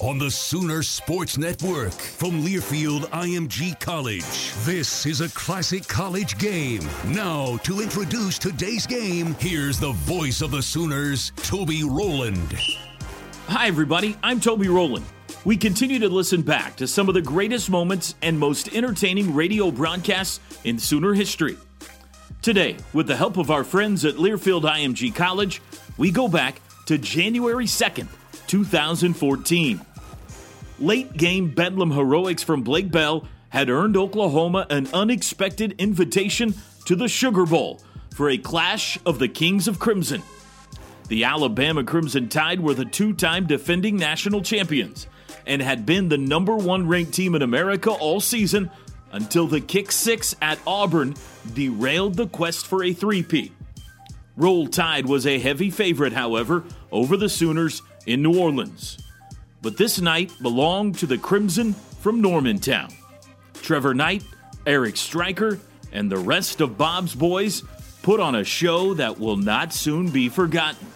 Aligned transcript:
On 0.00 0.18
the 0.18 0.28
Sooner 0.28 0.82
Sports 0.82 1.38
Network 1.38 1.92
from 1.92 2.42
Learfield 2.42 3.02
IMG 3.10 3.78
College, 3.78 4.52
this 4.64 5.06
is 5.06 5.20
a 5.20 5.28
classic 5.28 5.86
college 5.86 6.36
game. 6.36 6.82
Now, 7.06 7.58
to 7.58 7.80
introduce 7.80 8.36
today's 8.36 8.88
game, 8.88 9.36
here's 9.38 9.78
the 9.78 9.92
voice 9.92 10.42
of 10.42 10.50
the 10.50 10.62
Sooners, 10.62 11.30
Toby 11.36 11.84
Rowland. 11.84 12.58
Hi, 13.46 13.68
everybody. 13.68 14.16
I'm 14.20 14.40
Toby 14.40 14.66
Rowland. 14.66 15.06
We 15.44 15.56
continue 15.56 16.00
to 16.00 16.08
listen 16.08 16.42
back 16.42 16.74
to 16.76 16.88
some 16.88 17.06
of 17.08 17.14
the 17.14 17.22
greatest 17.22 17.70
moments 17.70 18.16
and 18.20 18.36
most 18.36 18.74
entertaining 18.74 19.32
radio 19.32 19.70
broadcasts 19.70 20.40
in 20.64 20.76
Sooner 20.76 21.14
history. 21.14 21.56
Today, 22.42 22.76
with 22.94 23.06
the 23.06 23.16
help 23.16 23.36
of 23.36 23.52
our 23.52 23.62
friends 23.62 24.04
at 24.04 24.16
Learfield 24.16 24.62
IMG 24.62 25.14
College, 25.14 25.62
we 25.98 26.10
go 26.10 26.26
back 26.26 26.60
to 26.86 26.98
January 26.98 27.66
2nd, 27.66 28.08
2014. 28.54 29.80
Late 30.78 31.16
game 31.16 31.52
Bedlam 31.52 31.90
heroics 31.90 32.44
from 32.44 32.62
Blake 32.62 32.88
Bell 32.88 33.26
had 33.48 33.68
earned 33.68 33.96
Oklahoma 33.96 34.64
an 34.70 34.86
unexpected 34.94 35.74
invitation 35.78 36.54
to 36.84 36.94
the 36.94 37.08
Sugar 37.08 37.46
Bowl 37.46 37.80
for 38.14 38.30
a 38.30 38.38
clash 38.38 38.96
of 39.04 39.18
the 39.18 39.26
Kings 39.26 39.66
of 39.66 39.80
Crimson. 39.80 40.22
The 41.08 41.24
Alabama 41.24 41.82
Crimson 41.82 42.28
Tide 42.28 42.60
were 42.60 42.74
the 42.74 42.84
two 42.84 43.12
time 43.12 43.48
defending 43.48 43.96
national 43.96 44.40
champions 44.42 45.08
and 45.48 45.60
had 45.60 45.84
been 45.84 46.08
the 46.08 46.16
number 46.16 46.54
one 46.54 46.86
ranked 46.86 47.12
team 47.12 47.34
in 47.34 47.42
America 47.42 47.90
all 47.90 48.20
season 48.20 48.70
until 49.10 49.48
the 49.48 49.60
kick 49.60 49.90
six 49.90 50.36
at 50.40 50.60
Auburn 50.64 51.16
derailed 51.54 52.14
the 52.14 52.28
quest 52.28 52.68
for 52.68 52.84
a 52.84 52.92
three-peat. 52.92 53.50
Roll 54.36 54.68
Tide 54.68 55.06
was 55.06 55.26
a 55.26 55.40
heavy 55.40 55.70
favorite, 55.70 56.12
however, 56.12 56.62
over 56.92 57.16
the 57.16 57.28
Sooners 57.28 57.82
in 58.06 58.22
New 58.22 58.38
Orleans. 58.38 58.98
But 59.62 59.76
this 59.76 60.00
night 60.00 60.32
belonged 60.42 60.98
to 60.98 61.06
the 61.06 61.18
Crimson 61.18 61.72
from 61.72 62.22
Normantown. 62.22 62.92
Trevor 63.54 63.94
Knight, 63.94 64.24
Eric 64.66 64.96
Striker, 64.96 65.58
and 65.92 66.10
the 66.10 66.18
rest 66.18 66.60
of 66.60 66.76
Bob's 66.76 67.14
boys 67.14 67.62
put 68.02 68.20
on 68.20 68.34
a 68.34 68.44
show 68.44 68.92
that 68.94 69.18
will 69.18 69.38
not 69.38 69.72
soon 69.72 70.10
be 70.10 70.28
forgotten. 70.28 70.86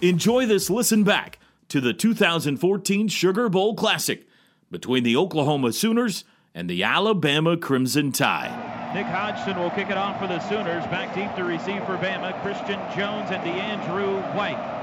Enjoy 0.00 0.46
this 0.46 0.70
listen 0.70 1.02
back 1.02 1.38
to 1.68 1.80
the 1.80 1.92
2014 1.92 3.08
Sugar 3.08 3.48
Bowl 3.48 3.74
Classic 3.74 4.26
between 4.70 5.02
the 5.02 5.16
Oklahoma 5.16 5.72
Sooners 5.72 6.24
and 6.54 6.70
the 6.70 6.84
Alabama 6.84 7.56
Crimson 7.56 8.12
Tide. 8.12 8.94
Nick 8.94 9.06
Hodgson 9.06 9.58
will 9.58 9.70
kick 9.70 9.88
it 9.88 9.96
off 9.96 10.20
for 10.20 10.26
the 10.26 10.40
Sooners. 10.48 10.84
Back 10.86 11.14
deep 11.14 11.34
to 11.36 11.44
receive 11.44 11.84
for 11.86 11.96
Bama, 11.96 12.40
Christian 12.42 12.78
Jones 12.96 13.30
and 13.30 13.42
DeAndrew 13.42 14.34
White. 14.34 14.79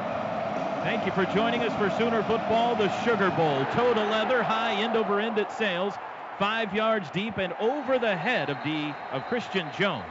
Thank 0.88 1.06
you 1.06 1.12
for 1.12 1.26
joining 1.36 1.64
us 1.64 1.76
for 1.78 1.90
Sooner 1.98 2.24
football, 2.24 2.74
the 2.74 2.88
Sugar 3.04 3.30
Bowl. 3.32 3.66
Toe 3.74 3.94
to 3.94 4.00
leather, 4.06 4.42
high 4.42 4.72
end 4.72 4.96
over 4.96 5.20
end 5.20 5.38
at 5.38 5.52
sails, 5.52 5.94
five 6.40 6.74
yards 6.74 7.12
deep 7.12 7.40
and 7.40 7.52
over 7.60 8.00
the 8.00 8.16
head 8.16 8.50
of 8.50 8.56
the 8.64 8.96
of 9.12 9.26
Christian 9.26 9.68
Jones. 9.78 10.06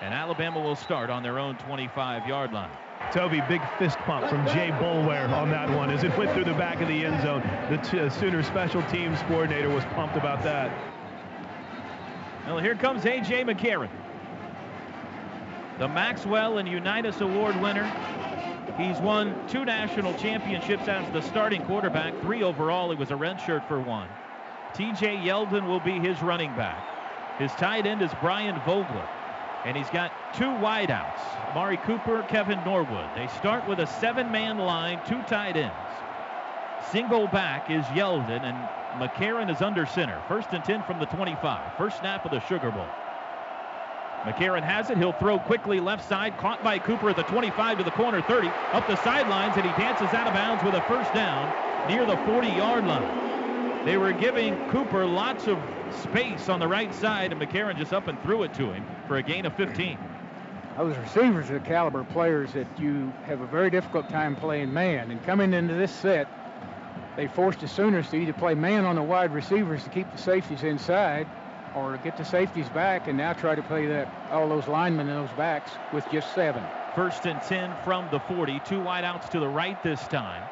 And 0.00 0.14
Alabama 0.14 0.60
will 0.60 0.76
start 0.76 1.10
on 1.10 1.24
their 1.24 1.40
own 1.40 1.56
25-yard 1.56 2.52
line. 2.52 2.70
Toby, 3.10 3.42
big 3.48 3.60
fist 3.76 3.98
pump 4.06 4.28
from 4.28 4.46
Jay 4.46 4.70
Boulware 4.78 5.28
on 5.30 5.50
that 5.50 5.68
one 5.68 5.90
as 5.90 6.04
it 6.04 6.16
went 6.16 6.30
through 6.30 6.44
the 6.44 6.54
back 6.54 6.80
of 6.80 6.86
the 6.86 7.04
end 7.04 7.20
zone. 7.20 7.42
The 7.68 7.78
t- 7.78 7.98
uh, 7.98 8.08
Sooner 8.08 8.44
special 8.44 8.84
teams 8.84 9.18
coordinator 9.22 9.68
was 9.68 9.82
pumped 9.96 10.16
about 10.16 10.44
that. 10.44 10.72
Well, 12.46 12.60
here 12.60 12.76
comes 12.76 13.04
A.J. 13.04 13.42
McCarron. 13.42 13.90
The 15.80 15.88
Maxwell 15.88 16.58
and 16.58 16.68
Unitas 16.68 17.20
Award 17.20 17.60
winner. 17.60 17.92
He's 18.76 18.98
won 18.98 19.36
two 19.46 19.64
national 19.64 20.14
championships 20.14 20.88
as 20.88 21.08
the 21.12 21.20
starting 21.20 21.62
quarterback, 21.62 22.20
three 22.22 22.42
overall. 22.42 22.90
He 22.90 22.96
was 22.96 23.12
a 23.12 23.14
redshirt 23.14 23.68
for 23.68 23.80
one. 23.80 24.08
T.J. 24.74 25.18
Yeldon 25.18 25.68
will 25.68 25.78
be 25.78 26.00
his 26.00 26.20
running 26.22 26.54
back. 26.56 27.38
His 27.38 27.52
tight 27.52 27.86
end 27.86 28.02
is 28.02 28.10
Brian 28.20 28.60
Vogler. 28.66 29.08
And 29.64 29.76
he's 29.76 29.88
got 29.90 30.12
two 30.34 30.44
wideouts, 30.44 31.54
Mari 31.54 31.76
Cooper, 31.78 32.22
Kevin 32.28 32.58
Norwood. 32.64 33.08
They 33.14 33.28
start 33.28 33.66
with 33.68 33.78
a 33.78 33.86
seven-man 33.86 34.58
line, 34.58 35.00
two 35.06 35.22
tight 35.22 35.56
ends. 35.56 35.74
Single 36.90 37.28
back 37.28 37.70
is 37.70 37.84
Yeldon, 37.86 38.42
and 38.42 38.56
McCarron 39.00 39.50
is 39.50 39.62
under 39.62 39.86
center. 39.86 40.20
First 40.28 40.48
and 40.52 40.64
10 40.64 40.82
from 40.82 40.98
the 40.98 41.06
25. 41.06 41.78
First 41.78 41.98
snap 42.00 42.24
of 42.24 42.32
the 42.32 42.40
Sugar 42.40 42.72
Bowl. 42.72 42.88
McCarron 44.24 44.62
has 44.62 44.88
it. 44.88 44.96
He'll 44.96 45.12
throw 45.12 45.38
quickly 45.38 45.80
left 45.80 46.08
side. 46.08 46.38
Caught 46.38 46.64
by 46.64 46.78
Cooper 46.78 47.10
at 47.10 47.16
the 47.16 47.24
25 47.24 47.78
to 47.78 47.84
the 47.84 47.90
corner 47.90 48.22
30. 48.22 48.48
Up 48.72 48.86
the 48.86 48.96
sidelines, 48.96 49.54
and 49.56 49.66
he 49.66 49.72
dances 49.72 50.08
out 50.14 50.26
of 50.26 50.32
bounds 50.32 50.64
with 50.64 50.74
a 50.74 50.80
first 50.82 51.12
down 51.12 51.52
near 51.88 52.06
the 52.06 52.16
40-yard 52.16 52.86
line. 52.86 53.84
They 53.84 53.98
were 53.98 54.12
giving 54.12 54.56
Cooper 54.70 55.04
lots 55.04 55.46
of 55.46 55.58
space 56.02 56.48
on 56.48 56.58
the 56.58 56.66
right 56.66 56.92
side, 56.94 57.32
and 57.32 57.40
McCarron 57.40 57.76
just 57.76 57.92
up 57.92 58.08
and 58.08 58.20
threw 58.22 58.44
it 58.44 58.54
to 58.54 58.72
him 58.72 58.86
for 59.06 59.18
a 59.18 59.22
gain 59.22 59.44
of 59.44 59.54
15. 59.56 59.98
Those 60.78 60.96
receivers 60.96 61.50
are 61.50 61.58
the 61.58 61.66
caliber 61.66 62.02
players 62.02 62.54
that 62.54 62.66
you 62.78 63.12
have 63.26 63.42
a 63.42 63.46
very 63.46 63.68
difficult 63.68 64.08
time 64.08 64.36
playing 64.36 64.72
man. 64.72 65.10
And 65.10 65.22
coming 65.24 65.52
into 65.52 65.74
this 65.74 65.92
set, 65.92 66.26
they 67.14 67.28
forced 67.28 67.60
the 67.60 67.68
Sooners 67.68 68.08
to 68.08 68.16
either 68.16 68.32
play 68.32 68.54
man 68.54 68.86
on 68.86 68.96
the 68.96 69.02
wide 69.02 69.34
receivers 69.34 69.84
to 69.84 69.90
keep 69.90 70.10
the 70.10 70.18
safeties 70.18 70.62
inside 70.62 71.28
or 71.74 71.96
get 71.98 72.16
the 72.16 72.24
safeties 72.24 72.68
back 72.68 73.08
and 73.08 73.16
now 73.16 73.32
try 73.32 73.54
to 73.54 73.62
play 73.62 73.86
that 73.86 74.08
all 74.30 74.48
those 74.48 74.68
linemen 74.68 75.08
and 75.08 75.26
those 75.26 75.36
backs 75.36 75.72
with 75.92 76.04
just 76.10 76.34
seven. 76.34 76.62
First 76.94 77.26
and 77.26 77.40
10 77.42 77.74
from 77.84 78.08
the 78.10 78.20
40. 78.20 78.60
Two 78.64 78.80
wideouts 78.80 79.28
to 79.30 79.40
the 79.40 79.48
right 79.48 79.82
this 79.82 80.06
time. 80.08 80.42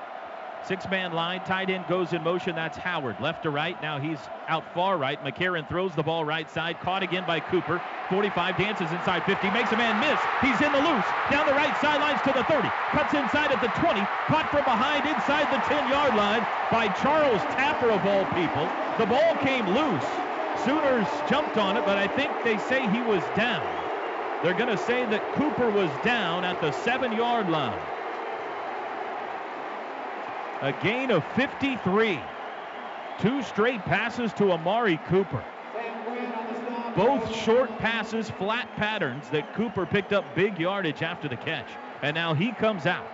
Six 0.64 0.88
man 0.88 1.12
line, 1.12 1.40
tight 1.40 1.70
end 1.70 1.86
goes 1.88 2.12
in 2.12 2.22
motion. 2.22 2.54
That's 2.54 2.78
Howard. 2.78 3.20
Left 3.20 3.42
to 3.42 3.50
right. 3.50 3.80
Now 3.82 3.98
he's 3.98 4.18
out 4.46 4.62
far 4.74 4.96
right. 4.96 5.22
McCarron 5.24 5.68
throws 5.68 5.92
the 5.94 6.04
ball 6.04 6.24
right 6.24 6.48
side. 6.48 6.78
Caught 6.80 7.02
again 7.02 7.24
by 7.26 7.40
Cooper. 7.40 7.82
45 8.08 8.56
dances 8.56 8.90
inside 8.92 9.24
50. 9.24 9.50
Makes 9.50 9.72
a 9.72 9.76
man 9.76 9.98
miss. 9.98 10.20
He's 10.40 10.60
in 10.64 10.70
the 10.70 10.78
loose. 10.78 11.06
Down 11.30 11.46
the 11.46 11.54
right 11.54 11.76
sidelines 11.80 12.22
to 12.22 12.32
the 12.32 12.44
30. 12.44 12.68
Cuts 12.90 13.14
inside 13.14 13.50
at 13.50 13.60
the 13.60 13.74
20. 13.80 14.00
Caught 14.30 14.50
from 14.50 14.62
behind 14.62 15.06
inside 15.06 15.50
the 15.50 15.58
10 15.66 15.90
yard 15.90 16.14
line 16.14 16.46
by 16.70 16.86
Charles 17.02 17.42
Tapper 17.58 17.90
of 17.90 18.06
all 18.06 18.24
people. 18.30 18.70
The 18.98 19.06
ball 19.06 19.34
came 19.42 19.66
loose. 19.66 20.31
Sooners 20.64 21.06
jumped 21.28 21.58
on 21.58 21.76
it, 21.76 21.84
but 21.84 21.98
I 21.98 22.06
think 22.08 22.30
they 22.44 22.58
say 22.58 22.86
he 22.88 23.00
was 23.02 23.22
down. 23.36 23.66
They're 24.42 24.54
going 24.54 24.68
to 24.68 24.78
say 24.78 25.04
that 25.06 25.34
Cooper 25.34 25.70
was 25.70 25.90
down 26.04 26.44
at 26.44 26.60
the 26.60 26.72
seven 26.72 27.12
yard 27.12 27.48
line. 27.48 27.78
A 30.62 30.72
gain 30.84 31.10
of 31.10 31.24
53. 31.34 32.20
Two 33.20 33.42
straight 33.42 33.80
passes 33.80 34.32
to 34.34 34.52
Amari 34.52 34.98
Cooper. 35.08 35.42
Both 36.96 37.34
short 37.34 37.70
passes, 37.78 38.30
flat 38.30 38.68
patterns 38.76 39.28
that 39.30 39.54
Cooper 39.54 39.86
picked 39.86 40.12
up 40.12 40.24
big 40.34 40.58
yardage 40.58 41.02
after 41.02 41.28
the 41.28 41.36
catch. 41.36 41.68
And 42.02 42.14
now 42.14 42.34
he 42.34 42.52
comes 42.52 42.86
out. 42.86 43.06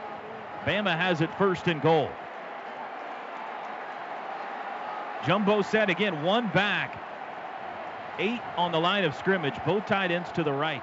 Bama 0.64 0.96
has 0.96 1.20
it 1.20 1.32
first 1.38 1.68
and 1.68 1.80
goal. 1.80 2.10
Jumbo 5.26 5.62
set 5.62 5.90
again, 5.90 6.22
one 6.22 6.48
back. 6.48 7.07
Eight 8.18 8.40
on 8.56 8.72
the 8.72 8.78
line 8.78 9.04
of 9.04 9.14
scrimmage, 9.14 9.54
both 9.64 9.86
tight 9.86 10.10
ends 10.10 10.30
to 10.32 10.42
the 10.42 10.52
right. 10.52 10.82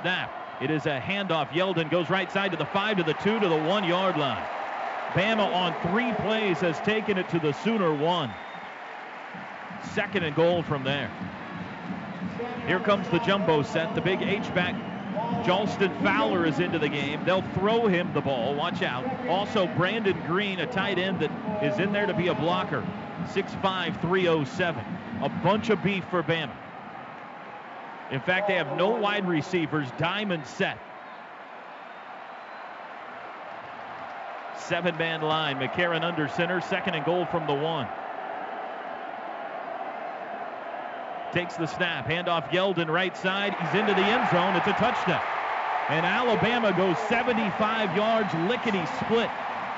Snap. 0.00 0.30
It 0.60 0.70
is 0.70 0.86
a 0.86 1.00
handoff. 1.00 1.48
Yeldon 1.48 1.90
goes 1.90 2.10
right 2.10 2.30
side 2.30 2.50
to 2.50 2.56
the 2.56 2.66
five, 2.66 2.98
to 2.98 3.02
the 3.02 3.14
two, 3.14 3.40
to 3.40 3.48
the 3.48 3.56
one 3.56 3.84
yard 3.84 4.16
line. 4.16 4.44
Bama 5.12 5.52
on 5.54 5.74
three 5.90 6.12
plays 6.24 6.58
has 6.58 6.78
taken 6.80 7.16
it 7.18 7.28
to 7.30 7.38
the 7.38 7.52
Sooner 7.52 7.94
one. 7.94 8.30
Second 9.92 10.24
and 10.24 10.34
goal 10.36 10.62
from 10.62 10.84
there. 10.84 11.10
Here 12.66 12.80
comes 12.80 13.08
the 13.08 13.18
jumbo 13.18 13.62
set. 13.62 13.94
The 13.94 14.00
big 14.00 14.22
H-back 14.22 14.74
Jalston 15.44 16.02
Fowler 16.02 16.46
is 16.46 16.58
into 16.58 16.78
the 16.78 16.88
game. 16.88 17.24
They'll 17.24 17.42
throw 17.54 17.86
him 17.86 18.12
the 18.12 18.20
ball. 18.20 18.54
Watch 18.54 18.82
out. 18.82 19.04
Also, 19.28 19.66
Brandon 19.76 20.20
Green, 20.26 20.60
a 20.60 20.66
tight 20.66 20.98
end 20.98 21.20
that 21.20 21.62
is 21.62 21.78
in 21.78 21.92
there 21.92 22.06
to 22.06 22.14
be 22.14 22.28
a 22.28 22.34
blocker. 22.34 22.84
6'5", 23.32 24.00
307. 24.00 24.84
A 25.22 25.28
bunch 25.28 25.70
of 25.70 25.82
beef 25.82 26.04
for 26.10 26.22
Bama. 26.22 26.50
In 28.14 28.20
fact, 28.20 28.46
they 28.46 28.54
have 28.54 28.76
no 28.76 28.90
wide 28.90 29.26
receivers. 29.26 29.88
Diamond 29.98 30.46
set. 30.46 30.78
Seven 34.56 34.96
man 34.96 35.20
line. 35.20 35.56
McCarron 35.56 36.04
under 36.04 36.28
center. 36.28 36.60
Second 36.60 36.94
and 36.94 37.04
goal 37.04 37.26
from 37.26 37.44
the 37.48 37.54
one. 37.54 37.88
Takes 41.32 41.56
the 41.56 41.66
snap. 41.66 42.06
Handoff 42.06 42.50
Yeldon 42.50 42.88
right 42.88 43.16
side. 43.16 43.56
He's 43.60 43.80
into 43.80 43.94
the 43.94 44.06
end 44.06 44.30
zone. 44.30 44.54
It's 44.54 44.68
a 44.68 44.74
touchdown. 44.74 45.20
And 45.88 46.06
Alabama 46.06 46.72
goes 46.72 46.96
75 47.08 47.96
yards 47.96 48.32
lickety 48.48 48.86
split. 49.00 49.28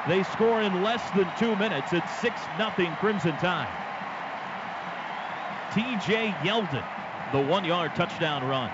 They 0.07 0.23
score 0.25 0.61
in 0.61 0.83
less 0.83 1.03
than 1.13 1.27
two 1.39 1.57
minutes. 1.57 1.95
It's 1.95 2.13
6 2.21 2.39
0 2.59 2.97
Crimson 3.01 3.33
Tide. 3.39 3.67
TJ 5.73 6.35
Yeldon, 6.41 6.85
the 7.37 7.43
one 7.43 7.67
yard 7.67 7.95
touchdown 7.95 8.43
run. 8.49 8.71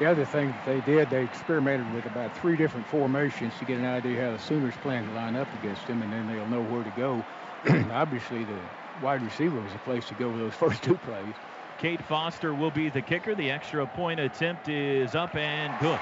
The 0.00 0.06
other 0.06 0.24
thing 0.24 0.48
that 0.48 0.66
they 0.66 0.80
did, 0.80 1.08
they 1.08 1.22
experimented 1.22 1.94
with 1.94 2.06
about 2.06 2.36
three 2.36 2.56
different 2.56 2.86
formations 2.88 3.54
to 3.60 3.64
get 3.64 3.78
an 3.78 3.84
idea 3.84 4.24
how 4.24 4.32
the 4.32 4.38
Sooners 4.38 4.74
plan 4.82 5.06
to 5.06 5.14
line 5.14 5.36
up 5.36 5.46
against 5.60 5.86
them, 5.86 6.02
and 6.02 6.12
then 6.12 6.26
they'll 6.26 6.46
know 6.48 6.62
where 6.62 6.82
to 6.82 6.90
go. 6.96 7.24
Obviously, 7.92 8.44
the 8.44 8.58
wide 9.00 9.22
receiver 9.22 9.60
was 9.60 9.72
the 9.72 9.78
place 9.78 10.06
to 10.08 10.14
go 10.14 10.28
with 10.28 10.40
those 10.40 10.54
first 10.58 10.82
two 10.82 10.96
plays. 10.96 11.34
Cade 11.78 12.04
Foster 12.04 12.52
will 12.52 12.72
be 12.72 12.88
the 12.88 13.02
kicker. 13.02 13.36
The 13.36 13.50
extra 13.50 13.86
point 13.86 14.18
attempt 14.18 14.68
is 14.68 15.14
up 15.14 15.36
and 15.36 15.72
good. 15.78 16.00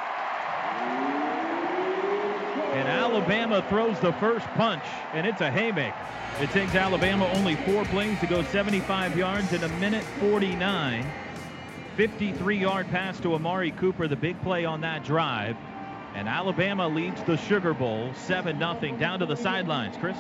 And 2.74 2.88
Alabama 2.88 3.64
throws 3.68 4.00
the 4.00 4.12
first 4.14 4.46
punch, 4.56 4.82
and 5.12 5.24
it's 5.24 5.40
a 5.40 5.48
haymaker. 5.48 5.94
It 6.40 6.50
takes 6.50 6.74
Alabama 6.74 7.30
only 7.34 7.54
four 7.54 7.84
plays 7.84 8.18
to 8.18 8.26
go 8.26 8.42
75 8.42 9.16
yards 9.16 9.52
in 9.52 9.62
a 9.62 9.68
minute 9.78 10.02
49. 10.18 11.06
53 11.96 12.58
yard 12.58 12.88
pass 12.88 13.20
to 13.20 13.34
Amari 13.34 13.70
Cooper, 13.70 14.08
the 14.08 14.16
big 14.16 14.42
play 14.42 14.64
on 14.64 14.80
that 14.80 15.04
drive. 15.04 15.56
And 16.16 16.28
Alabama 16.28 16.88
leads 16.88 17.22
the 17.22 17.36
Sugar 17.36 17.74
Bowl 17.74 18.12
7 18.14 18.58
0 18.58 18.98
down 18.98 19.20
to 19.20 19.26
the 19.26 19.36
sidelines. 19.36 19.96
Chris? 19.96 20.16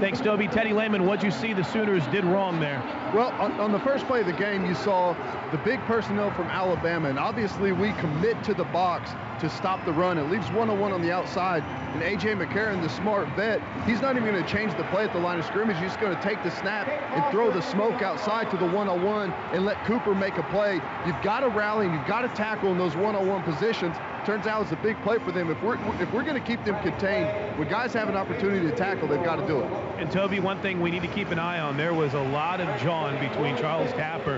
Thanks, 0.00 0.20
Toby. 0.20 0.48
Teddy 0.48 0.74
Lehman, 0.74 1.06
what'd 1.06 1.22
you 1.22 1.30
see 1.30 1.54
the 1.54 1.64
Sooners 1.64 2.06
did 2.08 2.24
wrong 2.24 2.60
there? 2.60 2.82
Well, 3.14 3.30
on, 3.40 3.52
on, 3.52 3.72
the 3.72 3.80
first 3.80 4.06
play 4.06 4.20
of 4.20 4.26
the 4.26 4.32
game, 4.32 4.66
you 4.66 4.74
saw 4.74 5.14
the 5.50 5.58
big 5.58 5.78
personnel 5.80 6.30
from 6.32 6.46
Alabama, 6.46 7.08
and 7.08 7.18
obviously 7.18 7.72
we 7.72 7.92
commit 7.94 8.42
to 8.44 8.52
the 8.54 8.64
box 8.64 9.10
to 9.40 9.50
stop 9.50 9.84
the 9.84 9.92
run. 9.92 10.18
It 10.18 10.30
leaves 10.30 10.50
one-on-one 10.50 10.92
on 10.92 11.02
the 11.02 11.12
outside, 11.12 11.62
and 11.94 12.02
A.J. 12.02 12.34
McCarron, 12.34 12.82
the 12.82 12.88
smart 12.88 13.28
vet, 13.36 13.60
he's 13.86 14.00
not 14.00 14.16
even 14.16 14.28
going 14.28 14.42
to 14.42 14.50
change 14.50 14.76
the 14.76 14.84
play 14.84 15.04
at 15.04 15.12
the 15.12 15.18
line 15.18 15.38
of 15.38 15.44
scrimmage. 15.44 15.76
He's 15.76 15.88
just 15.88 16.00
going 16.00 16.16
to 16.16 16.22
take 16.22 16.42
the 16.42 16.50
snap 16.50 16.88
and 16.88 17.30
throw 17.30 17.50
the 17.50 17.62
smoke 17.62 18.02
outside 18.02 18.50
to 18.50 18.56
the 18.56 18.66
one-on-one 18.66 19.32
and 19.52 19.64
let 19.64 19.82
Cooper 19.84 20.14
make 20.14 20.36
a 20.38 20.42
play. 20.44 20.80
You've 21.06 21.22
got 21.22 21.40
to 21.40 21.48
rally 21.48 21.86
and 21.86 21.94
you've 21.94 22.06
got 22.06 22.22
to 22.22 22.28
tackle 22.28 22.72
in 22.72 22.78
those 22.78 22.96
one-on-one 22.96 23.42
positions 23.42 23.96
turns 24.26 24.48
out 24.48 24.60
it's 24.60 24.72
a 24.72 24.76
big 24.76 25.00
play 25.02 25.18
for 25.20 25.30
them. 25.30 25.50
If 25.50 25.62
we're 25.62 25.76
if 26.02 26.12
we're 26.12 26.24
going 26.24 26.34
to 26.34 26.40
keep 26.40 26.64
them 26.64 26.82
contained, 26.82 27.28
when 27.56 27.68
guys 27.68 27.92
have 27.92 28.08
an 28.08 28.16
opportunity 28.16 28.68
to 28.68 28.74
tackle, 28.74 29.06
they've 29.06 29.22
got 29.22 29.36
to 29.36 29.46
do 29.46 29.60
it. 29.60 29.70
And 29.98 30.10
Toby, 30.10 30.40
one 30.40 30.60
thing 30.60 30.80
we 30.80 30.90
need 30.90 31.02
to 31.02 31.08
keep 31.08 31.30
an 31.30 31.38
eye 31.38 31.60
on: 31.60 31.76
there 31.76 31.94
was 31.94 32.14
a 32.14 32.20
lot 32.20 32.60
of 32.60 32.82
jawing 32.82 33.18
between 33.20 33.56
Charles 33.56 33.92
Tapper 33.92 34.36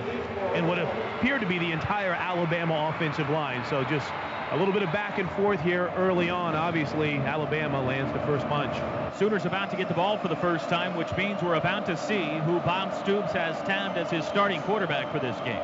and 0.53 0.67
what 0.67 0.77
appeared 0.77 1.41
to 1.41 1.47
be 1.47 1.57
the 1.57 1.71
entire 1.71 2.13
Alabama 2.13 2.93
offensive 2.93 3.29
line. 3.31 3.65
So 3.67 3.83
just 3.83 4.07
a 4.51 4.57
little 4.57 4.73
bit 4.73 4.81
of 4.81 4.91
back 4.91 5.19
and 5.19 5.29
forth 5.31 5.61
here 5.61 5.93
early 5.95 6.29
on. 6.29 6.55
Obviously, 6.55 7.17
Alabama 7.17 7.79
lands 7.81 8.11
the 8.13 8.19
first 8.25 8.47
punch. 8.47 8.73
Sooners 9.15 9.45
about 9.45 9.69
to 9.69 9.77
get 9.77 9.87
the 9.87 9.93
ball 9.93 10.17
for 10.17 10.27
the 10.27 10.35
first 10.35 10.67
time, 10.69 10.95
which 10.95 11.15
means 11.15 11.41
we're 11.43 11.55
about 11.55 11.85
to 11.85 11.95
see 11.95 12.23
who 12.45 12.59
Bob 12.61 12.93
Stoops 12.95 13.31
has 13.31 13.55
tabbed 13.67 13.97
as 13.97 14.09
his 14.09 14.25
starting 14.25 14.61
quarterback 14.63 15.11
for 15.11 15.19
this 15.19 15.37
game. 15.41 15.61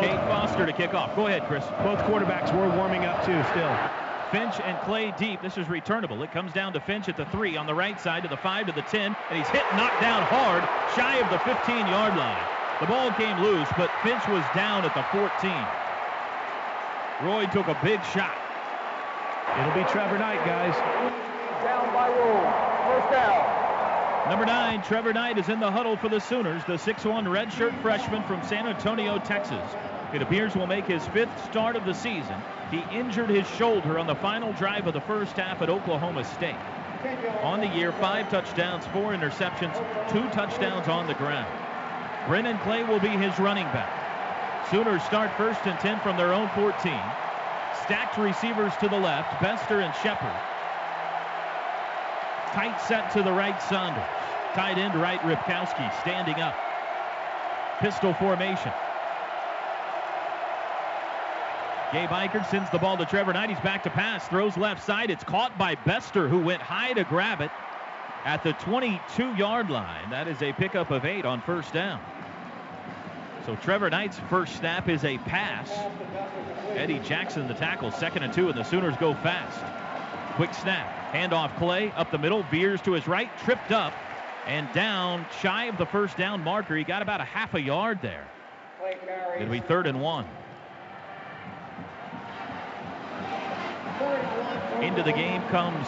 Cade 0.00 0.18
Foster 0.26 0.66
to 0.66 0.72
kick 0.72 0.94
off. 0.94 1.14
Go 1.14 1.28
ahead, 1.28 1.46
Chris. 1.46 1.64
Both 1.84 2.00
quarterbacks 2.00 2.52
were 2.52 2.68
warming 2.76 3.04
up 3.04 3.24
too 3.24 3.40
still. 3.52 3.78
Finch 4.32 4.58
and 4.64 4.76
Clay 4.80 5.14
deep. 5.16 5.40
This 5.40 5.56
is 5.56 5.68
returnable. 5.68 6.20
It 6.24 6.32
comes 6.32 6.52
down 6.52 6.72
to 6.72 6.80
Finch 6.80 7.08
at 7.08 7.16
the 7.16 7.26
three 7.26 7.56
on 7.56 7.66
the 7.66 7.74
right 7.74 8.00
side 8.00 8.24
to 8.24 8.28
the 8.28 8.36
five 8.36 8.66
to 8.66 8.72
the 8.72 8.82
10, 8.82 9.14
and 9.30 9.38
he's 9.38 9.48
hit 9.48 9.62
knocked 9.76 10.00
down 10.00 10.24
hard, 10.24 10.64
shy 10.96 11.18
of 11.18 11.30
the 11.30 11.38
15 11.38 11.86
yard 11.86 12.16
line. 12.16 12.42
The 12.80 12.86
ball 12.86 13.12
came 13.12 13.38
loose, 13.40 13.68
but 13.76 13.90
Finch 14.02 14.26
was 14.26 14.42
down 14.56 14.84
at 14.84 14.94
the 14.94 15.04
14. 15.12 15.83
Roy 17.24 17.46
took 17.46 17.68
a 17.68 17.78
big 17.82 18.04
shot. 18.04 18.36
It'll 19.58 19.72
be 19.72 19.88
Trevor 19.90 20.18
Knight, 20.18 20.44
guys. 20.44 20.74
Down 21.64 21.92
by 21.94 22.08
rule. 22.08 23.00
First 23.00 23.12
down. 23.12 24.28
Number 24.28 24.44
nine, 24.44 24.82
Trevor 24.82 25.14
Knight 25.14 25.38
is 25.38 25.48
in 25.48 25.58
the 25.58 25.70
huddle 25.70 25.96
for 25.96 26.10
the 26.10 26.20
Sooners, 26.20 26.62
the 26.64 26.74
6'1 26.74 27.24
redshirt 27.24 27.80
freshman 27.80 28.22
from 28.24 28.42
San 28.42 28.66
Antonio, 28.66 29.18
Texas. 29.18 29.74
It 30.12 30.20
appears 30.20 30.54
will 30.54 30.66
make 30.66 30.86
his 30.86 31.06
fifth 31.08 31.44
start 31.46 31.76
of 31.76 31.86
the 31.86 31.94
season. 31.94 32.36
He 32.70 32.84
injured 32.92 33.30
his 33.30 33.46
shoulder 33.56 33.98
on 33.98 34.06
the 34.06 34.14
final 34.16 34.52
drive 34.52 34.86
of 34.86 34.92
the 34.92 35.00
first 35.00 35.36
half 35.36 35.62
at 35.62 35.70
Oklahoma 35.70 36.24
State. 36.24 36.56
On 37.42 37.60
the 37.60 37.68
year, 37.68 37.92
five 37.92 38.30
touchdowns, 38.30 38.86
four 38.86 39.12
interceptions, 39.12 39.74
two 40.10 40.28
touchdowns 40.30 40.88
on 40.88 41.06
the 41.06 41.14
ground. 41.14 41.50
Brennan 42.26 42.58
Clay 42.58 42.84
will 42.84 43.00
be 43.00 43.08
his 43.08 43.38
running 43.38 43.66
back. 43.66 44.04
Sooners 44.70 45.02
start 45.02 45.30
first 45.36 45.60
and 45.66 45.78
10 45.80 46.00
from 46.00 46.16
their 46.16 46.32
own 46.32 46.48
14. 46.54 46.98
Stacked 47.84 48.16
receivers 48.16 48.72
to 48.80 48.88
the 48.88 48.98
left, 48.98 49.42
Bester 49.42 49.80
and 49.80 49.94
Shepard. 49.96 50.32
Tight 52.52 52.80
set 52.80 53.12
to 53.12 53.22
the 53.22 53.32
right, 53.32 53.60
Saunders. 53.62 54.02
Tight 54.54 54.78
end 54.78 54.94
right, 54.94 55.20
Ripkowski 55.20 56.00
standing 56.00 56.40
up. 56.40 56.54
Pistol 57.80 58.14
formation. 58.14 58.72
Gabe 61.92 62.08
Ikard 62.08 62.48
sends 62.50 62.70
the 62.70 62.78
ball 62.78 62.96
to 62.96 63.04
Trevor 63.04 63.34
Knight. 63.34 63.50
He's 63.50 63.60
back 63.60 63.82
to 63.82 63.90
pass. 63.90 64.26
Throws 64.28 64.56
left 64.56 64.82
side. 64.82 65.10
It's 65.10 65.22
caught 65.22 65.56
by 65.58 65.74
Bester, 65.74 66.26
who 66.26 66.38
went 66.38 66.62
high 66.62 66.94
to 66.94 67.04
grab 67.04 67.42
it 67.42 67.50
at 68.24 68.42
the 68.42 68.54
22-yard 68.54 69.68
line. 69.68 70.08
That 70.08 70.26
is 70.26 70.42
a 70.42 70.52
pickup 70.54 70.90
of 70.90 71.04
eight 71.04 71.26
on 71.26 71.42
first 71.42 71.74
down. 71.74 72.00
So 73.46 73.56
Trevor 73.56 73.90
Knight's 73.90 74.18
first 74.30 74.56
snap 74.56 74.88
is 74.88 75.04
a 75.04 75.18
pass. 75.18 75.70
Eddie 76.70 76.98
Jackson, 77.00 77.46
the 77.46 77.54
tackle, 77.54 77.90
second 77.90 78.22
and 78.22 78.32
two, 78.32 78.48
and 78.48 78.58
the 78.58 78.62
Sooners 78.62 78.96
go 78.96 79.12
fast. 79.14 79.60
Quick 80.36 80.54
snap. 80.54 81.12
Handoff 81.12 81.54
Clay 81.58 81.92
up 81.92 82.10
the 82.10 82.18
middle, 82.18 82.42
veers 82.44 82.80
to 82.82 82.92
his 82.92 83.06
right, 83.06 83.28
tripped 83.44 83.70
up 83.70 83.92
and 84.46 84.70
down 84.72 85.26
shy 85.42 85.64
of 85.64 85.76
the 85.76 85.84
first 85.84 86.16
down 86.16 86.42
marker. 86.42 86.74
He 86.74 86.84
got 86.84 87.02
about 87.02 87.20
a 87.20 87.24
half 87.24 87.52
a 87.54 87.60
yard 87.60 87.98
there. 88.00 88.26
It'll 89.38 89.52
be 89.52 89.60
third 89.60 89.86
and 89.86 90.00
one. 90.00 90.26
Into 94.80 95.02
the 95.02 95.12
game 95.12 95.42
comes 95.48 95.86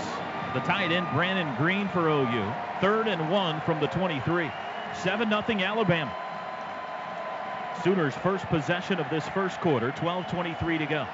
the 0.52 0.60
tight 0.60 0.92
end 0.92 1.06
Brandon 1.14 1.54
Green 1.56 1.88
for 1.88 2.08
OU. 2.08 2.52
Third 2.80 3.08
and 3.08 3.30
one 3.30 3.62
from 3.62 3.80
the 3.80 3.86
23. 3.88 4.50
7 5.02 5.28
0 5.28 5.42
Alabama. 5.60 6.14
Sooners 7.82 8.14
first 8.14 8.46
possession 8.46 8.98
of 8.98 9.08
this 9.10 9.28
first 9.28 9.60
quarter, 9.60 9.92
12.23 9.92 10.78
to 10.78 10.86
go. 10.86 11.06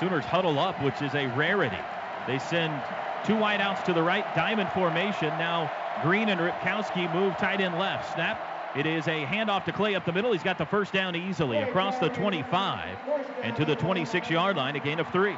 Sooners 0.00 0.24
huddle 0.24 0.58
up, 0.58 0.82
which 0.82 1.02
is 1.02 1.14
a 1.14 1.26
rarity. 1.28 1.78
They 2.26 2.38
send 2.38 2.80
two 3.24 3.34
wideouts 3.34 3.84
to 3.84 3.92
the 3.92 4.02
right, 4.02 4.24
diamond 4.34 4.70
formation. 4.70 5.28
Now 5.30 5.70
Green 6.02 6.28
and 6.28 6.40
Ripkowski 6.40 7.12
move 7.12 7.36
tight 7.38 7.60
end 7.60 7.78
left. 7.78 8.14
Snap. 8.14 8.40
It 8.76 8.86
is 8.86 9.08
a 9.08 9.24
handoff 9.24 9.64
to 9.64 9.72
Clay 9.72 9.94
up 9.94 10.04
the 10.04 10.12
middle. 10.12 10.30
He's 10.30 10.42
got 10.42 10.58
the 10.58 10.66
first 10.66 10.92
down 10.92 11.16
easily 11.16 11.56
across 11.56 11.98
the 11.98 12.08
25 12.10 12.96
and 13.42 13.56
to 13.56 13.64
the 13.64 13.74
26 13.74 14.30
yard 14.30 14.56
line, 14.56 14.76
a 14.76 14.80
gain 14.80 15.00
of 15.00 15.08
three. 15.08 15.36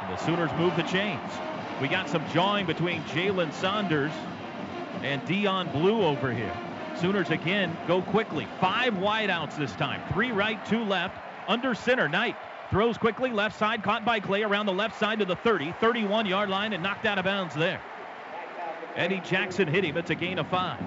And 0.00 0.12
the 0.12 0.16
Sooners 0.18 0.50
move 0.58 0.76
the 0.76 0.82
chains. 0.82 1.32
We 1.80 1.88
got 1.88 2.08
some 2.08 2.22
jawing 2.30 2.66
between 2.66 3.02
Jalen 3.04 3.52
Saunders 3.52 4.12
and 5.02 5.20
Deion 5.22 5.72
Belue 5.72 6.04
over 6.04 6.32
here. 6.32 6.54
Sooners 6.96 7.30
again 7.30 7.76
go 7.86 8.02
quickly. 8.02 8.46
Five 8.60 8.94
wideouts 8.94 9.56
this 9.56 9.72
time. 9.72 10.00
Three 10.12 10.32
right, 10.32 10.64
two 10.66 10.84
left. 10.84 11.16
Under 11.48 11.74
center, 11.74 12.08
Knight 12.08 12.36
throws 12.70 12.96
quickly, 12.96 13.30
left 13.30 13.58
side, 13.58 13.82
caught 13.82 14.04
by 14.04 14.20
Clay 14.20 14.42
around 14.42 14.66
the 14.66 14.72
left 14.72 14.98
side 14.98 15.18
to 15.18 15.24
the 15.24 15.36
30, 15.36 15.72
31 15.80 16.26
yard 16.26 16.48
line, 16.48 16.72
and 16.72 16.82
knocked 16.82 17.04
out 17.04 17.18
of 17.18 17.24
bounds 17.24 17.54
there. 17.54 17.80
Eddie 18.96 19.20
Jackson 19.20 19.66
hit 19.66 19.84
him. 19.84 19.96
It's 19.96 20.10
a 20.10 20.14
gain 20.14 20.38
of 20.38 20.46
five. 20.48 20.78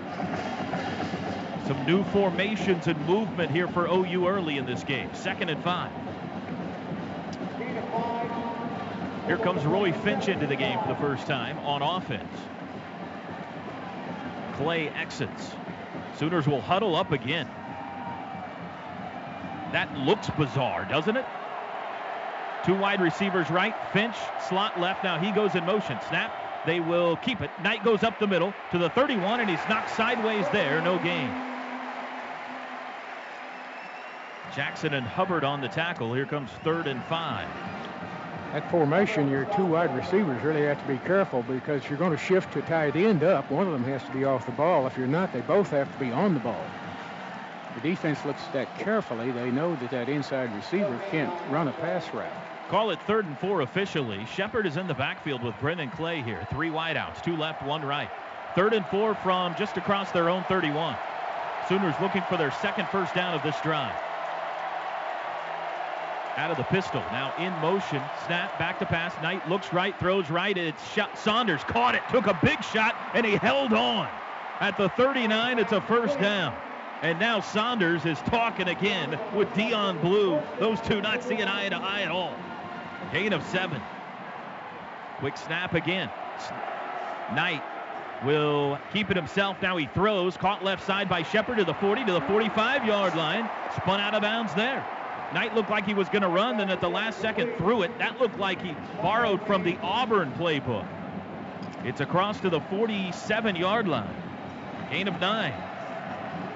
Some 1.67 1.83
new 1.85 2.03
formations 2.05 2.87
and 2.87 2.99
movement 3.07 3.49
here 3.49 3.67
for 3.67 3.87
OU 3.87 4.27
early 4.27 4.57
in 4.57 4.65
this 4.65 4.83
game. 4.83 5.09
Second 5.13 5.49
and 5.49 5.63
five. 5.63 5.91
Here 9.25 9.37
comes 9.37 9.65
Roy 9.65 9.91
Finch 9.91 10.27
into 10.27 10.45
the 10.45 10.55
game 10.55 10.79
for 10.79 10.89
the 10.89 10.95
first 10.95 11.25
time 11.25 11.57
on 11.59 11.81
offense. 11.81 12.31
Clay 14.53 14.89
exits. 14.89 15.51
Sooners 16.17 16.47
will 16.47 16.61
huddle 16.61 16.95
up 16.95 17.11
again. 17.11 17.47
That 19.71 19.93
looks 19.97 20.29
bizarre, 20.29 20.85
doesn't 20.85 21.17
it? 21.17 21.25
Two 22.65 22.75
wide 22.75 23.01
receivers 23.01 23.49
right, 23.49 23.75
Finch, 23.93 24.15
slot 24.47 24.79
left. 24.79 25.03
Now 25.03 25.19
he 25.19 25.31
goes 25.31 25.55
in 25.55 25.65
motion. 25.65 25.97
Snap. 26.07 26.31
They 26.65 26.79
will 26.79 27.17
keep 27.17 27.41
it. 27.41 27.51
Knight 27.61 27.83
goes 27.83 28.01
up 28.01 28.17
the 28.17 28.25
middle 28.25 28.53
to 28.71 28.79
the 28.79 28.89
31, 28.89 29.39
and 29.39 29.49
he's 29.49 29.59
knocked 29.69 29.91
sideways 29.91 30.45
there. 30.51 30.81
No 30.81 30.97
gain. 30.97 31.29
Jackson 34.55 34.93
and 34.93 35.05
Hubbard 35.05 35.43
on 35.43 35.61
the 35.61 35.67
tackle. 35.67 36.13
Here 36.13 36.25
comes 36.25 36.49
third 36.63 36.87
and 36.87 37.03
five. 37.03 37.47
That 38.55 38.71
formation, 38.71 39.29
your 39.29 39.43
two 39.53 39.65
wide 39.65 39.93
receivers 39.93 40.41
really 40.41 40.61
have 40.61 40.79
to 40.79 40.87
be 40.87 40.97
careful 40.99 41.43
because 41.43 41.89
you're 41.89 41.97
going 41.97 42.13
to 42.13 42.17
shift 42.17 42.53
to 42.53 42.61
tight 42.61 42.95
end 42.95 43.21
up. 43.21 43.51
One 43.51 43.67
of 43.67 43.73
them 43.73 43.83
has 43.83 44.01
to 44.03 44.11
be 44.11 44.23
off 44.23 44.45
the 44.45 44.53
ball. 44.53 44.87
If 44.87 44.97
you're 44.97 45.07
not, 45.07 45.33
they 45.33 45.41
both 45.41 45.71
have 45.71 45.91
to 45.91 45.99
be 45.99 46.13
on 46.13 46.33
the 46.33 46.39
ball. 46.39 46.63
The 47.75 47.81
defense 47.81 48.23
looks 48.23 48.41
at 48.43 48.53
that 48.53 48.79
carefully. 48.79 49.29
They 49.31 49.51
know 49.51 49.75
that 49.75 49.91
that 49.91 50.07
inside 50.07 50.55
receiver 50.55 50.97
can't 51.11 51.33
run 51.51 51.67
a 51.67 51.73
pass 51.73 52.13
route. 52.13 52.31
Call 52.69 52.91
it 52.91 52.99
third 53.01 53.25
and 53.25 53.37
four 53.39 53.59
officially. 53.59 54.25
Shepard 54.25 54.65
is 54.65 54.77
in 54.77 54.87
the 54.87 54.93
backfield 54.93 55.43
with 55.43 55.59
Brennan 55.59 55.89
Clay 55.89 56.21
here. 56.21 56.47
Three 56.49 56.69
wideouts, 56.69 57.21
two 57.21 57.35
left, 57.35 57.61
one 57.61 57.83
right. 57.83 58.09
Third 58.55 58.71
and 58.71 58.85
four 58.85 59.15
from 59.15 59.53
just 59.55 59.75
across 59.75 60.11
their 60.11 60.29
own 60.29 60.45
31. 60.45 60.95
Sooners 61.67 61.95
looking 62.01 62.21
for 62.29 62.37
their 62.37 62.51
second 62.61 62.87
first 62.87 63.13
down 63.13 63.33
of 63.33 63.43
this 63.43 63.59
drive 63.59 63.95
out 66.37 66.51
of 66.51 66.57
the 66.57 66.63
pistol. 66.63 67.01
Now 67.11 67.33
in 67.37 67.53
motion, 67.61 68.01
snap, 68.25 68.57
back 68.59 68.79
to 68.79 68.85
pass. 68.85 69.13
Knight 69.21 69.47
looks 69.49 69.71
right, 69.73 69.97
throws 69.99 70.29
right. 70.29 70.57
It's 70.57 70.91
shot. 70.91 71.17
Saunders 71.17 71.63
caught 71.63 71.95
it, 71.95 72.01
took 72.09 72.27
a 72.27 72.37
big 72.43 72.63
shot, 72.63 72.95
and 73.13 73.25
he 73.25 73.35
held 73.35 73.73
on. 73.73 74.07
At 74.59 74.77
the 74.77 74.89
39, 74.89 75.59
it's 75.59 75.71
a 75.71 75.81
first 75.81 76.19
down. 76.19 76.55
And 77.01 77.19
now 77.19 77.39
Saunders 77.41 78.05
is 78.05 78.17
talking 78.19 78.69
again 78.69 79.19
with 79.35 79.49
Deion 79.49 79.99
Belue. 80.01 80.41
Those 80.59 80.79
two 80.81 81.01
not 81.01 81.23
seeing 81.23 81.43
eye 81.43 81.69
to 81.69 81.75
eye 81.75 82.01
at 82.01 82.11
all. 82.11 82.33
Gain 83.11 83.33
of 83.33 83.45
seven. 83.47 83.81
Quick 85.19 85.37
snap 85.37 85.73
again. 85.73 86.09
Knight 87.33 87.63
will 88.23 88.79
keep 88.93 89.11
it 89.11 89.17
himself. 89.17 89.61
Now 89.61 89.77
he 89.77 89.87
throws. 89.87 90.37
Caught 90.37 90.63
left 90.63 90.85
side 90.85 91.09
by 91.09 91.23
Shepard 91.23 91.57
to 91.57 91.65
the 91.65 91.73
40 91.75 92.05
to 92.05 92.13
the 92.13 92.21
45 92.21 92.85
yard 92.85 93.15
line. 93.15 93.49
Spun 93.75 93.99
out 93.99 94.13
of 94.13 94.21
bounds 94.21 94.53
there. 94.53 94.85
Knight 95.35 95.53
looked 95.53 95.69
like 95.69 95.85
he 95.85 95.93
was 95.93 96.07
going 96.07 96.21
to 96.21 96.29
run, 96.29 96.57
then 96.57 96.69
at 96.69 96.79
the 96.79 96.89
last 96.89 97.19
second 97.19 97.53
threw 97.57 97.81
it. 97.81 97.91
That 97.99 98.21
looked 98.21 98.39
like 98.39 98.61
he 98.61 98.73
borrowed 99.01 99.45
from 99.45 99.65
the 99.65 99.77
Auburn 99.81 100.31
playbook. 100.37 100.87
It's 101.83 101.99
across 101.99 102.39
to 102.39 102.49
the 102.49 102.61
47 102.61 103.57
yard 103.57 103.85
line. 103.85 104.15
Gain 104.89 105.09
of 105.09 105.19
nine. 105.19 105.53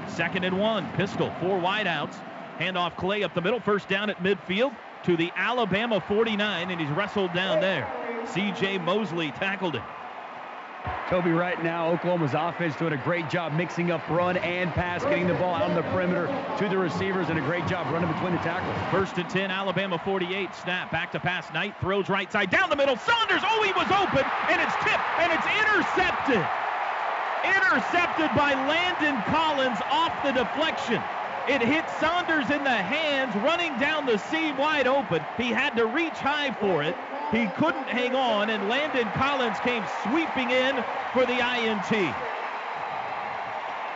Second 0.08 0.46
and 0.46 0.58
one. 0.58 0.90
Pistol. 0.94 1.30
Four 1.42 1.60
wideouts. 1.60 2.16
Handoff 2.58 2.96
Clay 2.96 3.24
up 3.24 3.34
the 3.34 3.42
middle. 3.42 3.60
First 3.60 3.90
down 3.90 4.10
at 4.10 4.24
midfield 4.24 4.74
to 5.04 5.18
the 5.18 5.30
Alabama 5.36 6.00
49, 6.00 6.72
and 6.72 6.80
he's 6.80 6.90
wrestled 6.92 7.34
down 7.34 7.60
there. 7.60 7.86
C.J. 8.28 8.78
Mosley 8.78 9.32
tackled 9.32 9.76
him. 9.76 9.84
Toby, 11.10 11.32
right 11.32 11.62
now, 11.64 11.90
Oklahoma's 11.90 12.36
offense 12.36 12.76
doing 12.76 12.94
a 12.94 13.04
great 13.04 13.30
job 13.30 13.54
mixing 13.54 13.90
up 13.90 14.08
run 14.10 14.38
and 14.38 14.72
pass, 14.72 15.04
getting 15.04 15.28
the 15.28 15.34
ball 15.34 15.56
out 15.56 15.64
on 15.64 15.76
the 15.76 15.82
perimeter 15.90 16.28
to 16.60 16.70
the 16.70 16.78
receivers, 16.78 17.30
and 17.30 17.40
a 17.40 17.42
great 17.42 17.66
job 17.66 17.92
running 17.92 18.12
between 18.12 18.34
the 18.34 18.40
tackles. 18.40 18.78
First 18.92 19.18
and 19.18 19.28
10, 19.28 19.50
Alabama 19.50 19.98
48. 19.98 20.54
Snap, 20.54 20.92
back 20.92 21.12
to 21.14 21.20
pass. 21.20 21.52
Knight 21.52 21.74
throws 21.82 22.10
right 22.10 22.32
side, 22.32 22.52
down 22.52 22.70
the 22.70 22.76
middle. 22.76 22.96
Saunders, 22.96 23.42
oh, 23.44 23.64
he 23.64 23.74
was 23.74 23.90
open, 23.90 24.24
and 24.50 24.62
it's 24.62 24.76
tipped, 24.86 25.02
and 25.18 25.34
it's 25.34 25.48
intercepted. 25.58 26.46
Intercepted 27.44 28.30
by 28.38 28.54
Landon 28.70 29.20
Collins 29.24 29.80
off 29.90 30.14
the 30.24 30.32
deflection. 30.32 31.02
It 31.48 31.64
hit 31.64 31.90
Saunders 32.00 32.52
in 32.52 32.64
the 32.64 32.70
hands, 32.70 33.36
running 33.38 33.76
down 33.80 34.06
the 34.06 34.20
seam 34.20 34.56
wide 34.58 34.86
open. 34.86 35.26
He 35.38 35.50
had 35.50 35.76
to 35.78 35.88
reach 35.88 36.14
high 36.14 36.52
for 36.54 36.84
it. 36.84 36.96
He 37.32 37.46
couldn't 37.58 37.88
hang 37.88 38.16
on, 38.16 38.50
and 38.50 38.68
Landon 38.68 39.08
Collins 39.12 39.60
came 39.60 39.84
sweeping 40.04 40.50
in 40.50 40.84
for 41.14 41.26
the 41.26 41.34
INT. 41.34 41.92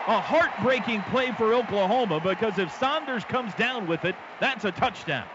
A 0.06 0.20
heartbreaking 0.20 1.02
play 1.04 1.32
for 1.32 1.54
Oklahoma 1.54 2.20
because 2.20 2.60
if 2.60 2.72
Saunders 2.78 3.24
comes 3.24 3.54
down 3.56 3.88
with 3.88 4.06
it, 4.06 4.16
that's 4.40 4.66
a 4.66 4.72
touchdown. 4.72 5.26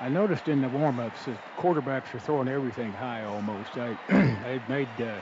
I 0.00 0.08
noticed 0.08 0.48
in 0.48 0.62
the 0.62 0.68
warm-ups 0.68 1.26
that 1.26 1.38
quarterbacks 1.58 2.12
are 2.14 2.18
throwing 2.18 2.48
everything 2.48 2.90
high 2.92 3.22
almost. 3.24 3.76
I, 3.76 3.96
they've 4.44 4.68
made, 4.68 4.88
uh, 4.98 5.20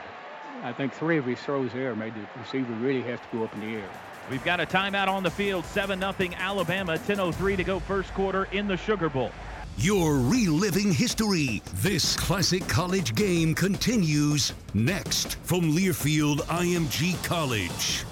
I 0.62 0.72
think, 0.72 0.94
three 0.94 1.18
of 1.18 1.26
his 1.26 1.40
throws 1.40 1.72
there 1.72 1.96
made 1.96 2.14
the 2.14 2.24
receiver 2.40 2.72
really 2.74 3.02
have 3.02 3.20
to 3.20 3.36
go 3.36 3.44
up 3.44 3.52
in 3.54 3.60
the 3.60 3.76
air. 3.76 3.90
We've 4.30 4.44
got 4.44 4.60
a 4.60 4.66
timeout 4.66 5.08
on 5.08 5.22
the 5.22 5.30
field, 5.30 5.64
7 5.64 5.98
0 5.98 6.14
Alabama, 6.38 6.96
10.03 6.96 7.56
to 7.56 7.64
go 7.64 7.80
first 7.80 8.14
quarter 8.14 8.44
in 8.52 8.68
the 8.68 8.76
Sugar 8.76 9.08
Bowl. 9.08 9.32
You're 9.80 10.18
reliving 10.18 10.90
history. 10.90 11.62
This 11.74 12.16
classic 12.16 12.66
college 12.66 13.14
game 13.14 13.54
continues 13.54 14.52
next 14.74 15.36
from 15.44 15.72
Learfield 15.72 16.38
IMG 16.46 17.22
College. 17.24 18.04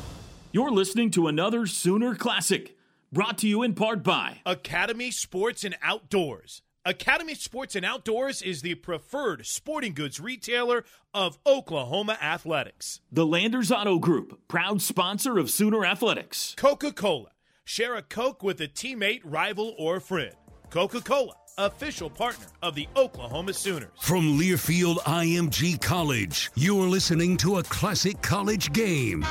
You're 0.52 0.70
listening 0.70 1.10
to 1.10 1.26
another 1.26 1.66
Sooner 1.66 2.14
Classic, 2.14 2.76
brought 3.10 3.38
to 3.38 3.48
you 3.48 3.64
in 3.64 3.74
part 3.74 4.04
by 4.04 4.42
Academy 4.46 5.10
Sports 5.10 5.64
and 5.64 5.76
Outdoors. 5.82 6.62
Academy 6.84 7.34
Sports 7.34 7.74
and 7.74 7.84
Outdoors 7.84 8.42
is 8.42 8.62
the 8.62 8.76
preferred 8.76 9.44
sporting 9.44 9.92
goods 9.92 10.20
retailer 10.20 10.84
of 11.12 11.36
Oklahoma 11.44 12.16
athletics. 12.22 13.00
The 13.10 13.26
Landers 13.26 13.72
Auto 13.72 13.98
Group, 13.98 14.38
proud 14.46 14.82
sponsor 14.82 15.36
of 15.36 15.50
Sooner 15.50 15.84
Athletics. 15.84 16.54
Coca 16.56 16.92
Cola. 16.92 17.30
Share 17.64 17.96
a 17.96 18.02
Coke 18.02 18.44
with 18.44 18.60
a 18.60 18.68
teammate, 18.68 19.22
rival, 19.24 19.74
or 19.76 19.98
friend. 19.98 20.36
Coca 20.70 21.00
Cola, 21.00 21.34
official 21.58 22.10
partner 22.10 22.44
of 22.62 22.74
the 22.74 22.86
Oklahoma 22.96 23.54
Sooners. 23.54 23.88
From 23.98 24.38
Learfield 24.38 24.96
IMG 24.98 25.80
College, 25.80 26.50
you're 26.54 26.86
listening 26.86 27.38
to 27.38 27.56
a 27.56 27.62
classic 27.62 28.20
college 28.20 28.74
game. 28.74 29.22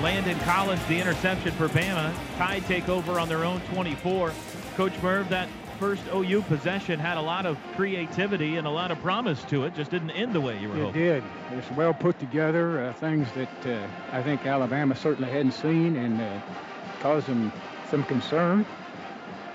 Landon 0.00 0.38
Collins, 0.40 0.80
the 0.86 0.98
interception 0.98 1.52
for 1.52 1.68
Bama. 1.68 2.14
Tide 2.38 2.64
take 2.64 2.88
over 2.88 3.20
on 3.20 3.28
their 3.28 3.44
own 3.44 3.60
24. 3.72 4.32
Coach 4.76 4.94
Merv, 5.02 5.28
that 5.28 5.46
first 5.78 6.02
OU 6.14 6.40
possession 6.42 6.98
had 6.98 7.18
a 7.18 7.20
lot 7.20 7.44
of 7.44 7.58
creativity 7.76 8.56
and 8.56 8.66
a 8.66 8.70
lot 8.70 8.90
of 8.90 8.98
promise 9.00 9.44
to 9.44 9.64
it. 9.64 9.74
Just 9.74 9.90
didn't 9.90 10.12
end 10.12 10.32
the 10.32 10.40
way 10.40 10.58
you 10.58 10.70
were 10.70 10.76
it 10.76 10.82
hoping. 10.84 11.02
It 11.02 11.20
did. 11.20 11.24
It's 11.50 11.70
well 11.72 11.92
put 11.92 12.18
together. 12.18 12.86
Uh, 12.86 12.94
things 12.94 13.28
that 13.32 13.66
uh, 13.66 13.86
I 14.10 14.22
think 14.22 14.46
Alabama 14.46 14.96
certainly 14.96 15.30
hadn't 15.30 15.52
seen 15.52 15.96
and 15.96 16.18
uh, 16.18 16.40
caused 17.00 17.26
them 17.26 17.52
some 17.90 18.04
concern. 18.04 18.64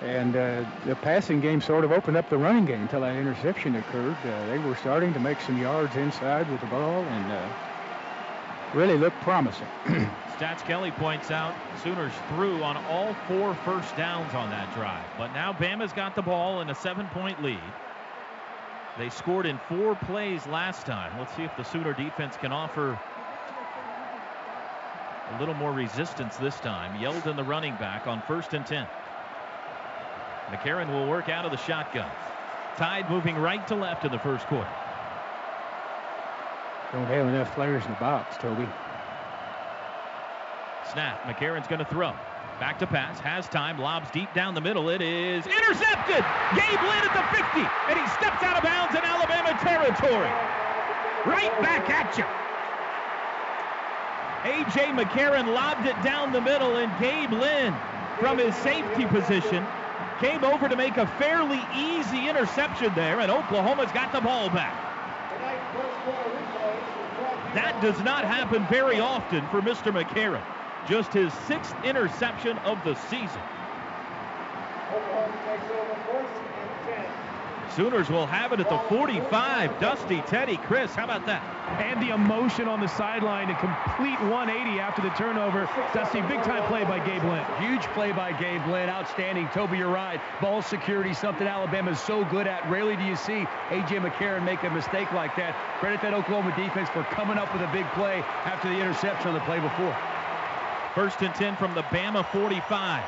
And 0.01 0.35
uh, 0.35 0.65
the 0.85 0.95
passing 0.95 1.39
game 1.39 1.61
sort 1.61 1.85
of 1.85 1.91
opened 1.91 2.17
up 2.17 2.29
the 2.29 2.37
running 2.37 2.65
game 2.65 2.81
until 2.81 3.01
that 3.01 3.15
interception 3.15 3.75
occurred. 3.75 4.17
Uh, 4.25 4.47
they 4.47 4.57
were 4.57 4.75
starting 4.75 5.13
to 5.13 5.19
make 5.19 5.39
some 5.41 5.59
yards 5.59 5.95
inside 5.95 6.49
with 6.51 6.59
the 6.59 6.67
ball, 6.67 7.01
and 7.01 7.31
uh, 7.31 7.47
really 8.73 8.97
looked 8.97 9.19
promising. 9.21 9.67
Stats 10.37 10.65
Kelly 10.65 10.91
points 10.91 11.31
out 11.31 11.55
Sooners 11.81 12.11
threw 12.29 12.61
on 12.61 12.75
all 12.87 13.13
four 13.27 13.55
first 13.63 13.95
downs 13.95 14.33
on 14.33 14.49
that 14.49 14.73
drive. 14.75 15.05
But 15.17 15.33
now 15.33 15.53
Bama's 15.53 15.93
got 15.93 16.13
the 16.13 16.21
ball 16.21 16.59
in 16.59 16.69
a 16.69 16.75
seven 16.75 17.07
point 17.07 17.41
lead. 17.41 17.59
They 18.97 19.09
scored 19.09 19.45
in 19.45 19.57
four 19.69 19.95
plays 19.95 20.45
last 20.47 20.85
time. 20.85 21.17
Let's 21.17 21.33
see 21.35 21.43
if 21.43 21.55
the 21.55 21.63
Sooner 21.63 21.93
defense 21.93 22.35
can 22.37 22.51
offer 22.51 22.99
a 25.31 25.39
little 25.39 25.55
more 25.55 25.71
resistance 25.71 26.35
this 26.37 26.59
time. 26.59 26.99
Yeldon 26.99 27.35
the 27.35 27.43
running 27.43 27.75
back 27.75 28.07
on 28.07 28.21
first 28.23 28.53
and 28.53 28.65
10. 28.65 28.87
McCarron 30.49 30.87
will 30.89 31.07
work 31.07 31.29
out 31.29 31.45
of 31.45 31.51
the 31.51 31.57
shotgun. 31.57 32.09
Tide 32.77 33.09
moving 33.09 33.35
right 33.35 33.65
to 33.67 33.75
left 33.75 34.05
in 34.05 34.11
the 34.11 34.19
first 34.19 34.45
quarter. 34.47 34.69
Don't 36.91 37.07
have 37.07 37.27
enough 37.27 37.53
players 37.55 37.83
in 37.85 37.91
the 37.91 37.97
box, 37.97 38.37
Toby. 38.37 38.67
Snap. 40.91 41.21
McCarron's 41.23 41.67
going 41.67 41.79
to 41.79 41.85
throw. 41.85 42.13
Back 42.59 42.79
to 42.79 42.87
pass. 42.87 43.19
Has 43.19 43.49
time. 43.49 43.79
Lobs 43.79 44.09
deep 44.11 44.33
down 44.33 44.53
the 44.53 44.61
middle. 44.61 44.89
It 44.89 45.01
is 45.01 45.45
intercepted. 45.45 46.23
Gabe 46.55 46.81
Lynn 46.87 47.03
at 47.03 47.11
the 47.11 47.25
50. 47.35 47.67
And 47.89 47.99
he 47.99 48.07
steps 48.15 48.43
out 48.43 48.55
of 48.55 48.63
bounds 48.63 48.95
in 48.95 49.01
Alabama 49.03 49.57
territory. 49.59 50.31
Right 51.25 51.51
back 51.59 51.89
at 51.89 52.17
you. 52.17 52.23
A.J. 54.45 54.91
McCarron 54.93 55.53
lobbed 55.53 55.87
it 55.87 55.99
down 56.03 56.31
the 56.31 56.39
middle, 56.39 56.77
and 56.77 56.91
Gabe 56.99 57.33
Lynn 57.33 57.75
from 58.19 58.37
his 58.37 58.55
safety 58.57 59.05
position 59.05 59.65
came 60.19 60.43
over 60.43 60.69
to 60.69 60.75
make 60.75 60.97
a 60.97 61.07
fairly 61.19 61.61
easy 61.75 62.29
interception 62.29 62.93
there, 62.95 63.19
and 63.19 63.31
Oklahoma's 63.31 63.91
got 63.91 64.11
the 64.11 64.21
ball 64.21 64.49
back. 64.49 64.73
That 67.53 67.81
does 67.81 67.99
not 68.01 68.25
happen 68.25 68.65
very 68.67 68.99
often 68.99 69.45
for 69.47 69.61
Mr. 69.61 69.91
McCarron. 69.91 70.43
Just 70.87 71.13
his 71.13 71.33
sixth 71.33 71.75
interception 71.83 72.57
of 72.59 72.83
the 72.83 72.95
season. 72.95 73.41
Sooners 77.75 78.09
will 78.09 78.25
have 78.25 78.53
it 78.53 78.61
at 78.61 78.69
the 78.69 78.77
45. 78.87 79.79
Dusty, 79.81 80.21
Teddy, 80.21 80.55
Chris, 80.55 80.95
how 80.95 81.03
about 81.03 81.25
that? 81.25 81.43
And 81.81 82.01
the 82.01 82.13
emotion 82.13 82.69
on 82.69 82.79
the 82.79 82.87
sideline, 82.87 83.49
a 83.49 83.59
complete 83.59 84.17
180 84.31 84.79
after 84.79 85.01
the 85.01 85.09
turnover. 85.09 85.67
Dusty, 85.93 86.21
big 86.21 86.41
time 86.43 86.63
play 86.69 86.85
by 86.85 87.03
Gabe 87.05 87.23
Lynn. 87.23 87.43
Huge 87.59 87.83
play 87.91 88.13
by 88.13 88.31
Gabe 88.31 88.65
Lynn. 88.67 88.87
Outstanding. 88.87 89.49
Toby, 89.49 89.77
you're 89.77 89.91
right. 89.91 90.21
Ball 90.39 90.61
security, 90.61 91.13
something 91.13 91.45
Alabama 91.45 91.91
is 91.91 91.99
so 91.99 92.23
good 92.25 92.47
at. 92.47 92.63
Rarely 92.69 92.95
do 92.95 93.03
you 93.03 93.17
see 93.17 93.45
A.J. 93.71 93.97
McCarron 93.99 94.45
make 94.45 94.63
a 94.63 94.69
mistake 94.69 95.11
like 95.11 95.35
that. 95.35 95.53
Credit 95.81 96.01
that 96.01 96.13
Oklahoma 96.13 96.55
defense 96.55 96.87
for 96.91 97.03
coming 97.11 97.37
up 97.37 97.51
with 97.51 97.61
a 97.61 97.71
big 97.73 97.85
play 97.91 98.23
after 98.45 98.69
the 98.69 98.79
interception 98.79 99.27
on 99.29 99.33
the 99.33 99.41
play 99.41 99.59
before. 99.59 99.95
First 100.95 101.21
and 101.21 101.35
10 101.35 101.57
from 101.57 101.75
the 101.75 101.83
Bama 101.91 102.25
45. 102.31 103.03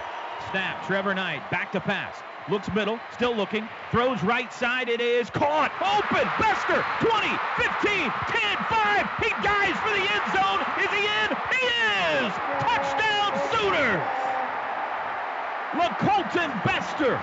Snap. 0.52 0.86
Trevor 0.86 1.14
Knight 1.14 1.50
back 1.50 1.72
to 1.72 1.80
pass. 1.80 2.22
Looks 2.50 2.72
middle, 2.72 2.98
still 3.12 3.36
looking, 3.36 3.68
throws 3.92 4.24
right 4.24 4.52
side, 4.54 4.88
it 4.88 5.02
is 5.02 5.30
caught, 5.30 5.68
open, 5.84 6.24
Bester, 6.40 6.80
20, 7.04 7.28
15, 7.60 8.08
10, 8.08 8.58
5, 8.72 9.08
he 9.20 9.30
dives 9.44 9.76
for 9.84 9.92
the 9.92 10.08
end 10.08 10.26
zone, 10.32 10.64
is 10.80 10.92
he 10.96 11.04
in? 11.04 11.28
He 11.52 11.64
is! 11.68 12.32
Touchdown 12.64 13.36
Sooners! 13.52 14.00
LaColton 15.76 16.50
Bester 16.64 17.20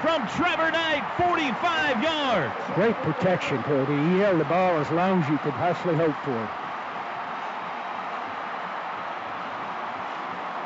from 0.00 0.28
Trevor 0.38 0.70
Knight, 0.70 1.02
45 1.18 2.02
yards. 2.02 2.54
Great 2.76 2.94
protection, 3.02 3.62
Cody. 3.64 3.92
He 3.92 4.18
held 4.20 4.38
the 4.38 4.44
ball 4.44 4.78
as 4.78 4.90
long 4.92 5.24
as 5.24 5.28
you 5.28 5.38
could 5.38 5.54
possibly 5.54 5.96
hope 5.96 6.14
for. 6.22 6.61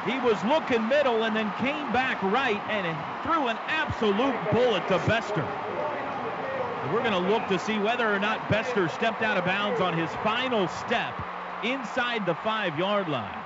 He 0.06 0.18
was 0.20 0.42
looking 0.44 0.86
middle 0.88 1.24
and 1.24 1.34
then 1.34 1.52
came 1.58 1.92
back 1.92 2.22
right 2.22 2.60
and 2.68 2.86
threw 3.24 3.48
an 3.48 3.58
absolute 3.66 4.36
bullet 4.52 4.86
to 4.88 4.98
Bester. 5.06 5.42
And 5.42 6.94
we're 6.94 7.02
going 7.02 7.12
to 7.12 7.30
look 7.30 7.48
to 7.48 7.58
see 7.58 7.78
whether 7.78 8.12
or 8.12 8.20
not 8.20 8.48
Bester 8.48 8.88
stepped 8.88 9.22
out 9.22 9.36
of 9.36 9.44
bounds 9.44 9.80
on 9.80 9.98
his 9.98 10.10
final 10.22 10.68
step 10.68 11.12
inside 11.64 12.24
the 12.24 12.34
five-yard 12.36 13.08
line. 13.08 13.42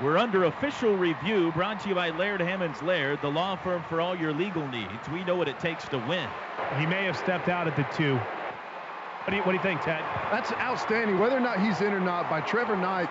We're 0.00 0.16
under 0.16 0.44
official 0.44 0.96
review, 0.96 1.50
brought 1.50 1.80
to 1.80 1.88
you 1.88 1.94
by 1.96 2.10
Laird 2.10 2.40
Hammons 2.40 2.80
Laird, 2.82 3.20
the 3.20 3.28
law 3.28 3.56
firm 3.56 3.82
for 3.88 4.00
all 4.00 4.14
your 4.14 4.32
legal 4.32 4.64
needs. 4.68 5.08
We 5.12 5.24
know 5.24 5.34
what 5.34 5.48
it 5.48 5.58
takes 5.58 5.88
to 5.88 5.98
win. 5.98 6.28
He 6.78 6.86
may 6.86 7.04
have 7.04 7.16
stepped 7.16 7.48
out 7.48 7.66
at 7.66 7.74
the 7.74 7.82
two. 7.96 8.14
What 8.14 9.30
do 9.30 9.36
you, 9.36 9.42
what 9.42 9.50
do 9.50 9.56
you 9.56 9.62
think, 9.62 9.82
Ted? 9.82 10.00
That's 10.30 10.52
outstanding. 10.52 11.18
Whether 11.18 11.36
or 11.36 11.40
not 11.40 11.60
he's 11.60 11.80
in 11.80 11.92
or 11.92 11.98
not, 11.98 12.30
by 12.30 12.40
Trevor 12.42 12.76
Knight, 12.76 13.08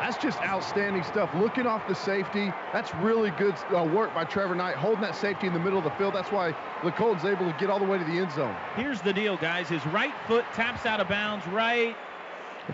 that's 0.00 0.16
just 0.16 0.40
outstanding 0.42 1.02
stuff. 1.02 1.34
Looking 1.34 1.66
off 1.66 1.86
the 1.88 1.94
safety, 1.94 2.52
that's 2.72 2.94
really 2.96 3.30
good 3.32 3.54
uh, 3.76 3.84
work 3.84 4.14
by 4.14 4.24
Trevor 4.24 4.54
Knight, 4.54 4.76
holding 4.76 5.00
that 5.00 5.16
safety 5.16 5.46
in 5.46 5.52
the 5.52 5.58
middle 5.58 5.78
of 5.78 5.84
the 5.84 5.90
field. 5.92 6.14
That's 6.14 6.30
why 6.30 6.54
LaColton's 6.82 7.24
able 7.24 7.50
to 7.50 7.56
get 7.58 7.70
all 7.70 7.78
the 7.78 7.84
way 7.84 7.98
to 7.98 8.04
the 8.04 8.18
end 8.18 8.32
zone. 8.32 8.54
Here's 8.76 9.00
the 9.00 9.12
deal, 9.12 9.36
guys. 9.36 9.68
His 9.68 9.84
right 9.86 10.14
foot 10.26 10.44
taps 10.54 10.86
out 10.86 11.00
of 11.00 11.08
bounds 11.08 11.46
right 11.48 11.96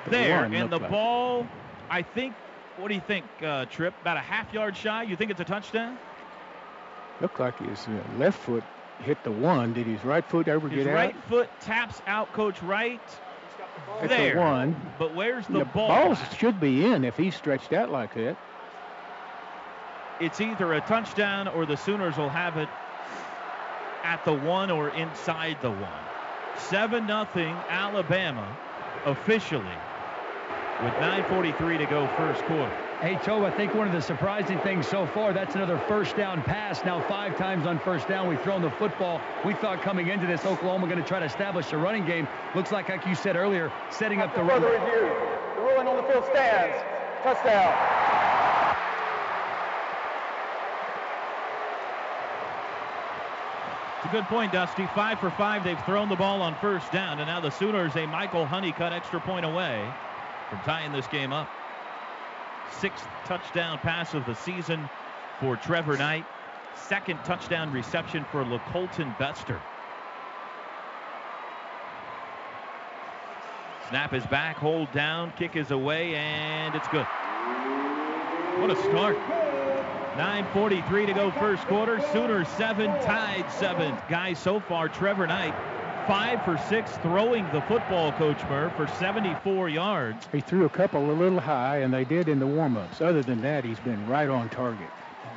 there. 0.06 0.44
And 0.44 0.70
the 0.70 0.78
like. 0.78 0.90
ball, 0.90 1.46
I 1.90 2.02
think, 2.02 2.34
what 2.76 2.88
do 2.88 2.94
you 2.94 3.02
think, 3.06 3.24
uh, 3.42 3.64
Trip? 3.66 3.94
About 4.02 4.16
a 4.16 4.20
half 4.20 4.52
yard 4.52 4.76
shy? 4.76 5.04
You 5.04 5.16
think 5.16 5.30
it's 5.30 5.40
a 5.40 5.44
touchdown? 5.44 5.98
Looked 7.20 7.40
like 7.40 7.58
his 7.58 7.86
uh, 7.86 8.18
left 8.18 8.38
foot 8.40 8.64
hit 9.00 9.22
the 9.24 9.30
one. 9.30 9.72
Did 9.72 9.86
his 9.86 10.04
right 10.04 10.24
foot 10.24 10.48
ever 10.48 10.68
His 10.68 10.84
get 10.84 10.92
right 10.92 11.06
out? 11.06 11.12
His 11.12 11.14
right 11.14 11.24
foot 11.28 11.60
taps 11.60 12.02
out, 12.06 12.32
Coach 12.32 12.62
Wright. 12.62 13.00
At 14.00 14.08
there. 14.08 14.34
the 14.34 14.40
one. 14.40 14.76
But 14.98 15.14
where's 15.14 15.46
the, 15.46 15.60
The 15.60 15.64
ball? 15.64 15.88
ball 15.88 16.14
should 16.36 16.60
be 16.60 16.84
in 16.86 17.04
if 17.04 17.16
he's 17.16 17.34
stretched 17.34 17.72
out 17.72 17.90
like 17.90 18.14
that. 18.14 18.36
It's 20.20 20.40
either 20.40 20.72
a 20.74 20.80
touchdown 20.82 21.48
or 21.48 21.66
the 21.66 21.76
Sooners 21.76 22.16
will 22.16 22.28
have 22.28 22.56
it 22.56 22.68
at 24.04 24.24
the 24.24 24.32
one 24.32 24.70
or 24.70 24.90
inside 24.90 25.56
the 25.60 25.70
one. 25.70 26.04
7 26.56 27.06
nothing 27.06 27.54
Alabama 27.68 28.56
officially 29.06 29.64
with 30.82 30.92
9.43 30.94 31.78
to 31.78 31.86
go 31.86 32.06
first 32.16 32.42
quarter. 32.44 32.83
Hey, 33.04 33.18
Tobe, 33.22 33.44
I 33.44 33.50
think 33.50 33.74
one 33.74 33.86
of 33.86 33.92
the 33.92 34.00
surprising 34.00 34.58
things 34.60 34.88
so 34.88 35.06
far, 35.08 35.34
that's 35.34 35.54
another 35.54 35.76
first 35.86 36.16
down 36.16 36.42
pass. 36.42 36.82
Now 36.86 37.06
five 37.06 37.36
times 37.36 37.66
on 37.66 37.78
first 37.78 38.08
down 38.08 38.26
we've 38.26 38.40
thrown 38.40 38.62
the 38.62 38.70
football. 38.70 39.20
We 39.44 39.52
thought 39.52 39.82
coming 39.82 40.08
into 40.08 40.26
this, 40.26 40.46
Oklahoma 40.46 40.86
going 40.86 41.02
to 41.02 41.06
try 41.06 41.18
to 41.18 41.26
establish 41.26 41.70
a 41.74 41.76
running 41.76 42.06
game. 42.06 42.26
Looks 42.54 42.72
like, 42.72 42.88
like 42.88 43.06
you 43.06 43.14
said 43.14 43.36
earlier, 43.36 43.70
setting 43.90 44.22
up 44.22 44.34
the 44.34 44.42
run. 44.42 44.62
Further 44.62 44.80
review. 44.80 45.12
The 45.54 45.60
ruling 45.60 45.86
on 45.86 45.96
the 45.98 46.02
field 46.10 46.24
stands. 46.30 46.82
Touchdown. 47.22 47.74
It's 53.98 54.06
a 54.06 54.12
good 54.16 54.24
point, 54.28 54.50
Dusty. 54.50 54.86
Five 54.94 55.20
for 55.20 55.30
five. 55.32 55.62
They've 55.62 55.84
thrown 55.84 56.08
the 56.08 56.16
ball 56.16 56.40
on 56.40 56.56
first 56.58 56.90
down, 56.90 57.18
and 57.18 57.26
now 57.26 57.40
the 57.40 57.50
Sooners 57.50 57.96
a 57.96 58.06
Michael 58.06 58.46
Hunnicutt 58.46 58.92
extra 58.92 59.20
point 59.20 59.44
away 59.44 59.86
from 60.48 60.58
tying 60.60 60.90
this 60.90 61.06
game 61.08 61.34
up. 61.34 61.50
Sixth 62.70 63.06
touchdown 63.24 63.78
pass 63.78 64.14
of 64.14 64.26
the 64.26 64.34
season 64.34 64.88
for 65.40 65.56
Trevor 65.56 65.96
Knight. 65.96 66.24
Second 66.74 67.18
touchdown 67.24 67.72
reception 67.72 68.24
for 68.30 68.44
LaColton 68.44 69.16
Bester. 69.18 69.60
Snap 73.88 74.14
is 74.14 74.26
back, 74.26 74.56
hold 74.56 74.90
down, 74.92 75.32
kick 75.36 75.56
is 75.56 75.70
away, 75.70 76.14
and 76.14 76.74
it's 76.74 76.88
good. 76.88 77.06
What 78.58 78.70
a 78.70 78.76
start. 78.76 79.16
9.43 80.16 81.06
to 81.06 81.12
go 81.12 81.30
first 81.32 81.64
quarter. 81.64 82.00
Sooners 82.12 82.48
7, 82.48 82.86
tied 83.02 83.50
7. 83.50 83.96
Guys, 84.08 84.38
so 84.38 84.60
far, 84.60 84.88
Trevor 84.88 85.26
Knight, 85.26 85.54
5 86.06 86.44
for 86.44 86.58
6 86.68 86.90
throwing 86.98 87.44
the 87.52 87.62
football, 87.62 88.12
Coach 88.12 88.42
Merv, 88.50 88.74
for 88.76 88.86
74 88.86 89.70
yards. 89.70 90.28
He 90.32 90.40
threw 90.40 90.66
a 90.66 90.68
couple 90.68 91.10
a 91.10 91.12
little 91.12 91.40
high, 91.40 91.78
and 91.78 91.92
they 91.92 92.04
did 92.04 92.28
in 92.28 92.38
the 92.38 92.46
warm-ups. 92.46 93.00
Other 93.00 93.22
than 93.22 93.40
that, 93.40 93.64
he's 93.64 93.80
been 93.80 94.06
right 94.06 94.28
on 94.28 94.50
target. 94.50 94.90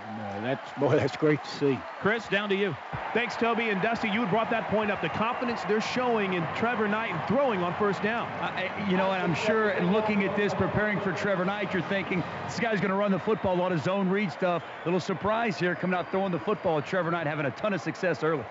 And, 0.10 0.22
uh, 0.22 0.42
that's 0.42 0.80
boy, 0.80 0.96
that's 0.98 1.16
great 1.16 1.42
to 1.42 1.50
see. 1.50 1.80
Chris, 2.02 2.28
down 2.28 2.50
to 2.50 2.56
you. 2.56 2.76
Thanks, 3.14 3.38
Toby. 3.38 3.70
And 3.70 3.82
Dusty, 3.82 4.10
you 4.10 4.26
brought 4.26 4.50
that 4.50 4.68
point 4.68 4.92
up. 4.92 5.02
The 5.02 5.10
confidence 5.10 5.62
they're 5.70 5.80
showing 5.80 6.34
in 6.34 6.46
Trevor 6.56 6.90
Knight 6.90 7.12
and 7.12 7.28
throwing 7.30 7.64
on 7.64 7.74
first 7.76 8.02
down. 8.04 8.28
I, 8.42 8.70
you 8.90 8.98
know, 8.98 9.12
and 9.12 9.24
I'm 9.24 9.36
sure 9.36 9.70
and 9.70 9.94
looking 9.94 10.26
at 10.26 10.36
this, 10.36 10.54
preparing 10.54 11.00
for 11.00 11.14
Trevor 11.14 11.46
Knight, 11.46 11.74
you're 11.74 11.82
thinking 11.84 12.22
this 12.46 12.60
guy's 12.60 12.80
going 12.80 12.92
to 12.92 12.98
run 12.98 13.12
the 13.12 13.20
football, 13.20 13.56
a 13.56 13.60
lot 13.60 13.72
of 13.72 13.82
zone 13.82 14.10
read 14.10 14.34
stuff. 14.34 14.64
Little 14.84 15.00
surprise 15.00 15.58
here 15.58 15.76
coming 15.76 15.98
out 15.98 16.12
throwing 16.12 16.34
the 16.34 16.40
football. 16.40 16.82
Trevor 16.82 17.12
Knight 17.12 17.26
having 17.26 17.46
a 17.46 17.52
ton 17.52 17.74
of 17.74 17.80
success 17.80 18.22
early. 18.22 18.44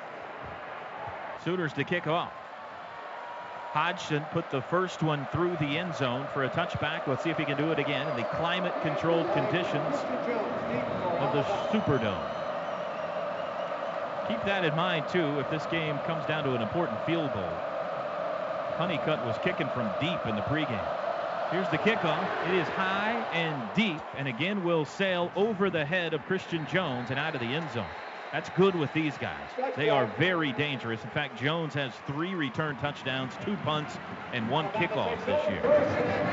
Sooners 1.46 1.72
to 1.74 1.84
kick 1.84 2.08
off. 2.08 2.32
Hodgson 3.70 4.24
put 4.32 4.50
the 4.50 4.60
first 4.62 5.04
one 5.04 5.28
through 5.30 5.56
the 5.60 5.78
end 5.78 5.94
zone 5.94 6.26
for 6.34 6.42
a 6.42 6.50
touchback. 6.50 7.06
Let's 7.06 7.22
see 7.22 7.30
if 7.30 7.38
he 7.38 7.44
can 7.44 7.56
do 7.56 7.70
it 7.70 7.78
again 7.78 8.08
in 8.08 8.16
the 8.16 8.24
climate-controlled 8.24 9.32
conditions 9.32 9.94
of 9.94 11.32
the 11.32 11.44
Superdome. 11.70 12.18
Keep 14.26 14.44
that 14.44 14.64
in 14.64 14.74
mind, 14.74 15.04
too, 15.08 15.38
if 15.38 15.48
this 15.48 15.64
game 15.66 15.96
comes 16.00 16.26
down 16.26 16.42
to 16.42 16.54
an 16.56 16.62
important 16.62 17.00
field 17.06 17.32
goal. 17.32 17.52
Hunnicutt 18.76 19.24
was 19.24 19.36
kicking 19.44 19.68
from 19.68 19.88
deep 20.00 20.26
in 20.26 20.34
the 20.34 20.42
pregame. 20.42 20.82
Here's 21.52 21.68
the 21.68 21.78
kickoff. 21.78 22.26
It 22.48 22.54
is 22.56 22.66
high 22.70 23.24
and 23.32 23.72
deep, 23.76 24.02
and 24.16 24.26
again 24.26 24.64
will 24.64 24.84
sail 24.84 25.30
over 25.36 25.70
the 25.70 25.84
head 25.84 26.12
of 26.12 26.26
Christian 26.26 26.66
Jones 26.66 27.10
and 27.10 27.20
out 27.20 27.36
of 27.36 27.40
the 27.40 27.46
end 27.46 27.70
zone. 27.72 27.86
That's 28.32 28.50
good 28.50 28.74
with 28.74 28.92
these 28.92 29.16
guys. 29.18 29.48
They 29.76 29.88
are 29.88 30.06
very 30.18 30.52
dangerous. 30.52 31.02
In 31.04 31.10
fact, 31.10 31.38
Jones 31.38 31.74
has 31.74 31.92
three 32.06 32.34
return 32.34 32.76
touchdowns, 32.76 33.32
two 33.44 33.56
punts, 33.58 33.98
and 34.32 34.50
one 34.50 34.68
kickoff 34.70 35.24
this 35.24 35.48
year. 35.48 35.62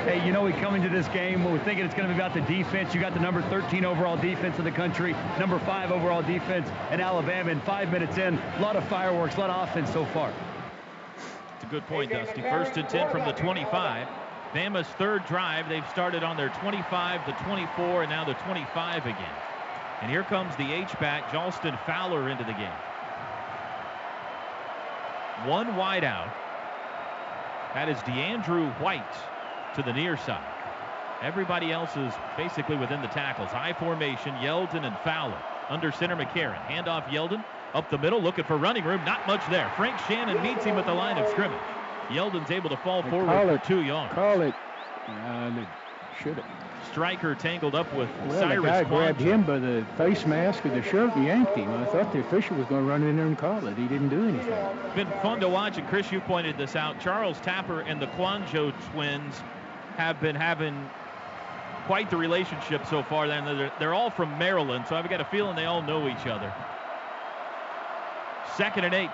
Hey, 0.05 0.25
you 0.25 0.33
know, 0.33 0.43
we 0.43 0.53
come 0.53 0.75
into 0.75 0.89
this 0.89 1.07
game, 1.09 1.43
we're 1.43 1.63
thinking 1.63 1.85
it's 1.85 1.93
going 1.93 2.07
to 2.07 2.13
be 2.13 2.19
about 2.19 2.33
the 2.33 2.41
defense. 2.41 2.93
You 2.93 2.99
got 2.99 3.13
the 3.13 3.19
number 3.19 3.41
13 3.43 3.85
overall 3.85 4.17
defense 4.17 4.57
in 4.57 4.63
the 4.63 4.71
country, 4.71 5.15
number 5.39 5.59
five 5.59 5.91
overall 5.91 6.23
defense 6.23 6.67
in 6.91 6.99
Alabama, 6.99 7.51
and 7.51 7.61
five 7.63 7.91
minutes 7.91 8.17
in, 8.17 8.37
a 8.37 8.61
lot 8.61 8.75
of 8.75 8.83
fireworks, 8.87 9.35
a 9.35 9.39
lot 9.39 9.49
of 9.49 9.69
offense 9.69 9.91
so 9.93 10.05
far. 10.07 10.33
It's 11.55 11.63
a 11.63 11.67
good 11.67 11.85
point, 11.87 12.11
Dusty. 12.11 12.41
First 12.41 12.75
and 12.77 12.89
10 12.89 13.11
from 13.11 13.25
the 13.25 13.33
25. 13.33 14.07
Bama's 14.53 14.87
third 14.99 15.25
drive, 15.25 15.69
they've 15.69 15.87
started 15.89 16.23
on 16.23 16.37
their 16.37 16.49
25, 16.49 17.25
the 17.25 17.31
24, 17.43 18.03
and 18.03 18.09
now 18.09 18.23
the 18.23 18.33
25 18.33 19.05
again. 19.05 19.52
And 20.03 20.11
here 20.11 20.23
comes 20.23 20.53
the 20.57 20.69
H-back, 20.73 21.29
Jalston 21.29 21.79
Fowler, 21.85 22.27
into 22.27 22.43
the 22.43 22.51
game. 22.51 22.67
One 25.47 25.67
wideout. 25.75 26.29
That 27.73 27.87
is 27.87 27.97
DeAndrew 27.99 28.77
White 28.81 29.15
to 29.75 29.81
the 29.81 29.93
near 29.93 30.17
side. 30.17 30.43
Everybody 31.21 31.71
else 31.71 31.95
is 31.95 32.13
basically 32.35 32.75
within 32.75 33.01
the 33.01 33.07
tackles. 33.07 33.49
High 33.51 33.71
formation, 33.71 34.35
Yeldon 34.35 34.85
and 34.85 34.97
Fowler. 35.05 35.41
Under 35.69 35.89
center, 35.89 36.17
McCarron. 36.17 36.61
Handoff 36.67 37.05
Yeldon. 37.07 37.41
Up 37.73 37.89
the 37.89 37.97
middle, 37.97 38.21
looking 38.21 38.43
for 38.43 38.57
running 38.57 38.83
room. 38.83 39.05
Not 39.05 39.25
much 39.25 39.41
there. 39.49 39.71
Frank 39.77 39.97
Shannon 39.99 40.43
meets 40.43 40.65
him 40.65 40.77
at 40.77 40.85
the 40.85 40.93
line 40.93 41.17
of 41.17 41.29
scrimmage. 41.29 41.61
Yeldon's 42.09 42.51
able 42.51 42.69
to 42.71 42.77
fall 42.77 43.01
They 43.03 43.09
forward 43.09 43.27
call 43.27 43.45
for 43.47 43.55
it- 43.55 43.63
two 43.63 43.81
yards. 43.83 44.13
Call 44.13 44.41
it. 44.41 44.53
Uh, 45.07 45.51
should 46.21 46.35
have. 46.35 46.62
Striker 46.91 47.35
tangled 47.35 47.75
up 47.75 47.91
with 47.93 48.09
Well, 48.27 48.39
Cyrus 48.39 48.63
the 48.63 48.69
guy 48.69 48.83
grabbed 48.83 49.21
him 49.21 49.43
by 49.43 49.59
the 49.59 49.85
face 49.97 50.25
mask 50.25 50.65
of 50.65 50.71
the 50.71 50.83
shirt 50.83 51.15
and 51.15 51.25
yanked 51.25 51.55
him. 51.55 51.69
I 51.71 51.85
thought 51.85 52.11
the 52.13 52.19
official 52.19 52.57
was 52.57 52.65
going 52.67 52.83
to 52.83 52.89
run 52.89 53.03
in 53.03 53.17
there 53.17 53.25
and 53.25 53.37
call 53.37 53.65
it. 53.67 53.77
He 53.77 53.87
didn't 53.87 54.09
do 54.09 54.27
anything. 54.27 54.51
It's 54.51 54.95
been 54.95 55.11
fun 55.21 55.39
to 55.39 55.49
watch, 55.49 55.77
and 55.77 55.87
Chris, 55.87 56.11
you 56.11 56.19
pointed 56.21 56.57
this 56.57 56.75
out. 56.75 56.99
Charles 56.99 57.39
Tapper 57.41 57.81
and 57.81 58.01
the 58.01 58.07
Kouandjio 58.07 58.73
twins 58.91 59.41
have 59.97 60.19
been 60.19 60.35
having 60.35 60.89
quite 61.85 62.09
the 62.09 62.17
relationship 62.17 62.85
so 62.87 63.03
far. 63.03 63.27
Then 63.27 63.45
they're, 63.45 63.71
they're 63.79 63.93
all 63.93 64.09
from 64.09 64.37
Maryland, 64.37 64.85
so 64.87 64.95
I've 64.95 65.09
got 65.09 65.21
a 65.21 65.25
feeling 65.25 65.55
they 65.55 65.65
all 65.65 65.81
know 65.81 66.07
each 66.07 66.27
other. 66.27 66.53
Second 68.55 68.85
and 68.85 68.93
eight. 68.93 69.09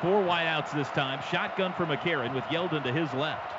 Four 0.00 0.22
wideouts 0.22 0.72
this 0.72 0.88
time. 0.88 1.20
Shotgun 1.30 1.72
for 1.74 1.86
McCarron 1.86 2.34
with 2.34 2.44
Yeldon 2.44 2.82
to 2.82 2.92
his 2.92 3.12
left. 3.14 3.52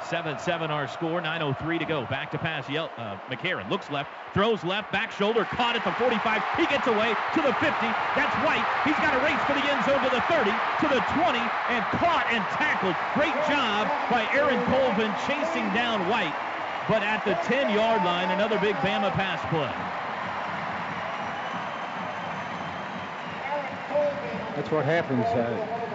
7-7 0.00 0.70
our 0.70 0.86
score, 0.88 1.20
9.03 1.20 1.78
to 1.78 1.84
go. 1.84 2.06
Back 2.06 2.30
to 2.30 2.38
pass, 2.38 2.68
Yel- 2.68 2.90
uh, 2.96 3.18
McCarron 3.28 3.68
looks 3.68 3.90
left, 3.90 4.10
throws 4.32 4.62
left, 4.64 4.92
back 4.92 5.10
shoulder, 5.10 5.44
caught 5.44 5.76
at 5.76 5.84
the 5.84 5.92
45. 5.92 6.42
He 6.56 6.66
gets 6.66 6.86
away 6.86 7.14
to 7.34 7.40
the 7.42 7.52
50. 7.58 7.68
That's 8.16 8.34
White. 8.46 8.64
He's 8.86 8.96
got 9.02 9.12
a 9.12 9.20
race 9.20 9.40
for 9.44 9.54
the 9.58 9.64
end 9.66 9.84
zone 9.84 10.00
to 10.04 10.10
the 10.10 10.22
30, 10.30 10.48
to 10.48 10.86
the 10.88 11.02
20, 11.18 11.38
and 11.74 11.82
caught 11.98 12.26
and 12.30 12.42
tackled. 12.54 12.96
Great 13.14 13.34
job 13.50 13.90
by 14.10 14.24
Aaron 14.32 14.62
Colvin 14.70 15.12
chasing 15.26 15.66
down 15.74 16.08
White. 16.08 16.34
But 16.88 17.02
at 17.02 17.24
the 17.24 17.34
10-yard 17.44 18.02
line, 18.04 18.30
another 18.30 18.58
big 18.58 18.76
Bama 18.76 19.12
pass 19.12 19.40
play. 19.50 19.74
That's 24.56 24.70
what 24.70 24.84
happens. 24.84 25.24
Uh, 25.26 25.87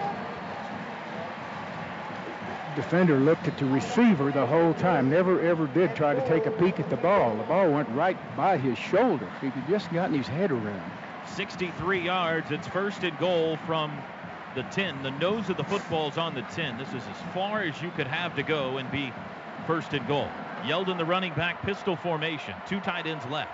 defender 2.76 3.18
looked 3.18 3.48
at 3.48 3.58
the 3.58 3.66
receiver 3.66 4.30
the 4.30 4.46
whole 4.46 4.74
time. 4.74 5.10
Never 5.10 5.40
ever 5.40 5.66
did 5.66 5.94
try 5.94 6.14
to 6.14 6.28
take 6.28 6.46
a 6.46 6.50
peek 6.50 6.80
at 6.80 6.90
the 6.90 6.96
ball. 6.96 7.36
The 7.36 7.42
ball 7.44 7.70
went 7.70 7.88
right 7.90 8.16
by 8.36 8.58
his 8.58 8.78
shoulder. 8.78 9.28
He 9.40 9.50
could 9.50 9.66
just 9.68 9.92
gotten 9.92 10.16
his 10.16 10.26
head 10.26 10.50
around. 10.50 10.90
63 11.34 12.00
yards. 12.00 12.50
It's 12.50 12.68
first 12.68 13.02
and 13.02 13.18
goal 13.18 13.56
from 13.66 13.96
the 14.54 14.62
10. 14.64 15.02
The 15.02 15.10
nose 15.12 15.48
of 15.50 15.56
the 15.56 15.64
football's 15.64 16.18
on 16.18 16.34
the 16.34 16.42
10. 16.42 16.78
This 16.78 16.88
is 16.88 17.02
as 17.06 17.34
far 17.34 17.62
as 17.62 17.80
you 17.82 17.90
could 17.90 18.06
have 18.06 18.36
to 18.36 18.42
go 18.42 18.78
and 18.78 18.90
be 18.90 19.12
first 19.66 19.92
and 19.92 20.06
goal. 20.06 20.28
Yeldon, 20.62 20.96
the 20.96 21.04
running 21.04 21.34
back, 21.34 21.62
pistol 21.62 21.96
formation. 21.96 22.54
Two 22.66 22.80
tight 22.80 23.06
ends 23.06 23.24
left. 23.26 23.52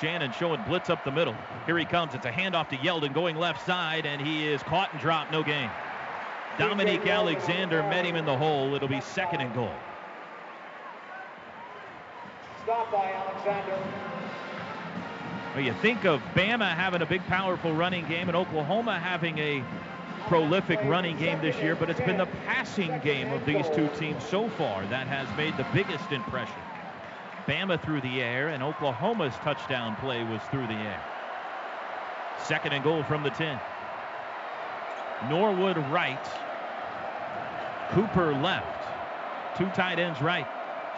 Shannon 0.00 0.32
showing 0.32 0.62
blitz 0.62 0.90
up 0.90 1.04
the 1.04 1.10
middle. 1.10 1.34
Here 1.66 1.78
he 1.78 1.84
comes. 1.84 2.14
It's 2.14 2.26
a 2.26 2.30
handoff 2.30 2.68
to 2.68 2.76
Yeldon 2.76 3.14
going 3.14 3.36
left 3.36 3.64
side, 3.66 4.06
and 4.06 4.20
he 4.20 4.46
is 4.46 4.62
caught 4.62 4.92
and 4.92 5.00
dropped. 5.00 5.32
No 5.32 5.42
gain. 5.42 5.70
Dominique 6.58 7.06
Alexander 7.06 7.82
met 7.84 8.04
him 8.04 8.16
in 8.16 8.24
the 8.24 8.36
hole. 8.36 8.74
It'll 8.74 8.88
be 8.88 9.00
second 9.00 9.40
and 9.40 9.54
goal. 9.54 9.72
Stop 12.64 12.90
by 12.90 13.12
Alexander. 13.12 13.78
Well, 15.54 15.64
you 15.64 15.72
think 15.74 16.04
of 16.04 16.20
Bama 16.34 16.74
having 16.74 17.00
a 17.00 17.06
big, 17.06 17.24
powerful 17.26 17.72
running 17.72 18.06
game 18.08 18.28
and 18.28 18.36
Oklahoma 18.36 18.98
having 18.98 19.38
a 19.38 19.62
prolific 20.26 20.80
running 20.84 21.16
game 21.16 21.40
this 21.40 21.56
year, 21.56 21.74
but 21.74 21.88
it's 21.88 22.00
been 22.00 22.18
the 22.18 22.28
passing 22.44 22.98
game 23.00 23.32
of 23.32 23.46
these 23.46 23.66
two 23.74 23.88
teams 23.98 24.22
so 24.24 24.48
far 24.50 24.84
that 24.86 25.06
has 25.06 25.28
made 25.36 25.56
the 25.56 25.66
biggest 25.72 26.10
impression. 26.12 26.54
Bama 27.46 27.80
through 27.80 28.02
the 28.02 28.20
air, 28.20 28.48
and 28.48 28.62
Oklahoma's 28.62 29.34
touchdown 29.36 29.96
play 29.96 30.22
was 30.24 30.42
through 30.50 30.66
the 30.66 30.74
air. 30.74 31.02
Second 32.44 32.72
and 32.72 32.84
goal 32.84 33.02
from 33.04 33.22
the 33.22 33.30
10. 33.30 33.58
Norwood 35.30 35.78
right. 35.90 36.18
Cooper 37.90 38.34
left. 38.34 38.86
Two 39.56 39.68
tight 39.70 39.98
ends 39.98 40.20
right. 40.20 40.46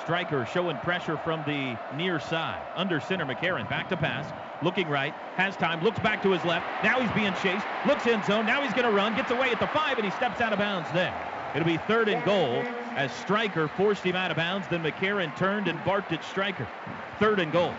Striker 0.03 0.46
showing 0.46 0.76
pressure 0.79 1.16
from 1.18 1.42
the 1.46 1.79
near 1.96 2.18
side. 2.18 2.61
Under 2.74 3.00
center, 3.00 3.24
McCarron 3.24 3.68
back 3.68 3.88
to 3.90 3.96
pass. 3.96 4.33
Looking 4.62 4.88
right. 4.88 5.14
Has 5.37 5.57
time. 5.57 5.83
Looks 5.83 5.98
back 6.00 6.22
to 6.22 6.31
his 6.31 6.44
left. 6.44 6.66
Now 6.83 7.00
he's 7.00 7.11
being 7.12 7.33
chased. 7.42 7.64
Looks 7.87 8.07
in 8.07 8.22
zone. 8.24 8.46
Now 8.46 8.62
he's 8.62 8.72
going 8.72 8.87
to 8.87 8.92
run. 8.92 9.14
Gets 9.14 9.31
away 9.31 9.50
at 9.50 9.61
the 9.61 9.66
five, 9.68 9.98
and 9.98 10.05
he 10.05 10.11
steps 10.12 10.40
out 10.40 10.53
of 10.53 10.59
bounds 10.59 10.90
there. 10.92 11.14
It'll 11.55 11.66
be 11.66 11.79
third 11.79 12.09
and 12.09 12.24
goal 12.24 12.62
as 12.96 13.12
Striker 13.12 13.68
forced 13.68 14.03
him 14.05 14.16
out 14.16 14.31
of 14.31 14.37
bounds. 14.37 14.66
Then 14.68 14.83
McCarron 14.83 15.35
turned 15.37 15.68
and 15.68 15.83
barked 15.85 16.12
at 16.12 16.24
Striker. 16.24 16.66
Third 17.18 17.40
and 17.40 17.53
goal. 17.53 17.72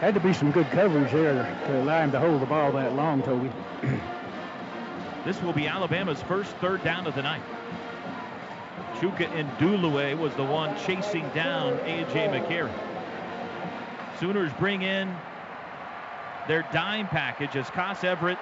Had 0.00 0.14
to 0.14 0.20
be 0.20 0.32
some 0.32 0.50
good 0.50 0.70
coverage 0.70 1.10
there 1.12 1.44
to 1.66 1.82
allow 1.82 2.02
him 2.02 2.12
to 2.12 2.20
hold 2.20 2.42
the 2.42 2.46
ball 2.46 2.72
that 2.72 2.94
long, 2.94 3.22
Toby. 3.22 3.50
This 5.26 5.42
will 5.42 5.52
be 5.52 5.66
Alabama's 5.66 6.22
first 6.22 6.52
third 6.58 6.84
down 6.84 7.04
of 7.08 7.16
the 7.16 7.22
night. 7.22 7.42
Chuka 9.00 9.26
Ndulue 9.26 10.16
was 10.16 10.32
the 10.34 10.44
one 10.44 10.78
chasing 10.86 11.28
down 11.30 11.72
A.J. 11.80 12.28
McCarron. 12.28 12.72
Sooners 14.20 14.52
bring 14.52 14.82
in 14.82 15.12
their 16.46 16.62
dime 16.72 17.08
package 17.08 17.56
as 17.56 17.68
Cos 17.70 18.04
Everett 18.04 18.38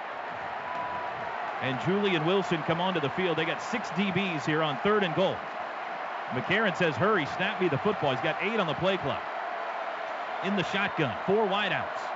and 1.63 1.81
Julian 1.87 2.27
Wilson 2.27 2.63
come 2.65 2.83
onto 2.83 3.01
the 3.01 3.09
field. 3.09 3.39
They 3.39 3.47
got 3.47 3.63
six 3.63 3.89
DBs 3.89 4.45
here 4.45 4.63
on 4.63 4.77
third 4.81 5.05
and 5.05 5.15
goal. 5.15 5.37
McCarron 6.33 6.77
says, 6.77 6.95
hurry, 6.97 7.25
snap 7.37 7.63
me 7.63 7.69
the 7.71 7.79
football. 7.79 8.11
He's 8.11 8.21
got 8.21 8.37
eight 8.43 8.61
on 8.61 8.67
the 8.67 8.75
play 8.75 8.99
clock. 8.99 9.23
In 10.45 10.55
the 10.55 10.65
shotgun, 10.65 11.17
four 11.25 11.47
wideouts. 11.47 12.14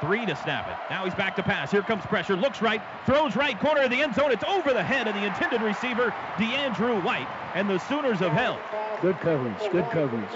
Three 0.00 0.24
to 0.26 0.36
snap 0.36 0.68
it. 0.68 0.76
Now 0.90 1.04
he's 1.04 1.14
back 1.14 1.34
to 1.36 1.42
pass. 1.42 1.70
Here 1.72 1.82
comes 1.82 2.04
pressure. 2.06 2.36
Looks 2.36 2.62
right. 2.62 2.80
Throws 3.04 3.34
right 3.34 3.58
corner 3.58 3.82
of 3.82 3.90
the 3.90 4.00
end 4.00 4.14
zone. 4.14 4.30
It's 4.30 4.44
over 4.44 4.72
the 4.72 4.82
head 4.82 5.08
of 5.08 5.14
the 5.14 5.24
intended 5.24 5.60
receiver, 5.60 6.14
DeAndrew 6.36 7.02
White. 7.02 7.26
And 7.54 7.68
the 7.68 7.78
Sooners 7.78 8.20
have 8.20 8.32
held. 8.32 8.58
Good 9.02 9.18
coverage. 9.20 9.58
Good 9.72 9.90
coverage. 9.90 10.28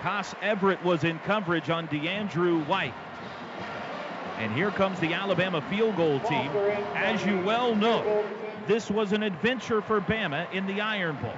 Cos 0.00 0.34
Everett 0.40 0.82
was 0.84 1.04
in 1.04 1.18
coverage 1.20 1.68
on 1.68 1.88
DeAndrew 1.88 2.66
White. 2.66 2.94
And 4.38 4.52
here 4.52 4.70
comes 4.70 4.98
the 5.00 5.12
Alabama 5.12 5.60
field 5.62 5.96
goal 5.96 6.20
team. 6.20 6.50
As 6.94 7.24
you 7.26 7.38
well 7.42 7.74
know, 7.74 8.24
this 8.66 8.90
was 8.90 9.12
an 9.12 9.22
adventure 9.22 9.82
for 9.82 10.00
Bama 10.00 10.50
in 10.52 10.66
the 10.66 10.80
Iron 10.80 11.16
Bowl. 11.16 11.34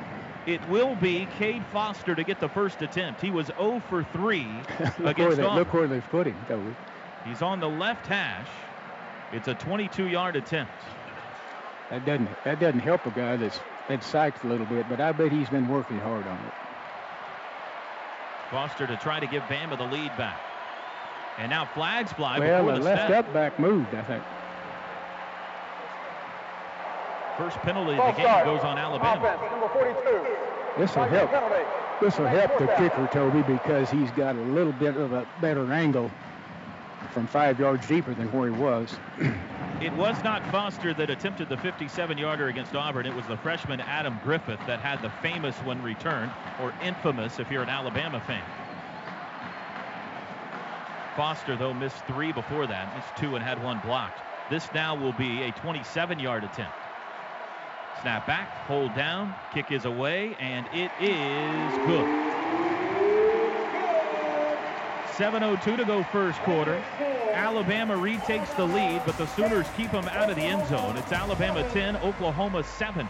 It 0.47 0.67
will 0.69 0.97
be 0.97 1.29
Cade 1.39 1.65
Foster 1.73 2.15
to 2.15 2.25
get 2.25 2.41
the 2.41 2.49
first 2.49 2.83
attempt. 2.83 3.21
He 3.21 3.31
was 3.31 3.47
0 3.47 3.81
for 3.89 4.03
3 4.03 4.47
look, 4.81 4.99
where 4.99 5.11
against 5.11 5.37
they, 5.37 5.43
Auburn. 5.45 5.57
look 5.57 5.73
where 5.73 5.87
they've 5.87 6.09
put 6.11 6.27
him. 6.27 6.77
He's 7.25 7.43
on 7.43 7.61
the 7.61 7.69
left 7.69 8.07
hash. 8.07 8.49
It's 9.33 9.49
a 9.49 9.55
22-yard 9.55 10.37
attempt. 10.37 10.73
That 11.91 12.05
doesn't 12.05 12.29
that 12.45 12.59
doesn't 12.59 12.81
help 12.81 13.05
a 13.07 13.11
guy 13.11 13.37
that's 13.37 13.61
been 13.87 14.01
psyched 14.01 14.45
a 14.45 14.47
little 14.47 14.67
bit, 14.67 14.89
but 14.89 15.01
I 15.01 15.13
bet 15.13 15.31
he's 15.31 15.49
been 15.49 15.69
working 15.69 15.99
hard 15.99 16.27
on 16.27 16.39
it. 16.39 16.53
Foster 18.51 18.87
to 18.87 18.97
try 18.97 19.21
to 19.21 19.27
give 19.27 19.43
Bama 19.45 19.77
the 19.77 19.85
lead 19.85 20.17
back. 20.17 20.41
And 21.39 21.51
now 21.51 21.65
flags 21.65 22.13
fly 22.13 22.39
well, 22.39 22.65
before 22.65 22.79
the 22.79 22.85
left 22.85 23.11
up 23.11 23.33
back 23.33 23.59
moved, 23.59 23.95
I 23.95 24.03
think. 24.03 24.23
First 27.39 27.57
penalty 27.59 27.99
of 27.99 27.99
the 27.99 28.13
game 28.13 28.27
start. 28.27 28.45
goes 28.45 28.61
on 28.61 28.79
Alabama. 28.79 29.27
Offense, 29.27 29.51
number 29.51 29.69
42. 29.69 30.27
This 30.79 30.97
will 30.97 31.05
help. 31.05 31.31
This 32.01 32.19
will 32.19 32.27
help 32.27 32.59
the 32.59 32.67
kicker, 32.79 33.09
Toby, 33.13 33.43
because 33.43 33.91
he's 33.91 34.11
got 34.13 34.37
a 34.37 34.41
little 34.41 34.73
bit 34.73 34.97
of 34.97 35.13
a 35.13 35.27
better 35.41 35.73
angle 35.73 36.11
from 37.13 37.27
five 37.27 37.61
yards 37.61 37.87
deeper 37.87 38.15
than 38.15 38.31
where 38.33 38.51
he 38.53 38.59
was. 38.59 38.97
It 39.81 39.93
was 39.95 40.23
not 40.23 40.49
Foster 40.53 40.95
that 40.95 41.11
attempted 41.11 41.49
the 41.49 41.57
57-yarder 41.57 42.47
against 42.47 42.73
Auburn. 42.77 43.05
It 43.05 43.17
was 43.17 43.27
the 43.27 43.37
freshman 43.37 43.81
Adam 43.81 44.17
Griffith 44.23 44.61
that 44.69 44.79
had 44.79 45.03
the 45.03 45.11
famous 45.21 45.57
one 45.65 45.83
returned, 45.83 46.31
or 46.61 46.73
infamous 46.85 47.41
if 47.41 47.51
you're 47.51 47.65
an 47.65 47.69
Alabama 47.69 48.21
fan. 48.21 48.45
Foster, 51.17 51.57
though, 51.57 51.75
missed 51.75 52.07
three 52.07 52.31
before 52.31 52.69
that, 52.69 52.95
missed 52.97 53.17
two 53.17 53.35
and 53.35 53.45
had 53.45 53.61
one 53.61 53.81
blocked. 53.81 54.21
This 54.51 54.69
now 54.73 54.95
will 54.95 55.15
be 55.15 55.43
a 55.43 55.51
27-yard 55.51 56.45
attempt. 56.45 56.77
Snap 58.01 58.27
back, 58.27 58.49
hold 58.67 58.95
down, 58.95 59.35
kick 59.53 59.71
is 59.71 59.85
away, 59.85 60.37
and 60.41 60.67
it 60.73 60.91
is 61.01 61.87
good. 61.87 62.33
7.02 65.17 65.77
to 65.77 65.85
go 65.85 66.03
first 66.05 66.39
quarter. 66.41 66.83
Alabama 67.33 67.97
retakes 67.97 68.53
the 68.55 68.65
lead, 68.65 69.03
but 69.05 69.17
the 69.19 69.27
Sooners 69.27 69.67
keep 69.77 69.91
them 69.93 70.07
out 70.09 70.31
of 70.31 70.37
the 70.37 70.43
end 70.43 70.67
zone. 70.69 70.97
It's 70.97 71.13
Alabama 71.13 71.69
10, 71.71 71.97
Oklahoma 71.99 72.65
7. 72.65 73.07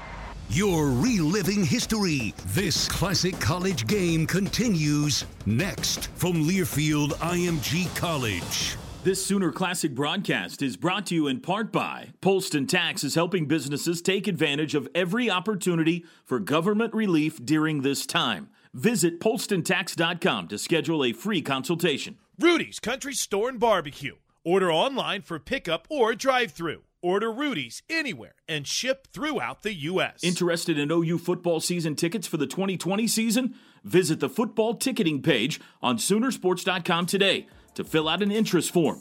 You're 0.48 0.90
reliving 0.90 1.64
history. 1.64 2.34
This 2.48 2.88
classic 2.88 3.38
college 3.40 3.86
game 3.86 4.26
continues 4.26 5.24
next 5.46 6.08
from 6.08 6.34
Learfield 6.34 7.12
IMG 7.20 7.94
College. 7.96 8.76
This 9.04 9.26
Sooner 9.26 9.50
Classic 9.50 9.92
broadcast 9.92 10.62
is 10.62 10.76
brought 10.76 11.06
to 11.06 11.16
you 11.16 11.26
in 11.26 11.40
part 11.40 11.72
by 11.72 12.10
Polston 12.20 12.68
Tax 12.68 13.02
is 13.02 13.16
helping 13.16 13.46
businesses 13.46 14.00
take 14.00 14.28
advantage 14.28 14.76
of 14.76 14.88
every 14.94 15.28
opportunity 15.28 16.04
for 16.24 16.38
government 16.38 16.94
relief 16.94 17.44
during 17.44 17.82
this 17.82 18.06
time. 18.06 18.50
Visit 18.72 19.18
polstontax.com 19.18 20.46
to 20.46 20.56
schedule 20.56 21.04
a 21.04 21.12
free 21.12 21.42
consultation. 21.42 22.16
Rudy's 22.38 22.78
Country 22.78 23.12
Store 23.12 23.48
and 23.48 23.58
Barbecue. 23.58 24.14
Order 24.44 24.70
online 24.70 25.22
for 25.22 25.40
pickup 25.40 25.88
or 25.90 26.14
drive 26.14 26.52
through. 26.52 26.82
Order 27.02 27.32
Rudy's 27.32 27.82
anywhere 27.90 28.36
and 28.46 28.68
ship 28.68 29.08
throughout 29.12 29.62
the 29.62 29.74
U.S. 29.74 30.22
Interested 30.22 30.78
in 30.78 30.92
OU 30.92 31.18
football 31.18 31.58
season 31.58 31.96
tickets 31.96 32.28
for 32.28 32.36
the 32.36 32.46
2020 32.46 33.08
season? 33.08 33.56
Visit 33.82 34.20
the 34.20 34.28
football 34.28 34.74
ticketing 34.74 35.22
page 35.22 35.60
on 35.82 35.96
Soonersports.com 35.96 37.06
today 37.06 37.48
to 37.74 37.84
fill 37.84 38.08
out 38.08 38.22
an 38.22 38.30
interest 38.30 38.72
form. 38.72 39.00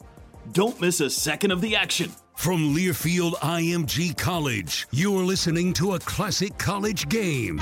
Don't 0.51 0.79
miss 0.81 0.99
a 1.01 1.10
second 1.10 1.51
of 1.51 1.62
the 1.62 1.75
action. 1.75 2.12
From 2.36 2.73
Learfield 2.75 3.34
IMG 3.36 4.17
College, 4.17 4.88
you're 4.91 5.23
listening 5.23 5.73
to 5.73 5.93
a 5.93 5.99
classic 5.99 6.57
college 6.57 7.07
game. 7.10 7.62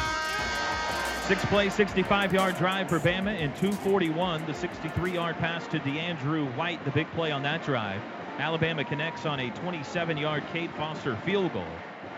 Six 1.23 1.43
play, 1.45 1.69
65 1.69 2.33
yard 2.33 2.57
drive 2.57 2.89
for 2.89 2.99
Bama 2.99 3.37
in 3.37 3.51
241. 3.53 4.45
The 4.47 4.53
63 4.53 5.11
yard 5.11 5.35
pass 5.37 5.67
to 5.67 5.79
DeAndrew 5.79 6.55
White, 6.55 6.83
the 6.85 6.91
big 6.91 7.07
play 7.11 7.31
on 7.31 7.43
that 7.43 7.63
drive. 7.63 8.01
Alabama 8.39 8.85
connects 8.85 9.25
on 9.25 9.39
a 9.39 9.49
27 9.51 10.17
yard 10.17 10.43
Cade 10.53 10.71
Foster 10.71 11.17
field 11.17 11.51
goal. 11.53 11.65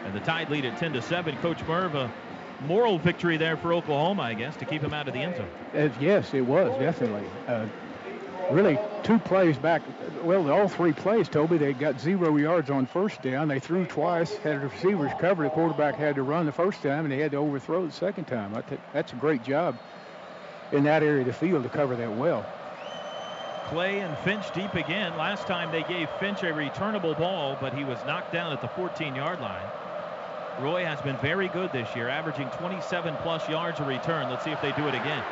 And 0.05 0.13
the 0.13 0.19
Tide 0.21 0.49
lead 0.49 0.65
at 0.65 0.77
10 0.77 0.93
to 0.93 1.01
7. 1.01 1.35
Coach 1.37 1.63
Merv, 1.65 1.95
a 1.95 2.11
moral 2.67 2.99
victory 2.99 3.37
there 3.37 3.57
for 3.57 3.73
Oklahoma, 3.73 4.21
I 4.21 4.33
guess, 4.33 4.55
to 4.57 4.65
keep 4.65 4.81
him 4.81 4.93
out 4.93 5.07
of 5.07 5.13
the 5.13 5.19
end 5.19 5.35
zone. 5.35 5.49
Yes, 5.99 6.33
it 6.33 6.41
was, 6.41 6.77
definitely. 6.79 7.27
Uh, 7.47 7.65
really 8.49 8.79
two 9.03 9.19
plays 9.19 9.57
back. 9.57 9.81
Well, 10.23 10.49
all 10.51 10.67
three 10.67 10.93
plays, 10.93 11.29
Toby, 11.29 11.57
they 11.57 11.73
got 11.73 11.99
zero 11.99 12.35
yards 12.37 12.69
on 12.69 12.85
first 12.85 13.21
down. 13.21 13.47
They 13.47 13.59
threw 13.59 13.85
twice, 13.85 14.35
had 14.37 14.61
the 14.61 14.67
receivers 14.67 15.11
covered. 15.19 15.45
The 15.45 15.49
quarterback 15.49 15.95
had 15.95 16.15
to 16.15 16.23
run 16.23 16.45
the 16.45 16.51
first 16.51 16.81
time, 16.81 17.05
and 17.05 17.11
they 17.11 17.19
had 17.19 17.31
to 17.31 17.37
overthrow 17.37 17.85
the 17.85 17.91
second 17.91 18.25
time. 18.25 18.55
I 18.55 18.61
think 18.61 18.81
that's 18.93 19.13
a 19.13 19.15
great 19.15 19.43
job 19.43 19.77
in 20.71 20.83
that 20.83 21.03
area 21.03 21.21
of 21.21 21.27
the 21.27 21.33
field 21.33 21.63
to 21.63 21.69
cover 21.69 21.95
that 21.95 22.15
well. 22.15 22.45
Clay 23.67 23.99
and 23.99 24.17
Finch 24.19 24.51
deep 24.53 24.73
again. 24.73 25.15
Last 25.17 25.47
time 25.47 25.71
they 25.71 25.83
gave 25.83 26.09
Finch 26.19 26.43
a 26.43 26.53
returnable 26.53 27.15
ball, 27.15 27.57
but 27.61 27.73
he 27.73 27.83
was 27.83 27.97
knocked 28.05 28.33
down 28.33 28.51
at 28.51 28.61
the 28.61 28.67
14-yard 28.67 29.39
line. 29.39 29.65
Roy 30.59 30.83
has 30.83 30.99
been 31.01 31.17
very 31.17 31.47
good 31.47 31.71
this 31.71 31.95
year, 31.95 32.09
averaging 32.09 32.49
27 32.49 33.15
plus 33.21 33.47
yards 33.47 33.79
a 33.79 33.85
return. 33.85 34.29
Let's 34.29 34.43
see 34.43 34.51
if 34.51 34.61
they 34.61 34.73
do 34.73 34.87
it 34.87 34.93
again. 34.93 35.23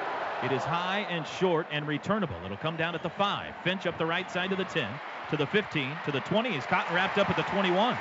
It 0.41 0.54
is 0.54 0.63
high 0.63 1.06
and 1.10 1.28
short 1.28 1.67
and 1.69 1.86
returnable. 1.86 2.36
It'll 2.45 2.56
come 2.56 2.78
down 2.78 2.95
at 2.95 3.04
the 3.04 3.10
5. 3.10 3.54
Finch 3.63 3.86
up 3.86 3.97
the 3.97 4.06
right 4.06 4.32
side 4.32 4.49
to 4.52 4.56
the 4.56 4.63
10, 4.63 4.89
to 5.32 5.38
the 5.38 5.45
15, 5.45 5.91
to 6.06 6.12
the 6.13 6.21
20. 6.21 6.52
He's 6.52 6.65
caught 6.65 6.86
and 6.88 6.95
wrapped 6.95 7.17
up 7.17 7.30
at 7.30 7.36
the 7.36 7.43
21. 7.43 7.97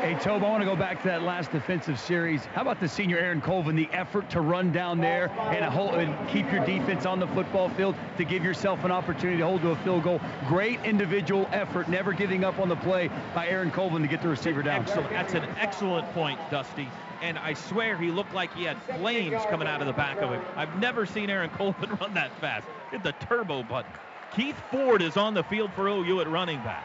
Hey, 0.00 0.14
Tobe, 0.14 0.42
I 0.44 0.48
want 0.48 0.62
to 0.62 0.64
go 0.64 0.76
back 0.76 1.02
to 1.02 1.08
that 1.08 1.22
last 1.24 1.52
defensive 1.52 2.00
series. 2.00 2.46
How 2.46 2.62
about 2.62 2.80
the 2.80 2.88
senior 2.88 3.18
Aaron 3.18 3.42
Colvin, 3.42 3.76
the 3.76 3.88
effort 3.92 4.30
to 4.30 4.40
run 4.40 4.72
down 4.72 4.98
there 4.98 5.28
and, 5.30 5.62
hold, 5.64 5.94
and 5.96 6.28
keep 6.30 6.50
your 6.50 6.64
defense 6.64 7.04
on 7.04 7.20
the 7.20 7.26
football 7.28 7.68
field 7.68 7.94
to 8.16 8.24
give 8.24 8.42
yourself 8.42 8.84
an 8.84 8.90
opportunity 8.90 9.38
to 9.38 9.44
hold 9.44 9.60
to 9.60 9.72
a 9.72 9.76
field 9.76 10.04
goal. 10.04 10.20
Great 10.46 10.80
individual 10.84 11.46
effort, 11.52 11.88
never 11.88 12.14
giving 12.14 12.44
up 12.44 12.58
on 12.58 12.70
the 12.70 12.76
play 12.76 13.10
by 13.34 13.46
Aaron 13.46 13.70
Colvin 13.70 14.00
to 14.00 14.08
get 14.08 14.22
the 14.22 14.28
receiver 14.28 14.62
down. 14.62 14.80
Excellent. 14.82 15.10
That's 15.10 15.34
an 15.34 15.44
excellent 15.58 16.10
point, 16.14 16.38
Dusty. 16.50 16.88
And 17.20 17.38
I 17.38 17.54
swear 17.54 17.96
he 17.96 18.10
looked 18.10 18.32
like 18.32 18.54
he 18.54 18.64
had 18.64 18.80
flames 18.82 19.42
coming 19.50 19.66
out 19.66 19.80
of 19.80 19.86
the 19.86 19.92
back 19.92 20.18
of 20.18 20.30
him. 20.30 20.42
I've 20.56 20.78
never 20.78 21.04
seen 21.04 21.30
Aaron 21.30 21.50
Colvin 21.50 21.90
run 22.00 22.14
that 22.14 22.36
fast. 22.40 22.66
Hit 22.90 23.02
the 23.02 23.12
turbo 23.12 23.62
button. 23.62 23.90
Keith 24.34 24.60
Ford 24.70 25.02
is 25.02 25.16
on 25.16 25.34
the 25.34 25.42
field 25.44 25.72
for 25.72 25.88
OU 25.88 26.20
at 26.20 26.28
running 26.30 26.58
back. 26.58 26.84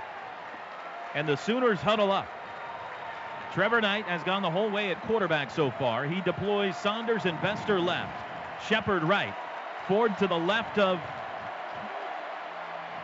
And 1.13 1.27
the 1.27 1.35
Sooners 1.35 1.79
huddle 1.79 2.11
up. 2.11 2.27
Trevor 3.53 3.81
Knight 3.81 4.05
has 4.05 4.23
gone 4.23 4.41
the 4.41 4.49
whole 4.49 4.71
way 4.71 4.89
at 4.89 4.99
quarterback 5.03 5.51
so 5.51 5.69
far. 5.69 6.05
He 6.05 6.21
deploys 6.21 6.75
Saunders 6.77 7.25
and 7.25 7.39
Bester 7.41 7.79
left. 7.79 8.17
Shepard 8.67 9.03
right. 9.03 9.33
Ford 9.87 10.17
to 10.17 10.27
the 10.27 10.37
left 10.37 10.79
of. 10.79 10.99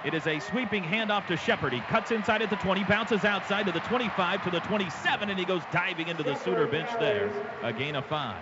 It 0.06 0.14
is 0.14 0.28
a 0.28 0.40
sweeping 0.40 0.82
handoff 0.82 1.28
to 1.28 1.36
Shepard. 1.36 1.74
He 1.74 1.82
cuts 1.82 2.12
inside 2.12 2.42
at 2.42 2.50
the 2.50 2.56
20, 2.56 2.86
bounces 2.86 3.26
outside 3.26 3.66
to 3.66 3.74
the 3.74 3.82
25, 3.82 4.44
to 4.46 4.50
the 4.50 4.62
27, 4.62 5.30
and 5.30 5.38
he 5.38 5.44
goes 5.44 5.62
diving 5.74 6.08
into 6.08 6.24
the 6.24 6.36
Sooner 6.36 6.68
bench 6.68 6.90
there. 7.00 7.30
A 7.64 7.74
gain 7.74 7.96
of 7.96 8.06
five. 8.06 8.42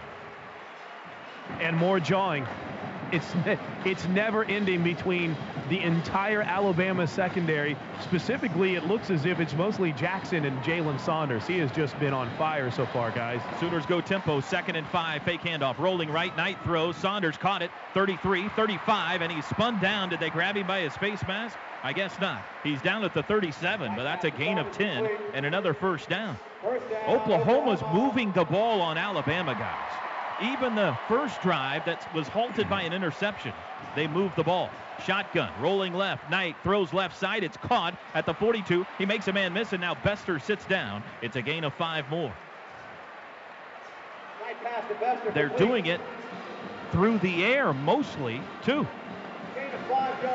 And 1.59 1.75
more 1.75 1.99
jawing. 1.99 2.45
It's 3.11 3.33
it's 3.85 4.07
never 4.07 4.43
ending 4.45 4.83
between 4.83 5.35
the 5.69 5.81
entire 5.81 6.41
Alabama 6.41 7.07
secondary. 7.07 7.77
Specifically, 8.01 8.75
it 8.75 8.85
looks 8.85 9.09
as 9.09 9.25
if 9.25 9.39
it's 9.39 9.53
mostly 9.53 9.91
Jackson 9.93 10.45
and 10.45 10.57
Jalen 10.63 10.99
Saunders. 10.99 11.45
He 11.47 11.57
has 11.59 11.71
just 11.71 11.97
been 11.99 12.13
on 12.13 12.29
fire 12.37 12.71
so 12.71 12.85
far, 12.87 13.11
guys. 13.11 13.41
Sooners 13.59 13.85
go 13.85 14.01
tempo, 14.01 14.39
second 14.41 14.75
and 14.75 14.87
five, 14.87 15.23
fake 15.23 15.41
handoff, 15.41 15.77
rolling 15.77 16.09
right, 16.11 16.35
Knight 16.37 16.57
throws. 16.63 16.95
Saunders 16.97 17.37
caught 17.37 17.61
it, 17.61 17.71
33, 17.93 18.49
35, 18.49 19.21
and 19.21 19.31
he's 19.31 19.45
spun 19.45 19.79
down. 19.79 20.09
Did 20.09 20.19
they 20.19 20.29
grab 20.29 20.55
him 20.55 20.67
by 20.67 20.81
his 20.81 20.95
face 20.97 21.21
mask? 21.27 21.57
I 21.83 21.93
guess 21.93 22.19
not. 22.19 22.43
He's 22.63 22.81
down 22.81 23.03
at 23.03 23.13
the 23.13 23.23
37, 23.23 23.93
but 23.95 24.03
that's 24.03 24.25
a 24.25 24.31
gain 24.31 24.57
of 24.57 24.71
10 24.71 25.07
and 25.33 25.45
another 25.45 25.73
first 25.73 26.09
down. 26.09 26.37
Oklahoma's 27.07 27.81
moving 27.93 28.31
the 28.33 28.43
ball 28.43 28.81
on 28.81 28.97
Alabama, 28.97 29.53
guys. 29.53 30.06
Even 30.41 30.75
the 30.75 30.95
first 31.07 31.41
drive 31.41 31.83
that 31.85 32.13
was 32.13 32.27
halted 32.27 32.69
by 32.69 32.83
an 32.83 32.93
interception, 32.93 33.53
they 33.95 34.07
moved 34.07 34.35
the 34.35 34.43
ball. 34.43 34.69
Shotgun, 35.03 35.51
rolling 35.59 35.93
left. 35.93 36.29
Knight 36.29 36.55
throws 36.63 36.93
left 36.93 37.17
side. 37.17 37.43
It's 37.43 37.57
caught 37.57 37.97
at 38.13 38.25
the 38.25 38.33
42. 38.33 38.85
He 38.99 39.05
makes 39.05 39.27
a 39.27 39.33
man 39.33 39.53
miss, 39.53 39.73
and 39.73 39.81
now 39.81 39.95
Bester 39.95 40.37
sits 40.37 40.65
down. 40.65 41.03
It's 41.21 41.35
a 41.35 41.41
gain 41.41 41.63
of 41.63 41.73
five 41.73 42.07
more. 42.09 42.33
They're 45.33 45.49
doing 45.49 45.87
it 45.87 46.01
through 46.91 47.17
the 47.19 47.43
air 47.43 47.73
mostly, 47.73 48.41
too. 48.63 48.87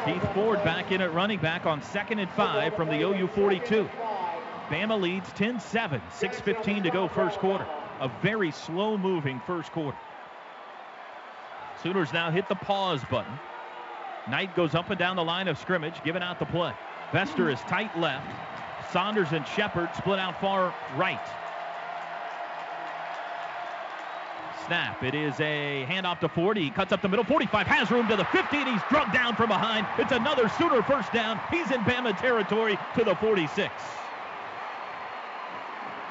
Keith 0.05 0.35
Ford 0.35 0.63
back 0.65 0.91
in 0.91 1.01
at 1.01 1.15
running 1.15 1.39
back 1.39 1.65
on 1.65 1.81
second 1.81 2.19
and 2.19 2.31
five 2.33 2.75
from 2.75 2.89
the 2.89 3.03
OU 3.03 3.29
42. 3.29 3.89
Bama 4.69 5.01
leads 5.01 5.29
10-7, 5.31 6.01
6.15 6.11 6.83
to 6.83 6.91
go 6.91 7.09
first 7.09 7.39
quarter 7.39 7.67
a 8.03 8.11
very 8.21 8.51
slow 8.51 8.99
moving 8.99 9.41
first 9.47 9.71
quarter. 9.71 9.97
Sooners 11.83 12.13
now 12.13 12.31
hit 12.31 12.49
the 12.49 12.57
pause 12.57 13.01
button. 13.09 13.33
Knight 14.29 14.55
goes 14.57 14.75
up 14.75 14.91
and 14.91 14.99
down 14.99 15.17
the 15.17 15.25
line 15.25 15.47
of 15.47 15.57
scrimmage, 15.57 15.95
giving 16.05 16.23
out 16.23 16.41
the 16.41 16.45
play. 16.45 16.73
Bester 17.13 17.49
is 17.49 17.61
tight 17.61 17.97
left. 17.99 18.27
Saunders 18.93 19.33
and 19.33 19.47
Shepard 19.47 19.89
split 19.97 20.19
out 20.19 20.41
far 20.41 20.75
right. 20.97 21.21
Snap. 24.67 25.03
It 25.03 25.15
is 25.15 25.39
a 25.41 25.87
handoff 25.89 26.21
to 26.21 26.29
40. 26.29 26.61
He 26.61 26.71
cuts 26.71 26.93
up 26.93 27.03
the 27.03 27.09
middle. 27.09 27.25
45 27.25 27.67
has 27.69 27.91
room 27.91 28.09
to 28.09 28.17
the 28.17 28.25
50, 28.27 28.57
and 28.57 28.69
he's 28.69 28.83
drugged 28.89 29.13
down 29.13 29.37
from 29.37 29.49
behind. 29.49 29.87
It's 29.99 30.13
another 30.13 30.49
Sooner 30.59 30.83
first 30.83 31.13
down. 31.13 31.41
He's 31.51 31.71
in 31.71 31.81
Bama 31.81 32.19
territory 32.19 32.79
to 32.97 33.05
the 33.05 33.15
46. 33.17 33.73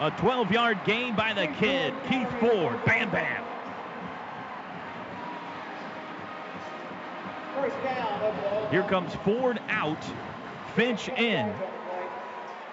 A 0.02 0.10
12-yard 0.10 0.80
gain 0.84 1.16
by 1.16 1.32
the 1.32 1.46
kid, 1.46 1.94
Keith 2.10 2.28
Ford. 2.40 2.84
Bam, 2.86 3.12
bam. 3.12 3.44
Here 8.72 8.82
comes 8.82 9.14
Ford 9.24 9.62
out, 9.70 10.04
Finch 10.76 11.08
in, 11.10 11.54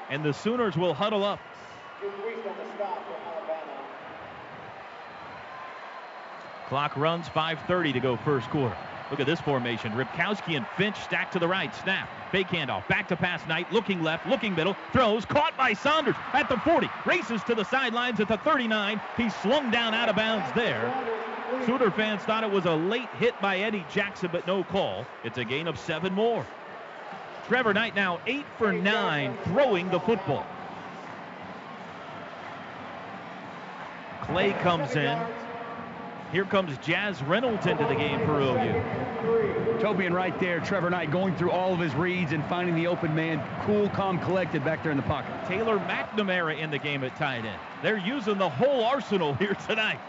and 0.08 0.24
the 0.24 0.32
Sooners 0.32 0.78
will 0.78 0.94
huddle 0.94 1.22
up. 1.22 1.38
Clock 6.68 6.96
runs 6.96 7.28
5.30 7.28 7.92
to 7.92 8.00
go 8.00 8.16
first 8.16 8.48
quarter. 8.48 8.74
Look 9.10 9.20
at 9.20 9.26
this 9.26 9.40
formation. 9.40 9.92
Ripkowski 9.92 10.56
and 10.56 10.66
Finch 10.76 10.96
stacked 10.96 11.32
to 11.32 11.38
the 11.38 11.48
right. 11.48 11.74
Snap. 11.74 12.08
Fake 12.30 12.48
handoff. 12.48 12.86
Back 12.88 13.08
to 13.08 13.16
pass 13.16 13.46
Knight. 13.48 13.72
Looking 13.72 14.02
left. 14.02 14.26
Looking 14.26 14.54
middle. 14.54 14.76
Throws. 14.92 15.24
Caught 15.24 15.56
by 15.56 15.72
Saunders 15.72 16.16
at 16.34 16.48
the 16.48 16.58
40. 16.58 16.90
Races 17.06 17.42
to 17.44 17.54
the 17.54 17.64
sidelines 17.64 18.20
at 18.20 18.28
the 18.28 18.36
39. 18.38 19.00
He's 19.16 19.34
slung 19.36 19.70
down 19.70 19.94
out 19.94 20.08
of 20.08 20.16
bounds 20.16 20.50
there. 20.54 20.92
Sooner 21.64 21.90
fans 21.90 22.22
thought 22.22 22.44
it 22.44 22.50
was 22.50 22.66
a 22.66 22.74
late 22.74 23.08
hit 23.18 23.38
by 23.40 23.58
Eddie 23.58 23.84
Jackson, 23.90 24.28
but 24.30 24.46
no 24.46 24.62
call. 24.62 25.06
It's 25.24 25.38
a 25.38 25.44
gain 25.44 25.66
of 25.66 25.78
seven 25.78 26.12
more. 26.12 26.46
Trevor 27.46 27.72
Knight 27.72 27.94
now 27.94 28.20
eight 28.26 28.44
for 28.58 28.72
nine 28.72 29.36
throwing 29.44 29.88
the 29.90 29.98
football. 30.00 30.46
Clay 34.20 34.52
comes 34.62 34.94
in. 34.94 35.18
Here 36.32 36.44
comes 36.44 36.76
Jaz 36.78 37.26
Reynolds 37.26 37.64
into 37.66 37.84
the 37.84 37.94
game 37.94 38.20
for 38.26 38.40
OU. 38.40 39.80
Toby 39.80 40.04
and 40.06 40.14
right 40.14 40.38
there, 40.38 40.60
Trevor 40.60 40.90
Knight 40.90 41.10
going 41.10 41.34
through 41.36 41.52
all 41.52 41.72
of 41.72 41.78
his 41.78 41.94
reads 41.94 42.32
and 42.32 42.44
finding 42.46 42.74
the 42.74 42.86
open 42.86 43.14
man. 43.14 43.42
Cool, 43.64 43.88
calm, 43.90 44.18
collected 44.18 44.62
back 44.64 44.82
there 44.82 44.90
in 44.92 44.98
the 44.98 45.04
pocket. 45.04 45.32
Taylor 45.46 45.78
McNamara 45.78 46.58
in 46.58 46.70
the 46.70 46.78
game 46.78 47.02
at 47.02 47.16
tight 47.16 47.46
end. 47.46 47.58
They're 47.82 47.98
using 47.98 48.36
the 48.36 48.48
whole 48.48 48.84
arsenal 48.84 49.34
here 49.34 49.54
tonight. 49.66 50.00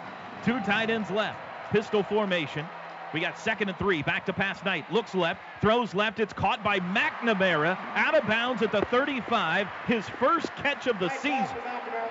Two 0.43 0.59
tight 0.61 0.89
ends 0.89 1.09
left. 1.09 1.39
Pistol 1.71 2.03
formation. 2.03 2.65
We 3.13 3.21
got 3.21 3.39
second 3.39 3.69
and 3.69 3.77
three. 3.77 4.01
Back 4.01 4.25
to 4.25 4.33
pass 4.33 4.63
Knight. 4.65 4.91
Looks 4.91 5.15
left. 5.15 5.41
Throws 5.61 5.95
left. 5.95 6.19
It's 6.19 6.33
caught 6.33 6.63
by 6.63 6.79
McNamara. 6.79 7.77
Out 7.95 8.15
of 8.15 8.27
bounds 8.27 8.61
at 8.61 8.71
the 8.71 8.81
35. 8.81 9.67
His 9.87 10.07
first 10.19 10.53
catch 10.57 10.87
of 10.87 10.99
the 10.99 11.09
season. 11.09 11.47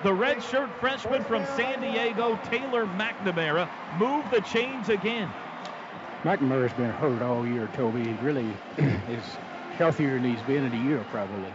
The 0.01 0.11
redshirt 0.11 0.73
freshman 0.79 1.25
from 1.25 1.45
San 1.57 1.81
Diego, 1.81 2.39
Taylor 2.45 2.85
McNamara, 2.85 3.69
moved 3.97 4.31
the 4.31 4.39
chains 4.41 4.87
again. 4.87 5.29
McNamara's 6.23 6.71
been 6.73 6.89
hurt 6.89 7.21
all 7.21 7.45
year, 7.45 7.69
Toby. 7.73 8.05
He 8.05 8.13
really 8.21 8.47
is 8.77 9.23
healthier 9.77 10.13
than 10.13 10.33
he's 10.33 10.41
been 10.43 10.63
in 10.63 10.73
a 10.73 10.83
year, 10.85 11.05
probably. 11.11 11.53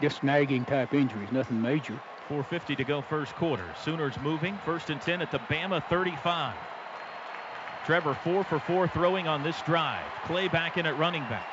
Just 0.00 0.22
nagging 0.22 0.64
type 0.64 0.94
injuries, 0.94 1.32
nothing 1.32 1.60
major. 1.60 2.00
4.50 2.28 2.76
to 2.76 2.84
go 2.84 3.02
first 3.02 3.34
quarter. 3.34 3.66
Sooners 3.82 4.14
moving. 4.22 4.56
First 4.64 4.90
and 4.90 5.00
10 5.00 5.20
at 5.20 5.32
the 5.32 5.40
Bama 5.40 5.82
35. 5.88 6.54
Trevor 7.84 8.14
4 8.22 8.44
for 8.44 8.60
4 8.60 8.88
throwing 8.88 9.26
on 9.26 9.42
this 9.42 9.60
drive. 9.62 10.06
Clay 10.24 10.46
back 10.46 10.78
in 10.78 10.86
at 10.86 10.96
running 10.96 11.22
back. 11.24 11.46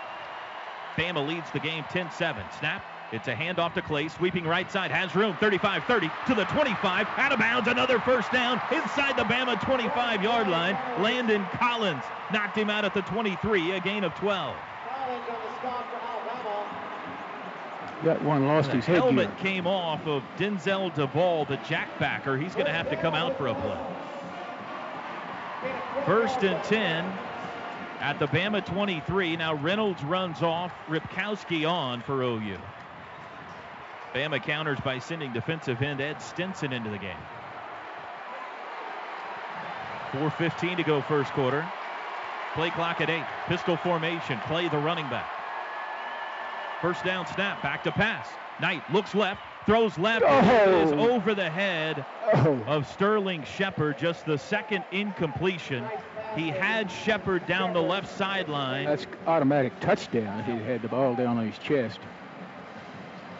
Bama 0.95 1.27
leads 1.27 1.49
the 1.51 1.60
game 1.60 1.84
10-7. 1.86 2.36
Snap. 2.60 2.84
It's 3.12 3.28
a 3.28 3.36
handoff 3.36 3.74
to 3.74 3.82
Clay, 3.82 4.08
sweeping 4.08 4.45
right 4.45 4.71
side, 4.71 4.89
has 4.89 5.13
room, 5.15 5.34
35-30 5.41 6.10
to 6.28 6.36
the 6.36 6.45
25, 6.45 7.08
out 7.17 7.34
of 7.34 7.39
bounds, 7.39 7.67
another 7.67 8.00
first 8.00 8.32
down 8.32 8.62
inside 8.71 9.17
the 9.17 9.24
Bama 9.24 9.56
25-yard 9.56 10.47
line. 10.47 10.78
Landon 11.02 11.45
Collins 11.52 12.04
knocked 12.32 12.58
him 12.58 12.69
out 12.69 12.86
at 12.86 12.93
the 12.93 13.02
23, 13.02 13.71
a 13.71 13.82
gain 13.82 14.06
of 14.06 14.15
12. 14.15 14.56
That 18.06 18.24
one 18.24 18.47
lost 18.47 18.69
the 18.69 18.78
his 18.78 18.86
head. 18.86 18.95
helmet 18.95 19.38
came 19.38 19.67
off 19.67 20.08
of 20.08 20.24
Denzel 20.38 20.95
Devall, 20.95 21.47
the 21.47 21.58
jackbacker. 21.58 22.41
He's 22.41 22.54
going 22.54 22.65
to 22.65 22.71
have 22.71 22.89
to 22.89 22.95
come 22.95 23.13
out 23.13 23.38
for 23.38 23.47
a 23.47 23.54
play. 23.54 23.78
First 26.06 26.43
and 26.43 26.63
10 26.63 27.06
at 28.00 28.17
the 28.19 28.28
Bama 28.28 28.65
23. 28.65 29.36
Now 29.36 29.54
Reynolds 29.54 30.02
runs 30.04 30.41
off, 30.41 30.71
Ripkowski 30.88 31.69
on 31.69 32.02
for 32.02 32.24
OU. 32.24 32.58
Bama 34.13 34.41
counters 34.43 34.80
by 34.82 35.00
sending 35.00 35.32
defensive 35.32 35.82
end 35.82 36.02
Ed 36.02 36.21
Stinson 36.21 36.74
into 36.74 36.89
the 36.89 36.97
game. 36.97 37.15
4.15 40.12 40.78
to 40.78 40.84
go 40.84 41.02
first 41.02 41.32
quarter. 41.32 41.65
Play 42.54 42.69
clock 42.71 43.00
at 43.00 43.10
8. 43.10 43.24
Pistol 43.47 43.78
formation. 43.78 44.38
Play 44.47 44.67
the 44.67 44.78
running 44.78 45.08
back. 45.10 45.30
First 46.82 47.06
down 47.06 47.26
snap. 47.28 47.62
Back 47.62 47.84
to 47.84 47.91
pass. 47.91 48.28
Knight 48.60 48.84
looks 48.91 49.15
left. 49.15 49.41
Throws 49.65 49.97
left. 49.97 50.26
Oh. 50.28 50.82
Is 50.82 50.91
over 50.91 51.34
the 51.34 51.50
head 51.50 52.04
Oh. 52.34 52.62
of 52.67 52.88
Sterling 52.88 53.43
Shepard. 53.45 53.97
Just 53.97 54.26
the 54.26 54.38
second 54.38 54.84
incompletion. 54.91 55.86
He 56.36 56.50
had 56.50 56.91
Shepard 56.91 57.45
down 57.47 57.71
the 57.74 57.82
left 57.82 58.10
sideline. 58.10 58.86
That's 58.86 59.06
automatic 59.28 59.80
touchdown 59.80 60.43
he 60.43 60.62
had 60.65 60.82
the 60.82 60.88
ball 60.89 61.15
down 61.15 61.38
on 61.38 61.45
his 61.50 61.58
chest. 61.60 62.00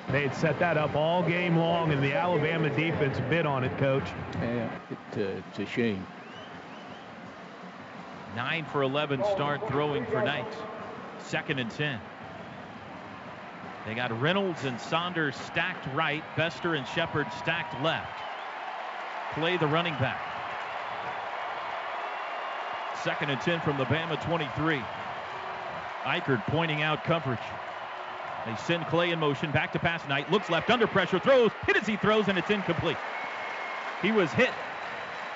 They 0.10 0.24
had 0.24 0.36
set 0.36 0.60
that 0.60 0.78
up 0.78 0.96
all 0.96 1.24
game 1.24 1.56
long, 1.56 1.92
and 1.92 2.04
the 2.04 2.14
Alabama 2.14 2.70
defense 2.70 3.20
bid 3.30 3.46
on 3.46 3.64
it, 3.64 3.78
Coach. 3.78 4.04
Yeah, 4.36 4.70
it, 4.90 5.18
uh, 5.18 5.42
it's 5.50 5.60
a 5.60 5.66
shame. 5.66 6.06
9 8.36 8.66
for 8.66 8.84
11 8.84 9.24
start 9.34 9.68
throwing 9.68 10.06
for 10.06 10.22
Knight. 10.24 10.54
Second 11.20 11.60
and 11.60 11.70
10. 11.72 12.00
They 13.86 13.96
got 13.96 14.20
Reynolds 14.22 14.66
and 14.66 14.80
Saunders 14.80 15.36
stacked 15.36 15.88
right, 15.96 16.24
Bester 16.36 16.76
and 16.76 16.86
Shepard 16.88 17.28
stacked 17.40 17.82
left. 17.82 18.20
Play 19.34 19.58
the 19.58 19.68
running 19.68 19.94
back. 19.94 20.22
Second 23.04 23.32
and 23.32 23.42
10 23.42 23.62
from 23.62 23.78
the 23.78 23.86
Bama 23.86 24.22
23. 24.24 24.82
Ikard 26.04 26.46
pointing 26.48 26.84
out 26.84 27.04
coverage. 27.04 27.40
They 28.46 28.56
send 28.56 28.86
Clay 28.88 29.12
in 29.12 29.20
motion, 29.20 29.52
back 29.52 29.72
to 29.74 29.80
pass 29.80 30.08
Knight, 30.08 30.32
looks 30.32 30.50
left, 30.50 30.70
under 30.70 30.88
pressure, 30.88 31.20
throws, 31.20 31.52
hit 31.68 31.78
as 31.78 31.86
he 31.86 31.96
throws, 31.96 32.28
and 32.28 32.38
it's 32.38 32.50
incomplete. 32.50 32.98
He 34.02 34.12
was 34.12 34.32
hit 34.32 34.52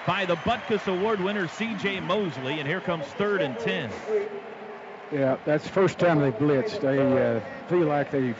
by 0.07 0.25
the 0.25 0.35
Butkus 0.37 0.87
Award 0.87 1.21
winner 1.21 1.47
C.J. 1.47 1.99
Mosley, 2.01 2.59
and 2.59 2.67
here 2.67 2.81
comes 2.81 3.05
third 3.05 3.41
and 3.41 3.57
10. 3.59 3.91
Yeah, 5.11 5.37
that's 5.45 5.63
the 5.63 5.69
first 5.69 5.99
time 5.99 6.19
they 6.19 6.31
blitzed. 6.31 6.81
They 6.81 6.99
uh, 6.99 7.39
feel 7.69 7.87
like 7.87 8.09
they've 8.09 8.37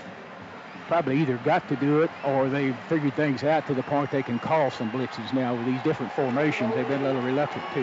probably 0.88 1.19
either 1.19 1.38
got 1.38 1.67
to 1.69 1.75
do 1.75 2.01
it 2.01 2.12
or 2.23 2.49
they've 2.49 2.75
figured 2.89 3.15
things 3.15 3.43
out 3.43 3.65
to 3.67 3.73
the 3.73 3.84
point 3.84 4.12
they 4.12 4.23
can 4.23 4.39
call 4.39 4.71
some 4.71 4.91
blitzes 4.91 5.32
now 5.34 5.56
with 5.56 5.65
these 5.65 5.82
different 5.84 6.12
formations. 6.13 6.73
They've 6.75 6.88
been 6.88 7.01
a 7.01 7.06
little 7.06 7.21
reluctant 7.21 7.63
to. 7.73 7.82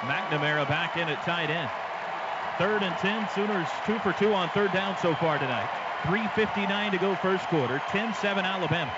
McNamara 0.00 0.68
back 0.68 0.96
in 0.96 1.08
at 1.08 1.22
tight 1.22 1.50
end. 1.50 1.70
Third 2.58 2.82
and 2.82 2.96
10. 2.98 3.28
Sooners 3.34 3.68
two 3.86 3.98
for 4.00 4.12
two 4.12 4.32
on 4.32 4.48
third 4.50 4.72
down 4.72 4.96
so 4.98 5.14
far 5.14 5.38
tonight. 5.38 5.68
3.59 6.02 6.90
to 6.92 6.98
go 6.98 7.14
first 7.16 7.46
quarter. 7.46 7.78
10-7 7.88 8.44
Alabama. 8.44 8.92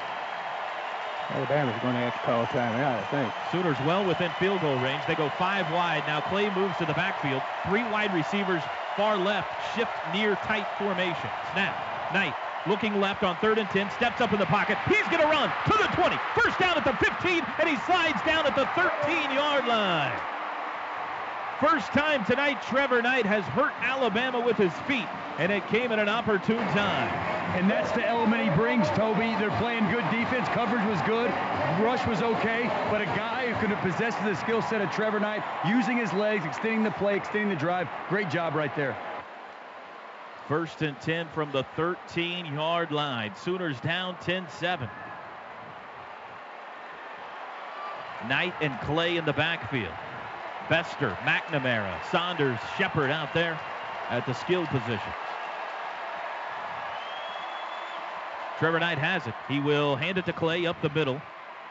Alabama's 1.30 1.80
going 1.80 1.94
to 1.94 2.00
have 2.00 2.12
to 2.12 2.20
call 2.20 2.42
a 2.42 2.46
timeout, 2.46 2.98
I 2.98 3.04
think. 3.08 3.32
Sooners 3.50 3.78
well 3.86 4.04
within 4.04 4.30
field 4.38 4.60
goal 4.60 4.76
range. 4.80 5.02
They 5.06 5.14
go 5.14 5.30
five 5.38 5.70
wide. 5.72 6.04
Now 6.06 6.20
Clay 6.20 6.50
moves 6.54 6.76
to 6.78 6.86
the 6.86 6.94
backfield. 6.94 7.42
Three 7.66 7.84
wide 7.84 8.12
receivers 8.12 8.62
far 8.96 9.16
left 9.16 9.48
shift 9.74 9.92
near 10.12 10.36
tight 10.44 10.66
formation. 10.78 11.30
Snap. 11.52 12.12
Knight 12.12 12.34
looking 12.66 13.00
left 13.00 13.22
on 13.22 13.36
third 13.36 13.58
and 13.58 13.68
10. 13.70 13.90
Steps 13.92 14.20
up 14.20 14.32
in 14.32 14.38
the 14.38 14.46
pocket. 14.46 14.76
He's 14.86 15.06
going 15.08 15.22
to 15.22 15.28
run 15.28 15.50
to 15.66 15.76
the 15.78 15.88
20. 15.96 16.16
First 16.34 16.58
down 16.58 16.76
at 16.76 16.84
the 16.84 16.92
15, 17.00 17.42
and 17.58 17.68
he 17.68 17.76
slides 17.86 18.20
down 18.26 18.46
at 18.46 18.54
the 18.54 18.66
13-yard 18.76 19.66
line. 19.66 20.31
First 21.62 21.92
time 21.92 22.24
tonight, 22.24 22.60
Trevor 22.60 23.00
Knight 23.02 23.24
has 23.24 23.44
hurt 23.44 23.72
Alabama 23.82 24.40
with 24.40 24.56
his 24.56 24.72
feet, 24.88 25.06
and 25.38 25.52
it 25.52 25.64
came 25.68 25.92
at 25.92 26.00
an 26.00 26.08
opportune 26.08 26.66
time. 26.74 27.08
And 27.54 27.70
that's 27.70 27.92
the 27.92 28.04
element 28.04 28.42
he 28.42 28.50
brings, 28.56 28.88
Toby. 28.88 29.30
They're 29.38 29.56
playing 29.58 29.88
good 29.88 30.02
defense. 30.10 30.48
Coverage 30.48 30.84
was 30.88 31.00
good. 31.02 31.30
Rush 31.80 32.04
was 32.04 32.20
okay. 32.20 32.68
But 32.90 33.00
a 33.00 33.04
guy 33.04 33.52
who 33.52 33.60
could 33.60 33.70
have 33.70 33.78
possessed 33.78 34.18
the 34.24 34.34
skill 34.34 34.60
set 34.62 34.80
of 34.80 34.90
Trevor 34.90 35.20
Knight, 35.20 35.44
using 35.64 35.96
his 35.96 36.12
legs, 36.14 36.44
extending 36.44 36.82
the 36.82 36.90
play, 36.90 37.14
extending 37.14 37.50
the 37.50 37.54
drive. 37.54 37.86
Great 38.08 38.28
job 38.28 38.56
right 38.56 38.74
there. 38.74 38.96
First 40.48 40.82
and 40.82 41.00
10 41.00 41.28
from 41.28 41.52
the 41.52 41.62
13-yard 41.76 42.90
line. 42.90 43.36
Sooners 43.36 43.78
down 43.82 44.16
10-7. 44.16 44.90
Knight 48.26 48.54
and 48.60 48.80
Clay 48.80 49.16
in 49.16 49.24
the 49.24 49.32
backfield. 49.32 49.94
Bester, 50.68 51.16
McNamara, 51.22 51.98
Saunders, 52.10 52.58
Shepard 52.78 53.10
out 53.10 53.34
there 53.34 53.58
at 54.10 54.26
the 54.26 54.32
skill 54.32 54.66
positions. 54.66 55.00
Trevor 58.58 58.78
Knight 58.78 58.98
has 58.98 59.26
it. 59.26 59.34
He 59.48 59.58
will 59.58 59.96
hand 59.96 60.18
it 60.18 60.26
to 60.26 60.32
Clay 60.32 60.66
up 60.66 60.80
the 60.82 60.90
middle. 60.90 61.20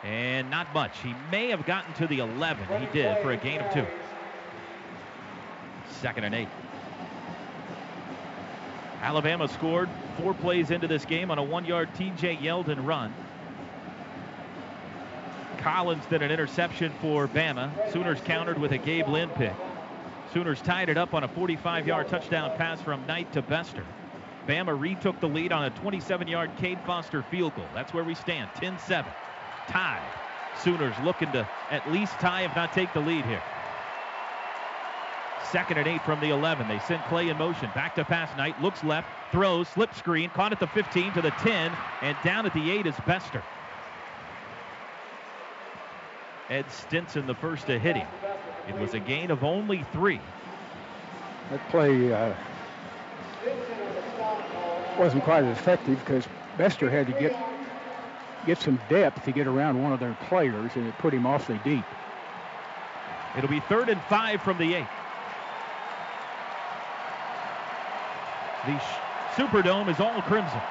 And 0.03 0.49
not 0.49 0.73
much. 0.73 0.99
He 0.99 1.13
may 1.31 1.49
have 1.49 1.65
gotten 1.65 1.93
to 1.93 2.07
the 2.07 2.19
11. 2.19 2.65
He 2.79 2.85
did 2.87 3.21
for 3.21 3.31
a 3.31 3.37
gain 3.37 3.61
of 3.61 3.71
two. 3.71 3.85
Second 5.89 6.23
and 6.23 6.33
eight. 6.33 6.49
Alabama 9.01 9.47
scored 9.47 9.89
four 10.19 10.33
plays 10.33 10.71
into 10.71 10.87
this 10.87 11.05
game 11.05 11.31
on 11.31 11.37
a 11.37 11.43
one-yard 11.43 11.89
T.J. 11.95 12.37
Yeldon 12.37 12.85
run. 12.85 13.13
Collins 15.61 16.03
did 16.07 16.23
an 16.23 16.31
interception 16.31 16.91
for 17.01 17.27
Bama. 17.27 17.69
Sooners 17.93 18.19
countered 18.25 18.57
with 18.57 18.71
a 18.71 18.77
Gabe 18.79 19.07
Lynn 19.07 19.29
pick. 19.29 19.53
Sooners 20.33 20.59
tied 20.61 20.89
it 20.89 20.97
up 20.97 21.13
on 21.13 21.23
a 21.23 21.27
45-yard 21.27 22.07
touchdown 22.07 22.57
pass 22.57 22.81
from 22.81 23.05
Knight 23.05 23.31
to 23.33 23.41
Bester. 23.43 23.85
Bama 24.47 24.79
retook 24.79 25.19
the 25.19 25.27
lead 25.27 25.51
on 25.51 25.65
a 25.65 25.71
27-yard 25.71 26.51
Cade 26.57 26.79
Foster 26.85 27.21
field 27.21 27.55
goal. 27.55 27.67
That's 27.75 27.93
where 27.93 28.03
we 28.03 28.15
stand, 28.15 28.49
10-7. 28.55 29.05
tied. 29.67 30.01
Sooners 30.63 30.95
looking 31.03 31.31
to 31.31 31.47
at 31.69 31.89
least 31.91 32.13
tie, 32.13 32.41
if 32.43 32.55
not 32.55 32.73
take 32.73 32.91
the 32.93 32.99
lead 32.99 33.25
here. 33.25 33.41
second 35.51 35.77
and 35.77 35.87
eight 35.87 36.01
from 36.03 36.19
the 36.21 36.29
11. 36.29 36.67
They 36.67 36.79
send 36.79 37.03
Clay 37.03 37.29
in 37.29 37.37
motion. 37.37 37.69
Back 37.75 37.93
to 37.95 38.05
pass. 38.05 38.35
Knight 38.37 38.59
looks 38.61 38.83
left, 38.83 39.07
throws, 39.31 39.67
slip 39.67 39.93
screen, 39.93 40.29
caught 40.31 40.53
at 40.53 40.59
the 40.59 40.67
15 40.67 41.13
to 41.13 41.21
the 41.21 41.31
10, 41.31 41.71
and 42.01 42.17
down 42.23 42.45
at 42.45 42.53
the 42.53 42.71
8 42.71 42.87
is 42.87 42.95
Bester. 43.05 43.43
Ed 46.51 46.69
Stinson 46.69 47.25
the 47.27 47.33
first 47.33 47.65
to 47.67 47.79
hit 47.79 47.95
him. 47.95 48.07
It 48.67 48.77
was 48.77 48.93
a 48.93 48.99
gain 48.99 49.31
of 49.31 49.43
only 49.43 49.85
three. 49.93 50.19
That 51.49 51.69
play 51.69 52.11
uh, 52.11 52.33
wasn't 54.99 55.23
quite 55.23 55.45
as 55.45 55.57
effective 55.57 55.97
because 55.99 56.27
Bester 56.57 56.89
had 56.89 57.07
to 57.07 57.13
get 57.13 57.35
get 58.45 58.57
some 58.57 58.79
depth 58.89 59.23
to 59.23 59.31
get 59.31 59.47
around 59.47 59.81
one 59.81 59.93
of 59.93 59.99
their 59.99 60.17
players, 60.27 60.71
and 60.75 60.87
it 60.87 60.97
put 60.97 61.13
him 61.13 61.25
awfully 61.25 61.59
deep. 61.63 61.85
It'll 63.37 63.49
be 63.49 63.61
third 63.61 63.87
and 63.87 64.01
five 64.03 64.41
from 64.41 64.57
the 64.57 64.73
eight. 64.73 64.87
The 68.65 68.81
Superdome 69.35 69.89
is 69.89 69.99
all 70.01 70.21
crimson. 70.23 70.61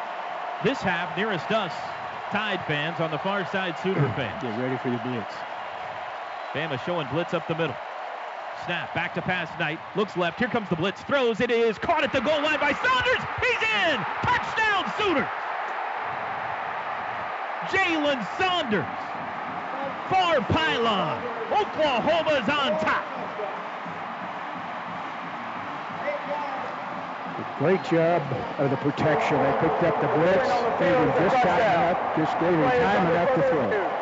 This 0.62 0.78
half, 0.78 1.16
nearest 1.16 1.50
us, 1.50 1.72
Tide 2.30 2.64
fans 2.66 3.00
on 3.00 3.10
the 3.10 3.18
far 3.18 3.44
side, 3.46 3.76
Sooner 3.82 4.08
fans. 4.16 4.40
Get 4.42 4.56
ready 4.60 4.76
for 4.78 4.90
the 4.90 4.98
blitz. 4.98 5.34
Bama 6.54 6.84
showing 6.84 7.06
blitz 7.12 7.32
up 7.32 7.46
the 7.46 7.54
middle. 7.54 7.76
Snap, 8.66 8.92
back 8.92 9.14
to 9.14 9.22
pass 9.22 9.48
Knight. 9.58 9.78
Looks 9.94 10.16
left. 10.16 10.38
Here 10.38 10.48
comes 10.48 10.68
the 10.68 10.76
blitz. 10.76 11.00
Throws. 11.02 11.40
It 11.40 11.50
is 11.50 11.78
caught 11.78 12.02
at 12.02 12.12
the 12.12 12.20
goal 12.20 12.42
line 12.42 12.58
by 12.58 12.72
Saunders. 12.72 13.22
He's 13.40 13.62
in. 13.62 13.96
Touchdown, 14.26 14.92
Sooner. 14.98 15.28
Jalen 17.70 18.26
Saunders. 18.36 18.84
Far 20.10 20.40
pylon. 20.50 21.22
Oklahoma's 21.52 22.48
on 22.48 22.80
top. 22.80 23.06
Great 27.58 27.84
job 27.84 28.22
of 28.58 28.70
the 28.70 28.76
protection. 28.78 29.36
They 29.36 29.52
picked 29.60 29.82
up 29.84 30.00
the 30.00 30.08
blitz. 30.08 30.48
They 30.80 30.88
him 30.88 31.12
just 31.20 31.36
time 31.36 31.94
up, 31.94 32.16
just 32.16 32.40
gave 32.40 32.54
him 32.54 32.70
time 32.70 33.10
enough 33.10 33.34
to 33.34 33.48
throw. 33.50 33.99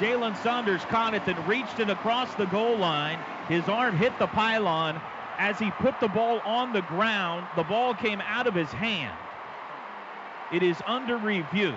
Jalen 0.00 0.34
Saunders 0.42 0.82
caught 0.86 1.12
it, 1.12 1.26
then 1.26 1.46
reached 1.46 1.78
it 1.78 1.90
across 1.90 2.34
the 2.34 2.46
goal 2.46 2.78
line. 2.78 3.18
His 3.48 3.68
arm 3.68 3.94
hit 3.94 4.18
the 4.18 4.26
pylon. 4.28 4.98
As 5.38 5.58
he 5.58 5.70
put 5.72 6.00
the 6.00 6.08
ball 6.08 6.40
on 6.46 6.72
the 6.72 6.80
ground, 6.82 7.46
the 7.54 7.64
ball 7.64 7.92
came 7.92 8.22
out 8.22 8.46
of 8.46 8.54
his 8.54 8.70
hand. 8.72 9.12
It 10.52 10.62
is 10.62 10.82
under 10.86 11.18
review. 11.18 11.74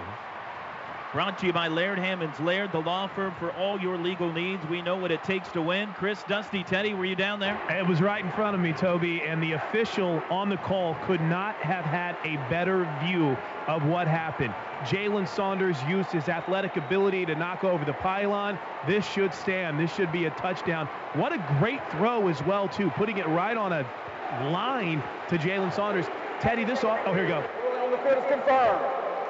Brought 1.13 1.37
to 1.37 1.45
you 1.45 1.53
by 1.53 1.67
Laird 1.67 1.99
Hammons 1.99 2.39
Laird, 2.39 2.71
the 2.71 2.79
law 2.79 3.05
firm 3.05 3.35
for 3.37 3.51
all 3.51 3.79
your 3.79 3.99
legal 3.99 4.33
needs. 4.33 4.65
We 4.65 4.81
know 4.81 4.95
what 4.95 5.11
it 5.11 5.23
takes 5.23 5.47
to 5.49 5.61
win. 5.61 5.89
Chris, 5.93 6.23
Dusty, 6.23 6.63
Teddy, 6.63 6.95
were 6.95 7.05
you 7.05 7.15
down 7.15 7.39
there? 7.39 7.55
It 7.69 7.85
was 7.85 8.01
right 8.01 8.25
in 8.25 8.31
front 8.31 8.55
of 8.55 8.61
me, 8.61 8.73
Toby, 8.73 9.21
and 9.21 9.41
the 9.41 9.51
official 9.51 10.23
on 10.31 10.49
the 10.49 10.57
call 10.57 10.95
could 11.05 11.21
not 11.21 11.53
have 11.57 11.85
had 11.85 12.17
a 12.25 12.37
better 12.49 12.91
view 13.03 13.37
of 13.67 13.85
what 13.85 14.07
happened. 14.07 14.55
Jalen 14.85 15.27
Saunders 15.27 15.77
used 15.87 16.09
his 16.09 16.29
athletic 16.29 16.77
ability 16.77 17.27
to 17.27 17.35
knock 17.35 17.63
over 17.63 17.85
the 17.85 17.93
pylon. 17.93 18.57
This 18.87 19.05
should 19.05 19.35
stand. 19.35 19.79
This 19.79 19.93
should 19.93 20.11
be 20.11 20.25
a 20.25 20.31
touchdown. 20.31 20.87
What 21.13 21.31
a 21.31 21.37
great 21.59 21.87
throw 21.91 22.27
as 22.27 22.41
well, 22.41 22.67
too, 22.67 22.89
putting 22.89 23.19
it 23.19 23.27
right 23.27 23.55
on 23.55 23.71
a 23.71 23.85
line 24.49 25.03
to 25.29 25.37
Jalen 25.37 25.71
Saunders. 25.75 26.07
Teddy, 26.41 26.63
this 26.63 26.83
off. 26.83 26.99
Oh, 27.05 27.13
here 27.13 27.21
we 27.21 27.29
go. 27.29 27.37
On 27.83 27.91
the 27.91 27.97
field 27.97 28.17
is 28.17 28.31
confirmed. 28.31 28.81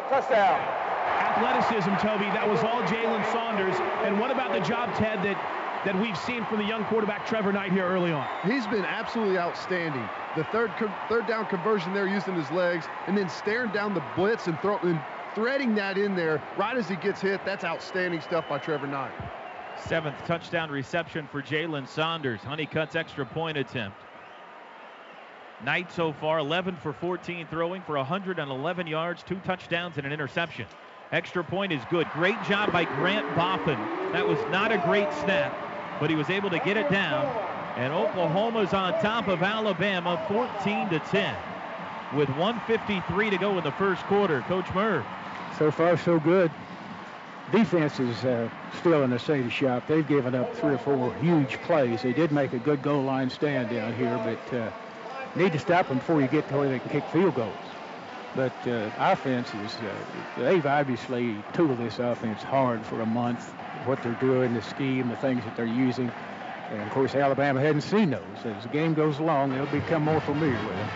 Touchdown 0.10 0.83
athleticism, 1.08 1.96
Toby. 1.98 2.26
That 2.26 2.48
was 2.48 2.64
all 2.64 2.82
Jalen 2.84 3.24
Saunders. 3.32 3.76
And 4.04 4.20
what 4.20 4.32
about 4.32 4.54
the 4.54 4.60
job, 4.60 4.94
Ted, 4.96 5.20
that 5.24 5.38
that 5.86 6.00
we've 6.00 6.18
seen 6.18 6.46
from 6.46 6.60
the 6.60 6.66
young 6.66 6.86
quarterback 6.86 7.28
Trevor 7.28 7.52
Knight 7.52 7.72
here 7.72 7.86
early 7.86 8.14
on? 8.14 8.26
He's 8.46 8.66
been 8.68 8.86
absolutely 8.86 9.38
outstanding. 9.38 10.08
The 10.36 10.44
third 10.46 10.72
third 11.10 11.28
down 11.28 11.46
conversion 11.48 11.94
there 11.94 12.08
using 12.08 12.36
his 12.36 12.50
legs, 12.52 12.86
and 13.08 13.18
then 13.18 13.30
staring 13.30 13.72
down 13.72 13.94
the 13.94 14.04
blitz 14.16 14.48
and, 14.48 14.60
throw, 14.62 14.78
and 14.80 15.02
threading 15.36 15.76
that 15.76 15.98
in 15.98 16.16
there 16.16 16.42
right 16.58 16.78
as 16.78 16.88
he 16.88 16.96
gets 16.96 17.22
hit. 17.22 17.44
That's 17.46 17.64
outstanding 17.64 18.22
stuff 18.22 18.48
by 18.48 18.60
Trevor 18.60 18.88
Knight. 18.88 19.12
Seventh 19.78 20.24
touchdown 20.26 20.70
reception 20.70 21.28
for 21.32 21.42
Jalen 21.42 21.88
Saunders. 21.88 22.42
Hunnicutt's 22.42 22.96
extra 22.96 23.26
point 23.26 23.58
attempt. 23.58 23.98
Knight 25.64 25.92
so 25.92 26.12
far 26.14 26.40
11 26.40 26.76
for 26.76 26.94
14 26.94 27.48
throwing 27.50 27.82
for 27.82 27.96
111 27.96 28.88
yards, 28.88 29.24
two 29.24 29.40
touchdowns, 29.40 29.98
and 29.98 30.06
an 30.06 30.12
interception. 30.14 30.66
Extra 31.14 31.44
point 31.44 31.72
is 31.72 31.84
good. 31.92 32.10
Great 32.10 32.42
job 32.42 32.74
by 32.74 32.86
Grant 32.86 33.24
Bothun. 33.36 33.78
That 34.14 34.28
was 34.28 34.40
not 34.50 34.72
a 34.72 34.80
great 34.80 35.14
snap, 35.14 35.56
but 36.00 36.10
he 36.10 36.16
was 36.16 36.32
able 36.32 36.50
to 36.50 36.58
get 36.58 36.76
it 36.76 36.90
down. 36.90 37.28
And 37.78 37.94
Oklahoma's 37.94 38.74
on 38.74 38.94
top 38.94 39.28
of 39.28 39.44
Alabama 39.44 40.26
14 40.28 40.90
to 40.90 40.98
10 40.98 41.36
with 42.16 42.30
153 42.30 43.30
to 43.30 43.38
go 43.38 43.56
in 43.60 43.64
the 43.64 43.72
first 43.74 44.02
quarter. 44.06 44.42
Coach 44.48 44.66
Merv. 44.74 45.06
So 45.60 45.70
far, 45.70 45.98
so 45.98 46.20
good. 46.20 46.50
Defense 47.52 48.00
is 48.00 48.26
uh, 48.26 48.50
still 48.80 49.04
in 49.04 49.12
the 49.12 49.20
same 49.20 49.52
shop. 49.52 49.86
They've 49.88 50.08
given 50.08 50.34
up 50.34 50.56
three 50.56 50.74
or 50.74 50.78
four 50.80 51.14
huge 51.22 51.62
plays. 51.62 52.02
They 52.02 52.14
did 52.14 52.32
make 52.32 52.54
a 52.54 52.60
good 52.60 52.82
goal 52.82 53.04
line 53.04 53.30
stand 53.30 53.70
down 53.70 53.94
here, 53.94 54.20
but 54.26 54.58
uh, 54.58 54.72
need 55.36 55.52
to 55.52 55.60
stop 55.60 55.90
them 55.90 56.00
before 56.00 56.22
you 56.22 56.28
get 56.28 56.50
to 56.50 56.58
where 56.58 56.70
they 56.70 56.80
can 56.80 56.90
kick 56.90 57.04
field 57.12 57.36
goals. 57.36 57.54
But 58.36 58.54
uh, 58.68 58.90
offense 58.98 59.50
is, 59.50 59.76
uh, 59.76 59.94
they've 60.38 60.66
obviously 60.66 61.38
tooled 61.54 61.78
this 61.78 62.00
offense 62.00 62.42
hard 62.42 62.86
for 62.86 63.02
a 63.02 63.06
month. 63.06 63.48
What 63.86 64.02
they're 64.02 64.14
doing, 64.14 64.54
the 64.54 64.62
scheme, 64.62 65.10
the 65.10 65.16
things 65.18 65.44
that 65.44 65.56
they're 65.56 65.66
using. 65.66 66.12
And 66.72 66.82
of 66.82 66.90
course, 66.90 67.14
Alabama 67.14 67.62
hadn't 67.62 67.82
seen 67.82 68.10
those. 68.10 68.22
As 68.46 68.64
the 68.64 68.70
game 68.70 68.96
goes 68.96 69.20
along, 69.20 69.52
they'll 69.52 69.66
become 69.68 70.04
more 70.04 70.22
familiar 70.22 70.60
with 70.66 70.76
them. 70.76 70.90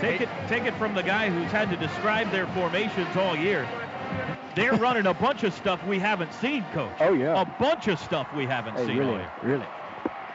Take 0.00 0.20
it, 0.22 0.28
take 0.46 0.64
it 0.64 0.74
from 0.76 0.94
the 0.94 1.02
guy 1.02 1.28
who's 1.28 1.50
had 1.50 1.68
to 1.70 1.76
describe 1.76 2.30
their 2.30 2.46
formations 2.48 3.14
all 3.16 3.36
year. 3.36 3.68
They're 4.54 4.72
running 4.76 5.06
a 5.06 5.14
bunch 5.14 5.42
of 5.42 5.52
stuff 5.52 5.84
we 5.86 5.98
haven't 5.98 6.32
seen, 6.34 6.64
Coach. 6.72 6.92
Oh 7.00 7.12
yeah, 7.12 7.40
a 7.40 7.44
bunch 7.44 7.88
of 7.88 7.98
stuff 7.98 8.28
we 8.34 8.46
haven't 8.46 8.76
hey, 8.76 8.86
seen. 8.86 8.98
Really, 8.98 9.24
really. 9.42 9.66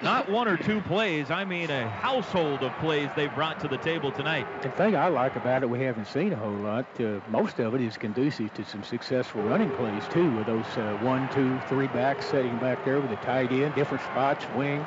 Not 0.04 0.30
one 0.30 0.50
or 0.50 0.58
two 0.58 0.82
plays. 0.82 1.32
I 1.32 1.46
mean 1.46 1.72
a 1.72 1.88
household 1.88 2.62
of 2.62 2.74
plays 2.80 3.10
they 3.16 3.28
brought 3.28 3.62
to 3.62 3.70
the 3.70 3.78
table 3.78 4.12
tonight. 4.12 4.46
The 4.62 4.70
thing 4.72 4.98
I 4.98 5.08
like 5.08 5.38
about 5.38 5.64
it, 5.64 5.70
we 5.70 5.82
haven't 5.82 6.08
seen 6.08 6.34
a 6.34 6.36
whole 6.36 6.52
lot. 6.52 6.86
Uh, 7.00 7.22
most 7.30 7.58
of 7.60 7.74
it 7.74 7.80
is 7.80 7.96
conducive 7.96 8.54
to 8.56 8.66
some 8.66 8.84
successful 8.84 9.42
running 9.44 9.72
plays, 9.72 10.06
too, 10.10 10.30
with 10.36 10.48
those 10.48 10.66
uh, 10.78 10.98
one, 11.02 11.30
two, 11.30 11.58
three 11.70 11.88
backs 11.88 12.26
setting 12.26 12.58
back 12.60 12.84
there 12.84 13.00
with 13.00 13.12
a 13.12 13.16
tight 13.18 13.54
end, 13.54 13.76
different 13.76 14.04
spots, 14.04 14.46
wing. 14.58 14.86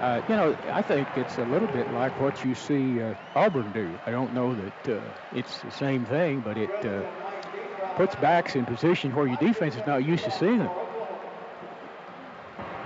Uh, 0.00 0.22
you 0.26 0.34
know, 0.34 0.56
I 0.72 0.80
think 0.80 1.06
it's 1.16 1.36
a 1.36 1.44
little 1.44 1.68
bit 1.68 1.92
like 1.92 2.18
what 2.18 2.42
you 2.42 2.54
see 2.54 3.02
uh, 3.02 3.12
Auburn 3.34 3.70
do. 3.72 3.98
I 4.06 4.10
don't 4.10 4.32
know 4.32 4.54
that 4.54 4.96
uh, 4.96 5.00
it's 5.34 5.58
the 5.58 5.70
same 5.70 6.06
thing, 6.06 6.40
but 6.40 6.56
it 6.56 6.70
uh, 6.86 7.02
puts 7.96 8.14
backs 8.14 8.56
in 8.56 8.64
position 8.64 9.14
where 9.14 9.26
your 9.26 9.36
defense 9.36 9.76
is 9.76 9.86
not 9.86 10.02
used 10.02 10.24
to 10.24 10.30
seeing 10.30 10.60
them. 10.60 10.70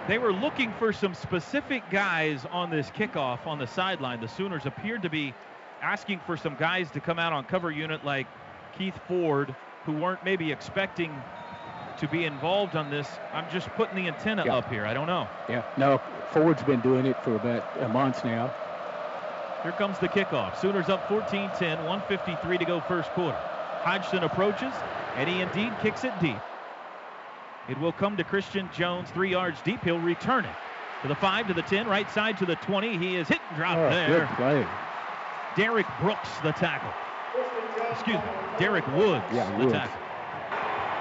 They 0.06 0.18
were 0.18 0.34
looking 0.34 0.70
for 0.74 0.92
some 0.92 1.14
specific 1.14 1.82
guys 1.90 2.44
on 2.50 2.68
this 2.68 2.90
kickoff 2.90 3.46
on 3.46 3.58
the 3.58 3.66
sideline. 3.66 4.20
The 4.20 4.28
Sooners 4.28 4.66
appeared 4.66 5.00
to 5.02 5.08
be 5.08 5.32
asking 5.80 6.20
for 6.26 6.36
some 6.36 6.56
guys 6.56 6.90
to 6.90 7.00
come 7.00 7.18
out 7.18 7.32
on 7.32 7.44
cover 7.44 7.70
unit 7.70 8.04
like 8.04 8.26
Keith 8.76 8.98
Ford, 9.08 9.54
who 9.86 9.92
weren't 9.92 10.22
maybe 10.22 10.52
expecting 10.52 11.10
to 11.98 12.06
be 12.06 12.26
involved 12.26 12.76
on 12.76 12.90
this. 12.90 13.08
I'm 13.32 13.50
just 13.50 13.68
putting 13.70 13.96
the 13.96 14.08
antenna 14.08 14.44
yeah. 14.44 14.56
up 14.56 14.70
here. 14.70 14.84
I 14.84 14.92
don't 14.92 15.06
know. 15.06 15.26
Yeah, 15.48 15.64
no, 15.78 15.98
Ford's 16.32 16.62
been 16.62 16.80
doing 16.80 17.06
it 17.06 17.22
for 17.24 17.36
about 17.36 17.64
a 17.80 17.88
month 17.88 18.26
now. 18.26 18.52
Here 19.62 19.72
comes 19.72 19.98
the 20.00 20.08
kickoff. 20.08 20.60
Sooners 20.60 20.90
up 20.90 21.08
14-10, 21.08 21.78
153 21.78 22.58
to 22.58 22.64
go 22.66 22.80
first 22.80 23.08
quarter. 23.12 23.38
Hodgson 23.80 24.22
approaches, 24.22 24.74
and 25.16 25.30
he 25.30 25.40
indeed 25.40 25.72
kicks 25.80 26.04
it 26.04 26.12
deep. 26.20 26.36
It 27.68 27.78
will 27.80 27.92
come 27.92 28.16
to 28.16 28.24
Christian 28.24 28.68
Jones, 28.76 29.10
three 29.10 29.30
yards 29.30 29.60
deep. 29.62 29.82
He'll 29.82 29.98
return 29.98 30.44
it 30.44 30.54
to 31.02 31.08
the 31.08 31.14
five, 31.14 31.46
to 31.48 31.54
the 31.54 31.62
10, 31.62 31.86
right 31.86 32.10
side 32.10 32.38
to 32.38 32.46
the 32.46 32.56
20. 32.56 32.98
He 32.98 33.16
is 33.16 33.28
hit 33.28 33.40
and 33.48 33.56
dropped 33.56 33.80
oh, 33.80 33.90
there. 33.90 34.26
Good 34.26 34.36
play. 34.36 34.66
Derek 35.56 35.86
Brooks, 36.00 36.28
the 36.42 36.52
tackle. 36.52 36.92
Excuse 37.92 38.16
me, 38.16 38.22
Derek 38.58 38.86
Woods, 38.88 39.24
yeah, 39.32 39.50
the 39.52 39.58
Woods. 39.58 39.72
tackle. 39.72 40.03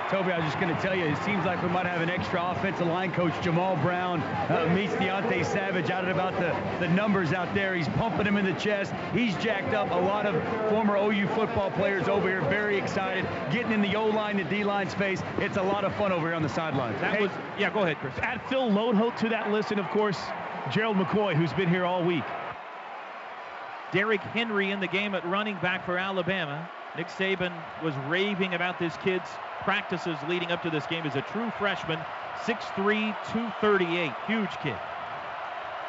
Toby, 0.09 0.31
I 0.31 0.37
was 0.37 0.45
just 0.45 0.59
going 0.59 0.73
to 0.75 0.79
tell 0.81 0.95
you, 0.95 1.05
it 1.05 1.17
seems 1.23 1.45
like 1.45 1.61
we 1.63 1.69
might 1.69 1.85
have 1.85 2.01
an 2.01 2.09
extra 2.09 2.43
offensive 2.51 2.85
line 2.87 3.11
coach. 3.13 3.31
Jammal 3.41 3.81
Brown 3.81 4.21
uh, 4.21 4.71
meets 4.75 4.93
Deontay 4.93 5.45
Savage 5.45 5.89
out 5.89 6.05
at 6.05 6.11
about 6.11 6.33
the, 6.33 6.55
the 6.85 6.91
numbers 6.93 7.33
out 7.33 7.53
there. 7.55 7.73
He's 7.73 7.87
pumping 7.89 8.25
him 8.27 8.37
in 8.37 8.45
the 8.45 8.53
chest. 8.53 8.93
He's 9.13 9.35
jacked 9.37 9.73
up. 9.73 9.89
A 9.91 9.95
lot 9.95 10.25
of 10.25 10.35
former 10.69 10.97
OU 10.97 11.27
football 11.29 11.71
players 11.71 12.07
over 12.07 12.27
here, 12.27 12.41
very 12.41 12.77
excited, 12.77 13.25
getting 13.51 13.71
in 13.71 13.81
the 13.81 13.95
O-line, 13.95 14.37
the 14.37 14.43
D-line 14.43 14.89
space. 14.89 15.23
It's 15.39 15.57
a 15.57 15.63
lot 15.63 15.83
of 15.83 15.95
fun 15.95 16.11
over 16.11 16.27
here 16.27 16.35
on 16.35 16.43
the 16.43 16.49
sidelines. 16.49 16.99
That 17.01 17.15
Hey, 17.15 17.21
was, 17.23 17.31
yeah, 17.57 17.69
go 17.71 17.79
ahead, 17.81 17.97
Chris. 17.97 18.13
Add 18.19 18.41
Phil 18.49 18.69
Loadholt 18.69 19.15
to 19.17 19.29
that 19.29 19.51
list, 19.51 19.71
and 19.71 19.79
of 19.79 19.87
course, 19.89 20.19
Gerald 20.71 20.97
McCoy, 20.97 21.33
who's 21.33 21.53
been 21.53 21.69
here 21.69 21.85
all 21.85 22.03
week. 22.03 22.23
Derrick 23.91 24.21
Henry 24.21 24.71
in 24.71 24.79
the 24.79 24.87
game 24.87 25.15
at 25.15 25.25
running 25.25 25.57
back 25.61 25.85
for 25.85 25.97
Alabama. 25.97 26.69
Nick 26.97 27.07
Saban 27.07 27.51
was 27.83 27.95
raving 28.07 28.53
about 28.53 28.77
this 28.79 28.95
kid's 28.97 29.29
practices 29.63 30.17
leading 30.27 30.51
up 30.51 30.61
to 30.63 30.69
this 30.69 30.85
game. 30.87 31.03
He's 31.03 31.15
a 31.15 31.21
true 31.21 31.51
freshman, 31.57 31.99
6'3", 32.45 33.15
238, 33.31 34.11
huge 34.27 34.51
kid. 34.61 34.77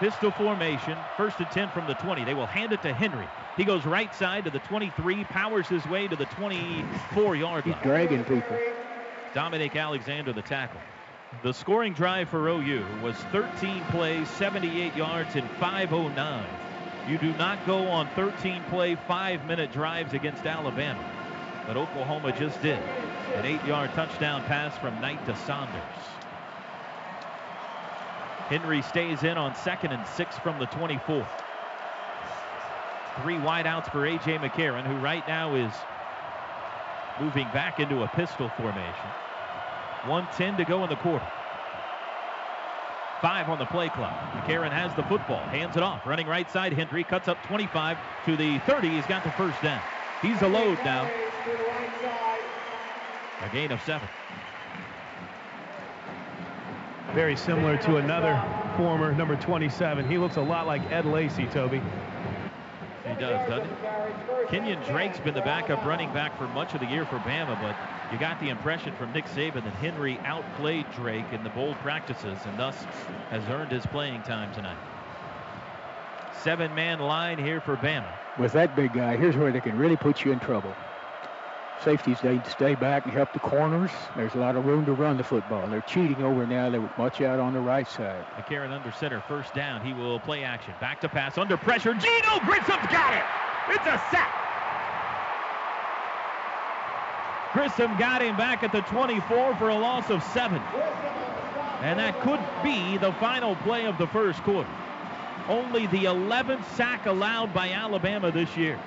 Pistol 0.01 0.33
formation, 0.33 0.99
first 1.17 1.39
and 1.39 1.51
10 1.51 1.71
from 1.71 1.87
the 1.87 1.95
20. 1.95 2.25
They 2.25 2.35
will 2.35 2.47
hand 2.47 2.73
it 2.73 2.83
to 2.83 2.93
Henry. 2.93 3.29
He 3.57 3.65
goes 3.65 3.85
right 3.85 4.13
side 4.15 4.45
to 4.45 4.51
the 4.51 4.59
23, 4.61 5.25
powers 5.25 5.69
his 5.69 5.87
way 5.87 6.09
to 6.09 6.17
the 6.17 6.27
24 6.27 7.37
yard 7.37 7.67
line. 7.67 7.75
He's 7.75 7.83
dragging 7.83 8.25
people. 8.25 8.59
Dominic 9.35 9.77
Alexander, 9.77 10.33
the 10.33 10.43
tackle. 10.43 10.81
The 11.43 11.53
scoring 11.53 11.93
drive 11.93 12.29
for 12.29 12.49
OU 12.49 12.85
was 13.03 13.17
13 13.33 13.83
plays, 13.91 14.29
78 14.31 14.95
yards, 14.97 15.35
and 15.37 15.49
509. 15.59 16.45
You 17.09 17.19
do 17.19 17.33
not 17.35 17.65
go 17.67 17.87
on 17.89 18.09
13 18.15 18.63
play, 18.71 18.95
five 18.95 19.45
minute 19.47 19.73
drives 19.73 20.15
against 20.15 20.47
Alabama. 20.47 21.05
But 21.67 21.77
Oklahoma 21.77 22.33
just 22.33 22.61
did. 22.63 22.83
An 23.35 23.45
eight 23.45 23.65
yard 23.65 23.91
touchdown 23.95 24.45
pass 24.45 24.79
from 24.79 25.01
Knight 25.01 25.25
to 25.27 25.35
Saunders. 25.35 25.83
Henry 28.49 28.81
stays 28.83 29.25
in 29.25 29.37
on 29.37 29.57
second 29.57 29.91
and 29.91 30.07
six 30.07 30.39
from 30.39 30.57
the 30.61 30.67
24. 30.67 31.27
Three 33.23 33.35
wideouts 33.37 33.91
for 33.91 34.07
A.J. 34.07 34.39
McCarron, 34.39 34.87
who 34.87 34.97
right 34.99 35.27
now 35.27 35.55
is 35.57 35.73
moving 37.21 37.49
back 37.53 37.81
into 37.81 38.03
a 38.05 38.09
pistol 38.09 38.49
formation. 38.51 39.09
110 40.07 40.57
to 40.57 40.65
go 40.65 40.85
in 40.85 40.91
the 40.91 40.97
quarter. 40.97 41.27
Five 43.21 43.49
on 43.49 43.59
the 43.59 43.67
play 43.67 43.89
clock. 43.89 44.17
McCarron 44.33 44.71
has 44.71 44.95
the 44.95 45.03
football, 45.05 45.43
hands 45.49 45.77
it 45.77 45.83
off. 45.83 46.07
Running 46.07 46.29
right 46.29 46.49
side, 46.49 46.73
Henry 46.73 47.03
cuts 47.03 47.27
up 47.27 47.43
25 47.47 47.99
to 48.27 48.37
the 48.37 48.61
30. 48.61 48.91
He's 48.91 49.07
got 49.07 49.25
the 49.25 49.33
first 49.33 49.61
down. 49.61 49.81
He's 50.23 50.41
a 50.43 50.49
load 50.49 50.79
now. 50.85 51.11
A 53.45 53.49
gain 53.53 53.71
of 53.73 53.83
seven. 53.83 54.09
Very 57.13 57.37
similar 57.37 57.77
to 57.77 57.97
another 57.97 58.43
former 58.79 59.13
number 59.13 59.37
27. 59.37 60.09
He 60.09 60.17
looks 60.17 60.37
a 60.37 60.41
lot 60.41 60.67
like 60.67 60.83
Ed 60.91 61.05
Lacy, 61.05 61.47
Toby. 61.47 61.83
He 63.07 63.15
does, 63.21 63.47
doesn't 63.49 63.69
he? 63.69 64.47
Kenyon 64.49 64.83
Drake's 64.85 65.21
been 65.21 65.35
the 65.35 65.43
backup 65.43 65.85
running 65.85 66.11
back 66.15 66.39
for 66.39 66.49
much 66.49 66.73
of 66.73 66.81
the 66.81 66.87
year 66.87 67.05
for 67.05 67.19
Bama, 67.19 67.61
but 67.61 67.77
you 68.11 68.19
got 68.19 68.41
the 68.41 68.49
impression 68.49 68.95
from 68.97 69.13
Nick 69.13 69.27
Saban 69.27 69.63
that 69.63 69.75
Henry 69.75 70.19
outplayed 70.25 70.87
Drake 70.97 71.31
in 71.33 71.45
the 71.45 71.51
bowl 71.51 71.75
practices 71.83 72.39
and 72.47 72.59
thus 72.59 72.85
has 73.29 73.45
earned 73.51 73.73
his 73.73 73.85
playing 73.87 74.23
time 74.23 74.53
tonight. 74.55 74.79
Seven 76.43 76.75
man 76.75 76.99
line 76.99 77.39
here 77.39 77.61
for 77.61 77.77
Bama. 77.77 78.11
With 78.39 78.53
that 78.53 78.75
big 78.75 78.95
guy, 78.95 79.17
here's 79.17 79.37
where 79.37 79.53
they 79.53 79.61
can 79.61 79.77
really 79.77 79.97
put 79.97 80.25
you 80.25 80.33
in 80.33 80.41
trouble. 80.41 80.75
Safeties, 81.83 82.19
they 82.23 82.41
stay 82.49 82.75
back 82.75 83.05
and 83.05 83.13
help 83.13 83.33
the 83.33 83.39
corners. 83.41 83.91
There's 84.17 84.35
a 84.35 84.39
lot 84.39 84.57
of 84.57 84.65
room 84.65 84.87
to 84.87 84.93
run 84.93 85.17
the 85.17 85.25
football. 85.25 85.67
They're 85.67 85.83
cheating 85.83 86.23
over 86.23 86.47
now. 86.47 86.71
They're 86.71 86.91
much 86.97 87.21
out 87.21 87.41
on 87.41 87.53
the 87.53 87.61
right 87.61 87.87
side. 87.87 88.25
McCarron 88.39 88.71
under 88.71 88.91
center, 88.93 89.21
first 89.29 89.53
down. 89.55 89.85
He 89.85 89.93
will 89.93 90.19
play 90.21 90.45
action. 90.45 90.73
Back 90.81 91.01
to 91.03 91.09
pass, 91.09 91.37
under 91.37 91.57
pressure. 91.57 91.93
Geneo 91.93 92.41
Grissom's 92.41 92.91
got 92.91 93.15
it. 93.15 93.25
It's 93.69 93.87
a 93.87 94.01
sack. 94.11 94.45
Grissom 97.53 97.97
got 97.99 98.23
him 98.23 98.37
back 98.37 98.63
at 98.63 98.73
the 98.73 98.81
24 98.83 99.55
for 99.57 99.69
a 99.69 99.75
loss 99.75 100.11
of 100.11 100.23
seven. 100.25 100.61
And 101.83 101.99
that 101.99 102.19
could 102.23 102.41
be 102.63 102.97
the 102.97 103.13
final 103.15 103.57
play 103.57 103.85
of 103.87 103.99
the 103.99 104.07
first 104.07 104.43
quarter. 104.43 104.69
Only 105.49 105.87
the 105.89 106.05
11th 106.05 106.65
sack 106.75 107.07
allowed 107.07 107.53
by 107.53 107.71
Alabama 107.71 108.31
this 108.33 108.57
year. 108.57 108.81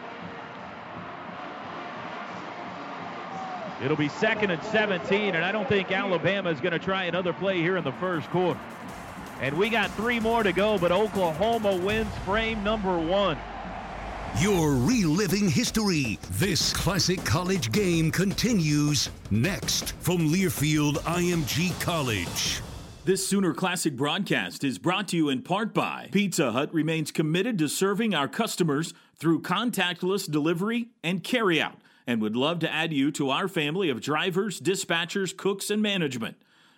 It'll 3.84 3.98
be 3.98 4.10
second 4.10 4.50
and 4.50 4.64
17, 4.64 5.36
and 5.36 5.46
I 5.46 5.52
don't 5.52 5.70
think 5.70 5.92
Alabama 5.92 6.50
is 6.50 6.60
going 6.60 6.72
to 6.72 6.80
try 6.80 7.04
another 7.04 7.32
play 7.32 7.62
here 7.62 7.78
in 7.78 7.84
the 7.84 7.92
first 7.94 8.28
quarter. 8.30 8.60
And 9.40 9.56
we 9.56 9.70
got 9.70 9.92
three 9.92 10.20
more 10.20 10.42
to 10.42 10.52
go, 10.52 10.80
but 10.80 10.92
Oklahoma 10.92 11.76
wins 11.76 12.12
frame 12.26 12.64
number 12.64 12.98
one. 12.98 13.38
You're 14.40 14.76
reliving 14.76 15.48
history. 15.48 16.18
This 16.32 16.74
classic 16.74 17.24
college 17.24 17.72
game 17.72 18.12
continues 18.12 19.10
next 19.30 19.94
from 20.00 20.30
Learfield 20.30 20.96
IMG 21.04 21.80
College. 21.80 22.62
This 23.06 23.26
Sooner 23.28 23.54
Classic 23.54 23.96
broadcast 23.96 24.64
is 24.64 24.80
brought 24.80 25.08
to 25.10 25.18
you 25.18 25.30
in 25.30 25.42
part 25.44 25.74
by 25.74 26.10
Pizza 26.12 26.52
Hut 26.52 26.74
remains 26.74 27.12
committed 27.12 27.58
to 27.60 27.70
serving 27.70 28.14
our 28.14 28.28
customers 28.28 28.94
through 29.16 29.42
contactless 29.42 30.30
delivery 30.30 30.90
and 31.04 31.24
carryout 31.24 31.76
and 32.08 32.22
would 32.22 32.36
love 32.36 32.60
to 32.60 32.74
add 32.74 32.94
you 32.94 33.12
to 33.12 33.30
our 33.30 33.48
family 33.48 33.90
of 33.90 34.02
drivers, 34.02 34.60
dispatchers, 34.60 35.36
cooks, 35.36 35.70
and 35.70 35.82
management. 35.82 36.38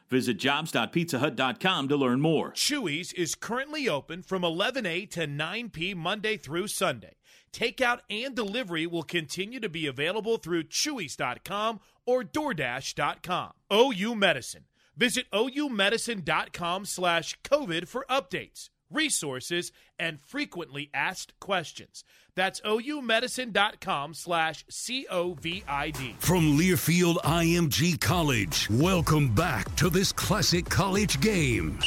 Visit 0.09 0.37
jobs.pizzahut.com 0.37 1.87
to 1.87 1.95
learn 1.95 2.19
more. 2.19 2.51
Chuy's 2.53 3.13
is 3.13 3.35
currently 3.35 3.87
open 3.87 4.23
from 4.23 4.43
11 4.43 4.85
a 4.85 5.05
to 5.05 5.27
9 5.27 5.69
p 5.69 5.93
Monday 5.93 6.35
through 6.35 6.67
Sunday. 6.67 7.13
Takeout 7.53 7.99
and 8.09 8.35
delivery 8.35 8.85
will 8.87 9.03
continue 9.03 9.59
to 9.59 9.69
be 9.69 9.87
available 9.87 10.37
through 10.37 10.63
chewy's.com 10.63 11.79
or 12.05 12.23
doordash.com. 12.23 13.51
OU 13.71 14.15
Medicine. 14.15 14.65
Visit 14.95 15.31
oumedicine.com 15.31 16.85
slash 16.85 17.39
COVID 17.43 17.87
for 17.87 18.05
updates, 18.09 18.69
resources, 18.91 19.71
and 19.97 20.19
frequently 20.19 20.89
asked 20.93 21.39
questions. 21.39 22.03
That's 22.35 22.61
oumedicine.com 22.61 24.13
slash 24.13 24.63
C-O-V-I-D. 24.69 26.15
From 26.19 26.57
Learfield 26.57 27.17
IMG 27.17 27.99
College, 27.99 28.69
welcome 28.69 29.33
back 29.33 29.75
to 29.75 29.89
this 29.89 30.11
classic 30.11 30.65
college 30.69 31.19
game. 31.19 31.79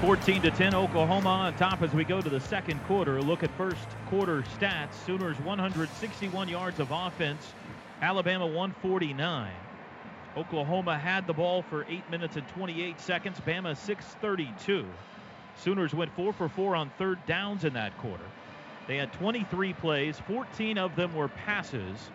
14 0.00 0.42
to 0.42 0.50
10, 0.50 0.74
Oklahoma 0.74 1.28
on 1.28 1.54
top 1.54 1.80
as 1.80 1.92
we 1.92 2.02
go 2.02 2.20
to 2.20 2.28
the 2.28 2.40
second 2.40 2.82
quarter. 2.86 3.18
A 3.18 3.20
look 3.22 3.44
at 3.44 3.56
first 3.56 3.86
quarter 4.08 4.42
stats. 4.58 4.94
Sooners 5.06 5.38
161 5.40 6.48
yards 6.48 6.80
of 6.80 6.90
offense, 6.90 7.52
Alabama 8.00 8.44
149. 8.44 9.52
Oklahoma 10.36 10.98
had 10.98 11.28
the 11.28 11.32
ball 11.32 11.62
for 11.62 11.86
8 11.88 12.10
minutes 12.10 12.34
and 12.34 12.48
28 12.48 13.00
seconds, 13.00 13.38
Bama 13.46 13.76
632. 13.76 14.84
Sooners 15.56 15.94
went 15.94 16.14
4 16.14 16.32
for 16.32 16.48
4 16.48 16.76
on 16.76 16.90
third 16.98 17.24
downs 17.26 17.64
in 17.64 17.72
that 17.74 17.96
quarter. 17.98 18.24
They 18.88 18.96
had 18.96 19.12
23 19.12 19.72
plays, 19.74 20.20
14 20.26 20.78
of 20.78 20.96
them 20.96 21.14
were 21.14 21.28
passes, 21.28 22.10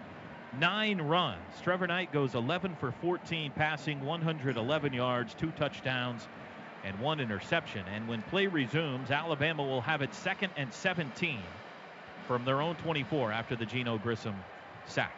nine 0.59 0.99
runs. 1.01 1.61
Trevor 1.63 1.87
Knight 1.87 2.11
goes 2.11 2.35
11 2.35 2.75
for 2.79 2.91
14, 2.91 3.51
passing 3.55 4.03
111 4.03 4.93
yards, 4.93 5.33
two 5.33 5.51
touchdowns, 5.51 6.27
and 6.83 6.99
one 6.99 7.19
interception. 7.19 7.85
And 7.93 8.07
when 8.07 8.21
play 8.23 8.47
resumes, 8.47 9.11
Alabama 9.11 9.63
will 9.63 9.81
have 9.81 10.01
it 10.01 10.13
second 10.13 10.51
and 10.57 10.73
17 10.73 11.39
from 12.27 12.43
their 12.43 12.61
own 12.61 12.75
24 12.75 13.31
after 13.31 13.55
the 13.55 13.65
Geneo 13.65 14.01
Grissom 14.01 14.35
sack. 14.85 15.13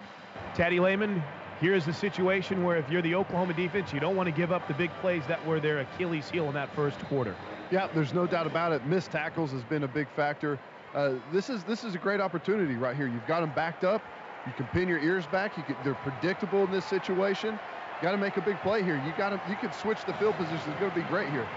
Teddy 0.53 0.79
Lehman, 0.79 1.21
here's 1.59 1.85
the 1.85 1.93
situation 1.93 2.63
where 2.63 2.77
if 2.77 2.89
you're 2.89 3.01
the 3.01 3.15
Oklahoma 3.15 3.53
defense, 3.53 3.91
you 3.91 3.99
don't 3.99 4.15
want 4.15 4.27
to 4.27 4.31
give 4.31 4.51
up 4.51 4.67
the 4.67 4.73
big 4.75 4.91
plays 5.01 5.23
that 5.27 5.43
were 5.45 5.59
their 5.59 5.79
Achilles 5.79 6.29
heel 6.29 6.47
in 6.47 6.53
that 6.53 6.73
first 6.75 6.99
quarter. 7.05 7.35
Yeah, 7.71 7.87
there's 7.93 8.13
no 8.13 8.25
doubt 8.25 8.47
about 8.47 8.71
it. 8.71 8.85
Missed 8.85 9.11
tackles 9.11 9.51
has 9.51 9.63
been 9.63 9.83
a 9.83 9.87
big 9.87 10.07
factor. 10.15 10.57
Uh, 10.95 11.13
this 11.31 11.49
is 11.49 11.63
this 11.63 11.83
is 11.83 11.93
a 11.93 11.99
great 11.99 12.19
opportunity 12.19 12.75
right 12.75 12.95
here. 12.95 13.07
You've 13.07 13.27
got 13.27 13.41
them 13.41 13.51
backed 13.55 13.83
up. 13.83 14.01
You 14.47 14.53
can 14.53 14.65
pin 14.67 14.87
your 14.87 14.99
ears 14.99 15.27
back. 15.27 15.55
You 15.55 15.63
can, 15.63 15.75
they're 15.83 15.93
predictable 15.95 16.63
in 16.63 16.71
this 16.71 16.85
situation. 16.85 17.53
You 17.53 18.01
got 18.01 18.11
to 18.11 18.17
make 18.17 18.37
a 18.37 18.41
big 18.41 18.59
play 18.61 18.81
here. 18.81 18.95
You 19.05 19.13
got 19.17 19.33
you 19.49 19.55
can 19.55 19.71
switch 19.73 20.03
the 20.05 20.13
field 20.13 20.35
position. 20.35 20.71
It's 20.71 20.79
going 20.79 20.91
to 20.91 20.97
be 20.97 21.03
great 21.03 21.29
here. 21.29 21.47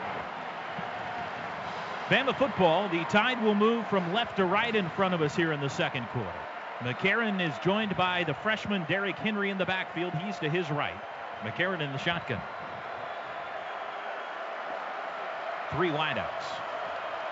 Bama 2.09 2.37
football. 2.37 2.89
The 2.91 3.05
tide 3.05 3.43
will 3.43 3.55
move 3.55 3.87
from 3.87 4.13
left 4.13 4.37
to 4.37 4.45
right 4.45 4.75
in 4.75 4.91
front 4.91 5.15
of 5.15 5.23
us 5.23 5.35
here 5.35 5.53
in 5.53 5.61
the 5.61 5.71
second 5.71 6.07
quarter. 6.09 6.33
McCarron 6.81 7.41
is 7.41 7.57
joined 7.65 7.97
by 7.97 8.25
the 8.25 8.35
freshman 8.35 8.85
Derrick 8.89 9.17
Henry 9.17 9.51
in 9.51 9.57
the 9.57 9.65
backfield. 9.65 10.13
He's 10.15 10.39
to 10.41 10.51
his 10.51 10.69
right. 10.71 11.01
McCarron 11.43 11.81
in 11.81 11.93
the 11.93 11.99
shotgun. 11.99 12.43
Three 15.77 15.91
wideouts. 15.91 16.45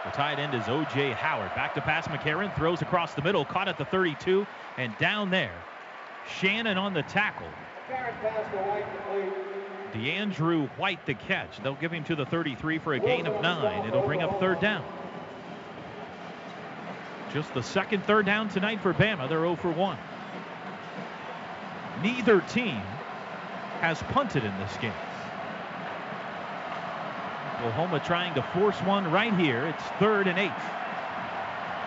The 0.04 0.10
tight 0.12 0.38
end 0.38 0.54
is 0.54 0.66
O.J. 0.66 1.12
Howard. 1.12 1.54
Back 1.54 1.74
to 1.74 1.80
pass. 1.80 2.08
McCarron 2.08 2.54
throws 2.56 2.80
across 2.80 3.14
the 3.14 3.22
middle, 3.22 3.44
caught 3.44 3.68
at 3.68 3.76
the 3.76 3.84
32, 3.84 4.46
and 4.78 4.96
down 4.98 5.30
there. 5.30 5.54
Shannon 6.38 6.78
on 6.78 6.94
the 6.94 7.02
tackle. 7.02 7.48
DeAndrew 9.92 10.68
White 10.78 11.04
the 11.04 11.14
catch. 11.14 11.62
They'll 11.62 11.74
give 11.74 11.92
him 11.92 12.04
to 12.04 12.14
the 12.14 12.24
33 12.24 12.78
for 12.78 12.94
a 12.94 13.00
gain 13.00 13.26
of 13.26 13.42
nine. 13.42 13.86
It'll 13.86 14.06
bring 14.06 14.22
up 14.22 14.40
third 14.40 14.60
down. 14.60 14.84
Just 17.32 17.52
the 17.54 17.62
second 17.62 18.04
third 18.04 18.26
down 18.26 18.48
tonight 18.48 18.80
for 18.80 18.94
Bama. 18.94 19.28
They're 19.28 19.38
0 19.38 19.56
for 19.56 19.70
1. 19.70 19.98
Neither 22.02 22.40
team 22.40 22.80
has 23.80 24.02
punted 24.04 24.44
in 24.44 24.58
this 24.58 24.76
game. 24.78 24.92
Oklahoma 27.60 28.00
trying 28.00 28.32
to 28.32 28.42
force 28.54 28.76
one 28.80 29.10
right 29.10 29.34
here. 29.34 29.66
It's 29.66 29.82
third 29.98 30.26
and 30.26 30.38
eight. 30.38 30.50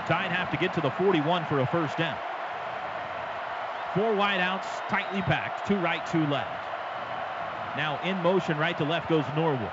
Tide 0.05 0.29
have 0.29 0.51
to 0.51 0.57
get 0.57 0.71
to 0.75 0.81
the 0.81 0.91
41 0.91 1.45
for 1.45 1.61
a 1.61 1.65
first 1.65 1.97
down. 1.97 2.17
Four 3.95 4.13
wideouts, 4.13 4.65
tightly 4.87 5.23
packed, 5.23 5.67
two 5.67 5.77
right, 5.77 6.05
two 6.05 6.25
left. 6.27 6.63
Now 7.75 7.99
in 8.03 8.21
motion, 8.21 8.57
right 8.59 8.77
to 8.77 8.83
left 8.83 9.09
goes 9.09 9.25
Norwood. 9.35 9.71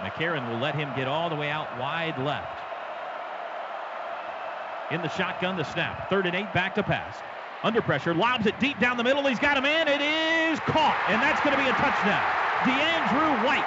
McCarron 0.00 0.46
will 0.50 0.58
let 0.58 0.74
him 0.74 0.90
get 0.94 1.08
all 1.08 1.30
the 1.30 1.36
way 1.36 1.48
out 1.48 1.78
wide 1.78 2.18
left. 2.18 2.58
In 4.90 5.00
the 5.00 5.08
shotgun, 5.08 5.56
the 5.56 5.64
snap. 5.64 6.10
Third 6.10 6.26
and 6.26 6.36
eight, 6.36 6.52
back 6.52 6.74
to 6.74 6.82
pass. 6.82 7.16
Under 7.62 7.80
pressure, 7.80 8.12
lobs 8.12 8.44
it 8.44 8.58
deep 8.60 8.78
down 8.80 8.98
the 8.98 9.04
middle. 9.04 9.24
He's 9.26 9.38
got 9.38 9.56
him 9.56 9.64
in. 9.64 9.88
It 9.88 10.02
is 10.02 10.58
caught, 10.60 10.98
and 11.08 11.22
that's 11.22 11.40
going 11.40 11.56
to 11.56 11.62
be 11.62 11.68
a 11.68 11.72
touchdown. 11.72 12.49
DeAndrew 12.64 13.44
White. 13.44 13.66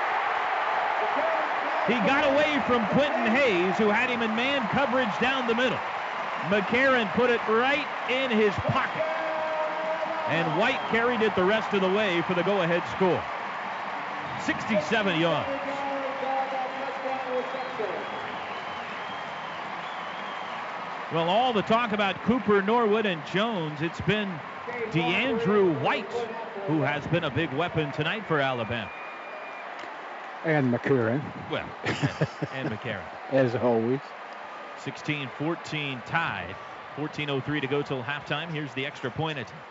He 1.87 1.95
got 2.07 2.23
away 2.31 2.61
from 2.65 2.85
Quentin 2.87 3.27
Hayes, 3.35 3.77
who 3.77 3.89
had 3.89 4.09
him 4.09 4.21
in 4.21 4.35
man 4.35 4.67
coverage 4.69 5.11
down 5.19 5.47
the 5.47 5.55
middle. 5.55 5.79
McCarron 6.47 7.11
put 7.13 7.29
it 7.29 7.41
right 7.47 7.85
in 8.09 8.31
his 8.31 8.53
pocket. 8.71 9.03
And 10.29 10.47
White 10.59 10.79
carried 10.89 11.21
it 11.21 11.35
the 11.35 11.43
rest 11.43 11.73
of 11.73 11.81
the 11.81 11.89
way 11.89 12.21
for 12.21 12.33
the 12.33 12.43
go-ahead 12.43 12.83
score. 12.95 13.21
67 14.45 15.19
yards. 15.19 15.49
Well, 21.11 21.29
all 21.29 21.53
the 21.53 21.61
talk 21.61 21.91
about 21.91 22.15
Cooper, 22.23 22.61
Norwood, 22.61 23.05
and 23.05 23.23
Jones, 23.27 23.81
it's 23.81 24.01
been 24.01 24.31
DeAndrew 24.91 25.81
White 25.81 26.11
who 26.67 26.81
has 26.81 27.05
been 27.07 27.25
a 27.25 27.29
big 27.29 27.51
weapon 27.53 27.91
tonight 27.91 28.25
for 28.27 28.39
Alabama. 28.39 28.89
And 30.45 30.73
McCarron. 30.73 31.21
Well, 31.49 31.67
and 32.53 32.69
McCarron. 32.69 33.03
As 33.31 33.55
always. 33.55 33.99
16-14 34.83 36.05
tied. 36.05 36.55
14.03 36.95 37.61
to 37.61 37.67
go 37.67 37.81
till 37.81 38.03
halftime. 38.03 38.49
Here's 38.49 38.73
the 38.73 38.85
extra 38.85 39.09
point 39.09 39.39
attempt. 39.39 39.63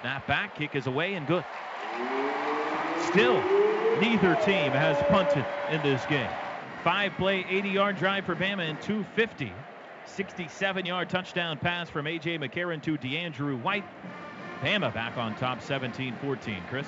Snap 0.00 0.26
back, 0.26 0.54
kick 0.54 0.74
is 0.74 0.86
away 0.86 1.14
and 1.14 1.26
good. 1.26 1.44
Still, 3.00 3.40
neither 4.00 4.34
team 4.44 4.72
has 4.72 4.96
punted 5.08 5.44
in 5.70 5.82
this 5.82 6.04
game. 6.06 6.30
Five 6.82 7.12
play, 7.14 7.44
80 7.48 7.68
yard 7.68 7.96
drive 7.96 8.24
for 8.24 8.34
Bama 8.34 8.68
and 8.68 8.80
250. 8.82 9.52
67 10.06 10.86
yard 10.86 11.08
touchdown 11.08 11.58
pass 11.58 11.88
from 11.88 12.06
A.J. 12.06 12.38
McCarron 12.38 12.82
to 12.82 12.96
DeAndrew 12.96 13.60
White. 13.62 13.84
Bama 14.62 14.92
back 14.94 15.16
on 15.16 15.34
top 15.36 15.60
17 15.60 16.16
14. 16.22 16.62
Chris? 16.68 16.86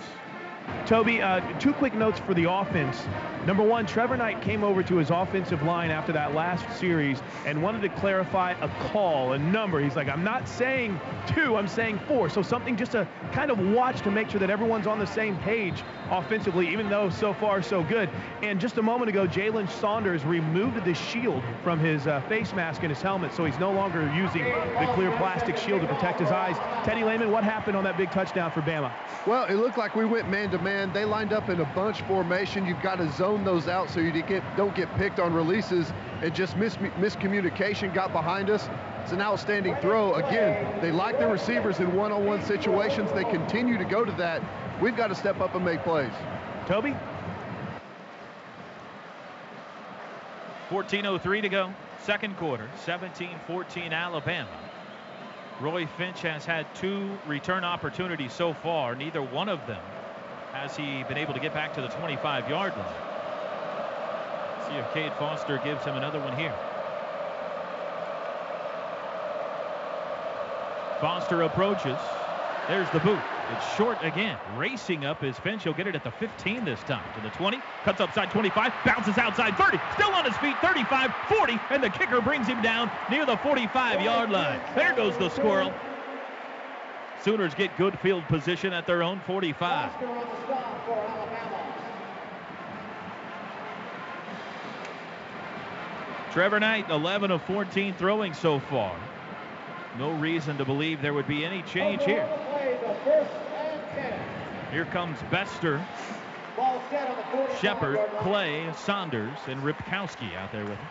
Toby, 0.84 1.22
uh, 1.22 1.40
two 1.58 1.72
quick 1.72 1.94
notes 1.94 2.18
for 2.20 2.34
the 2.34 2.50
offense. 2.50 3.06
Number 3.46 3.62
one, 3.62 3.86
Trevor 3.86 4.16
Knight 4.16 4.42
came 4.42 4.64
over 4.64 4.82
to 4.82 4.96
his 4.96 5.10
offensive 5.10 5.62
line 5.62 5.90
after 5.90 6.12
that 6.12 6.34
last 6.34 6.64
series 6.78 7.22
and 7.44 7.62
wanted 7.62 7.82
to 7.82 7.88
clarify 7.88 8.52
a 8.60 8.68
call, 8.90 9.32
a 9.32 9.38
number. 9.38 9.80
He's 9.80 9.96
like, 9.96 10.08
I'm 10.08 10.24
not 10.24 10.48
saying 10.48 11.00
two, 11.26 11.56
I'm 11.56 11.68
saying 11.68 12.00
four. 12.08 12.28
So 12.28 12.42
something 12.42 12.76
just 12.76 12.92
to 12.92 13.06
kind 13.32 13.50
of 13.50 13.58
watch 13.58 14.00
to 14.02 14.10
make 14.10 14.28
sure 14.28 14.40
that 14.40 14.50
everyone's 14.50 14.86
on 14.86 14.98
the 14.98 15.06
same 15.06 15.36
page 15.38 15.82
offensively, 16.10 16.68
even 16.72 16.88
though 16.88 17.10
so 17.10 17.32
far 17.34 17.62
so 17.62 17.82
good. 17.82 18.08
And 18.42 18.60
just 18.60 18.78
a 18.78 18.82
moment 18.82 19.08
ago, 19.08 19.26
Jalen 19.26 19.70
Saunders 19.70 20.24
removed 20.24 20.84
the 20.84 20.94
shield 20.94 21.42
from 21.62 21.78
his 21.78 22.06
uh, 22.06 22.20
face 22.22 22.52
mask 22.52 22.82
and 22.82 22.90
his 22.90 23.02
helmet, 23.02 23.32
so 23.32 23.44
he's 23.44 23.58
no 23.58 23.72
longer 23.72 24.02
using 24.14 24.44
the 24.44 24.90
clear 24.94 25.10
plastic 25.16 25.56
shield 25.56 25.80
to 25.82 25.86
protect 25.86 26.20
his 26.20 26.30
eyes. 26.30 26.56
Teddy 26.84 27.04
Lehman, 27.04 27.30
what 27.30 27.44
happened 27.44 27.76
on 27.76 27.84
that 27.84 27.96
big 27.96 28.10
touchdown 28.10 28.50
for 28.50 28.60
Bama? 28.62 28.92
Well, 29.26 29.44
it 29.46 29.54
looked 29.54 29.78
like 29.78 29.94
we 29.96 30.04
went 30.04 30.30
man 30.30 30.50
to 30.50 30.58
man. 30.58 30.92
They 30.92 31.04
lined 31.04 31.32
up 31.32 31.48
in 31.48 31.60
a 31.60 31.64
bunch 31.74 32.02
formation. 32.02 32.66
You've 32.66 32.82
got 32.82 32.96
to 32.96 33.10
zone 33.12 33.44
those 33.44 33.68
out 33.68 33.90
so 33.90 34.00
you 34.00 34.12
get, 34.22 34.42
don't 34.56 34.74
get 34.74 34.94
picked 34.96 35.18
on 35.18 35.32
releases. 35.32 35.92
And 36.22 36.34
just 36.34 36.56
mis- 36.56 36.76
miscommunication 36.76 37.92
got 37.92 38.12
behind 38.12 38.50
us. 38.50 38.68
It's 39.02 39.12
an 39.12 39.20
outstanding 39.20 39.76
throw. 39.76 40.14
Again, 40.14 40.80
they 40.80 40.90
like 40.90 41.18
their 41.18 41.30
receivers 41.30 41.78
in 41.78 41.94
one-on-one 41.94 42.42
situations. 42.44 43.10
They 43.12 43.24
continue 43.24 43.78
to 43.78 43.84
go 43.84 44.04
to 44.04 44.12
that. 44.12 44.42
We've 44.80 44.96
got 44.96 45.08
to 45.08 45.14
step 45.14 45.40
up 45.40 45.54
and 45.54 45.64
make 45.64 45.82
plays. 45.82 46.12
Toby? 46.66 46.94
14.03 50.68 51.42
to 51.42 51.48
go. 51.48 51.74
Second 52.02 52.36
quarter. 52.36 52.68
17-14 52.84 53.92
Alabama. 53.92 54.48
Roy 55.60 55.86
Finch 55.86 56.20
has 56.20 56.44
had 56.44 56.66
two 56.74 57.16
return 57.26 57.64
opportunities 57.64 58.32
so 58.32 58.52
far. 58.52 58.94
Neither 58.94 59.22
one 59.22 59.48
of 59.48 59.66
them 59.66 59.82
has 60.52 60.76
he 60.76 61.04
been 61.04 61.16
able 61.16 61.32
to 61.32 61.40
get 61.40 61.54
back 61.54 61.72
to 61.74 61.80
the 61.80 61.88
25-yard 61.88 62.76
line. 62.76 62.94
See 64.68 64.74
if 64.74 64.92
Cade 64.92 65.12
Foster 65.18 65.58
gives 65.64 65.84
him 65.84 65.96
another 65.96 66.20
one 66.20 66.36
here. 66.36 66.54
Foster 71.00 71.42
approaches. 71.42 71.98
There's 72.68 72.90
the 72.90 73.00
boot. 73.00 73.20
It's 73.52 73.76
short 73.76 73.98
again. 74.02 74.36
Racing 74.56 75.04
up 75.04 75.20
his 75.20 75.38
fence. 75.38 75.62
He'll 75.62 75.72
get 75.72 75.86
it 75.86 75.94
at 75.94 76.02
the 76.02 76.10
15 76.10 76.64
this 76.64 76.80
time. 76.80 77.04
To 77.14 77.20
the 77.20 77.30
20. 77.30 77.58
Cuts 77.84 78.00
upside 78.00 78.30
25. 78.30 78.72
Bounces 78.84 79.18
outside 79.18 79.56
30. 79.56 79.78
Still 79.94 80.10
on 80.10 80.24
his 80.24 80.36
feet. 80.38 80.56
35, 80.60 81.14
40. 81.28 81.58
And 81.70 81.82
the 81.82 81.90
kicker 81.90 82.20
brings 82.20 82.46
him 82.46 82.60
down 82.60 82.90
near 83.10 83.24
the 83.24 83.36
45-yard 83.36 84.30
line. 84.30 84.60
There 84.74 84.94
goes 84.94 85.16
the 85.18 85.28
squirrel. 85.30 85.72
Sooners 87.22 87.54
get 87.54 87.76
good 87.76 87.98
field 88.00 88.24
position 88.24 88.72
at 88.72 88.86
their 88.86 89.02
own 89.02 89.20
45. 89.20 89.92
Trevor 96.32 96.60
Knight, 96.60 96.90
11 96.90 97.30
of 97.30 97.42
14 97.44 97.94
throwing 97.94 98.34
so 98.34 98.58
far. 98.58 98.94
No 99.98 100.12
reason 100.12 100.58
to 100.58 100.64
believe 100.64 101.00
there 101.00 101.14
would 101.14 101.26
be 101.26 101.44
any 101.44 101.62
change 101.62 102.04
here. 102.04 102.28
Here 104.70 104.84
comes 104.86 105.18
Bester, 105.30 105.84
Shepard, 107.60 107.98
Clay, 108.18 108.66
Saunders, 108.76 109.38
and 109.46 109.62
Ripkowski 109.62 110.36
out 110.36 110.52
there 110.52 110.64
with 110.64 110.78
him. 110.78 110.88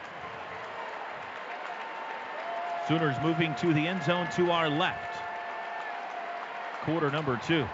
Sooners 2.88 3.16
moving 3.22 3.53
to 3.56 3.74
the 3.74 3.88
end 3.88 4.03
zone 4.03 4.28
to 4.36 4.51
our 4.51 4.70
left. 4.70 5.18
Quarter 6.82 7.12
number 7.12 7.39
two. 7.45 7.68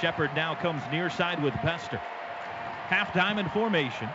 Shepard 0.00 0.34
now 0.34 0.54
comes 0.54 0.82
near 0.90 1.10
side 1.10 1.42
with 1.42 1.54
Bester. 1.62 1.98
Half 2.88 3.12
diamond 3.14 3.50
formation. 3.52 4.08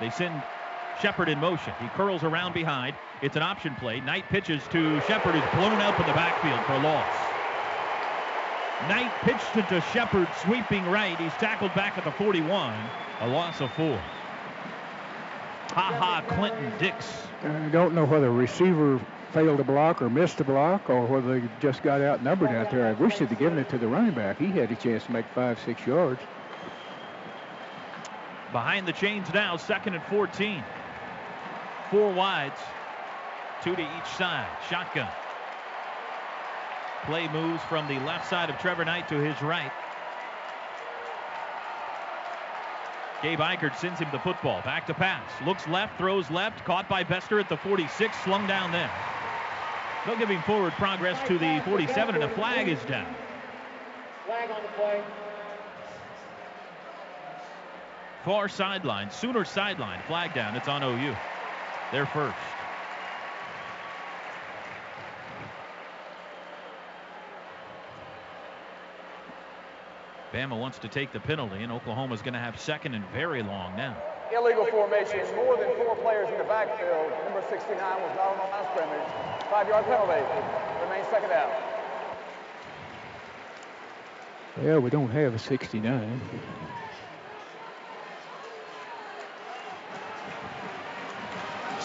They 0.00 0.10
send 0.10 0.42
Shepard 1.00 1.28
in 1.28 1.38
motion. 1.38 1.72
He 1.80 1.88
curls 1.88 2.24
around 2.24 2.54
behind. 2.54 2.94
It's 3.22 3.36
an 3.36 3.42
option 3.42 3.74
play. 3.76 4.00
Knight 4.00 4.28
pitches 4.28 4.62
to 4.70 5.00
Shepard, 5.02 5.34
who's 5.34 5.60
blown 5.60 5.80
up 5.80 5.98
in 6.00 6.06
the 6.06 6.12
backfield 6.12 6.60
for 6.66 6.74
a 6.74 6.80
loss. 6.80 7.06
Knight 8.88 9.12
pitched 9.22 9.56
it 9.56 9.68
to 9.68 9.80
Shepard, 9.92 10.28
sweeping 10.42 10.84
right. 10.86 11.18
He's 11.18 11.32
tackled 11.34 11.74
back 11.74 11.96
at 11.96 12.04
the 12.04 12.12
41. 12.12 12.74
A 13.20 13.28
loss 13.28 13.60
of 13.60 13.72
four. 13.72 13.98
Ha 15.68 15.94
Ha, 15.98 16.24
Clinton 16.28 16.72
Dix. 16.78 17.06
I 17.42 17.68
don't 17.68 17.94
know 17.94 18.04
whether 18.04 18.30
receiver 18.30 19.00
failed 19.32 19.58
to 19.58 19.64
block 19.64 20.00
or 20.02 20.08
missed 20.08 20.40
a 20.40 20.44
block 20.44 20.88
or 20.88 21.04
whether 21.06 21.40
they 21.40 21.48
just 21.60 21.82
got 21.82 22.00
outnumbered 22.00 22.50
out 22.50 22.70
there. 22.70 22.86
I 22.86 22.92
wish 22.92 23.18
they'd 23.18 23.28
have 23.28 23.38
given 23.38 23.58
it 23.58 23.68
to 23.70 23.78
the 23.78 23.88
running 23.88 24.14
back. 24.14 24.38
He 24.38 24.46
had 24.46 24.70
a 24.70 24.76
chance 24.76 25.04
to 25.04 25.12
make 25.12 25.26
five, 25.34 25.58
six 25.64 25.86
yards. 25.86 26.20
Behind 28.52 28.86
the 28.86 28.92
chains 28.92 29.26
now, 29.34 29.56
second 29.56 29.94
and 29.94 30.04
14. 30.04 30.62
Four 31.90 32.12
wides, 32.12 32.58
two 33.62 33.76
to 33.76 33.82
each 33.82 34.08
side. 34.16 34.48
Shotgun. 34.68 35.08
Play 37.04 37.28
moves 37.28 37.62
from 37.64 37.86
the 37.86 38.00
left 38.00 38.28
side 38.28 38.50
of 38.50 38.58
Trevor 38.58 38.84
Knight 38.84 39.08
to 39.08 39.16
his 39.16 39.40
right. 39.40 39.70
Gabe 43.22 43.38
Ikard 43.38 43.76
sends 43.76 44.00
him 44.00 44.08
the 44.12 44.18
football. 44.18 44.60
Back 44.62 44.86
to 44.88 44.94
pass. 44.94 45.22
Looks 45.44 45.66
left, 45.68 45.96
throws 45.98 46.30
left. 46.30 46.64
Caught 46.64 46.88
by 46.88 47.04
Bester 47.04 47.38
at 47.38 47.48
the 47.48 47.56
46. 47.56 48.16
Slung 48.24 48.46
down 48.46 48.72
there. 48.72 48.90
They'll 50.04 50.18
give 50.18 50.28
him 50.28 50.42
forward 50.42 50.72
progress 50.74 51.18
to 51.28 51.38
the 51.38 51.62
47, 51.64 52.16
and 52.16 52.24
a 52.24 52.28
flag 52.30 52.68
is 52.68 52.82
down. 52.84 53.12
Flag 54.26 54.50
on 54.50 54.62
the 54.62 54.68
play. 54.70 55.02
Far 58.24 58.48
sideline. 58.48 59.10
Sooner 59.10 59.44
sideline. 59.44 60.00
Flag 60.06 60.34
down. 60.34 60.56
It's 60.56 60.68
on 60.68 60.82
OU. 60.82 61.14
They're 61.92 62.06
first. 62.06 62.36
Bama 70.32 70.58
wants 70.58 70.78
to 70.80 70.88
take 70.88 71.12
the 71.12 71.20
penalty, 71.20 71.62
and 71.62 71.72
Oklahoma's 71.72 72.20
going 72.20 72.34
to 72.34 72.40
have 72.40 72.60
second 72.60 72.94
and 72.94 73.04
very 73.06 73.42
long 73.42 73.76
now. 73.76 73.96
Illegal 74.34 74.66
formation. 74.66 75.20
More 75.36 75.56
than 75.56 75.74
four 75.76 75.96
players 75.96 76.28
in 76.28 76.36
the 76.38 76.44
backfield. 76.44 77.10
Number 77.24 77.42
69 77.48 77.78
was 77.78 78.16
not 78.16 78.28
on 78.28 78.36
the 78.36 78.44
line 78.50 78.66
scrimmage. 78.74 79.08
Five-yard 79.50 79.84
penalty. 79.86 80.20
Remains 80.82 81.06
second 81.08 81.30
out. 81.30 81.50
Well, 84.58 84.80
we 84.80 84.90
don't 84.90 85.10
have 85.10 85.34
a 85.34 85.38
69. 85.38 86.20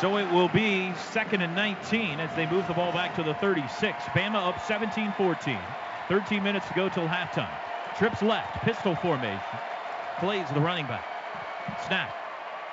So 0.02 0.18
it 0.18 0.28
will 0.32 0.50
be 0.50 0.92
second 0.96 1.44
and 1.44 1.56
19 1.56 2.20
as 2.20 2.36
they 2.36 2.50
move 2.50 2.68
the 2.68 2.74
ball 2.74 2.92
back 2.92 3.14
to 3.18 3.24
the 3.24 3.36
36. 3.36 4.04
Bama 4.06 4.48
up 4.48 4.56
17-14. 4.56 5.62
13 6.08 6.44
minutes 6.44 6.68
to 6.70 6.74
go 6.74 6.90
till 6.90 7.08
halftime. 7.08 7.54
Trips 8.00 8.24
left, 8.24 8.64
pistol 8.64 8.96
formation. 8.96 9.40
Plays 10.18 10.48
the 10.56 10.60
running 10.60 10.88
back. 10.88 11.06
Snap. 11.86 12.16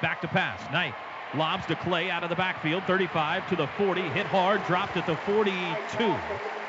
Back 0.01 0.23
to 0.23 0.29
pass. 0.29 0.59
Knight 0.73 0.95
lobs 1.35 1.67
to 1.67 1.77
Clay 1.77 2.11
out 2.11 2.23
of 2.23 2.31
the 2.31 2.37
backfield. 2.37 2.83
35 2.85 3.47
to 3.51 3.57
the 3.57 3.67
40. 3.67 4.01
Hit 4.01 4.25
hard. 4.25 4.65
Dropped 4.65 4.97
at 4.97 5.05
the 5.05 5.17
42. 5.17 6.15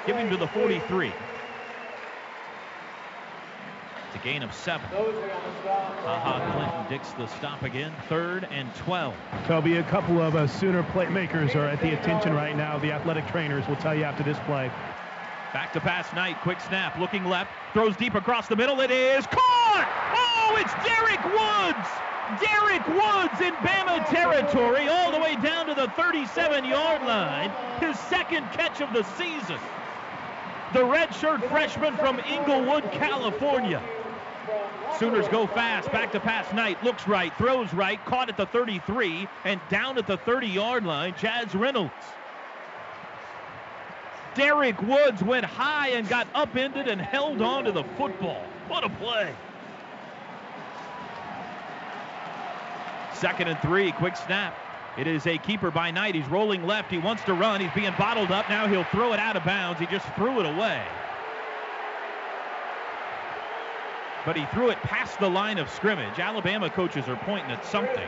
Giving 0.06 0.30
to 0.30 0.36
the 0.36 0.48
43. 0.48 1.14
It's 4.12 4.20
a 4.20 4.26
gain 4.26 4.42
of 4.42 4.52
seven. 4.52 4.88
Ha 4.90 6.20
Ha 6.20 6.52
Clinton-Dix 6.54 7.12
the 7.12 7.28
stop 7.38 7.62
again. 7.62 7.94
Third 8.08 8.48
and 8.50 8.74
12. 8.74 9.14
Toby, 9.46 9.78
a 9.78 9.84
couple 9.84 10.20
of 10.20 10.36
uh, 10.36 10.48
Sooner 10.48 10.82
playmakers 10.82 11.56
are 11.56 11.68
at 11.68 11.80
the 11.80 11.94
attention 11.94 12.34
right 12.34 12.58
now. 12.58 12.80
The 12.80 12.92
athletic 12.92 13.28
trainers 13.28 13.68
will 13.68 13.76
tell 13.76 13.94
you 13.94 14.06
after 14.06 14.24
this 14.24 14.40
play. 14.48 14.72
Back 15.54 15.74
to 15.74 15.80
pass 15.80 16.12
Knight. 16.16 16.42
Quick 16.42 16.60
snap. 16.60 16.98
Looking 16.98 17.24
left. 17.24 17.52
Throws 17.74 17.96
deep 17.98 18.16
across 18.16 18.48
the 18.48 18.56
middle. 18.56 18.82
It 18.82 18.90
is 18.90 19.28
caught! 19.28 19.88
Oh, 20.16 20.58
it's 20.58 20.74
Derek 20.84 21.24
Woods! 21.26 21.88
Derek 22.42 22.88
Woods 22.88 23.42
in 23.42 23.54
Bama 23.62 24.04
territory 24.10 24.88
all 24.88 25.12
the 25.12 25.20
way 25.20 25.36
down 25.36 25.68
to 25.68 25.76
the 25.76 25.88
37-yard 25.90 27.04
line. 27.04 27.52
His 27.80 28.00
second 28.00 28.52
catch 28.54 28.82
of 28.82 28.92
the 28.92 29.04
season. 29.20 29.60
The 30.74 30.80
redshirt 30.80 31.48
freshman 31.50 31.96
from 31.98 32.20
Inglewood, 32.20 32.92
California. 32.92 33.82
Sooners 34.98 35.28
go 35.30 35.48
fast. 35.48 35.92
Back 35.92 36.12
to 36.12 36.20
pass 36.20 36.52
Knight. 36.54 36.84
Looks 36.84 37.08
right. 37.08 37.34
Throws 37.38 37.74
right. 37.74 38.04
Caught 38.06 38.30
at 38.30 38.38
the 38.38 38.46
33 38.48 39.28
and 39.46 39.62
down 39.70 39.98
at 39.98 40.08
the 40.08 40.18
30-yard 40.18 40.86
line. 40.86 41.14
Jaz 41.14 41.58
Reynolds. 41.58 41.94
Derek 44.36 44.82
Woods 44.82 45.24
went 45.24 45.46
high 45.46 45.90
and 45.90 46.08
got 46.08 46.28
upended 46.36 46.88
and 46.88 47.02
held 47.02 47.42
on 47.42 47.64
to 47.66 47.72
the 47.72 47.84
football. 47.98 48.44
What 48.68 48.84
a 48.84 48.90
play. 48.90 49.34
Second 53.14 53.48
and 53.50 53.60
three, 53.60 53.92
quick 53.92 54.16
snap. 54.16 54.56
It 54.98 55.08
is 55.08 55.28
a 55.28 55.38
keeper 55.38 55.72
by 55.72 55.92
Knight. 55.92 56.16
He's 56.16 56.28
rolling 56.28 56.66
left. 56.66 56.92
He 56.92 56.98
wants 56.98 57.24
to 57.24 57.34
run. 57.34 57.62
He's 57.62 57.72
being 57.74 57.94
bottled 57.98 58.32
up. 58.32 58.50
Now 58.50 58.68
he'll 58.68 58.84
throw 58.86 59.14
it 59.14 59.20
out 59.20 59.36
of 59.36 59.44
bounds. 59.44 59.80
He 59.80 59.86
just 59.88 60.06
threw 60.16 60.40
it 60.40 60.46
away. 60.46 60.84
But 64.26 64.36
he 64.36 64.46
threw 64.48 64.70
it 64.70 64.78
past 64.84 65.20
the 65.20 65.30
line 65.30 65.58
of 65.58 65.70
scrimmage. 65.70 66.20
Alabama 66.20 66.70
coaches 66.70 67.08
are 67.08 67.16
pointing 67.16 67.52
at 67.52 67.66
something. 67.66 68.08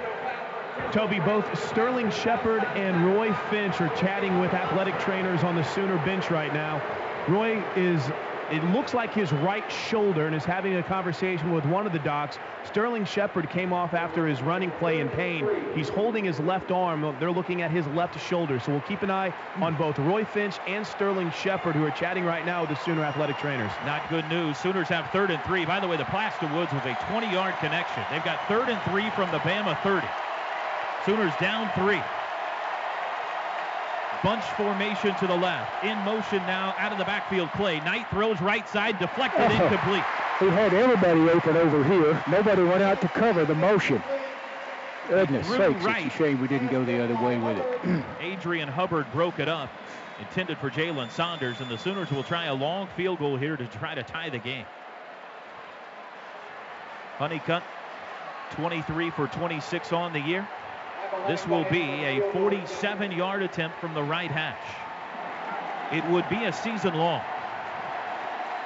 Toby, 0.92 1.20
both 1.20 1.46
Sterling 1.70 2.12
Shepard 2.12 2.64
and 2.76 3.06
Roy 3.06 3.34
Finch 3.50 3.80
are 3.82 3.90
chatting 3.96 4.40
with 4.40 4.54
athletic 4.54 4.98
trainers 5.00 5.44
on 5.44 5.56
the 5.56 5.64
Sooner 5.64 5.98
bench 6.00 6.30
right 6.30 6.54
now. 6.54 6.82
Roy 7.28 7.64
is 7.76 8.12
it 8.52 8.64
looks 8.72 8.94
like 8.94 9.14
his 9.14 9.32
right 9.32 9.70
shoulder 9.72 10.28
and 10.28 10.36
is 10.36 10.44
having 10.44 10.76
a 10.76 10.84
conversation 10.84 11.52
with 11.52 11.66
one 11.66 11.88
of 11.88 11.94
the 11.94 12.00
docs. 12.00 12.38
Sterling 12.66 13.06
Shepard 13.06 13.50
came 13.50 13.72
off 13.72 13.94
after 13.94 14.28
his 14.28 14.42
running 14.42 14.72
play 14.72 15.00
in 15.00 15.08
pain. 15.10 15.48
He's 15.74 15.88
holding 15.90 16.26
his 16.26 16.40
left 16.40 16.70
arm. 16.70 17.16
They're 17.20 17.32
looking 17.32 17.62
at 17.62 17.72
his 17.72 17.88
left 17.88 18.20
shoulder. 18.20 18.60
So 18.60 18.72
we'll 18.72 18.82
keep 18.82 19.02
an 19.04 19.12
eye 19.12 19.34
on 19.58 19.76
both 19.76 19.98
Roy 20.00 20.26
Finch 20.26 20.58
and 20.68 20.86
Sterling 20.86 21.32
Shepard, 21.32 21.76
who 21.76 21.86
are 21.86 21.92
chatting 21.92 22.26
right 22.26 22.46
now 22.46 22.62
with 22.62 22.72
the 22.72 22.76
Sooner 22.84 23.04
athletic 23.04 23.38
trainers. 23.38 23.72
Not 23.86 24.08
good 24.10 24.28
news. 24.28 24.58
Sooners 24.58 24.90
have 24.90 25.10
third 25.12 25.32
and 25.32 25.42
three. 25.44 25.66
By 25.66 25.80
the 25.80 25.88
way, 25.88 25.98
the 25.98 26.04
to 26.04 26.54
Woods 26.54 26.74
was 26.74 26.84
a 26.84 26.94
20-yard 27.10 27.56
connection. 27.60 28.04
They've 28.12 28.24
got 28.24 28.46
third 28.48 28.70
and 28.70 28.82
three 28.92 29.10
from 29.12 29.32
the 29.32 29.40
Bama 29.40 29.82
30. 29.82 30.08
Sooners 31.06 31.34
down 31.40 31.70
three. 31.76 32.02
Bunch 34.24 34.44
formation 34.56 35.16
to 35.16 35.28
the 35.28 35.36
left. 35.36 35.84
In 35.84 35.98
motion 36.00 36.38
now 36.40 36.76
out 36.78 36.92
of 36.92 37.00
the 37.00 37.06
backfield. 37.06 37.50
Clay. 37.52 37.80
Knight 37.80 38.08
throws 38.12 38.40
right 38.40 38.68
side. 38.70 39.00
Deflected. 39.00 39.42
Oh, 39.42 39.64
incomplete. 39.64 40.04
He 40.40 40.48
had 40.48 40.74
everybody 40.74 41.30
open 41.30 41.58
over 41.58 41.84
here. 41.84 42.24
Nobody 42.30 42.64
went 42.64 42.84
out 42.84 43.02
to 43.02 43.08
cover 43.08 43.46
the 43.46 43.56
motion. 43.56 44.02
Goodness 45.08 45.48
sakes, 45.48 45.84
right. 45.84 46.06
it's 46.06 46.16
a 46.16 46.18
shame 46.18 46.40
we 46.40 46.48
didn't 46.48 46.68
go 46.68 46.86
the 46.86 47.04
other 47.04 47.16
way 47.16 47.38
with 47.38 47.58
it. 47.58 48.04
Adrian 48.22 48.68
Hubbard 48.68 49.12
broke 49.12 49.40
it 49.40 49.48
up. 49.48 49.70
Intended 50.20 50.60
for 50.60 50.70
Jalen 50.70 51.10
Saunders, 51.10 51.62
and 51.62 51.70
the 51.70 51.78
Sooners 51.78 52.12
will 52.12 52.24
try 52.24 52.46
a 52.46 52.54
long 52.54 52.88
field 52.96 53.18
goal 53.18 53.38
here 53.38 53.58
to 53.58 53.66
try 53.66 53.96
to 53.96 54.04
tie 54.04 54.30
the 54.30 54.38
game. 54.38 54.66
Hunnicutt, 57.18 57.64
23 58.52 59.10
for 59.12 59.28
26 59.28 59.92
on 59.94 60.14
the 60.14 60.20
year. 60.20 60.48
This 61.28 61.46
will 61.46 61.66
be 61.66 61.82
a 61.82 62.32
47 62.32 63.12
yard 63.12 63.44
attempt 63.44 63.80
from 63.80 63.94
the 63.94 64.04
right 64.04 64.32
hash. 64.32 64.58
It 65.92 66.10
would 66.10 66.28
be 66.30 66.46
a 66.46 66.54
season 66.54 66.94
long. 66.94 67.22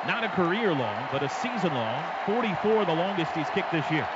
Not 0.06 0.24
a 0.24 0.30
career 0.30 0.72
long, 0.72 1.08
but 1.12 1.24
a 1.24 1.30
season 1.30 1.74
long. 1.74 2.04
44, 2.28 2.86
the 2.86 2.94
longest 2.94 3.32
he's 3.34 3.50
kicked 3.50 3.72
this 3.72 3.90
year. 3.90 4.08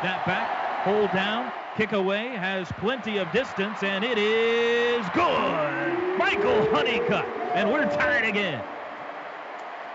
Snap 0.00 0.24
back, 0.24 0.48
hold 0.84 1.12
down, 1.12 1.52
kick 1.76 1.92
away, 1.92 2.28
has 2.28 2.72
plenty 2.72 3.18
of 3.18 3.30
distance, 3.32 3.82
and 3.82 4.04
it 4.04 4.16
is 4.16 5.04
good. 5.10 6.16
Michael 6.16 6.66
Hunnicutt, 6.68 7.26
and 7.54 7.70
we're 7.70 7.84
tied 7.84 8.24
again. 8.24 8.64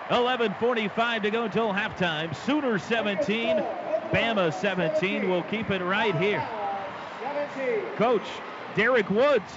11:45 0.09 1.23
to 1.23 1.31
go 1.31 1.43
until 1.43 1.73
halftime. 1.73 2.35
Sooner 2.35 2.77
17, 2.77 3.63
Bama 4.11 4.53
17 4.53 5.29
We'll 5.29 5.43
keep 5.43 5.69
it 5.69 5.81
right 5.83 6.15
here. 6.15 6.47
Coach 7.95 8.23
Derek 8.75 9.09
Woods, 9.09 9.51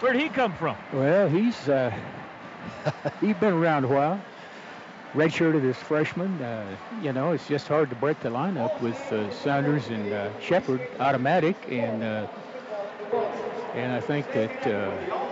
where'd 0.00 0.16
he 0.16 0.28
come 0.28 0.52
from? 0.54 0.76
Well, 0.92 1.28
he's 1.28 1.68
uh, 1.68 1.92
he's 3.20 3.36
been 3.36 3.54
around 3.54 3.84
a 3.84 3.88
while. 3.88 4.20
Redshirted 5.14 5.68
as 5.68 5.76
freshman. 5.76 6.42
Uh, 6.42 6.76
you 7.02 7.12
know, 7.12 7.32
it's 7.32 7.46
just 7.48 7.68
hard 7.68 7.90
to 7.90 7.96
break 7.96 8.20
the 8.20 8.28
lineup 8.28 8.80
with 8.80 9.00
uh, 9.12 9.30
Saunders 9.30 9.88
and 9.88 10.12
uh, 10.12 10.40
Shepard 10.40 10.80
automatic, 11.00 11.56
and 11.70 12.02
uh, 12.02 12.26
and 13.74 13.92
I 13.92 14.00
think 14.00 14.30
that. 14.32 14.66
Uh, 14.66 15.22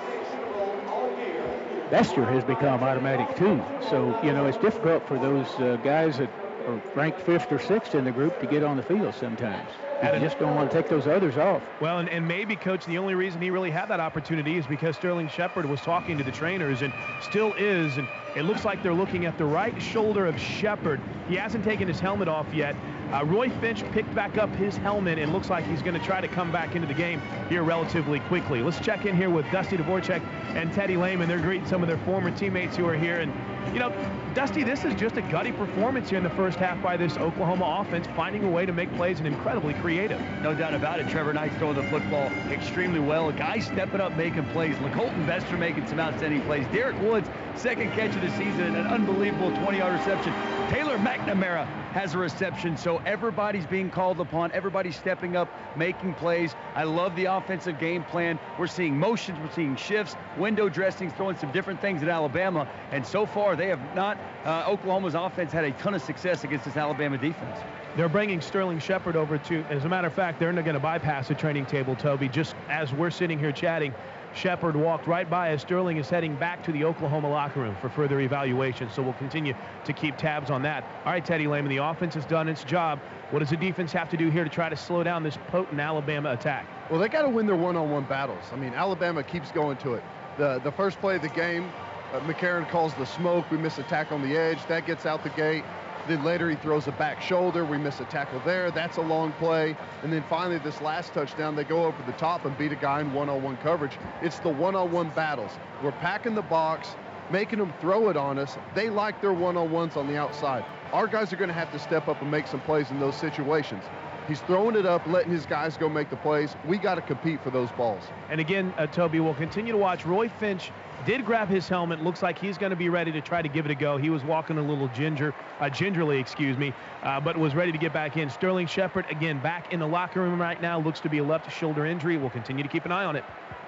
Bester 1.90 2.24
has 2.24 2.42
become 2.42 2.82
automatic 2.82 3.36
too. 3.36 3.62
So, 3.90 4.18
you 4.24 4.32
know, 4.32 4.47
it's 4.47 4.57
difficult 4.59 5.07
for 5.07 5.18
those 5.18 5.47
uh, 5.61 5.76
guys 5.84 6.16
that 6.18 6.30
or 6.66 6.80
ranked 6.94 7.20
fifth 7.20 7.50
or 7.52 7.58
sixth 7.58 7.94
in 7.94 8.04
the 8.04 8.12
group 8.12 8.38
to 8.40 8.46
get 8.46 8.62
on 8.62 8.76
the 8.76 8.82
field 8.82 9.14
sometimes. 9.14 9.70
You 10.02 10.20
just 10.20 10.38
don't 10.38 10.54
want 10.54 10.70
to 10.70 10.76
take 10.76 10.88
those 10.88 11.06
others 11.06 11.38
off. 11.38 11.62
Well, 11.80 11.98
and, 11.98 12.08
and 12.10 12.26
maybe, 12.26 12.56
Coach, 12.56 12.84
the 12.84 12.98
only 12.98 13.14
reason 13.14 13.40
he 13.40 13.50
really 13.50 13.70
had 13.70 13.86
that 13.86 14.00
opportunity 14.00 14.58
is 14.58 14.66
because 14.66 14.96
Sterling 14.96 15.28
Shepard 15.28 15.64
was 15.64 15.80
talking 15.80 16.18
to 16.18 16.24
the 16.24 16.32
trainers 16.32 16.82
and 16.82 16.92
still 17.22 17.54
is. 17.54 17.96
And 17.96 18.06
it 18.36 18.42
looks 18.42 18.64
like 18.64 18.82
they're 18.82 18.92
looking 18.92 19.24
at 19.24 19.38
the 19.38 19.46
right 19.46 19.80
shoulder 19.80 20.26
of 20.26 20.38
Shepard. 20.38 21.00
He 21.28 21.36
hasn't 21.36 21.64
taken 21.64 21.88
his 21.88 22.00
helmet 22.00 22.28
off 22.28 22.52
yet. 22.52 22.76
Uh, 23.14 23.24
Roy 23.26 23.48
Finch 23.48 23.84
picked 23.92 24.12
back 24.12 24.38
up 24.38 24.50
his 24.56 24.76
helmet 24.76 25.20
and 25.20 25.32
looks 25.32 25.48
like 25.48 25.64
he's 25.64 25.82
going 25.82 25.96
to 25.96 26.04
try 26.04 26.20
to 26.20 26.26
come 26.26 26.50
back 26.50 26.74
into 26.74 26.88
the 26.88 26.94
game 26.94 27.22
here 27.48 27.62
relatively 27.62 28.18
quickly. 28.18 28.60
Let's 28.60 28.80
check 28.80 29.06
in 29.06 29.16
here 29.16 29.30
with 29.30 29.48
Dusty 29.52 29.76
Dvorak 29.76 30.20
and 30.56 30.72
Teddy 30.72 30.96
Lehman. 30.96 31.28
They're 31.28 31.38
greeting 31.38 31.68
some 31.68 31.80
of 31.80 31.88
their 31.88 31.98
former 31.98 32.32
teammates 32.32 32.76
who 32.76 32.88
are 32.88 32.96
here. 32.96 33.20
And, 33.20 33.32
you 33.72 33.78
know, 33.78 33.92
Dusty, 34.34 34.64
this 34.64 34.84
is 34.84 34.94
just 34.96 35.16
a 35.16 35.22
gutty 35.22 35.52
performance 35.52 36.10
here 36.10 36.18
in 36.18 36.24
the 36.24 36.30
first 36.30 36.58
half 36.58 36.82
by 36.82 36.96
this 36.96 37.16
Oklahoma 37.16 37.84
offense, 37.86 38.08
finding 38.16 38.42
a 38.42 38.50
way 38.50 38.66
to 38.66 38.72
make 38.72 38.92
plays 38.96 39.18
and 39.18 39.28
incredibly 39.28 39.74
creative. 39.74 40.20
No 40.42 40.52
doubt 40.52 40.74
about 40.74 40.98
it. 40.98 41.08
Trevor 41.08 41.32
Knight's 41.32 41.54
throwing 41.58 41.76
the 41.76 41.84
football 41.84 42.26
extremely 42.50 42.98
well. 42.98 43.30
Guys 43.30 43.66
stepping 43.66 44.00
up 44.00 44.16
making 44.16 44.44
plays. 44.46 44.74
Colton 44.92 45.24
Bester 45.24 45.56
making 45.56 45.86
some 45.86 46.00
outstanding 46.00 46.42
plays. 46.42 46.66
Derek 46.72 47.00
Woods, 47.00 47.28
second 47.54 47.92
catch 47.92 48.16
of 48.16 48.22
the 48.22 48.30
season, 48.30 48.74
an 48.74 48.88
unbelievable 48.88 49.52
20-yard 49.52 50.00
reception. 50.00 50.32
Taylor 50.68 50.98
McNamara 50.98 51.68
has 51.95 52.14
a 52.14 52.18
reception, 52.18 52.76
so 52.76 52.99
everybody's 53.07 53.66
being 53.66 53.88
called 53.88 54.18
upon. 54.18 54.51
Everybody's 54.51 54.97
stepping 54.97 55.36
up, 55.36 55.49
making 55.76 56.12
plays. 56.14 56.57
I 56.74 56.82
love 56.82 57.14
the 57.14 57.26
offensive 57.26 57.78
game 57.78 58.03
plan. 58.03 58.36
We're 58.59 58.66
seeing 58.66 58.99
motions, 58.99 59.38
we're 59.38 59.53
seeing 59.53 59.76
shifts, 59.76 60.16
window 60.36 60.68
dressings, 60.68 61.12
throwing 61.12 61.36
some 61.36 61.53
different 61.53 61.80
things 61.80 62.03
at 62.03 62.09
Alabama, 62.09 62.68
and 62.90 63.07
so 63.07 63.24
far 63.24 63.55
they 63.55 63.68
have 63.68 63.95
not 63.95 64.18
uh, 64.45 64.64
Oklahoma's 64.66 65.14
offense 65.14 65.53
had 65.53 65.62
a 65.62 65.70
ton 65.72 65.95
of 65.95 66.03
success 66.03 66.42
against 66.42 66.64
this 66.64 66.76
Alabama 66.76 67.16
defense. 67.16 67.61
They're 67.97 68.09
bringing 68.09 68.40
Sterling 68.40 68.80
Shepard 68.80 69.14
over 69.14 69.38
to, 69.38 69.62
as 69.70 69.84
a 69.84 69.88
matter 69.88 70.09
of 70.09 70.14
fact, 70.14 70.40
they're 70.40 70.53
not 70.53 70.64
going 70.64 70.74
to 70.74 70.80
bypass 70.80 71.28
the 71.28 71.34
training 71.34 71.66
table, 71.66 71.95
Toby, 71.95 72.28
just 72.28 72.57
as 72.68 72.92
we're 72.92 73.11
sitting 73.11 73.38
here 73.38 73.53
chatting. 73.53 73.95
Shepard 74.35 74.74
walked 74.74 75.07
right 75.07 75.28
by 75.28 75.51
as 75.51 75.62
Sterling 75.62 75.97
is 75.97 76.11
heading 76.11 76.35
back 76.35 76.62
to 76.64 76.72
the 76.72 76.85
Oklahoma 76.85 77.30
locker 77.30 77.61
room 77.61 77.76
for 77.80 77.89
further 77.89 78.20
evaluation. 78.20 78.91
So 78.91 79.03
we'll 79.03 79.12
continue 79.14 79.55
to 79.85 79.93
keep 79.93 80.16
tabs 80.16 80.51
on 80.51 80.62
that. 80.62 80.85
All 81.05 81.12
right, 81.12 81.24
Teddy 81.24 81.47
Lehman, 81.47 81.70
the 81.70 81.85
offense 81.85 82.14
has 82.14 82.26
done 82.26 82.49
its 82.49 82.64
job. 82.64 82.99
What 83.30 83.39
does 83.39 83.51
the 83.51 83.57
defense 83.57 83.93
have 83.93 84.11
to 84.11 84.16
do 84.16 84.30
here 84.30 84.45
to 84.45 84.51
try 84.51 84.68
to 84.68 84.76
slow 84.76 85.03
down 85.03 85.22
this 85.22 85.39
potent 85.49 85.80
Alabama 85.80 86.32
attack? 86.32 86.66
Well, 86.91 87.01
they 87.01 87.09
got 87.09 87.22
to 87.22 87.28
win 87.28 87.47
their 87.47 87.57
one-on-one 87.57 88.05
battles. 88.05 88.45
I 88.53 88.57
mean, 88.57 88.74
Alabama 88.74 89.22
keeps 89.22 89.51
going 89.53 89.76
to 89.78 89.95
it. 89.95 90.05
The 90.37 90.61
the 90.64 90.72
first 90.72 91.01
play 91.01 91.16
of 91.16 91.22
the 91.22 91.28
game, 91.28 91.70
uh, 92.12 92.20
McCarron 92.20 92.68
calls 92.68 92.93
the 92.95 93.07
smoke. 93.07 93.49
We 93.51 93.57
miss 93.57 93.78
a 93.78 93.85
tackle 93.85 94.16
on 94.16 94.28
the 94.28 94.37
edge. 94.37 94.59
That 94.66 94.85
gets 94.85 95.07
out 95.07 95.22
the 95.22 95.30
gate. 95.30 95.64
Then 96.07 96.22
later 96.22 96.50
he 96.50 96.57
throws 96.57 96.86
a 96.86 96.92
back 96.92 97.22
shoulder. 97.22 97.64
We 97.64 97.78
miss 97.78 98.00
a 98.00 98.05
tackle 98.05 98.40
there. 98.44 98.70
That's 98.70 98.98
a 98.98 99.02
long 99.02 99.32
play. 99.32 99.76
And 100.02 100.12
then 100.12 100.22
finally 100.28 100.59
this 100.59 100.80
last 100.80 101.14
touchdown, 101.14 101.57
they 101.57 101.64
go 101.64 101.84
over 101.84 101.96
the 102.07 102.12
top 102.12 102.44
and 102.44 102.57
beat 102.59 102.72
a 102.72 102.76
guy 102.76 103.00
in 103.00 103.12
one-on-one 103.12 103.57
coverage. 103.59 103.96
It's 104.20 104.38
the 104.40 104.50
one-on-one 104.50 105.11
battles. 105.11 105.52
We're 105.82 105.92
packing 105.92 106.34
the 106.34 106.42
box, 106.42 106.94
making 107.30 107.59
them 107.59 107.72
throw 107.80 108.11
it 108.11 108.16
on 108.16 108.38
us. 108.38 108.59
They 108.74 108.90
like 108.90 109.22
their 109.22 109.32
one-on-ones 109.32 109.96
on 109.96 110.07
the 110.07 110.16
outside. 110.18 110.64
our 110.94 111.09
guys 111.09 111.32
are 111.32 111.36
going 111.36 111.48
to 111.48 111.55
have 111.55 111.72
to 111.72 111.78
step 111.78 112.07
up 112.07 112.22
and 112.22 112.30
make 112.30 112.46
some 112.46 112.61
plays 112.61 112.90
in 112.90 113.00
those 113.00 113.16
situations. 113.16 113.82
He's 114.28 114.40
throwing 114.40 114.76
it 114.76 114.86
up, 114.86 115.07
letting 115.07 115.32
his 115.32 115.44
guys 115.44 115.76
go 115.76 115.88
make 115.88 116.09
the 116.09 116.16
plays. 116.16 116.57
We 116.66 116.78
got 116.78 116.94
to 116.94 117.02
compete 117.02 117.42
for 117.42 117.50
those 117.50 117.70
balls. 117.72 118.05
And 118.30 118.40
again, 118.40 118.72
uh, 118.78 118.86
Toby, 118.86 119.20
we'll 119.20 119.34
continue 119.34 119.72
to 119.72 119.78
watch. 119.78 120.07
Roy 120.07 120.28
Finch 120.28 120.70
did 121.07 121.24
grab 121.24 121.49
his 121.49 121.68
helmet. 121.68 122.03
Looks 122.03 122.22
like 122.22 122.38
he's 122.38 122.59
going 122.59 122.70
to 122.70 122.76
be 122.76 122.88
ready 122.88 123.12
to 123.12 123.20
try 123.20 123.42
to 123.42 123.49
give 123.49 123.64
it 123.64 123.70
a 123.70 123.74
go. 123.74 123.97
He 123.97 124.11
was 124.11 124.24
walking 124.24 124.59
a 124.59 124.62
little 124.62 124.88
ginger, 124.88 125.34
uh, 125.61 125.68
gingerly, 125.68 126.18
excuse 126.18 126.57
me, 126.57 126.72
uh, 127.03 127.20
but 127.20 127.36
was 127.36 127.55
ready 127.55 127.72
to 127.72 127.78
get 127.78 127.92
back 127.92 128.16
in. 128.16 128.30
Sterling 128.30 128.66
Shepard, 128.66 129.07
again, 129.11 129.38
back 129.40 129.72
in 129.72 129.80
the 129.80 129.86
locker 129.86 130.20
room 130.20 130.40
right 130.40 130.61
now. 130.61 130.78
Looks 130.78 131.01
to 131.01 131.09
be 131.09 131.18
a 131.18 131.24
left 131.24 131.53
shoulder 131.53 131.86
injury. 131.86 132.16
We'll 132.16 132.30
continue 132.30 132.62
to 132.62 132.68
keep 132.68 132.84
an 132.84 132.92
eye 132.92 133.05
on 133.05 133.16
it. 133.16 133.24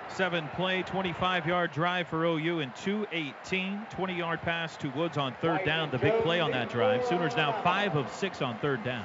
Seven 0.09 0.49
play, 0.55 0.83
25 0.83 1.47
yard 1.47 1.73
drive 1.73 2.09
for 2.09 2.25
OU 2.25 2.61
in 2.61 2.73
218. 2.83 3.87
20 3.91 4.15
yard 4.15 4.41
pass 4.43 4.77
to 4.79 4.89
Woods 4.91 5.19
on 5.19 5.35
third 5.41 5.65
down. 5.65 5.91
The 5.91 5.99
big 5.99 6.23
play 6.23 6.41
on 6.41 6.53
that 6.53 6.71
drive. 6.71 7.05
Sooners 7.05 7.37
now 7.37 7.61
five 7.63 7.97
of 7.97 8.11
six 8.13 8.41
on 8.41 8.57
third 8.59 8.85
down. 8.85 9.05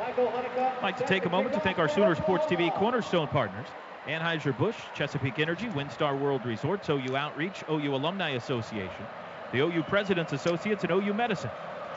I'd 0.00 0.82
like 0.82 0.96
to 0.96 1.04
take 1.04 1.26
a 1.26 1.28
moment 1.28 1.54
to 1.54 1.60
thank 1.60 1.78
our 1.78 1.88
Sooner 1.88 2.14
Sports 2.14 2.46
TV 2.46 2.74
cornerstone 2.74 3.28
partners. 3.28 3.66
Anheuser-Busch, 4.08 4.76
Chesapeake 4.94 5.38
Energy, 5.38 5.66
WinStar 5.68 6.18
World 6.18 6.44
Resorts, 6.46 6.88
OU 6.88 7.14
Outreach, 7.14 7.62
OU 7.70 7.94
Alumni 7.94 8.30
Association, 8.30 9.06
the 9.52 9.60
OU 9.60 9.82
President's 9.82 10.32
Associates, 10.32 10.82
and 10.82 10.92
OU 10.92 11.12
Medicine. 11.12 11.50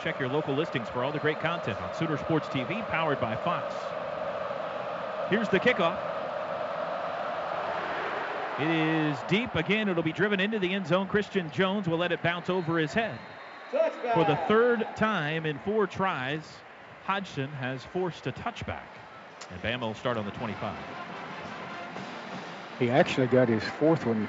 Check 0.03 0.19
your 0.19 0.27
local 0.27 0.53
listings 0.53 0.89
for 0.89 1.03
all 1.03 1.11
the 1.11 1.19
great 1.19 1.39
content 1.39 1.81
on 1.81 1.93
Sooner 1.95 2.17
Sports 2.17 2.47
TV, 2.49 2.85
powered 2.89 3.21
by 3.21 3.35
Fox. 3.37 3.73
Here's 5.29 5.47
the 5.47 5.59
kickoff. 5.59 5.97
It 8.59 8.67
is 8.67 9.17
deep. 9.29 9.55
Again, 9.55 9.87
it'll 9.87 10.03
be 10.03 10.11
driven 10.11 10.39
into 10.39 10.59
the 10.59 10.73
end 10.73 10.85
zone. 10.85 11.07
Christian 11.07 11.49
Jones 11.51 11.87
will 11.87 11.97
let 11.97 12.11
it 12.11 12.21
bounce 12.21 12.49
over 12.49 12.77
his 12.77 12.93
head. 12.93 13.17
For 14.13 14.25
the 14.25 14.37
third 14.49 14.85
time 14.97 15.45
in 15.45 15.57
four 15.59 15.87
tries, 15.87 16.41
Hodgson 17.05 17.47
has 17.53 17.85
forced 17.85 18.27
a 18.27 18.33
touchback. 18.33 18.89
And 19.49 19.61
Bama 19.61 19.81
will 19.81 19.93
start 19.93 20.17
on 20.17 20.25
the 20.25 20.31
25. 20.31 20.75
He 22.81 22.89
actually 22.89 23.27
got 23.27 23.47
his 23.47 23.63
fourth 23.63 24.07
one 24.07 24.27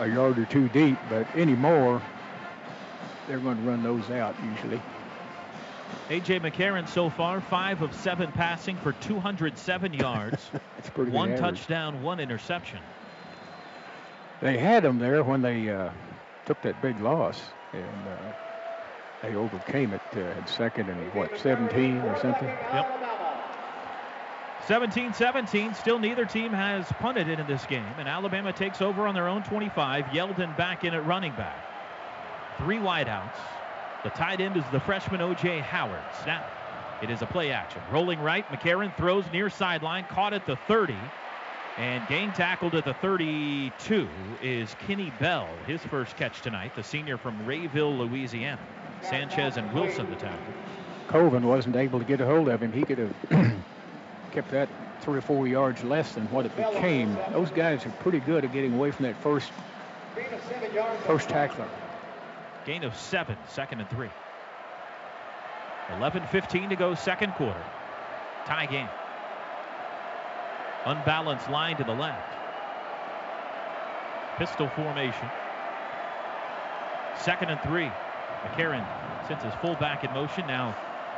a 0.00 0.08
yard 0.08 0.40
or 0.40 0.44
two 0.46 0.68
deep, 0.70 0.98
but 1.08 1.24
anymore, 1.36 2.02
they're 3.28 3.38
going 3.38 3.58
to 3.58 3.62
run 3.62 3.84
those 3.84 4.10
out 4.10 4.34
usually. 4.42 4.82
A.J. 6.08 6.40
McCarron 6.40 6.88
so 6.88 7.08
far, 7.08 7.40
five 7.40 7.80
of 7.80 7.94
seven 7.94 8.32
passing 8.32 8.76
for 8.78 8.92
207 8.94 9.94
yards. 9.94 10.50
That's 10.76 10.90
pretty 10.90 11.12
One 11.12 11.36
touchdown, 11.36 12.02
one 12.02 12.18
interception. 12.18 12.80
They 14.40 14.58
had 14.58 14.84
him 14.84 14.98
there 14.98 15.22
when 15.22 15.40
they 15.40 15.70
uh, 15.70 15.90
took 16.46 16.60
that 16.62 16.82
big 16.82 17.00
loss, 17.00 17.40
and 17.72 17.84
uh, 17.84 18.32
they 19.22 19.36
overcame 19.36 19.92
it 19.92 20.00
uh, 20.16 20.40
at 20.40 20.48
second 20.48 20.88
and 20.88 21.14
what 21.14 21.38
17 21.38 21.98
or 21.98 22.18
something. 22.18 22.48
Yep. 22.48 23.19
17-17. 24.70 25.74
Still 25.74 25.98
neither 25.98 26.24
team 26.24 26.52
has 26.52 26.86
punted 27.00 27.28
in 27.28 27.44
this 27.48 27.66
game, 27.66 27.92
and 27.98 28.06
Alabama 28.08 28.52
takes 28.52 28.80
over 28.80 29.08
on 29.08 29.16
their 29.16 29.26
own 29.26 29.42
25. 29.42 30.04
Yeldon 30.04 30.56
back 30.56 30.84
in 30.84 30.94
at 30.94 31.04
running 31.04 31.32
back. 31.32 31.58
Three 32.56 32.76
wideouts. 32.76 33.34
The 34.04 34.10
tight 34.10 34.40
end 34.40 34.56
is 34.56 34.62
the 34.70 34.78
freshman 34.78 35.20
O.J. 35.22 35.58
Howard. 35.58 36.04
Snap. 36.22 36.48
It 37.02 37.10
is 37.10 37.20
a 37.20 37.26
play 37.26 37.50
action. 37.50 37.82
Rolling 37.90 38.20
right. 38.20 38.46
McCarron 38.46 38.96
throws 38.96 39.24
near 39.32 39.50
sideline. 39.50 40.04
Caught 40.04 40.34
at 40.34 40.46
the 40.46 40.54
30. 40.68 40.94
And 41.76 42.06
gain 42.06 42.30
tackled 42.30 42.76
at 42.76 42.84
the 42.84 42.94
32 42.94 44.08
is 44.40 44.76
Kenny 44.86 45.12
Bell. 45.18 45.48
His 45.66 45.80
first 45.82 46.16
catch 46.16 46.42
tonight. 46.42 46.76
The 46.76 46.84
senior 46.84 47.18
from 47.18 47.44
Rayville, 47.44 47.98
Louisiana. 47.98 48.60
Sanchez 49.02 49.56
and 49.56 49.72
Wilson 49.72 50.08
the 50.08 50.16
tackle. 50.16 50.54
Colvin 51.08 51.44
wasn't 51.44 51.74
able 51.74 51.98
to 51.98 52.04
get 52.04 52.20
a 52.20 52.24
hold 52.24 52.48
of 52.48 52.62
him. 52.62 52.70
He 52.70 52.84
could 52.84 52.98
have 52.98 53.56
kept 54.32 54.50
that 54.50 54.68
three 55.00 55.18
or 55.18 55.22
four 55.22 55.46
yards 55.46 55.82
less 55.82 56.12
than 56.12 56.24
what 56.30 56.46
it 56.46 56.54
became. 56.56 57.16
Those 57.32 57.50
guys 57.50 57.84
are 57.86 57.90
pretty 58.00 58.20
good 58.20 58.44
at 58.44 58.52
getting 58.52 58.74
away 58.74 58.90
from 58.90 59.04
that 59.04 59.16
first 59.22 59.50
first 61.06 61.28
tackler. 61.28 61.68
Gain 62.64 62.84
of 62.84 62.94
seven, 62.96 63.36
second 63.48 63.80
and 63.80 63.90
three. 63.90 64.10
11-15 65.90 66.68
to 66.68 66.76
go, 66.76 66.94
second 66.94 67.32
quarter. 67.32 67.62
Tie 68.46 68.66
game. 68.66 68.88
Unbalanced 70.86 71.50
line 71.50 71.76
to 71.76 71.84
the 71.84 71.94
left. 71.94 72.32
Pistol 74.38 74.68
formation. 74.68 75.28
Second 77.18 77.50
and 77.50 77.60
three. 77.62 77.90
McCarron 78.44 78.86
sends 79.28 79.44
his 79.44 79.52
fullback 79.54 80.04
in 80.04 80.12
motion. 80.12 80.46
Now 80.46 80.74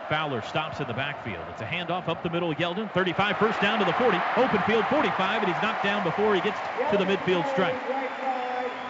Fowler 0.08 0.42
stops 0.42 0.80
in 0.80 0.86
the 0.86 0.94
backfield. 0.94 1.44
It's 1.50 1.62
a 1.62 1.64
handoff 1.64 2.08
up 2.08 2.22
the 2.22 2.30
middle. 2.30 2.50
Of 2.50 2.58
Yeldon, 2.58 2.90
35, 2.92 3.36
first 3.38 3.60
down 3.60 3.78
to 3.78 3.84
the 3.84 3.92
40. 3.94 4.18
Open 4.36 4.60
field, 4.62 4.84
45, 4.86 5.42
and 5.42 5.52
he's 5.52 5.62
knocked 5.62 5.84
down 5.84 6.04
before 6.04 6.34
he 6.34 6.40
gets 6.40 6.58
to 6.90 6.96
the 6.96 7.04
midfield 7.04 7.50
stripe. 7.52 7.76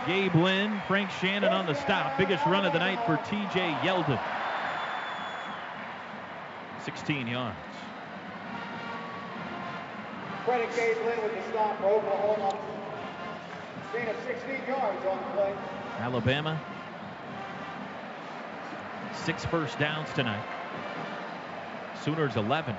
Gabe 0.07 0.35
Lynn, 0.35 0.83
Frank 0.89 1.11
Shannon 1.11 1.53
on 1.53 1.67
the 1.67 1.75
stop. 1.75 2.19
Biggest 2.19 2.45
run 2.47 2.65
of 2.65 2.73
the 2.73 2.79
night 2.79 2.99
for 3.07 3.19
TJ 3.19 3.79
Yeldon. 3.81 4.21
16 6.85 7.27
yards. 7.29 7.57
Credit 10.45 10.69
Gabe 10.75 10.97
Lynn 11.07 11.23
with 11.23 11.35
the 11.35 11.51
stop 11.53 11.79
for 11.79 11.87
Oklahoma. 11.87 12.59
Gain 13.93 14.09
of 14.09 14.17
16 14.27 14.55
yards 14.67 15.07
on 15.07 15.19
the 15.19 15.25
play. 15.35 15.55
Alabama, 16.01 16.61
six 19.15 19.45
first 19.45 19.79
downs 19.79 20.09
tonight. 20.15 20.43
Sooners 22.05 22.37
11. 22.37 22.77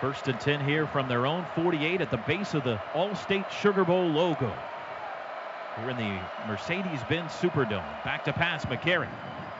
First 0.00 0.28
and 0.28 0.38
10 0.38 0.64
here 0.64 0.86
from 0.86 1.08
their 1.08 1.26
own 1.26 1.46
48 1.54 2.00
at 2.00 2.10
the 2.10 2.18
base 2.18 2.54
of 2.54 2.64
the 2.64 2.76
Allstate 2.92 3.50
Sugar 3.50 3.84
Bowl 3.84 4.06
logo. 4.06 4.52
We're 5.78 5.90
in 5.90 5.96
the 5.96 6.20
Mercedes-Benz 6.46 7.32
Superdome. 7.32 8.04
Back 8.04 8.24
to 8.24 8.32
pass, 8.32 8.64
McCarron. 8.66 9.08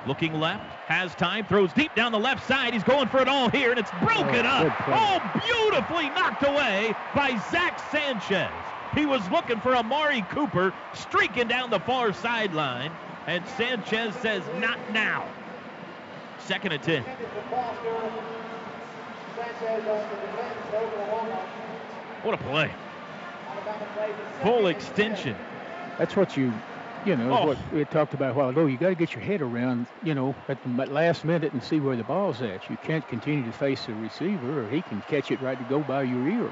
Looking 0.06 0.38
left, 0.38 0.62
has 0.86 1.14
time, 1.16 1.44
throws 1.46 1.72
deep 1.72 1.94
down 1.94 2.12
the 2.12 2.18
left 2.18 2.46
side. 2.46 2.72
He's 2.74 2.84
going 2.84 3.08
for 3.08 3.20
it 3.20 3.28
all 3.28 3.48
here, 3.50 3.70
and 3.70 3.78
it's 3.78 3.90
broken 4.02 4.46
Oh, 4.46 4.68
up. 4.68 4.78
play. 4.84 4.94
Oh, 4.96 5.40
beautifully 5.44 6.08
knocked 6.10 6.44
away 6.46 6.94
by 7.14 7.30
Zach 7.50 7.80
Sanchez. 7.90 8.52
He 8.94 9.04
was 9.04 9.28
looking 9.30 9.58
for 9.60 9.74
Amari 9.74 10.22
Cooper, 10.30 10.72
streaking 10.94 11.48
down 11.48 11.70
the 11.70 11.80
far 11.80 12.12
sideline, 12.12 12.92
and 13.26 13.44
Sanchez 13.56 14.14
says, 14.16 14.42
not 14.60 14.78
now. 14.92 15.24
Second 16.38 16.72
and 16.72 16.82
10. 16.82 17.04
What 22.22 22.34
a 22.34 22.38
play. 22.38 22.70
Full 24.42 24.66
extension. 24.66 25.36
That's 25.98 26.16
what 26.16 26.36
you, 26.36 26.52
you 27.04 27.16
know, 27.16 27.30
Oh. 27.36 27.46
what 27.46 27.58
we 27.72 27.78
had 27.78 27.90
talked 27.90 28.14
about 28.14 28.32
a 28.32 28.34
while 28.34 28.48
ago. 28.48 28.66
You 28.66 28.76
got 28.76 28.88
to 28.88 28.94
get 28.94 29.12
your 29.12 29.22
head 29.22 29.40
around, 29.42 29.86
you 30.02 30.14
know, 30.14 30.34
at 30.48 30.58
the 30.62 30.86
last 30.86 31.24
minute 31.24 31.52
and 31.52 31.62
see 31.62 31.80
where 31.80 31.96
the 31.96 32.04
ball's 32.04 32.42
at. 32.42 32.68
You 32.68 32.76
can't 32.78 33.06
continue 33.08 33.44
to 33.44 33.52
face 33.52 33.86
the 33.86 33.94
receiver, 33.94 34.64
or 34.64 34.68
he 34.68 34.82
can 34.82 35.02
catch 35.02 35.30
it 35.30 35.40
right 35.40 35.58
to 35.58 35.64
go 35.64 35.80
by 35.80 36.02
your 36.02 36.26
ear. 36.28 36.50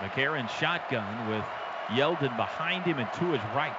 McCarron 0.00 0.48
shotgun 0.58 1.30
with 1.30 1.44
Yeldon 1.88 2.36
behind 2.36 2.84
him 2.84 2.98
and 2.98 3.12
to 3.14 3.24
his 3.32 3.40
right. 3.54 3.74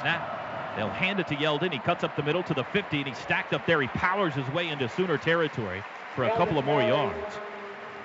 Snap. 0.00 0.38
They'll 0.76 0.88
hand 0.88 1.20
it 1.20 1.28
to 1.28 1.36
Yeldon. 1.36 1.72
He 1.72 1.78
cuts 1.78 2.02
up 2.02 2.16
the 2.16 2.22
middle 2.22 2.42
to 2.44 2.54
the 2.54 2.64
50, 2.64 2.98
and 2.98 3.06
he's 3.06 3.18
stacked 3.18 3.52
up 3.52 3.66
there. 3.66 3.80
He 3.80 3.88
powers 3.88 4.34
his 4.34 4.48
way 4.50 4.68
into 4.68 4.88
Sooner 4.88 5.18
territory 5.18 5.82
for 6.14 6.24
a 6.24 6.30
couple 6.36 6.58
of 6.58 6.64
more 6.64 6.82
yards. 6.82 7.34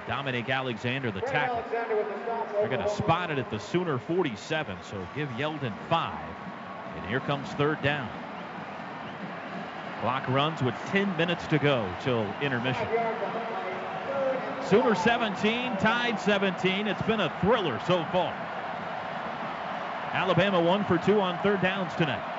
Dominic 0.07 0.49
Alexander, 0.49 1.11
the 1.11 1.21
tackle. 1.21 1.63
They're 1.71 2.67
going 2.69 2.81
to 2.81 2.89
spot 2.89 3.31
it 3.31 3.37
at 3.37 3.49
the 3.51 3.59
Sooner 3.59 3.97
47, 3.97 4.77
so 4.81 5.05
give 5.15 5.29
Yeldon 5.29 5.73
five. 5.89 6.29
And 6.95 7.05
here 7.07 7.19
comes 7.19 7.49
third 7.49 7.81
down. 7.81 8.09
Clock 10.01 10.27
runs 10.29 10.61
with 10.61 10.75
10 10.87 11.17
minutes 11.17 11.47
to 11.47 11.57
go 11.57 11.89
till 12.01 12.25
intermission. 12.41 12.87
Sooner 14.69 14.95
17, 14.95 15.77
tied 15.77 16.19
17. 16.19 16.87
It's 16.87 17.01
been 17.03 17.21
a 17.21 17.33
thriller 17.41 17.79
so 17.87 18.05
far. 18.11 18.33
Alabama 20.13 20.61
one 20.61 20.85
for 20.85 20.97
two 20.97 21.19
on 21.19 21.37
third 21.39 21.61
downs 21.61 21.93
tonight. 21.95 22.36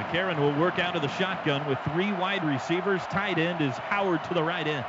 McCarron 0.00 0.38
will 0.38 0.58
work 0.58 0.78
out 0.78 0.96
of 0.96 1.02
the 1.02 1.08
shotgun 1.08 1.66
with 1.68 1.78
three 1.92 2.10
wide 2.12 2.42
receivers. 2.42 3.02
Tight 3.10 3.38
end 3.38 3.60
is 3.60 3.74
Howard 3.76 4.24
to 4.24 4.34
the 4.34 4.42
right 4.42 4.66
end. 4.66 4.84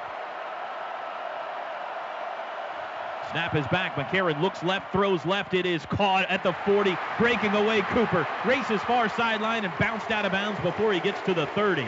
Snap 3.31 3.55
is 3.55 3.67
back. 3.67 3.95
McCarron 3.95 4.41
looks 4.41 4.63
left, 4.63 4.91
throws 4.93 5.25
left. 5.25 5.53
It 5.53 5.65
is 5.65 5.85
caught 5.85 6.25
at 6.29 6.43
the 6.43 6.53
40, 6.65 6.97
breaking 7.17 7.51
away 7.51 7.81
Cooper. 7.89 8.25
Races 8.45 8.81
far 8.83 9.09
sideline 9.09 9.65
and 9.65 9.73
bounced 9.79 10.11
out 10.11 10.25
of 10.25 10.31
bounds 10.31 10.59
before 10.61 10.93
he 10.93 11.01
gets 11.01 11.21
to 11.23 11.33
the 11.33 11.45
30. 11.47 11.85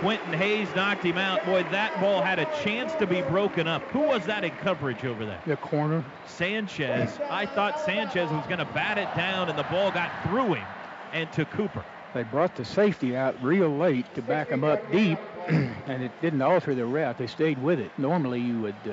Quentin 0.00 0.32
Hayes 0.32 0.68
knocked 0.74 1.04
him 1.04 1.18
out. 1.18 1.44
Boy, 1.44 1.62
that 1.70 1.98
ball 2.00 2.22
had 2.22 2.38
a 2.38 2.46
chance 2.64 2.94
to 2.94 3.06
be 3.06 3.20
broken 3.22 3.68
up. 3.68 3.82
Who 3.90 4.00
was 4.00 4.24
that 4.26 4.44
in 4.44 4.50
coverage 4.52 5.04
over 5.04 5.24
there? 5.26 5.40
The 5.46 5.56
corner. 5.56 6.02
Sanchez. 6.26 7.18
I 7.30 7.46
thought 7.46 7.78
Sanchez 7.80 8.30
was 8.30 8.46
going 8.46 8.58
to 8.58 8.64
bat 8.64 8.98
it 8.98 9.14
down, 9.14 9.48
and 9.48 9.58
the 9.58 9.62
ball 9.64 9.90
got 9.90 10.10
through 10.24 10.54
him 10.54 10.66
and 11.12 11.32
to 11.32 11.44
Cooper. 11.44 11.84
They 12.14 12.24
brought 12.24 12.56
the 12.56 12.64
safety 12.64 13.16
out 13.16 13.42
real 13.42 13.70
late 13.70 14.12
to 14.14 14.22
back 14.22 14.48
him 14.48 14.64
up 14.64 14.90
deep, 14.92 15.18
and 15.48 16.02
it 16.02 16.12
didn't 16.20 16.42
alter 16.42 16.74
the 16.74 16.84
route. 16.84 17.16
They 17.16 17.26
stayed 17.26 17.62
with 17.62 17.78
it. 17.80 17.90
Normally, 17.98 18.40
you 18.40 18.60
would 18.60 18.74
uh, 18.86 18.92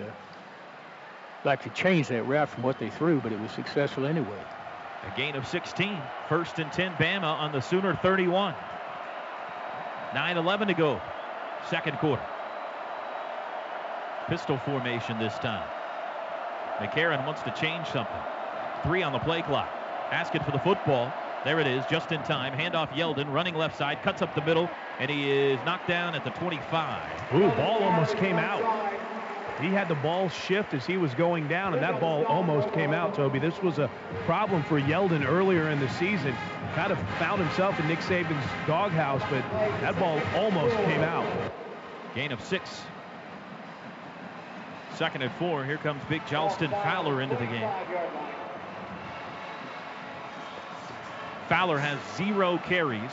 like 1.44 1.62
to 1.64 1.70
change 1.70 2.08
that 2.08 2.24
route 2.24 2.50
from 2.50 2.64
what 2.64 2.80
they 2.80 2.90
threw, 2.90 3.20
but 3.20 3.32
it 3.32 3.40
was 3.40 3.52
successful 3.52 4.06
anyway. 4.06 4.40
A 5.06 5.18
gain 5.18 5.36
of 5.36 5.48
16. 5.48 5.98
First 6.28 6.60
and 6.60 6.72
10, 6.72 6.94
Bama 6.94 7.24
on 7.24 7.52
the 7.52 7.62
Sooner 7.62 7.96
31. 7.96 8.54
9-11 10.12 10.68
to 10.68 10.74
go. 10.74 11.02
Second 11.70 11.98
quarter. 11.98 12.26
Pistol 14.28 14.58
formation 14.60 15.20
this 15.20 15.34
time. 15.36 15.68
McCarron 16.78 17.26
wants 17.26 17.42
to 17.44 17.52
change 17.52 17.88
something. 17.88 18.22
Three 18.84 19.04
on 19.04 19.12
the 19.12 19.20
play 19.20 19.42
clock. 19.42 19.70
Asking 20.12 20.44
for 20.44 20.52
the 20.52 20.60
football. 20.60 21.12
There 21.46 21.62
it 21.62 21.68
is, 21.68 21.86
just 21.90 22.12
in 22.12 22.22
time. 22.24 22.52
Handoff 22.52 22.90
Yeldon, 22.90 23.32
running 23.32 23.56
left 23.56 23.78
side, 23.78 24.04
cuts 24.04 24.22
up 24.22 24.36
the 24.36 24.42
middle, 24.42 24.70
and 25.00 25.10
he 25.10 25.32
is 25.32 25.60
knocked 25.66 25.88
down 25.88 26.14
at 26.14 26.26
the 26.26 26.32
25. 26.32 27.34
Ooh, 27.34 27.50
ball 27.52 27.82
almost 27.82 28.18
came 28.18 28.36
out. 28.36 28.62
He 29.62 29.68
had 29.68 29.88
the 29.88 29.96
ball 29.96 30.30
shift 30.30 30.74
as 30.74 30.86
he 30.86 30.98
was 30.98 31.14
going 31.14 31.48
down, 31.48 31.74
and 31.74 31.82
that 31.82 32.00
ball 32.02 32.26
almost 32.26 32.74
came 32.74 32.92
out, 32.92 33.14
Toby. 33.14 33.40
This 33.40 33.62
was 33.62 33.80
a 33.80 33.90
problem 34.26 34.64
for 34.64 34.82
Yeldon 34.82 35.26
earlier 35.26 35.70
in 35.70 35.80
the 35.80 35.90
season. 35.90 36.36
Kind 36.76 36.92
of 36.92 37.00
found 37.18 37.42
himself 37.42 37.80
in 37.80 37.88
Nick 37.88 38.00
Saban's 38.00 38.46
doghouse, 38.68 39.22
but 39.30 39.42
that 39.82 39.98
ball 39.98 40.22
almost 40.36 40.76
came 40.76 41.02
out. 41.02 41.26
Gain 42.16 42.32
of 42.32 42.42
six. 42.42 42.82
Second 44.96 45.22
and 45.22 45.32
four. 45.34 45.64
Here 45.64 45.78
comes 45.78 46.02
Big 46.10 46.22
Jalston 46.26 46.72
Fowler 46.84 47.22
into 47.22 47.36
the 47.36 47.46
game. 47.46 47.70
Fowler 51.50 51.80
has 51.80 51.98
zero 52.16 52.60
carries, 52.60 53.12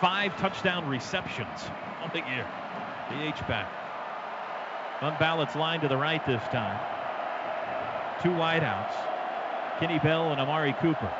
five 0.00 0.36
touchdown 0.38 0.88
receptions 0.88 1.70
on 2.02 2.10
the 2.12 2.18
year. 2.18 2.44
The 3.10 3.28
H-back. 3.28 3.70
Unbalanced 5.00 5.54
line 5.54 5.80
to 5.80 5.86
the 5.86 5.96
right 5.96 6.24
this 6.26 6.42
time. 6.48 6.78
Two 8.24 8.30
wideouts. 8.30 8.92
Kenny 9.78 10.00
Bell 10.00 10.32
and 10.32 10.40
Amari 10.40 10.72
Cooper. 10.80 11.12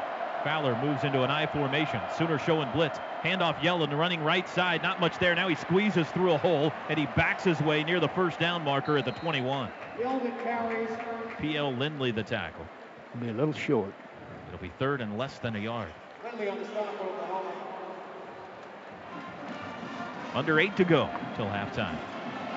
Fowler 0.42 0.76
moves 0.82 1.04
into 1.04 1.22
an 1.22 1.30
I 1.30 1.46
formation. 1.46 2.00
Sooner 2.18 2.40
showing 2.40 2.68
blitz. 2.72 2.98
Handoff 3.22 3.56
Yeldon 3.60 3.96
running 3.96 4.24
right 4.24 4.48
side. 4.48 4.82
Not 4.82 4.98
much 4.98 5.18
there. 5.20 5.36
Now 5.36 5.46
he 5.46 5.54
squeezes 5.54 6.08
through 6.08 6.32
a 6.32 6.38
hole 6.38 6.72
and 6.88 6.98
he 6.98 7.06
backs 7.14 7.44
his 7.44 7.60
way 7.60 7.84
near 7.84 8.00
the 8.00 8.08
first 8.08 8.40
down 8.40 8.64
marker 8.64 8.98
at 8.98 9.04
the 9.04 9.12
21. 9.12 9.70
P.L. 11.40 11.72
Lindley 11.74 12.10
the 12.10 12.24
tackle. 12.24 12.66
It'll 13.14 13.24
be 13.24 13.30
a 13.30 13.34
little 13.34 13.54
short. 13.54 13.92
It'll 14.48 14.60
be 14.60 14.72
third 14.80 15.00
and 15.00 15.16
less 15.16 15.38
than 15.38 15.54
a 15.54 15.60
yard. 15.60 15.92
Under 20.34 20.60
eight 20.60 20.76
to 20.76 20.84
go 20.84 21.08
till 21.36 21.46
halftime. 21.46 21.96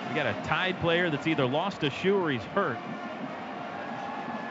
We 0.09 0.15
got 0.15 0.27
a 0.27 0.33
tied 0.47 0.79
player 0.79 1.09
that's 1.09 1.25
either 1.27 1.45
lost 1.45 1.83
a 1.83 1.89
shoe 1.89 2.17
or 2.17 2.29
he's 2.31 2.43
hurt. 2.43 2.77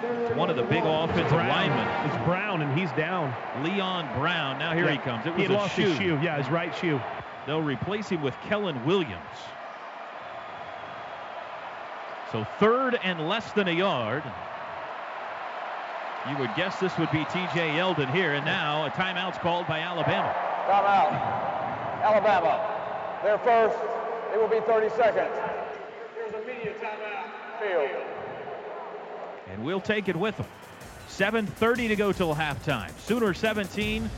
It's 0.03 0.35
one 0.35 0.51
of 0.51 0.57
the 0.57 0.65
big 0.65 0.83
offensive 0.85 1.29
Brown. 1.31 1.49
linemen. 1.49 2.11
It's 2.11 2.25
Brown, 2.25 2.61
and 2.63 2.77
he's 2.77 2.91
down. 2.93 3.33
Leon 3.63 4.09
Brown. 4.19 4.59
Now 4.59 4.75
here 4.75 4.87
Yeah. 4.87 4.93
he 4.93 4.99
comes. 4.99 5.25
It 5.27 5.35
he 5.35 5.43
was 5.43 5.49
had 5.49 5.51
a 5.51 5.55
lost 5.55 5.77
shoe. 5.77 5.83
his 5.91 5.97
shoe. 5.99 6.19
Yeah, 6.21 6.39
his 6.39 6.49
right 6.51 6.75
shoe. 6.75 7.01
They'll 7.47 7.63
replace 7.63 8.09
him 8.09 8.21
with 8.23 8.35
Kellen 8.49 8.85
Williams. 8.85 9.15
So 12.33 12.45
third 12.59 12.99
and 13.05 13.29
less 13.29 13.53
than 13.53 13.69
a 13.69 13.73
yard. 13.73 14.25
You 16.29 16.37
would 16.39 16.55
guess 16.55 16.79
this 16.79 16.97
would 16.99 17.11
be 17.11 17.25
T.J. 17.25 17.71
Yeldon 17.71 18.13
here, 18.13 18.35
and 18.35 18.45
now 18.45 18.87
a 18.87 18.91
timeout's 18.91 19.39
called 19.39 19.67
by 19.67 19.81
Alabama. 19.81 20.33
Timeout. 20.69 21.43
Alabama. 22.03 23.21
They're 23.25 23.39
first. 23.39 23.77
It 24.33 24.41
will 24.41 24.49
be 24.49 24.65
30 24.65 24.89
seconds. 24.91 25.35
Here's 26.15 26.33
a 26.33 26.47
media 26.47 26.75
timeout. 26.75 27.61
Field. 27.61 27.91
And 29.51 29.65
we'll 29.65 29.81
take 29.81 30.09
it 30.09 30.17
with 30.17 30.37
them. 30.37 30.47
7.30 31.09 31.89
to 31.89 31.97
go 31.97 32.13
till 32.13 32.35
halftime. 32.35 32.91
Sooner 33.01 33.35
17, 33.35 34.09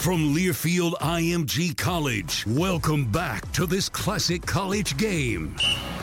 From 0.01 0.35
Learfield 0.35 0.95
IMG 0.95 1.77
College, 1.77 2.47
welcome 2.47 3.05
back 3.05 3.53
to 3.53 3.67
this 3.67 3.91
classic 3.91 4.47
college 4.47 4.97
game. 4.97 5.55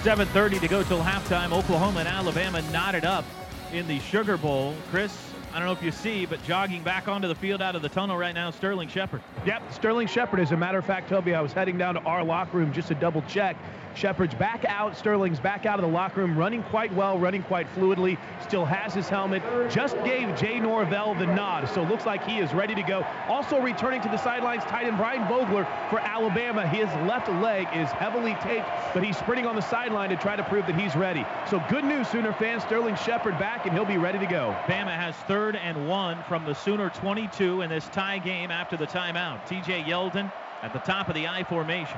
7.30 0.04 0.60
to 0.60 0.68
go 0.68 0.84
till 0.84 1.02
halftime. 1.02 1.52
Oklahoma 1.52 2.02
and 2.02 2.08
Alabama 2.08 2.62
knotted 2.72 3.06
up 3.06 3.26
in 3.74 3.88
the 3.88 3.98
Sugar 4.00 4.38
Bowl. 4.38 4.76
Chris, 4.92 5.18
I 5.52 5.58
don't 5.58 5.66
know 5.66 5.74
if 5.74 5.82
you 5.82 5.92
see, 5.92 6.28
but 6.28 6.44
jogging 6.44 6.84
back 6.84 7.08
onto 7.08 7.28
the 7.28 7.34
field 7.34 7.60
out 7.60 7.76
of 7.76 7.82
the 7.82 7.90
tunnel 7.90 8.18
right 8.18 8.36
now, 8.36 8.52
Sterling 8.52 8.88
Shepard. 8.88 9.24
Yep, 9.48 9.74
Sterling 9.74 10.08
Shepard. 10.08 10.42
As 10.42 10.52
a 10.52 10.58
matter 10.58 10.78
of 10.78 10.86
fact, 10.86 11.10
Toby, 11.10 11.34
I 11.34 11.42
was 11.42 11.52
heading 11.52 11.80
down 11.80 11.96
to 11.96 12.02
our 12.02 12.24
locker 12.24 12.58
room 12.58 12.72
just 12.72 12.90
to 12.90 12.94
double 12.94 13.24
check. 13.24 13.58
Shepard's 13.98 14.36
back 14.36 14.64
out. 14.66 14.96
Sterling's 14.96 15.40
back 15.40 15.66
out 15.66 15.80
of 15.80 15.82
the 15.82 15.92
locker 15.92 16.22
room, 16.22 16.38
running 16.38 16.62
quite 16.64 16.94
well, 16.94 17.18
running 17.18 17.42
quite 17.42 17.68
fluidly. 17.74 18.16
Still 18.44 18.64
has 18.64 18.94
his 18.94 19.10
helmet. 19.10 19.42
Just 19.72 19.96
gave 20.04 20.36
Jay 20.36 20.60
Norvell 20.60 21.16
the 21.16 21.26
nod, 21.26 21.68
so 21.68 21.82
looks 21.82 22.06
like 22.06 22.24
he 22.24 22.38
is 22.38 22.54
ready 22.54 22.76
to 22.76 22.84
go. 22.84 23.04
Also 23.28 23.60
returning 23.60 24.00
to 24.02 24.10
the 24.10 24.18
sidelines, 24.18 24.64
tight 24.66 24.86
end 24.86 24.98
Brian 24.98 25.28
Vogler 25.28 25.66
for 25.90 26.00
Alabama. 26.00 26.68
His 26.68 26.88
left 27.08 27.28
leg 27.42 27.68
is 27.74 27.90
heavily 27.90 28.38
taped, 28.42 28.68
but 28.94 29.04
he's 29.04 29.18
sprinting 29.18 29.48
on 29.48 29.56
the 29.56 29.62
sideline 29.62 30.10
to 30.12 30.16
try 30.16 30.36
to 30.36 30.44
prove 30.44 30.68
that 30.68 30.80
he's 30.80 30.96
ready. 30.96 31.26
So 31.50 31.64
good 31.68 31.84
news, 31.84 32.08
Sooner 32.08 32.34
fans. 32.34 32.62
Sterling 32.64 32.96
Shepard 32.98 33.40
back, 33.40 33.66
and 33.66 33.74
he'll 33.74 33.86
be 33.86 33.98
ready 33.98 34.20
to 34.20 34.28
go. 34.28 34.56
Bama 34.68 34.96
has 34.96 35.16
third 35.28 35.56
and 35.56 35.88
one 35.88 36.24
from 36.28 36.46
the 36.46 36.54
Sooner 36.54 36.90
22 36.92 37.62
in 37.62 37.70
this 37.70 37.88
tie 37.88 38.20
game 38.20 38.52
after 38.52 38.78
the 38.78 38.86
timeout. 38.86 39.44
TJ 39.48 39.86
Yeldon 39.86 40.32
at 40.62 40.72
the 40.72 40.80
top 40.80 41.10
of 41.10 41.16
the 41.16 41.28
I 41.28 41.44
formation. 41.44 41.98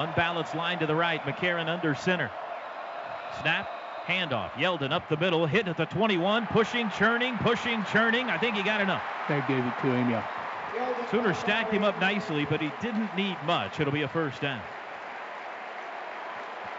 Unbalanced 0.00 0.54
line 0.54 0.78
to 0.78 0.86
the 0.86 0.94
right. 0.94 1.22
McCarron 1.24 1.68
under 1.68 1.94
center. 1.94 2.30
Snap. 3.42 3.68
Handoff. 4.06 4.50
Yeldon 4.52 4.92
up 4.92 5.06
the 5.10 5.16
middle. 5.18 5.44
Hit 5.44 5.68
at 5.68 5.76
the 5.76 5.84
21. 5.84 6.46
Pushing, 6.46 6.90
churning, 6.90 7.36
pushing, 7.38 7.84
churning. 7.84 8.30
I 8.30 8.38
think 8.38 8.56
he 8.56 8.62
got 8.62 8.80
enough. 8.80 9.02
They 9.28 9.42
gave 9.46 9.64
it 9.64 9.74
to 9.82 9.92
him, 9.92 10.08
yeah. 10.08 10.26
Sooner 11.10 11.34
stacked 11.34 11.70
him 11.70 11.84
up 11.84 12.00
nicely, 12.00 12.46
but 12.46 12.62
he 12.62 12.72
didn't 12.80 13.14
need 13.14 13.36
much. 13.44 13.78
It'll 13.78 13.92
be 13.92 14.02
a 14.02 14.08
first 14.08 14.40
down. 14.40 14.62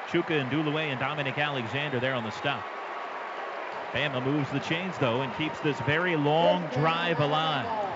Chuka 0.10 0.50
Ndulue 0.50 0.92
and 0.92 1.00
Dominic 1.00 1.38
Alexander 1.38 2.00
there 2.00 2.16
on 2.16 2.24
the 2.24 2.32
stop. 2.32 2.64
Bama 3.94 4.24
moves 4.24 4.50
the 4.52 4.60
chains, 4.60 4.98
though, 5.00 5.22
and 5.22 5.32
keeps 5.38 5.60
this 5.60 5.80
very 5.82 6.16
long 6.16 6.66
drive 6.74 7.20
alive. 7.20 7.91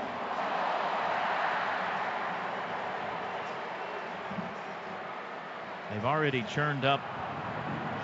They've 5.91 6.05
already 6.05 6.43
churned 6.43 6.85
up 6.85 7.01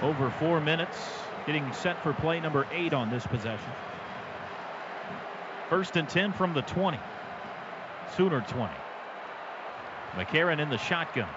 over 0.01 0.29
four 0.31 0.59
minutes, 0.59 0.97
getting 1.45 1.71
set 1.73 2.01
for 2.03 2.13
play 2.13 2.39
number 2.39 2.67
eight 2.71 2.93
on 2.93 3.09
this 3.09 3.25
possession. 3.25 3.71
First 5.69 5.95
and 5.95 6.07
10 6.07 6.33
from 6.33 6.53
the 6.53 6.61
20. 6.63 6.99
Sooner 8.15 8.41
20. 8.41 8.73
McCarron 10.15 10.59
in 10.59 10.69
the 10.69 10.77
shotgun. 10.77 11.29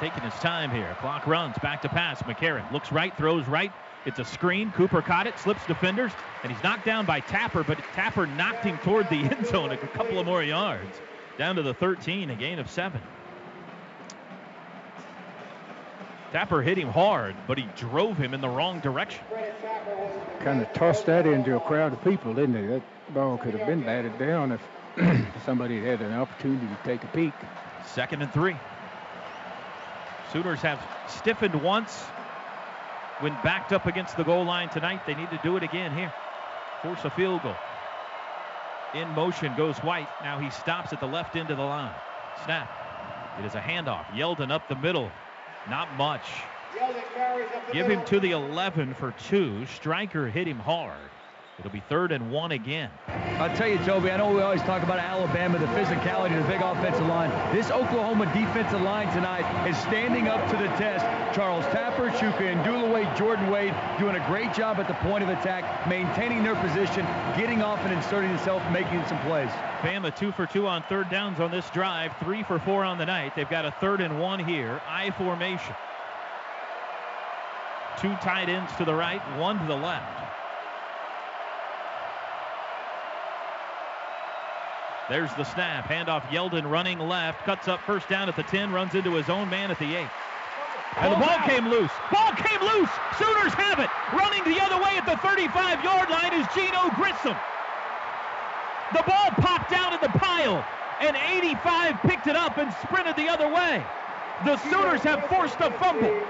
Taking 0.00 0.22
his 0.22 0.34
time 0.34 0.70
here. 0.70 0.96
Clock 1.00 1.26
runs. 1.26 1.56
Back 1.58 1.82
to 1.82 1.88
pass. 1.88 2.22
McCarron 2.22 2.70
looks 2.72 2.92
right, 2.92 3.16
throws 3.16 3.46
right. 3.46 3.72
It's 4.04 4.18
a 4.18 4.24
screen. 4.24 4.70
Cooper 4.72 5.02
caught 5.02 5.26
it, 5.26 5.38
slips 5.38 5.66
defenders, 5.66 6.12
and 6.42 6.52
he's 6.52 6.62
knocked 6.62 6.84
down 6.84 7.06
by 7.06 7.20
Tapper, 7.20 7.64
but 7.64 7.78
Tapper 7.94 8.26
knocked 8.26 8.64
him 8.64 8.78
toward 8.78 9.08
the 9.10 9.16
end 9.30 9.46
zone 9.46 9.72
a 9.72 9.76
couple 9.76 10.18
of 10.18 10.26
more 10.26 10.42
yards. 10.42 11.00
Down 11.38 11.56
to 11.56 11.62
the 11.62 11.74
13, 11.74 12.30
a 12.30 12.34
gain 12.34 12.58
of 12.58 12.70
seven. 12.70 13.00
Tapper 16.32 16.62
hit 16.62 16.78
him 16.78 16.88
hard, 16.88 17.36
but 17.46 17.58
he 17.58 17.68
drove 17.76 18.16
him 18.16 18.34
in 18.34 18.40
the 18.40 18.48
wrong 18.48 18.80
direction. 18.80 19.24
Kind 20.40 20.60
of 20.60 20.72
tossed 20.72 21.06
that 21.06 21.26
into 21.26 21.56
a 21.56 21.60
crowd 21.60 21.92
of 21.92 22.02
people, 22.02 22.34
didn't 22.34 22.56
he? 22.56 22.66
That 22.66 22.82
ball 23.14 23.38
could 23.38 23.54
have 23.54 23.66
been 23.66 23.82
batted 23.82 24.18
down 24.18 24.52
if 24.52 24.60
somebody 25.44 25.84
had 25.84 26.00
an 26.00 26.12
opportunity 26.12 26.66
to 26.66 26.78
take 26.84 27.04
a 27.04 27.08
peek. 27.08 27.32
Second 27.84 28.22
and 28.22 28.32
three. 28.32 28.56
Sooners 30.32 30.60
have 30.60 30.82
stiffened 31.08 31.54
once 31.62 32.02
when 33.20 33.32
backed 33.44 33.72
up 33.72 33.86
against 33.86 34.16
the 34.16 34.24
goal 34.24 34.44
line 34.44 34.68
tonight. 34.68 35.00
They 35.06 35.14
need 35.14 35.30
to 35.30 35.40
do 35.42 35.56
it 35.56 35.62
again 35.62 35.94
here. 35.94 36.12
Force 36.82 37.04
a 37.04 37.10
field 37.10 37.42
goal. 37.42 37.54
In 38.94 39.08
motion 39.10 39.54
goes 39.56 39.76
White. 39.78 40.08
Now 40.22 40.38
he 40.38 40.50
stops 40.50 40.92
at 40.92 41.00
the 41.00 41.06
left 41.06 41.36
end 41.36 41.50
of 41.50 41.56
the 41.56 41.62
line. 41.62 41.94
Snap. 42.44 42.70
It 43.38 43.44
is 43.44 43.54
a 43.54 43.60
handoff. 43.60 44.06
Yeldon 44.06 44.50
up 44.50 44.68
the 44.68 44.76
middle. 44.76 45.10
Not 45.68 45.94
much. 45.96 46.24
Give 47.72 47.86
him 47.86 48.04
to 48.06 48.20
the 48.20 48.30
11 48.30 48.94
for 48.94 49.12
two. 49.12 49.66
Striker 49.66 50.28
hit 50.28 50.46
him 50.46 50.58
hard. 50.58 51.10
It'll 51.58 51.70
be 51.70 51.82
third 51.88 52.12
and 52.12 52.30
one 52.30 52.52
again. 52.52 52.90
I'll 53.38 53.54
tell 53.56 53.68
you, 53.68 53.78
Toby, 53.78 54.10
I 54.10 54.18
know 54.18 54.30
we 54.30 54.42
always 54.42 54.60
talk 54.62 54.82
about 54.82 54.98
Alabama, 54.98 55.58
the 55.58 55.66
physicality, 55.66 56.40
the 56.40 56.46
big 56.46 56.60
offensive 56.60 57.06
line. 57.06 57.30
This 57.54 57.70
Oklahoma 57.70 58.26
defensive 58.26 58.82
line 58.82 59.12
tonight 59.14 59.66
is 59.66 59.76
standing 59.78 60.28
up 60.28 60.50
to 60.50 60.56
the 60.56 60.68
test. 60.76 61.04
Charles 61.34 61.64
Tapper, 61.66 62.10
Chuka 62.10 62.62
Ndulue, 62.62 63.16
Jordan 63.16 63.50
Wade 63.50 63.74
doing 63.98 64.16
a 64.16 64.26
great 64.26 64.52
job 64.52 64.78
at 64.78 64.86
the 64.86 64.94
point 64.94 65.24
of 65.24 65.30
attack, 65.30 65.88
maintaining 65.88 66.42
their 66.42 66.56
position, 66.56 67.06
getting 67.38 67.62
off 67.62 67.78
and 67.80 67.92
inserting 67.92 68.30
themselves, 68.30 68.64
making 68.70 69.02
some 69.06 69.18
plays. 69.20 69.50
Bama 69.80 70.14
two 70.14 70.32
for 70.32 70.44
two 70.44 70.66
on 70.66 70.82
third 70.84 71.08
downs 71.08 71.40
on 71.40 71.50
this 71.50 71.68
drive, 71.70 72.12
three 72.22 72.42
for 72.42 72.58
four 72.58 72.84
on 72.84 72.98
the 72.98 73.06
night. 73.06 73.34
They've 73.34 73.48
got 73.48 73.64
a 73.64 73.70
third 73.80 74.02
and 74.02 74.20
one 74.20 74.38
here. 74.38 74.82
I 74.86 75.10
formation. 75.12 75.74
Two 77.98 78.14
tight 78.16 78.50
ends 78.50 78.70
to 78.76 78.84
the 78.84 78.94
right, 78.94 79.22
one 79.38 79.58
to 79.58 79.66
the 79.66 79.76
left. 79.76 80.25
There's 85.08 85.32
the 85.34 85.44
snap. 85.44 85.88
Handoff 85.88 86.22
Yeldon 86.30 86.68
running 86.68 86.98
left. 86.98 87.44
Cuts 87.44 87.68
up 87.68 87.80
first 87.82 88.08
down 88.08 88.28
at 88.28 88.34
the 88.34 88.42
10. 88.42 88.72
Runs 88.72 88.94
into 88.94 89.12
his 89.14 89.28
own 89.28 89.48
man 89.48 89.70
at 89.70 89.78
the 89.78 89.94
8. 89.94 90.06
And 90.96 91.12
the 91.12 91.16
ball 91.16 91.38
came 91.46 91.68
loose. 91.68 91.92
Ball 92.10 92.32
came 92.32 92.60
loose. 92.60 92.90
Sooners 93.18 93.52
have 93.54 93.78
it. 93.78 93.90
Running 94.12 94.42
the 94.44 94.60
other 94.60 94.82
way 94.82 94.96
at 94.96 95.06
the 95.06 95.16
35 95.18 95.84
yard 95.84 96.10
line 96.10 96.32
is 96.32 96.46
Geneo 96.48 96.90
Grissom. 96.96 97.36
The 98.92 99.02
ball 99.06 99.30
popped 99.36 99.72
out 99.72 99.92
in 99.92 100.00
the 100.00 100.18
pile, 100.18 100.64
and 101.00 101.16
85 101.16 102.00
picked 102.02 102.26
it 102.28 102.36
up 102.36 102.56
and 102.56 102.72
sprinted 102.82 103.16
the 103.16 103.28
other 103.28 103.46
way. 103.46 103.84
The 104.44 104.56
Sooners 104.70 105.02
have 105.02 105.26
forced 105.26 105.60
a 105.60 105.70
fumble. 105.72 106.20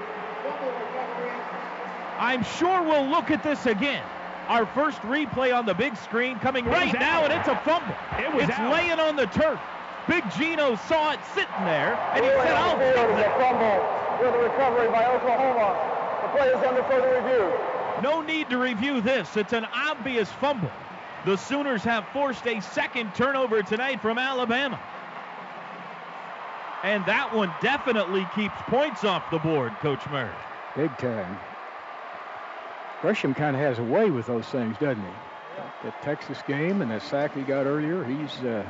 I'm 2.19 2.43
sure 2.43 2.81
we'll 2.81 3.07
look 3.07 3.31
at 3.31 3.43
this 3.43 3.65
again. 3.67 4.03
Our 4.47 4.65
first 4.65 5.01
replay 5.01 5.55
on 5.55 5.65
the 5.65 5.73
big 5.73 5.97
screen 5.97 6.39
coming 6.39 6.65
right 6.65 6.93
now, 6.93 7.23
and 7.25 7.33
it's 7.33 7.47
a 7.47 7.55
fumble. 7.65 7.95
It 8.17 8.33
was 8.33 8.43
it's 8.43 8.57
out. 8.57 8.71
laying 8.71 8.99
on 8.99 9.15
the 9.15 9.27
turf. 9.27 9.59
Big 10.07 10.23
Geneo 10.31 10.77
saw 10.87 11.11
it 11.11 11.19
sitting 11.35 11.65
there, 11.65 11.95
and 12.13 12.23
he 12.23 12.31
said, 12.31 12.55
I'll 12.55 12.77
fix 12.77 12.97
a 12.97 13.19
it. 13.19 13.37
fumble 13.37 13.83
with 14.23 14.33
a 14.35 14.49
recovery 14.49 14.87
by 14.87 15.05
Oklahoma. 15.05 15.75
The 16.21 16.37
play 16.37 16.47
is 16.47 16.63
under 16.65 16.83
further 16.83 17.21
review. 17.21 17.51
No 18.01 18.21
need 18.21 18.49
to 18.49 18.57
review 18.57 19.01
this. 19.01 19.35
It's 19.35 19.53
an 19.53 19.65
obvious 19.73 20.31
fumble. 20.31 20.71
The 21.25 21.35
Sooners 21.35 21.83
have 21.83 22.07
forced 22.09 22.47
a 22.47 22.61
second 22.61 23.13
turnover 23.15 23.61
tonight 23.63 24.01
from 24.01 24.17
Alabama. 24.17 24.79
And 26.83 27.05
that 27.05 27.33
one 27.33 27.51
definitely 27.59 28.25
keeps 28.33 28.55
points 28.67 29.03
off 29.03 29.29
the 29.29 29.39
board, 29.39 29.73
Coach 29.81 30.07
Merv. 30.09 30.33
Big 30.75 30.95
time. 30.97 31.37
Grissom 33.01 33.33
kind 33.33 33.55
of 33.55 33.61
has 33.61 33.79
a 33.79 33.83
way 33.83 34.09
with 34.09 34.25
those 34.25 34.45
things, 34.47 34.75
doesn't 34.77 35.03
he? 35.03 35.87
The 35.87 35.91
Texas 36.01 36.39
game 36.47 36.81
and 36.81 36.89
the 36.89 36.99
sack 36.99 37.35
he 37.35 37.41
got 37.41 37.65
earlier, 37.65 38.03
he's. 38.03 38.43
Uh, 38.43 38.65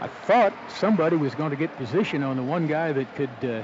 I 0.00 0.08
thought 0.26 0.52
somebody 0.68 1.16
was 1.16 1.34
going 1.34 1.50
to 1.50 1.56
get 1.56 1.74
position 1.76 2.22
on 2.22 2.36
the 2.36 2.42
one 2.42 2.66
guy 2.66 2.92
that 2.92 3.14
could 3.14 3.30
uh, 3.42 3.62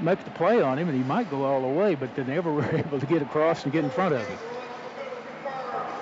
make 0.00 0.24
the 0.24 0.30
play 0.32 0.60
on 0.60 0.78
him, 0.78 0.88
and 0.88 0.96
he 0.96 1.04
might 1.04 1.30
go 1.30 1.44
all 1.44 1.60
the 1.60 1.68
way, 1.68 1.94
but 1.94 2.14
they 2.14 2.24
never 2.24 2.52
were 2.54 2.76
able 2.76 2.98
to 2.98 3.06
get 3.06 3.22
across 3.22 3.64
and 3.64 3.72
get 3.72 3.84
in 3.84 3.90
front 3.90 4.14
of 4.14 4.26
him. 4.26 4.38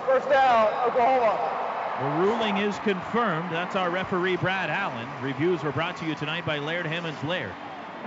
First 0.07 0.29
down, 0.29 0.69
Oklahoma. 0.87 1.55
The 2.01 2.27
ruling 2.27 2.57
is 2.57 2.79
confirmed. 2.81 3.51
That's 3.53 3.77
our 3.77 3.91
referee, 3.91 4.37
Brad 4.37 4.69
Allen. 4.69 5.09
Reviews 5.23 5.63
were 5.63 5.73
brought 5.73 5.97
to 5.99 6.07
you 6.07 6.15
tonight 6.15 6.45
by 6.45 6.59
Laird 6.59 6.87
Hammons 6.87 7.23
Laird. 7.25 7.53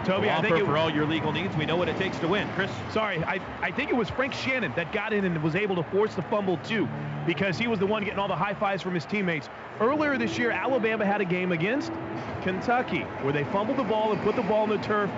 Toby, 0.06 0.30
I 0.30 0.42
think 0.42 0.58
it 0.58 0.66
for 0.66 0.78
all 0.78 0.90
your 0.90 1.06
legal 1.06 1.32
needs. 1.32 1.56
We 1.58 1.66
know 1.66 1.76
what 1.76 1.90
it 1.90 1.98
takes 1.98 2.18
to 2.20 2.28
win. 2.28 2.48
Chris? 2.56 2.72
Sorry, 2.92 3.24
I, 3.24 3.40
I 3.62 3.72
think 3.72 3.90
it 3.90 3.96
was 3.96 4.10
Frank 4.10 4.34
Shannon 4.34 4.72
that 4.76 4.92
got 4.92 5.12
in 5.12 5.26
and 5.26 5.42
was 5.44 5.56
able 5.56 5.76
to 5.76 5.84
force 5.84 6.16
the 6.16 6.22
fumble 6.24 6.58
too, 6.58 6.88
because 7.26 7.58
he 7.58 7.68
was 7.68 7.80
the 7.80 7.86
one 7.86 8.04
getting 8.04 8.20
all 8.20 8.28
the 8.28 8.36
high 8.36 8.54
fives 8.54 8.82
from 8.82 8.94
his 8.94 9.06
teammates. 9.06 9.50
Earlier 9.80 10.18
this 10.18 10.38
year, 10.38 10.52
Alabama 10.52 11.06
had 11.06 11.22
a 11.22 11.26
game 11.26 11.52
against 11.52 11.92
Kentucky 12.42 13.02
where 13.22 13.34
they 13.34 13.44
fumbled 13.46 13.78
the 13.78 13.84
ball 13.84 14.12
and 14.14 14.22
put 14.22 14.36
the 14.36 14.44
ball 14.44 14.64
in 14.64 14.70
the 14.70 14.86
turf 14.86 15.10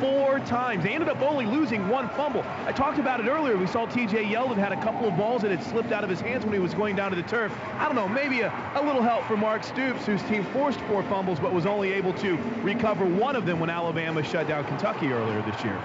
four 0.00 0.40
times. 0.40 0.84
They 0.84 0.90
ended 0.90 1.08
up 1.08 1.20
only 1.20 1.46
losing 1.46 1.88
one 1.88 2.08
fumble. 2.10 2.44
I 2.66 2.72
talked 2.72 2.98
about 2.98 3.20
it 3.20 3.28
earlier. 3.28 3.56
We 3.56 3.66
saw 3.66 3.86
TJ 3.86 4.30
Yeldon 4.30 4.56
had 4.56 4.72
a 4.72 4.82
couple 4.82 5.08
of 5.08 5.16
balls 5.16 5.42
that 5.42 5.50
had 5.50 5.62
slipped 5.62 5.92
out 5.92 6.04
of 6.04 6.10
his 6.10 6.20
hands 6.20 6.44
when 6.44 6.52
he 6.52 6.58
was 6.58 6.74
going 6.74 6.96
down 6.96 7.10
to 7.10 7.16
the 7.16 7.22
turf. 7.22 7.52
I 7.74 7.86
don't 7.86 7.94
know, 7.94 8.08
maybe 8.08 8.40
a, 8.40 8.72
a 8.74 8.82
little 8.82 9.02
help 9.02 9.24
from 9.24 9.40
Mark 9.40 9.64
Stoops, 9.64 10.06
whose 10.06 10.22
team 10.24 10.44
forced 10.52 10.80
four 10.82 11.02
fumbles 11.04 11.40
but 11.40 11.52
was 11.52 11.66
only 11.66 11.92
able 11.92 12.12
to 12.14 12.36
recover 12.62 13.04
one 13.04 13.36
of 13.36 13.46
them 13.46 13.60
when 13.60 13.70
Alabama 13.70 14.22
shut 14.22 14.48
down 14.48 14.64
Kentucky 14.64 15.12
earlier 15.12 15.42
this 15.42 15.64
year. 15.64 15.80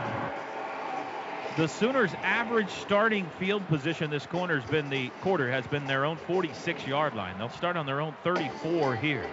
The 1.55 1.67
Sooners' 1.67 2.15
average 2.23 2.69
starting 2.69 3.27
field 3.37 3.67
position 3.67 4.09
this 4.09 4.25
corner 4.25 4.59
has 4.59 4.69
been 4.71 4.89
the 4.89 5.09
quarter 5.21 5.51
has 5.51 5.67
been 5.67 5.85
their 5.85 6.03
own 6.03 6.17
46-yard 6.17 7.13
line. 7.13 7.37
They'll 7.37 7.49
start 7.49 7.77
on 7.77 7.85
their 7.85 8.01
own 8.01 8.15
34 8.23 8.95
here. 8.95 9.29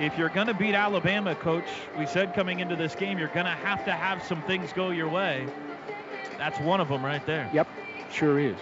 If 0.00 0.18
you're 0.18 0.28
going 0.28 0.48
to 0.48 0.54
beat 0.54 0.74
Alabama, 0.74 1.36
coach, 1.36 1.68
we 1.96 2.04
said 2.04 2.34
coming 2.34 2.58
into 2.58 2.74
this 2.74 2.96
game, 2.96 3.16
you're 3.16 3.28
going 3.28 3.46
to 3.46 3.52
have 3.52 3.84
to 3.84 3.92
have 3.92 4.24
some 4.24 4.42
things 4.42 4.72
go 4.72 4.90
your 4.90 5.08
way. 5.08 5.46
That's 6.36 6.58
one 6.58 6.80
of 6.80 6.88
them 6.88 7.04
right 7.04 7.24
there. 7.26 7.48
Yep, 7.52 7.68
sure 8.10 8.40
is. 8.40 8.56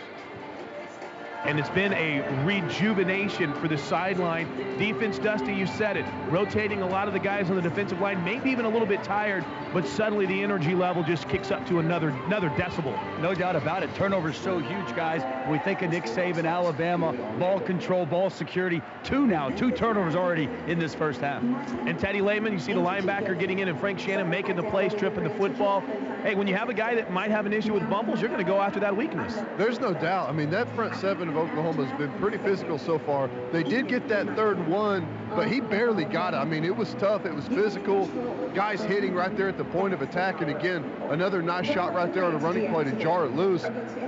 And 1.45 1.59
it's 1.59 1.70
been 1.70 1.93
a 1.95 2.20
rejuvenation 2.45 3.53
for 3.55 3.68
the 3.68 3.76
sideline 3.76 4.47
defense. 4.78 5.18
Dusty, 5.18 5.53
you 5.53 5.66
said 5.66 5.97
it, 5.97 6.07
rotating 6.28 6.82
a 6.82 6.86
lot 6.86 7.09
of 7.09 7.14
the 7.14 7.20
guys 7.20 7.51
on 7.51 7.57
the 7.57 7.62
defensive 7.62 8.01
line, 8.01 8.22
maybe 8.24 8.51
even 8.51 8.64
a 8.64 8.68
little 8.68 8.86
bit 8.86 9.03
tired, 9.03 9.45
but 9.72 9.86
suddenly 9.86 10.26
the 10.26 10.43
energy 10.43 10.74
level 10.74 11.03
just 11.03 11.28
kicks 11.28 11.51
up 11.51 11.66
to 11.66 11.78
another 11.78 12.11
another 12.26 12.51
decibel. 12.51 12.97
No 13.20 13.34
doubt 13.34 13.57
about 13.57 13.82
it. 13.82 13.95
Turnovers 13.95 14.36
so 14.36 14.59
huge, 14.59 14.95
guys. 14.95 15.22
When 15.47 15.53
we 15.53 15.59
think 15.59 15.82
of 15.82 15.90
Nick 15.90 16.05
Saban, 16.05 16.49
Alabama, 16.49 17.12
ball 17.38 17.61
control, 17.61 18.07
ball 18.07 18.30
security. 18.30 18.80
Two 19.03 19.26
now, 19.26 19.51
two 19.51 19.70
turnovers 19.70 20.14
already 20.14 20.48
in 20.66 20.78
this 20.78 20.94
first 20.94 21.20
half. 21.20 21.43
And 21.43 21.98
Teddy 21.98 22.20
Lehman, 22.20 22.52
you 22.52 22.59
see 22.59 22.73
the 22.73 22.81
linebacker 22.81 23.39
getting 23.39 23.59
in, 23.59 23.69
and 23.69 23.78
Frank 23.78 23.98
Shannon 23.98 24.31
making 24.31 24.56
the 24.56 24.62
play, 24.62 24.89
stripping 24.89 25.24
the 25.24 25.31
football. 25.31 25.81
Hey, 26.23 26.35
when 26.36 26.47
you 26.47 26.55
have 26.55 26.69
a 26.69 26.74
guy 26.74 26.94
that 26.94 27.10
might 27.10 27.31
have 27.31 27.47
an 27.47 27.52
issue 27.52 27.73
with 27.73 27.89
bumbles, 27.90 28.20
you're 28.20 28.28
going 28.28 28.44
to 28.44 28.48
go 28.48 28.60
after 28.60 28.78
that 28.81 28.97
weakness. 28.97 29.35
There's 29.56 29.81
no 29.81 29.93
doubt. 29.93 30.28
I 30.28 30.32
mean, 30.32 30.51
that 30.51 30.73
front 30.77 30.94
seven 30.97 31.31
of 31.32 31.48
Oklahoma 31.48 31.84
has 31.86 31.98
been 31.98 32.12
pretty 32.20 32.38
physical 32.38 32.78
so 32.78 32.98
far. 32.98 33.30
They 33.52 33.62
did 33.62 33.88
get 33.88 34.09
that 34.09 34.26
third 34.36 34.66
one, 34.68 35.06
but 35.30 35.48
he 35.48 35.60
barely 35.60 36.04
got 36.04 36.34
it. 36.34 36.36
I 36.36 36.44
mean, 36.44 36.64
it 36.64 36.76
was 36.76 36.94
tough. 36.94 37.24
It 37.24 37.34
was 37.34 37.46
physical. 37.48 38.06
Guys 38.54 38.82
hitting 38.82 39.14
right 39.14 39.36
there 39.36 39.48
at 39.48 39.59
the 39.59 39.64
point 39.64 39.94
of 39.94 40.02
attack. 40.02 40.40
And 40.40 40.50
again, 40.50 40.84
another 41.10 41.42
nice 41.42 41.66
shot 41.66 41.94
right 41.94 42.12
there 42.12 42.24
on 42.24 42.34
a 42.34 42.38
running 42.38 42.70
play 42.72 42.84
to 42.84 42.92
jar 42.92 43.24
it 43.24 43.34
loose. 43.34 43.64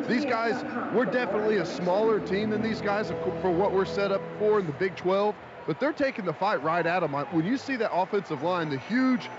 These 0.08 0.24
guys, 0.24 0.62
we're 0.94 1.06
definitely 1.06 1.56
a 1.56 1.66
smaller 1.66 2.20
team 2.20 2.50
than 2.50 2.62
these 2.62 2.80
guys 2.80 3.08
for 3.40 3.50
what 3.50 3.72
we're 3.72 3.84
set 3.84 4.12
up 4.12 4.22
for 4.38 4.60
in 4.60 4.66
the 4.66 4.72
Big 4.72 4.94
12, 4.96 5.34
but 5.66 5.80
they're 5.80 5.92
taking 5.92 6.24
the 6.24 6.32
fight 6.34 6.62
right 6.62 6.86
at 6.86 7.00
them. 7.00 7.12
When 7.12 7.46
you 7.46 7.56
see 7.56 7.76
that 7.76 7.92
offensive 7.92 8.42
line, 8.42 8.68
the 8.68 8.78
huge 8.78 9.30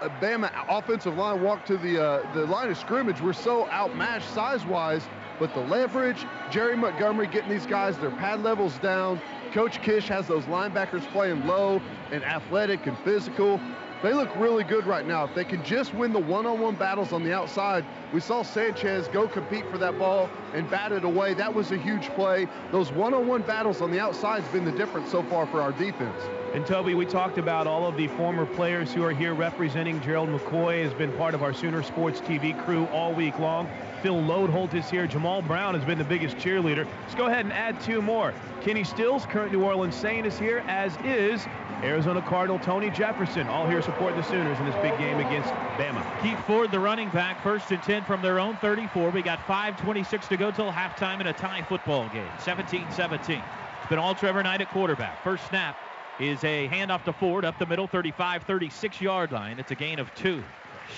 uh, 0.00 0.08
Bama 0.20 0.50
offensive 0.68 1.16
line 1.16 1.42
walk 1.42 1.64
to 1.66 1.76
the 1.76 2.02
uh, 2.02 2.32
the 2.32 2.46
line 2.46 2.70
of 2.70 2.78
scrimmage. 2.78 3.20
We're 3.20 3.32
so 3.32 3.68
outmatched 3.68 4.28
size-wise, 4.30 5.02
but 5.40 5.52
the 5.54 5.60
leverage, 5.60 6.26
Jerry 6.50 6.76
Montgomery 6.76 7.26
getting 7.26 7.50
these 7.50 7.66
guys 7.66 7.98
their 7.98 8.10
pad 8.10 8.42
levels 8.44 8.78
down, 8.78 9.20
Coach 9.52 9.82
Kish 9.82 10.06
has 10.06 10.28
those 10.28 10.44
linebackers 10.44 11.02
playing 11.10 11.46
low 11.46 11.80
and 12.12 12.22
athletic 12.22 12.86
and 12.86 12.96
physical. 12.98 13.58
They 14.02 14.12
look 14.14 14.34
really 14.36 14.64
good 14.64 14.86
right 14.86 15.06
now. 15.06 15.24
If 15.24 15.34
they 15.34 15.44
can 15.44 15.62
just 15.64 15.92
win 15.92 16.12
the 16.12 16.20
one-on-one 16.20 16.76
battles 16.76 17.12
on 17.12 17.22
the 17.22 17.34
outside, 17.34 17.84
we 18.14 18.20
saw 18.20 18.42
Sanchez 18.42 19.08
go 19.08 19.28
compete 19.28 19.68
for 19.70 19.76
that 19.78 19.98
ball 19.98 20.30
and 20.54 20.70
bat 20.70 20.92
it 20.92 21.04
away. 21.04 21.34
That 21.34 21.52
was 21.52 21.70
a 21.70 21.76
huge 21.76 22.08
play. 22.10 22.46
Those 22.70 22.92
one-on-one 22.92 23.42
battles 23.42 23.82
on 23.82 23.90
the 23.90 24.00
outside 24.00 24.42
has 24.42 24.52
been 24.52 24.64
the 24.64 24.72
difference 24.72 25.10
so 25.10 25.22
far 25.24 25.46
for 25.46 25.60
our 25.60 25.72
defense. 25.72 26.22
And 26.54 26.66
Toby, 26.66 26.94
we 26.94 27.04
talked 27.04 27.38
about 27.38 27.66
all 27.66 27.86
of 27.86 27.96
the 27.96 28.08
former 28.08 28.46
players 28.46 28.92
who 28.92 29.02
are 29.04 29.12
here 29.12 29.34
representing. 29.34 30.00
Gerald 30.00 30.30
McCoy 30.30 30.82
has 30.82 30.94
been 30.94 31.12
part 31.12 31.34
of 31.34 31.42
our 31.42 31.52
Sooner 31.52 31.82
Sports 31.82 32.20
TV 32.20 32.58
crew 32.64 32.86
all 32.86 33.14
week 33.14 33.38
long. 33.38 33.68
Phil 34.02 34.14
Loadholt 34.14 34.74
is 34.74 34.88
here. 34.88 35.06
Jammal 35.06 35.46
Brown 35.46 35.74
has 35.74 35.84
been 35.84 35.98
the 35.98 36.04
biggest 36.04 36.36
cheerleader. 36.36 36.86
Let's 37.02 37.14
go 37.14 37.26
ahead 37.26 37.44
and 37.44 37.52
add 37.52 37.80
two 37.80 38.00
more. 38.00 38.32
Kenny 38.62 38.84
Stills, 38.84 39.26
current 39.26 39.52
New 39.52 39.62
Orleans 39.62 39.94
Saint, 39.94 40.26
is 40.26 40.38
here, 40.38 40.64
as 40.66 40.96
is 41.04 41.46
Arizona 41.82 42.22
Cardinal 42.22 42.58
Tony 42.58 42.90
Jefferson, 42.90 43.46
all 43.46 43.66
here 43.66 43.82
supporting 43.82 44.18
the 44.18 44.26
Sooners 44.26 44.58
in 44.58 44.66
this 44.66 44.74
big 44.76 44.96
game 44.98 45.18
against 45.18 45.50
Bama. 45.76 46.04
Keith 46.22 46.38
Ford, 46.46 46.70
the 46.70 46.80
running 46.80 47.08
back, 47.10 47.42
first 47.42 47.70
and 47.70 47.82
10 47.82 48.04
from 48.04 48.22
their 48.22 48.38
own 48.38 48.56
34. 48.56 49.10
We 49.10 49.22
got 49.22 49.38
5.26 49.40 50.28
to 50.28 50.36
go 50.36 50.50
till 50.50 50.70
halftime 50.70 51.20
in 51.20 51.26
a 51.26 51.32
tie 51.32 51.62
football 51.62 52.08
game, 52.08 52.28
17-17. 52.38 53.42
It's 53.80 53.88
been 53.88 53.98
all 53.98 54.14
Trevor 54.14 54.42
Knight 54.42 54.60
at 54.60 54.70
quarterback. 54.70 55.22
First 55.22 55.46
snap 55.48 55.76
is 56.18 56.42
a 56.44 56.68
handoff 56.68 57.04
to 57.04 57.12
Ford 57.12 57.44
up 57.44 57.58
the 57.58 57.66
middle, 57.66 57.86
35, 57.86 58.42
36 58.44 59.00
yard 59.00 59.32
line. 59.32 59.58
It's 59.58 59.70
a 59.70 59.74
gain 59.74 59.98
of 59.98 60.14
two. 60.14 60.42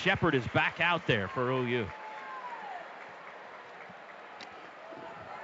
Shepard 0.01 0.35
is 0.35 0.45
back 0.47 0.81
out 0.81 1.07
there 1.07 1.27
for 1.27 1.51
OU. 1.51 1.87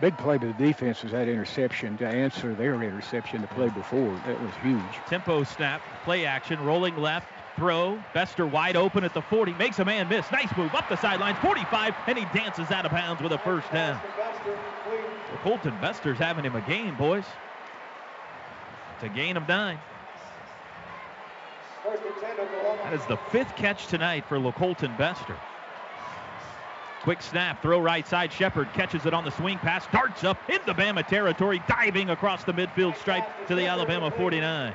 Big 0.02 0.18
play 0.18 0.38
by 0.38 0.48
the 0.48 0.54
defense 0.54 1.04
was 1.04 1.12
that 1.12 1.28
interception 1.28 1.98
to 1.98 2.08
answer 2.08 2.54
their 2.56 2.82
interception 2.82 3.42
the 3.42 3.48
play 3.48 3.68
before. 3.70 4.14
That 4.26 4.42
was 4.42 4.52
huge. 4.62 4.82
Tempo 5.08 5.44
snap, 5.44 5.82
play 6.06 6.26
action, 6.26 6.58
rolling 6.64 6.96
left, 6.96 7.28
throw. 7.58 8.02
Bester 8.14 8.48
wide 8.48 8.78
open 8.78 9.04
at 9.04 9.14
the 9.14 9.22
40, 9.22 9.54
makes 9.56 9.80
a 9.80 9.86
man 9.86 10.08
miss. 10.08 10.32
Nice 10.32 10.56
move 10.56 10.74
up 10.74 10.88
the 10.88 10.96
sidelines, 10.96 11.38
45, 11.40 11.94
and 12.08 12.18
he 12.18 12.24
dances 12.38 12.72
out 12.72 12.86
of 12.86 12.92
bounds 12.92 13.22
with 13.22 13.34
a 13.34 13.38
first 13.40 13.70
down. 13.74 14.00
So 14.46 15.38
Colton 15.44 15.78
Bester's 15.82 16.18
having 16.18 16.46
him 16.46 16.56
a 16.56 16.62
game, 16.62 16.96
boys. 16.96 17.26
It's 18.96 19.04
a 19.04 19.10
gain 19.10 19.36
of 19.36 19.48
nine. 19.50 19.80
That 22.84 22.94
is 22.94 23.06
the 23.08 23.18
fifth 23.32 23.56
catch 23.58 23.88
tonight 23.88 24.26
for 24.26 24.38
Lacoltan 24.38 24.98
Bester. 24.98 25.36
Quick 27.02 27.22
snap, 27.22 27.62
throw 27.62 27.80
right 27.80 28.06
side. 28.06 28.32
Shepard 28.32 28.74
catches 28.74 29.06
it 29.06 29.14
on 29.14 29.24
the 29.24 29.32
swing 29.32 29.58
pass, 29.58 29.88
darts 29.92 30.24
up 30.24 30.38
into 30.50 30.74
Bama 30.74 31.08
territory, 31.08 31.62
diving 31.68 32.10
across 32.10 32.44
the 32.44 32.54
midfield 32.54 32.98
stripe 32.98 33.26
to 33.48 33.56
the 33.56 33.66
Alabama 33.66 34.12
49. 34.12 34.74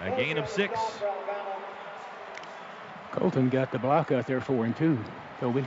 A 0.00 0.10
gain 0.10 0.38
of 0.38 0.48
six. 0.48 0.78
Colton 3.10 3.48
got 3.48 3.72
the 3.72 3.78
block 3.78 4.12
out 4.12 4.26
there 4.26 4.40
for 4.40 4.64
him 4.64 4.74
too, 4.74 4.98
Toby. 5.40 5.64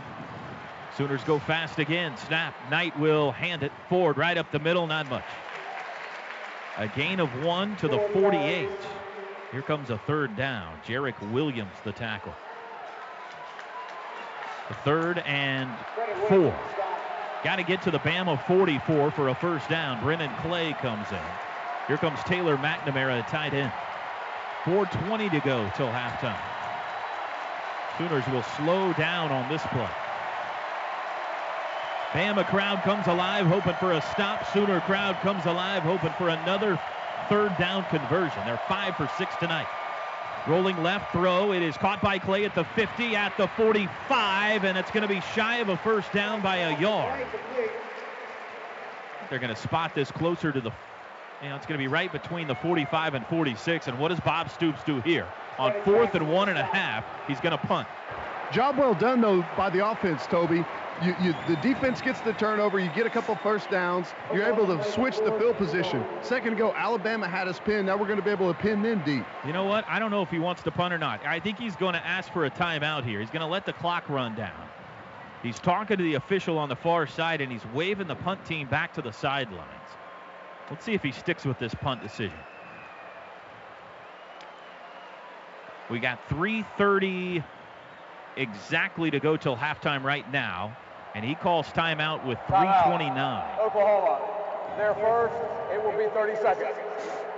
Sooners 0.98 1.24
go 1.26 1.38
fast 1.38 1.80
again. 1.80 2.16
Snap. 2.18 2.56
Knight 2.72 2.98
will 3.00 3.32
hand 3.32 3.62
it 3.62 3.72
forward 3.88 4.18
right 4.18 4.38
up 4.38 4.52
the 4.52 4.60
middle. 4.60 4.88
Not 4.88 5.10
much. 5.10 5.24
A 6.78 6.88
gain 6.88 7.20
of 7.20 7.44
one 7.44 7.76
to 7.78 7.88
the 7.88 8.00
48. 8.14 8.70
Here 9.52 9.62
comes 9.62 9.90
a 9.90 9.98
third 10.00 10.36
down. 10.36 10.78
Jarek 10.86 11.20
Williams, 11.32 11.74
the 11.84 11.92
tackle. 11.92 12.34
The 14.68 14.74
third 14.76 15.20
and 15.20 15.70
four. 16.28 16.58
Got 17.44 17.58
to 17.58 17.64
get 17.64 17.82
to 17.84 17.92
the 17.92 18.00
Bama 18.00 18.44
44 18.46 19.12
for 19.12 19.30
a 19.30 19.36
first 19.36 19.70
down. 19.70 20.04
Brennan 20.04 20.32
Clay 20.42 20.74
comes 20.74 21.10
in. 21.12 21.20
Here 21.88 21.98
comes 21.98 22.20
Taylor 22.24 22.58
McNamara 22.58 23.26
tight 23.28 23.54
end. 23.54 23.72
4.20 24.64 25.32
to 25.32 25.40
go 25.40 25.72
till 25.76 25.88
halftime. 25.88 26.38
Sooners 27.98 28.28
will 28.28 28.44
slow 28.44 28.92
down 28.94 29.32
on 29.32 29.48
this 29.50 29.62
play. 29.68 29.88
Bama 32.12 32.46
crowd 32.46 32.82
comes 32.84 33.08
alive, 33.08 33.46
hoping 33.46 33.76
for 33.76 33.94
a 33.94 34.02
stop. 34.02 34.46
Sooner 34.52 34.82
crowd 34.82 35.16
comes 35.22 35.46
alive, 35.46 35.84
hoping 35.84 36.12
for 36.18 36.30
another 36.30 36.80
third 37.30 37.58
down 37.58 37.86
conversion. 37.86 38.42
They're 38.46 38.62
five 38.68 38.96
for 38.98 39.10
six 39.18 39.36
tonight. 39.38 39.68
Rolling 40.48 40.82
left 40.82 41.12
throw. 41.12 41.52
It 41.52 41.62
is 41.62 41.76
caught 41.76 42.02
by 42.02 42.20
Clay 42.20 42.46
at 42.46 42.56
the 42.56 42.64
50, 42.64 43.18
at 43.18 43.36
the 43.36 43.48
45, 43.50 44.64
and 44.64 44.78
it's 44.78 44.90
going 44.92 45.02
to 45.02 45.14
be 45.14 45.20
shy 45.36 45.58
of 45.58 45.68
a 45.68 45.76
first 45.76 46.12
down 46.14 46.42
by 46.42 46.58
a 46.58 46.80
yard. 46.80 47.28
They're 49.30 49.40
going 49.40 49.54
to 49.54 49.62
spot 49.62 49.94
this 49.94 50.10
closer 50.10 50.54
to 50.54 50.62
the. 50.62 50.72
You 51.44 51.50
know, 51.50 51.56
it's 51.56 51.66
going 51.66 51.78
to 51.78 51.84
be 51.84 51.90
right 51.90 52.12
between 52.12 52.48
the 52.48 52.56
45 52.56 53.14
and 53.14 53.28
46. 53.28 53.88
And 53.88 54.00
what 54.00 54.08
does 54.08 54.22
Bob 54.22 54.50
Stoops 54.50 54.82
do 54.86 55.02
here? 55.02 55.28
On 55.60 55.74
fourth 55.84 56.16
and 56.16 56.32
one 56.32 56.50
and 56.50 56.58
a 56.58 56.64
half, 56.64 57.04
he's 57.28 57.40
going 57.42 57.52
to 57.52 57.64
punt. 57.68 57.88
Job 58.52 58.78
well 58.78 58.94
done, 58.94 59.20
though, 59.20 59.46
by 59.58 59.70
the 59.70 59.86
offense, 59.86 60.26
Toby. 60.28 60.66
You, 61.04 61.16
you, 61.22 61.36
the 61.48 61.56
defense 61.58 62.02
gets 62.02 62.22
the 62.22 62.34
turnover. 62.34 62.80
You 62.80 62.90
get 62.90 63.06
a 63.06 63.10
couple 63.10 63.36
first 63.36 63.70
downs. 63.70 64.08
You're 64.34 64.52
able 64.52 64.66
to 64.66 64.84
switch 64.92 65.18
the 65.18 65.32
field 65.38 65.58
position. 65.58 66.04
Second 66.22 66.54
ago, 66.54 66.74
Alabama 66.76 67.28
had 67.28 67.48
us 67.48 67.60
pinned. 67.60 67.86
Now 67.86 67.98
we're 67.98 68.08
going 68.08 68.18
to 68.18 68.26
be 68.26 68.32
able 68.32 68.52
to 68.52 68.60
pin 68.60 68.82
them 68.82 69.04
deep. 69.06 69.24
You 69.46 69.54
know 69.54 69.66
what? 69.66 69.86
I 69.88 70.00
don't 70.00 70.10
know 70.10 70.24
if 70.24 70.32
he 70.32 70.40
wants 70.40 70.64
to 70.64 70.72
punt 70.72 70.94
or 70.94 70.98
not. 70.98 71.24
I 71.24 71.40
think 71.40 71.60
he's 71.60 71.76
going 71.76 71.94
to 71.94 72.04
ask 72.04 72.34
for 72.34 72.46
a 72.46 72.50
timeout 72.50 73.04
here. 73.04 73.20
He's 73.20 73.30
going 73.30 73.42
to 73.42 73.48
let 73.48 73.66
the 73.66 73.74
clock 73.74 74.10
run 74.10 74.34
down. 74.34 74.68
He's 75.44 75.60
talking 75.60 75.98
to 75.98 76.04
the 76.04 76.16
official 76.16 76.58
on 76.58 76.68
the 76.68 76.76
far 76.76 77.06
side, 77.06 77.42
and 77.42 77.52
he's 77.52 77.66
waving 77.74 78.08
the 78.08 78.16
punt 78.16 78.44
team 78.44 78.68
back 78.68 78.92
to 78.96 79.02
the 79.04 79.12
sidelines. 79.12 79.62
Let's 80.72 80.84
see 80.84 80.94
if 80.94 81.04
he 81.04 81.12
sticks 81.12 81.46
with 81.46 81.60
this 81.60 81.76
punt 81.76 82.02
decision. 82.02 82.40
We 85.90 86.00
got 86.00 86.28
330 86.28 87.44
exactly 88.36 89.12
to 89.12 89.20
go 89.20 89.38
till 89.38 89.56
halftime 89.56 90.04
right 90.04 90.30
now, 90.32 90.76
and 91.18 91.26
he 91.26 91.34
calls 91.34 91.66
timeout 91.70 92.24
with 92.28 92.38
329. 92.46 93.60
Oklahoma, 93.60 94.22
they're 94.78 94.94
first. 94.94 95.34
It 95.74 95.84
will 95.84 95.98
be 95.98 96.08
30 96.14 96.36
seconds. 96.36 96.78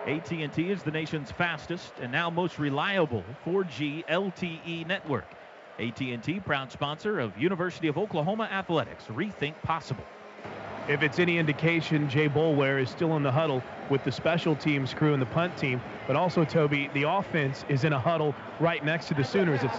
AT&T 0.06 0.70
is 0.70 0.84
the 0.84 0.92
nation's 0.92 1.32
fastest 1.32 1.94
and 2.02 2.12
now 2.12 2.30
most 2.30 2.60
reliable 2.60 3.24
4G 3.46 4.06
LTE 4.08 4.86
network. 4.86 5.28
AT&T, 5.80 6.42
proud 6.42 6.74
sponsor 6.74 7.22
of 7.22 7.38
University 7.38 7.88
of 7.88 7.98
Oklahoma 7.98 8.50
Athletics. 8.52 9.06
Rethink 9.06 9.56
possible. 9.64 10.04
If 10.90 11.04
it's 11.04 11.20
any 11.20 11.38
indication, 11.38 12.10
Jay 12.10 12.28
Boulware 12.28 12.82
is 12.82 12.90
still 12.90 13.16
in 13.16 13.22
the 13.22 13.32
huddle 13.32 13.62
with 13.92 14.04
the 14.04 14.12
special 14.12 14.56
teams 14.56 14.92
crew 14.92 15.14
and 15.14 15.22
the 15.22 15.28
punt 15.28 15.56
team. 15.56 15.80
But 16.08 16.16
also, 16.16 16.44
Toby, 16.44 16.90
the 16.96 17.04
offense 17.04 17.64
is 17.70 17.84
in 17.84 17.94
a 17.94 18.00
huddle 18.00 18.34
right 18.60 18.84
next 18.84 19.08
to 19.10 19.14
the 19.14 19.24
Sooners. 19.24 19.62
It's 19.64 19.78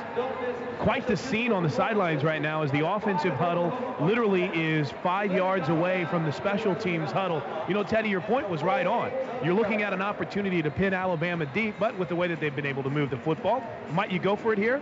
quite 0.79 1.09
the 1.09 1.17
scene 1.17 1.51
on 1.51 1.65
the 1.65 1.69
sidelines 1.69 2.23
right 2.23 2.41
now 2.41 2.63
as 2.63 2.71
the 2.71 2.87
offensive 2.87 3.33
huddle 3.33 3.73
literally 4.01 4.53
is 4.55 4.93
five 5.03 5.33
yards 5.33 5.69
away 5.69 6.07
from 6.11 6.25
the 6.25 6.31
special 6.31 6.77
teams 6.77 7.11
huddle. 7.11 7.43
You 7.67 7.75
know, 7.75 7.83
Teddy, 7.83 8.09
your 8.09 8.21
point 8.21 8.49
was 8.49 8.63
right 8.63 8.87
on. 8.87 9.11
You're 9.45 9.55
looking 9.55 9.83
at 9.83 9.93
an 9.93 10.03
opportunity 10.03 10.63
to 10.63 10.71
pin 10.71 10.95
Alabama 10.95 11.45
deep, 11.47 11.75
but 11.81 11.99
with 11.99 12.09
the 12.09 12.17
way 12.17 12.29
that 12.29 12.39
they've 12.39 12.55
been 12.55 12.67
able 12.67 12.85
to 12.85 12.91
move 12.91 13.11
the 13.11 13.19
football, 13.19 13.65
might 13.91 14.13
you 14.13 14.21
go 14.21 14.37
for 14.37 14.53
it 14.53 14.61
here? 14.61 14.81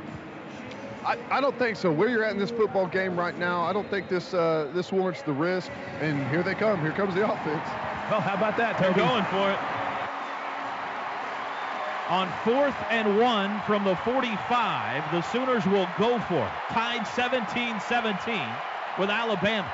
I, 1.05 1.19
I, 1.31 1.41
don't 1.41 1.59
think 1.59 1.77
so. 1.77 1.91
Where 1.91 2.09
you're 2.09 2.25
at 2.25 2.33
in 2.33 2.39
this 2.39 2.51
football 2.51 2.87
game 2.87 3.19
right 3.19 3.37
now, 3.39 3.63
I 3.63 3.73
don't 3.73 3.89
think 3.89 4.09
this 4.09 4.35
uh, 4.35 4.71
this 4.75 4.93
warrants 4.93 5.23
the 5.23 5.33
risk. 5.33 5.71
And 6.01 6.29
here 6.31 6.43
they 6.43 6.55
come. 6.55 6.81
Here 6.81 6.93
comes 6.93 7.15
the 7.15 7.25
offense. 7.25 7.67
Well, 8.11 8.21
how 8.21 8.35
about 8.35 8.57
that? 8.57 8.79
They're 8.79 8.95
going 8.95 9.25
for 9.27 9.51
it. 9.51 9.59
On 12.09 12.27
fourth 12.43 12.75
and 12.89 13.19
one 13.19 13.61
from 13.67 13.85
the 13.85 13.95
45, 13.97 15.13
the 15.13 15.21
Sooners 15.21 15.67
will 15.67 15.87
go 15.99 16.19
for 16.21 16.41
it. 16.41 16.53
Tied 16.71 17.03
17-17 17.03 18.99
with 18.99 19.11
Alabama. 19.11 19.71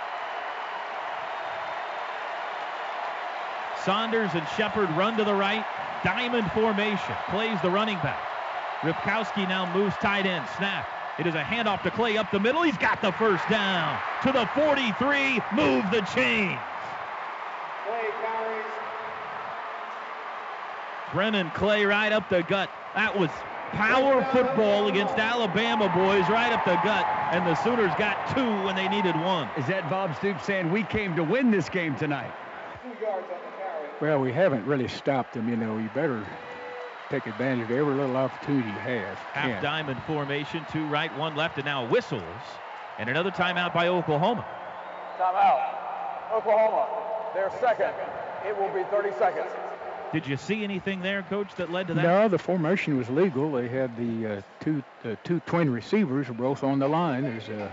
Saunders 3.84 4.30
and 4.34 4.48
Shepard 4.56 4.90
run 4.96 5.16
to 5.16 5.22
the 5.24 5.34
right. 5.34 5.64
Diamond 6.02 6.50
formation. 6.50 7.14
Plays 7.28 7.60
the 7.62 7.70
running 7.70 7.98
back. 7.98 8.20
Ripkowski 8.80 9.48
now 9.48 9.72
moves 9.72 9.94
tight 9.96 10.26
end. 10.26 10.44
Snap. 10.56 10.88
It 11.16 11.28
is 11.28 11.34
a 11.36 11.42
handoff 11.42 11.82
to 11.82 11.92
Clay 11.92 12.16
up 12.16 12.32
the 12.32 12.40
middle. 12.40 12.62
He's 12.62 12.76
got 12.76 13.00
the 13.00 13.12
first 13.12 13.48
down. 13.48 14.00
To 14.24 14.32
the 14.32 14.46
43. 14.46 15.40
Move 15.54 15.88
the 15.92 16.00
chains. 16.12 16.58
Clay 17.86 18.08
carries. 18.20 18.64
Brennan 21.12 21.50
Clay 21.50 21.84
right 21.84 22.12
up 22.12 22.28
the 22.28 22.42
gut. 22.42 22.68
That 22.96 23.16
was 23.16 23.30
power 23.70 24.24
football 24.32 24.88
against 24.88 25.14
Alabama 25.14 25.88
boys 25.94 26.28
right 26.28 26.52
up 26.52 26.64
the 26.64 26.74
gut. 26.82 27.06
And 27.30 27.46
the 27.46 27.54
Sooners 27.62 27.92
got 27.96 28.34
two 28.34 28.64
when 28.64 28.74
they 28.74 28.88
needed 28.88 29.14
one. 29.14 29.48
Is 29.56 29.66
that 29.68 29.88
Bob 29.88 30.16
Stoops 30.16 30.44
saying 30.44 30.72
we 30.72 30.82
came 30.82 31.14
to 31.14 31.22
win 31.22 31.52
this 31.52 31.68
game 31.68 31.94
tonight? 31.94 32.32
Well, 34.00 34.18
we 34.18 34.32
haven't 34.32 34.66
really 34.66 34.88
stopped 34.88 35.34
them. 35.34 35.48
You 35.48 35.56
know, 35.56 35.78
you 35.78 35.88
better 35.94 36.26
take 37.14 37.26
advantage 37.26 37.64
of 37.64 37.70
every 37.70 37.94
little 37.94 38.16
opportunity 38.16 38.68
you 38.68 38.74
have. 38.74 39.16
Half 39.32 39.48
yeah. 39.48 39.60
diamond 39.60 40.02
formation, 40.02 40.66
two 40.72 40.84
right, 40.86 41.16
one 41.16 41.36
left, 41.36 41.56
and 41.58 41.64
now 41.64 41.86
whistles. 41.86 42.22
And 42.98 43.08
another 43.08 43.30
timeout 43.30 43.72
by 43.72 43.88
Oklahoma. 43.88 44.44
Timeout. 45.18 45.74
Oklahoma, 46.32 46.88
their 47.34 47.52
second. 47.60 47.92
It 48.46 48.58
will 48.58 48.72
be 48.74 48.82
30 48.90 49.12
seconds. 49.18 49.50
Did 50.12 50.26
you 50.26 50.36
see 50.36 50.64
anything 50.64 51.02
there, 51.02 51.22
Coach, 51.22 51.54
that 51.56 51.70
led 51.70 51.88
to 51.88 51.94
that? 51.94 52.02
No, 52.02 52.28
the 52.28 52.38
formation 52.38 52.96
was 52.96 53.08
legal. 53.08 53.52
They 53.52 53.68
had 53.68 53.96
the 53.96 54.38
uh, 54.38 54.42
two 54.60 54.82
the 55.02 55.16
two 55.24 55.40
twin 55.40 55.70
receivers 55.70 56.28
were 56.28 56.34
both 56.34 56.62
on 56.62 56.78
the 56.78 56.86
line. 56.86 57.22
There's 57.22 57.48
uh, 57.48 57.68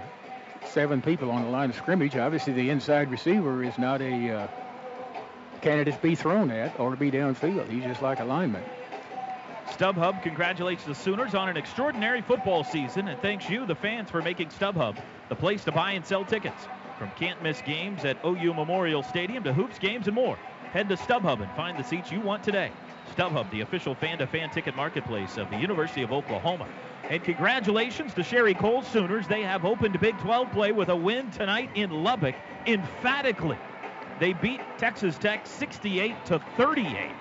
seven 0.65 1.03
people 1.03 1.29
on 1.29 1.43
the 1.43 1.49
line 1.49 1.69
of 1.69 1.75
scrimmage. 1.75 2.15
Obviously, 2.15 2.53
the 2.53 2.69
inside 2.71 3.11
receiver 3.11 3.63
is 3.63 3.77
not 3.77 4.01
a 4.01 4.31
uh, 4.31 4.47
candidate 5.61 5.95
to 5.95 6.01
be 6.01 6.15
thrown 6.15 6.49
at 6.49 6.79
or 6.79 6.91
to 6.91 6.97
be 6.97 7.11
downfield. 7.11 7.69
He's 7.69 7.83
just 7.83 8.01
like 8.01 8.19
a 8.19 8.25
lineman. 8.25 8.63
StubHub 9.71 10.21
congratulates 10.21 10.83
the 10.83 10.93
Sooners 10.93 11.33
on 11.33 11.47
an 11.47 11.55
extraordinary 11.55 12.21
football 12.21 12.63
season 12.63 13.07
and 13.07 13.19
thanks 13.21 13.49
you, 13.49 13.65
the 13.65 13.75
fans, 13.75 14.09
for 14.09 14.21
making 14.21 14.49
StubHub 14.49 14.97
the 15.29 15.35
place 15.35 15.63
to 15.63 15.71
buy 15.71 15.93
and 15.93 16.05
sell 16.05 16.25
tickets. 16.25 16.67
From 16.99 17.09
can't 17.11 17.41
miss 17.41 17.61
games 17.61 18.03
at 18.03 18.17
OU 18.25 18.53
Memorial 18.53 19.01
Stadium 19.01 19.43
to 19.45 19.53
hoops 19.53 19.79
games 19.79 20.07
and 20.07 20.15
more, 20.15 20.37
head 20.71 20.89
to 20.89 20.95
StubHub 20.95 21.41
and 21.41 21.51
find 21.53 21.79
the 21.79 21.83
seats 21.83 22.11
you 22.11 22.19
want 22.19 22.43
today. 22.43 22.69
StubHub, 23.15 23.49
the 23.49 23.61
official 23.61 23.95
fan 23.95 24.17
to 24.17 24.27
fan 24.27 24.49
ticket 24.49 24.75
marketplace 24.75 25.37
of 25.37 25.49
the 25.49 25.57
University 25.57 26.03
of 26.03 26.11
Oklahoma. 26.11 26.67
And 27.09 27.23
congratulations 27.23 28.13
to 28.15 28.23
Sherri 28.23 28.53
Coale 28.53 28.83
Sooners. 28.83 29.27
They 29.27 29.41
have 29.41 29.65
opened 29.65 29.99
Big 29.99 30.17
12 30.19 30.51
play 30.51 30.71
with 30.73 30.89
a 30.89 30.95
win 30.95 31.31
tonight 31.31 31.71
in 31.75 32.03
Lubbock 32.03 32.35
emphatically. 32.67 33.57
They 34.19 34.33
beat 34.33 34.61
Texas 34.77 35.17
Tech 35.17 35.47
68 35.47 36.25
to 36.25 36.39
38 36.57 37.11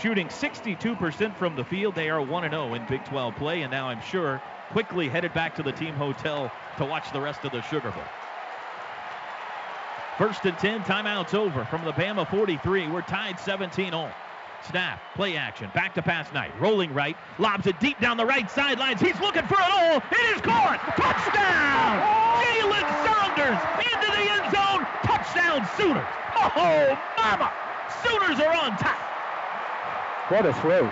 shooting 0.00 0.28
62% 0.28 1.36
from 1.36 1.56
the 1.56 1.64
field. 1.64 1.94
They 1.94 2.08
are 2.08 2.22
1 2.22 2.50
0 2.50 2.74
in 2.74 2.86
Big 2.86 3.04
12 3.04 3.36
play, 3.36 3.62
and 3.62 3.70
now 3.70 3.88
I'm 3.88 4.00
sure 4.00 4.42
quickly 4.70 5.08
headed 5.08 5.34
back 5.34 5.54
to 5.56 5.62
the 5.62 5.72
team 5.72 5.94
hotel 5.94 6.50
to 6.78 6.84
watch 6.84 7.12
the 7.12 7.20
rest 7.20 7.44
of 7.44 7.52
the 7.52 7.60
Sugar 7.62 7.90
Bowl. 7.90 8.02
First 10.16 10.44
and 10.44 10.56
10, 10.58 10.82
timeout's 10.82 11.34
over 11.34 11.64
from 11.64 11.84
the 11.84 11.92
Bama 11.92 12.28
43. 12.30 12.88
We're 12.88 13.02
tied 13.02 13.38
17 13.40 13.94
all. 13.94 14.10
Snap, 14.68 15.00
play 15.14 15.36
action, 15.36 15.70
back 15.74 15.94
to 15.94 16.02
pass 16.02 16.30
Knight, 16.34 16.52
rolling 16.60 16.92
right, 16.92 17.16
lobs 17.38 17.66
it 17.66 17.80
deep 17.80 17.98
down 17.98 18.18
the 18.18 18.26
right 18.26 18.50
sidelines. 18.50 19.00
He's 19.00 19.18
looking 19.18 19.46
for 19.46 19.54
it 19.54 19.72
all. 19.72 19.96
It 19.96 20.36
is 20.36 20.40
caught. 20.42 20.78
Touchdown! 20.96 22.00
Jalen 22.44 22.86
Saunders 23.06 23.60
into 23.80 24.12
the 24.12 24.30
end 24.30 24.54
zone. 24.54 24.86
Touchdown, 25.02 25.66
Sooners. 25.78 26.06
Oh, 26.36 26.98
mama! 27.16 27.50
Sooners 28.04 28.38
are 28.40 28.54
on 28.54 28.76
top. 28.76 29.09
What 30.30 30.46
a 30.46 30.54
throw. 30.54 30.84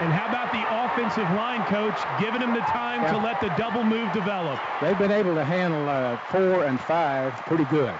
And 0.00 0.10
how 0.10 0.26
about 0.26 0.50
the 0.52 0.64
offensive 0.84 1.28
line 1.36 1.62
coach 1.66 2.00
giving 2.18 2.40
him 2.40 2.54
the 2.54 2.60
time 2.60 3.02
yeah. 3.02 3.12
to 3.12 3.18
let 3.18 3.38
the 3.42 3.52
double 3.58 3.84
move 3.84 4.10
develop? 4.14 4.58
They've 4.80 4.98
been 4.98 5.12
able 5.12 5.34
to 5.34 5.44
handle 5.44 5.86
uh, 5.86 6.16
four 6.30 6.64
and 6.64 6.80
five 6.80 7.34
pretty 7.44 7.64
good. 7.64 7.92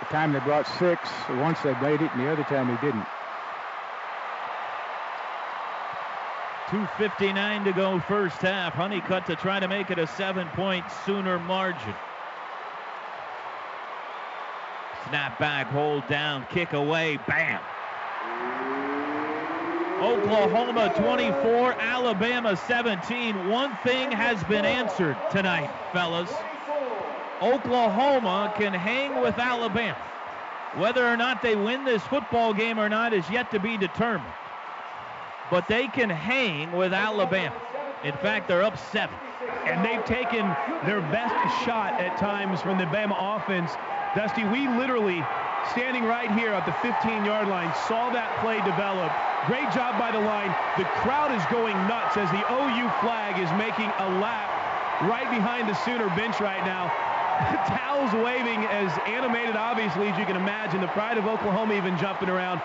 The 0.00 0.06
time 0.06 0.32
they 0.32 0.38
brought 0.38 0.66
six, 0.78 1.10
once 1.28 1.60
they 1.60 1.74
made 1.82 2.00
it, 2.00 2.10
and 2.12 2.20
the 2.22 2.32
other 2.32 2.44
time 2.44 2.68
they 2.68 2.80
didn't. 2.80 3.06
2.59 6.68 7.64
to 7.64 7.72
go 7.74 8.00
first 8.00 8.38
half. 8.38 8.72
Hunnicutt 8.72 9.26
to 9.26 9.36
try 9.36 9.60
to 9.60 9.68
make 9.68 9.90
it 9.90 9.98
a 9.98 10.06
seven-point 10.06 10.86
Sooner 11.04 11.38
margin. 11.40 11.94
Snap 15.08 15.38
back, 15.38 15.66
hold 15.68 16.06
down, 16.06 16.46
kick 16.50 16.72
away, 16.72 17.18
bam. 17.26 17.60
Oklahoma 20.02 20.92
24, 20.96 21.74
Alabama 21.80 22.56
17. 22.56 23.48
One 23.48 23.76
thing 23.84 24.10
has 24.10 24.42
been 24.44 24.64
answered 24.64 25.16
tonight, 25.30 25.70
fellas. 25.92 26.32
Oklahoma 27.40 28.52
can 28.56 28.72
hang 28.72 29.20
with 29.20 29.38
Alabama. 29.38 29.96
Whether 30.76 31.06
or 31.06 31.16
not 31.16 31.42
they 31.42 31.54
win 31.54 31.84
this 31.84 32.02
football 32.02 32.54
game 32.54 32.80
or 32.80 32.88
not 32.88 33.12
is 33.12 33.28
yet 33.30 33.50
to 33.50 33.60
be 33.60 33.76
determined. 33.76 34.32
But 35.50 35.68
they 35.68 35.86
can 35.86 36.10
hang 36.10 36.72
with 36.72 36.92
Alabama. 36.92 37.54
In 38.04 38.14
fact, 38.14 38.48
they're 38.48 38.62
up 38.62 38.78
seven. 38.78 39.14
And 39.66 39.84
they've 39.84 40.04
taken 40.04 40.46
their 40.84 41.00
best 41.12 41.64
shot 41.64 42.00
at 42.00 42.16
times 42.16 42.60
from 42.60 42.78
the 42.78 42.84
Bama 42.84 43.36
offense 43.36 43.70
Dusty, 44.14 44.44
we 44.44 44.68
literally, 44.68 45.24
standing 45.72 46.04
right 46.04 46.30
here 46.36 46.52
at 46.52 46.68
the 46.68 46.76
15-yard 46.84 47.48
line, 47.48 47.72
saw 47.88 48.12
that 48.12 48.28
play 48.44 48.60
develop. 48.60 49.08
Great 49.48 49.72
job 49.72 49.96
by 49.96 50.12
the 50.12 50.20
line. 50.20 50.52
The 50.76 50.84
crowd 51.00 51.32
is 51.32 51.40
going 51.48 51.72
nuts 51.88 52.20
as 52.20 52.28
the 52.28 52.44
OU 52.44 52.86
flag 53.00 53.40
is 53.40 53.48
making 53.56 53.88
a 54.04 54.08
lap 54.20 54.52
right 55.08 55.28
behind 55.32 55.64
the 55.64 55.74
Sooner 55.80 56.12
bench 56.12 56.44
right 56.44 56.60
now. 56.68 56.92
Towels 57.72 58.12
waving 58.20 58.68
as 58.68 58.92
animated, 59.08 59.56
obviously, 59.56 60.08
as 60.08 60.18
you 60.18 60.26
can 60.26 60.36
imagine. 60.36 60.80
The 60.80 60.92
pride 60.92 61.16
of 61.16 61.24
Oklahoma 61.24 61.72
even 61.72 61.96
jumping 61.96 62.28
around. 62.28 62.60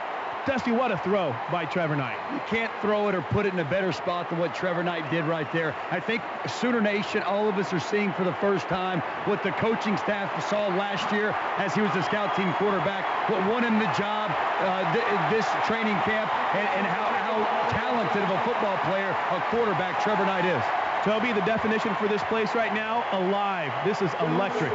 Dusty, 0.48 0.72
what 0.72 0.94
a 0.94 0.98
throw 1.00 1.36
by 1.52 1.66
Trevor 1.66 1.98
Knight. 1.98 2.16
You 2.32 2.40
can't 2.48 2.72
throw 2.82 3.10
it 3.10 3.16
or 3.16 3.22
put 3.22 3.46
it 3.46 3.52
in 3.52 3.60
a 3.60 3.66
better 3.66 3.92
spot 3.92 4.30
than 4.30 4.40
what 4.40 4.56
Trevor 4.56 4.82
Knight 4.82 5.12
did 5.12 5.26
right 5.26 5.52
there. 5.52 5.76
I 5.92 6.00
think 6.00 6.24
Sooner 6.48 6.80
Nation, 6.80 7.22
all 7.24 7.50
of 7.50 7.58
us 7.58 7.74
are 7.74 7.82
seeing 7.82 8.14
for 8.14 8.24
the 8.24 8.32
first 8.36 8.70
time 8.70 9.02
what 9.26 9.44
the 9.44 9.52
coaching 9.52 9.98
staff 9.98 10.32
saw 10.50 10.68
last 10.68 11.12
year 11.12 11.36
as 11.58 11.76
he 11.76 11.82
was 11.82 11.94
a 11.98 12.04
scout 12.04 12.34
team 12.38 12.54
quarterback, 12.54 13.04
what 13.30 13.46
won 13.52 13.66
him 13.66 13.78
the 13.78 13.92
job 14.00 14.32
uh, 14.64 14.88
th- 14.94 15.04
this 15.30 15.46
training 15.68 16.00
camp, 16.08 16.32
and, 16.56 16.68
and 16.80 16.88
how, 16.88 17.12
how 17.28 17.44
talented 17.76 18.24
of 18.24 18.32
a 18.32 18.40
football 18.48 18.78
player, 18.90 19.12
a 19.36 19.44
quarterback 19.52 20.02
Trevor 20.02 20.26
Knight 20.26 20.46
is. 20.46 20.64
Toby, 21.04 21.34
the 21.34 21.46
definition 21.46 21.94
for 21.96 22.08
this 22.08 22.24
place 22.24 22.56
right 22.56 22.74
now, 22.74 23.04
alive. 23.12 23.74
This 23.84 24.02
is 24.02 24.12
electric. 24.22 24.72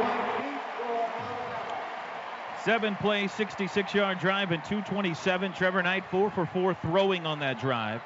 Seven 2.63 2.95
plays, 2.95 3.33
66 3.33 3.93
yard 3.93 4.19
drive, 4.19 4.51
and 4.51 4.63
227. 4.63 5.51
Trevor 5.51 5.83
Knight, 5.83 6.05
four 6.09 6.31
for 6.31 6.45
four 6.45 6.73
throwing 6.73 7.25
on 7.25 7.39
that 7.39 7.59
drive. 7.59 8.01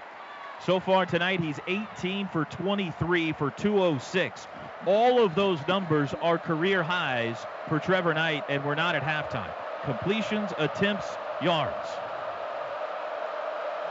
So 0.66 0.80
far 0.80 1.06
tonight, 1.06 1.40
he's 1.40 1.60
18 1.68 2.28
for 2.30 2.46
23 2.46 3.34
for 3.34 3.52
206. 3.52 4.48
All 4.88 5.24
of 5.24 5.36
those 5.36 5.60
numbers 5.68 6.16
are 6.24 6.40
career 6.40 6.82
highs 6.82 7.38
for 7.70 7.78
Trevor 7.78 8.16
Knight, 8.16 8.46
and 8.50 8.66
we're 8.66 8.74
not 8.74 8.96
at 8.96 9.04
halftime. 9.04 9.52
Completions, 9.84 10.52
attempts, 10.58 11.06
yards, 11.40 11.88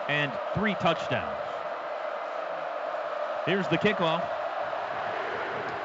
and 0.09 0.33
three 0.55 0.75
touchdowns. 0.75 1.39
Here's 3.45 3.69
the 3.69 3.79
kickoff. 3.79 4.23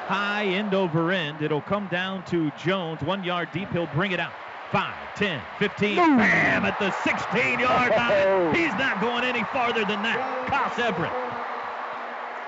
High 0.08 0.46
end 0.46 0.74
over 0.74 1.12
end. 1.12 1.44
It'll 1.44 1.62
come 1.62 1.88
down 1.90 2.26
to 2.26 2.50
Jones. 2.58 3.04
One 3.04 3.24
yard 3.24 3.50
deep. 3.54 3.70
He'll 3.70 3.86
bring 3.86 4.12
it 4.12 4.20
out. 4.20 4.32
5, 4.72 4.94
10, 5.16 5.42
15, 5.60 5.96
bam, 5.96 6.66
at 6.66 6.80
the 6.80 6.92
16 7.04 7.60
yard 7.60 7.92
line. 7.92 8.12
Oh. 8.12 8.52
He's 8.54 8.74
not 8.76 9.02
going 9.02 9.26
any 9.26 9.44
farther 9.46 9.84
than 9.86 10.02
that. 10.04 10.48
Koss 10.48 10.80
Everett. 10.80 11.12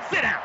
Sit 0.10 0.22
down. 0.22 0.41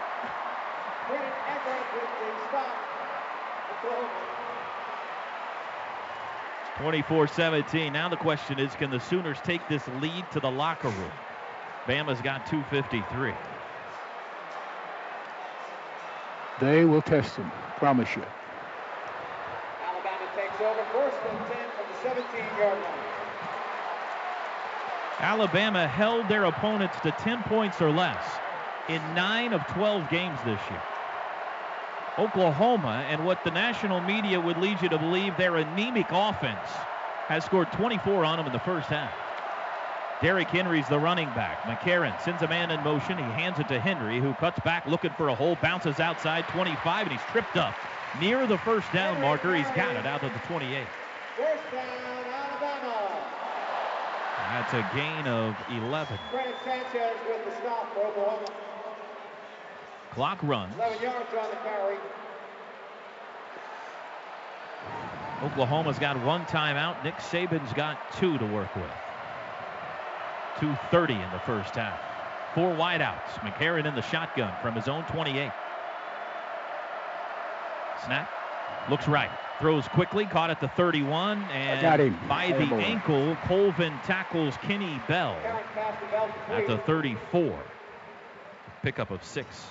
24-17. 6.79 7.93
Now 7.93 8.09
the 8.09 8.17
question 8.17 8.59
is, 8.59 8.75
can 8.75 8.91
the 8.91 9.01
Sooners 9.01 9.39
take 9.43 9.67
this 9.69 9.83
lead 10.01 10.25
to 10.31 10.41
the 10.41 10.51
locker 10.51 10.89
room? 10.89 11.11
Bama's 11.87 12.21
got 12.21 12.47
253. 12.47 13.33
They 16.61 16.85
will 16.85 17.03
test 17.03 17.37
him, 17.37 17.51
promise 17.79 18.15
you. 18.15 18.23
Over 20.61 20.85
first 20.93 21.17
and 21.31 21.39
10 21.39 21.47
from 21.47 21.87
the 21.87 22.09
17-yard 22.09 22.79
line. 22.79 22.99
Alabama 25.21 25.87
held 25.87 26.29
their 26.29 26.47
opponents 26.47 26.99
to 27.05 27.13
10 27.13 27.45
points 27.45 27.81
or 27.81 27.93
less 27.93 28.25
in 28.89 29.01
9 29.15 29.53
of 29.53 29.65
12 29.69 30.11
games 30.11 30.37
this 30.45 30.61
year. 30.69 30.83
Oklahoma 32.19 33.07
and 33.09 33.25
what 33.25 33.45
the 33.45 33.53
national 33.53 34.01
media 34.01 34.41
would 34.41 34.57
lead 34.57 34.83
you 34.83 34.89
to 34.89 34.99
believe 34.99 35.37
their 35.37 35.57
anemic 35.57 36.09
offense 36.11 36.69
has 37.29 37.45
scored 37.45 37.71
24 37.71 38.25
on 38.25 38.39
them 38.39 38.47
in 38.47 38.53
the 38.53 38.59
first 38.59 38.89
half. 38.89 39.15
Derrick 40.21 40.49
Henry's 40.49 40.89
the 40.89 40.99
running 40.99 41.29
back. 41.37 41.63
McCarron 41.63 42.21
sends 42.21 42.43
a 42.43 42.49
man 42.49 42.73
in 42.73 42.83
motion. 42.83 43.17
He 43.17 43.23
hands 43.23 43.61
it 43.61 43.69
to 43.69 43.79
Henry, 43.79 44.19
who 44.19 44.35
cuts 44.35 44.59
back 44.65 44.87
looking 44.87 45.13
for 45.13 45.29
a 45.29 45.35
hole, 45.37 45.57
bounces 45.63 46.01
outside 46.01 46.49
25, 46.49 47.07
and 47.07 47.13
he's 47.13 47.31
tripped 47.31 47.57
up 47.57 47.77
near 48.21 48.47
the 48.47 48.59
first 48.59 48.91
down 48.93 49.21
marker. 49.21 49.55
He's 49.55 49.67
got 49.69 49.97
it 49.97 50.07
out 50.07 50.23
of 50.23 50.33
the 50.33 50.39
28. 50.41 50.87
First 51.37 51.63
down, 51.73 51.85
Alabama. 52.27 53.29
That's 54.51 54.75
a 54.75 54.97
gain 54.97 55.27
of 55.27 55.57
11. 55.71 56.19
Credit 56.31 56.55
Sanchez 56.65 57.17
with 57.29 57.45
the 57.45 57.55
stop 57.61 57.93
for 57.95 58.07
Oklahoma. 58.07 58.47
Clock 60.13 60.39
runs. 60.43 60.75
11 60.77 61.03
yards 61.03 61.35
on 61.39 61.51
the 61.51 61.57
carry. 61.57 61.97
Oklahoma's 65.43 65.99
got 65.99 66.21
one 66.25 66.45
timeout. 66.47 67.05
Nick 67.05 67.17
Saban's 67.17 67.73
got 67.75 68.13
two 68.15 68.39
to 68.39 68.47
work 68.47 68.75
with. 68.75 68.91
2.30 70.57 71.11
in 71.11 71.31
the 71.31 71.39
first 71.41 71.77
half. 71.77 72.01
Four 72.55 72.75
wideouts. 72.75 73.31
McCarron 73.43 73.87
in 73.87 73.95
the 73.95 74.03
shotgun 74.03 74.53
from 74.61 74.75
his 74.75 74.89
own 74.89 75.05
28. 75.05 75.53
Snap. 78.05 78.31
Looks 78.91 79.09
right. 79.09 79.31
Throws 79.61 79.89
quickly, 79.89 80.25
caught 80.25 80.51
at 80.51 80.61
the 80.61 80.69
31, 80.69 81.43
and 81.53 81.83
got 81.83 81.99
him. 81.99 82.17
by 82.29 82.49
the 82.49 82.65
Attaboy. 82.65 82.83
ankle, 82.83 83.37
Colvin 83.47 83.93
tackles 84.05 84.57
Kenny 84.63 85.01
Bell 85.09 85.37
at 86.49 86.67
the 86.69 86.79
34. 86.79 87.59
Pickup 88.83 89.11
of 89.11 89.23
six. 89.25 89.67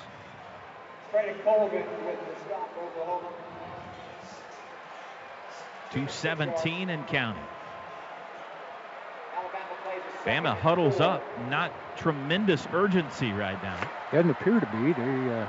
Freddie 1.09 1.39
Colvin 1.43 1.83
with 2.05 2.19
the 2.19 2.41
stop, 2.45 2.69
Oklahoma. 2.77 3.29
217 5.91 6.89
and 6.89 7.07
counting. 7.07 7.41
Alabama 9.35 9.59
plays 9.83 10.01
a 10.01 10.23
second 10.23 10.43
Bama 10.43 10.57
huddles 10.57 10.99
up. 10.99 11.23
Not 11.49 11.71
tremendous 11.97 12.67
urgency 12.73 13.31
right 13.31 13.61
now. 13.63 13.89
Doesn't 14.11 14.29
appear 14.31 14.59
to 14.59 14.65
be. 14.65 14.91
They, 14.91 15.33
uh, 15.33 15.47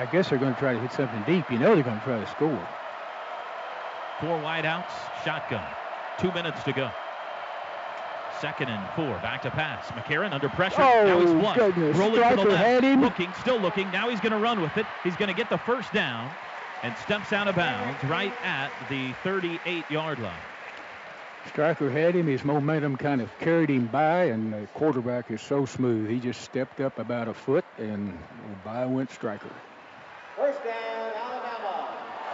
I 0.00 0.06
guess 0.06 0.30
they're 0.30 0.38
going 0.38 0.54
to 0.54 0.58
try 0.58 0.72
to 0.72 0.80
hit 0.80 0.92
something 0.92 1.22
deep. 1.26 1.50
You 1.50 1.58
know 1.58 1.74
they're 1.74 1.84
going 1.84 1.98
to 1.98 2.04
try 2.04 2.18
to 2.18 2.26
score. 2.30 2.68
Four 4.18 4.38
wideouts, 4.40 4.90
shotgun. 5.24 5.66
Two 6.18 6.32
minutes 6.32 6.62
to 6.64 6.72
go. 6.72 6.90
Second 8.40 8.70
and 8.70 8.88
four. 8.94 9.12
Back 9.20 9.42
to 9.42 9.50
pass. 9.50 9.86
McCarron 9.88 10.32
under 10.32 10.48
pressure. 10.48 10.78
now 10.78 11.20
he's 11.20 11.28
Oh, 11.28 11.38
one. 11.38 11.54
goodness. 11.58 11.96
Rolling 11.98 12.14
to 12.30 12.36
the 12.36 12.44
left. 12.50 12.82
Looking, 13.02 13.30
still 13.40 13.58
looking. 13.58 13.90
Now 13.90 14.08
he's 14.08 14.20
going 14.20 14.32
to 14.32 14.38
run 14.38 14.62
with 14.62 14.74
it. 14.78 14.86
He's 15.04 15.16
going 15.16 15.28
to 15.28 15.34
get 15.34 15.50
the 15.50 15.58
first 15.58 15.92
down 15.92 16.30
and 16.82 16.96
steps 17.04 17.34
out 17.34 17.48
of 17.48 17.54
bounds 17.56 18.02
right 18.04 18.32
at 18.42 18.70
the 18.88 19.12
38-yard 19.22 20.18
line. 20.18 20.32
Striker 21.48 21.90
had 21.90 22.14
him. 22.14 22.26
His 22.26 22.42
momentum 22.42 22.96
kind 22.96 23.20
of 23.20 23.28
carried 23.38 23.68
him 23.68 23.86
by, 23.86 24.24
and 24.24 24.50
the 24.54 24.66
quarterback 24.72 25.30
is 25.30 25.42
so 25.42 25.66
smooth. 25.66 26.08
He 26.08 26.20
just 26.20 26.40
stepped 26.40 26.80
up 26.80 26.98
about 26.98 27.28
a 27.28 27.34
foot, 27.34 27.66
and 27.76 28.18
by 28.64 28.86
went 28.86 29.10
Striker. 29.10 29.50
First 30.40 30.64
down, 30.64 31.12
Alabama. 31.16 31.86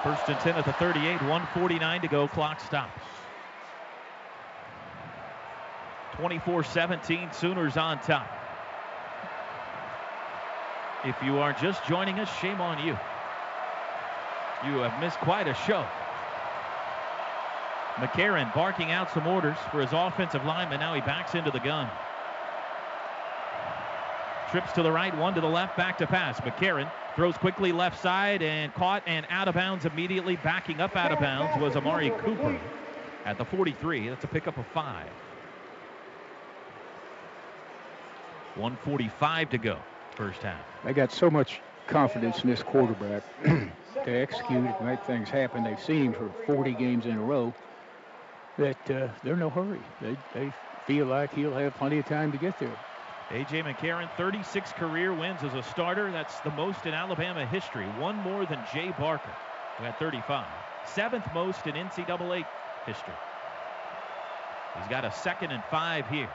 First 0.04 0.28
and 0.28 0.38
10 0.38 0.54
at 0.54 0.64
the 0.64 0.72
38. 0.74 1.20
149 1.22 2.00
to 2.02 2.06
go. 2.06 2.28
Clock 2.28 2.60
stops. 2.60 3.02
24-17. 6.12 7.34
Sooners 7.34 7.76
on 7.76 7.98
top. 7.98 8.30
If 11.04 11.20
you 11.20 11.38
are 11.38 11.52
just 11.52 11.84
joining 11.84 12.20
us, 12.20 12.32
shame 12.38 12.60
on 12.60 12.78
you. 12.78 12.96
You 14.64 14.78
have 14.82 15.00
missed 15.00 15.18
quite 15.18 15.48
a 15.48 15.54
show. 15.54 15.84
McCarron 17.96 18.54
barking 18.54 18.92
out 18.92 19.10
some 19.10 19.26
orders 19.26 19.56
for 19.72 19.80
his 19.80 19.90
offensive 19.92 20.44
lineman. 20.44 20.78
Now 20.78 20.94
he 20.94 21.00
backs 21.00 21.34
into 21.34 21.50
the 21.50 21.58
gun. 21.58 21.90
Trips 24.50 24.72
to 24.72 24.82
the 24.82 24.92
right, 24.92 25.16
one 25.16 25.34
to 25.34 25.40
the 25.40 25.48
left, 25.48 25.76
back 25.76 25.98
to 25.98 26.06
pass. 26.06 26.40
McCarron 26.40 26.90
throws 27.16 27.36
quickly 27.36 27.72
left 27.72 28.00
side 28.00 28.42
and 28.42 28.72
caught 28.74 29.02
and 29.06 29.26
out 29.28 29.48
of 29.48 29.54
bounds 29.54 29.84
immediately. 29.86 30.36
Backing 30.36 30.80
up 30.80 30.94
out 30.96 31.10
of 31.10 31.18
bounds 31.18 31.60
was 31.60 31.74
Amari 31.74 32.10
Cooper 32.10 32.58
at 33.24 33.38
the 33.38 33.44
43. 33.44 34.08
That's 34.08 34.24
a 34.24 34.28
pickup 34.28 34.56
of 34.56 34.66
five. 34.68 35.08
145 38.54 39.50
to 39.50 39.58
go, 39.58 39.78
first 40.14 40.42
half. 40.42 40.64
They 40.84 40.92
got 40.92 41.12
so 41.12 41.28
much 41.28 41.60
confidence 41.88 42.42
in 42.42 42.50
this 42.50 42.62
quarterback 42.62 43.22
to 43.44 43.70
execute 44.06 44.64
and 44.64 44.86
make 44.86 45.02
things 45.04 45.28
happen. 45.28 45.64
They've 45.64 45.80
seen 45.80 46.06
him 46.06 46.12
for 46.12 46.30
40 46.46 46.72
games 46.72 47.06
in 47.06 47.16
a 47.16 47.22
row. 47.22 47.52
That 48.58 48.90
uh, 48.90 49.08
they're 49.22 49.36
no 49.36 49.50
hurry. 49.50 49.82
They 50.00 50.16
they 50.32 50.50
feel 50.86 51.04
like 51.06 51.34
he'll 51.34 51.52
have 51.52 51.74
plenty 51.74 51.98
of 51.98 52.06
time 52.06 52.32
to 52.32 52.38
get 52.38 52.58
there. 52.58 52.74
A.J. 53.32 53.62
McCarron, 53.62 54.08
36 54.16 54.72
career 54.72 55.12
wins 55.12 55.42
as 55.42 55.54
a 55.54 55.62
starter. 55.62 56.12
That's 56.12 56.38
the 56.40 56.50
most 56.52 56.86
in 56.86 56.94
Alabama 56.94 57.44
history. 57.46 57.86
One 57.98 58.16
more 58.16 58.46
than 58.46 58.60
Jay 58.72 58.92
Barker, 58.98 59.32
who 59.78 59.84
had 59.84 59.98
35. 59.98 60.46
Seventh 60.86 61.26
most 61.34 61.66
in 61.66 61.74
NCAA 61.74 62.44
history. 62.86 63.14
He's 64.78 64.88
got 64.88 65.04
a 65.04 65.10
second 65.10 65.50
and 65.50 65.62
five 65.70 66.06
here 66.08 66.28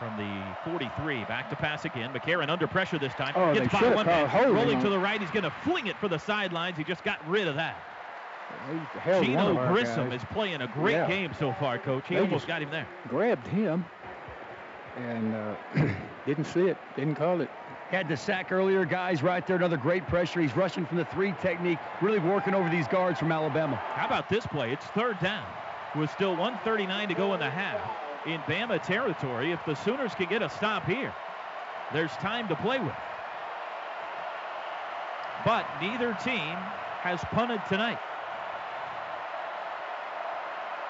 from 0.00 0.16
the 0.16 0.70
43. 0.70 1.24
Back 1.24 1.48
to 1.50 1.56
pass 1.56 1.84
again. 1.84 2.12
McCarron 2.12 2.50
under 2.50 2.66
pressure 2.66 2.98
this 2.98 3.12
time. 3.14 3.34
Oh, 3.36 3.54
Gets 3.54 3.72
by 3.72 3.94
one 3.94 4.08
oh, 4.08 4.26
man. 4.26 4.52
Rolling 4.52 4.76
on 4.78 4.82
to 4.82 4.90
the 4.90 4.98
right. 4.98 5.20
He's 5.20 5.30
going 5.30 5.44
to 5.44 5.52
fling 5.62 5.86
it 5.86 5.96
for 5.98 6.08
the 6.08 6.18
sidelines. 6.18 6.76
He 6.76 6.82
just 6.82 7.04
got 7.04 7.26
rid 7.28 7.46
of 7.46 7.54
that. 7.54 7.76
They 8.68 9.00
held 9.00 9.28
one 9.28 9.56
Geneo 9.56 9.72
Grissom 9.72 10.10
guys, 10.10 10.20
is 10.20 10.26
playing 10.30 10.60
a 10.62 10.66
great 10.68 10.92
Yeah. 10.94 11.08
game 11.08 11.34
so 11.38 11.52
far, 11.52 11.78
Coach. 11.78 12.04
He 12.08 12.14
They 12.14 12.20
almost 12.20 12.46
got 12.46 12.62
him 12.62 12.70
there. 12.70 12.86
grabbed 13.08 13.46
him 13.46 13.84
and 14.96 15.34
uh, 15.34 15.54
didn't 16.26 16.44
see 16.46 16.68
it. 16.68 16.76
Didn't 16.96 17.16
call 17.16 17.40
it. 17.40 17.50
Had 17.90 18.08
the 18.08 18.16
sack 18.16 18.50
earlier, 18.50 18.84
guys, 18.84 19.22
right 19.22 19.46
there. 19.46 19.56
Another 19.56 19.76
great 19.76 20.06
pressure. 20.06 20.40
He's 20.40 20.56
rushing 20.56 20.84
from 20.84 20.96
the 20.96 21.04
three 21.06 21.34
technique, 21.40 21.78
really 22.00 22.18
working 22.18 22.54
over 22.54 22.68
these 22.68 22.88
guards 22.88 23.18
from 23.18 23.30
Alabama. 23.30 23.76
How 23.76 24.06
about 24.06 24.28
this 24.28 24.46
play? 24.46 24.72
It's 24.72 24.84
third 24.86 25.20
down 25.20 25.46
with 25.94 26.10
still 26.10 26.30
139 26.30 27.08
to 27.08 27.14
go 27.14 27.34
in 27.34 27.40
the 27.40 27.48
half 27.48 27.80
in 28.26 28.40
Bama 28.42 28.82
territory. 28.82 29.52
If 29.52 29.64
the 29.64 29.74
Sooners 29.74 30.14
can 30.14 30.26
get 30.28 30.42
a 30.42 30.48
stop 30.48 30.84
here, 30.84 31.14
there's 31.92 32.10
time 32.12 32.48
to 32.48 32.56
play 32.56 32.80
with. 32.80 32.92
But 35.44 35.64
neither 35.80 36.12
team 36.24 36.56
has 37.02 37.20
punted 37.30 37.60
tonight. 37.68 37.98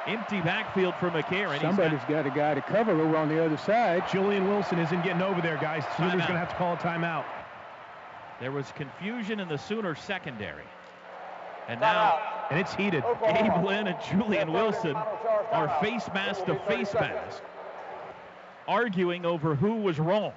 Empty 0.06 0.40
backfield 0.40 0.94
for 1.00 1.10
McCarron. 1.10 1.60
Somebody's 1.60 1.98
got- 2.00 2.08
got 2.24 2.26
a 2.26 2.30
guy 2.30 2.54
to 2.54 2.60
cover 2.62 2.92
over 2.92 3.16
on 3.16 3.28
the 3.28 3.44
other 3.44 3.56
side. 3.56 4.04
Julian 4.08 4.46
Wilson 4.48 4.78
isn't 4.78 5.02
getting 5.02 5.22
over 5.22 5.40
there, 5.40 5.56
guys. 5.56 5.84
Sooners 5.96 6.12
going 6.12 6.32
to 6.32 6.38
have 6.38 6.48
to 6.50 6.54
call 6.54 6.74
a 6.74 6.76
timeout. 6.76 7.24
there 8.38 8.52
was 8.52 8.70
confusion 8.72 9.40
in 9.40 9.48
the 9.48 9.56
Sooner 9.58 9.94
secondary. 9.94 10.62
And 11.68 11.80
now 11.80 12.20
And 12.50 12.60
it's 12.60 12.74
heated. 12.74 13.02
Gabe 13.24 13.64
Lynn 13.64 13.88
and 13.88 13.96
Julian 14.00 14.52
Wilson 14.52 14.94
are 14.94 15.68
face 15.80 16.08
mask 16.14 16.44
to 16.44 16.54
face 16.68 16.94
mask, 16.94 17.42
arguing 18.68 19.24
over 19.26 19.54
who 19.56 19.74
was 19.76 19.98
wrong. 19.98 20.32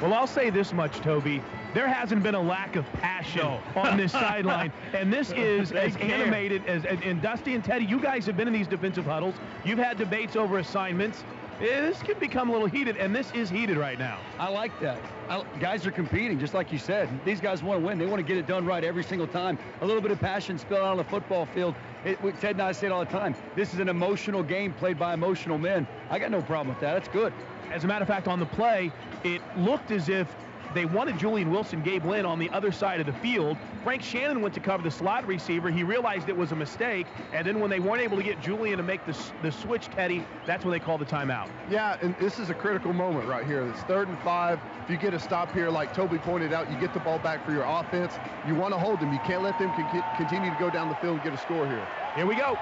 Well, 0.00 0.12
I'll 0.12 0.26
say 0.26 0.50
this 0.50 0.72
much, 0.72 1.00
Toby. 1.00 1.42
There 1.72 1.88
hasn't 1.88 2.22
been 2.22 2.34
a 2.34 2.40
lack 2.40 2.76
of 2.76 2.90
passion 2.94 3.40
on 3.76 3.96
this 3.96 4.12
sideline. 4.12 4.72
And 4.92 5.12
this 5.12 5.30
is 5.36 5.72
as 5.72 5.96
care. 5.96 6.14
animated 6.14 6.64
as, 6.66 6.84
and, 6.84 7.02
and 7.02 7.22
Dusty 7.22 7.54
and 7.54 7.64
Teddy, 7.64 7.86
you 7.86 7.98
guys 8.00 8.26
have 8.26 8.36
been 8.36 8.46
in 8.48 8.54
these 8.54 8.66
defensive 8.68 9.06
huddles. 9.06 9.34
You've 9.64 9.78
had 9.78 9.96
debates 9.96 10.36
over 10.36 10.58
assignments. 10.58 11.24
Eh, 11.60 11.64
This 11.80 12.02
can 12.02 12.18
become 12.18 12.50
a 12.50 12.52
little 12.52 12.66
heated, 12.68 12.98
and 12.98 13.16
this 13.16 13.30
is 13.32 13.48
heated 13.48 13.78
right 13.78 13.98
now. 13.98 14.18
I 14.38 14.50
like 14.50 14.78
that. 14.80 14.98
I, 15.30 15.42
guys 15.58 15.86
are 15.86 15.90
competing, 15.90 16.38
just 16.38 16.52
like 16.52 16.70
you 16.70 16.78
said. 16.78 17.08
These 17.24 17.40
guys 17.40 17.62
want 17.62 17.80
to 17.80 17.86
win. 17.86 17.98
They 17.98 18.04
want 18.04 18.18
to 18.18 18.26
get 18.26 18.36
it 18.36 18.46
done 18.46 18.66
right 18.66 18.84
every 18.84 19.02
single 19.02 19.26
time. 19.26 19.58
A 19.80 19.86
little 19.86 20.02
bit 20.02 20.10
of 20.10 20.20
passion 20.20 20.58
spilled 20.58 20.82
out 20.82 20.88
on 20.90 20.96
the 20.98 21.04
football 21.04 21.46
field. 21.46 21.74
It, 22.04 22.22
we- 22.22 22.32
Ted 22.32 22.52
and 22.56 22.62
I 22.62 22.72
say 22.72 22.88
it 22.88 22.92
all 22.92 23.00
the 23.04 23.10
time. 23.10 23.34
This 23.54 23.72
is 23.72 23.80
an 23.80 23.88
emotional 23.88 24.42
game 24.42 24.74
played 24.74 24.98
by 24.98 25.14
emotional 25.14 25.56
men. 25.56 25.86
I 26.10 26.18
got 26.18 26.30
no 26.30 26.42
problem 26.42 26.68
with 26.68 26.80
that. 26.80 26.92
That's 26.92 27.08
good. 27.08 27.32
As 27.72 27.84
a 27.84 27.86
matter 27.86 28.02
of 28.02 28.08
fact, 28.08 28.28
on 28.28 28.38
the 28.38 28.46
play, 28.46 28.92
it 29.24 29.40
looked 29.56 29.90
as 29.90 30.08
if 30.08 30.34
they 30.74 30.84
wanted 30.84 31.18
Julian 31.18 31.50
Wilson, 31.50 31.82
Gabe 31.82 32.04
Lynn 32.04 32.26
on 32.26 32.38
the 32.38 32.50
other 32.50 32.70
side 32.70 33.00
of 33.00 33.06
the 33.06 33.12
field. 33.14 33.56
Frank 33.82 34.02
Shannon 34.02 34.42
went 34.42 34.52
to 34.54 34.60
cover 34.60 34.82
the 34.82 34.90
slot 34.90 35.26
receiver. 35.26 35.70
He 35.70 35.82
realized 35.82 36.28
it 36.28 36.36
was 36.36 36.52
a 36.52 36.56
mistake, 36.56 37.06
and 37.32 37.46
then 37.46 37.60
when 37.60 37.70
they 37.70 37.80
weren't 37.80 38.02
able 38.02 38.18
to 38.18 38.22
get 38.22 38.42
Julian 38.42 38.76
to 38.76 38.82
make 38.82 39.04
the, 39.06 39.16
the 39.42 39.50
switch, 39.50 39.86
Teddy, 39.86 40.26
that's 40.44 40.64
when 40.66 40.72
they 40.72 40.78
called 40.78 41.00
the 41.00 41.06
timeout. 41.06 41.48
Yeah, 41.70 41.96
and 42.02 42.14
this 42.18 42.38
is 42.38 42.50
a 42.50 42.54
critical 42.54 42.92
moment 42.92 43.26
right 43.26 43.46
here. 43.46 43.66
It's 43.68 43.80
third 43.84 44.08
and 44.08 44.18
five. 44.18 44.60
If 44.84 44.90
you 44.90 44.98
get 44.98 45.14
a 45.14 45.18
stop 45.18 45.50
here, 45.52 45.70
like 45.70 45.94
Toby 45.94 46.18
pointed 46.18 46.52
out, 46.52 46.70
you 46.70 46.78
get 46.78 46.92
the 46.92 47.00
ball 47.00 47.18
back 47.20 47.44
for 47.46 47.52
your 47.52 47.64
offense. 47.64 48.14
You 48.46 48.54
want 48.54 48.74
to 48.74 48.78
hold 48.78 49.00
them. 49.00 49.12
You 49.12 49.20
can't 49.20 49.42
let 49.42 49.58
them 49.58 49.70
con- 49.70 50.04
continue 50.16 50.50
to 50.50 50.56
go 50.58 50.68
down 50.68 50.90
the 50.90 50.96
field 50.96 51.14
and 51.14 51.24
get 51.24 51.32
a 51.32 51.38
score 51.38 51.66
here. 51.66 51.86
Here 52.14 52.26
we 52.26 52.34
go. 52.34 52.58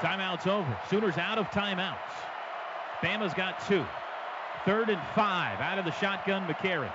Timeout's 0.00 0.46
over. 0.46 0.76
Sooners 0.90 1.16
out 1.16 1.38
of 1.38 1.46
timeouts. 1.50 1.96
Bama's 3.00 3.32
got 3.32 3.66
two. 3.66 3.84
Third 4.64 4.88
and 4.88 5.00
five 5.14 5.60
out 5.60 5.78
of 5.78 5.84
the 5.84 5.92
shotgun. 5.92 6.46
McCarron 6.46 6.92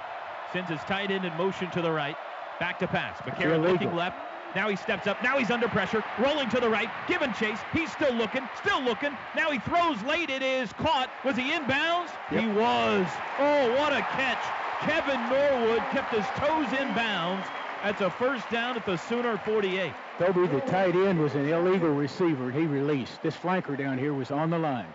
sends 0.51 0.69
his 0.69 0.79
tight 0.81 1.11
end 1.11 1.25
in 1.25 1.33
motion 1.37 1.69
to 1.71 1.81
the 1.81 1.91
right. 1.91 2.15
Back 2.59 2.79
to 2.79 2.87
pass. 2.87 3.17
McCarron 3.21 3.61
looking 3.61 3.95
left. 3.95 4.17
Now 4.55 4.67
he 4.67 4.75
steps 4.75 5.05
up. 5.05 5.21
Now 5.21 5.37
he's 5.37 5.51
under 5.51 5.67
pressure. 5.67 6.03
Rolling 6.17 6.49
to 6.49 6.59
the 6.59 6.69
right. 6.69 6.89
Giving 7.07 7.31
chase. 7.33 7.59
He's 7.71 7.91
still 7.91 8.13
looking. 8.13 8.47
Still 8.57 8.81
looking. 8.81 9.15
Now 9.35 9.51
he 9.51 9.59
throws 9.59 10.01
late. 10.03 10.29
It 10.29 10.41
is 10.41 10.73
caught. 10.73 11.09
Was 11.23 11.35
he 11.35 11.51
inbounds? 11.51 12.09
He 12.29 12.47
was. 12.47 13.07
Oh, 13.37 13.75
what 13.77 13.93
a 13.93 14.01
catch. 14.01 14.43
Kevin 14.81 15.21
Norwood 15.29 15.83
kept 15.91 16.13
his 16.13 16.25
toes 16.37 16.67
in 16.79 16.93
bounds. 16.95 17.45
That's 17.83 18.01
a 18.01 18.09
first 18.09 18.49
down 18.49 18.75
at 18.75 18.85
the 18.85 18.97
Sooner 18.97 19.37
48. 19.37 19.93
Toby, 20.17 20.47
the 20.47 20.61
tight 20.61 20.95
end, 20.95 21.19
was 21.19 21.35
an 21.35 21.47
illegal 21.47 21.89
receiver. 21.89 22.51
He 22.51 22.65
released. 22.65 23.21
This 23.21 23.35
flanker 23.35 23.77
down 23.77 23.97
here 23.97 24.13
was 24.13 24.31
on 24.31 24.49
the 24.49 24.57
line. 24.57 24.87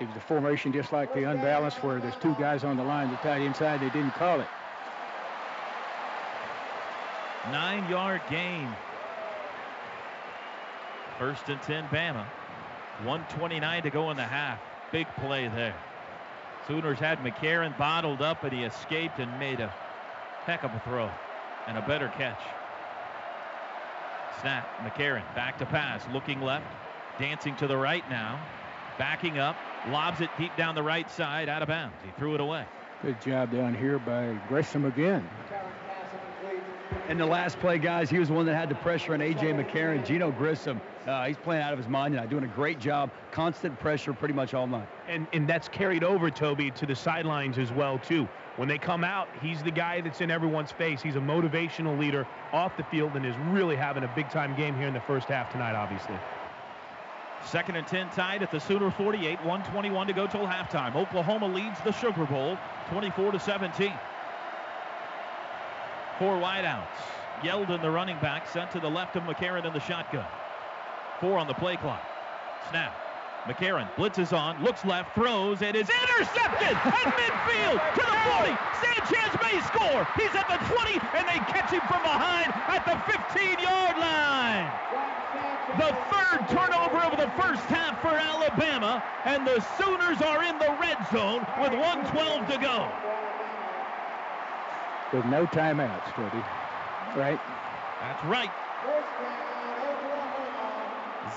It 0.00 0.08
was 0.08 0.16
a 0.16 0.20
formation 0.20 0.72
just 0.72 0.92
like 0.92 1.14
the 1.14 1.22
unbalanced 1.24 1.82
where 1.84 2.00
there's 2.00 2.16
two 2.16 2.34
guys 2.34 2.64
on 2.64 2.76
the 2.76 2.82
line, 2.82 3.10
the 3.10 3.16
tight 3.16 3.42
inside. 3.42 3.80
They 3.80 3.90
didn't 3.90 4.14
call 4.14 4.40
it. 4.40 4.48
Nine 7.52 7.88
yard 7.88 8.22
gain. 8.28 8.68
First 11.18 11.48
and 11.48 11.62
10, 11.62 11.88
Bama. 11.88 12.24
129 13.04 13.82
to 13.82 13.90
go 13.90 14.10
in 14.10 14.16
the 14.16 14.24
half. 14.24 14.58
Big 14.90 15.06
play 15.16 15.46
there. 15.48 15.74
Sooners 16.66 16.98
had 16.98 17.18
McCarron 17.18 17.76
bottled 17.76 18.22
up, 18.22 18.42
and 18.42 18.52
he 18.52 18.64
escaped 18.64 19.18
and 19.18 19.38
made 19.38 19.60
a 19.60 19.72
heck 20.44 20.64
of 20.64 20.72
a 20.72 20.80
throw 20.80 21.10
and 21.66 21.78
a 21.78 21.82
better 21.82 22.08
catch. 22.16 22.40
Snap. 24.40 24.66
McCarron 24.80 25.22
back 25.34 25.58
to 25.58 25.66
pass. 25.66 26.02
Looking 26.12 26.40
left. 26.40 26.66
Dancing 27.18 27.54
to 27.56 27.66
the 27.66 27.76
right 27.76 28.08
now. 28.10 28.40
Backing 28.98 29.38
up. 29.38 29.56
Lobs 29.90 30.20
it 30.20 30.30
deep 30.38 30.56
down 30.56 30.74
the 30.74 30.82
right 30.82 31.10
side. 31.10 31.48
Out 31.48 31.62
of 31.62 31.68
bounds. 31.68 31.96
He 32.04 32.10
threw 32.12 32.34
it 32.34 32.40
away. 32.40 32.64
Good 33.02 33.20
job 33.20 33.52
down 33.52 33.74
here 33.74 33.98
by 33.98 34.38
Grissom 34.48 34.86
again. 34.86 35.28
And 37.08 37.20
the 37.20 37.26
last 37.26 37.58
play, 37.58 37.78
guys, 37.78 38.08
he 38.08 38.18
was 38.18 38.28
the 38.28 38.34
one 38.34 38.46
that 38.46 38.54
had 38.54 38.68
the 38.70 38.76
pressure 38.76 39.12
on 39.12 39.20
A.J. 39.20 39.52
McCarron. 39.52 40.06
Geneo 40.06 40.30
Grissom, 40.30 40.80
uh, 41.06 41.26
he's 41.26 41.36
playing 41.36 41.62
out 41.62 41.72
of 41.72 41.78
his 41.78 41.88
mind 41.88 42.14
tonight, 42.14 42.30
doing 42.30 42.44
a 42.44 42.48
great 42.48 42.78
job. 42.78 43.10
Constant 43.30 43.78
pressure 43.78 44.14
pretty 44.14 44.32
much 44.32 44.54
all 44.54 44.66
night. 44.66 44.88
And, 45.06 45.26
and 45.34 45.46
that's 45.46 45.68
carried 45.68 46.02
over, 46.02 46.30
Toby, 46.30 46.70
to 46.70 46.86
the 46.86 46.94
sidelines 46.94 47.58
as 47.58 47.72
well, 47.72 47.98
too. 47.98 48.26
When 48.56 48.68
they 48.68 48.78
come 48.78 49.04
out, 49.04 49.28
he's 49.42 49.62
the 49.62 49.70
guy 49.70 50.00
that's 50.00 50.20
in 50.20 50.30
everyone's 50.30 50.72
face. 50.72 51.02
He's 51.02 51.16
a 51.16 51.20
motivational 51.20 51.98
leader 51.98 52.26
off 52.52 52.76
the 52.76 52.84
field 52.84 53.16
and 53.16 53.26
is 53.26 53.36
really 53.48 53.76
having 53.76 54.04
a 54.04 54.12
big-time 54.14 54.56
game 54.56 54.74
here 54.76 54.86
in 54.86 54.94
the 54.94 55.00
first 55.00 55.28
half 55.28 55.52
tonight, 55.52 55.74
obviously. 55.74 56.16
Second 57.44 57.76
and 57.76 57.86
10 57.86 58.10
tied 58.10 58.42
at 58.42 58.50
the 58.50 58.58
Sooner 58.58 58.90
48, 58.90 59.38
121 59.44 60.06
to 60.06 60.12
go 60.12 60.26
till 60.26 60.46
halftime. 60.46 60.96
Oklahoma 60.96 61.46
leads 61.46 61.78
the 61.80 61.92
Sugar 61.92 62.24
Bowl 62.24 62.58
24 62.90 63.32
to 63.32 63.40
17. 63.40 63.92
Four 66.18 66.36
wideouts. 66.38 66.86
Yeldon, 67.42 67.82
the 67.82 67.90
running 67.90 68.18
back, 68.20 68.48
sent 68.48 68.70
to 68.70 68.80
the 68.80 68.88
left 68.88 69.16
of 69.16 69.24
McCarron 69.24 69.64
in 69.66 69.72
the 69.72 69.80
shotgun. 69.80 70.26
Four 71.20 71.38
on 71.38 71.46
the 71.46 71.54
play 71.54 71.76
clock. 71.76 72.02
Snap. 72.70 72.94
McCarron 73.44 73.92
blitzes 73.94 74.32
on, 74.32 74.62
looks 74.62 74.84
left, 74.86 75.14
throws, 75.14 75.60
and 75.60 75.76
is 75.76 75.90
intercepted 75.90 76.76
at 76.76 77.12
midfield 77.12 77.76
to 77.94 78.00
the 78.00 78.16
40. 78.40 78.56
Sanchez 78.80 79.32
may 79.42 79.60
score. 79.68 80.08
He's 80.16 80.34
at 80.34 80.48
the 80.48 80.56
20, 80.72 80.92
and 81.12 81.28
they 81.28 81.38
catch 81.52 81.70
him 81.70 81.82
from 81.82 82.02
behind 82.02 82.48
at 82.68 82.84
the 82.86 82.96
15-yard 83.12 83.98
line. 83.98 85.23
The 85.78 85.96
third 86.12 86.48
turnover 86.48 86.98
of 86.98 87.16
the 87.16 87.30
first 87.40 87.64
half 87.64 88.00
for 88.00 88.08
Alabama, 88.08 89.02
and 89.24 89.46
the 89.46 89.64
Sooners 89.78 90.20
are 90.22 90.44
in 90.44 90.58
the 90.58 90.76
red 90.78 90.98
zone 91.10 91.40
with 91.60 91.72
112 91.72 92.48
to 92.50 92.58
go. 92.58 92.88
With 95.12 95.24
no 95.26 95.46
timeouts, 95.46 96.12
Toby. 96.14 96.44
Right? 97.16 97.40
That's 98.00 98.24
right. 98.26 98.50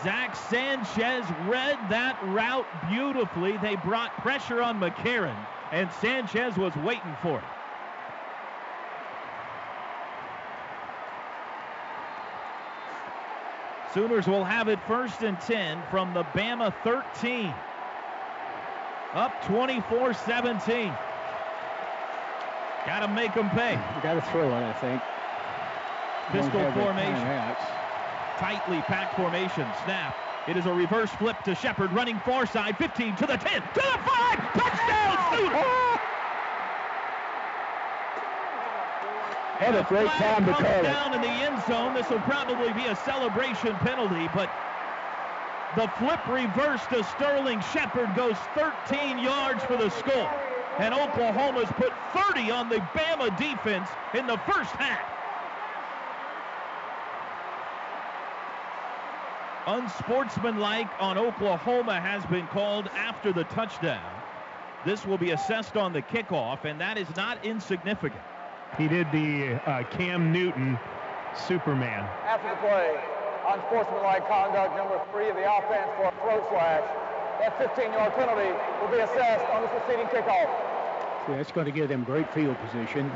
Zach 0.03 0.35
Sanchez 0.35 1.25
read 1.47 1.77
that 1.89 2.19
route 2.25 2.67
beautifully. 2.89 3.57
They 3.57 3.77
brought 3.77 4.11
pressure 4.17 4.61
on 4.61 4.79
McCarron, 4.79 5.37
and 5.71 5.89
Sanchez 5.93 6.57
was 6.57 6.75
waiting 6.75 7.15
for 7.21 7.39
it. 7.39 7.56
Sooners 13.93 14.27
will 14.27 14.43
have 14.43 14.67
it 14.67 14.79
first 14.87 15.23
and 15.23 15.39
10 15.41 15.81
from 15.89 16.13
the 16.13 16.23
Bama 16.23 16.73
13. 16.83 17.53
Up 19.13 19.43
24 19.45 20.13
17. 20.13 20.93
Got 22.85 22.99
to 22.99 23.07
make 23.07 23.33
them 23.33 23.49
pay. 23.51 23.75
Got 24.03 24.15
to 24.15 24.21
throw 24.31 24.49
it, 24.49 24.53
I 24.53 24.73
think. 24.73 25.01
Pistol 26.31 26.59
Don't 26.59 26.71
have 26.71 26.75
the 26.75 26.81
formation. 26.81 27.15
Tightly 28.37 28.81
packed 28.81 29.15
formation. 29.15 29.65
Snap. 29.85 30.15
It 30.47 30.55
is 30.55 30.65
a 30.65 30.73
reverse 30.73 31.09
flip 31.11 31.41
to 31.43 31.55
Shepard 31.55 31.91
running 31.91 32.19
far 32.19 32.45
side. 32.45 32.77
15 32.77 33.15
to 33.17 33.25
the 33.25 33.37
10 33.37 33.61
to 33.61 33.73
the 33.75 33.81
5. 33.81 34.53
Touchdown, 34.53 35.37
Sooners! 35.37 35.63
Oh! 35.65 35.96
What 39.59 39.75
a 39.75 39.83
great 39.89 40.07
time 40.07 40.45
to 40.45 40.53
call 40.53 40.65
it. 40.65 40.83
down 40.83 41.15
in 41.15 41.21
the 41.21 41.27
end 41.27 41.61
zone. 41.67 41.95
This 41.95 42.07
will 42.09 42.19
probably 42.21 42.71
be 42.73 42.85
a 42.85 42.95
celebration 42.95 43.73
penalty, 43.77 44.29
but 44.33 44.51
the 45.75 45.87
flip 45.97 46.25
reverse 46.27 46.85
to 46.87 47.03
Sterling 47.03 47.59
Shepard 47.73 48.15
goes 48.15 48.35
13 48.55 49.17
yards 49.17 49.63
for 49.63 49.75
the 49.75 49.89
score. 49.89 50.31
And 50.77 50.93
Oklahoma's 50.93 51.69
put 51.75 51.91
30 52.13 52.51
on 52.51 52.69
the 52.69 52.77
Bama 52.93 53.35
defense 53.37 53.89
in 54.13 54.27
the 54.27 54.37
first 54.47 54.71
half. 54.71 55.01
Unsportsmanlike 59.65 60.87
on 60.99 61.17
Oklahoma 61.17 61.99
has 61.99 62.23
been 62.27 62.47
called 62.47 62.89
after 62.95 63.33
the 63.33 63.43
touchdown. 63.45 64.13
This 64.85 65.05
will 65.05 65.17
be 65.17 65.31
assessed 65.31 65.75
on 65.75 65.93
the 65.93 66.01
kickoff, 66.03 66.63
and 66.63 66.79
that 66.79 66.97
is 66.97 67.07
not 67.15 67.43
insignificant. 67.43 68.21
He 68.77 68.87
did 68.87 69.07
the 69.11 69.55
uh, 69.69 69.83
Cam 69.89 70.31
Newton 70.31 70.79
Superman. 71.47 72.03
After 72.25 72.49
the 72.49 72.55
play, 72.57 72.99
unsportsmanlike 73.47 74.27
conduct 74.27 74.75
number 74.75 74.99
three 75.11 75.29
of 75.29 75.35
the 75.35 75.45
offense 75.45 75.89
for 75.95 76.05
a 76.05 76.13
throat 76.21 76.45
slash. 76.49 76.83
That 77.39 77.57
15-yard 77.59 78.13
penalty 78.15 78.49
will 78.81 78.91
be 78.91 78.99
assessed 78.99 79.45
on 79.51 79.61
the 79.61 79.69
succeeding 79.79 80.07
kickoff. 80.07 80.49
See, 81.27 81.33
that's 81.33 81.51
going 81.51 81.65
to 81.65 81.71
give 81.71 81.87
them 81.87 82.03
great 82.03 82.33
field 82.33 82.57
position. 82.59 83.11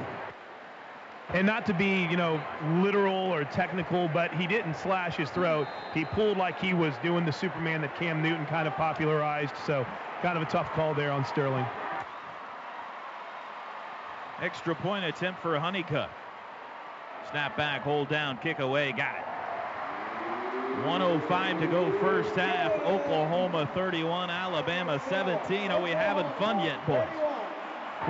And 1.33 1.47
not 1.47 1.65
to 1.67 1.73
be, 1.73 2.05
you 2.09 2.17
know, 2.17 2.41
literal 2.81 3.15
or 3.15 3.45
technical, 3.45 4.09
but 4.09 4.33
he 4.33 4.47
didn't 4.47 4.75
slash 4.75 5.15
his 5.15 5.29
throat. 5.29 5.67
He 5.93 6.05
pulled 6.05 6.37
like 6.37 6.59
he 6.59 6.73
was 6.73 6.93
doing 7.01 7.25
the 7.25 7.31
Superman 7.31 7.81
that 7.81 7.95
Cam 7.95 8.21
Newton 8.21 8.45
kind 8.45 8.67
of 8.67 8.75
popularized. 8.75 9.55
So 9.65 9.85
kind 10.21 10.37
of 10.37 10.43
a 10.43 10.51
tough 10.51 10.69
call 10.73 10.93
there 10.93 11.11
on 11.11 11.25
Sterling. 11.25 11.65
Extra 14.41 14.73
point 14.73 15.05
attempt 15.05 15.39
for 15.39 15.51
Hunnicutt. 15.51 16.09
Snap 17.29 17.55
back, 17.55 17.83
hold 17.83 18.09
down, 18.09 18.39
kick 18.39 18.57
away, 18.57 18.91
got 18.91 19.15
it. 19.15 19.25
105 20.87 21.59
to 21.59 21.67
go 21.67 21.91
first 21.99 22.33
half. 22.35 22.71
Oklahoma 22.81 23.69
31, 23.75 24.31
Alabama 24.31 24.99
17. 25.09 25.69
Are 25.69 25.79
we 25.79 25.91
having 25.91 26.25
fun 26.39 26.59
yet, 26.65 26.83
boys? 26.87 27.07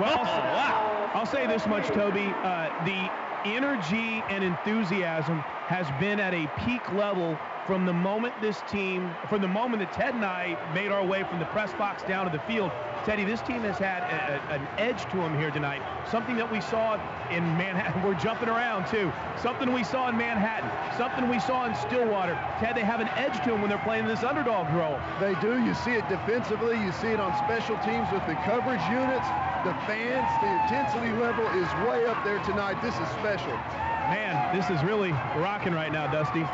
Well, 0.00 0.18
Oh, 0.20 0.24
wow. 0.24 1.10
I'll 1.12 1.26
say 1.26 1.46
this 1.46 1.66
much, 1.66 1.86
Toby. 1.88 2.32
Uh, 2.42 2.70
the 2.86 3.10
energy 3.44 4.22
and 4.30 4.42
enthusiasm 4.42 5.40
has 5.66 5.86
been 6.00 6.18
at 6.18 6.32
a 6.32 6.46
peak 6.64 6.90
level 6.94 7.38
from 7.66 7.84
the 7.84 7.92
moment 7.92 8.32
this 8.40 8.62
team, 8.70 9.10
from 9.28 9.42
the 9.42 9.48
moment 9.48 9.80
that 9.80 9.92
Ted 9.92 10.14
and 10.14 10.24
I 10.24 10.56
made 10.72 10.90
our 10.90 11.04
way 11.04 11.24
from 11.24 11.40
the 11.40 11.44
press 11.46 11.74
box 11.74 12.02
down 12.04 12.24
to 12.24 12.32
the 12.32 12.42
field. 12.44 12.70
Teddy, 13.04 13.24
this 13.24 13.40
team 13.40 13.62
has 13.62 13.78
had 13.78 14.06
a, 14.06 14.38
a, 14.38 14.54
an 14.54 14.68
edge 14.78 15.10
to 15.10 15.16
them 15.16 15.36
here 15.36 15.50
tonight. 15.50 15.82
Something 16.08 16.36
that 16.36 16.50
we 16.50 16.60
saw 16.60 16.94
in 17.30 17.42
Manhattan. 17.58 18.02
We're 18.06 18.14
jumping 18.14 18.48
around 18.48 18.86
too. 18.86 19.12
Something 19.42 19.72
we 19.72 19.82
saw 19.82 20.08
in 20.08 20.16
Manhattan. 20.16 20.70
Something 20.96 21.28
we 21.28 21.40
saw 21.40 21.66
in 21.66 21.74
Stillwater. 21.74 22.38
Ted, 22.60 22.76
they 22.76 22.86
have 22.86 23.00
an 23.00 23.08
edge 23.18 23.42
to 23.42 23.50
them 23.50 23.60
when 23.60 23.70
they're 23.70 23.82
playing 23.82 24.06
this 24.06 24.22
underdog 24.22 24.70
role. 24.74 25.00
They 25.18 25.34
do. 25.40 25.58
You 25.64 25.74
see 25.74 25.98
it 25.98 26.08
defensively. 26.08 26.78
You 26.78 26.92
see 26.92 27.08
it 27.08 27.18
on 27.18 27.34
special 27.42 27.76
teams 27.82 28.06
with 28.12 28.24
the 28.26 28.38
coverage 28.46 28.82
units. 28.86 29.26
The 29.66 29.74
fans, 29.90 30.30
the 30.38 30.50
intensity 30.62 31.10
level 31.18 31.46
is 31.58 31.66
way 31.86 32.06
up 32.06 32.22
there 32.24 32.38
tonight. 32.44 32.80
This 32.82 32.94
is 32.94 33.08
special. 33.18 33.58
Man, 34.10 34.56
this 34.56 34.68
is 34.70 34.82
really 34.84 35.12
rocking 35.36 35.72
right 35.72 35.92
now, 35.92 36.10
Dusty. 36.10 36.44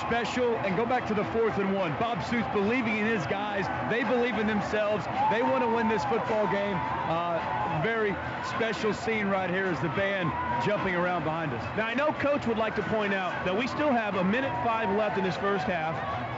Special, 0.00 0.56
and 0.58 0.76
go 0.76 0.86
back 0.86 1.06
to 1.08 1.14
the 1.14 1.24
fourth 1.26 1.58
and 1.58 1.74
one. 1.74 1.94
Bob 1.98 2.22
Stoops 2.24 2.46
believing 2.52 2.96
in 2.98 3.06
his 3.06 3.26
guys. 3.26 3.66
They 3.90 4.04
believe 4.04 4.38
in 4.38 4.46
themselves. 4.46 5.04
They 5.30 5.42
want 5.42 5.62
to 5.64 5.68
win 5.68 5.88
this 5.88 6.04
football 6.04 6.46
game. 6.46 6.76
Uh, 7.08 7.80
very 7.82 8.14
special 8.48 8.94
scene 8.94 9.26
right 9.26 9.50
here 9.50 9.66
is 9.66 9.78
the 9.80 9.88
band 9.90 10.30
jumping 10.64 10.94
around 10.94 11.24
behind 11.24 11.52
us. 11.52 11.62
Now, 11.76 11.86
I 11.86 11.94
know 11.94 12.12
Coach 12.12 12.46
would 12.46 12.58
like 12.58 12.76
to 12.76 12.82
point 12.84 13.12
out 13.12 13.44
that 13.44 13.56
we 13.56 13.66
still 13.66 13.90
have 13.90 14.14
a 14.14 14.24
minute 14.24 14.52
five 14.64 14.88
left 14.96 15.18
in 15.18 15.24
this 15.24 15.36
first 15.36 15.64
half. 15.64 15.94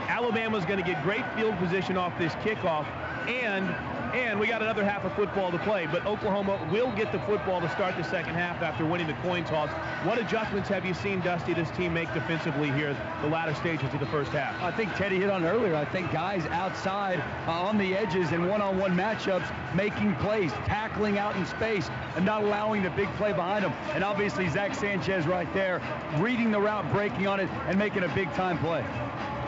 Alabama's 0.09 0.65
going 0.65 0.83
to 0.83 0.85
get 0.85 1.01
great 1.03 1.23
field 1.35 1.55
position 1.57 1.97
off 1.97 2.17
this 2.17 2.33
kickoff, 2.35 2.85
and 3.27 3.69
and 4.15 4.39
we 4.39 4.47
got 4.47 4.61
another 4.61 4.83
half 4.83 5.03
of 5.03 5.13
football 5.13 5.51
to 5.51 5.57
play. 5.59 5.87
But 5.87 6.05
Oklahoma 6.05 6.57
will 6.71 6.91
get 6.93 7.11
the 7.11 7.19
football 7.19 7.59
to 7.59 7.69
start 7.69 7.97
the 7.97 8.03
second 8.03 8.35
half 8.35 8.61
after 8.61 8.85
winning 8.85 9.07
the 9.07 9.13
coin 9.15 9.43
toss. 9.43 9.69
What 10.05 10.17
adjustments 10.17 10.69
have 10.69 10.85
you 10.85 10.93
seen, 10.93 11.19
Dusty, 11.19 11.53
this 11.53 11.69
team 11.71 11.93
make 11.93 12.13
defensively 12.13 12.71
here 12.71 12.95
the 13.21 13.27
latter 13.27 13.53
stages 13.55 13.93
of 13.93 13.99
the 13.99 14.05
first 14.05 14.31
half? 14.31 14.61
I 14.61 14.71
think 14.71 14.93
Teddy 14.95 15.19
hit 15.19 15.29
on 15.29 15.43
earlier. 15.43 15.75
I 15.75 15.85
think 15.85 16.11
guys 16.11 16.45
outside 16.47 17.19
uh, 17.47 17.51
on 17.51 17.77
the 17.77 17.95
edges 17.95 18.31
in 18.31 18.47
one-on-one 18.47 18.95
matchups 18.95 19.51
making 19.75 20.15
plays, 20.15 20.51
tackling 20.65 21.17
out 21.17 21.35
in 21.35 21.45
space, 21.45 21.89
and 22.15 22.25
not 22.25 22.43
allowing 22.43 22.83
the 22.83 22.91
big 22.91 23.09
play 23.15 23.33
behind 23.33 23.65
them. 23.65 23.73
And 23.93 24.03
obviously 24.03 24.47
Zach 24.49 24.73
Sanchez 24.73 25.27
right 25.27 25.51
there, 25.53 25.81
reading 26.19 26.51
the 26.51 26.59
route, 26.59 26.89
breaking 26.93 27.27
on 27.27 27.39
it, 27.39 27.49
and 27.67 27.77
making 27.77 28.03
a 28.03 28.15
big-time 28.15 28.57
play. 28.59 28.85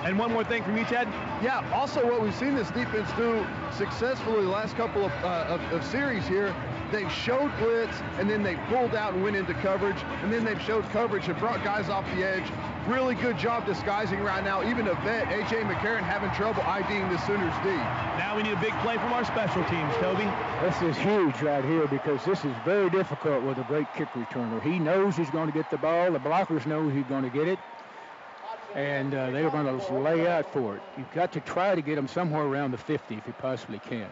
And 0.03 0.18
one 0.18 0.32
more 0.32 0.44
thing 0.44 0.64
from 0.64 0.78
you, 0.78 0.86
Ted. 0.86 1.07
Yeah, 1.41 1.68
also 1.74 2.06
what 2.06 2.22
we've 2.22 2.36
seen 2.36 2.56
this 2.56 2.69
defense 2.72 3.10
do 3.18 3.45
successfully 3.72 4.44
the 4.44 4.49
last 4.49 4.76
couple 4.76 5.06
of, 5.06 5.11
uh, 5.24 5.45
of, 5.48 5.61
of 5.74 5.84
series 5.84 6.26
here, 6.28 6.56
they 6.91 7.07
showed 7.10 7.52
blitz 7.57 7.98
and 8.18 8.30
then 8.30 8.44
they 8.44 8.56
pulled 8.69 8.95
out 8.95 9.14
and 9.14 9.24
went 9.24 9.36
into 9.36 9.53
coverage, 9.56 9.98
and 10.24 10.32
then 10.32 10.45
they've 10.45 10.61
showed 10.61 10.88
coverage 10.90 11.28
and 11.28 11.38
brought 11.40 11.64
guys 11.64 11.90
off 11.90 12.06
the 12.15 12.24
edge. 12.24 12.45
Really 12.88 13.15
good 13.15 13.38
job 13.38 13.65
disguising 13.65 14.22
right 14.22 14.44
now. 14.44 14.64
Even 14.64 14.88
a 14.88 14.94
vet, 15.03 15.28
A.J. 15.28 15.64
McCarron, 15.64 16.03
having 16.03 16.32
trouble 16.32 16.61
IDing 16.64 17.10
the 17.10 17.18
Sooners 17.26 17.53
D. 17.61 17.69
Now 18.18 18.34
we 18.38 18.44
need 18.44 18.53
a 18.53 18.61
big 18.61 18.74
play 18.80 18.95
from 18.95 19.11
our 19.11 19.26
special 19.26 19.64
teams, 19.65 19.94
Toby. 19.95 20.24
This 20.61 20.82
is 20.82 20.98
huge 20.98 21.41
right 21.41 21.65
here 21.65 21.88
because 21.88 22.24
this 22.24 22.45
is 22.45 22.56
very 22.64 22.90
difficult 22.90 23.44
with 23.44 23.57
a 23.57 23.64
great 23.64 23.94
kick 23.94 24.07
returner. 24.14 24.61
He 24.61 24.80
knows 24.80 25.18
he's 25.18 25.30
going 25.30 25.48
to 25.48 25.53
get 25.53 25.69
the 25.69 25.78
ball. 25.78 26.11
The 26.11 26.19
blockers 26.19 26.65
know 26.65 26.88
he's 26.88 27.06
going 27.06 27.24
to 27.24 27.30
get 27.30 27.48
it. 27.49 27.60
And 28.76 29.14
uh, 29.14 29.31
they 29.31 29.44
were 29.44 29.49
going 29.49 29.65
to 29.65 29.94
lay 29.99 30.27
out 30.27 30.52
for 30.52 30.76
it. 30.76 30.81
You've 30.98 31.11
got 31.14 31.31
to 31.34 31.39
try 31.39 31.76
to 31.76 31.81
get 31.81 31.95
them 31.95 32.07
somewhere 32.07 32.44
around 32.44 32.72
the 32.72 32.77
50 32.77 33.15
if 33.15 33.26
you 33.26 33.34
possibly 33.34 33.80
can. 33.80 34.07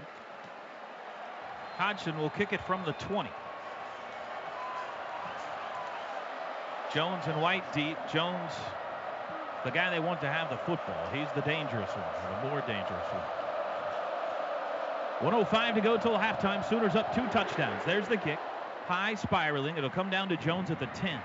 Hodgson 1.77 2.17
will 2.17 2.29
kick 2.29 2.53
it 2.53 2.61
from 2.61 2.83
the 2.85 2.93
20. 2.93 3.29
Jones 6.93 7.23
and 7.27 7.41
White 7.41 7.73
deep. 7.73 7.97
Jones, 8.11 8.53
the 9.65 9.71
guy 9.71 9.89
they 9.89 9.99
want 9.99 10.21
to 10.21 10.27
have 10.27 10.49
the 10.49 10.57
football. 10.57 11.09
He's 11.13 11.27
the 11.35 11.41
dangerous 11.41 11.89
one, 11.89 12.41
the 12.41 12.49
more 12.49 12.61
dangerous 12.61 13.05
one. 13.11 13.23
105 15.21 15.75
to 15.75 15.81
go 15.81 15.97
till 15.97 16.17
halftime. 16.17 16.67
Sooners 16.69 16.95
up 16.95 17.13
two 17.13 17.25
touchdowns. 17.27 17.81
There's 17.85 18.07
the 18.07 18.17
kick. 18.17 18.39
High 18.85 19.15
spiraling. 19.15 19.77
It'll 19.77 19.89
come 19.89 20.09
down 20.09 20.29
to 20.29 20.37
Jones 20.37 20.71
at 20.71 20.79
the 20.79 20.87
10. 20.87 21.19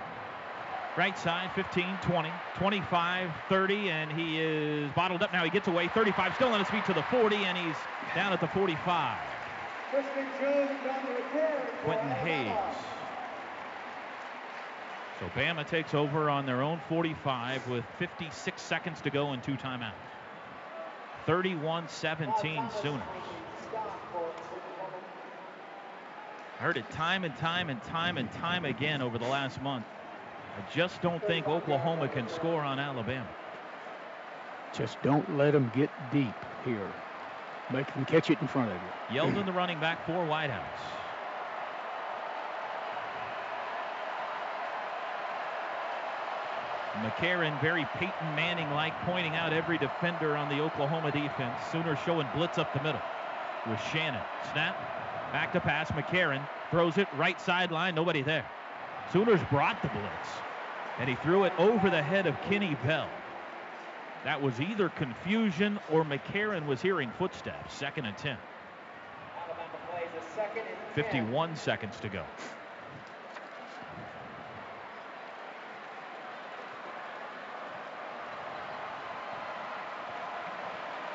Right 0.97 1.17
side, 1.17 1.51
15, 1.55 1.99
20, 2.03 2.31
25, 2.57 3.31
30, 3.49 3.91
and 3.91 4.13
he 4.13 4.41
is 4.41 4.91
bottled 4.93 5.23
up 5.23 5.33
now. 5.33 5.45
He 5.45 5.51
gets 5.51 5.69
away. 5.69 5.89
35, 5.89 6.35
still 6.35 6.49
on 6.49 6.59
his 6.59 6.69
feet 6.69 6.85
to 6.87 6.93
the 6.93 7.05
40, 7.05 7.37
and 7.37 7.57
he's 7.57 7.77
down 8.15 8.33
at 8.33 8.41
the 8.41 8.49
45. 8.49 9.19
Quentin 11.85 12.11
Hayes. 12.11 12.75
So 15.21 15.27
Bama 15.37 15.67
takes 15.67 15.95
over 15.95 16.29
on 16.29 16.45
their 16.45 16.63
own 16.63 16.81
45 16.89 17.69
with 17.69 17.85
56 17.99 18.61
seconds 18.61 19.01
to 19.03 19.11
go 19.11 19.31
and 19.31 19.43
two 19.43 19.55
timeouts. 19.55 19.93
31-17 21.27 22.73
Sooners. 22.83 23.03
I 26.59 26.63
heard 26.63 26.77
it 26.77 26.91
time 26.91 27.25
and 27.25 27.37
time 27.37 27.71
and 27.71 27.83
time 27.85 28.19
and 28.19 28.31
time 28.33 28.65
again 28.65 29.03
over 29.03 29.19
the 29.19 29.29
last 29.29 29.63
month. 29.63 29.85
I 30.61 30.75
just 30.75 31.01
don't 31.01 31.23
think 31.27 31.49
Oklahoma 31.49 32.09
can 32.09 32.29
score 32.29 32.61
on 32.61 32.79
Alabama. 32.79 33.29
Just 34.75 35.01
don't 35.03 35.39
let 35.39 35.53
them 35.53 35.73
get 35.75 35.91
deep 36.13 36.35
here. 36.65 36.91
Make 37.73 37.93
them 37.95 38.05
catch 38.05 38.31
it 38.31 38.41
in 38.43 38.49
front 38.49 38.71
of 38.71 38.77
you. 38.77 39.21
Yeldon, 39.21 39.47
the 39.47 39.53
running 39.53 39.81
back 39.81 40.05
for 40.05 40.25
Whitehouse. 40.27 40.63
McCarron, 46.97 47.59
very 47.63 47.87
Peyton 47.95 48.35
Manning-like, 48.37 48.93
pointing 49.03 49.35
out 49.37 49.55
every 49.55 49.79
defender 49.79 50.37
on 50.37 50.51
the 50.51 50.61
Oklahoma 50.61 51.11
defense. 51.11 51.57
Sooners 51.73 51.99
showing 52.05 52.27
blitz 52.35 52.59
up 52.59 52.75
the 52.75 52.83
middle 52.83 53.01
with 53.67 53.81
Shannon. 53.91 54.21
Snap, 54.53 54.77
back 55.33 55.53
to 55.55 55.61
pass. 55.61 55.91
McCarron 55.93 56.47
throws 56.71 56.99
it 56.99 57.09
right 57.17 57.41
sideline. 57.41 57.95
Nobody 57.95 58.21
there. 58.21 58.45
Sooners 59.11 59.41
brought 59.51 59.81
the 59.81 59.89
blitz, 59.89 60.29
and 61.01 61.09
he 61.09 61.15
threw 61.17 61.45
it 61.45 61.53
over 61.59 61.89
the 61.89 62.03
head 62.03 62.27
of 62.27 62.39
Kenny 62.43 62.77
Bell. 62.85 63.09
That 64.25 64.41
was 64.41 64.61
either 64.61 64.91
confusion 64.91 65.81
or 65.91 66.05
McCarron 66.05 66.67
was 66.67 66.83
hearing 66.83 67.11
footsteps. 67.19 67.73
Second 67.73 68.05
and 68.05 68.19
10. 68.19 68.37
51 70.95 71.57
seconds 71.57 71.99
to 72.01 72.11
go. 72.11 72.23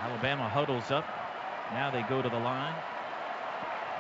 Alabama 0.02 0.49
huddles 0.49 0.90
up. 0.90 1.06
Now 1.74 1.91
they 1.91 2.02
go 2.03 2.24
to 2.24 2.30
the 2.30 2.40
line. 2.40 2.76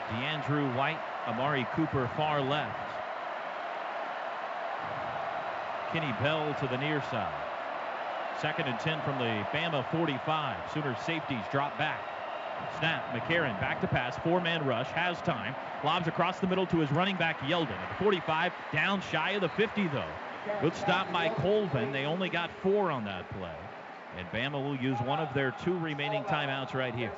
DeAndrew 0.09 0.75
White, 0.75 0.99
Amari 1.27 1.67
Cooper 1.75 2.09
far 2.15 2.41
left. 2.41 2.94
Kenny 5.95 6.13
Bell 6.21 6.53
to 6.59 6.67
the 6.67 6.77
near 6.77 7.01
side. 7.03 7.31
Second 8.41 8.67
and 8.67 8.77
10 8.81 9.01
from 9.03 9.17
the 9.17 9.45
Bama 9.53 9.89
45. 9.91 10.57
Sooners 10.73 10.97
safeties 10.99 11.45
drop 11.53 11.77
back. 11.77 12.01
Snap, 12.79 13.13
McCarron 13.13 13.57
back 13.61 13.79
to 13.79 13.87
pass, 13.87 14.17
four-man 14.17 14.65
rush, 14.65 14.87
has 14.87 15.21
time, 15.21 15.55
lobs 15.85 16.09
across 16.09 16.41
the 16.41 16.47
middle 16.47 16.67
to 16.67 16.79
his 16.79 16.91
running 16.91 17.15
back 17.15 17.39
Yeldon 17.39 17.71
at 17.71 17.97
the 17.97 18.03
45, 18.03 18.51
down 18.73 19.01
shy 19.09 19.31
of 19.31 19.41
the 19.41 19.47
50 19.47 19.87
though. 19.87 20.03
Good 20.59 20.75
stop 20.75 21.09
by 21.13 21.29
Colvin. 21.29 21.93
They 21.93 22.03
only 22.03 22.27
got 22.27 22.51
four 22.61 22.91
on 22.91 23.05
that 23.05 23.29
play. 23.39 23.55
And 24.17 24.27
Bama 24.33 24.61
will 24.61 24.75
use 24.75 24.99
one 24.99 25.19
of 25.19 25.33
their 25.33 25.55
two 25.63 25.77
remaining 25.77 26.25
timeouts 26.25 26.73
right 26.73 26.93
here. 26.93 27.13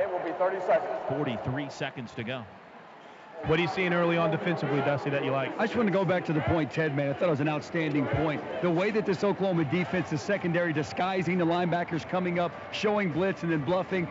It 0.00 0.08
will 0.08 0.20
be 0.20 0.30
30 0.38 0.60
seconds. 0.60 0.92
43 1.08 1.70
seconds 1.70 2.12
to 2.12 2.22
go. 2.22 2.44
What 3.46 3.60
are 3.60 3.62
you 3.62 3.68
seeing 3.68 3.92
early 3.92 4.16
on 4.16 4.32
defensively, 4.32 4.80
Dusty, 4.80 5.08
that 5.10 5.24
you 5.24 5.30
like? 5.30 5.52
I 5.56 5.66
just 5.66 5.76
want 5.76 5.86
to 5.86 5.92
go 5.92 6.04
back 6.04 6.24
to 6.24 6.32
the 6.32 6.40
point 6.40 6.68
Ted 6.68 6.96
made. 6.96 7.10
I 7.10 7.12
thought 7.12 7.28
it 7.28 7.30
was 7.30 7.38
an 7.38 7.48
outstanding 7.48 8.04
point. 8.08 8.42
The 8.60 8.68
way 8.68 8.90
that 8.90 9.06
this 9.06 9.22
Oklahoma 9.22 9.64
defense 9.64 10.12
is 10.12 10.20
secondary, 10.20 10.72
disguising 10.72 11.38
the 11.38 11.46
linebackers 11.46 12.08
coming 12.08 12.40
up, 12.40 12.50
showing 12.72 13.12
blitz 13.12 13.44
and 13.44 13.52
then 13.52 13.60
bluffing, 13.60 14.08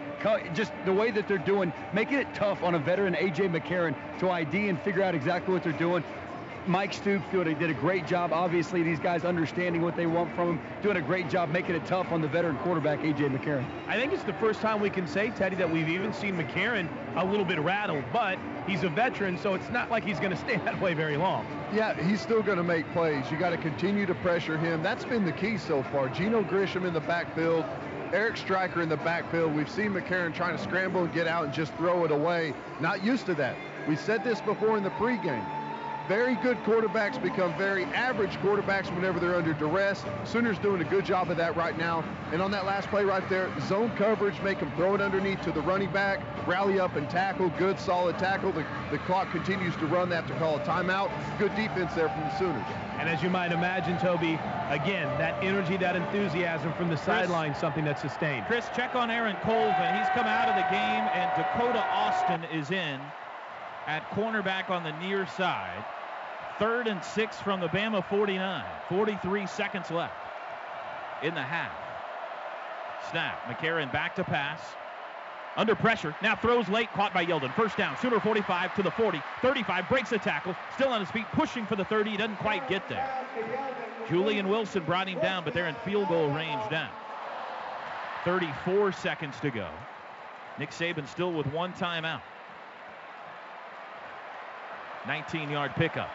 just 0.53 0.71
the 0.85 0.93
way 0.93 1.11
that 1.11 1.27
they're 1.27 1.37
doing, 1.37 1.73
making 1.91 2.19
it 2.19 2.33
tough 2.33 2.63
on 2.63 2.75
a 2.75 2.79
veteran 2.79 3.13
A.J. 3.13 3.49
McCarron 3.49 3.93
to 4.19 4.29
ID 4.29 4.69
and 4.69 4.81
figure 4.81 5.03
out 5.03 5.13
exactly 5.13 5.53
what 5.53 5.63
they're 5.63 5.73
doing. 5.73 6.01
Mike 6.67 6.93
Stoops 6.93 7.23
doing, 7.31 7.57
did 7.59 7.69
a 7.69 7.73
great 7.75 8.07
job. 8.07 8.33
Obviously, 8.33 8.81
these 8.81 8.99
guys 8.99 9.23
understanding 9.23 9.81
what 9.81 9.95
they 9.95 10.07
want 10.07 10.33
from 10.35 10.57
him, 10.57 10.61
doing 10.81 10.97
a 10.97 11.01
great 11.01 11.29
job 11.29 11.49
making 11.49 11.75
it 11.75 11.85
tough 11.85 12.11
on 12.11 12.21
the 12.21 12.27
veteran 12.27 12.57
quarterback, 12.57 13.03
A.J. 13.03 13.29
McCarron. 13.29 13.65
I 13.87 13.97
think 13.97 14.13
it's 14.13 14.23
the 14.23 14.33
first 14.33 14.61
time 14.61 14.81
we 14.81 14.89
can 14.89 15.07
say, 15.07 15.29
Teddy, 15.29 15.55
that 15.57 15.71
we've 15.71 15.89
even 15.89 16.11
seen 16.11 16.35
McCarron 16.35 16.89
a 17.17 17.23
little 17.25 17.45
bit 17.45 17.59
rattled, 17.59 18.03
but 18.11 18.39
he's 18.67 18.83
a 18.83 18.89
veteran, 18.89 19.37
so 19.37 19.53
it's 19.53 19.69
not 19.69 19.91
like 19.91 20.03
he's 20.03 20.19
going 20.19 20.31
to 20.35 20.37
stay 20.37 20.57
that 20.57 20.79
way 20.81 20.95
very 20.95 21.17
long. 21.17 21.45
Yeah, 21.71 21.93
he's 22.03 22.19
still 22.19 22.41
going 22.41 22.57
to 22.57 22.63
make 22.63 22.91
plays. 22.93 23.29
You 23.29 23.37
got 23.37 23.51
to 23.51 23.57
continue 23.57 24.07
to 24.07 24.15
pressure 24.15 24.57
him. 24.57 24.81
That's 24.81 25.05
been 25.05 25.23
the 25.23 25.33
key 25.33 25.57
so 25.57 25.83
far. 25.83 26.09
Geneo 26.09 26.47
Grissom 26.47 26.85
in 26.85 26.93
the 26.93 27.01
backfield, 27.01 27.63
Eric 28.11 28.37
Striker 28.37 28.81
in 28.81 28.89
the 28.89 28.97
backfield. 28.97 29.55
We've 29.55 29.69
seen 29.69 29.91
McCarron 29.93 30.33
trying 30.33 30.57
to 30.57 30.63
scramble 30.63 31.03
and 31.03 31.13
get 31.13 31.27
out 31.27 31.45
and 31.45 31.53
just 31.53 31.75
throw 31.75 32.05
it 32.05 32.11
away. 32.11 32.53
Not 32.79 33.03
used 33.03 33.27
to 33.27 33.35
that. 33.35 33.55
We 33.87 33.95
said 33.95 34.23
this 34.23 34.41
before 34.41 34.77
in 34.77 34.83
the 34.83 34.89
pregame 34.91 35.45
very 36.07 36.35
good 36.35 36.57
quarterbacks 36.63 37.21
become 37.21 37.57
very 37.57 37.83
average 37.85 38.33
quarterbacks 38.37 38.93
whenever 38.93 39.19
they're 39.19 39.35
under 39.35 39.53
duress. 39.53 40.03
Sooners 40.23 40.59
doing 40.59 40.81
a 40.81 40.85
good 40.85 41.03
job 41.03 41.31
of 41.31 41.37
that 41.37 41.55
right 41.55 41.77
now. 41.77 42.03
And 42.31 42.41
on 42.41 42.51
that 42.51 42.65
last 42.65 42.87
play 42.89 43.03
right 43.03 43.27
there, 43.29 43.51
zone 43.61 43.91
coverage, 43.95 44.39
make 44.41 44.59
them 44.59 44.71
throw 44.75 44.93
it 44.93 45.01
underneath 45.01 45.41
to 45.41 45.51
the 45.51 45.61
running 45.61 45.91
back, 45.91 46.19
rally 46.47 46.79
up 46.79 46.95
and 46.95 47.09
tackle, 47.09 47.49
good 47.57 47.79
solid 47.79 48.19
tackle. 48.19 48.51
The, 48.51 48.65
the 48.91 48.99
clock 48.99 49.31
continues 49.31 49.75
to 49.77 49.87
run. 49.87 50.09
They 50.09 50.15
have 50.15 50.27
to 50.27 50.37
call 50.37 50.57
a 50.57 50.59
timeout. 50.63 51.11
Good 51.39 51.55
defense 51.55 51.93
there 51.95 52.09
from 52.09 52.21
the 52.21 52.37
Sooners. 52.37 52.65
And 52.99 53.09
as 53.09 53.23
you 53.23 53.29
might 53.29 53.51
imagine, 53.51 53.97
Toby, 53.97 54.39
again, 54.69 55.07
that 55.17 55.43
energy, 55.43 55.77
that 55.77 55.95
enthusiasm 55.95 56.73
from 56.73 56.89
the 56.89 56.97
sideline, 56.97 57.55
something 57.55 57.83
that's 57.83 58.01
sustained. 58.01 58.45
Chris, 58.47 58.67
check 58.75 58.95
on 58.95 59.09
Aaron 59.09 59.35
Colvin. 59.41 59.95
He's 59.97 60.09
come 60.13 60.25
out 60.25 60.49
of 60.49 60.55
the 60.55 60.67
game, 60.69 61.03
and 61.13 61.31
Dakota 61.35 61.83
Austin 61.91 62.43
is 62.45 62.71
in 62.71 62.99
at 63.87 64.09
cornerback 64.11 64.69
on 64.69 64.83
the 64.83 64.91
near 64.99 65.27
side. 65.27 65.85
Third 66.59 66.87
and 66.87 67.03
six 67.03 67.37
from 67.37 67.59
the 67.59 67.67
Bama 67.67 68.05
49. 68.07 68.63
43 68.87 69.47
seconds 69.47 69.91
left 69.91 70.13
in 71.21 71.33
the 71.35 71.41
half. 71.41 71.71
Snap. 73.11 73.43
McCarron 73.45 73.91
back 73.91 74.15
to 74.15 74.23
pass. 74.23 74.61
Under 75.57 75.75
pressure. 75.75 76.15
Now 76.21 76.35
throws 76.35 76.67
late. 76.69 76.91
Caught 76.93 77.13
by 77.13 77.25
Yeldon. 77.25 77.53
First 77.55 77.77
down. 77.77 77.97
Sooner 78.01 78.19
45 78.19 78.75
to 78.75 78.83
the 78.83 78.91
40. 78.91 79.21
35. 79.41 79.89
Breaks 79.89 80.11
a 80.11 80.17
tackle. 80.17 80.55
Still 80.75 80.89
on 80.89 80.99
his 81.01 81.11
feet. 81.11 81.25
Pushing 81.33 81.65
for 81.65 81.75
the 81.75 81.85
30. 81.85 82.11
He 82.11 82.17
doesn't 82.17 82.37
quite 82.37 82.67
get 82.69 82.87
there. 82.87 83.09
Julian 84.07 84.47
Wilson 84.47 84.83
brought 84.83 85.07
him 85.07 85.19
down, 85.19 85.43
but 85.43 85.53
they're 85.53 85.67
in 85.67 85.75
field 85.75 86.07
goal 86.07 86.29
range 86.29 86.61
now. 86.71 86.89
34 88.23 88.91
seconds 88.91 89.39
to 89.41 89.49
go. 89.49 89.69
Nick 90.57 90.71
Saban 90.71 91.07
still 91.07 91.33
with 91.33 91.47
one 91.47 91.73
timeout. 91.73 92.21
19 95.07 95.49
yard 95.49 95.71
pickup. 95.75 96.09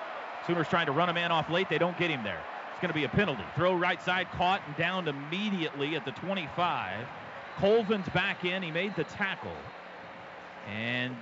Sooners 0.47 0.69
trying 0.69 0.87
to 0.87 0.93
run 0.93 1.09
a 1.09 1.12
man 1.12 1.31
off 1.31 1.51
late. 1.51 1.69
They 1.69 1.79
don't 1.79 1.99
get 1.99 2.11
him 2.11 2.23
there. 2.25 2.41
It's 2.73 2.81
going 2.81 2.89
to 2.89 2.95
be 2.95 3.05
a 3.05 3.09
penalty. 3.09 3.45
Throw 3.55 3.75
right 3.75 4.03
side, 4.03 4.27
caught 4.33 4.62
and 4.67 4.77
downed 4.77 5.07
immediately 5.07 5.97
at 5.97 6.05
the 6.05 6.12
25. 6.12 7.07
Colvin's 7.59 8.09
back 8.11 8.45
in. 8.45 8.62
He 8.62 8.71
made 8.71 8.97
the 8.97 9.05
tackle. 9.05 9.53
And 10.69 11.15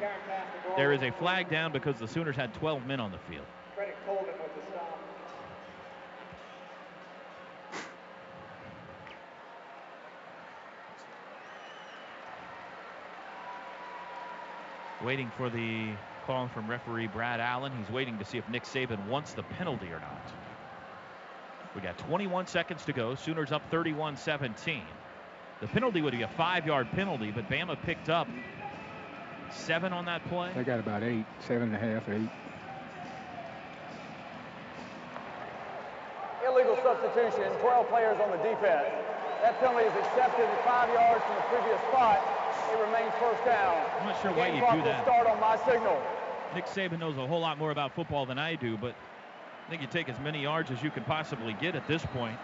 there 0.76 0.92
is 0.92 1.02
a 1.02 1.10
flag 1.12 1.50
down 1.50 1.72
because 1.72 1.98
the 1.98 2.06
Sooners 2.06 2.36
had 2.36 2.54
12 2.54 2.86
men 2.86 3.00
on 3.00 3.10
the 3.10 3.18
field. 3.30 3.46
Credit 3.74 3.96
Colvin 4.06 4.26
with 4.26 4.54
the 4.54 4.70
stop. 4.70 4.98
Waiting 15.04 15.30
for 15.36 15.48
the 15.48 15.92
call 16.28 16.46
from 16.48 16.68
referee 16.68 17.06
Brad 17.06 17.40
Allen. 17.40 17.72
He's 17.78 17.88
waiting 17.88 18.18
to 18.18 18.24
see 18.24 18.36
if 18.36 18.46
Nick 18.50 18.64
Saban 18.64 19.06
wants 19.06 19.32
the 19.32 19.42
penalty 19.42 19.86
or 19.86 19.98
not. 19.98 20.30
We 21.74 21.80
got 21.80 21.96
21 21.96 22.46
seconds 22.46 22.84
to 22.84 22.92
go. 22.92 23.14
Sooners 23.14 23.50
up 23.50 23.62
31-17. 23.70 24.82
The 25.62 25.66
penalty 25.68 26.02
would 26.02 26.12
be 26.12 26.22
a 26.22 26.28
five-yard 26.28 26.90
penalty, 26.92 27.30
but 27.30 27.48
Bama 27.48 27.80
picked 27.80 28.10
up 28.10 28.28
seven 29.50 29.94
on 29.94 30.04
that 30.04 30.22
play. 30.28 30.52
They 30.54 30.64
got 30.64 30.80
about 30.80 31.02
eight, 31.02 31.24
seven 31.40 31.74
and 31.74 31.76
a 31.76 31.78
half, 31.78 32.06
eight. 32.10 32.28
Illegal 36.46 36.76
substitution, 36.84 37.50
12 37.60 37.88
players 37.88 38.20
on 38.20 38.30
the 38.30 38.42
defense. 38.44 38.84
That 39.40 39.58
penalty 39.60 39.86
is 39.86 39.96
accepted 39.96 40.44
at 40.44 40.64
five 40.66 40.92
yards 40.92 41.24
from 41.24 41.36
the 41.36 41.56
previous 41.56 41.80
spot. 41.88 42.20
It 42.70 42.78
remains 42.84 43.14
first 43.18 43.42
down. 43.46 43.80
I'm 44.00 44.08
not 44.08 44.20
sure 44.20 44.32
why 44.32 44.48
you 44.48 44.60
clock 44.60 44.72
do 44.72 44.78
will 44.78 44.84
that. 44.84 45.04
start 45.04 45.26
on 45.26 45.40
my 45.40 45.56
signal. 45.64 45.96
Nick 46.54 46.66
Saban 46.66 46.98
knows 46.98 47.16
a 47.18 47.26
whole 47.26 47.40
lot 47.40 47.58
more 47.58 47.70
about 47.70 47.94
football 47.94 48.26
than 48.26 48.38
I 48.38 48.54
do, 48.54 48.76
but 48.76 48.94
I 49.66 49.70
think 49.70 49.82
you 49.82 49.88
take 49.88 50.08
as 50.08 50.18
many 50.20 50.42
yards 50.42 50.70
as 50.70 50.82
you 50.82 50.90
can 50.90 51.04
possibly 51.04 51.54
get 51.60 51.74
at 51.76 51.86
this 51.86 52.04
point 52.06 52.38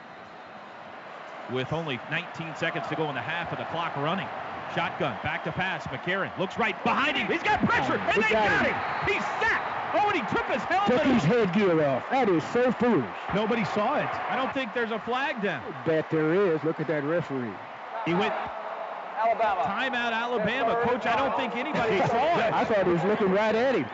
with 1.53 1.73
only 1.73 1.99
19 2.11 2.55
seconds 2.57 2.87
to 2.89 2.97
go 2.97 3.09
in 3.09 3.15
the 3.15 3.21
half 3.21 3.53
of 3.53 3.59
the 3.59 3.65
clock 3.67 3.97
running. 3.97 4.29
Shotgun, 4.75 5.17
back 5.23 5.45
to 5.45 5.53
pass. 5.53 5.87
McCarron 5.87 6.37
looks 6.39 6.59
right 6.59 6.83
behind 6.85 7.17
him. 7.17 7.27
He's 7.31 7.43
got 7.43 7.65
pressure, 7.65 8.01
Oh, 8.01 8.11
and 8.13 8.23
they 8.23 8.31
got 8.31 8.49
got 8.49 8.67
him. 8.67 8.75
him. 8.75 9.15
He's 9.15 9.25
sacked. 9.41 9.71
Oh, 9.95 10.09
and 10.11 10.17
he 10.17 10.35
took 10.35 10.45
his 10.47 10.63
helmet 10.65 10.91
Took 10.91 11.03
his 11.13 11.23
headgear 11.23 11.85
off. 11.87 12.03
That 12.11 12.29
is 12.29 12.43
so 12.53 12.73
foolish. 12.73 13.05
Nobody 13.35 13.65
saw 13.67 13.97
it. 13.97 14.09
I 14.29 14.35
don't 14.37 14.53
think 14.53 14.75
there's 14.75 14.91
a 14.91 14.99
flag 14.99 15.41
down. 15.43 15.63
Bet 15.87 16.11
there 16.11 16.35
is. 16.35 16.63
Look 16.65 16.81
at 16.81 16.89
that 16.89 17.05
referee. 17.05 17.53
He 18.05 18.15
went. 18.15 18.35
Alabama. 19.17 19.63
Timeout, 19.63 20.13
Alabama. 20.13 20.81
Coach, 20.83 21.07
I 21.07 21.17
don't 21.17 21.37
think 21.37 21.57
anybody 21.57 21.99
saw 22.09 22.39
it. 22.39 22.53
I 22.53 22.65
thought 22.65 22.87
he 22.87 22.93
was 22.93 23.03
looking 23.05 23.31
right 23.31 23.55
at 23.55 23.75
him. 23.75 23.87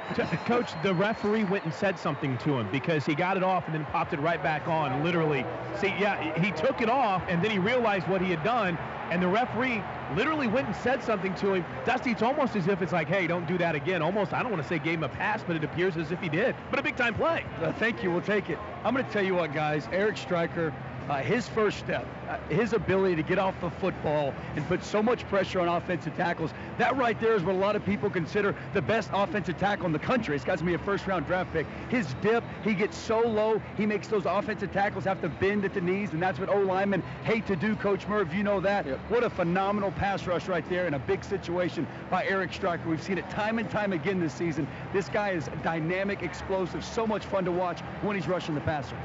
Coach, 0.46 0.72
the 0.82 0.94
referee 0.94 1.44
went 1.44 1.64
and 1.64 1.74
said 1.74 1.98
something 1.98 2.38
to 2.38 2.58
him 2.58 2.68
because 2.70 3.04
he 3.04 3.14
got 3.14 3.36
it 3.36 3.42
off 3.42 3.66
and 3.66 3.74
then 3.74 3.84
popped 3.86 4.12
it 4.12 4.20
right 4.20 4.42
back 4.42 4.66
on. 4.66 5.04
Literally, 5.04 5.44
see, 5.78 5.94
yeah, 5.98 6.38
he 6.38 6.50
took 6.52 6.80
it 6.80 6.88
off 6.88 7.22
and 7.28 7.42
then 7.44 7.50
he 7.50 7.58
realized 7.58 8.08
what 8.08 8.20
he 8.20 8.30
had 8.30 8.42
done, 8.42 8.78
and 9.10 9.22
the 9.22 9.28
referee 9.28 9.82
literally 10.16 10.46
went 10.46 10.66
and 10.66 10.76
said 10.76 11.02
something 11.02 11.34
to 11.36 11.54
him. 11.54 11.64
Dusty, 11.84 12.10
it's 12.10 12.22
almost 12.22 12.56
as 12.56 12.66
if 12.66 12.82
it's 12.82 12.92
like, 12.92 13.08
hey, 13.08 13.26
don't 13.26 13.46
do 13.46 13.58
that 13.58 13.74
again. 13.74 14.02
Almost, 14.02 14.32
I 14.32 14.42
don't 14.42 14.50
want 14.50 14.62
to 14.62 14.68
say 14.68 14.78
gave 14.78 14.94
him 14.94 15.04
a 15.04 15.08
pass, 15.08 15.42
but 15.46 15.56
it 15.56 15.64
appears 15.64 15.96
as 15.96 16.10
if 16.10 16.20
he 16.20 16.28
did. 16.28 16.54
But 16.70 16.78
a 16.78 16.82
big 16.82 16.96
time 16.96 17.14
play. 17.14 17.44
Uh, 17.60 17.72
thank 17.72 18.02
you. 18.02 18.10
We'll 18.10 18.22
take 18.22 18.50
it. 18.50 18.58
I'm 18.84 18.94
going 18.94 19.06
to 19.06 19.12
tell 19.12 19.24
you 19.24 19.34
what, 19.34 19.52
guys. 19.52 19.88
Eric 19.92 20.16
Striker, 20.16 20.72
uh, 21.10 21.20
his 21.22 21.48
first 21.48 21.78
step, 21.78 22.06
uh, 22.28 22.38
his 22.54 22.72
ability 22.72 23.16
to 23.16 23.22
get 23.22 23.36
off 23.36 23.60
the 23.60 23.68
football 23.68 24.32
and 24.54 24.64
put 24.68 24.84
so 24.84 25.02
much 25.02 25.26
pressure 25.28 25.60
on 25.60 25.66
offensive 25.66 26.14
tackles, 26.16 26.52
that 26.78 26.96
right 26.96 27.20
there 27.20 27.34
is 27.34 27.42
what 27.42 27.56
a 27.56 27.58
lot 27.58 27.74
of 27.74 27.84
people 27.84 28.08
consider 28.08 28.54
the 28.74 28.80
best 28.80 29.10
offensive 29.12 29.58
tackle 29.58 29.86
in 29.86 29.92
the 29.92 29.98
country. 29.98 30.36
It's 30.36 30.44
got 30.44 30.58
to 30.58 30.64
be 30.64 30.74
a 30.74 30.78
first-round 30.78 31.26
draft 31.26 31.52
pick. 31.52 31.66
His 31.88 32.14
dip, 32.22 32.44
he 32.62 32.74
gets 32.74 32.96
so 32.96 33.18
low, 33.18 33.60
he 33.76 33.86
makes 33.86 34.06
those 34.06 34.24
offensive 34.24 34.72
tackles 34.72 35.04
have 35.04 35.20
to 35.22 35.28
bend 35.28 35.64
at 35.64 35.74
the 35.74 35.80
knees, 35.80 36.12
and 36.12 36.22
that's 36.22 36.38
what 36.38 36.48
O 36.48 36.60
linemen 36.60 37.02
hate 37.24 37.44
to 37.48 37.56
do. 37.56 37.74
Coach 37.74 38.06
Merv, 38.06 38.32
you 38.32 38.44
know 38.44 38.60
that. 38.60 38.86
What 39.10 39.24
a 39.24 39.30
phenomenal 39.30 39.90
pass 39.90 40.28
rush 40.28 40.46
right 40.46 40.68
there 40.70 40.86
in 40.86 40.94
a 40.94 40.98
big 41.00 41.24
situation 41.24 41.88
by 42.08 42.24
Eric 42.24 42.52
Striker. 42.52 42.88
We've 42.88 43.02
seen 43.02 43.18
it 43.18 43.28
time 43.30 43.58
and 43.58 43.68
time 43.68 43.92
again 43.92 44.20
this 44.20 44.32
season. 44.32 44.68
This 44.92 45.08
guy 45.08 45.30
is 45.30 45.50
dynamic, 45.64 46.22
explosive, 46.22 46.84
so 46.84 47.04
much 47.04 47.24
fun 47.24 47.44
to 47.46 47.52
watch 47.52 47.80
when 48.02 48.14
he's 48.14 48.28
rushing 48.28 48.54
the 48.54 48.60
passer. 48.60 48.96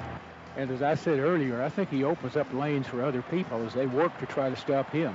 And 0.58 0.72
as 0.72 0.82
I 0.82 0.96
said 0.96 1.20
earlier, 1.20 1.62
I 1.62 1.70
think 1.70 1.90
he 1.90 2.04
opens 2.04 2.38
up 2.38 2.52
lanes 2.54 2.88
for 2.88 3.04
other 3.04 3.22
people 3.22 3.66
as 3.66 3.74
they 3.74 3.88
work 3.88 4.18
to 4.20 4.26
try 4.26 4.50
to 4.50 4.56
stop 4.56 4.90
him. 4.90 5.14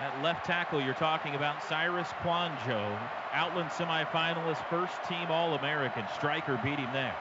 That 0.00 0.22
left 0.22 0.44
tackle 0.44 0.80
you're 0.80 0.94
talking 0.94 1.36
about, 1.36 1.62
Cyrus 1.62 2.08
Kouandjio, 2.22 2.98
Outland 3.32 3.70
semifinalist, 3.70 4.68
first 4.68 4.94
team 5.08 5.30
All-American. 5.30 6.04
Striker 6.16 6.60
beat 6.64 6.78
him 6.78 6.92
there. 6.92 7.14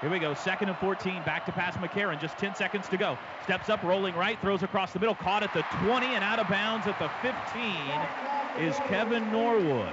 Here 0.00 0.10
we 0.10 0.18
go, 0.18 0.32
second 0.32 0.70
and 0.70 0.78
14, 0.78 1.22
back 1.24 1.44
to 1.46 1.52
pass 1.52 1.76
McCarron, 1.76 2.18
just 2.18 2.38
10 2.38 2.54
seconds 2.54 2.88
to 2.88 2.96
go. 2.96 3.18
Steps 3.44 3.68
up, 3.68 3.82
rolling 3.82 4.14
right, 4.16 4.40
throws 4.40 4.62
across 4.62 4.92
the 4.94 4.98
middle, 4.98 5.14
caught 5.14 5.42
at 5.42 5.52
the 5.52 5.62
20 5.86 6.06
and 6.06 6.24
out 6.24 6.38
of 6.38 6.48
bounds 6.48 6.86
at 6.86 6.98
the 6.98 7.10
15 7.20 8.66
is 8.66 8.74
Kevin 8.88 9.30
Norwood. 9.30 9.92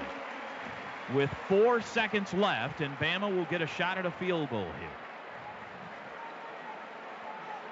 With 1.14 1.30
four 1.48 1.82
seconds 1.82 2.34
left, 2.34 2.82
and 2.82 2.98
Bama 3.00 3.36
will 3.36 3.46
get 3.46 3.62
a 3.62 3.68
shot 3.68 3.98
at 3.98 4.06
a 4.06 4.12
field 4.12 4.50
goal 4.50 4.68
here. 4.80 5.09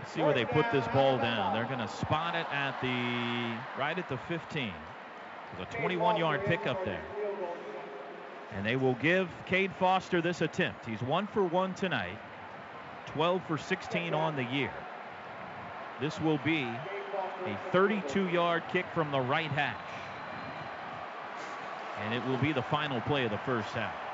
Let's 0.07 0.15
see 0.15 0.21
where 0.21 0.33
they 0.33 0.45
put 0.45 0.71
this 0.71 0.87
ball 0.87 1.17
down. 1.17 1.53
They're 1.53 1.65
going 1.65 1.85
to 1.85 1.93
spot 1.93 2.33
it 2.33 2.45
at 2.49 2.79
the 2.79 3.77
right 3.77 3.97
at 3.99 4.07
the 4.07 4.15
15. 4.15 4.71
There's 5.57 5.67
a 5.67 5.77
21-yard 5.77 6.45
pickup 6.45 6.85
there. 6.85 7.03
And 8.53 8.65
they 8.65 8.77
will 8.77 8.93
give 8.93 9.27
Cade 9.45 9.73
Foster 9.77 10.21
this 10.21 10.39
attempt. 10.39 10.85
He's 10.85 11.01
one 11.01 11.27
for 11.27 11.43
one 11.43 11.73
tonight, 11.73 12.17
12 13.07 13.45
for 13.47 13.57
16 13.57 14.13
on 14.13 14.37
the 14.37 14.45
year. 14.45 14.71
This 15.99 16.21
will 16.21 16.39
be 16.45 16.61
a 16.61 17.57
32-yard 17.73 18.63
kick 18.71 18.85
from 18.93 19.11
the 19.11 19.19
right 19.19 19.51
hash. 19.51 19.75
And 22.05 22.13
it 22.13 22.25
will 22.29 22.37
be 22.37 22.53
the 22.53 22.61
final 22.61 23.01
play 23.01 23.25
of 23.25 23.31
the 23.31 23.39
first 23.39 23.67
half. 23.71 24.06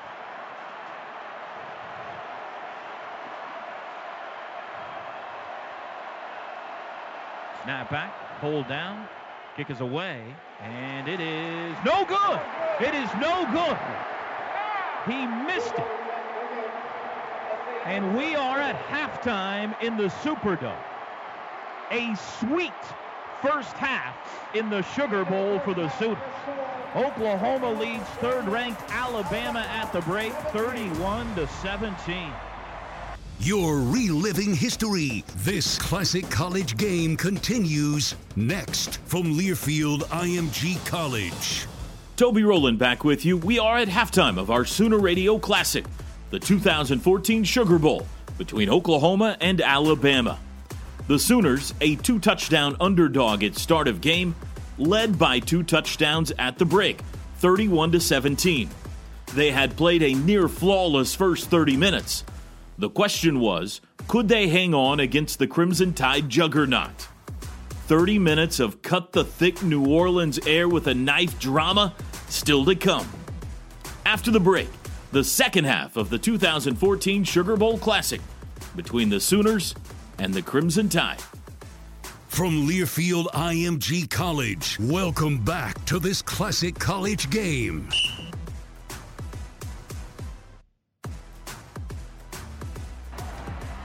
Snap 7.64 7.90
back, 7.90 8.12
hold 8.42 8.68
down, 8.68 9.08
kick 9.56 9.70
is 9.70 9.80
away, 9.80 10.22
and 10.62 11.08
it 11.08 11.22
is 11.22 11.74
no 11.86 12.04
good. 12.04 12.42
It 12.82 12.94
is 12.94 13.10
no 13.22 13.48
good. 13.54 13.78
He 15.08 15.26
missed 15.46 15.74
it. 15.74 15.88
And 17.86 18.18
we 18.18 18.36
are 18.36 18.60
at 18.60 18.76
halftime 18.88 19.82
in 19.82 19.96
the 19.96 20.10
Superdome. 20.24 20.76
A 21.92 22.14
sweet 22.40 22.74
first 23.42 23.74
half 23.74 24.16
in 24.54 24.70
the 24.70 24.82
Sugar 24.82 25.24
Bowl 25.24 25.60
for 25.60 25.74
the 25.74 25.90
Sooners. 25.92 26.18
Oklahoma 26.96 27.72
leads 27.80 28.04
third-ranked 28.20 28.82
Alabama 28.90 29.66
at 29.70 29.94
the 29.94 30.02
break, 30.02 30.34
31 30.52 31.34
to 31.36 31.48
17. 31.48 32.30
You're 33.44 33.80
reliving 33.80 34.56
history. 34.56 35.26
This 35.40 35.78
classic 35.78 36.30
college 36.30 36.78
game 36.78 37.18
continues 37.18 38.16
next 38.38 39.00
from 39.00 39.38
Learfield 39.38 40.04
IMG 40.04 40.78
College. 40.86 41.68
Toby 42.16 42.44
Rowland 42.44 42.80
back 42.80 43.04
with 43.04 43.26
you. 43.26 43.36
We 43.36 43.60
are 43.60 43.80
at 43.80 43.90
halftime 43.90 44.38
of 44.38 44.50
our 44.50 44.64
Sooner 44.64 44.98
Radio 44.98 45.38
Classic, 45.38 45.84
the 46.30 46.40
2014 46.40 47.44
Sugar 47.44 47.78
Bowl 47.78 48.08
between 48.38 48.70
Oklahoma 48.70 49.36
and 49.42 49.60
Alabama. 49.60 50.40
The 51.10 51.20
Sooners, 51.20 51.74
a 51.82 51.98
two 51.98 52.20
touchdown 52.20 52.78
underdog 52.80 53.44
at 53.44 53.58
start 53.58 53.90
of 53.90 54.00
game, 54.00 54.38
led 54.78 55.20
by 55.20 55.40
two 55.40 55.64
touchdowns 55.64 56.32
at 56.40 56.60
the 56.60 56.66
break, 56.66 57.02
31 57.40 57.92
to 57.92 58.00
17. 58.00 58.70
They 59.34 59.52
had 59.52 59.76
played 59.76 60.02
a 60.02 60.14
near 60.14 60.48
flawless 60.48 61.14
first 61.14 61.50
30 61.50 61.76
minutes. 61.76 62.24
The 62.80 62.90
question 62.90 63.40
was, 63.40 63.82
could 64.08 64.28
they 64.28 64.48
hang 64.48 64.74
on 64.74 65.00
against 65.00 65.38
the 65.38 65.46
Crimson 65.46 65.94
Tide 65.94 66.28
juggernaut? 66.28 67.08
30 67.86 68.18
minutes 68.18 68.60
of 68.60 68.82
cut 68.82 69.12
the 69.12 69.24
thick 69.24 69.62
New 69.62 69.86
Orleans 69.86 70.40
air 70.48 70.68
with 70.68 70.88
a 70.88 70.94
knife 70.94 71.38
drama 71.40 71.94
still 72.30 72.66
to 72.66 72.76
come. 72.76 73.08
After 74.08 74.32
the 74.32 74.40
break, 74.40 74.70
the 75.12 75.24
second 75.24 75.66
half 75.66 75.98
of 75.98 76.10
the 76.10 76.18
2014 76.18 77.24
Sugar 77.24 77.56
Bowl 77.58 77.78
Classic 77.78 78.22
between 78.76 79.10
the 79.10 79.20
Sooners 79.20 79.76
and 80.18 80.34
the 80.34 80.42
Crimson 80.42 80.90
Tide. 80.90 81.22
From 82.30 82.68
Learfield 82.68 83.28
IMG 83.28 84.10
College, 84.10 84.80
welcome 84.80 85.38
back 85.38 85.86
to 85.86 86.00
this 86.00 86.24
classic 86.24 86.80
college 86.80 87.30
game. 87.30 87.88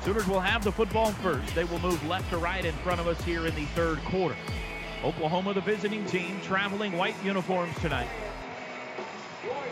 Sooners 0.08 0.26
will 0.26 0.40
have 0.40 0.64
the 0.64 0.72
football 0.72 1.12
first. 1.12 1.54
They 1.54 1.64
will 1.64 1.80
move 1.80 2.02
left 2.08 2.30
to 2.30 2.38
right 2.38 2.64
in 2.64 2.72
front 2.76 2.98
of 2.98 3.06
us 3.06 3.22
here 3.24 3.46
in 3.46 3.54
the 3.54 3.66
third 3.66 4.02
quarter. 4.06 4.36
Oklahoma, 5.04 5.52
the 5.52 5.60
visiting 5.60 6.02
team, 6.06 6.40
traveling 6.40 6.96
white 6.96 7.14
uniforms 7.22 7.76
tonight. 7.80 8.08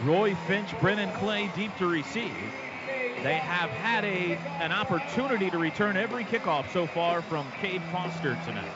Roy 0.03 0.35
Finch, 0.47 0.79
Brennan 0.79 1.11
Clay 1.15 1.51
deep 1.57 1.75
to 1.79 1.87
receive. 1.87 2.37
They 3.23 3.37
have 3.37 3.71
had 3.71 4.05
a 4.05 4.37
an 4.61 4.73
opportunity 4.73 5.49
to 5.49 5.57
return 5.57 5.97
every 5.97 6.25
kickoff 6.25 6.71
so 6.71 6.87
far 6.87 7.23
from 7.23 7.51
Cade 7.53 7.81
Foster 7.91 8.39
tonight. 8.45 8.73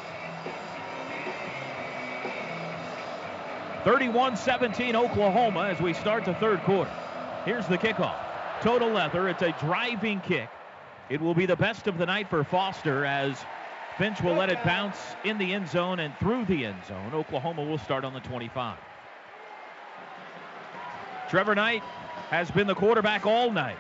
31-17 3.85 4.95
Oklahoma 4.95 5.65
as 5.65 5.79
we 5.79 5.93
start 5.93 6.25
the 6.25 6.33
third 6.37 6.63
quarter. 6.63 6.91
Here's 7.45 7.67
the 7.67 7.77
kickoff. 7.77 8.17
Total 8.63 8.89
leather. 8.89 9.29
It's 9.29 9.43
a 9.43 9.53
driving 9.61 10.21
kick. 10.21 10.49
It 11.11 11.21
will 11.21 11.35
be 11.35 11.45
the 11.45 11.57
best 11.57 11.89
of 11.89 11.99
the 11.99 12.07
night 12.07 12.31
for 12.31 12.45
Foster 12.45 13.05
as 13.05 13.45
Finch 13.99 14.23
will 14.23 14.35
let 14.35 14.49
it 14.49 14.63
bounce 14.65 14.97
in 15.25 15.39
the 15.39 15.53
end 15.53 15.69
zone 15.69 15.99
and 15.99 16.17
through 16.19 16.45
the 16.45 16.65
end 16.65 16.79
zone. 16.87 17.13
Oklahoma 17.13 17.65
will 17.65 17.79
start 17.79 18.05
on 18.05 18.15
the 18.15 18.21
25. 18.21 18.79
Trevor 21.29 21.55
Knight 21.57 21.83
has 22.31 22.49
been 22.53 22.69
the 22.69 22.77
quarterback 22.77 23.27
all 23.27 23.51
night. 23.51 23.77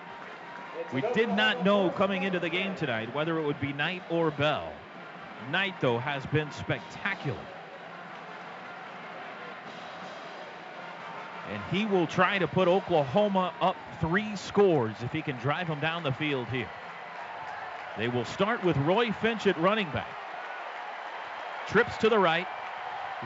We 0.93 1.02
did 1.15 1.28
not 1.28 1.65
know 1.65 1.89
coming 1.90 2.24
into 2.24 2.40
the 2.40 2.48
game 2.48 2.74
tonight 2.74 3.15
whether 3.15 3.39
it 3.39 3.47
would 3.47 3.61
be 3.61 3.73
Knight 3.73 4.02
or 4.11 4.32
Bell. 4.32 4.73
Knight, 5.52 5.81
though, 5.81 5.98
has 5.98 6.27
been 6.27 6.51
spectacular. 6.51 7.39
And 11.51 11.62
he 11.73 11.86
will 11.86 12.07
try 12.07 12.39
to 12.39 12.48
put 12.48 12.69
Oklahoma 12.69 13.55
up 13.61 13.77
three 14.01 14.35
scores 14.36 14.97
if 15.02 15.12
he 15.12 15.23
can 15.23 15.36
drive 15.36 15.69
them 15.69 15.81
down 15.81 16.02
the 16.02 16.12
field 16.12 16.48
here. 16.48 16.69
They 18.01 18.09
will 18.09 18.25
start 18.25 18.65
with 18.65 18.79
Roy 18.79 19.13
Finch 19.13 19.47
at 19.47 19.61
running 19.61 19.91
back. 19.91 20.09
Trips 21.69 21.99
to 21.99 22.09
the 22.09 22.19
right. 22.19 22.47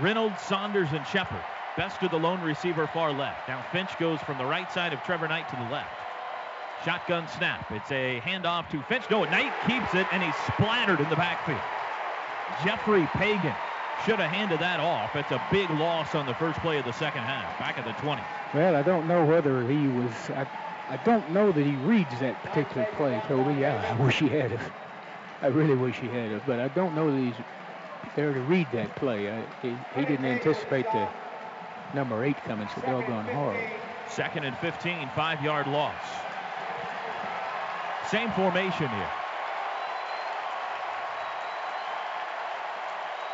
Reynolds, 0.01 0.43
Saunders, 0.43 0.89
and 0.91 1.07
Shepard. 1.07 1.45
Best 1.77 2.01
to 2.01 2.09
the 2.09 2.17
lone 2.17 2.43
receiver 2.43 2.89
far 2.89 3.13
left. 3.13 3.47
Now 3.47 3.65
Finch 3.71 3.97
goes 4.01 4.19
from 4.23 4.37
the 4.37 4.45
right 4.45 4.71
side 4.73 4.93
of 4.93 5.01
Trevor 5.05 5.29
Knight 5.29 5.49
to 5.51 5.55
the 5.55 5.71
left. 5.71 5.95
Shotgun 6.85 7.29
snap. 7.29 7.71
It's 7.71 7.93
a 7.93 8.21
handoff 8.25 8.69
to 8.71 8.83
Finch. 8.83 9.05
No, 9.13 9.23
Knight 9.23 9.53
keeps 9.65 9.95
it, 9.95 10.09
and 10.11 10.21
he's 10.21 10.35
splattered 10.53 10.99
in 10.99 11.09
the 11.09 11.15
backfield. 11.15 11.61
Jeoffrey 12.65 13.07
Pagan 13.13 13.55
should 14.05 14.19
have 14.19 14.33
handed 14.33 14.59
that 14.59 14.81
off. 14.81 15.15
It's 15.15 15.31
a 15.31 15.41
big 15.53 15.71
loss 15.71 16.17
on 16.17 16.27
the 16.27 16.35
first 16.35 16.59
play 16.59 16.79
of 16.79 16.85
the 16.85 16.93
second 16.93 17.23
half, 17.23 17.57
back 17.61 17.79
at 17.79 17.85
the 17.85 17.93
20. 18.03 18.21
Well, 18.53 18.75
I 18.75 18.83
don't 18.83 19.07
know 19.07 19.25
whether 19.25 19.65
he 19.69 19.87
was. 19.87 20.13
I, 20.31 20.49
I 20.89 20.99
don't 20.99 21.31
know 21.31 21.51
that 21.51 21.65
he 21.65 21.77
reads 21.77 22.11
that 22.21 22.43
particular 22.43 22.87
play, 22.97 23.21
Toby. 23.27 23.55
Yeah, 23.55 23.97
I 23.99 24.03
wish 24.03 24.19
he 24.19 24.29
had 24.29 24.53
it. 24.53 24.61
I 25.41 25.47
really 25.47 25.75
wish 25.75 25.97
he 25.97 26.09
had 26.09 26.31
it, 26.31 26.43
but 26.47 26.61
I 26.61 26.69
don't 26.69 26.95
know 26.95 27.11
that 27.11 27.19
he's 27.19 27.35
there 28.17 28.33
to 28.33 28.41
read 28.43 28.67
that 28.73 28.95
play. 28.97 29.31
I, 29.31 29.43
he, 29.63 29.77
he 29.97 30.05
didn't 30.05 30.27
anticipate 30.27 30.87
the 30.93 31.09
number 31.95 32.23
eight 32.25 32.37
coming 32.45 32.69
so 32.75 32.83
doggone 32.83 33.27
hard. 33.27 33.61
Second 34.09 34.45
and 34.45 34.57
15, 34.59 35.09
five-yard 35.15 35.67
loss. 35.67 35.95
Same 38.11 38.31
formation 38.33 38.89
here. 38.89 39.11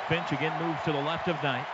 Finch 0.09 0.33
again 0.33 0.53
moves 0.65 0.83
to 0.85 0.93
the 0.93 0.99
left 0.99 1.29
of 1.29 1.41
Knight. 1.43 1.67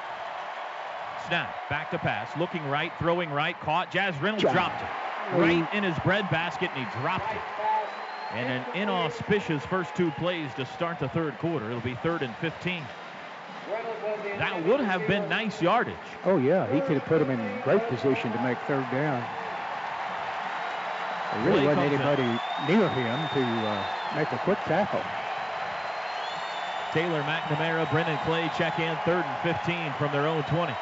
Snap, 1.29 1.55
back 1.69 1.91
to 1.91 1.99
pass, 1.99 2.29
looking 2.39 2.67
right, 2.69 2.93
throwing 2.99 3.31
right, 3.31 3.59
caught. 3.61 3.91
Jaz 3.91 4.21
Reynolds 4.21 4.43
dropped 4.43 4.83
it. 4.83 5.06
Right 5.33 5.69
in 5.75 5.83
his 5.83 5.99
breadbasket, 6.01 6.71
and 6.75 6.87
he 6.87 7.01
dropped 7.01 7.33
it. 7.33 7.41
And 8.33 8.53
an 8.53 8.65
inauspicious 8.75 9.65
first 9.65 9.95
two 9.95 10.11
plays 10.13 10.53
to 10.55 10.67
start 10.67 10.99
the 10.99 11.09
third 11.09 11.39
quarter. 11.39 11.67
It'll 11.67 11.81
be 11.81 11.95
third 11.97 12.23
and 12.23 12.35
15. 12.37 12.83
That 14.39 14.65
would 14.67 14.81
have 14.81 15.07
been 15.09 15.29
nice 15.29 15.61
yardage. 15.61 15.95
Oh, 16.25 16.37
yeah. 16.37 16.73
He 16.73 16.81
could 16.81 16.99
have 16.99 17.05
put 17.07 17.21
him 17.21 17.31
in 17.31 17.61
great 17.63 17.87
position 17.89 18.33
to 18.33 18.43
make 18.43 18.59
third 18.67 18.87
down. 18.91 19.25
There 21.33 21.53
really 21.53 21.67
wasn't 21.67 21.93
anybody 21.93 22.23
near 22.69 22.89
him 22.89 23.19
to 23.35 23.43
uh, 23.43 23.87
make 24.15 24.31
a 24.31 24.39
quick 24.45 24.59
tackle. 24.65 25.03
Taylor 26.93 27.23
McNamara, 27.23 27.91
Brennan 27.91 28.19
Clay 28.25 28.51
check 28.57 28.79
in 28.79 28.97
third 29.05 29.25
and 29.25 29.57
15 29.57 29.93
from 29.99 30.13
their 30.13 30.27
own 30.27 30.43
20. 30.45 30.73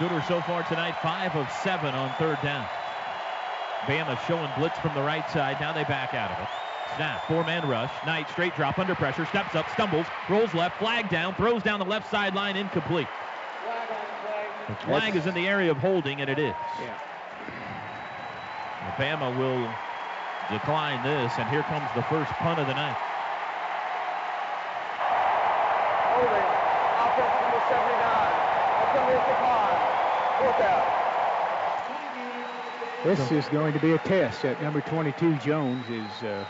Sooners 0.00 0.26
so 0.26 0.40
far 0.40 0.62
tonight, 0.62 0.94
five 1.02 1.36
of 1.36 1.46
seven 1.62 1.94
on 1.94 2.10
third 2.14 2.38
down. 2.42 2.66
Bama 3.82 4.18
showing 4.26 4.48
blitz 4.56 4.78
from 4.78 4.94
the 4.94 5.02
right 5.02 5.28
side. 5.28 5.60
Now 5.60 5.74
they 5.74 5.84
back 5.84 6.14
out 6.14 6.30
of 6.30 6.38
it. 6.42 6.48
Snap, 6.96 7.26
four-man 7.28 7.68
rush. 7.68 7.92
Knight 8.06 8.26
straight 8.30 8.56
drop 8.56 8.78
under 8.78 8.94
pressure. 8.94 9.26
Steps 9.26 9.54
up, 9.54 9.68
stumbles, 9.74 10.06
rolls 10.30 10.54
left, 10.54 10.78
flag 10.78 11.10
down, 11.10 11.34
throws 11.34 11.62
down 11.62 11.78
the 11.78 11.84
left 11.84 12.10
sideline, 12.10 12.56
incomplete. 12.56 13.08
The 14.68 14.74
flag 14.76 15.16
is 15.16 15.26
in 15.26 15.34
the 15.34 15.46
area 15.46 15.70
of 15.70 15.76
holding, 15.76 16.22
and 16.22 16.30
it 16.30 16.38
is. 16.38 16.54
Yeah. 16.80 16.98
Bama 18.96 19.36
will 19.36 19.68
decline 20.50 21.04
this, 21.04 21.30
and 21.36 21.46
here 21.50 21.62
comes 21.64 21.86
the 21.94 22.04
first 22.04 22.32
punt 22.40 22.58
of 22.58 22.66
the 22.66 22.74
night. 22.74 22.96
Holding. 26.16 26.48
Offense 27.04 27.42
number 27.42 27.60
79. 27.68 28.29
This 33.04 33.30
is 33.32 33.48
going 33.48 33.72
to 33.72 33.78
be 33.78 33.92
a 33.92 33.98
test. 33.98 34.44
At 34.44 34.60
number 34.62 34.82
22 34.82 35.36
Jones 35.38 35.88
is 35.88 36.22
uh, 36.22 36.44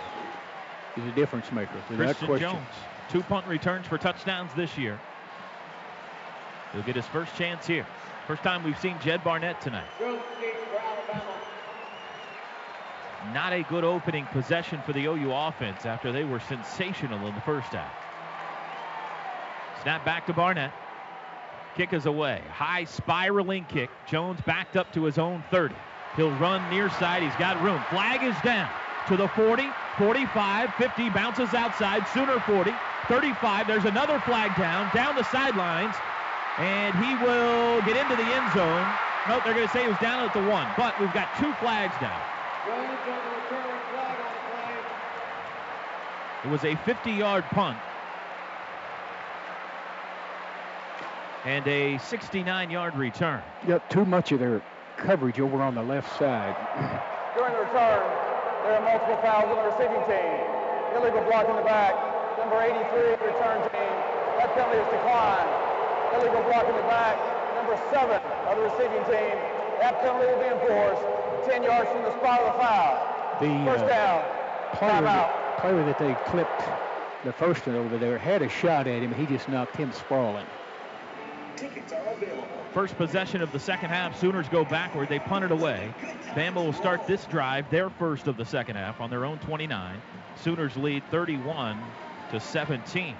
is 0.97 1.05
a 1.05 1.12
difference 1.12 1.53
maker 1.53 1.77
without 1.89 2.07
Christian 2.07 2.27
question. 2.27 2.51
Jones, 2.51 2.67
two 3.09 3.23
punt 3.23 3.47
returns 3.47 3.87
for 3.87 3.99
touchdowns 3.99 4.51
this 4.55 4.77
year. 4.77 4.99
He'll 6.73 6.83
get 6.83 6.97
his 6.97 7.07
first 7.07 7.37
chance 7.37 7.67
here. 7.67 7.87
First 8.27 8.43
time 8.43 8.65
we've 8.65 8.79
seen 8.79 8.97
Jed 9.01 9.23
Barnett 9.23 9.61
tonight. 9.61 9.89
Not 13.33 13.53
a 13.53 13.62
good 13.65 13.85
opening 13.85 14.27
possession 14.27 14.81
for 14.85 14.93
the 14.93 15.05
OU 15.05 15.33
offense 15.33 15.87
after 15.87 16.11
they 16.11 16.25
were 16.25 16.41
sensational 16.41 17.27
in 17.27 17.35
the 17.35 17.41
first 17.43 17.69
half. 17.69 17.93
Snap 19.83 20.05
back 20.05 20.27
to 20.27 20.33
Barnett. 20.33 20.73
Kick 21.77 21.93
is 21.93 22.07
away. 22.07 22.43
High 22.51 22.85
spiraling 22.85 23.65
kick. 23.67 23.91
Jones 24.07 24.41
backed 24.45 24.77
up 24.77 24.93
to 24.93 25.05
his 25.05 25.19
own 25.19 25.45
30. 25.51 25.75
He'll 26.17 26.33
run 26.33 26.69
near 26.71 26.91
side. 26.91 27.23
He's 27.23 27.35
got 27.37 27.63
room. 27.63 27.81
Flag 27.91 28.25
is 28.25 28.35
down 28.43 28.69
to 29.07 29.17
the 29.17 29.29
40, 29.29 29.69
45, 29.97 30.75
50, 30.75 31.11
bounces 31.11 31.55
outside. 31.55 32.07
Sooner 32.09 32.41
40, 32.41 32.73
35. 33.09 33.67
There's 33.69 33.85
another 33.85 34.19
flag 34.21 34.57
down, 34.57 34.91
down 34.95 35.15
the 35.15 35.23
sidelines, 35.25 35.95
and 36.59 36.93
he 36.97 37.15
will 37.25 37.81
get 37.83 37.97
into 37.97 38.17
the 38.17 38.29
end 38.29 38.53
zone. 38.53 38.87
Nope, 39.29 39.43
they're 39.45 39.55
going 39.55 39.67
to 39.67 39.73
say 39.73 39.83
he 39.83 39.89
was 39.89 39.99
down 39.99 40.27
at 40.27 40.35
the 40.35 40.43
one, 40.43 40.67
but 40.77 40.99
we've 41.01 41.13
got 41.13 41.29
two 41.39 41.53
flags 41.55 41.95
down. 42.01 42.21
It 46.45 46.51
was 46.51 46.65
a 46.65 46.75
50-yard 46.75 47.45
punt 47.51 47.79
and 51.45 51.67
a 51.67 51.97
69-yard 51.97 52.97
return. 52.97 53.43
Got 53.67 53.89
too 53.91 54.05
much 54.05 54.33
of 54.33 54.41
their 54.41 54.62
coverage 54.97 55.41
over 55.41 55.62
on 55.62 55.75
the 55.75 55.83
left 55.83 56.09
side. 56.19 56.53
During 57.37 57.53
the 57.55 57.65
return, 57.65 58.05
there 58.65 58.77
are 58.77 58.85
multiple 58.85 59.17
fouls 59.25 59.49
on 59.49 59.57
the 59.57 59.69
receiving 59.73 60.05
team. 60.05 60.37
Illegal 61.01 61.25
block 61.25 61.49
in 61.49 61.57
the 61.57 61.65
back. 61.65 61.97
Number 62.37 62.61
83, 62.61 63.17
return 63.25 63.59
team. 63.73 63.95
That 64.37 64.53
penalty 64.53 64.85
is 64.85 64.91
declined. 64.93 65.49
Illegal 66.21 66.43
block 66.45 66.69
in 66.69 66.77
the 66.77 66.89
back. 66.93 67.17
Number 67.57 67.77
7 67.89 68.05
of 68.12 68.53
the 68.57 68.65
receiving 68.69 69.05
team. 69.09 69.37
That 69.81 69.97
penalty 70.05 70.29
will 70.29 70.43
be 70.45 70.51
enforced 70.53 71.05
10 71.49 71.62
yards 71.62 71.89
from 71.89 72.03
the 72.05 72.12
spot 72.21 72.41
of 72.41 72.53
the 72.53 72.57
foul. 72.61 72.93
The 73.41 73.53
First 73.65 73.85
uh, 73.85 73.89
down. 73.89 74.21
player, 74.77 74.93
Timeout. 74.93 75.05
that, 75.05 75.59
player 75.61 75.85
that 75.89 75.99
they 75.99 76.12
clipped 76.29 76.61
the 77.25 77.33
first 77.33 77.67
one 77.67 77.77
over 77.77 77.97
there 77.99 78.19
had 78.19 78.43
a 78.43 78.49
shot 78.49 78.87
at 78.87 79.03
him. 79.03 79.15
He 79.15 79.27
just 79.27 79.49
knocked 79.49 79.77
him 79.77 79.93
sprawling. 79.93 80.47
First 82.72 82.97
possession 82.97 83.43
of 83.43 83.51
the 83.51 83.59
second 83.59 83.90
half, 83.90 84.18
Sooners 84.18 84.48
go 84.48 84.64
backward. 84.64 85.09
They 85.09 85.18
punt 85.18 85.44
it 85.44 85.51
away. 85.51 85.93
Bama 86.35 86.55
will 86.55 86.72
start 86.72 87.06
this 87.06 87.24
drive, 87.24 87.68
their 87.70 87.90
first 87.90 88.28
of 88.28 88.36
the 88.36 88.44
second 88.44 88.77
half, 88.77 89.01
on 89.01 89.10
their 89.10 89.24
own 89.24 89.39
29. 89.40 90.01
Sooners 90.36 90.77
lead 90.77 91.02
31 91.10 91.81
to 92.31 92.39
17. 92.39 93.16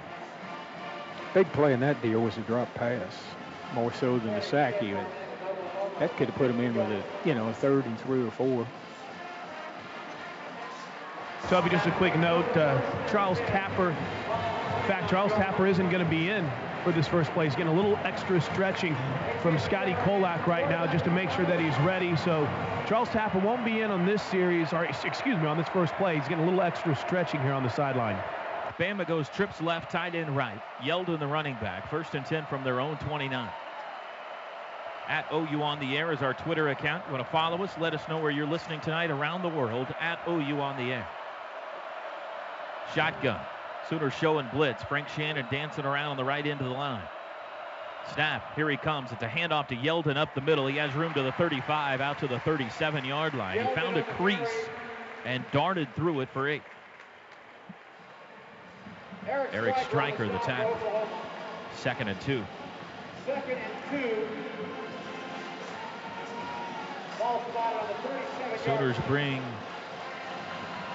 Big 1.33 1.51
play 1.51 1.73
in 1.73 1.81
that 1.81 2.01
deal 2.01 2.21
was 2.21 2.37
a 2.37 2.41
drop 2.41 2.73
pass, 2.75 3.17
more 3.73 3.91
so 3.93 4.17
than 4.19 4.33
the 4.33 4.41
sack 4.41 4.81
even. 4.81 5.05
That 5.99 6.15
could 6.17 6.27
have 6.27 6.35
put 6.35 6.49
him 6.49 6.59
in 6.61 6.73
with 6.73 6.87
a, 6.89 7.03
you 7.25 7.35
know, 7.35 7.49
a 7.49 7.53
third 7.53 7.85
and 7.85 7.99
three 7.99 8.25
or 8.25 8.31
four. 8.31 8.65
Toby, 11.47 11.69
just 11.69 11.85
a 11.85 11.91
quick 11.91 12.15
note. 12.17 12.45
Uh, 12.55 12.79
Charles 13.09 13.39
Tapper, 13.39 13.89
in 13.89 14.87
fact, 14.87 15.09
Charles 15.09 15.33
Tapper 15.33 15.67
isn't 15.67 15.89
going 15.89 16.03
to 16.03 16.09
be 16.09 16.29
in 16.29 16.49
for 16.83 16.91
this 16.91 17.07
first 17.07 17.31
play. 17.31 17.45
He's 17.45 17.55
getting 17.55 17.71
a 17.71 17.75
little 17.75 17.97
extra 18.03 18.41
stretching 18.41 18.95
from 19.41 19.57
Scotty 19.59 19.93
Kolak 20.03 20.47
right 20.47 20.69
now 20.69 20.85
just 20.91 21.05
to 21.05 21.11
make 21.11 21.29
sure 21.31 21.45
that 21.45 21.59
he's 21.59 21.77
ready. 21.85 22.15
So 22.15 22.45
Charles 22.87 23.09
Tapper 23.09 23.39
won't 23.39 23.63
be 23.63 23.81
in 23.81 23.91
on 23.91 24.05
this 24.05 24.21
series, 24.21 24.73
or 24.73 24.85
excuse 24.85 25.37
me, 25.37 25.45
on 25.45 25.57
this 25.57 25.67
first 25.69 25.93
play. 25.95 26.15
He's 26.15 26.27
getting 26.27 26.43
a 26.43 26.45
little 26.45 26.61
extra 26.61 26.95
stretching 26.95 27.41
here 27.41 27.53
on 27.53 27.63
the 27.63 27.69
sideline. 27.69 28.21
Bama 28.79 29.07
goes 29.07 29.29
trips 29.29 29.61
left, 29.61 29.91
tight 29.91 30.15
end 30.15 30.35
right. 30.35 30.59
Yeldon 30.81 31.19
the 31.19 31.27
running 31.27 31.55
back. 31.55 31.89
First 31.89 32.15
and 32.15 32.25
10 32.25 32.45
from 32.45 32.63
their 32.63 32.79
own 32.79 32.97
29. 32.97 33.49
At 35.07 35.25
OU 35.33 35.61
on 35.61 35.79
the 35.79 35.97
air 35.97 36.11
is 36.13 36.21
our 36.21 36.33
Twitter 36.33 36.69
account. 36.69 37.03
You 37.05 37.13
want 37.13 37.25
to 37.25 37.31
follow 37.31 37.61
us? 37.63 37.71
Let 37.79 37.93
us 37.93 38.01
know 38.07 38.19
where 38.19 38.31
you're 38.31 38.47
listening 38.47 38.79
tonight 38.79 39.11
around 39.11 39.41
the 39.41 39.49
world 39.49 39.87
at 39.99 40.19
OU 40.27 40.59
on 40.61 40.77
the 40.77 40.93
air. 40.93 41.07
Shotgun. 42.95 43.39
Sooners 43.91 44.13
showing 44.13 44.47
blitz. 44.53 44.81
Frank 44.83 45.09
Shannon 45.09 45.45
dancing 45.51 45.83
around 45.83 46.11
on 46.11 46.17
the 46.17 46.23
right 46.23 46.47
end 46.47 46.61
of 46.61 46.67
the 46.67 46.73
line. 46.73 47.03
Snap. 48.13 48.55
Here 48.55 48.69
he 48.69 48.77
comes. 48.77 49.11
It's 49.11 49.21
a 49.21 49.27
handoff 49.27 49.67
to 49.67 49.75
Yeldon 49.75 50.15
up 50.15 50.33
the 50.33 50.39
middle. 50.39 50.65
He 50.65 50.77
has 50.77 50.95
room 50.95 51.13
to 51.13 51.21
the 51.21 51.33
35, 51.33 51.99
out 51.99 52.17
to 52.19 52.27
the 52.29 52.39
37 52.39 53.03
yard 53.03 53.33
line. 53.33 53.59
He 53.59 53.75
found 53.75 53.97
a 53.97 54.03
crease 54.03 54.37
and 55.25 55.43
darted 55.51 55.93
through 55.93 56.21
it 56.21 56.29
for 56.29 56.47
eight. 56.47 56.61
Eric 59.27 59.75
Striker, 59.89 60.25
the 60.25 60.39
tackle. 60.39 60.77
Second 61.75 62.07
and 62.07 62.21
two. 62.21 62.45
Second 63.25 63.57
and 63.57 64.01
two. 64.01 64.27
Ball 67.19 67.43
spot 67.51 67.73
on 67.75 67.87
the 67.89 67.93
37 68.07 68.77
Sooners 68.77 68.95
bring 69.05 69.43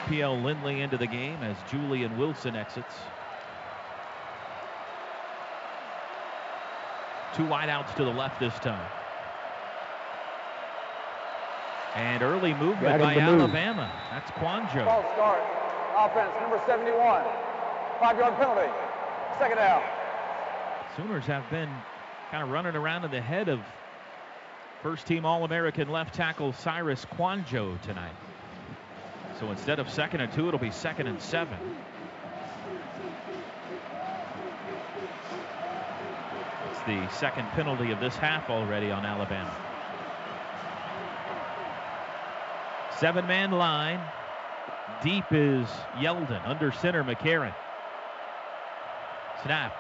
P.L. 0.09 0.39
Lindley 0.41 0.81
into 0.83 0.97
the 0.97 1.07
game 1.07 1.43
as 1.43 1.57
Julian 1.70 2.16
Wilson 2.16 2.57
exits. 2.57 2.95
Two 7.35 7.43
wideouts 7.45 7.95
to 7.97 8.05
the 8.05 8.11
left 8.11 8.41
this 8.41 8.55
time. 8.61 8.89
And 11.95 12.23
early 12.23 12.55
movement 12.55 13.01
by 13.01 13.15
to 13.15 13.20
move. 13.20 13.41
Alabama. 13.41 13.91
That's 14.11 14.31
Kouandjio. 14.33 14.85
Ball 14.85 15.03
start 15.15 15.41
offense, 15.97 16.33
number 16.41 16.61
71. 16.66 17.23
Five-yard 18.01 18.37
penalty. 18.37 18.70
Second 19.39 19.57
down. 19.57 19.83
Sooners 20.97 21.24
have 21.24 21.49
been 21.51 21.70
kind 22.31 22.43
of 22.43 22.51
running 22.51 22.77
around 22.77 23.05
in 23.05 23.11
the 23.11 23.20
head 23.20 23.49
of 23.49 23.61
first 24.83 25.07
team 25.07 25.24
All 25.24 25.45
American 25.45 25.89
left 25.89 26.15
tackle 26.15 26.53
Cyrus 26.53 27.07
Kouandjio 27.07 27.81
tonight. 27.83 28.12
So 29.38 29.50
instead 29.50 29.78
of 29.78 29.90
second 29.90 30.22
and 30.22 30.32
two, 30.32 30.48
it'll 30.48 30.58
be 30.58 30.70
second 30.70 31.08
and 31.08 31.20
seven. 31.20 31.58
It's 36.70 36.80
the 36.86 37.08
second 37.18 37.46
penalty 37.48 37.92
of 37.92 38.00
this 38.00 38.16
half 38.16 38.48
already 38.48 38.90
on 38.90 39.04
Alabama. 39.04 39.54
Seven 42.98 43.26
man 43.26 43.50
line. 43.50 44.00
Deep 45.02 45.24
is 45.30 45.68
Yeldon. 45.96 46.46
Under 46.46 46.72
center, 46.72 47.04
McCarron. 47.04 47.54
Snap. 49.42 49.74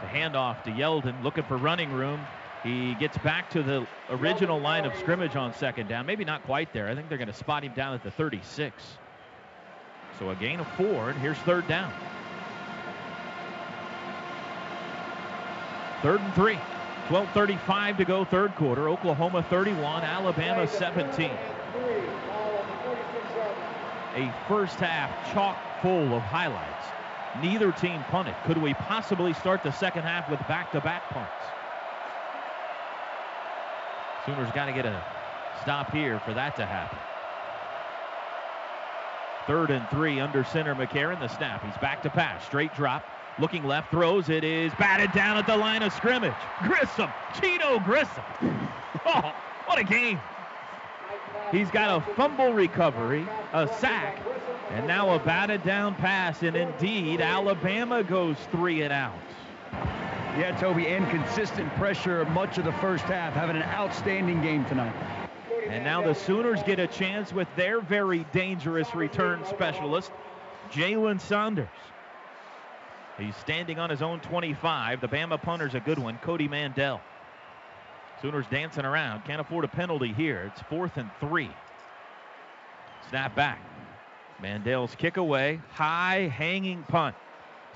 The 0.00 0.06
handoff 0.06 0.62
to 0.64 0.70
Yeldon, 0.70 1.22
looking 1.22 1.44
for 1.44 1.58
running 1.58 1.92
room. 1.92 2.20
He 2.64 2.94
gets 2.94 3.18
back 3.18 3.50
to 3.50 3.62
the 3.62 3.86
original 4.08 4.58
line 4.58 4.86
of 4.86 4.96
scrimmage 4.96 5.36
on 5.36 5.52
second 5.52 5.86
down. 5.86 6.06
Maybe 6.06 6.24
not 6.24 6.42
quite 6.44 6.72
there. 6.72 6.88
I 6.88 6.94
think 6.94 7.10
they're 7.10 7.18
going 7.18 7.28
to 7.28 7.34
spot 7.34 7.62
him 7.62 7.74
down 7.74 7.92
at 7.92 8.02
the 8.02 8.10
36. 8.10 8.82
So 10.18 10.30
a 10.30 10.34
gain 10.34 10.60
of 10.60 10.66
four, 10.68 11.10
and 11.10 11.18
here's 11.20 11.36
third 11.38 11.68
down. 11.68 11.92
Third 16.00 16.20
and 16.20 16.34
three. 16.34 16.58
12.35 17.08 17.98
to 17.98 18.04
go, 18.06 18.24
third 18.24 18.54
quarter. 18.54 18.88
Oklahoma 18.88 19.42
31, 19.50 20.02
Alabama 20.02 20.66
17. 20.66 21.30
A 24.16 24.34
first 24.48 24.76
half 24.76 25.34
chock 25.34 25.58
full 25.82 26.14
of 26.14 26.22
highlights. 26.22 26.86
Neither 27.42 27.72
team 27.72 28.02
punted. 28.10 28.34
Could 28.46 28.56
we 28.56 28.72
possibly 28.72 29.34
start 29.34 29.62
the 29.62 29.72
second 29.72 30.04
half 30.04 30.30
with 30.30 30.40
back 30.48 30.72
to 30.72 30.80
back 30.80 31.10
punts? 31.10 31.32
Sooners 34.26 34.50
got 34.52 34.66
to 34.66 34.72
get 34.72 34.86
a 34.86 35.04
stop 35.62 35.92
here 35.92 36.18
for 36.20 36.32
that 36.34 36.56
to 36.56 36.64
happen. 36.64 36.98
Third 39.46 39.70
and 39.70 39.86
three 39.90 40.20
under 40.20 40.42
center 40.44 40.74
McCarron. 40.74 41.20
The 41.20 41.28
snap. 41.28 41.64
He's 41.64 41.76
back 41.78 42.02
to 42.02 42.10
pass. 42.10 42.44
Straight 42.44 42.74
drop. 42.74 43.04
Looking 43.38 43.64
left, 43.64 43.90
throws. 43.90 44.30
It 44.30 44.44
is 44.44 44.72
batted 44.78 45.12
down 45.12 45.36
at 45.36 45.46
the 45.46 45.56
line 45.56 45.82
of 45.82 45.92
scrimmage. 45.92 46.32
Grissom. 46.62 47.10
Geneo 47.34 47.78
Grissom. 47.84 48.24
Oh, 49.06 49.34
what 49.66 49.78
a 49.78 49.84
game. 49.84 50.18
He's 51.52 51.70
got 51.70 51.98
a 51.98 52.14
fumble 52.14 52.54
recovery, 52.54 53.26
a 53.52 53.68
sack, 53.68 54.18
and 54.70 54.86
now 54.86 55.14
a 55.14 55.18
batted 55.18 55.62
down 55.62 55.94
pass. 55.94 56.42
And 56.42 56.56
indeed, 56.56 57.20
Alabama 57.20 58.02
goes 58.02 58.36
three 58.50 58.80
and 58.80 58.94
out. 58.94 59.12
Yeah, 60.36 60.56
Toby, 60.58 60.88
and 60.88 61.08
consistent 61.10 61.72
pressure 61.76 62.24
much 62.26 62.58
of 62.58 62.64
the 62.64 62.72
first 62.72 63.04
half, 63.04 63.34
having 63.34 63.54
an 63.54 63.62
outstanding 63.62 64.42
game 64.42 64.64
tonight. 64.64 64.92
And 65.68 65.84
now 65.84 66.02
the 66.02 66.12
Sooners 66.12 66.60
get 66.64 66.80
a 66.80 66.88
chance 66.88 67.32
with 67.32 67.46
their 67.54 67.80
very 67.80 68.26
dangerous 68.32 68.92
return 68.96 69.44
specialist, 69.46 70.10
Jalen 70.72 71.20
Saunders. 71.20 71.68
He's 73.16 73.36
standing 73.36 73.78
on 73.78 73.90
his 73.90 74.02
own 74.02 74.18
25. 74.20 75.00
The 75.00 75.06
Bama 75.06 75.40
punter's 75.40 75.76
a 75.76 75.80
good 75.80 76.00
one, 76.00 76.18
Cody 76.18 76.48
Mandell. 76.48 77.00
Sooners 78.20 78.46
dancing 78.50 78.84
around. 78.84 79.24
Can't 79.24 79.40
afford 79.40 79.64
a 79.64 79.68
penalty 79.68 80.12
here. 80.12 80.50
It's 80.52 80.62
fourth 80.62 80.96
and 80.96 81.10
three. 81.20 81.50
Snap 83.08 83.36
back. 83.36 83.60
Mandell's 84.42 84.96
kick 84.96 85.16
away. 85.16 85.60
High 85.70 86.26
hanging 86.26 86.82
punt. 86.82 87.14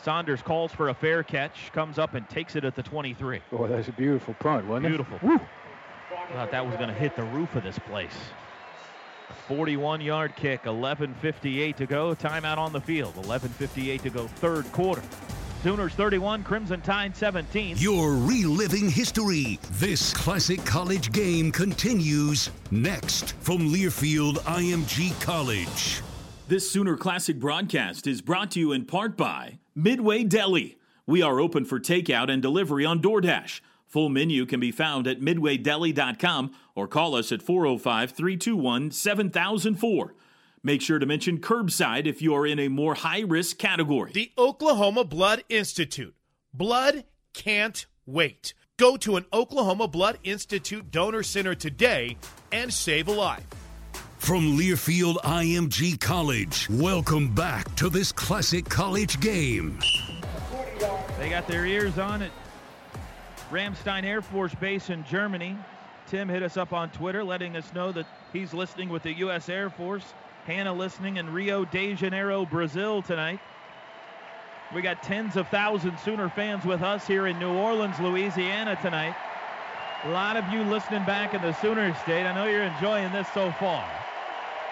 Saunders 0.02 0.42
calls 0.42 0.72
for 0.72 0.88
a 0.88 0.94
fair 0.94 1.22
catch, 1.22 1.72
comes 1.72 1.98
up 1.98 2.14
and 2.14 2.28
takes 2.28 2.56
it 2.56 2.64
at 2.64 2.74
the 2.74 2.82
23. 2.82 3.40
Boy, 3.50 3.68
that's 3.68 3.88
a 3.88 3.92
beautiful 3.92 4.34
punt, 4.34 4.66
wasn't 4.66 4.86
it? 4.86 4.88
Beautiful. 4.90 5.18
Woo. 5.22 5.40
Thought 6.32 6.50
that 6.50 6.64
was 6.64 6.76
going 6.76 6.88
to 6.88 6.94
hit 6.94 7.16
the 7.16 7.24
roof 7.24 7.54
of 7.54 7.62
this 7.62 7.78
place. 7.78 8.12
41 9.46 10.00
yard 10.00 10.34
kick, 10.36 10.64
11.58 10.64 11.76
to 11.76 11.86
go. 11.86 12.14
Timeout 12.14 12.58
on 12.58 12.72
the 12.72 12.80
field. 12.80 13.14
11.58 13.16 14.02
to 14.02 14.10
go, 14.10 14.26
third 14.26 14.70
quarter. 14.72 15.02
Sooners 15.62 15.92
31, 15.94 16.44
Crimson 16.44 16.80
Tide 16.80 17.16
17. 17.16 17.76
You're 17.78 18.14
reliving 18.14 18.88
history. 18.88 19.58
This 19.72 20.12
classic 20.14 20.64
college 20.64 21.10
game 21.12 21.50
continues 21.50 22.50
next 22.70 23.32
from 23.40 23.68
Learfield 23.68 24.36
IMG 24.44 25.20
College. 25.20 26.00
This 26.46 26.70
Sooner 26.70 26.96
Classic 26.96 27.38
broadcast 27.38 28.06
is 28.06 28.22
brought 28.22 28.52
to 28.52 28.60
you 28.60 28.72
in 28.72 28.84
part 28.84 29.16
by 29.16 29.58
Midway 29.78 30.24
Deli. 30.24 30.76
We 31.06 31.22
are 31.22 31.38
open 31.38 31.64
for 31.64 31.78
takeout 31.78 32.28
and 32.28 32.42
delivery 32.42 32.84
on 32.84 33.00
DoorDash. 33.00 33.60
Full 33.86 34.08
menu 34.08 34.44
can 34.44 34.58
be 34.58 34.72
found 34.72 35.06
at 35.06 35.20
midwaydeli.com 35.20 36.50
or 36.74 36.88
call 36.88 37.14
us 37.14 37.30
at 37.30 37.42
405 37.42 38.10
321 38.10 38.90
7004. 38.90 40.14
Make 40.64 40.82
sure 40.82 40.98
to 40.98 41.06
mention 41.06 41.38
curbside 41.38 42.06
if 42.06 42.20
you 42.20 42.34
are 42.34 42.44
in 42.44 42.58
a 42.58 42.66
more 42.66 42.96
high 42.96 43.20
risk 43.20 43.58
category. 43.58 44.10
The 44.10 44.32
Oklahoma 44.36 45.04
Blood 45.04 45.44
Institute. 45.48 46.16
Blood 46.52 47.04
can't 47.32 47.86
wait. 48.04 48.54
Go 48.78 48.96
to 48.96 49.14
an 49.14 49.26
Oklahoma 49.32 49.86
Blood 49.86 50.18
Institute 50.24 50.90
donor 50.90 51.22
center 51.22 51.54
today 51.54 52.16
and 52.50 52.74
save 52.74 53.06
a 53.06 53.12
life. 53.12 53.44
From 54.28 54.58
Learfield 54.58 55.16
IMG 55.22 55.98
College, 55.98 56.68
welcome 56.68 57.34
back 57.34 57.74
to 57.76 57.88
this 57.88 58.12
classic 58.12 58.68
college 58.68 59.18
game. 59.20 59.78
They 61.18 61.30
got 61.30 61.48
their 61.48 61.64
ears 61.64 61.98
on 61.98 62.20
it. 62.20 62.30
Ramstein 63.50 64.04
Air 64.04 64.20
Force 64.20 64.54
Base 64.56 64.90
in 64.90 65.02
Germany. 65.04 65.56
Tim 66.08 66.28
hit 66.28 66.42
us 66.42 66.58
up 66.58 66.74
on 66.74 66.90
Twitter 66.90 67.24
letting 67.24 67.56
us 67.56 67.72
know 67.72 67.90
that 67.92 68.04
he's 68.30 68.52
listening 68.52 68.90
with 68.90 69.02
the 69.02 69.14
U.S. 69.14 69.48
Air 69.48 69.70
Force. 69.70 70.12
Hannah 70.44 70.74
listening 70.74 71.16
in 71.16 71.32
Rio 71.32 71.64
de 71.64 71.94
Janeiro, 71.94 72.44
Brazil 72.44 73.00
tonight. 73.00 73.40
We 74.74 74.82
got 74.82 75.02
tens 75.02 75.36
of 75.36 75.48
thousands 75.48 76.02
Sooner 76.02 76.28
fans 76.28 76.66
with 76.66 76.82
us 76.82 77.06
here 77.06 77.28
in 77.28 77.38
New 77.38 77.54
Orleans, 77.54 77.98
Louisiana 77.98 78.78
tonight. 78.82 79.16
A 80.04 80.10
lot 80.10 80.36
of 80.36 80.46
you 80.52 80.64
listening 80.64 81.06
back 81.06 81.32
in 81.32 81.40
the 81.40 81.54
Sooner 81.54 81.94
state. 82.02 82.26
I 82.26 82.34
know 82.34 82.44
you're 82.44 82.64
enjoying 82.64 83.10
this 83.10 83.26
so 83.32 83.50
far. 83.52 83.88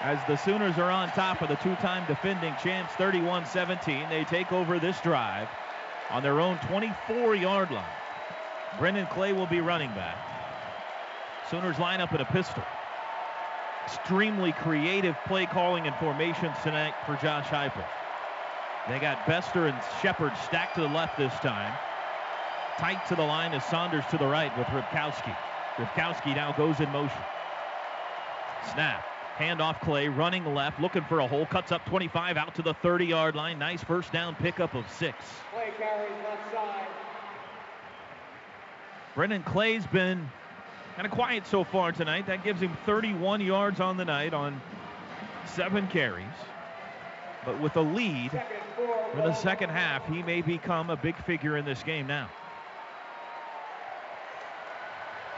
As 0.01 0.19
the 0.29 0.37
Sooners 0.37 0.77
are 0.77 0.91
on 0.91 1.09
top 1.11 1.41
of 1.41 1.49
the 1.49 1.57
two-time 1.57 2.07
defending 2.07 2.55
champs 2.63 2.93
31-17, 2.95 4.09
they 4.11 4.25
take 4.25 4.53
over 4.53 4.79
this 4.79 5.01
drive 5.01 5.49
on 6.11 6.23
their 6.23 6.41
own 6.41 6.59
24-yard 6.59 7.71
line. 7.71 7.85
Brennan 8.79 9.07
Clay 9.07 9.33
will 9.33 9.47
be 9.47 9.61
running 9.61 9.91
back. 9.95 10.17
Sooners 11.51 11.79
line 11.79 12.01
up 12.01 12.13
in 12.13 12.21
a 12.21 12.25
pistol. 12.27 12.63
Extremely 13.87 14.53
creative 14.53 15.17
play 15.27 15.47
calling 15.47 15.87
and 15.87 15.97
formations 15.97 16.57
tonight 16.63 16.95
for 17.07 17.17
Josh 17.17 17.47
Heupel. 17.47 17.85
They 18.89 18.99
got 18.99 19.27
Bester 19.27 19.67
and 19.67 19.79
Shepard 20.03 20.33
stacked 20.45 20.75
to 20.75 20.83
the 20.83 20.89
left 20.89 21.17
this 21.17 21.33
time. 21.35 21.73
Tight 22.79 23.05
to 23.07 23.17
the 23.17 23.23
line 23.23 23.55
is 23.55 23.65
Saunders 23.65 24.05
to 24.11 24.19
the 24.19 24.27
right 24.27 24.57
with 24.59 24.67
Ripkowski. 24.67 25.35
Ripkowski 25.77 26.37
now 26.37 26.53
goes 26.53 26.81
in 26.81 26.91
motion. 26.91 27.23
Snap. 28.73 29.05
Handoff 29.39 29.81
Clay 29.81 30.09
running 30.09 30.55
left, 30.55 30.81
looking 30.81 31.05
for 31.05 31.21
a 31.21 31.29
hole. 31.29 31.45
Cuts 31.45 31.71
up 31.71 31.85
25 31.87 32.39
out 32.39 32.55
to 32.55 32.63
the 32.63 32.73
30 32.75 33.07
yard 33.07 33.35
line. 33.37 33.59
Nice 33.59 33.85
first 33.85 34.11
down 34.13 34.35
pickup 34.35 34.75
of 34.75 34.91
six. 34.91 35.17
Clay 35.53 35.73
carries 35.79 36.13
left 36.25 36.53
side. 36.53 36.87
Brennan 39.15 39.43
Clay's 39.43 39.87
been 39.87 40.31
kind 40.95 41.07
of 41.07 41.13
quiet 41.13 41.47
so 41.47 41.65
far 41.65 41.93
tonight. 41.93 42.27
That 42.27 42.45
gives 42.45 42.61
him 42.61 42.77
31 42.87 43.43
yards 43.43 43.79
on 43.81 43.99
the 43.99 44.05
night 44.07 44.33
on 44.33 44.61
seven 45.55 45.87
carries. 45.89 46.25
But 47.45 47.61
with 47.61 47.77
a 47.77 47.83
lead 47.83 48.33
in 49.13 49.19
the 49.19 49.35
second 49.35 49.69
half, 49.71 50.07
he 50.09 50.23
may 50.23 50.41
become 50.41 50.89
a 50.89 50.97
big 50.97 51.17
figure 51.25 51.57
in 51.59 51.65
this 51.65 51.83
game 51.83 52.07
now. 52.07 52.29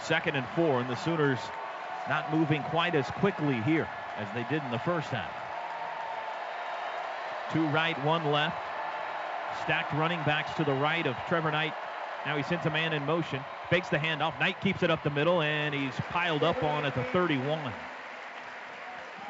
Second 0.00 0.36
and 0.36 0.46
four, 0.54 0.80
and 0.80 0.88
the 0.88 0.94
Sooners 0.94 1.38
not 2.08 2.32
moving 2.34 2.62
quite 2.64 2.94
as 2.94 3.06
quickly 3.12 3.60
here 3.62 3.88
as 4.16 4.26
they 4.34 4.44
did 4.44 4.62
in 4.64 4.70
the 4.70 4.78
first 4.78 5.08
half. 5.08 5.30
Two 7.52 7.66
right, 7.68 8.02
one 8.04 8.30
left. 8.30 8.56
Stacked 9.64 9.92
running 9.94 10.22
backs 10.24 10.54
to 10.56 10.64
the 10.64 10.74
right 10.74 11.06
of 11.06 11.16
Trevor 11.28 11.50
Knight. 11.50 11.74
Now 12.26 12.36
he 12.36 12.42
sends 12.42 12.66
a 12.66 12.70
man 12.70 12.92
in 12.92 13.04
motion, 13.06 13.42
fakes 13.70 13.88
the 13.88 13.96
handoff. 13.96 14.38
Knight 14.38 14.60
keeps 14.60 14.82
it 14.82 14.90
up 14.90 15.02
the 15.02 15.10
middle, 15.10 15.40
and 15.40 15.74
he's 15.74 15.94
piled 16.10 16.42
up 16.42 16.62
on 16.62 16.84
at 16.84 16.94
the 16.94 17.04
31. 17.04 17.72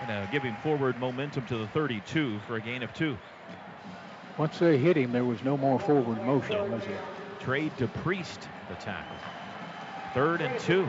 Gonna 0.01 0.29
give 0.31 0.43
him 0.43 0.57
forward 0.63 0.99
momentum 0.99 1.45
to 1.47 1.59
the 1.59 1.67
32 1.69 2.39
for 2.47 2.57
a 2.57 2.61
gain 2.61 2.83
of 2.83 2.93
two. 2.95 3.17
Once 4.37 4.59
they 4.59 4.79
hit 4.79 4.97
him, 4.97 5.13
there 5.13 5.25
was 5.25 5.43
no 5.43 5.57
more 5.57 5.81
forward 5.81 6.25
motion, 6.25 6.71
was 6.71 6.83
there? 6.85 7.01
Trey 7.41 7.71
DePriest, 7.71 8.47
the 8.69 8.75
tackle. 8.77 9.17
Third 10.15 10.41
and 10.41 10.59
two. 10.61 10.89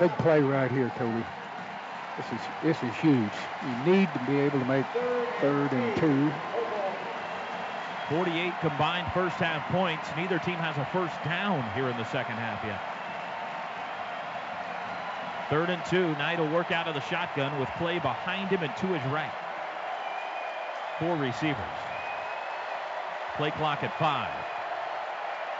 Big 0.00 0.10
play 0.18 0.40
right 0.42 0.70
here, 0.70 0.92
Toby. 0.96 1.24
This 2.16 2.26
is 2.32 2.46
this 2.62 2.82
is 2.82 2.96
huge. 2.96 3.32
You 3.62 3.92
need 3.92 4.08
to 4.12 4.20
be 4.26 4.38
able 4.38 4.58
to 4.58 4.64
make 4.64 4.86
third 5.40 5.72
and 5.72 5.96
two 6.00 6.32
48 8.08 8.52
combined 8.60 9.12
first 9.12 9.36
half 9.36 9.66
points. 9.72 10.08
Neither 10.16 10.38
team 10.38 10.54
has 10.56 10.76
a 10.78 10.84
first 10.92 11.14
down 11.24 11.62
here 11.74 11.88
in 11.88 11.96
the 11.96 12.04
second 12.04 12.36
half 12.36 12.62
yet. 12.64 12.80
Third 15.50 15.70
and 15.70 15.84
two. 15.86 16.12
Knight 16.18 16.38
will 16.38 16.48
work 16.48 16.70
out 16.70 16.86
of 16.86 16.94
the 16.94 17.00
shotgun 17.02 17.58
with 17.58 17.68
Clay 17.78 17.98
behind 17.98 18.50
him 18.50 18.62
and 18.62 18.74
to 18.76 18.86
his 18.86 19.02
right. 19.12 19.32
Four 20.98 21.16
receivers. 21.16 21.56
Play 23.36 23.50
clock 23.52 23.82
at 23.82 23.96
five. 23.98 24.32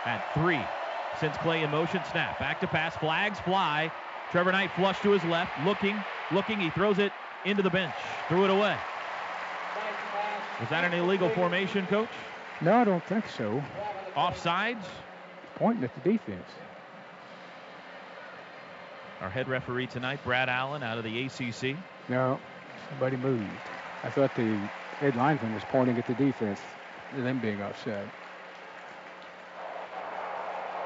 At 0.04 0.22
three. 0.34 0.62
Since 1.20 1.36
Clay 1.38 1.62
in 1.62 1.70
motion, 1.70 2.00
snap. 2.10 2.38
Back 2.38 2.60
to 2.60 2.66
pass. 2.66 2.96
Flags 2.96 3.40
fly. 3.40 3.90
Trevor 4.32 4.52
Knight 4.52 4.70
flush 4.72 5.00
to 5.02 5.10
his 5.10 5.24
left. 5.24 5.52
Looking, 5.64 5.96
looking. 6.32 6.60
He 6.60 6.70
throws 6.70 6.98
it 6.98 7.12
into 7.44 7.62
the 7.62 7.70
bench. 7.70 7.94
Threw 8.28 8.44
it 8.44 8.50
away. 8.50 8.76
Was 10.60 10.68
that 10.70 10.84
an 10.84 10.94
illegal 10.94 11.28
formation, 11.30 11.86
coach? 11.86 12.08
No, 12.60 12.74
I 12.74 12.84
don't 12.84 13.04
think 13.04 13.24
so. 13.28 13.62
Offsides? 14.14 14.84
Pointing 15.56 15.84
at 15.84 15.94
the 16.02 16.12
defense. 16.12 16.48
Our 19.20 19.30
head 19.30 19.48
referee 19.48 19.86
tonight, 19.86 20.20
Brad 20.24 20.48
Allen, 20.48 20.82
out 20.82 20.98
of 20.98 21.04
the 21.04 21.24
ACC. 21.24 21.76
No, 22.08 22.38
somebody 22.90 23.16
moved. 23.16 23.44
I 24.02 24.10
thought 24.10 24.34
the 24.34 24.56
head 24.98 25.16
lineman 25.16 25.54
was 25.54 25.62
pointing 25.70 25.96
at 25.98 26.06
the 26.06 26.14
defense, 26.14 26.60
them 27.16 27.38
being 27.38 27.62
offside. 27.62 28.08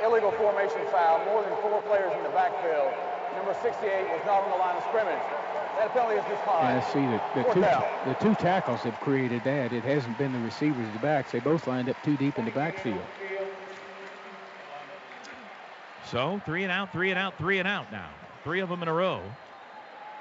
Illegal 0.05 0.31
formation 0.33 0.81
foul, 0.91 1.25
more 1.27 1.43
than 1.43 1.53
four 1.61 1.83
players 1.83 2.12
in 2.17 2.23
the 2.23 2.31
backfield. 2.31 2.93
Number 3.35 3.55
68 3.62 4.09
was 4.11 4.20
not 4.27 4.44
on 4.44 4.51
the 4.51 4.57
line 4.57 4.77
of 4.77 4.82
scrimmage. 4.85 5.23
That 5.78 5.93
penalty 5.93 6.16
is 6.16 6.24
declined. 6.24 6.78
I 6.78 6.93
see 6.93 7.01
that 7.01 7.35
the 7.35 7.43
two, 7.55 7.61
the 8.11 8.16
two 8.20 8.35
tackles 8.43 8.81
have 8.81 8.98
created 9.01 9.43
that. 9.44 9.73
It 9.73 9.82
hasn't 9.85 10.19
been 10.19 10.32
the 10.32 10.40
receivers 10.40 10.86
at 10.86 10.93
the 10.93 10.98
backs. 10.98 11.32
They 11.32 11.40
both 11.40 11.66
lined 11.66 11.89
up 11.89 11.97
too 12.05 12.16
deep 12.16 12.39
in 12.39 12.44
the 12.44 12.51
backfield. 12.51 13.01
So 16.05 16.40
three 16.44 16.65
and 16.65 16.73
out, 16.73 16.93
three 16.93 17.11
and 17.11 17.19
out, 17.19 17.39
three 17.39 17.59
and 17.61 17.69
out 17.69 17.90
now. 17.93 18.11
Three 18.43 18.61
of 18.61 18.69
them 18.69 18.82
in 18.82 18.89
a 18.89 18.93
row. 18.93 19.23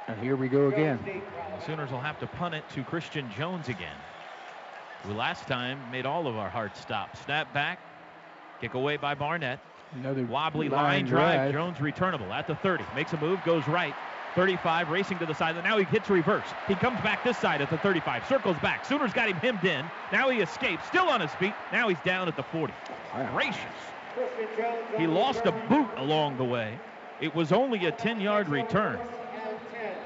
And 0.07 0.19
here 0.21 0.35
we 0.35 0.47
go 0.47 0.67
again. 0.67 0.99
The 1.03 1.65
Sooners 1.65 1.91
will 1.91 1.99
have 1.99 2.19
to 2.19 2.27
punt 2.27 2.55
it 2.55 2.63
to 2.75 2.83
Christian 2.83 3.29
Jones 3.35 3.69
again, 3.69 3.95
who 5.03 5.13
last 5.13 5.47
time 5.47 5.79
made 5.91 6.05
all 6.05 6.27
of 6.27 6.35
our 6.35 6.49
hearts 6.49 6.79
stop. 6.79 7.15
Snap 7.17 7.53
back, 7.53 7.79
kick 8.61 8.75
away 8.75 8.97
by 8.97 9.13
Barnett. 9.13 9.59
Another 9.95 10.25
wobbly 10.25 10.69
line, 10.69 10.83
line 10.83 11.05
drive. 11.05 11.35
drive. 11.35 11.53
Jones 11.53 11.81
returnable 11.81 12.31
at 12.31 12.47
the 12.47 12.55
30. 12.55 12.83
Makes 12.95 13.13
a 13.13 13.17
move, 13.17 13.43
goes 13.43 13.67
right. 13.67 13.93
35 14.35 14.89
racing 14.89 15.17
to 15.17 15.25
the 15.25 15.33
side. 15.33 15.55
Now 15.63 15.77
he 15.77 15.83
hits 15.85 16.09
reverse. 16.09 16.45
He 16.67 16.75
comes 16.75 17.01
back 17.01 17.23
this 17.23 17.37
side 17.37 17.61
at 17.61 17.69
the 17.69 17.77
35. 17.79 18.27
Circles 18.27 18.57
back. 18.59 18.85
Sooners 18.85 19.11
got 19.11 19.27
him 19.27 19.37
hemmed 19.37 19.65
in. 19.65 19.83
Now 20.11 20.29
he 20.29 20.39
escapes. 20.39 20.85
Still 20.85 21.09
on 21.09 21.19
his 21.19 21.31
feet. 21.35 21.53
Now 21.71 21.89
he's 21.89 21.99
down 22.05 22.27
at 22.27 22.35
the 22.35 22.43
40. 22.43 22.73
Wow. 23.13 23.31
Gracious. 23.33 23.59
He 24.97 25.07
lost 25.07 25.45
a 25.45 25.51
boot 25.51 25.89
along 25.97 26.37
the 26.37 26.43
way. 26.43 26.77
It 27.21 27.33
was 27.33 27.51
only 27.51 27.85
a 27.85 27.91
10 27.91 28.21
yard 28.21 28.49
return. 28.49 28.99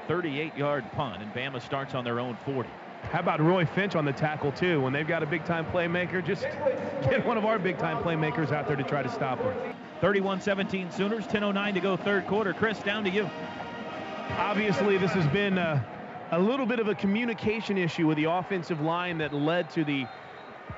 38 0.08 0.56
yard 0.56 0.84
punt, 0.92 1.22
and 1.22 1.32
Bama 1.32 1.60
starts 1.60 1.94
on 1.94 2.04
their 2.04 2.20
own 2.20 2.36
40. 2.44 2.68
How 3.10 3.20
about 3.20 3.40
Roy 3.40 3.64
Finch 3.64 3.94
on 3.94 4.04
the 4.04 4.12
tackle, 4.12 4.52
too? 4.52 4.80
When 4.80 4.92
they've 4.92 5.06
got 5.06 5.22
a 5.22 5.26
big 5.26 5.44
time 5.44 5.64
playmaker, 5.66 6.24
just 6.24 6.42
get 7.08 7.24
one 7.24 7.36
of 7.36 7.44
our 7.44 7.58
big 7.58 7.78
time 7.78 8.02
playmakers 8.02 8.52
out 8.52 8.66
there 8.66 8.76
to 8.76 8.82
try 8.82 9.02
to 9.02 9.08
stop 9.08 9.40
him. 9.40 9.74
31 10.00 10.40
17 10.40 10.90
Sooners, 10.90 11.26
10.09 11.26 11.74
to 11.74 11.80
go 11.80 11.96
third 11.96 12.26
quarter. 12.26 12.52
Chris, 12.52 12.80
down 12.80 13.04
to 13.04 13.10
you. 13.10 13.28
Obviously, 14.38 14.98
this 14.98 15.12
has 15.12 15.26
been 15.28 15.58
a, 15.58 15.84
a 16.32 16.38
little 16.38 16.66
bit 16.66 16.80
of 16.80 16.88
a 16.88 16.94
communication 16.94 17.78
issue 17.78 18.06
with 18.06 18.16
the 18.16 18.24
offensive 18.24 18.80
line 18.80 19.18
that 19.18 19.32
led 19.32 19.70
to 19.70 19.84
the 19.84 20.06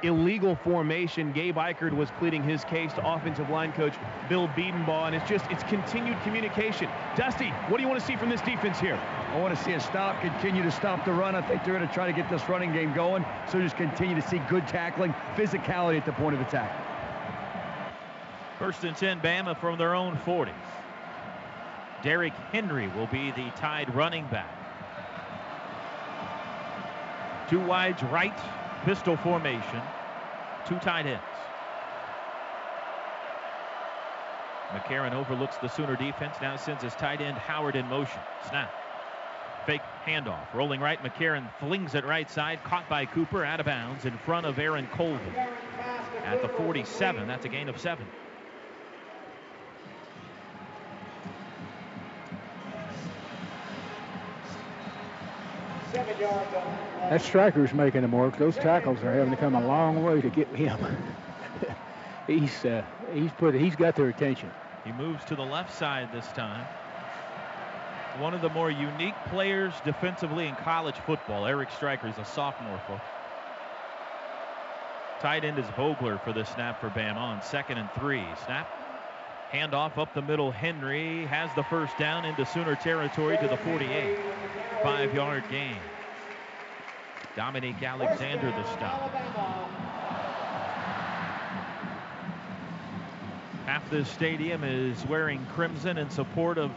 illegal 0.02 0.56
formation. 0.56 1.32
Gabe 1.32 1.56
Ikard 1.56 1.92
was 1.92 2.10
pleading 2.18 2.42
his 2.42 2.64
case 2.64 2.92
to 2.94 3.06
offensive 3.06 3.48
line 3.50 3.72
coach 3.72 3.94
Bill 4.28 4.48
Bedenbaugh, 4.48 5.06
and 5.06 5.14
it's 5.14 5.28
just 5.28 5.44
it's 5.50 5.62
continued 5.64 6.20
communication. 6.22 6.88
Dusty, 7.16 7.48
what 7.68 7.78
do 7.78 7.82
you 7.82 7.88
want 7.88 8.00
to 8.00 8.06
see 8.06 8.16
from 8.16 8.28
this 8.28 8.40
defense 8.42 8.78
here? 8.78 9.00
I 9.32 9.40
want 9.40 9.56
to 9.56 9.64
see 9.64 9.72
a 9.72 9.80
stop, 9.80 10.20
continue 10.20 10.62
to 10.62 10.70
stop 10.70 11.04
the 11.04 11.12
run. 11.12 11.34
I 11.34 11.42
think 11.42 11.64
they're 11.64 11.74
going 11.74 11.86
to 11.86 11.94
try 11.94 12.06
to 12.06 12.12
get 12.12 12.28
this 12.30 12.48
running 12.48 12.72
game 12.72 12.92
going. 12.94 13.24
So 13.50 13.60
just 13.60 13.76
continue 13.76 14.14
to 14.14 14.28
see 14.28 14.38
good 14.48 14.66
tackling, 14.68 15.14
physicality 15.34 15.98
at 15.98 16.06
the 16.06 16.12
point 16.12 16.34
of 16.34 16.40
attack. 16.40 16.82
First 18.58 18.84
and 18.84 18.96
10, 18.96 19.20
Bama 19.20 19.58
from 19.58 19.78
their 19.78 19.94
own 19.94 20.16
40s. 20.24 20.54
Derrick 22.02 22.32
Henry 22.52 22.88
will 22.88 23.06
be 23.08 23.30
the 23.32 23.50
tied 23.56 23.94
running 23.94 24.26
back. 24.28 24.52
Two 27.50 27.60
wides 27.60 28.02
right, 28.04 28.36
pistol 28.86 29.16
formation, 29.16 29.82
two 30.64 30.78
tight 30.78 31.06
ends. 31.06 31.20
McCarron 34.70 35.12
overlooks 35.12 35.56
the 35.56 35.66
Sooner 35.66 35.96
defense, 35.96 36.36
now 36.40 36.54
sends 36.54 36.84
his 36.84 36.94
tight 36.94 37.20
end 37.20 37.36
Howard 37.36 37.74
in 37.74 37.84
motion. 37.86 38.20
Snap. 38.48 38.72
Fake 39.66 39.80
handoff. 40.06 40.54
Rolling 40.54 40.80
right, 40.80 41.02
McCarron 41.02 41.50
flings 41.58 41.96
it 41.96 42.04
right 42.04 42.30
side, 42.30 42.62
caught 42.62 42.88
by 42.88 43.06
Cooper, 43.06 43.44
out 43.44 43.58
of 43.58 43.66
bounds 43.66 44.04
in 44.04 44.16
front 44.18 44.46
of 44.46 44.56
Aaron 44.56 44.86
Colvin. 44.92 45.34
At 46.24 46.40
the 46.40 46.48
47, 46.48 47.26
that's 47.26 47.44
a 47.44 47.48
gain 47.48 47.68
of 47.68 47.80
seven. 47.80 48.06
That 57.10 57.22
striker's 57.22 57.72
making 57.72 58.02
him 58.02 58.10
work. 58.10 58.36
Those 58.36 58.56
tackles 58.56 58.98
are 59.04 59.12
having 59.12 59.30
to 59.30 59.36
come 59.36 59.54
a 59.54 59.64
long 59.64 60.02
way 60.02 60.20
to 60.20 60.28
get 60.28 60.48
him. 60.48 60.76
he's 62.26 62.64
uh, 62.64 62.82
he's 63.14 63.30
put 63.32 63.54
he's 63.54 63.76
got 63.76 63.94
their 63.94 64.08
attention. 64.08 64.50
He 64.84 64.90
moves 64.90 65.24
to 65.26 65.36
the 65.36 65.42
left 65.42 65.72
side 65.72 66.12
this 66.12 66.26
time. 66.32 66.66
One 68.18 68.34
of 68.34 68.40
the 68.40 68.48
more 68.48 68.72
unique 68.72 69.14
players 69.28 69.72
defensively 69.84 70.48
in 70.48 70.56
college 70.56 70.96
football. 71.06 71.46
Eric 71.46 71.70
Striker 71.70 72.08
is 72.08 72.18
a 72.18 72.24
sophomore, 72.24 72.80
folks. 72.88 73.02
Tight 75.20 75.44
end 75.44 75.60
is 75.60 75.66
Vogler 75.76 76.18
for 76.18 76.32
the 76.32 76.44
snap 76.44 76.80
for 76.80 76.90
Bama 76.90 77.18
on 77.18 77.40
second 77.42 77.78
and 77.78 77.88
three. 77.92 78.24
Snap. 78.46 78.68
Handoff 79.52 79.96
up 79.96 80.12
the 80.12 80.22
middle. 80.22 80.50
Henry 80.50 81.24
has 81.26 81.50
the 81.54 81.62
first 81.64 81.96
down 81.98 82.24
into 82.24 82.44
Sooner 82.44 82.74
territory 82.74 83.38
to 83.38 83.46
the 83.46 83.56
48. 83.58 84.18
Five 84.82 85.14
yard 85.14 85.44
gain. 85.50 85.76
Dominique 87.36 87.82
Alexander 87.82 88.50
the 88.50 88.64
stop. 88.72 89.10
Half 93.66 93.90
the 93.90 94.06
stadium 94.06 94.64
is 94.64 95.04
wearing 95.04 95.44
crimson 95.54 95.98
in 95.98 96.08
support 96.08 96.56
of 96.56 96.70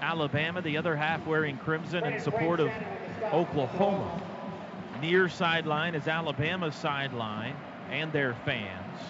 Alabama, 0.00 0.62
the 0.62 0.76
other 0.76 0.94
half 0.94 1.26
wearing 1.26 1.56
crimson 1.56 2.04
in 2.04 2.20
support 2.20 2.60
of 2.60 2.70
Oklahoma. 3.32 4.22
Near 5.00 5.28
sideline 5.28 5.96
is 5.96 6.06
Alabama's 6.06 6.76
sideline 6.76 7.56
and 7.90 8.12
their 8.12 8.34
fans. 8.44 9.00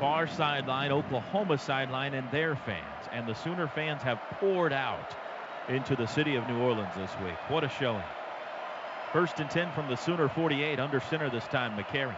Far 0.00 0.26
sideline, 0.26 0.92
Oklahoma 0.92 1.58
sideline 1.58 2.14
and 2.14 2.30
their 2.30 2.56
fans. 2.56 3.08
And 3.12 3.28
the 3.28 3.34
Sooner 3.34 3.68
fans 3.68 4.00
have 4.02 4.18
poured 4.40 4.72
out 4.72 5.14
into 5.68 5.94
the 5.94 6.06
city 6.06 6.36
of 6.36 6.48
New 6.48 6.58
Orleans 6.58 6.94
this 6.96 7.10
week. 7.22 7.36
What 7.48 7.64
a 7.64 7.68
showing. 7.68 8.02
First 9.12 9.40
and 9.40 9.50
10 9.50 9.70
from 9.72 9.88
the 9.88 9.96
Sooner 9.96 10.26
48, 10.26 10.80
under 10.80 10.98
center 10.98 11.28
this 11.28 11.44
time, 11.48 11.76
McCarron. 11.76 12.16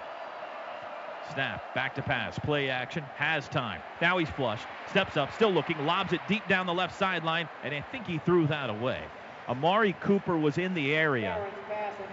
Snap, 1.32 1.74
back 1.74 1.92
to 1.96 2.02
pass, 2.02 2.38
play 2.38 2.70
action, 2.70 3.02
has 3.16 3.48
time. 3.48 3.80
Now 4.00 4.18
he's 4.18 4.30
flushed, 4.30 4.66
steps 4.90 5.16
up, 5.16 5.32
still 5.34 5.50
looking, 5.50 5.84
lobs 5.86 6.12
it 6.12 6.20
deep 6.28 6.46
down 6.46 6.66
the 6.66 6.74
left 6.74 6.96
sideline, 6.96 7.48
and 7.64 7.74
I 7.74 7.80
think 7.80 8.06
he 8.06 8.18
threw 8.18 8.46
that 8.46 8.70
away. 8.70 9.02
Amari 9.48 9.94
Cooper 10.00 10.36
was 10.36 10.56
in 10.56 10.72
the 10.72 10.94
area, 10.94 11.44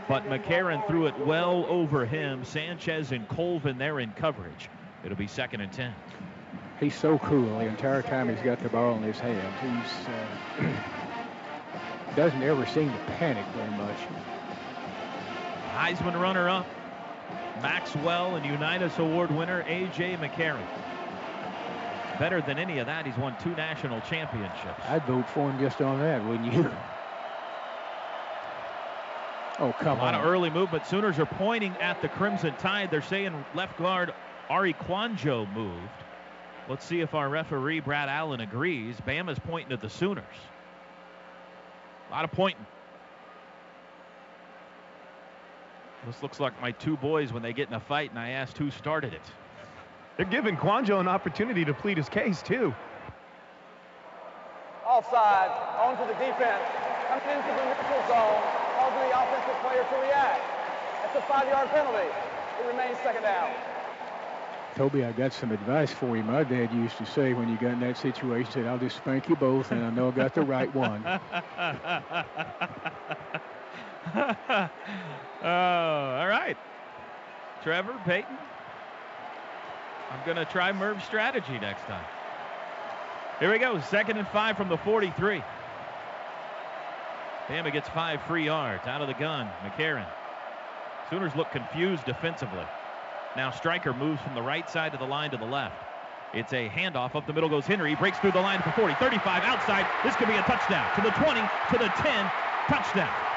but 0.08 0.26
McCarron 0.26 0.86
threw 0.88 1.06
it 1.06 1.28
well 1.28 1.66
over 1.70 2.04
him. 2.04 2.44
Sanchez 2.44 3.12
and 3.12 3.28
Colvin 3.28 3.78
there 3.78 4.00
in 4.00 4.12
coverage. 4.14 4.70
It'll 5.04 5.18
be 5.18 5.28
second 5.28 5.62
and 5.62 5.72
10. 5.72 5.94
He's 6.80 6.96
so 6.96 7.20
cool 7.20 7.60
the 7.60 7.68
entire 7.68 8.02
time 8.02 8.30
he's 8.30 8.44
got 8.44 8.60
the 8.60 8.70
ball 8.70 8.96
in 8.96 9.04
his 9.04 9.20
hands. 9.20 9.94
he 10.60 10.66
uh, 10.66 10.72
doesn't 12.16 12.42
ever 12.42 12.66
seem 12.66 12.92
to 12.92 12.98
panic 13.20 13.46
very 13.56 13.70
much. 13.78 13.98
Heisman 15.76 16.20
runner-up, 16.20 16.66
Maxwell 17.62 18.36
and 18.36 18.46
Unitas 18.46 18.98
Award 19.00 19.32
winner 19.32 19.64
A.J. 19.68 20.18
McCarron. 20.18 20.66
Better 22.20 22.42
than 22.42 22.58
any 22.60 22.78
of 22.80 22.86
that, 22.88 23.06
he's 23.06 23.18
won 23.18 23.36
two 23.42 23.56
national 23.56 24.02
championships. 24.02 24.82
I'd 24.88 25.06
vote 25.06 25.28
for 25.30 25.50
him 25.50 25.60
just 25.60 25.82
on 25.82 26.00
that, 26.00 26.24
wouldn't 26.26 26.54
you? 26.54 26.70
Oh, 29.60 29.74
come 29.80 30.00
on. 30.00 30.00
A 30.00 30.02
lot 30.02 30.16
on. 30.16 30.22
of 30.22 30.28
early 30.28 30.50
movement. 30.50 30.88
Sooners 30.88 31.20
are 31.20 31.26
pointing 31.26 31.76
at 31.78 32.02
the 32.02 32.08
Crimson 32.10 32.54
Tide. 32.56 32.90
They're 32.90 33.02
saying 33.04 33.46
left 33.54 33.78
guard 33.78 34.12
Arie 34.50 34.74
Kouandjio 34.74 35.52
moved. 35.54 35.78
Let's 36.68 36.84
see 36.84 37.02
if 37.02 37.14
our 37.14 37.30
referee, 37.30 37.82
Brad 37.82 38.10
Allen, 38.10 38.42
agrees. 38.42 38.96
Bama's 39.06 39.38
pointing 39.38 39.72
at 39.72 39.80
the 39.82 39.90
Sooners. 39.90 40.24
A 42.10 42.12
lot 42.12 42.24
of 42.24 42.32
pointing. 42.32 42.66
This 46.06 46.22
looks 46.24 46.40
like 46.40 46.60
my 46.62 46.72
two 46.72 46.98
boys 46.98 47.32
when 47.32 47.44
they 47.44 47.54
get 47.54 47.68
in 47.68 47.76
a 47.76 47.80
fight 47.80 48.10
and 48.10 48.18
I 48.20 48.30
asked 48.30 48.58
who 48.58 48.72
started 48.72 49.14
it. 49.14 49.22
They're 50.18 50.26
giving 50.26 50.58
Kouandjio 50.58 51.00
an 51.00 51.08
opportunity 51.08 51.64
to 51.66 51.74
plead 51.74 51.98
his 51.98 52.10
case, 52.10 52.42
too. 52.42 52.74
Offside, 54.86 55.52
on 55.80 55.96
to 55.98 56.04
the 56.12 56.18
defense, 56.20 56.64
coming 57.08 57.38
into 57.38 57.48
the 57.48 57.66
neutral 57.66 58.02
zone, 58.10 58.42
causing 58.78 59.08
the 59.08 59.14
offensive 59.16 59.56
player 59.62 59.86
to 59.90 59.96
react. 60.02 60.42
That's 61.02 61.16
a 61.16 61.22
five-yard 61.22 61.70
penalty. 61.70 62.10
It 62.60 62.66
remains 62.68 62.98
second 63.00 63.24
down. 63.24 63.52
Toby, 64.76 65.06
I 65.06 65.12
got 65.12 65.34
some 65.34 65.52
advice 65.52 65.92
for 65.92 66.16
you. 66.18 66.24
My 66.24 66.44
dad 66.44 66.74
used 66.74 66.98
to 66.98 67.06
say 67.06 67.34
when 67.34 67.50
you 67.50 67.58
got 67.58 67.74
in 67.74 67.80
that 67.82 67.98
situation, 67.98 68.48
he 68.48 68.52
said, 68.52 68.68
I'll 68.68 68.78
just 68.78 68.98
spank 68.98 69.28
you 69.30 69.36
both, 69.36 69.72
and 69.72 69.84
I 69.84 69.90
know 69.92 70.08
I 70.10 70.12
got 70.12 70.34
the 70.34 70.42
right 70.42 70.74
one. 70.74 71.04
oh, 74.16 74.70
all 75.44 76.28
right. 76.28 76.58
Trevor, 77.64 77.96
Peyton, 78.06 78.38
I'm 80.12 80.26
going 80.26 80.38
to 80.38 80.46
try 80.46 80.72
Merv's 80.72 81.04
strategy 81.04 81.60
next 81.60 81.84
time. 81.84 82.04
Here 83.40 83.52
we 83.52 83.60
go. 83.60 83.80
Second 83.82 84.18
and 84.18 84.28
five 84.28 84.58
from 84.58 84.70
the 84.70 84.78
43. 84.78 85.44
Bama 87.48 87.72
gets 87.72 87.90
five 87.90 88.22
free 88.24 88.46
yards 88.46 88.88
out 88.88 89.02
of 89.02 89.08
the 89.08 89.14
gun. 89.14 89.50
McCarron. 89.64 90.08
Sooners 91.10 91.36
look 91.36 91.52
confused 91.52 92.06
defensively. 92.06 92.66
Now 93.36 93.52
Striker 93.52 93.94
moves 93.94 94.22
from 94.22 94.36
the 94.36 94.42
right 94.42 94.70
side 94.70 94.94
of 94.94 95.00
the 95.00 95.06
line 95.06 95.32
to 95.32 95.38
the 95.38 95.46
left. 95.46 95.76
It's 96.34 96.54
a 96.54 96.70
handoff. 96.70 97.16
Up 97.16 97.28
the 97.28 97.34
middle 97.34 97.50
goes 97.50 97.66
Henry. 97.66 97.90
He 97.90 97.96
breaks 97.96 98.18
through 98.20 98.32
the 98.32 98.42
line 98.42 98.62
the 98.66 98.72
40, 98.72 98.96
35, 98.96 99.44
outside. 99.44 99.86
This 100.04 100.16
could 100.16 100.28
be 100.28 100.36
a 100.36 100.44
touchdown. 100.44 100.88
To 100.96 101.02
the 101.02 101.12
20, 101.12 101.42
to 101.42 101.78
the 101.78 101.90
10, 102.02 102.32
touchdown. 102.68 103.31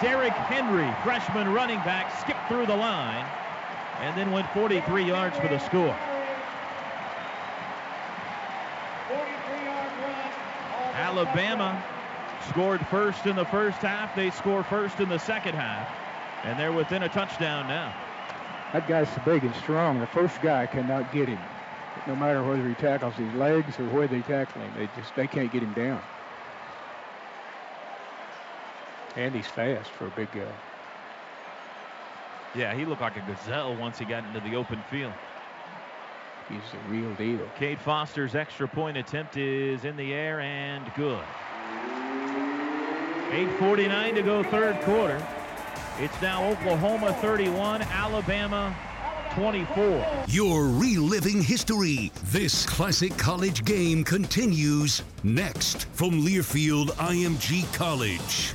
Derrick 0.00 0.32
Henry, 0.32 0.92
freshman 1.02 1.52
running 1.52 1.78
back, 1.78 2.20
skipped 2.20 2.48
through 2.48 2.66
the 2.66 2.76
line 2.76 3.24
and 4.00 4.16
then 4.16 4.30
went 4.30 4.46
43 4.50 5.04
yards 5.04 5.36
for 5.38 5.48
the 5.48 5.58
score. 5.58 5.96
Alabama 10.94 11.82
scored 12.48 12.86
first 12.88 13.26
in 13.26 13.36
the 13.36 13.44
first 13.46 13.78
half. 13.78 14.14
They 14.14 14.30
score 14.30 14.62
first 14.62 15.00
in 15.00 15.08
the 15.08 15.18
second 15.18 15.54
half. 15.54 15.88
And 16.44 16.58
they're 16.58 16.72
within 16.72 17.02
a 17.02 17.08
touchdown 17.08 17.66
now. 17.66 17.94
That 18.72 18.86
guy's 18.86 19.08
so 19.08 19.22
big 19.24 19.44
and 19.44 19.54
strong. 19.56 20.00
The 20.00 20.06
first 20.06 20.40
guy 20.42 20.66
cannot 20.66 21.12
get 21.12 21.28
him. 21.28 21.38
No 22.06 22.14
matter 22.14 22.42
whether 22.44 22.68
he 22.68 22.74
tackles 22.74 23.14
his 23.14 23.32
legs 23.34 23.80
or 23.80 23.88
where 23.88 24.06
they 24.06 24.20
tackle 24.20 24.60
him, 24.60 24.72
they 24.76 24.88
just 25.00 25.14
they 25.16 25.26
can't 25.26 25.50
get 25.50 25.62
him 25.62 25.72
down. 25.72 26.02
And 29.16 29.34
he's 29.34 29.46
fast 29.46 29.90
for 29.90 30.06
a 30.06 30.10
big 30.10 30.30
guy. 30.32 30.52
Yeah, 32.54 32.74
he 32.74 32.84
looked 32.84 33.00
like 33.00 33.16
a 33.16 33.20
gazelle 33.20 33.74
once 33.76 33.98
he 33.98 34.04
got 34.04 34.24
into 34.24 34.40
the 34.40 34.56
open 34.56 34.82
field. 34.90 35.12
He's 36.48 36.58
a 36.58 36.90
real 36.90 37.12
deal. 37.14 37.48
Cade 37.58 37.80
Foster's 37.80 38.34
extra 38.34 38.68
point 38.68 38.96
attempt 38.96 39.36
is 39.36 39.84
in 39.84 39.96
the 39.96 40.14
air 40.14 40.40
and 40.40 40.90
good. 40.94 41.22
8.49 43.30 44.14
to 44.14 44.22
go 44.22 44.42
third 44.44 44.80
quarter. 44.82 45.26
It's 45.98 46.20
now 46.22 46.48
Oklahoma 46.48 47.12
31, 47.14 47.82
Alabama 47.82 48.76
24. 49.34 50.24
You're 50.28 50.68
reliving 50.68 51.42
history. 51.42 52.12
This 52.24 52.64
classic 52.64 53.16
college 53.18 53.64
game 53.64 54.04
continues 54.04 55.02
next 55.24 55.86
from 55.92 56.22
Learfield 56.22 56.88
IMG 56.92 57.70
College. 57.76 58.54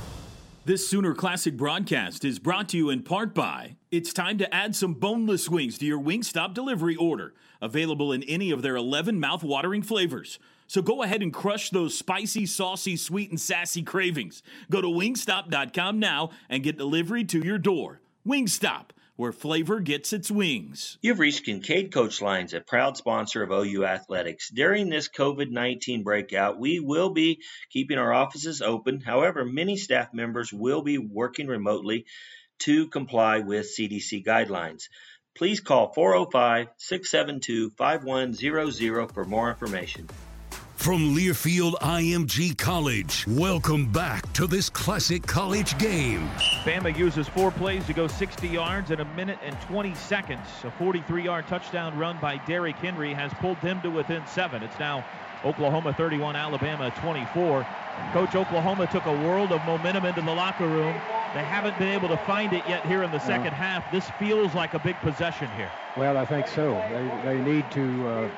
This 0.64 0.88
Sooner 0.88 1.12
Classic 1.12 1.56
broadcast 1.56 2.24
is 2.24 2.38
brought 2.38 2.68
to 2.68 2.76
you 2.76 2.88
in 2.88 3.02
part 3.02 3.34
by 3.34 3.74
It's 3.90 4.12
time 4.12 4.38
to 4.38 4.54
add 4.54 4.76
some 4.76 4.94
boneless 4.94 5.48
wings 5.48 5.76
to 5.78 5.84
your 5.84 5.98
Wingstop 5.98 6.54
delivery 6.54 6.94
order. 6.94 7.34
Available 7.60 8.12
in 8.12 8.22
any 8.22 8.52
of 8.52 8.62
their 8.62 8.76
11 8.76 9.18
mouth-watering 9.18 9.82
flavors. 9.82 10.38
So 10.68 10.80
go 10.80 11.02
ahead 11.02 11.20
and 11.20 11.34
crush 11.34 11.70
those 11.70 11.98
spicy, 11.98 12.46
saucy, 12.46 12.96
sweet, 12.96 13.30
and 13.30 13.40
sassy 13.40 13.82
cravings. 13.82 14.44
Go 14.70 14.80
to 14.80 14.86
wingstop.com 14.86 15.98
now 15.98 16.30
and 16.48 16.62
get 16.62 16.78
delivery 16.78 17.24
to 17.24 17.44
your 17.44 17.58
door. 17.58 18.00
Wingstop, 18.24 18.90
where 19.22 19.30
flavor 19.30 19.78
gets 19.78 20.12
its 20.12 20.32
wings. 20.32 20.98
You've 21.00 21.20
reached 21.20 21.44
Kincaid 21.44 21.92
Coach 21.92 22.20
Lines, 22.20 22.54
a 22.54 22.60
proud 22.60 22.96
sponsor 22.96 23.44
of 23.44 23.52
OU 23.52 23.84
Athletics. 23.84 24.50
During 24.52 24.88
this 24.88 25.08
COVID 25.08 25.48
19 25.48 26.02
breakout, 26.02 26.58
we 26.58 26.80
will 26.80 27.10
be 27.10 27.40
keeping 27.70 27.98
our 27.98 28.12
offices 28.12 28.60
open. 28.60 29.00
However, 29.00 29.44
many 29.44 29.76
staff 29.76 30.08
members 30.12 30.52
will 30.52 30.82
be 30.82 30.98
working 30.98 31.46
remotely 31.46 32.06
to 32.62 32.88
comply 32.88 33.38
with 33.38 33.72
CDC 33.78 34.24
guidelines. 34.24 34.88
Please 35.36 35.60
call 35.60 35.92
405 35.92 36.66
672 36.78 37.70
5100 37.78 39.12
for 39.12 39.24
more 39.24 39.50
information. 39.50 40.08
From 40.82 41.14
Learfield 41.14 41.74
IMG 41.74 42.58
College, 42.58 43.24
welcome 43.28 43.86
back 43.86 44.32
to 44.32 44.48
this 44.48 44.68
classic 44.68 45.24
college 45.24 45.78
game. 45.78 46.28
Bama 46.64 46.98
uses 46.98 47.28
four 47.28 47.52
plays 47.52 47.86
to 47.86 47.92
go 47.92 48.08
60 48.08 48.48
yards 48.48 48.90
in 48.90 48.98
a 48.98 49.04
minute 49.14 49.38
and 49.44 49.56
20 49.60 49.94
seconds. 49.94 50.44
A 50.64 50.72
43-yard 50.82 51.46
touchdown 51.46 51.96
run 51.96 52.18
by 52.20 52.36
Derrick 52.48 52.74
Henry 52.74 53.14
has 53.14 53.32
pulled 53.34 53.60
them 53.60 53.80
to 53.82 53.92
within 53.92 54.26
seven. 54.26 54.60
It's 54.64 54.76
now 54.80 55.04
Oklahoma 55.44 55.94
31, 55.94 56.34
Alabama 56.34 56.92
24. 56.98 57.64
Coach, 58.12 58.34
Oklahoma 58.34 58.88
took 58.88 59.06
a 59.06 59.24
world 59.24 59.52
of 59.52 59.64
momentum 59.64 60.04
into 60.04 60.22
the 60.22 60.34
locker 60.34 60.66
room. 60.66 60.94
They 61.32 61.44
haven't 61.44 61.78
been 61.78 61.90
able 61.90 62.08
to 62.08 62.18
find 62.26 62.52
it 62.52 62.64
yet 62.68 62.84
here 62.86 63.04
in 63.04 63.12
the 63.12 63.20
second 63.20 63.44
no. 63.44 63.50
half. 63.50 63.88
This 63.92 64.10
feels 64.18 64.52
like 64.56 64.74
a 64.74 64.80
big 64.80 64.96
possession 64.96 65.48
here. 65.56 65.70
Well, 65.96 66.18
I 66.18 66.24
think 66.24 66.48
so. 66.48 66.72
They, 66.90 67.36
they 67.36 67.40
need 67.40 67.70
to 67.70 68.08
uh, 68.08 68.30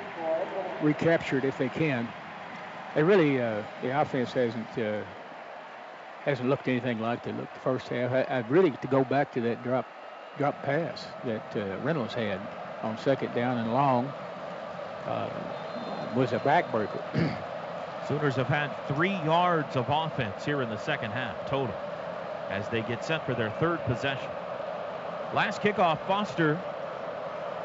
recapture 0.83 1.39
it 1.39 1.47
if 1.47 1.57
they 1.57 1.71
can 1.71 2.07
they 2.95 3.03
really 3.03 3.41
uh, 3.41 3.62
the 3.83 4.01
offense 4.01 4.33
hasn't 4.33 4.79
uh, 4.79 5.03
hasn't 6.25 6.49
looked 6.49 6.69
anything 6.69 7.01
like 7.01 7.23
they 7.23 7.33
looked 7.33 7.55
the 7.55 7.61
first 7.61 7.89
half. 7.89 8.12
I, 8.12 8.23
I 8.23 8.39
really 8.49 8.71
to 8.71 8.87
go 8.87 9.05
back 9.05 9.33
to 9.33 9.41
that 9.43 9.62
drop 9.62 9.87
drop 10.39 10.62
pass 10.62 11.07
that 11.25 11.57
uh, 11.57 11.79
Reynolds 11.83 12.15
had 12.15 12.41
on 12.83 12.99
second 12.99 13.35
down 13.35 13.59
and 13.59 13.73
long 13.73 14.07
uh, 15.07 15.31
was 16.15 16.33
a 16.33 16.39
backbreaker. 16.39 17.03
Sooners 18.09 18.37
have 18.37 18.49
had 18.49 18.71
three 18.89 19.15
yards 19.25 19.77
of 19.77 19.87
offense 19.89 20.45
here 20.45 20.62
in 20.62 20.69
the 20.69 20.79
second 20.79 21.11
half 21.11 21.49
total 21.49 21.75
as 22.51 22.69
they 22.69 22.83
get 22.83 23.05
set 23.05 23.25
for 23.25 23.35
their 23.35 23.51
third 23.53 23.81
possession. 23.85 24.29
Last 25.35 25.62
kickoff, 25.62 26.07
Foster 26.07 26.61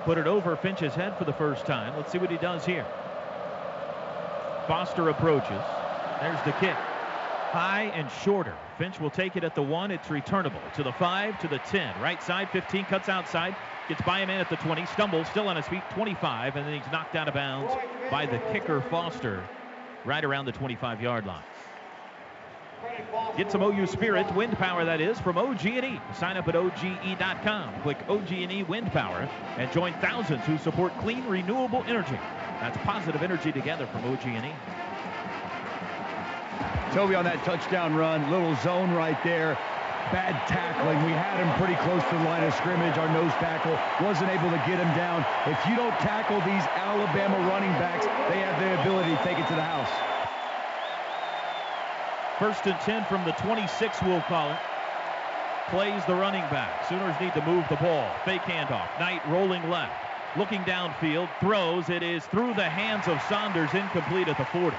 put 0.05 0.17
it 0.17 0.27
over 0.27 0.55
Finch's 0.55 0.95
head 0.95 1.17
for 1.17 1.25
the 1.25 1.33
first 1.33 1.65
time. 1.65 1.95
Let's 1.97 2.11
see 2.11 2.17
what 2.17 2.31
he 2.31 2.37
does 2.37 2.65
here. 2.65 2.85
Foster 4.69 5.09
approaches. 5.09 5.63
There's 6.21 6.39
the 6.45 6.51
kick. 6.59 6.75
High 7.49 7.91
and 7.95 8.07
shorter. 8.23 8.53
Finch 8.77 8.99
will 8.99 9.09
take 9.09 9.35
it 9.35 9.43
at 9.43 9.55
the 9.55 9.63
one. 9.63 9.89
It's 9.89 10.11
returnable 10.11 10.61
to 10.75 10.83
the 10.83 10.91
five, 10.91 11.39
to 11.39 11.47
the 11.47 11.57
10. 11.57 11.99
Right 11.99 12.21
side, 12.21 12.51
15, 12.51 12.85
cuts 12.85 13.09
outside. 13.09 13.55
Gets 13.87 14.03
by 14.03 14.19
a 14.19 14.27
man 14.27 14.39
at 14.39 14.47
the 14.47 14.57
20. 14.57 14.85
Stumbles, 14.85 15.27
still 15.27 15.47
on 15.47 15.55
his 15.55 15.67
feet, 15.67 15.81
25. 15.95 16.55
And 16.55 16.67
then 16.67 16.79
he's 16.79 16.91
knocked 16.91 17.15
out 17.15 17.27
of 17.27 17.33
bounds 17.33 17.73
by 18.11 18.27
the 18.27 18.37
kicker, 18.53 18.79
Foster, 18.91 19.43
right 20.05 20.23
around 20.23 20.45
the 20.45 20.51
25 20.51 21.01
yard 21.01 21.25
line. 21.25 21.41
Get 23.35 23.51
some 23.51 23.63
OU 23.63 23.87
Spirit, 23.87 24.31
wind 24.35 24.55
power 24.59 24.85
that 24.85 25.01
is, 25.01 25.19
from 25.19 25.39
OG&E. 25.39 25.99
Sign 26.13 26.37
up 26.37 26.47
at 26.47 26.55
OGE.com. 26.55 27.81
Click 27.81 27.97
OG&E 28.07 28.63
Wind 28.69 28.91
Power 28.91 29.27
and 29.57 29.71
join 29.71 29.93
thousands 29.93 30.45
who 30.45 30.59
support 30.59 30.95
clean, 30.99 31.25
renewable 31.25 31.83
energy. 31.87 32.19
That's 32.59 32.77
positive 32.83 33.23
energy 33.23 33.51
together 33.51 33.87
from 33.87 34.03
OG&E. 34.03 34.51
Toby 36.91 37.15
on 37.15 37.23
that 37.23 37.39
touchdown 37.45 37.95
run, 37.95 38.29
little 38.29 38.55
zone 38.59 38.91
right 38.91 39.17
there. 39.23 39.55
Bad 40.11 40.35
tackling. 40.49 40.97
We 41.05 41.13
had 41.13 41.37
him 41.39 41.47
pretty 41.55 41.77
close 41.85 42.03
to 42.09 42.17
the 42.17 42.25
line 42.25 42.43
of 42.43 42.53
scrimmage. 42.55 42.97
Our 42.97 43.07
nose 43.13 43.31
tackle 43.37 43.77
wasn't 44.03 44.31
able 44.31 44.49
to 44.49 44.59
get 44.67 44.81
him 44.81 44.91
down. 44.97 45.23
If 45.45 45.55
you 45.69 45.75
don't 45.77 45.93
tackle 46.01 46.41
these 46.41 46.65
Alabama 46.75 47.37
running 47.47 47.71
backs, 47.77 48.09
they 48.27 48.41
have 48.41 48.57
the 48.59 48.81
ability 48.81 49.15
to 49.15 49.21
take 49.23 49.37
it 49.37 49.47
to 49.47 49.55
the 49.55 49.63
house. 49.63 49.93
First 52.39 52.65
and 52.65 52.79
10 52.81 53.05
from 53.05 53.23
the 53.23 53.31
26, 53.39 54.01
we'll 54.03 54.25
call 54.25 54.51
it. 54.51 54.59
Plays 55.69 56.03
the 56.07 56.15
running 56.15 56.43
back. 56.49 56.89
Sooners 56.89 57.15
need 57.21 57.33
to 57.35 57.45
move 57.45 57.63
the 57.69 57.77
ball. 57.77 58.09
Fake 58.25 58.41
handoff. 58.41 58.89
Knight 58.99 59.21
rolling 59.29 59.69
left 59.69 60.08
looking 60.35 60.61
downfield, 60.61 61.29
throws. 61.39 61.89
It 61.89 62.03
is 62.03 62.25
through 62.25 62.53
the 62.53 62.69
hands 62.69 63.07
of 63.07 63.21
Saunders, 63.29 63.73
incomplete 63.73 64.27
at 64.27 64.37
the 64.37 64.45
40. 64.45 64.75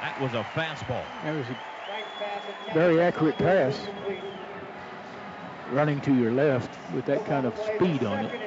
That 0.00 0.20
was 0.20 0.34
a 0.34 0.44
fastball. 0.54 1.02
That 1.24 1.34
was 1.34 1.46
a 1.48 2.74
very 2.74 3.00
accurate 3.00 3.38
pass. 3.38 3.78
Running 5.72 6.00
to 6.02 6.14
your 6.14 6.30
left 6.30 6.70
with 6.94 7.06
that 7.06 7.24
kind 7.26 7.46
of 7.46 7.56
speed 7.58 8.04
on 8.04 8.26
it. 8.26 8.40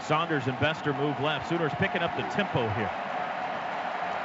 Saunders 0.00 0.46
and 0.46 0.58
Bester 0.60 0.92
move 0.94 1.18
left. 1.20 1.48
Sooners 1.48 1.72
picking 1.78 2.02
up 2.02 2.16
the 2.16 2.22
tempo 2.34 2.68
here. 2.70 2.90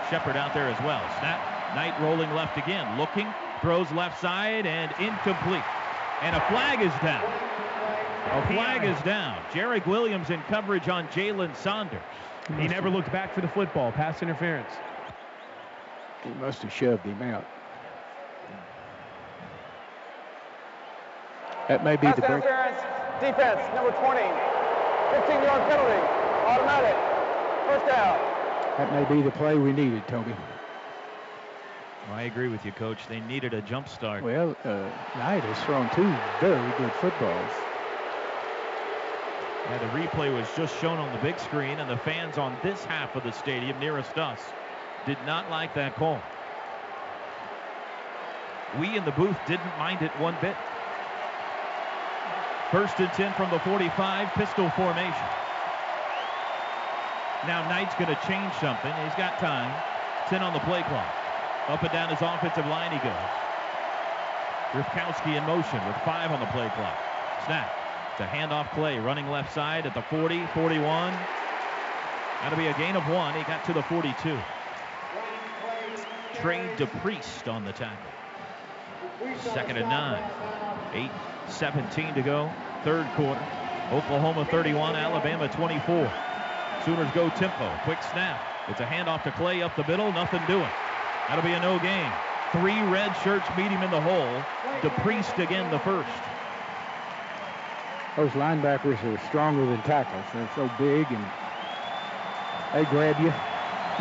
Shepard 0.10 0.36
out 0.36 0.54
there 0.54 0.68
as 0.68 0.80
well. 0.84 1.02
Snap. 1.20 1.76
Knight 1.76 2.00
rolling 2.02 2.34
left 2.34 2.58
again. 2.58 2.98
Looking. 2.98 3.28
Throws 3.62 3.92
left 3.92 4.20
side 4.20 4.66
and 4.66 4.92
incomplete. 5.00 5.64
And 6.22 6.36
a 6.36 6.42
flag 6.48 6.82
is 6.82 6.92
down. 7.02 7.49
A 8.32 8.48
flag 8.48 8.84
is 8.84 9.02
down. 9.02 9.42
Jarrick 9.52 9.88
Williams 9.88 10.30
in 10.30 10.40
coverage 10.44 10.88
on 10.88 11.08
Jalen 11.08 11.56
Saunders. 11.56 12.02
He 12.60 12.68
never 12.68 12.90
looked 12.90 13.12
back 13.12 13.34
for 13.34 13.42
the 13.42 13.48
football. 13.48 13.92
Pass 13.92 14.22
interference. 14.22 14.72
He 16.24 16.30
must 16.32 16.62
have 16.62 16.72
shoved 16.72 17.04
him 17.06 17.22
out. 17.24 17.46
That 21.68 21.84
may 21.84 21.96
be 21.96 22.08
Pass 22.08 22.16
the 22.18 22.22
break. 22.22 22.44
interference. 22.44 22.82
Defense, 23.20 23.62
number 23.76 23.92
20. 23.92 24.22
15-yard 24.22 25.70
penalty. 25.70 26.02
Automatic. 26.46 26.96
First 27.68 27.86
down. 27.88 28.18
That 28.78 28.94
may 28.94 29.16
be 29.16 29.22
the 29.24 29.32
play 29.32 29.56
we 29.56 29.74
needed, 29.74 30.08
Toby. 30.08 30.32
Well, 32.08 32.18
I 32.18 32.24
agree 32.24 32.48
with 32.48 32.64
you, 32.66 32.72
Coach. 32.72 33.08
They 33.08 33.20
needed 33.22 33.54
a 33.54 33.62
jump 33.62 33.88
start. 33.88 34.24
Well, 34.24 34.56
uh, 34.64 34.90
Knight 35.18 35.44
has 35.44 35.64
thrown 35.66 35.90
two 35.96 36.16
very 36.40 36.72
good 36.78 36.92
footballs. 36.94 37.52
Yeah, 39.70 39.78
the 39.78 40.00
replay 40.00 40.34
was 40.34 40.48
just 40.58 40.80
shown 40.82 40.98
on 40.98 41.14
the 41.14 41.22
big 41.22 41.40
screen, 41.40 41.78
and 41.78 41.88
the 41.88 41.98
fans 41.98 42.40
on 42.40 42.58
this 42.64 42.84
half 42.86 43.16
of 43.16 43.22
the 43.22 43.32
stadium 43.32 43.80
nearest 43.80 44.18
us 44.18 44.40
did 45.06 45.18
not 45.28 45.48
like 45.52 45.76
that 45.76 45.96
call. 45.96 46.20
We 48.80 48.98
in 48.98 49.06
the 49.06 49.12
booth 49.12 49.38
didn't 49.48 49.78
mind 49.78 50.02
it 50.02 50.10
one 50.18 50.36
bit. 50.42 50.56
First 52.72 53.00
and 53.00 53.14
10 53.14 53.34
from 53.34 53.52
the 53.52 53.60
45, 53.60 54.30
pistol 54.34 54.70
formation. 54.72 55.30
Now 57.46 57.62
Knight's 57.70 57.94
going 57.94 58.10
to 58.10 58.20
change 58.26 58.54
something. 58.58 58.94
He's 59.06 59.16
got 59.16 59.38
time. 59.38 59.72
10 60.30 60.42
on 60.42 60.54
the 60.54 60.60
play 60.66 60.82
clock. 60.84 61.14
Up 61.68 61.84
and 61.84 61.92
down 61.92 62.10
his 62.10 62.22
offensive 62.22 62.66
line 62.66 62.92
he 62.92 62.98
goes. 63.06 63.14
Ripkowski 64.74 65.38
in 65.38 65.44
motion 65.46 65.80
with 65.86 65.96
five 66.06 66.32
on 66.32 66.40
the 66.40 66.46
play 66.48 66.70
clock. 66.74 66.98
Snap. 67.46 67.79
A 68.20 68.26
handoff 68.28 68.70
play 68.72 69.00
running 69.00 69.30
left 69.30 69.54
side 69.54 69.86
at 69.86 69.94
the 69.94 70.02
40, 70.02 70.46
41. 70.54 71.14
That'll 72.42 72.58
be 72.58 72.68
a 72.68 72.74
gain 72.74 72.98
of 72.98 73.08
one. 73.08 73.34
He 73.34 73.44
got 73.44 73.64
to 73.66 73.74
the 73.74 73.84
42. 73.84 74.38
Trey 76.36 76.70
DePriest 76.76 77.50
on 77.50 77.64
the 77.64 77.72
tackle. 77.72 78.12
Second 79.54 79.78
and 79.78 79.88
nine. 79.88 80.22
8 80.94 81.10
17 81.48 82.14
to 82.16 82.22
go. 82.22 82.52
Third 82.84 83.08
quarter. 83.16 83.42
Oklahoma 83.94 84.46
31, 84.52 84.98
Alabama 84.98 85.48
24. 85.48 86.12
Sooners 86.84 87.12
go 87.14 87.30
tempo. 87.30 87.74
Quick 87.84 88.04
snap. 88.04 88.42
It's 88.68 88.82
a 88.82 88.86
handoff 88.86 89.24
to 89.24 89.32
Clay 89.32 89.62
up 89.62 89.76
the 89.78 89.88
middle. 89.88 90.12
Nothing 90.12 90.42
doing. 90.46 90.70
That'll 91.30 91.44
be 91.44 91.54
a 91.54 91.60
no 91.62 91.80
gain. 91.80 92.12
Three 92.52 92.82
red 92.92 93.14
shirts 93.24 93.48
meet 93.56 93.72
him 93.72 93.82
in 93.82 93.92
the 93.92 94.02
hole. 94.02 94.44
DePriest 94.82 95.42
again 95.42 95.72
the 95.72 95.80
first. 95.80 96.10
Those 98.16 98.32
linebackers 98.32 99.02
are 99.04 99.18
stronger 99.28 99.66
than 99.66 99.82
tackles. 99.84 100.26
They're 100.34 100.50
so 100.56 100.70
big 100.78 101.08
and 101.12 101.26
they 102.74 102.86
grab 102.86 103.20
you. 103.20 103.34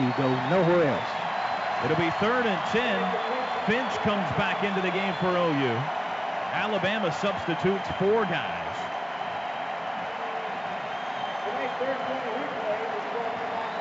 You 0.02 0.12
go 0.16 0.28
nowhere 0.50 0.88
else. 0.88 1.10
It'll 1.84 1.96
be 1.96 2.10
third 2.18 2.46
and 2.46 2.60
10. 2.70 3.28
Finch 3.66 3.92
comes 4.02 4.26
back 4.36 4.64
into 4.64 4.80
the 4.80 4.90
game 4.90 5.14
for 5.20 5.28
OU. 5.28 5.76
Alabama 6.52 7.12
substitutes 7.12 7.86
four 7.98 8.24
guys. 8.24 8.64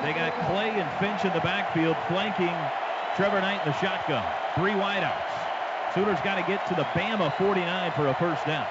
They 0.03 0.13
got 0.13 0.31
Clay 0.45 0.69
and 0.69 0.89
Finch 0.99 1.25
in 1.25 1.33
the 1.33 1.41
backfield 1.41 1.97
flanking 2.07 2.53
Trevor 3.15 3.41
Knight 3.41 3.65
in 3.65 3.71
the 3.71 3.79
shotgun. 3.79 4.23
Three 4.55 4.73
wideouts. 4.73 5.93
Sooners 5.95 6.19
got 6.23 6.35
to 6.35 6.43
get 6.43 6.67
to 6.67 6.75
the 6.75 6.83
Bama 6.93 7.35
49 7.37 7.91
for 7.93 8.07
a 8.07 8.13
first 8.15 8.45
down. 8.45 8.67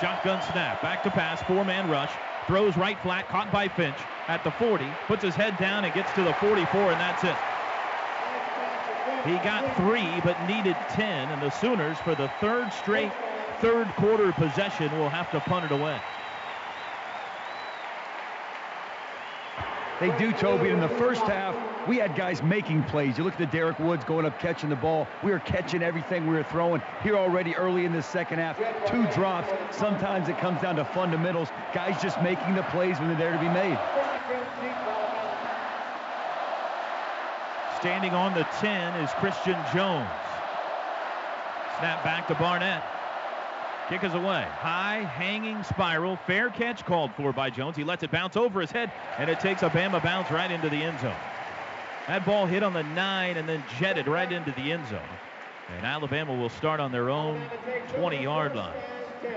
Shotgun 0.00 0.42
snap. 0.42 0.82
Back 0.82 1.02
to 1.04 1.10
pass. 1.10 1.42
Four-man 1.42 1.90
rush. 1.90 2.12
Throws 2.46 2.76
right 2.76 2.98
flat. 3.00 3.28
Caught 3.28 3.50
by 3.52 3.68
Finch 3.68 3.96
at 4.28 4.42
the 4.44 4.50
40. 4.50 4.86
Puts 5.06 5.22
his 5.22 5.34
head 5.34 5.56
down 5.58 5.84
and 5.84 5.94
gets 5.94 6.12
to 6.14 6.22
the 6.22 6.34
44, 6.34 6.92
and 6.92 7.00
that's 7.00 7.24
it. 7.24 7.36
He 9.24 9.36
got 9.42 9.76
three, 9.76 10.20
but 10.22 10.40
needed 10.46 10.76
10, 10.90 11.30
and 11.30 11.40
the 11.40 11.50
Sooners, 11.50 11.96
for 11.98 12.14
the 12.14 12.28
third 12.40 12.72
straight 12.72 13.10
third 13.60 13.88
quarter 13.96 14.32
possession, 14.32 14.90
will 14.98 15.08
have 15.08 15.30
to 15.30 15.40
punt 15.40 15.64
it 15.64 15.72
away. 15.72 15.98
They 20.00 20.16
do, 20.18 20.32
Toby. 20.32 20.70
In 20.70 20.80
the 20.80 20.88
first 20.88 21.22
half, 21.22 21.54
we 21.86 21.98
had 21.98 22.16
guys 22.16 22.42
making 22.42 22.82
plays. 22.84 23.16
You 23.16 23.22
look 23.22 23.34
at 23.34 23.38
the 23.38 23.46
Derek 23.46 23.78
Woods 23.78 24.04
going 24.04 24.26
up 24.26 24.40
catching 24.40 24.68
the 24.68 24.76
ball. 24.76 25.06
We 25.22 25.30
were 25.30 25.38
catching 25.38 25.82
everything 25.82 26.26
we 26.26 26.34
were 26.34 26.42
throwing. 26.42 26.82
Here 27.02 27.16
already 27.16 27.54
early 27.54 27.84
in 27.84 27.92
the 27.92 28.02
second 28.02 28.38
half, 28.38 28.58
two 28.90 29.06
drops. 29.14 29.52
Sometimes 29.76 30.28
it 30.28 30.36
comes 30.38 30.60
down 30.60 30.76
to 30.76 30.84
fundamentals. 30.84 31.48
Guys 31.72 32.00
just 32.02 32.20
making 32.22 32.56
the 32.56 32.64
plays 32.64 32.98
when 32.98 33.08
they're 33.08 33.30
there 33.30 33.32
to 33.32 33.38
be 33.38 33.48
made. 33.48 33.78
Standing 37.78 38.12
on 38.12 38.34
the 38.34 38.44
10 38.60 39.00
is 39.00 39.10
Christion 39.12 39.56
Jones. 39.72 40.08
Snap 41.78 42.02
back 42.02 42.26
to 42.28 42.34
Barnett. 42.34 42.82
Kick 43.88 44.02
is 44.02 44.14
away. 44.14 44.46
High, 44.48 45.02
hanging 45.02 45.62
spiral. 45.62 46.16
Fair 46.26 46.48
catch 46.48 46.86
called 46.86 47.12
for 47.14 47.34
by 47.34 47.50
Jones. 47.50 47.76
He 47.76 47.84
lets 47.84 48.02
it 48.02 48.10
bounce 48.10 48.34
over 48.34 48.60
his 48.62 48.70
head, 48.70 48.90
and 49.18 49.28
it 49.28 49.40
takes 49.40 49.62
a 49.62 49.68
Bama 49.68 50.02
bounce 50.02 50.30
right 50.30 50.50
into 50.50 50.70
the 50.70 50.76
end 50.76 50.98
zone. 51.00 51.14
That 52.08 52.24
ball 52.24 52.46
hit 52.46 52.62
on 52.62 52.72
the 52.72 52.82
9 52.82 53.36
and 53.36 53.46
then 53.46 53.62
jetted 53.78 54.08
right 54.08 54.30
into 54.30 54.52
the 54.52 54.72
end 54.72 54.86
zone. 54.88 55.00
And 55.76 55.86
Alabama 55.86 56.34
will 56.34 56.48
start 56.48 56.80
on 56.80 56.92
their 56.92 57.10
own 57.10 57.42
20-yard 57.88 58.56
line. 58.56 58.74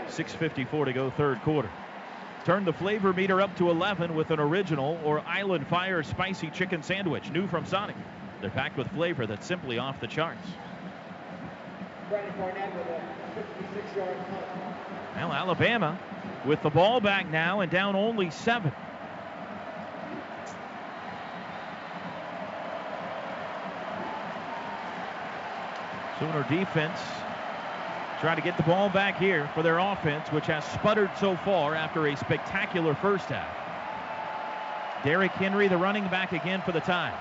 6.54 0.08 0.86
to 0.86 0.94
go 0.94 1.10
third 1.10 1.42
quarter. 1.42 1.70
Turn 2.46 2.64
the 2.64 2.74
flavor 2.74 3.12
meter 3.12 3.42
up 3.42 3.56
to 3.58 3.70
11 3.70 4.16
with 4.16 4.32
an 4.32 4.40
original 4.40 4.98
or 5.04 5.20
Island 5.28 5.68
Fire 5.68 6.04
spicy 6.04 6.50
chicken 6.50 6.84
sandwich, 6.84 7.30
new 7.32 7.48
from 7.48 7.66
Sonic. 7.66 7.98
They're 8.40 8.50
packed 8.50 8.78
with 8.78 8.88
flavor 8.92 9.26
that's 9.26 9.46
simply 9.46 9.78
off 9.78 10.00
the 10.00 10.08
charts. 10.08 10.48
Well, 15.16 15.34
Alabama 15.34 15.98
with 16.46 16.62
the 16.62 16.70
ball 16.70 17.02
back 17.02 17.30
now 17.30 17.62
and 17.62 17.72
down 17.72 17.96
only 17.96 18.30
seven. 18.30 18.72
Sooner 26.20 26.44
defense 26.50 27.00
try 28.20 28.34
to 28.34 28.42
get 28.42 28.58
the 28.58 28.64
ball 28.64 28.90
back 28.90 29.20
here 29.20 29.50
for 29.54 29.62
their 29.62 29.78
offense, 29.78 30.32
which 30.32 30.48
has 30.48 30.66
sputtered 30.66 31.12
so 31.20 31.36
far 31.38 31.76
after 31.76 32.08
a 32.08 32.18
spectacular 32.18 32.96
first 32.96 33.26
half. 33.26 33.56
Derrick 35.04 35.32
Henry, 35.34 35.68
the 35.68 35.78
running 35.78 36.08
back 36.08 36.32
again 36.32 36.62
for 36.66 36.72
the 36.72 36.80
tie. 36.80 37.14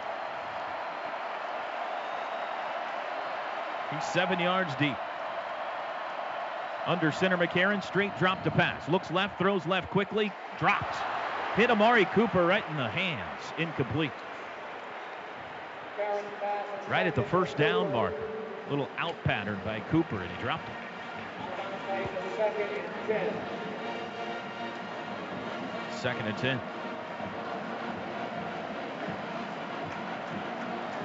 He's 3.90 4.04
seven 4.04 4.40
yards 4.40 4.74
deep. 4.76 4.96
Under 6.86 7.10
center 7.10 7.36
McCarron, 7.36 7.82
straight 7.82 8.16
drop 8.16 8.44
to 8.44 8.50
pass. 8.50 8.88
Looks 8.88 9.10
left, 9.10 9.38
throws 9.38 9.66
left 9.66 9.90
quickly, 9.90 10.30
drops. 10.58 10.96
Hit 11.56 11.68
Amari 11.70 12.04
Cooper 12.06 12.46
right 12.46 12.64
in 12.70 12.76
the 12.76 12.88
hands. 12.88 13.42
Incomplete. 13.58 14.12
Right 16.88 17.06
at 17.06 17.16
the 17.16 17.24
first 17.24 17.56
down 17.56 17.92
marker. 17.92 18.22
Little 18.70 18.88
out 18.98 19.16
pattern 19.24 19.60
by 19.64 19.80
Cooper, 19.80 20.20
and 20.20 20.30
he 20.30 20.42
dropped 20.42 20.68
it. 20.68 20.74
Second 25.92 26.26
and 26.26 26.38
10. 26.38 26.60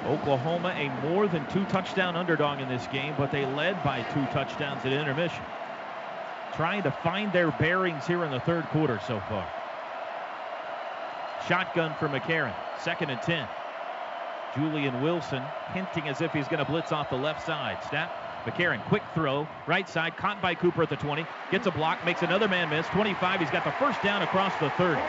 Oklahoma, 0.06 0.74
a 0.76 0.88
more 1.06 1.26
than 1.26 1.46
two 1.50 1.64
touchdown 1.66 2.16
underdog 2.16 2.60
in 2.60 2.68
this 2.68 2.86
game, 2.88 3.14
but 3.16 3.32
they 3.32 3.46
led 3.46 3.82
by 3.82 4.02
two 4.12 4.24
touchdowns 4.26 4.84
at 4.84 4.92
intermission. 4.92 5.42
Trying 6.54 6.82
to 6.82 6.90
find 6.90 7.32
their 7.32 7.50
bearings 7.52 8.06
here 8.06 8.24
in 8.24 8.30
the 8.30 8.40
third 8.40 8.64
quarter 8.66 9.00
so 9.06 9.20
far. 9.28 9.48
Shotgun 11.48 11.94
for 11.98 12.08
McCarron. 12.08 12.54
Second 12.78 13.10
and 13.10 13.22
10. 13.22 13.48
Julian 14.54 15.00
Wilson 15.02 15.42
hinting 15.72 16.08
as 16.08 16.20
if 16.20 16.32
he's 16.32 16.46
going 16.48 16.58
to 16.58 16.70
blitz 16.70 16.92
off 16.92 17.08
the 17.08 17.16
left 17.16 17.44
side. 17.44 17.78
Snap. 17.88 18.12
McCarron, 18.44 18.84
quick 18.86 19.02
throw, 19.14 19.46
right 19.66 19.88
side, 19.88 20.16
caught 20.16 20.42
by 20.42 20.54
Cooper 20.54 20.82
at 20.82 20.90
the 20.90 20.96
20, 20.96 21.24
gets 21.52 21.68
a 21.68 21.70
block, 21.70 22.04
makes 22.04 22.22
another 22.22 22.48
man 22.48 22.68
miss. 22.68 22.86
25, 22.88 23.40
he's 23.40 23.50
got 23.50 23.64
the 23.64 23.70
first 23.72 24.02
down 24.02 24.22
across 24.22 24.52
the 24.58 24.68
30. 24.70 25.00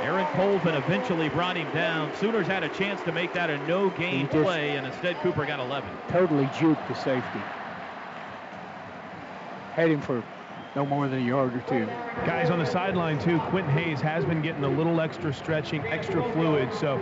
Aaron 0.00 0.26
Colvin 0.34 0.74
eventually 0.74 1.28
brought 1.28 1.56
him 1.56 1.70
down. 1.72 2.12
Sooners 2.16 2.48
had 2.48 2.64
a 2.64 2.68
chance 2.70 3.00
to 3.02 3.12
make 3.12 3.32
that 3.34 3.50
a 3.50 3.58
no-gain 3.68 4.26
play, 4.26 4.76
and 4.76 4.84
instead 4.84 5.16
Cooper 5.20 5.46
got 5.46 5.60
11. 5.60 5.88
Totally 6.08 6.46
juked 6.46 6.86
the 6.88 6.94
safety. 6.94 7.40
Had 9.74 9.90
him 9.90 10.00
for 10.00 10.22
no 10.74 10.86
more 10.86 11.08
than 11.08 11.18
a 11.18 11.22
yard 11.22 11.54
or 11.54 11.60
two. 11.60 11.86
Guys 12.26 12.50
on 12.50 12.58
the 12.58 12.66
sideline, 12.66 13.18
too. 13.18 13.38
Quentin 13.50 13.72
Hayes 13.72 14.00
has 14.00 14.24
been 14.24 14.42
getting 14.42 14.64
a 14.64 14.68
little 14.68 15.00
extra 15.00 15.32
stretching, 15.32 15.80
extra 15.86 16.22
fluid. 16.32 16.72
So 16.74 17.00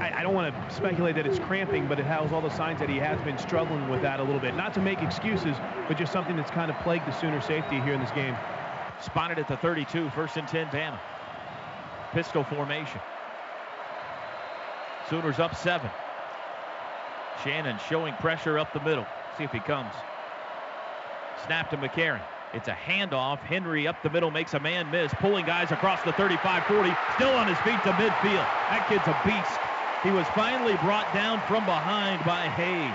I, 0.00 0.20
I 0.20 0.22
don't 0.22 0.34
want 0.34 0.54
to 0.54 0.74
speculate 0.74 1.16
that 1.16 1.26
it's 1.26 1.38
cramping, 1.38 1.86
but 1.86 1.98
it 1.98 2.06
has 2.06 2.32
all 2.32 2.40
the 2.40 2.50
signs 2.50 2.78
that 2.80 2.88
he 2.88 2.96
has 2.96 3.20
been 3.22 3.38
struggling 3.38 3.88
with 3.88 4.02
that 4.02 4.20
a 4.20 4.22
little 4.22 4.40
bit. 4.40 4.54
Not 4.54 4.72
to 4.74 4.80
make 4.80 5.02
excuses, 5.02 5.56
but 5.88 5.98
just 5.98 6.12
something 6.12 6.36
that's 6.36 6.50
kind 6.50 6.70
of 6.70 6.78
plagued 6.78 7.06
the 7.06 7.12
Sooner 7.12 7.40
safety 7.40 7.80
here 7.80 7.92
in 7.94 8.00
this 8.00 8.10
game. 8.12 8.36
Spotted 9.02 9.38
at 9.38 9.48
the 9.48 9.56
32, 9.58 10.10
first 10.10 10.36
and 10.36 10.48
10, 10.48 10.68
Bama. 10.68 10.98
Pistol 12.12 12.44
formation. 12.44 13.00
Sooners 15.08 15.38
up 15.38 15.54
seven. 15.54 15.90
Shannon 17.44 17.78
showing 17.88 18.14
pressure 18.14 18.58
up 18.58 18.72
the 18.72 18.80
middle. 18.80 19.06
See 19.36 19.44
if 19.44 19.52
he 19.52 19.60
comes. 19.60 19.92
Snap 21.46 21.70
to 21.70 21.76
McCarron. 21.76 22.22
It's 22.52 22.68
a 22.68 22.72
handoff. 22.72 23.38
Henry 23.38 23.86
up 23.86 24.02
the 24.02 24.10
middle 24.10 24.30
makes 24.30 24.54
a 24.54 24.60
man 24.60 24.90
miss, 24.90 25.12
pulling 25.14 25.46
guys 25.46 25.70
across 25.70 26.02
the 26.02 26.12
35 26.12 26.64
40, 26.64 26.90
still 27.14 27.30
on 27.30 27.46
his 27.46 27.58
feet 27.58 27.80
to 27.84 27.92
midfield. 27.92 28.46
That 28.70 28.86
kid's 28.88 29.06
a 29.06 29.16
beast. 29.24 29.60
He 30.02 30.10
was 30.10 30.26
finally 30.34 30.76
brought 30.78 31.12
down 31.14 31.40
from 31.46 31.64
behind 31.64 32.24
by 32.24 32.48
Hayes. 32.48 32.90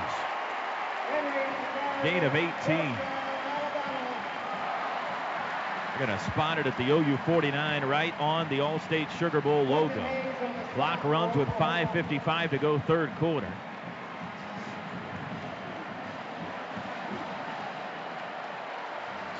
Gain 2.03 2.23
of 2.23 2.35
18. 2.35 2.97
They're 5.97 6.07
going 6.07 6.19
to 6.19 6.25
spot 6.25 6.59
it 6.59 6.67
at 6.67 6.75
the 6.77 6.91
OU 6.91 7.15
49 7.25 7.85
right 7.85 8.19
on 8.19 8.49
the 8.49 8.59
Allstate 8.59 9.09
Sugar 9.17 9.39
Bowl 9.39 9.63
logo. 9.63 10.05
Clock 10.73 11.03
runs 11.05 11.37
with 11.37 11.47
5.55 11.49 12.49
to 12.49 12.57
go 12.57 12.79
third 12.79 13.15
quarter. 13.15 13.51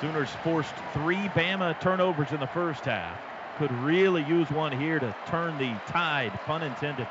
Sooners 0.01 0.29
forced 0.43 0.73
three 0.93 1.29
Bama 1.29 1.79
turnovers 1.79 2.31
in 2.31 2.39
the 2.39 2.47
first 2.47 2.85
half. 2.85 3.17
Could 3.57 3.71
really 3.71 4.23
use 4.23 4.49
one 4.51 4.77
here 4.77 4.99
to 4.99 5.15
turn 5.27 5.57
the 5.57 5.73
tide, 5.87 6.33
pun 6.45 6.63
intended. 6.63 7.07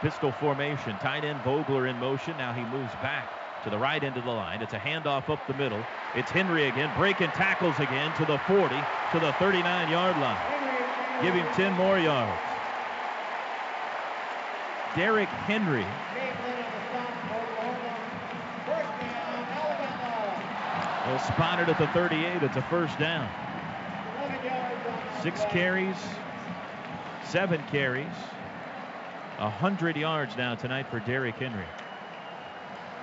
Pistol 0.00 0.32
formation, 0.32 0.96
tight 0.96 1.24
end 1.24 1.40
Vogler 1.42 1.86
in 1.86 1.96
motion. 2.00 2.36
Now 2.36 2.52
he 2.52 2.62
moves 2.62 2.92
back 2.94 3.30
to 3.62 3.70
the 3.70 3.78
right 3.78 4.02
end 4.02 4.16
of 4.16 4.24
the 4.24 4.30
line. 4.30 4.62
It's 4.62 4.72
a 4.72 4.78
handoff 4.78 5.28
up 5.28 5.46
the 5.46 5.54
middle. 5.54 5.84
It's 6.16 6.30
Henry 6.30 6.64
again, 6.68 6.90
breaking 6.96 7.28
tackles 7.28 7.78
again 7.78 8.12
to 8.16 8.24
the 8.24 8.38
40, 8.38 8.74
to 9.12 9.20
the 9.20 9.32
39 9.34 9.90
yard 9.90 10.16
line. 10.18 11.22
Give 11.22 11.34
him 11.34 11.46
10 11.54 11.74
more 11.74 11.98
yards. 11.98 12.40
Derrick 14.96 15.28
Henry. 15.28 15.86
Well, 21.10 21.18
spotted 21.18 21.68
at 21.68 21.76
the 21.76 21.88
38. 21.88 22.40
It's 22.44 22.56
a 22.56 22.62
first 22.62 22.96
down. 23.00 23.28
Six 25.24 25.40
carries, 25.46 25.96
seven 27.24 27.60
carries, 27.72 28.06
100 29.38 29.96
yards 29.96 30.36
now 30.36 30.54
tonight 30.54 30.86
for 30.88 31.00
Derrick 31.00 31.34
Henry. 31.34 31.64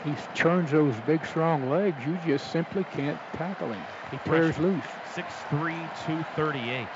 He 0.06 0.14
churns 0.34 0.72
those 0.72 0.96
big, 1.06 1.26
strong 1.26 1.70
legs. 1.70 1.98
You 2.06 2.18
just 2.26 2.50
simply 2.50 2.86
can't 2.94 3.20
tackle 3.34 3.74
him. 3.74 3.84
He 4.10 4.18
tears 4.24 4.58
loose. 4.58 4.86
6'3", 5.14 5.76
238. 6.06 6.88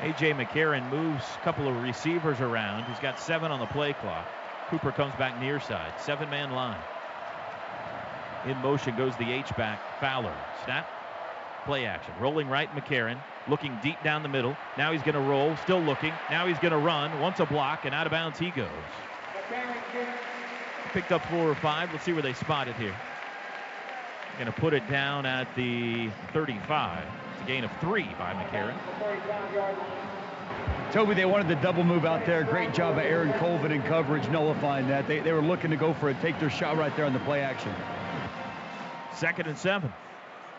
A.J. 0.00 0.32
McCarron 0.32 0.90
moves 0.90 1.24
a 1.38 1.44
couple 1.44 1.68
of 1.68 1.82
receivers 1.82 2.40
around. 2.40 2.84
He's 2.84 3.00
got 3.00 3.20
seven 3.20 3.52
on 3.52 3.60
the 3.60 3.66
play 3.66 3.92
clock. 3.92 4.26
Cooper 4.70 4.92
comes 4.92 5.14
back 5.16 5.38
near 5.38 5.60
side. 5.60 5.92
Seven-man 6.00 6.52
line. 6.52 6.80
In 8.44 8.56
motion 8.58 8.96
goes 8.96 9.16
the 9.16 9.30
H-back, 9.30 9.80
Fowler. 10.00 10.34
Snap. 10.64 10.88
Play 11.64 11.86
action. 11.86 12.14
Rolling 12.20 12.48
right, 12.48 12.70
McCarron. 12.76 13.18
Looking 13.48 13.76
deep 13.82 14.00
down 14.04 14.22
the 14.22 14.28
middle. 14.28 14.56
Now 14.78 14.92
he's 14.92 15.02
going 15.02 15.14
to 15.14 15.20
roll. 15.20 15.56
Still 15.56 15.80
looking. 15.80 16.12
Now 16.30 16.46
he's 16.46 16.58
going 16.58 16.72
to 16.72 16.78
run. 16.78 17.18
Once 17.20 17.40
a 17.40 17.46
block, 17.46 17.84
and 17.84 17.94
out 17.94 18.06
of 18.06 18.12
bounds 18.12 18.38
he 18.38 18.50
goes. 18.50 18.68
Picked 20.92 21.12
up 21.12 21.24
four 21.26 21.50
or 21.50 21.54
five. 21.56 21.90
Let's 21.92 22.04
see 22.04 22.12
where 22.12 22.22
they 22.22 22.34
spot 22.34 22.68
it 22.68 22.76
here. 22.76 22.94
Going 24.38 24.52
to 24.52 24.60
put 24.60 24.74
it 24.74 24.88
down 24.88 25.26
at 25.26 25.52
the 25.56 26.10
35. 26.32 27.04
It's 27.32 27.42
a 27.42 27.46
gain 27.46 27.64
of 27.64 27.70
three 27.80 28.08
by 28.18 28.34
McCarron. 28.34 28.76
Toby, 30.92 31.14
they 31.14 31.24
wanted 31.24 31.48
the 31.48 31.56
double 31.56 31.84
move 31.84 32.04
out 32.04 32.24
there. 32.26 32.44
Great 32.44 32.72
job 32.72 32.96
by 32.96 33.04
Aaron 33.04 33.32
Colvin 33.38 33.72
in 33.72 33.82
coverage, 33.82 34.28
nullifying 34.28 34.86
that. 34.88 35.08
They, 35.08 35.20
they 35.20 35.32
were 35.32 35.42
looking 35.42 35.70
to 35.70 35.76
go 35.76 35.92
for 35.94 36.10
it, 36.10 36.16
take 36.20 36.38
their 36.38 36.50
shot 36.50 36.76
right 36.76 36.94
there 36.96 37.06
on 37.06 37.12
the 37.12 37.18
play 37.20 37.40
action. 37.40 37.74
Second 39.16 39.46
and 39.46 39.56
seven. 39.56 39.92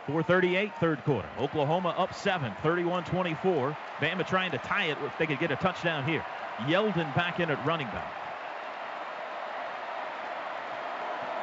438 0.07 0.71
third 0.79 1.03
quarter. 1.03 1.29
Oklahoma 1.37 1.89
up 1.89 2.13
seven, 2.13 2.53
31-24. 2.63 3.77
Bama 3.99 4.25
trying 4.25 4.51
to 4.51 4.57
tie 4.57 4.85
it 4.85 4.97
if 5.05 5.15
they 5.19 5.27
could 5.27 5.39
get 5.39 5.51
a 5.51 5.55
touchdown 5.57 6.03
here. 6.05 6.25
Yeldon 6.59 7.13
back 7.13 7.39
in 7.39 7.51
at 7.51 7.63
running 7.65 7.87
back. 7.87 8.11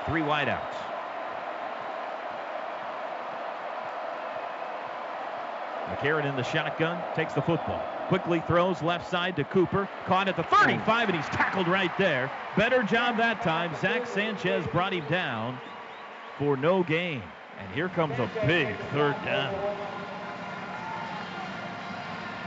Three 0.06 0.22
wideouts. 0.22 0.74
McCarron 5.88 6.24
in 6.24 6.34
the 6.34 6.42
shotgun, 6.42 7.00
takes 7.14 7.34
the 7.34 7.42
football. 7.42 7.86
Quickly 8.08 8.42
throws 8.46 8.82
left 8.82 9.08
side 9.08 9.36
to 9.36 9.44
Cooper. 9.44 9.88
Caught 10.06 10.28
at 10.28 10.36
the 10.36 10.42
35, 10.42 11.10
and 11.10 11.16
he's 11.16 11.26
tackled 11.26 11.68
right 11.68 11.96
there. 11.98 12.30
Better 12.56 12.82
job 12.82 13.18
that 13.18 13.42
time. 13.42 13.72
Zach 13.80 14.06
Sanchez 14.06 14.66
brought 14.68 14.92
him 14.92 15.04
down 15.08 15.58
for 16.38 16.56
no 16.56 16.82
gain. 16.82 17.22
And 17.58 17.72
here 17.72 17.88
comes 17.88 18.18
a 18.18 18.28
big 18.46 18.76
third 18.92 19.16
down. 19.24 19.54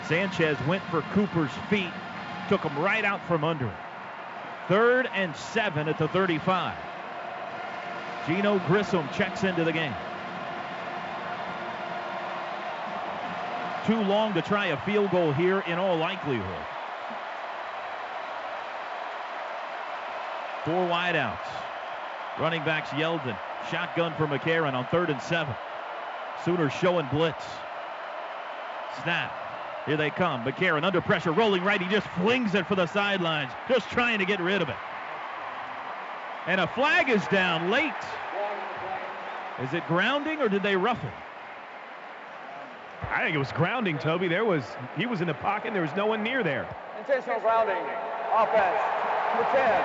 Sanchez 0.07 0.57
went 0.67 0.83
for 0.83 1.01
Cooper's 1.13 1.51
feet, 1.69 1.91
took 2.49 2.61
him 2.61 2.77
right 2.79 3.03
out 3.03 3.25
from 3.27 3.43
under 3.43 3.65
him. 3.65 3.75
Third 4.67 5.09
and 5.13 5.35
seven 5.35 5.87
at 5.87 5.97
the 5.97 6.07
35. 6.09 6.75
Geneo 8.25 8.59
Grissom 8.67 9.07
checks 9.13 9.43
into 9.43 9.63
the 9.63 9.71
game. 9.71 9.95
Too 13.85 14.01
long 14.01 14.33
to 14.33 14.41
try 14.41 14.67
a 14.67 14.77
field 14.81 15.11
goal 15.11 15.31
here 15.31 15.59
in 15.61 15.79
all 15.79 15.95
likelihood. 15.95 16.65
Four 20.65 20.89
wideouts. 20.89 21.37
Running 22.37 22.65
backs 22.65 22.89
Yeldon. 22.89 23.37
Shotgun 23.69 24.13
for 24.15 24.27
McCarron 24.27 24.73
on 24.73 24.85
third 24.87 25.09
and 25.09 25.21
seven. 25.21 25.53
Sooners 26.45 26.73
showing 26.73 27.07
blitz. 27.11 27.43
Snap. 29.03 29.33
Here 29.85 29.97
they 29.97 30.09
come. 30.09 30.43
McCarron 30.43 30.83
under 30.83 31.01
pressure, 31.01 31.31
rolling 31.31 31.63
right. 31.63 31.81
He 31.81 31.87
just 31.89 32.07
flings 32.09 32.55
it 32.55 32.67
for 32.67 32.75
the 32.75 32.87
sidelines, 32.87 33.51
just 33.69 33.89
trying 33.89 34.19
to 34.19 34.25
get 34.25 34.39
rid 34.39 34.61
of 34.61 34.69
it. 34.69 34.75
And 36.45 36.61
a 36.61 36.67
flag 36.67 37.09
is 37.09 37.25
down 37.27 37.69
late. 37.69 37.93
Is 39.63 39.73
it 39.73 39.85
grounding 39.87 40.39
or 40.39 40.49
did 40.49 40.61
they 40.61 40.75
rough 40.75 41.03
it? 41.03 41.13
I 43.09 43.23
think 43.23 43.35
it 43.35 43.39
was 43.39 43.51
grounding, 43.51 43.97
Toby. 43.97 44.27
There 44.27 44.45
was 44.45 44.63
he 44.97 45.05
was 45.05 45.21
in 45.21 45.27
the 45.27 45.33
pocket. 45.33 45.73
There 45.73 45.81
was 45.81 45.95
no 45.95 46.05
one 46.05 46.23
near 46.23 46.43
there. 46.43 46.67
Intentional 46.99 47.39
grounding. 47.39 47.77
Offense. 48.35 48.79
Number 49.33 49.49
10. 49.51 49.83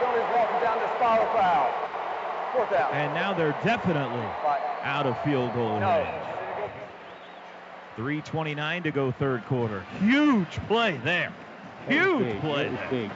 Penalties 0.00 0.28
walking 0.34 0.60
down 0.60 0.78
this 0.80 0.90
spiral 0.96 1.26
foul. 1.36 1.83
Fourth 2.54 2.72
out. 2.72 2.92
And 2.92 3.12
now 3.14 3.34
they're 3.34 3.56
definitely 3.64 4.26
out 4.82 5.06
of 5.06 5.20
field 5.24 5.52
goal 5.54 5.80
range. 5.80 6.08
3.29 7.96 8.82
to 8.84 8.90
go 8.90 9.12
third 9.12 9.44
quarter. 9.46 9.84
Huge 10.00 10.50
play 10.66 10.98
there. 11.04 11.32
Huge 11.88 12.40
play. 12.40 12.76
Big. 12.90 13.10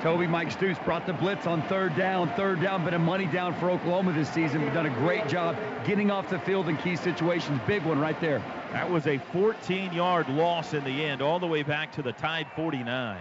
Toby 0.00 0.26
Mike 0.26 0.50
Stoops 0.50 0.78
brought 0.84 1.06
the 1.06 1.12
blitz 1.12 1.46
on 1.46 1.62
third 1.62 1.96
down. 1.96 2.28
Third 2.34 2.60
down, 2.60 2.84
been 2.84 2.94
a 2.94 2.98
money 2.98 3.26
down 3.26 3.54
for 3.54 3.70
Oklahoma 3.70 4.12
this 4.12 4.28
season. 4.30 4.62
We've 4.62 4.74
done 4.74 4.86
a 4.86 4.90
great 4.90 5.28
job 5.28 5.56
getting 5.84 6.10
off 6.10 6.28
the 6.28 6.38
field 6.40 6.68
in 6.68 6.76
key 6.78 6.96
situations. 6.96 7.60
Big 7.66 7.82
one 7.84 7.98
right 8.00 8.20
there. 8.20 8.42
That 8.72 8.90
was 8.90 9.06
a 9.06 9.18
14-yard 9.32 10.28
loss 10.28 10.74
in 10.74 10.84
the 10.84 11.04
end, 11.04 11.22
all 11.22 11.38
the 11.38 11.46
way 11.46 11.62
back 11.62 11.92
to 11.92 12.02
the 12.02 12.12
tied 12.12 12.46
49, 12.56 13.20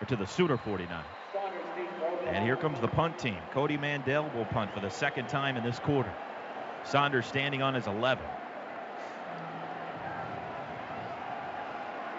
or 0.00 0.06
to 0.06 0.16
the 0.16 0.26
Sooner 0.26 0.56
49. 0.56 1.02
And 2.26 2.44
here 2.44 2.56
comes 2.56 2.80
the 2.80 2.88
punt 2.88 3.18
team. 3.18 3.36
Cody 3.52 3.76
Mandell 3.76 4.32
will 4.34 4.46
punt 4.46 4.72
for 4.72 4.80
the 4.80 4.90
second 4.90 5.28
time 5.28 5.56
in 5.56 5.62
this 5.64 5.78
quarter. 5.78 6.12
Saunders 6.84 7.26
standing 7.26 7.62
on 7.62 7.74
his 7.74 7.86
11. 7.86 8.24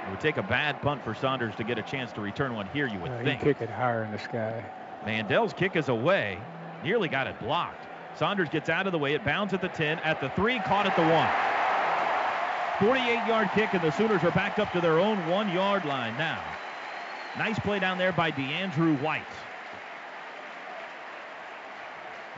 It 0.05 0.11
would 0.11 0.19
take 0.19 0.37
a 0.37 0.43
bad 0.43 0.81
punt 0.81 1.03
for 1.03 1.15
Saunders 1.15 1.55
to 1.55 1.63
get 1.63 1.79
a 1.79 1.81
chance 1.81 2.11
to 2.13 2.21
return 2.21 2.53
one 2.53 2.67
here, 2.73 2.87
you 2.87 2.99
would 2.99 3.11
Uh, 3.11 3.23
think. 3.23 3.41
Kick 3.41 3.61
it 3.61 3.69
higher 3.69 4.03
in 4.03 4.11
the 4.11 4.19
sky. 4.19 4.63
Mandell's 5.05 5.53
kick 5.53 5.75
is 5.75 5.89
away. 5.89 6.37
Nearly 6.83 7.07
got 7.07 7.25
it 7.27 7.39
blocked. 7.39 7.87
Saunders 8.15 8.49
gets 8.49 8.69
out 8.69 8.85
of 8.85 8.91
the 8.91 8.99
way. 8.99 9.13
It 9.13 9.25
bounds 9.25 9.53
at 9.53 9.61
the 9.61 9.67
10, 9.67 9.99
at 9.99 10.21
the 10.21 10.29
3, 10.29 10.59
caught 10.59 10.85
at 10.85 10.95
the 10.95 11.01
1. 11.01 11.27
48-yard 12.79 13.49
kick, 13.55 13.73
and 13.73 13.81
the 13.81 13.91
Sooners 13.91 14.23
are 14.23 14.31
backed 14.31 14.59
up 14.59 14.71
to 14.73 14.81
their 14.81 14.99
own 14.99 15.25
one-yard 15.27 15.85
line 15.85 16.15
now. 16.17 16.41
Nice 17.37 17.57
play 17.59 17.79
down 17.79 17.97
there 17.97 18.11
by 18.11 18.31
DeAndrew 18.31 19.01
White. 19.01 19.23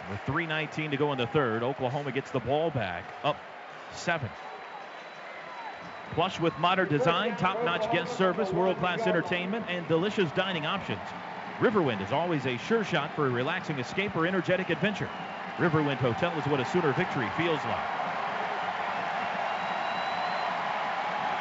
With 0.09 0.19
3.19 0.21 0.91
to 0.91 0.97
go 0.97 1.11
in 1.11 1.17
the 1.17 1.27
third, 1.27 1.63
Oklahoma 1.63 2.11
gets 2.13 2.31
the 2.31 2.39
ball 2.39 2.71
back, 2.71 3.03
up 3.23 3.37
seven. 3.93 4.29
Plush 6.11 6.39
with 6.39 6.57
modern 6.59 6.87
design, 6.87 7.35
top-notch 7.35 7.91
guest 7.91 8.17
service, 8.17 8.51
world-class 8.53 9.01
entertainment, 9.01 9.65
and 9.67 9.85
delicious 9.87 10.31
dining 10.31 10.65
options. 10.65 11.01
Riverwind 11.59 12.05
is 12.05 12.13
always 12.13 12.45
a 12.45 12.57
sure 12.57 12.85
shot 12.85 13.13
for 13.15 13.27
a 13.27 13.29
relaxing 13.29 13.79
escape 13.79 14.15
or 14.15 14.25
energetic 14.25 14.69
adventure. 14.69 15.09
Riverwind 15.57 15.97
Hotel 15.97 16.31
is 16.39 16.45
what 16.45 16.61
a 16.61 16.65
Sooner 16.65 16.93
victory 16.93 17.27
feels 17.35 17.59
like. 17.65 17.89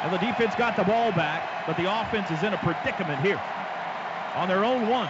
And 0.03 0.13
the 0.13 0.17
defense 0.17 0.55
got 0.55 0.75
the 0.75 0.83
ball 0.83 1.11
back, 1.11 1.65
but 1.65 1.77
the 1.77 1.85
offense 2.01 2.29
is 2.31 2.43
in 2.43 2.53
a 2.53 2.57
predicament 2.57 3.21
here. 3.21 3.41
On 4.35 4.47
their 4.47 4.65
own 4.65 4.89
one. 4.89 5.09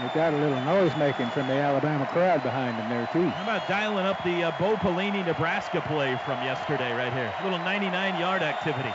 They 0.00 0.08
got 0.14 0.32
a 0.32 0.38
little 0.38 0.60
noise 0.62 0.96
making 0.96 1.28
from 1.30 1.48
the 1.48 1.54
Alabama 1.54 2.06
crowd 2.06 2.42
behind 2.42 2.78
them 2.78 2.88
there, 2.88 3.08
too. 3.12 3.28
How 3.28 3.42
about 3.42 3.68
dialing 3.68 4.06
up 4.06 4.24
the 4.24 4.44
uh, 4.44 4.52
Bo 4.58 4.76
Pelini, 4.76 5.24
Nebraska 5.24 5.82
play 5.82 6.18
from 6.24 6.42
yesterday 6.42 6.92
right 6.92 7.12
here? 7.12 7.32
A 7.40 7.44
little 7.44 7.58
99-yard 7.58 8.42
activity. 8.42 8.92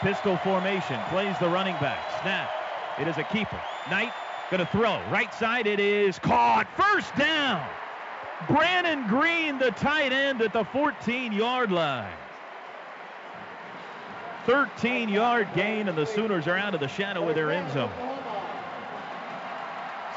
Pistol 0.00 0.36
formation, 0.38 1.00
plays 1.08 1.34
the 1.38 1.48
running 1.48 1.74
back. 1.76 2.20
Snap. 2.20 2.50
It 3.00 3.08
is 3.08 3.16
a 3.16 3.24
keeper. 3.24 3.58
Knight 3.90 4.12
going 4.50 4.64
to 4.64 4.70
throw. 4.70 5.00
Right 5.10 5.32
side, 5.32 5.66
it 5.66 5.80
is 5.80 6.18
caught. 6.18 6.66
First 6.76 7.16
down. 7.16 7.66
Brandon 8.48 9.06
Green, 9.08 9.58
the 9.58 9.70
tight 9.72 10.12
end 10.12 10.42
at 10.42 10.52
the 10.52 10.64
14-yard 10.64 11.72
line. 11.72 12.12
13-yard 14.46 15.48
gain, 15.54 15.88
and 15.88 15.96
the 15.96 16.06
Sooners 16.06 16.46
are 16.46 16.56
out 16.56 16.74
of 16.74 16.80
the 16.80 16.88
shadow 16.88 17.28
of 17.28 17.34
their 17.34 17.50
end 17.50 17.72
zone. 17.72 18.07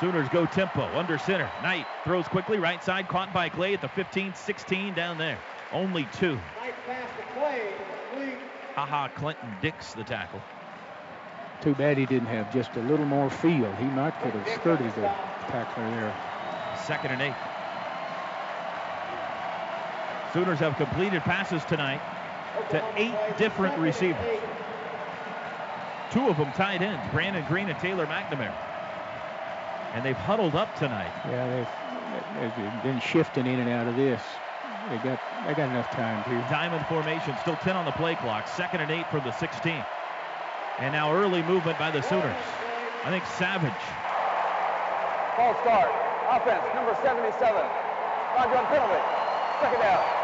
Sooners 0.02 0.28
go 0.30 0.48
tempo 0.48 0.82
under 0.98 1.20
center. 1.20 1.48
Knight 1.62 1.86
throws 2.04 2.28
quickly, 2.28 2.58
right 2.58 2.84
side, 2.84 3.08
caught 3.08 3.32
by 3.32 3.50
Clay 3.50 3.76
at 3.76 3.82
the 3.82 3.88
15, 3.88 4.34
16 4.34 4.96
down 4.96 5.20
there. 5.20 5.38
Only 5.72 6.08
two. 6.12 6.34
Knight 6.60 6.74
pass 6.88 7.08
to 7.18 7.40
Clay. 7.40 7.74
Ha 8.74 8.84
Ha 8.84 9.10
Clinton-Dix 9.10 9.94
the 9.94 10.04
tackle. 10.04 10.42
Too 11.62 11.76
bad 11.76 12.00
he 12.00 12.08
didn't 12.08 12.30
have 12.30 12.52
just 12.52 12.76
a 12.78 12.80
little 12.80 13.06
more 13.06 13.30
feel. 13.30 13.72
He 13.74 13.86
might 13.86 14.20
could 14.24 14.32
have 14.34 14.60
skirted 14.60 14.88
the 14.96 15.02
tackler 15.52 15.88
there. 15.92 16.16
Second 16.84 17.12
and 17.12 17.22
eight. 17.22 17.36
Sooners 20.34 20.58
have 20.58 20.78
completed 20.78 21.22
passes 21.22 21.64
tonight 21.66 22.02
to 22.72 22.84
eight 22.96 23.14
different 23.38 23.78
receivers. 23.78 24.40
Two 26.10 26.28
of 26.28 26.38
them 26.38 26.52
tight 26.54 26.82
ends, 26.82 27.04
Brandon 27.12 27.46
Green 27.48 27.70
and 27.70 27.78
Taylor 27.78 28.08
McNamara. 28.08 28.71
And 29.94 30.06
they've 30.06 30.16
huddled 30.16 30.56
up 30.56 30.74
tonight. 30.78 31.12
Yeah, 31.28 31.48
they've, 31.50 32.52
they've 32.56 32.84
been 32.84 33.00
shifting 33.02 33.46
in 33.46 33.60
and 33.60 33.70
out 33.70 33.88
of 33.88 33.96
this. 33.96 34.22
They 34.90 34.98
got 34.98 35.20
they 35.46 35.54
got 35.54 35.70
enough 35.70 35.92
time 35.92 36.24
to. 36.24 36.50
Diamond 36.50 36.86
formation, 36.88 37.36
still 37.42 37.56
10 37.58 37.76
on 37.76 37.86
the 37.86 37.92
play 37.92 38.16
clock. 38.16 38.48
Second 38.48 38.82
and 38.82 38.92
eight 38.92 39.08
from 39.12 39.24
the 39.24 39.32
16. 39.34 39.84
And 40.80 40.94
now 40.94 41.14
early 41.14 41.44
movement 41.44 41.78
by 41.78 41.92
the 41.92 42.02
Sooners. 42.02 42.36
I 43.06 43.10
think 43.10 43.26
Savage. 43.38 43.72
False 45.36 45.58
start. 45.62 45.92
Offense, 46.30 46.64
number 46.74 46.98
77. 47.04 47.38
Shotgun 48.36 48.66
penalty. 48.68 49.02
Second 49.62 49.80
down. 49.80 50.22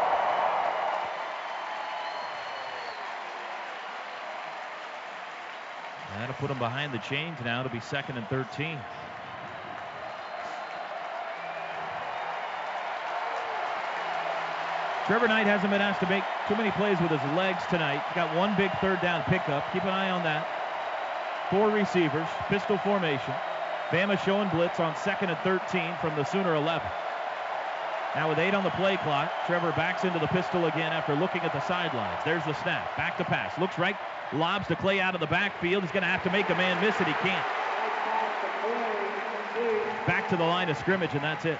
That'll 6.18 6.34
put 6.34 6.48
them 6.48 6.58
behind 6.58 6.92
the 6.92 6.98
chains 6.98 7.38
now 7.44 7.62
to 7.62 7.68
be 7.68 7.78
second 7.78 8.18
and 8.18 8.26
13. 8.28 8.78
Trevor 15.08 15.26
Knight 15.26 15.46
hasn't 15.46 15.70
been 15.70 15.80
asked 15.80 16.00
to 16.00 16.08
make 16.10 16.22
too 16.48 16.54
many 16.54 16.70
plays 16.72 17.00
with 17.00 17.10
his 17.10 17.22
legs 17.32 17.64
tonight. 17.70 18.04
Got 18.14 18.36
one 18.36 18.54
big 18.56 18.70
third 18.78 19.00
down 19.00 19.24
pickup. 19.24 19.64
Keep 19.72 19.84
an 19.84 19.88
eye 19.88 20.10
on 20.10 20.22
that. 20.22 20.46
Four 21.48 21.70
receivers, 21.70 22.28
pistol 22.50 22.76
formation. 22.76 23.32
Bama 23.88 24.22
showing 24.22 24.50
blitz 24.50 24.80
on 24.80 24.94
second 24.96 25.30
and 25.30 25.38
13 25.38 25.96
from 26.02 26.14
the 26.14 26.24
Sooner 26.24 26.54
11. 26.56 26.86
Now 28.16 28.28
with 28.28 28.38
eight 28.38 28.52
on 28.52 28.64
the 28.64 28.70
play 28.76 28.98
clock, 28.98 29.32
Trevor 29.46 29.72
backs 29.72 30.04
into 30.04 30.18
the 30.18 30.26
pistol 30.26 30.66
again 30.66 30.92
after 30.92 31.14
looking 31.14 31.40
at 31.40 31.54
the 31.54 31.66
sidelines. 31.66 32.20
There's 32.22 32.44
the 32.44 32.52
snap. 32.60 32.94
Back 32.98 33.16
to 33.16 33.24
pass. 33.24 33.58
Looks 33.58 33.78
right. 33.78 33.96
Lobs 34.34 34.66
to 34.66 34.76
Clay 34.76 35.00
out 35.00 35.14
of 35.14 35.22
the 35.22 35.26
backfield. 35.26 35.84
He's 35.84 35.92
going 35.92 36.02
to 36.02 36.08
have 36.08 36.22
to 36.24 36.30
make 36.30 36.50
a 36.50 36.54
man 36.54 36.84
miss 36.84 37.00
it. 37.00 37.06
He 37.06 37.14
can't. 37.14 37.46
Back 40.06 40.28
to 40.28 40.36
the 40.36 40.44
line 40.44 40.68
of 40.68 40.76
scrimmage, 40.76 41.14
and 41.14 41.24
that's 41.24 41.46
it. 41.46 41.58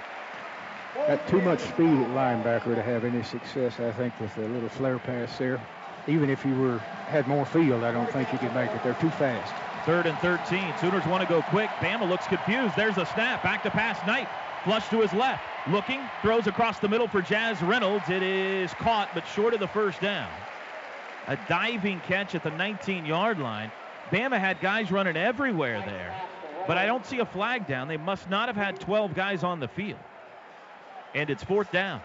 Got 0.95 1.27
too 1.27 1.41
much 1.41 1.59
speed 1.59 1.99
at 1.99 2.09
linebacker 2.09 2.75
to 2.75 2.81
have 2.81 3.05
any 3.05 3.23
success, 3.23 3.79
I 3.79 3.91
think, 3.91 4.19
with 4.19 4.35
a 4.37 4.41
little 4.47 4.69
flare 4.69 4.99
pass 4.99 5.37
there. 5.37 5.61
Even 6.07 6.29
if 6.29 6.45
you 6.45 6.55
were 6.55 6.79
had 7.07 7.27
more 7.27 7.45
field, 7.45 7.83
I 7.83 7.91
don't 7.91 8.11
think 8.11 8.31
you 8.33 8.39
could 8.39 8.53
make 8.55 8.71
it. 8.71 8.83
They're 8.83 8.93
too 8.95 9.09
fast. 9.11 9.53
Third 9.85 10.07
and 10.07 10.17
13. 10.19 10.73
Sooners 10.79 11.05
want 11.05 11.21
to 11.21 11.29
go 11.29 11.41
quick. 11.43 11.69
Bama 11.79 12.07
looks 12.07 12.27
confused. 12.27 12.75
There's 12.75 12.97
a 12.97 13.05
snap. 13.07 13.43
Back 13.43 13.63
to 13.63 13.71
pass. 13.71 14.05
Knight. 14.07 14.27
Flush 14.63 14.87
to 14.89 15.01
his 15.01 15.13
left. 15.13 15.43
Looking. 15.69 16.01
Throws 16.21 16.47
across 16.47 16.79
the 16.79 16.89
middle 16.89 17.07
for 17.07 17.21
Jaz 17.21 17.65
Reynolds. 17.67 18.09
It 18.09 18.23
is 18.23 18.73
caught, 18.73 19.09
but 19.13 19.25
short 19.27 19.53
of 19.53 19.59
the 19.59 19.67
first 19.67 20.01
down. 20.01 20.29
A 21.27 21.37
diving 21.47 21.99
catch 22.01 22.33
at 22.35 22.43
the 22.43 22.51
19-yard 22.51 23.39
line. 23.39 23.71
Bama 24.11 24.39
had 24.39 24.59
guys 24.59 24.91
running 24.91 25.15
everywhere 25.15 25.83
there. 25.85 26.13
But 26.67 26.77
I 26.77 26.85
don't 26.85 27.05
see 27.05 27.19
a 27.19 27.25
flag 27.25 27.67
down. 27.67 27.87
They 27.87 27.97
must 27.97 28.29
not 28.29 28.49
have 28.49 28.55
had 28.55 28.79
12 28.79 29.13
guys 29.13 29.43
on 29.43 29.59
the 29.59 29.67
field. 29.67 29.99
And 31.15 31.29
it's 31.29 31.43
fourth 31.43 31.71
down. 31.71 32.01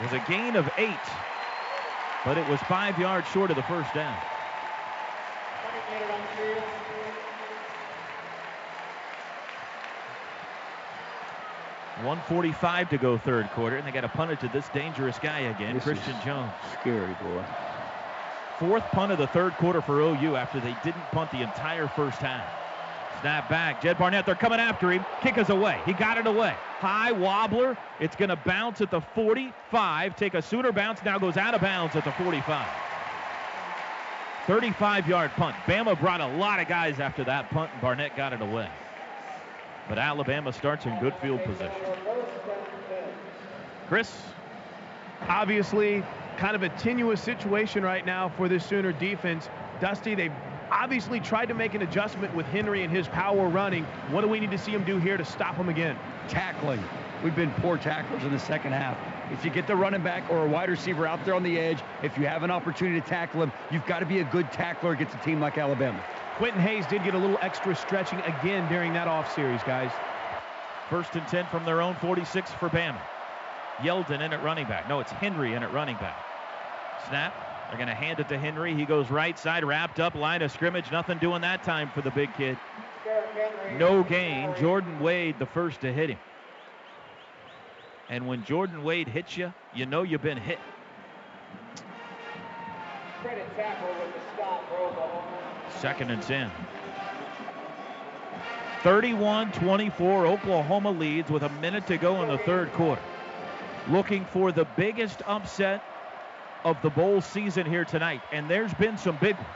It 0.00 0.04
was 0.04 0.12
a 0.12 0.24
gain 0.30 0.56
of 0.56 0.68
eight, 0.78 0.88
but 2.24 2.38
it 2.38 2.48
was 2.48 2.60
five 2.60 2.98
yards 2.98 3.28
short 3.28 3.50
of 3.50 3.56
the 3.56 3.62
first 3.64 3.92
down. 3.94 4.16
145 12.02 12.90
to 12.90 12.98
go 12.98 13.16
third 13.16 13.48
quarter, 13.50 13.76
and 13.76 13.86
they 13.86 13.92
got 13.92 14.04
a 14.04 14.08
punt 14.08 14.38
to 14.40 14.48
this 14.48 14.68
dangerous 14.70 15.18
guy 15.18 15.40
again, 15.40 15.74
This 15.74 15.84
Christian 15.84 16.14
is 16.16 16.24
Jones. 16.24 16.52
Scary 16.80 17.14
boy. 17.22 17.44
Fourth 18.58 18.84
punt 18.90 19.12
of 19.12 19.18
the 19.18 19.26
third 19.28 19.52
quarter 19.54 19.80
for 19.80 20.00
OU 20.00 20.36
after 20.36 20.58
they 20.58 20.74
didn't 20.82 21.04
punt 21.12 21.30
the 21.30 21.42
entire 21.42 21.86
first 21.86 22.18
half. 22.18 22.61
Snap 23.22 23.48
back. 23.48 23.80
Jed 23.80 23.98
Barnett, 23.98 24.26
they're 24.26 24.34
coming 24.34 24.58
after 24.58 24.90
him. 24.90 25.06
Kick 25.20 25.38
is 25.38 25.48
away. 25.48 25.80
He 25.86 25.92
got 25.92 26.18
it 26.18 26.26
away. 26.26 26.56
High 26.80 27.12
wobbler. 27.12 27.78
It's 28.00 28.16
going 28.16 28.30
to 28.30 28.36
bounce 28.36 28.80
at 28.80 28.90
the 28.90 29.00
45. 29.00 30.16
Take 30.16 30.34
a 30.34 30.42
Sooner 30.42 30.72
bounce. 30.72 31.04
Now 31.04 31.20
goes 31.20 31.36
out 31.36 31.54
of 31.54 31.60
bounds 31.60 31.94
at 31.94 32.04
the 32.04 32.10
45. 32.12 32.66
35 34.48 35.08
yard 35.08 35.30
punt. 35.36 35.54
Bama 35.66 35.98
brought 36.00 36.20
a 36.20 36.26
lot 36.36 36.58
of 36.58 36.66
guys 36.66 36.98
after 36.98 37.22
that 37.22 37.48
punt, 37.50 37.70
and 37.72 37.80
Barnett 37.80 38.16
got 38.16 38.32
it 38.32 38.42
away. 38.42 38.68
But 39.88 39.98
Alabama 39.98 40.52
starts 40.52 40.84
in 40.86 40.98
good 40.98 41.14
field 41.22 41.44
position. 41.44 41.70
Chris? 43.86 44.12
Obviously, 45.28 46.02
kind 46.38 46.56
of 46.56 46.64
a 46.64 46.70
tenuous 46.70 47.22
situation 47.22 47.84
right 47.84 48.04
now 48.04 48.28
for 48.30 48.48
this 48.48 48.66
Sooner 48.66 48.90
defense. 48.90 49.48
Dusty, 49.80 50.16
they 50.16 50.32
obviously 50.72 51.20
tried 51.20 51.46
to 51.46 51.54
make 51.54 51.74
an 51.74 51.82
adjustment 51.82 52.34
with 52.34 52.46
Henry 52.46 52.82
and 52.82 52.90
his 52.92 53.06
power 53.06 53.48
running. 53.48 53.84
What 54.10 54.22
do 54.22 54.28
we 54.28 54.40
need 54.40 54.50
to 54.50 54.58
see 54.58 54.72
him 54.72 54.84
do 54.84 54.98
here 54.98 55.16
to 55.16 55.24
stop 55.24 55.54
him 55.54 55.68
again? 55.68 55.98
Tackling. 56.28 56.82
We've 57.22 57.36
been 57.36 57.50
poor 57.52 57.76
tacklers 57.76 58.24
in 58.24 58.32
the 58.32 58.38
second 58.38 58.72
half. 58.72 58.96
If 59.30 59.44
you 59.44 59.50
get 59.50 59.66
the 59.66 59.76
running 59.76 60.02
back 60.02 60.28
or 60.30 60.44
a 60.44 60.48
wide 60.48 60.70
receiver 60.70 61.06
out 61.06 61.24
there 61.24 61.34
on 61.34 61.42
the 61.42 61.58
edge, 61.58 61.78
if 62.02 62.18
you 62.18 62.26
have 62.26 62.42
an 62.42 62.50
opportunity 62.50 63.00
to 63.00 63.06
tackle 63.06 63.42
him, 63.42 63.52
you've 63.70 63.86
got 63.86 64.00
to 64.00 64.06
be 64.06 64.20
a 64.20 64.24
good 64.24 64.50
tackler 64.50 64.92
against 64.92 65.14
a 65.14 65.18
team 65.18 65.40
like 65.40 65.56
Alabama. 65.58 66.02
Quentin 66.36 66.60
Hayes 66.60 66.86
did 66.86 67.04
get 67.04 67.14
a 67.14 67.18
little 67.18 67.38
extra 67.42 67.76
stretching 67.76 68.18
again 68.20 68.68
during 68.68 68.92
that 68.94 69.06
off 69.06 69.32
series, 69.34 69.62
guys. 69.62 69.92
First 70.90 71.14
and 71.14 71.26
10 71.28 71.46
from 71.46 71.64
their 71.64 71.80
own 71.80 71.94
46 71.96 72.50
for 72.52 72.68
Bama. 72.68 73.00
Yeldon 73.78 74.20
in 74.20 74.32
at 74.32 74.42
running 74.42 74.66
back. 74.66 74.88
No, 74.88 75.00
it's 75.00 75.12
Henry 75.12 75.54
in 75.54 75.62
at 75.62 75.72
running 75.72 75.96
back. 75.96 76.18
Snap. 77.08 77.51
They're 77.72 77.78
going 77.78 77.88
to 77.88 77.94
hand 77.94 78.20
it 78.20 78.28
to 78.28 78.38
Henry. 78.38 78.74
He 78.74 78.84
goes 78.84 79.10
right 79.10 79.38
side, 79.38 79.64
wrapped 79.64 79.98
up, 79.98 80.14
line 80.14 80.42
of 80.42 80.52
scrimmage. 80.52 80.92
Nothing 80.92 81.16
doing 81.16 81.40
that 81.40 81.62
time 81.62 81.88
for 81.88 82.02
the 82.02 82.10
big 82.10 82.28
kid. 82.34 82.58
No 83.78 84.02
gain. 84.02 84.54
Jordan 84.60 85.00
Wade, 85.00 85.38
the 85.38 85.46
first 85.46 85.80
to 85.80 85.90
hit 85.90 86.10
him. 86.10 86.18
And 88.10 88.26
when 88.26 88.44
Jordan 88.44 88.84
Wade 88.84 89.08
hits 89.08 89.38
you, 89.38 89.54
you 89.74 89.86
know 89.86 90.02
you've 90.02 90.20
been 90.20 90.36
hit. 90.36 90.58
Second 95.78 96.10
and 96.10 96.22
10. 96.22 96.50
31-24, 98.82 100.28
Oklahoma 100.28 100.90
leads 100.90 101.30
with 101.30 101.42
a 101.42 101.48
minute 101.48 101.86
to 101.86 101.96
go 101.96 102.22
in 102.22 102.28
the 102.28 102.36
third 102.36 102.70
quarter. 102.74 103.00
Looking 103.88 104.26
for 104.26 104.52
the 104.52 104.66
biggest 104.76 105.22
upset 105.26 105.82
of 106.64 106.80
the 106.82 106.90
bowl 106.90 107.20
season 107.20 107.66
here 107.66 107.84
tonight, 107.84 108.22
and 108.32 108.48
there's 108.48 108.74
been 108.74 108.96
some 108.96 109.16
big 109.20 109.36
ones. 109.36 109.48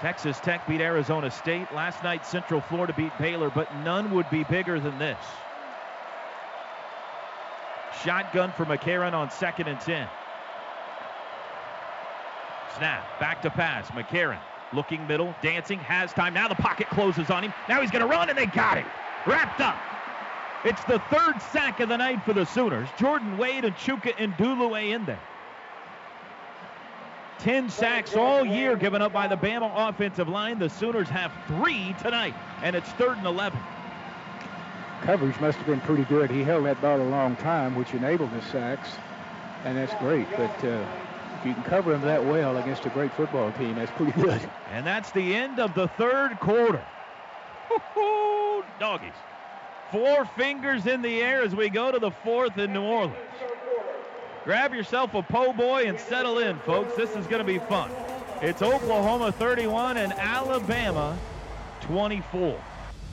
Texas 0.00 0.38
Tech 0.40 0.66
beat 0.68 0.80
Arizona 0.80 1.30
State. 1.30 1.72
Last 1.72 2.04
night, 2.04 2.24
Central 2.24 2.60
Florida 2.60 2.94
beat 2.96 3.16
Baylor, 3.18 3.50
but 3.50 3.74
none 3.78 4.12
would 4.12 4.30
be 4.30 4.44
bigger 4.44 4.78
than 4.78 4.98
this. 4.98 5.18
Shotgun 8.04 8.52
for 8.52 8.64
McCarron 8.64 9.12
on 9.12 9.30
second 9.30 9.66
and 9.66 9.80
10. 9.80 10.08
Snap, 12.76 13.18
back 13.18 13.42
to 13.42 13.50
pass. 13.50 13.90
McCarron 13.90 14.38
looking 14.72 15.04
middle, 15.06 15.34
dancing, 15.42 15.78
has 15.80 16.12
time. 16.12 16.34
Now 16.34 16.46
the 16.46 16.54
pocket 16.54 16.88
closes 16.88 17.30
on 17.30 17.42
him. 17.42 17.52
Now 17.68 17.80
he's 17.80 17.90
going 17.90 18.02
to 18.02 18.10
run, 18.10 18.28
and 18.28 18.38
they 18.38 18.46
got 18.46 18.78
him. 18.78 18.86
Wrapped 19.26 19.60
up. 19.60 19.76
It's 20.64 20.82
the 20.84 20.98
third 21.10 21.40
sack 21.52 21.80
of 21.80 21.88
the 21.88 21.96
night 21.96 22.24
for 22.24 22.32
the 22.32 22.44
Sooners. 22.44 22.88
Jordan 22.98 23.38
Wade 23.38 23.64
and 23.64 23.76
Chuka 23.76 24.12
and 24.18 24.32
Ndulue 24.34 24.90
in 24.92 25.04
there. 25.04 25.20
10 27.38 27.70
sacks 27.70 28.16
all 28.16 28.44
year 28.44 28.74
given 28.74 29.00
up 29.00 29.12
by 29.12 29.28
the 29.28 29.36
Bama 29.36 29.88
offensive 29.88 30.28
line. 30.28 30.58
The 30.58 30.68
Sooners 30.68 31.08
have 31.08 31.32
three 31.46 31.94
tonight, 32.02 32.34
and 32.62 32.74
it's 32.74 32.88
third 32.90 33.16
and 33.18 33.26
11. 33.26 33.58
Coverage 35.02 35.38
must 35.40 35.58
have 35.58 35.66
been 35.66 35.80
pretty 35.82 36.02
good. 36.04 36.30
He 36.30 36.42
held 36.42 36.66
that 36.66 36.80
ball 36.82 37.00
a 37.00 37.02
long 37.04 37.36
time, 37.36 37.76
which 37.76 37.94
enabled 37.94 38.32
the 38.32 38.42
sacks, 38.42 38.90
and 39.64 39.76
that's 39.76 39.94
great. 40.00 40.26
But 40.32 40.64
uh, 40.64 40.84
if 41.38 41.46
you 41.46 41.54
can 41.54 41.62
cover 41.62 41.94
him 41.94 42.00
that 42.00 42.24
well 42.24 42.56
against 42.56 42.84
a 42.86 42.90
great 42.90 43.12
football 43.12 43.52
team, 43.52 43.76
that's 43.76 43.92
pretty 43.92 44.20
good. 44.20 44.40
And 44.72 44.84
that's 44.84 45.12
the 45.12 45.36
end 45.36 45.60
of 45.60 45.74
the 45.74 45.86
third 45.86 46.40
quarter. 46.40 46.84
Doggies. 48.80 49.12
Four 49.90 50.26
fingers 50.26 50.86
in 50.86 51.00
the 51.00 51.22
air 51.22 51.42
as 51.42 51.54
we 51.54 51.70
go 51.70 51.90
to 51.90 51.98
the 51.98 52.10
fourth 52.10 52.58
in 52.58 52.74
New 52.74 52.82
Orleans. 52.82 53.16
Grab 54.44 54.74
yourself 54.74 55.14
a 55.14 55.22
po' 55.22 55.52
boy 55.52 55.84
and 55.84 55.98
settle 55.98 56.38
in, 56.38 56.58
folks. 56.60 56.94
This 56.94 57.16
is 57.16 57.26
going 57.26 57.38
to 57.38 57.44
be 57.44 57.58
fun. 57.58 57.90
It's 58.42 58.60
Oklahoma 58.60 59.32
31 59.32 59.96
and 59.96 60.12
Alabama 60.12 61.18
24. 61.80 62.60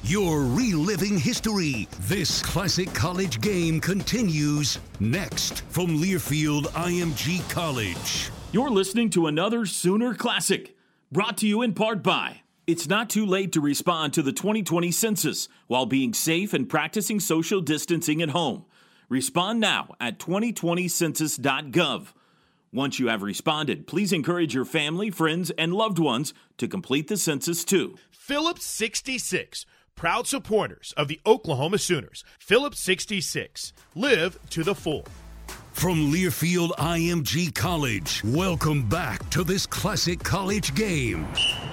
You're 0.04 0.44
reliving 0.44 1.18
history. 1.18 1.88
This 2.02 2.42
classic 2.42 2.94
college 2.94 3.42
game 3.42 3.80
continues 3.80 4.78
next 5.00 5.62
from 5.70 5.98
Learfield 5.98 6.66
IMG 6.74 7.50
College. 7.50 8.30
You're 8.52 8.70
listening 8.70 9.10
to 9.12 9.28
another 9.28 9.66
Sooner 9.66 10.14
Classic, 10.14 10.76
brought 11.12 11.38
to 11.38 11.48
you 11.48 11.62
in 11.62 11.74
part 11.74 12.04
by. 12.04 12.42
It's 12.68 12.90
not 12.90 13.12
too 13.12 13.28
late 13.28 13.52
to 13.52 13.62
respond 13.62 14.14
to 14.14 14.24
the 14.24 14.32
2020 14.34 14.92
census 14.92 15.48
while 15.68 15.86
being 15.86 16.16
safe 16.16 16.52
and 16.52 16.68
practicing 16.68 17.20
social 17.20 17.62
distancing 17.62 18.24
at 18.24 18.30
home. 18.30 18.66
Respond 19.08 19.60
now 19.60 19.94
at 20.00 20.18
2020census.gov. 20.18 22.08
Once 22.74 22.98
you 23.00 23.08
have 23.08 23.22
responded, 23.22 23.86
please 23.86 24.12
encourage 24.12 24.56
your 24.56 24.66
family, 24.66 25.12
friends, 25.12 25.52
and 25.52 25.76
loved 25.76 26.00
ones 26.00 26.34
to 26.58 26.68
complete 26.68 27.08
the 27.08 27.18
census 27.18 27.64
too. 27.64 27.98
Phillips 28.10 28.66
66, 28.66 29.68
proud 29.94 30.26
supporters 30.26 30.92
of 30.98 31.08
the 31.08 31.22
Oklahoma 31.24 31.78
Sooners. 31.78 32.24
Phillips 32.40 32.80
66, 32.80 33.74
live 33.94 34.40
to 34.50 34.64
the 34.64 34.74
full. 34.74 35.06
From 35.76 36.10
Learfield 36.10 36.70
IMG 36.78 37.54
College, 37.54 38.24
welcome 38.24 38.82
back 38.84 39.30
to 39.32 39.44
this 39.44 39.66
classic 39.66 40.24
college 40.24 40.74
game. 40.74 41.28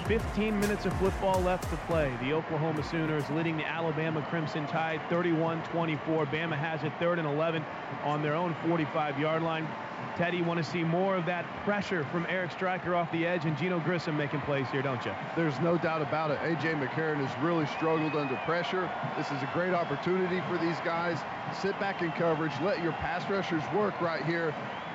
15 0.07 0.59
minutes 0.59 0.85
of 0.85 0.93
football 0.99 1.39
left 1.39 1.69
to 1.69 1.77
play. 1.87 2.13
The 2.21 2.33
Oklahoma 2.33 2.83
Sooners 2.83 3.23
leading 3.29 3.55
the 3.55 3.65
Alabama 3.65 4.21
Crimson 4.29 4.67
Tide 4.67 4.99
31-24. 5.09 6.29
Bama 6.29 6.57
has 6.57 6.83
it 6.83 6.91
third 6.99 7.17
and 7.17 7.25
11 7.25 7.63
on 8.03 8.21
their 8.21 8.35
own 8.35 8.53
45-yard 8.65 9.41
line. 9.41 9.65
Teddy, 10.15 10.37
you 10.37 10.43
want 10.43 10.63
to 10.63 10.63
see 10.63 10.83
more 10.83 11.15
of 11.15 11.25
that 11.25 11.45
pressure 11.63 12.03
from 12.05 12.27
Eric 12.29 12.51
Striker 12.51 12.93
off 12.93 13.11
the 13.11 13.25
edge 13.25 13.45
and 13.45 13.57
Geneo 13.57 13.83
Grissom 13.83 14.15
making 14.15 14.41
plays 14.41 14.67
here, 14.69 14.83
don't 14.83 15.03
you? 15.03 15.11
There's 15.35 15.59
no 15.59 15.75
doubt 15.77 16.03
about 16.03 16.29
it. 16.29 16.39
A.J. 16.43 16.73
McCarron 16.73 17.25
has 17.25 17.43
really 17.43 17.65
struggled 17.65 18.15
under 18.15 18.35
pressure. 18.45 18.89
This 19.17 19.31
is 19.31 19.41
a 19.41 19.49
great 19.53 19.73
opportunity 19.73 20.41
for 20.47 20.59
these 20.59 20.77
guys. 20.81 21.17
Sit 21.59 21.79
back 21.79 22.03
in 22.03 22.11
coverage. 22.11 22.53
Let 22.61 22.83
your 22.83 22.93
pass 22.93 23.27
rushers 23.27 23.63
work 23.73 23.99
right 24.01 24.23
here 24.23 24.53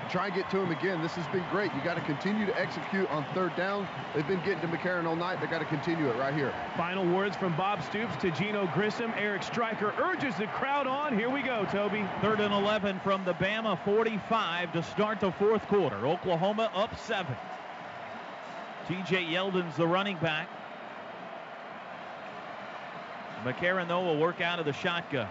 try 0.08 0.26
and 0.26 0.34
get 0.34 0.50
to 0.50 0.58
him 0.58 0.70
again. 0.70 1.02
This 1.02 1.14
has 1.14 1.26
been 1.28 1.44
great. 1.50 1.72
You 1.74 1.80
got 1.82 1.94
to 1.94 2.00
continue 2.00 2.46
to 2.46 2.58
execute 2.58 3.08
on 3.10 3.24
third 3.34 3.54
down. 3.56 3.86
They've 4.14 4.26
been 4.26 4.42
getting 4.44 4.60
to 4.60 4.68
McCarron 4.68 5.06
all 5.06 5.16
night. 5.16 5.40
They 5.40 5.46
got 5.46 5.58
to 5.58 5.64
continue 5.66 6.08
it 6.08 6.16
right 6.16 6.34
here. 6.34 6.52
Final 6.76 7.06
words 7.06 7.36
from 7.36 7.56
Bob 7.56 7.82
Stoops 7.82 8.16
to 8.16 8.30
Geneo 8.30 8.72
Grissom. 8.74 9.12
Eric 9.16 9.42
Striker 9.42 9.94
urges 9.98 10.34
the 10.36 10.46
crowd 10.48 10.86
on. 10.86 11.16
Here 11.16 11.30
we 11.30 11.42
go, 11.42 11.66
Toby. 11.66 12.04
Third 12.22 12.40
and 12.40 12.54
11 12.54 13.00
from 13.00 13.24
the 13.24 13.34
Bama 13.34 13.82
45 13.84 14.72
to 14.72 14.82
start 14.82 15.20
the 15.20 15.32
fourth 15.32 15.66
quarter. 15.68 16.06
Oklahoma 16.06 16.70
up 16.74 16.98
seven. 16.98 17.36
TJ 18.88 19.30
Yeldon's 19.30 19.76
the 19.76 19.86
running 19.86 20.16
back. 20.18 20.48
McCarron, 23.44 23.88
though, 23.88 24.02
will 24.02 24.18
work 24.18 24.40
out 24.40 24.58
of 24.58 24.64
the 24.64 24.72
shotgun. 24.72 25.28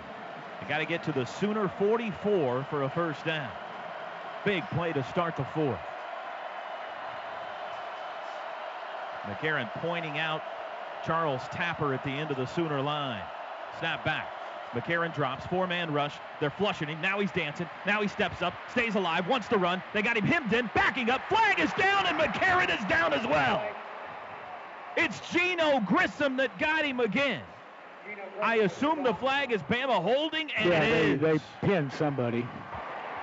They 0.62 0.68
got 0.68 0.78
to 0.80 0.86
get 0.86 1.04
to 1.04 1.12
the 1.12 1.26
Sooner 1.26 1.68
44 1.68 2.68
for 2.70 2.84
a 2.84 2.90
first 2.90 3.26
down. 3.26 3.52
Big 4.48 4.64
play 4.70 4.94
to 4.94 5.04
start 5.04 5.36
the 5.36 5.44
fourth. 5.44 5.78
McCarron 9.24 9.70
pointing 9.82 10.20
out 10.20 10.42
Charles 11.06 11.42
Tapper 11.52 11.94
at 11.94 12.02
the 12.06 12.12
end 12.12 12.32
of 12.32 12.38
the 12.38 12.46
Sooner 12.46 12.82
line. 12.82 13.22
Snap 13.80 14.06
back. 14.06 14.30
McCarron 14.72 15.14
drops, 15.14 15.46
four-man 15.48 15.92
rush. 15.92 16.14
They're 16.40 16.50
flushing 16.50 16.88
him. 16.88 17.02
Now 17.02 17.20
he's 17.20 17.32
dancing. 17.32 17.70
Now 17.86 18.02
he 18.02 18.08
steps 18.08 18.42
up, 18.42 18.54
stays 18.72 18.96
alive, 18.96 19.28
wants 19.28 19.50
to 19.50 19.58
run. 19.58 19.84
They 19.94 20.02
got 20.02 20.16
him 20.16 20.24
hemmed 20.24 20.54
in, 20.54 20.70
backing 20.74 21.10
up. 21.10 21.20
Flag 21.28 21.60
is 21.60 21.74
down, 21.74 22.06
and 22.06 22.18
McCarron 22.18 22.74
is 22.74 22.86
down 22.86 23.12
as 23.12 23.28
well. 23.28 23.62
It's 24.96 25.20
Geneo 25.30 25.86
Grissom 25.86 26.38
that 26.38 26.58
got 26.58 26.86
him 26.86 27.02
again. 27.02 27.42
I 28.42 28.60
assume 28.60 29.04
the 29.04 29.14
flag 29.14 29.52
is 29.52 29.62
Bama 29.64 30.02
holding, 30.02 30.50
and 30.58 30.70
yeah, 30.70 30.84
it 30.84 31.20
they, 31.20 31.32
is. 31.32 31.42
they 31.42 31.68
pinned 31.68 31.92
somebody. 31.92 32.48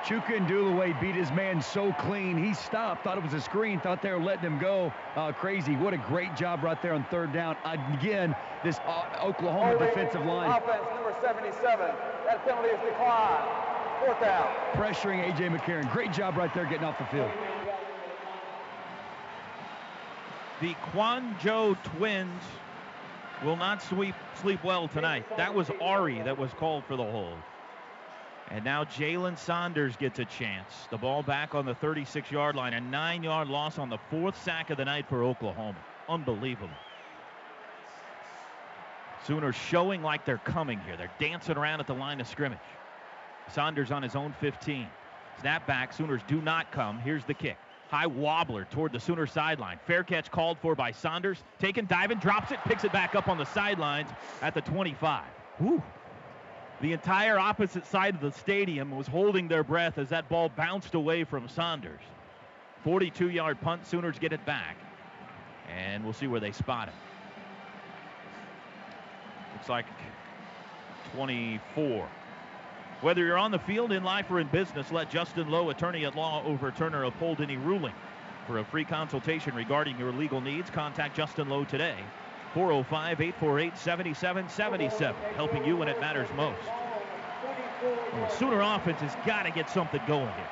Chuka 0.04 0.36
Ndulue 0.46 1.00
beat 1.00 1.14
his 1.14 1.30
man 1.32 1.62
so 1.62 1.90
clean. 1.94 2.36
He 2.36 2.52
stopped, 2.52 3.04
thought 3.04 3.16
it 3.16 3.24
was 3.24 3.32
a 3.32 3.40
screen, 3.40 3.80
thought 3.80 4.02
they 4.02 4.10
were 4.10 4.20
letting 4.20 4.44
him 4.44 4.58
go. 4.58 4.92
Uh, 5.16 5.32
crazy. 5.32 5.76
What 5.76 5.94
a 5.94 5.96
great 5.96 6.36
job 6.36 6.62
right 6.62 6.80
there 6.82 6.92
on 6.92 7.04
third 7.04 7.32
down. 7.32 7.56
Again, 7.64 8.36
this 8.62 8.78
uh, 8.86 9.04
Oklahoma 9.22 9.68
Holding 9.68 9.88
defensive 9.88 10.26
line 10.26 10.50
Offense 10.50 10.84
number 10.94 11.14
77. 11.22 11.86
That 12.26 12.44
penalty 12.44 12.68
is 12.68 12.80
declined. 12.80 13.48
Fourth 14.04 14.20
down. 14.20 14.46
pressuring 14.74 15.32
A.J. 15.32 15.48
McCarron. 15.48 15.90
Great 15.90 16.12
job 16.12 16.36
right 16.36 16.52
there 16.52 16.66
getting 16.66 16.84
off 16.84 16.98
the 16.98 17.06
field. 17.06 17.30
The 20.60 20.74
Kouandjio 20.92 21.82
twins 21.96 22.42
will 23.42 23.56
not 23.56 23.82
sweep, 23.82 24.14
sleep 24.34 24.62
well 24.62 24.86
tonight. 24.86 25.24
That 25.38 25.54
was 25.54 25.70
Arie 25.80 26.20
that 26.22 26.36
was 26.36 26.52
called 26.52 26.84
for 26.84 26.96
the 26.96 27.04
hold. 27.04 27.38
And 28.50 28.64
now 28.64 28.84
Jalen 28.84 29.38
Saunders 29.38 29.96
gets 29.96 30.18
a 30.18 30.24
chance. 30.24 30.86
The 30.90 30.98
ball 30.98 31.22
back 31.22 31.54
on 31.54 31.64
the 31.64 31.74
36 31.74 32.30
yard 32.30 32.56
line. 32.56 32.74
A 32.74 32.80
nine 32.80 33.22
yard 33.22 33.48
loss 33.48 33.78
on 33.78 33.88
the 33.88 33.98
fourth 34.10 34.40
sack 34.42 34.70
of 34.70 34.76
the 34.76 34.84
night 34.84 35.08
for 35.08 35.22
Oklahoma. 35.22 35.78
Unbelievable. 36.08 36.68
Sooners 39.26 39.54
showing 39.54 40.02
like 40.02 40.26
they're 40.26 40.38
coming 40.38 40.78
here. 40.80 40.96
They're 40.96 41.10
dancing 41.18 41.56
around 41.56 41.80
at 41.80 41.86
the 41.86 41.94
line 41.94 42.20
of 42.20 42.28
scrimmage. 42.28 42.58
Saunders 43.50 43.90
on 43.90 44.02
his 44.02 44.14
own 44.14 44.34
15. 44.40 44.86
Snap 45.40 45.66
back. 45.66 45.92
Sooners 45.92 46.20
do 46.26 46.40
not 46.42 46.70
come. 46.70 46.98
Here's 46.98 47.24
the 47.24 47.34
kick. 47.34 47.56
High 47.88 48.06
wobbler 48.06 48.64
toward 48.70 48.92
the 48.92 49.00
Sooner 49.00 49.26
sideline. 49.26 49.78
Fair 49.86 50.02
catch 50.02 50.30
called 50.30 50.58
for 50.58 50.74
by 50.74 50.90
Saunders. 50.90 51.42
Taken, 51.58 51.86
diving, 51.86 52.18
drops 52.18 52.50
it, 52.50 52.58
picks 52.64 52.84
it 52.84 52.92
back 52.92 53.14
up 53.14 53.28
on 53.28 53.38
the 53.38 53.44
sidelines 53.46 54.10
at 54.42 54.54
the 54.54 54.60
25. 54.60 55.24
Whew. 55.58 55.82
The 56.84 56.92
entire 56.92 57.38
opposite 57.38 57.86
side 57.86 58.14
of 58.14 58.20
the 58.20 58.30
stadium 58.30 58.94
was 58.94 59.06
holding 59.06 59.48
their 59.48 59.64
breath 59.64 59.96
as 59.96 60.10
that 60.10 60.28
ball 60.28 60.50
bounced 60.50 60.92
away 60.92 61.24
from 61.24 61.48
Saunders. 61.48 62.02
42 62.82 63.30
yard 63.30 63.58
punt. 63.62 63.86
Sooners 63.86 64.18
get 64.18 64.34
it 64.34 64.44
back. 64.44 64.76
And 65.74 66.04
we'll 66.04 66.12
see 66.12 66.26
where 66.26 66.40
they 66.40 66.52
spot 66.52 66.88
it. 66.88 66.94
Looks 69.54 69.70
like 69.70 69.86
24. 71.14 72.06
Whether 73.00 73.24
you're 73.24 73.38
on 73.38 73.50
the 73.50 73.60
field, 73.60 73.90
in 73.90 74.04
life, 74.04 74.30
or 74.30 74.38
in 74.38 74.48
business, 74.48 74.92
let 74.92 75.08
Justin 75.08 75.50
Lowe, 75.50 75.70
attorney 75.70 76.04
at 76.04 76.14
law, 76.14 76.44
overturn 76.44 76.94
or 76.94 77.04
uphold 77.04 77.40
any 77.40 77.56
ruling. 77.56 77.94
For 78.46 78.58
a 78.58 78.64
free 78.64 78.84
consultation 78.84 79.54
regarding 79.54 79.98
your 79.98 80.12
legal 80.12 80.42
needs, 80.42 80.68
contact 80.68 81.16
Justin 81.16 81.48
Lowe 81.48 81.64
today. 81.64 81.96
405 82.54 83.20
848 83.20 83.76
7777, 83.76 85.34
helping 85.34 85.64
you 85.64 85.76
when 85.76 85.88
it 85.88 86.00
matters 86.00 86.28
most. 86.36 86.60
Well, 87.82 88.28
the 88.28 88.36
Sooner 88.36 88.60
offense 88.60 89.00
has 89.00 89.14
got 89.26 89.42
to 89.42 89.50
get 89.50 89.68
something 89.68 90.00
going 90.06 90.32
here. 90.32 90.48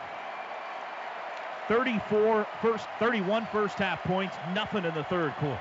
34 1.69 2.47
first, 2.61 2.87
31 2.99 3.47
first 3.53 3.79
half 3.79 4.03
points, 4.03 4.37
nothing 4.53 4.85
in 4.85 4.93
the 4.95 5.05
third 5.05 5.33
quarter. 5.37 5.59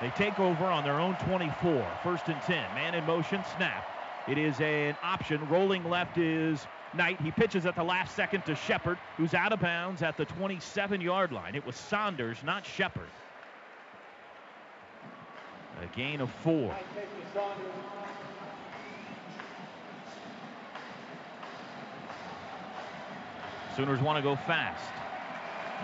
They 0.00 0.10
take 0.10 0.38
over 0.38 0.66
on 0.66 0.84
their 0.84 1.00
own 1.00 1.16
24, 1.26 1.86
first 2.02 2.28
and 2.28 2.40
10. 2.42 2.56
Man 2.74 2.94
in 2.94 3.04
motion, 3.04 3.42
snap. 3.56 3.84
It 4.28 4.38
is 4.38 4.60
an 4.60 4.96
option. 5.02 5.46
Rolling 5.48 5.88
left 5.88 6.16
is 6.16 6.66
Knight. 6.94 7.20
He 7.20 7.32
pitches 7.32 7.66
at 7.66 7.74
the 7.74 7.82
last 7.82 8.14
second 8.14 8.44
to 8.46 8.54
Shepard, 8.54 8.98
who's 9.16 9.34
out 9.34 9.52
of 9.52 9.60
bounds 9.60 10.02
at 10.02 10.16
the 10.16 10.24
27 10.24 11.00
yard 11.00 11.32
line. 11.32 11.54
It 11.54 11.66
was 11.66 11.74
Saunders, 11.74 12.38
not 12.44 12.64
Shepard. 12.64 13.08
A 15.82 15.96
gain 15.96 16.20
of 16.20 16.30
four. 16.30 16.72
Sooners 23.76 24.00
want 24.00 24.16
to 24.16 24.22
go 24.22 24.36
fast. 24.36 24.92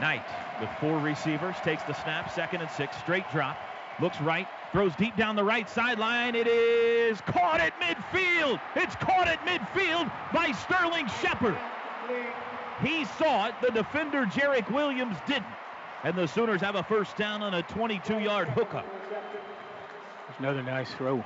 Knight 0.00 0.24
with 0.60 0.70
four 0.80 1.00
receivers 1.00 1.56
takes 1.64 1.82
the 1.82 1.94
snap, 1.94 2.32
second 2.32 2.60
and 2.60 2.70
six, 2.70 2.96
straight 2.98 3.28
drop, 3.32 3.56
looks 4.00 4.20
right, 4.20 4.46
throws 4.70 4.94
deep 4.94 5.16
down 5.16 5.34
the 5.34 5.42
right 5.42 5.68
sideline. 5.68 6.36
It 6.36 6.46
is 6.46 7.20
caught 7.22 7.58
at 7.58 7.72
midfield. 7.80 8.60
It's 8.76 8.94
caught 8.96 9.26
at 9.26 9.44
midfield 9.44 10.12
by 10.32 10.52
Sterling 10.52 11.08
Shepard. 11.20 11.58
He 12.82 13.04
saw 13.04 13.48
it. 13.48 13.54
The 13.60 13.72
defender, 13.72 14.26
Jarrick 14.26 14.70
Williams, 14.70 15.16
didn't. 15.26 15.46
And 16.04 16.14
the 16.14 16.28
Sooners 16.28 16.60
have 16.60 16.76
a 16.76 16.84
first 16.84 17.16
down 17.16 17.42
on 17.42 17.54
a 17.54 17.62
22-yard 17.64 18.48
hookup. 18.50 18.86
There's 20.28 20.40
another 20.40 20.62
nice 20.62 20.92
throw. 20.94 21.24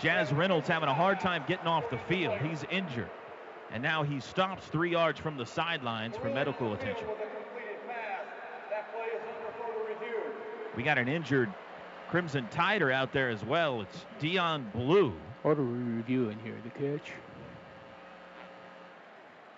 Jaz 0.00 0.36
Reynolds 0.36 0.68
having 0.68 0.88
a 0.88 0.94
hard 0.94 1.20
time 1.20 1.42
getting 1.48 1.66
off 1.66 1.88
the 1.90 1.98
field. 1.98 2.38
He's 2.42 2.64
injured. 2.70 3.08
And 3.72 3.82
now 3.82 4.02
he 4.02 4.20
stops 4.20 4.66
three 4.66 4.92
yards 4.92 5.18
from 5.18 5.36
the 5.36 5.46
sidelines 5.46 6.16
for 6.16 6.28
medical 6.28 6.74
attention. 6.74 7.06
We 10.76 10.82
got 10.82 10.98
an 10.98 11.08
injured 11.08 11.52
Crimson 12.10 12.46
Tider 12.52 12.92
out 12.92 13.12
there 13.12 13.30
as 13.30 13.42
well. 13.42 13.80
It's 13.80 14.04
Deion 14.20 14.70
Belue. 14.72 15.14
What 15.42 15.58
are 15.58 15.62
we 15.62 15.78
reviewing 15.94 16.38
here? 16.44 16.54
The 16.62 16.70
catch? 16.70 17.12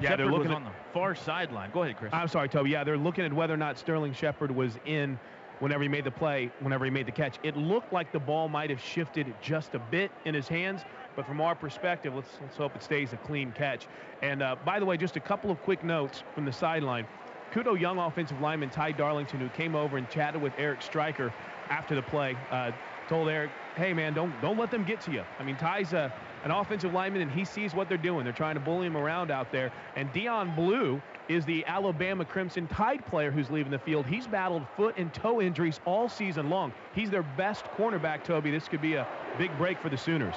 Yeah, 0.01 0.11
Shepard 0.11 0.19
they're 0.19 0.27
looking 0.27 0.51
was 0.51 0.51
at, 0.51 0.57
on 0.57 0.65
the 0.65 0.71
far 0.93 1.17
sideline. 1.17 1.71
Go 1.73 1.83
ahead, 1.83 1.97
Chris. 1.97 2.13
I'm 2.15 2.29
sorry, 2.29 2.49
Toby. 2.49 2.71
Yeah, 2.71 2.85
they're 2.85 2.97
looking 2.97 3.25
at 3.25 3.33
whether 3.33 3.53
or 3.53 3.57
not 3.57 3.79
Sterling 3.79 4.15
Shepard 4.15 4.55
was 4.55 4.79
in 4.87 5.19
whenever 5.61 5.83
he 5.83 5.89
made 5.89 6.05
the 6.05 6.11
play, 6.11 6.51
whenever 6.61 6.85
he 6.85 6.91
made 6.91 7.07
the 7.07 7.13
catch. 7.13 7.39
It 7.43 7.57
looked 7.57 7.93
like 7.93 8.13
the 8.13 8.21
ball 8.21 8.49
might 8.49 8.71
have 8.71 8.81
shifted 8.81 9.35
just 9.41 9.75
a 9.75 9.79
bit 9.79 10.11
in 10.25 10.35
his 10.35 10.49
hands, 10.49 10.83
but 11.17 11.27
from 11.27 11.41
our 11.41 11.55
perspective, 11.55 12.15
let's, 12.15 12.31
let's 12.41 12.57
hope 12.57 12.77
it 12.77 12.83
stays 12.83 13.13
a 13.13 13.17
clean 13.17 13.53
catch. 13.53 13.89
And 14.23 14.43
uh, 14.43 14.57
by 14.65 14.79
the 14.79 14.87
way, 14.87 14.97
just 14.97 15.17
a 15.17 15.21
couple 15.21 15.51
of 15.51 15.61
quick 15.63 15.83
notes 15.83 16.23
from 16.35 16.45
the 16.45 16.53
sideline. 16.53 17.07
Kudo 17.53 17.81
young 17.81 17.99
offensive 17.99 18.41
lineman 18.41 18.71
Ty 18.71 18.93
Darlington, 18.93 19.41
who 19.41 19.49
came 19.51 19.75
over 19.75 19.97
and 19.97 20.09
chatted 20.11 20.41
with 20.41 20.53
Eric 20.59 20.83
Striker 20.83 21.33
after 21.71 21.95
the 21.95 22.03
play, 22.03 22.37
uh, 22.51 22.73
told 23.09 23.29
Eric, 23.29 23.51
"Hey 23.75 23.95
man, 23.95 24.13
don't 24.13 24.39
don't 24.43 24.59
let 24.59 24.71
them 24.71 24.85
get 24.85 25.01
to 25.03 25.13
you." 25.13 25.25
I 25.39 25.45
mean, 25.45 25.57
Ty's 25.57 25.95
a, 25.95 26.13
an 26.45 26.51
offensive 26.51 26.93
lineman, 26.93 27.23
and 27.23 27.31
he 27.31 27.45
sees 27.45 27.75
what 27.75 27.89
they're 27.89 27.99
doing. 27.99 28.25
They're 28.25 28.33
trying 28.33 28.55
to 28.55 28.61
bully 28.61 28.87
him 28.87 28.97
around 28.97 29.31
out 29.31 29.51
there. 29.53 29.73
And 29.97 30.13
Deion 30.13 30.57
Belue 30.57 31.01
is 31.29 31.45
the 31.45 31.65
Alabama 31.67 32.25
Crimson 32.25 32.67
Tide 32.69 33.05
player 33.07 33.31
who's 33.31 33.51
leaving 33.51 33.71
the 33.71 33.79
field. 33.79 34.07
He's 34.07 34.27
battled 34.27 34.67
foot 34.77 34.97
and 34.97 35.13
toe 35.13 35.41
injuries 35.41 35.81
all 35.85 36.09
season 36.09 36.49
long. 36.49 36.73
He's 36.95 37.11
their 37.11 37.23
best 37.37 37.65
cornerback, 37.77 38.25
Toby. 38.25 38.51
This 38.51 38.69
could 38.69 38.81
be 38.81 38.95
a 38.95 39.07
big 39.37 39.57
break 39.59 39.79
for 39.79 39.89
the 39.89 39.99
Sooners. 39.99 40.35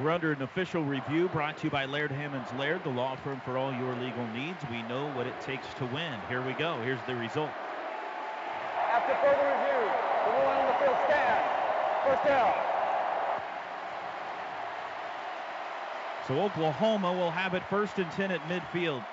We're 0.00 0.10
under 0.10 0.32
an 0.32 0.42
official 0.42 0.82
review 0.82 1.28
brought 1.28 1.58
to 1.58 1.64
you 1.64 1.70
by 1.70 1.84
Laird 1.84 2.10
Hammons 2.10 2.48
Laird, 2.58 2.82
the 2.82 2.90
law 2.90 3.14
firm 3.16 3.40
for 3.44 3.58
all 3.58 3.72
your 3.72 3.94
legal 3.96 4.26
needs. 4.28 4.58
We 4.70 4.82
know 4.84 5.12
what 5.12 5.26
it 5.26 5.38
takes 5.40 5.66
to 5.74 5.84
win. 5.86 6.14
Here 6.28 6.40
we 6.40 6.54
go. 6.54 6.80
Here's 6.82 7.00
the 7.06 7.14
result. 7.14 7.50
After 8.90 9.14
further 9.16 9.36
review, 9.36 9.90
the 10.24 10.32
ruling 10.32 10.58
on 10.58 10.66
the 10.66 10.84
field 10.84 10.96
stands. 11.06 11.48
First 12.06 12.24
down. 12.24 12.71
So 16.28 16.40
Oklahoma 16.40 17.12
will 17.12 17.30
have 17.30 17.54
it 17.54 17.62
first 17.68 17.98
and 17.98 18.10
10 18.12 18.30
at 18.30 18.40
midfield. 18.48 19.04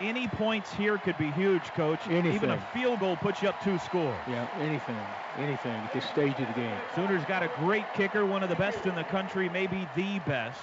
Any 0.00 0.28
points 0.28 0.72
here 0.74 0.98
could 0.98 1.16
be 1.16 1.30
huge, 1.30 1.62
Coach. 1.72 2.00
Even 2.10 2.50
a 2.50 2.60
field 2.74 3.00
goal 3.00 3.16
puts 3.16 3.40
you 3.40 3.48
up 3.48 3.62
two 3.62 3.78
scores. 3.78 4.18
Yeah, 4.28 4.46
anything, 4.58 4.98
anything 5.38 5.72
at 5.72 5.92
this 5.92 6.04
stage 6.04 6.38
of 6.38 6.46
the 6.48 6.52
game. 6.54 6.76
Sooners 6.94 7.24
got 7.24 7.42
a 7.42 7.50
great 7.60 7.86
kicker, 7.94 8.26
one 8.26 8.42
of 8.42 8.50
the 8.50 8.56
best 8.56 8.84
in 8.84 8.94
the 8.94 9.04
country, 9.04 9.48
maybe 9.48 9.88
the 9.96 10.18
best. 10.20 10.60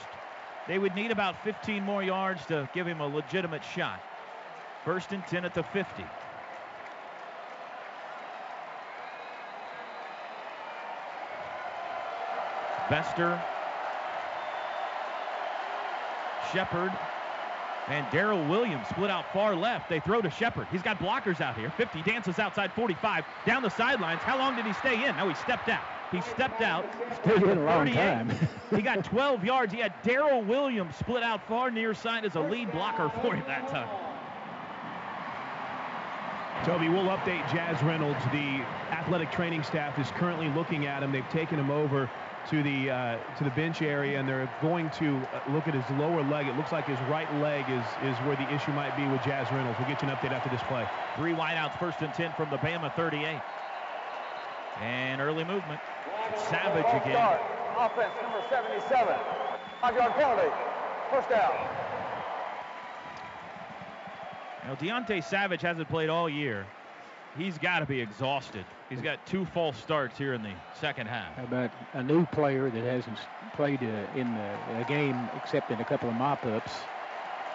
They 0.67 0.77
would 0.77 0.93
need 0.93 1.09
about 1.09 1.41
15 1.43 1.83
more 1.83 2.03
yards 2.03 2.45
to 2.45 2.69
give 2.73 2.85
him 2.85 3.01
a 3.01 3.07
legitimate 3.07 3.64
shot. 3.64 3.99
First 4.85 5.14
and 5.14 5.25
10 5.25 5.45
at 5.45 5.53
the 5.53 5.64
50. 5.64 6.03
Bester, 12.90 13.41
Shepard, 16.51 16.91
and 17.88 18.05
Daryl 18.07 18.47
Williams 18.49 18.88
split 18.88 19.09
out 19.09 19.31
far 19.33 19.55
left. 19.55 19.89
They 19.89 19.99
throw 19.99 20.22
to 20.22 20.30
Shepard. 20.30 20.67
He's 20.72 20.81
got 20.81 20.99
blockers 20.99 21.41
out 21.41 21.57
here. 21.57 21.69
50 21.72 22.01
dances 22.03 22.39
outside 22.39 22.72
45, 22.73 23.25
down 23.45 23.61
the 23.61 23.69
sidelines. 23.69 24.22
How 24.22 24.38
long 24.38 24.55
did 24.55 24.65
he 24.65 24.73
stay 24.73 25.05
in? 25.05 25.15
No, 25.17 25.27
he 25.27 25.35
stepped 25.35 25.69
out. 25.69 25.83
He 26.11 26.22
stepped 26.22 26.61
out. 26.61 26.85
Stayed 27.23 27.41
in 27.41 27.57
a 27.57 27.65
long 27.65 27.91
time. 27.91 28.31
he 28.69 28.81
got 28.81 29.03
12 29.03 29.43
yards. 29.43 29.73
He 29.73 29.80
had 29.80 30.01
Daryl 30.03 30.45
Williams 30.45 30.95
split 30.95 31.23
out 31.23 31.45
far 31.47 31.72
near 31.72 31.93
side 31.93 32.23
as 32.23 32.35
a 32.35 32.41
lead 32.41 32.72
blocker 32.72 33.09
for 33.22 33.35
him 33.35 33.43
that 33.47 33.67
time. 33.67 33.89
Toby, 36.65 36.88
we'll 36.88 37.05
update 37.05 37.43
Jaz 37.47 37.81
Reynolds. 37.85 38.23
The 38.31 38.63
athletic 38.91 39.31
training 39.31 39.63
staff 39.63 39.99
is 39.99 40.09
currently 40.11 40.47
looking 40.49 40.85
at 40.85 41.03
him. 41.03 41.11
They've 41.11 41.27
taken 41.30 41.59
him 41.59 41.69
over 41.69 42.09
to 42.49 42.63
the 42.63 42.91
uh, 42.91 43.17
to 43.38 43.43
the 43.43 43.49
bench 43.51 43.81
area, 43.81 44.19
and 44.19 44.27
they're 44.27 44.49
going 44.61 44.89
to 44.91 45.17
uh, 45.17 45.41
look 45.49 45.67
at 45.67 45.73
his 45.73 45.83
lower 45.97 46.23
leg. 46.23 46.47
It 46.47 46.57
looks 46.57 46.72
like 46.72 46.85
his 46.85 46.99
right 47.09 47.31
leg 47.35 47.65
is 47.69 47.85
is 48.03 48.17
where 48.25 48.35
the 48.35 48.51
issue 48.53 48.72
might 48.72 48.95
be 48.97 49.05
with 49.07 49.22
Jaz 49.22 49.49
Reynolds. 49.51 49.77
We'll 49.80 49.88
get 49.88 50.01
you 50.01 50.09
an 50.09 50.15
update 50.15 50.31
after 50.31 50.49
this 50.49 50.61
play. 50.63 50.88
Three 51.15 51.33
wideouts, 51.33 51.77
first 51.80 52.01
and 52.01 52.13
10 52.13 52.33
from 52.33 52.49
the 52.49 52.57
Bama 52.57 52.93
38. 52.95 53.39
And 54.81 55.22
early 55.22 55.43
movement. 55.43 55.80
Savage 56.49 56.85
again. 56.85 57.15
start. 57.15 57.41
Offense 57.77 58.13
number 58.22 58.41
77. 58.49 59.15
Five-yard 59.81 60.13
penalty. 60.13 60.49
First 61.11 61.30
down. 61.30 61.53
Now, 64.65 64.75
Dionte 64.75 65.23
Savage 65.23 65.61
hasn't 65.61 65.89
played 65.89 66.09
all 66.09 66.30
year. 66.30 66.65
He's 67.37 67.57
got 67.57 67.79
to 67.79 67.85
be 67.85 67.99
exhausted. 67.99 68.63
He's 68.89 69.01
got 69.01 69.25
two 69.25 69.45
false 69.45 69.77
starts 69.77 70.17
here 70.17 70.33
in 70.33 70.43
the 70.43 70.51
second 70.79 71.07
half. 71.07 71.35
How 71.35 71.43
about 71.43 71.71
a 71.93 72.03
new 72.03 72.25
player 72.27 72.69
that 72.69 72.83
hasn't 72.83 73.17
played 73.55 73.79
uh, 73.81 74.19
in 74.19 74.33
the, 74.35 74.81
a 74.81 74.85
game 74.85 75.29
except 75.43 75.71
in 75.71 75.79
a 75.79 75.85
couple 75.85 76.09
of 76.09 76.15
mop-ups 76.15 76.71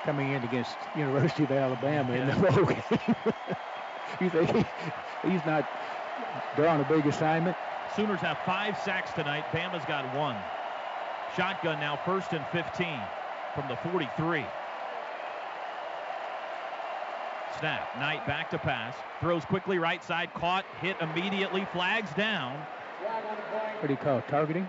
coming 0.05 0.33
in 0.33 0.43
against 0.43 0.77
University 0.97 1.45
of 1.45 1.53
Alabama 1.53 2.13
in 2.13 2.27
the 2.27 2.35
bowl 2.35 2.65
game? 2.65 3.17
you 4.21 4.31
think 4.31 4.57
he- 4.57 5.31
he's 5.31 5.45
not 5.47 5.65
drawing 6.57 6.81
a 6.81 6.85
big 6.85 7.07
assignment? 7.07 7.57
Sooners 7.95 8.21
have 8.21 8.39
five 8.39 8.77
sacks 8.85 9.13
tonight. 9.13 9.45
Bama's 9.53 9.85
got 9.87 10.05
one. 10.17 10.37
Shotgun 11.37 11.79
now, 11.81 11.97
first 12.05 12.33
and 12.33 12.45
15 12.53 12.89
from 13.55 13.69
the 13.69 13.77
43. 13.77 14.45
Snap. 17.61 17.99
Knight 17.99 18.27
back 18.27 18.51
to 18.51 18.59
pass. 18.59 18.95
Throws 19.21 19.45
quickly 19.45 19.79
right 19.79 20.03
side. 20.05 20.33
Caught. 20.35 20.65
Hit 20.81 20.97
immediately. 21.01 21.67
Flags 21.73 22.11
down. 22.15 22.59
What 23.81 23.87
do 23.87 23.93
you 23.93 23.97
call 23.97 24.19
it, 24.19 24.29
targeting? 24.29 24.67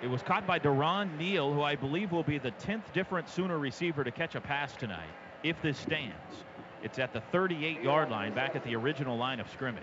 It 0.00 0.08
was 0.08 0.22
caught 0.22 0.46
by 0.46 0.58
Durron 0.58 1.16
Neal, 1.18 1.52
who 1.52 1.62
I 1.62 1.74
believe 1.74 2.12
will 2.12 2.22
be 2.22 2.38
the 2.38 2.52
10th 2.52 2.92
different 2.92 3.28
Sooner 3.28 3.58
receiver 3.58 4.04
to 4.04 4.10
catch 4.12 4.36
a 4.36 4.40
pass 4.40 4.76
tonight, 4.76 5.08
if 5.42 5.60
this 5.60 5.76
stands. 5.76 6.14
It's 6.82 7.00
at 7.00 7.12
the 7.12 7.22
38-yard 7.32 8.08
line, 8.08 8.32
back 8.32 8.54
at 8.54 8.62
the 8.62 8.76
original 8.76 9.16
line 9.16 9.40
of 9.40 9.50
scrimmage. 9.50 9.82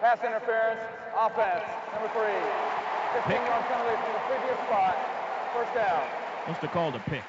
Pass 0.00 0.18
interference. 0.24 0.80
Offense 1.16 1.64
number 1.92 2.08
three. 2.08 2.34
15-yard 3.22 3.64
penalty 3.66 3.96
from 4.02 4.12
the 4.12 4.18
previous 4.26 4.58
spot. 4.66 4.96
First 5.54 5.74
down. 5.74 6.02
Must 6.48 6.60
have 6.60 6.72
called 6.72 6.96
a 6.96 7.00
pick. 7.00 7.24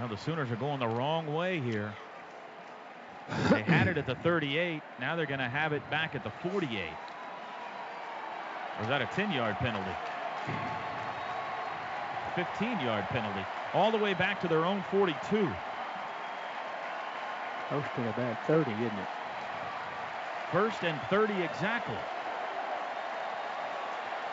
Well, 0.00 0.08
the 0.08 0.16
Sooners 0.16 0.50
are 0.50 0.56
going 0.56 0.80
the 0.80 0.88
wrong 0.88 1.30
way 1.30 1.60
here. 1.60 1.92
They 3.50 3.60
had 3.60 3.86
it 3.86 3.98
at 3.98 4.06
the 4.06 4.14
38. 4.14 4.80
Now 4.98 5.14
they're 5.14 5.26
going 5.26 5.40
to 5.40 5.48
have 5.48 5.74
it 5.74 5.82
back 5.90 6.14
at 6.14 6.24
the 6.24 6.30
48. 6.30 6.80
Or 8.78 8.82
is 8.82 8.88
that 8.88 9.02
a 9.02 9.04
10-yard 9.04 9.56
penalty? 9.56 9.90
15-yard 12.34 13.04
penalty. 13.08 13.44
All 13.74 13.90
the 13.90 13.98
way 13.98 14.14
back 14.14 14.40
to 14.40 14.48
their 14.48 14.64
own 14.64 14.82
42. 14.90 15.14
Close 17.68 17.84
to 17.96 18.08
about 18.08 18.46
30, 18.46 18.70
isn't 18.70 18.86
it? 18.86 19.08
First 20.50 20.82
and 20.82 20.98
30 21.10 21.34
exactly. 21.42 21.94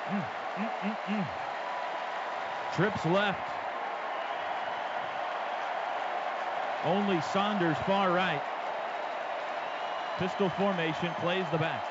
Mm, 0.07 0.25
mm, 0.55 0.69
mm, 0.81 0.95
mm. 1.07 1.27
Trips 2.73 3.05
left. 3.07 3.56
Only 6.87 7.19
Saunders 7.19 7.75
far 7.85 8.13
right. 8.13 8.41
Pistol 10.19 10.47
formation, 10.51 11.13
plays 11.19 11.45
the 11.51 11.57
back. 11.57 11.85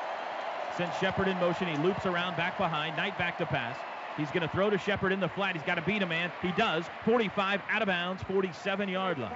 Sends 0.75 0.97
Shepard 0.97 1.27
in 1.27 1.37
motion. 1.37 1.67
He 1.67 1.77
loops 1.83 2.07
around 2.07 2.35
back 2.35 2.57
behind. 2.57 2.97
Knight 2.97 3.15
back 3.15 3.37
to 3.37 3.45
pass. 3.45 3.77
He's 4.17 4.31
going 4.31 4.41
to 4.41 4.47
throw 4.47 4.71
to 4.71 4.77
Shepard 4.79 5.11
in 5.11 5.19
the 5.19 5.29
flat. 5.29 5.55
He's 5.55 5.63
got 5.63 5.75
to 5.75 5.83
beat 5.83 6.01
a 6.01 6.07
man. 6.07 6.31
He 6.41 6.51
does. 6.53 6.85
45 7.05 7.61
out 7.69 7.83
of 7.83 7.85
bounds, 7.85 8.23
47 8.23 8.89
yard 8.89 9.19
line. 9.19 9.31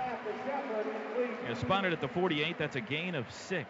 Yeah, 1.47 1.53
spotted 1.53 1.93
at 1.93 2.01
the 2.01 2.07
48. 2.07 2.57
That's 2.57 2.75
a 2.75 2.81
gain 2.81 3.13
of 3.13 3.31
six. 3.31 3.67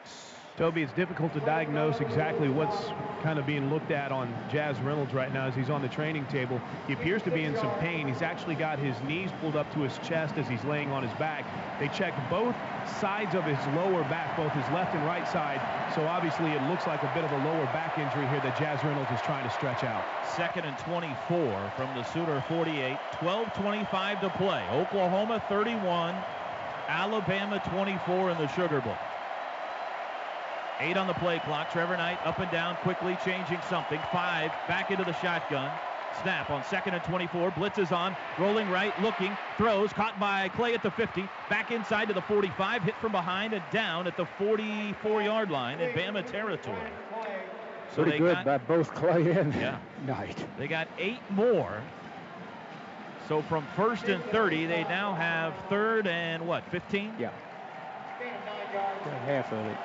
Toby, 0.61 0.83
it's 0.83 0.93
difficult 0.93 1.33
to 1.33 1.40
diagnose 1.40 2.01
exactly 2.01 2.48
what's 2.48 2.85
kind 3.23 3.40
of 3.40 3.48
being 3.48 3.72
looked 3.72 3.90
at 3.90 4.11
on 4.11 4.31
Jaz 4.51 4.77
Reynolds 4.85 5.11
right 5.11 5.33
now 5.33 5.48
as 5.48 5.56
he's 5.56 5.72
on 5.72 5.81
the 5.81 5.88
training 5.88 6.23
table. 6.27 6.61
He 6.85 6.93
appears 6.93 7.23
to 7.23 7.31
be 7.31 7.45
in 7.45 7.56
some 7.56 7.72
pain. 7.80 8.07
He's 8.07 8.22
actually 8.22 8.53
got 8.53 8.77
his 8.77 8.95
knees 9.01 9.31
pulled 9.41 9.56
up 9.56 9.73
to 9.73 9.80
his 9.80 9.98
chest 10.07 10.38
as 10.38 10.48
he's 10.48 10.64
laying 10.64 10.91
on 10.91 11.01
his 11.01 11.11
back. 11.17 11.48
They 11.80 11.88
checked 11.88 12.19
both 12.30 12.53
sides 12.85 13.33
of 13.33 13.43
his 13.43 13.57
lower 13.75 14.03
back, 14.03 14.38
both 14.38 14.51
his 14.51 14.64
left 14.72 14.93
and 14.93 15.03
right 15.03 15.27
side. 15.27 15.59
So 15.95 16.06
obviously 16.06 16.51
it 16.51 16.61
looks 16.69 16.85
like 16.85 17.01
a 17.01 17.11
bit 17.15 17.25
of 17.25 17.31
a 17.31 17.38
lower 17.38 17.65
back 17.73 17.98
injury 17.98 18.27
here 18.27 18.41
that 18.41 18.56
Jaz 18.56 18.83
Reynolds 18.83 19.09
is 19.09 19.22
trying 19.22 19.49
to 19.49 19.56
stretch 19.56 19.83
out. 19.83 20.06
Second 20.38 20.65
and 20.65 20.77
24 20.77 21.73
from 21.75 21.90
the 21.95 22.03
Sooner 22.14 22.40
48. 22.48 22.99
12-25 23.14 24.22
to 24.22 24.30
play. 24.38 24.64
Oklahoma 24.69 25.41
31, 25.49 26.14
Alabama 26.88 27.59
24 27.73 28.30
in 28.30 28.38
the 28.38 28.48
Sugar 28.49 28.80
Bowl. 28.81 28.95
Eight 30.82 30.98
on 30.98 31.06
the 31.06 31.14
play 31.14 31.38
clock. 31.40 31.72
Trevor 31.72 31.95
Knight 31.95 32.18
up 32.26 32.40
and 32.40 32.50
down, 32.50 32.76
quickly 32.77 33.16
changing 33.24 33.60
something. 33.69 34.00
Five 34.11 34.51
back 34.68 34.90
into 34.90 35.03
the 35.03 35.14
shotgun. 35.14 35.72
Snap 36.24 36.50
on 36.50 36.64
second 36.66 36.95
and 36.95 37.03
24. 37.03 37.51
Blitz 37.51 37.77
is 37.77 37.92
on. 37.92 38.16
Rolling 38.40 38.68
right, 38.69 39.00
looking, 39.00 39.38
throws, 39.58 39.93
caught 39.93 40.19
by 40.19 40.50
Clay 40.50 40.74
at 40.74 40.82
the 40.82 40.90
50. 40.90 41.30
Back 41.50 41.72
inside 41.72 42.08
to 42.08 42.16
the 42.16 42.22
45. 42.22 42.82
Hit 42.84 42.95
from 42.95 43.11
behind 43.11 43.53
and 43.53 43.64
down 43.72 44.08
at 44.08 44.18
the 44.18 44.26
44 44.26 45.22
yard 45.22 45.51
line 45.51 45.80
in 45.80 45.95
Bama 45.95 46.26
territory. 46.26 46.92
So 47.95 48.01
Pretty 48.03 48.18
good 48.18 48.35
got, 48.35 48.45
by 48.45 48.58
both 48.58 48.93
Clay 48.95 49.32
and 49.32 49.53
yeah, 49.56 49.77
Knight. 50.08 50.43
They 50.58 50.68
got 50.68 50.88
eight 50.98 51.22
more. 51.30 51.82
So 53.27 53.43
from 53.43 53.68
first 53.76 54.06
and 54.06 54.24
30, 54.26 54.66
they 54.66 54.84
now 54.84 55.14
have 55.14 55.53
third 55.69 56.08
and 56.08 56.48
what, 56.48 56.64
15? 56.72 57.14
Yeah. 57.19 57.30
Half 59.26 59.53
of 59.53 59.66
it. 59.68 59.77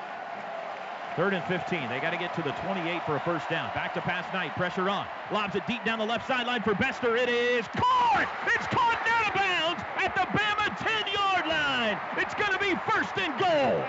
Third 1.16 1.32
and 1.32 1.42
15. 1.44 1.88
They 1.88 1.98
got 1.98 2.10
to 2.10 2.18
get 2.18 2.34
to 2.34 2.42
the 2.42 2.52
28 2.60 3.02
for 3.04 3.16
a 3.16 3.20
first 3.20 3.48
down. 3.48 3.72
Back 3.74 3.94
to 3.94 4.02
pass 4.02 4.30
Knight. 4.34 4.54
Pressure 4.54 4.90
on. 4.90 5.06
Lobs 5.32 5.54
it 5.54 5.66
deep 5.66 5.82
down 5.82 5.98
the 5.98 6.04
left 6.04 6.26
sideline 6.26 6.62
for 6.62 6.74
Bester. 6.74 7.16
It 7.16 7.30
is 7.30 7.66
caught! 7.68 8.28
It's 8.48 8.66
caught 8.66 9.00
out 9.08 9.28
of 9.28 9.34
bounds 9.34 9.82
at 9.96 10.14
the 10.14 10.28
Bama 10.36 10.76
10-yard 10.76 11.46
line. 11.48 11.98
It's 12.18 12.34
going 12.34 12.52
to 12.52 12.58
be 12.58 12.74
first 12.84 13.16
and 13.16 13.32
goal. 13.40 13.82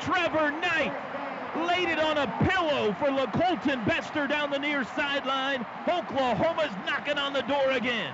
Trevor 0.00 0.50
Knight 0.50 0.92
laid 1.68 1.88
it 1.88 2.00
on 2.00 2.18
a 2.18 2.26
pillow 2.50 2.92
for 2.98 3.06
Lacoltan 3.06 3.86
Bester 3.86 4.26
down 4.26 4.50
the 4.50 4.58
near 4.58 4.82
sideline. 4.82 5.64
Oklahoma's 5.86 6.74
knocking 6.84 7.18
on 7.18 7.32
the 7.32 7.42
door 7.42 7.70
again. 7.70 8.12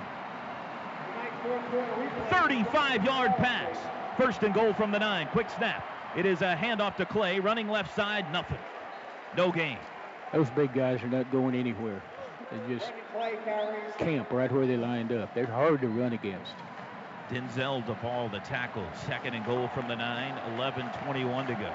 35-yard 2.29 3.35
pass. 3.37 3.77
First 4.15 4.43
and 4.43 4.53
goal 4.53 4.73
from 4.73 4.91
the 4.91 4.99
nine. 4.99 5.27
Quick 5.31 5.49
snap. 5.49 5.83
It 6.15 6.25
is 6.25 6.41
a 6.41 6.55
handoff 6.55 6.95
to 6.97 7.05
Clay, 7.05 7.39
running 7.39 7.69
left 7.69 7.95
side, 7.95 8.31
nothing. 8.31 8.57
No 9.37 9.51
gain. 9.51 9.77
Those 10.33 10.49
big 10.49 10.73
guys 10.73 11.03
are 11.03 11.07
not 11.07 11.31
going 11.31 11.53
anywhere. 11.53 12.01
They 12.51 12.75
just 12.75 12.91
camp 13.99 14.31
right 14.31 14.51
where 14.51 14.65
they 14.65 14.77
lined 14.77 15.11
up. 15.11 15.35
They're 15.35 15.45
hard 15.45 15.81
to 15.81 15.87
run 15.87 16.13
against. 16.13 16.53
Denzel 17.29 17.85
Devall, 17.85 18.31
the 18.31 18.39
tackle. 18.39 18.87
Second 19.05 19.35
and 19.35 19.45
goal 19.45 19.67
from 19.67 19.87
the 19.87 19.95
nine. 19.95 20.33
11-21 20.57 21.47
to 21.47 21.53
go. 21.53 21.71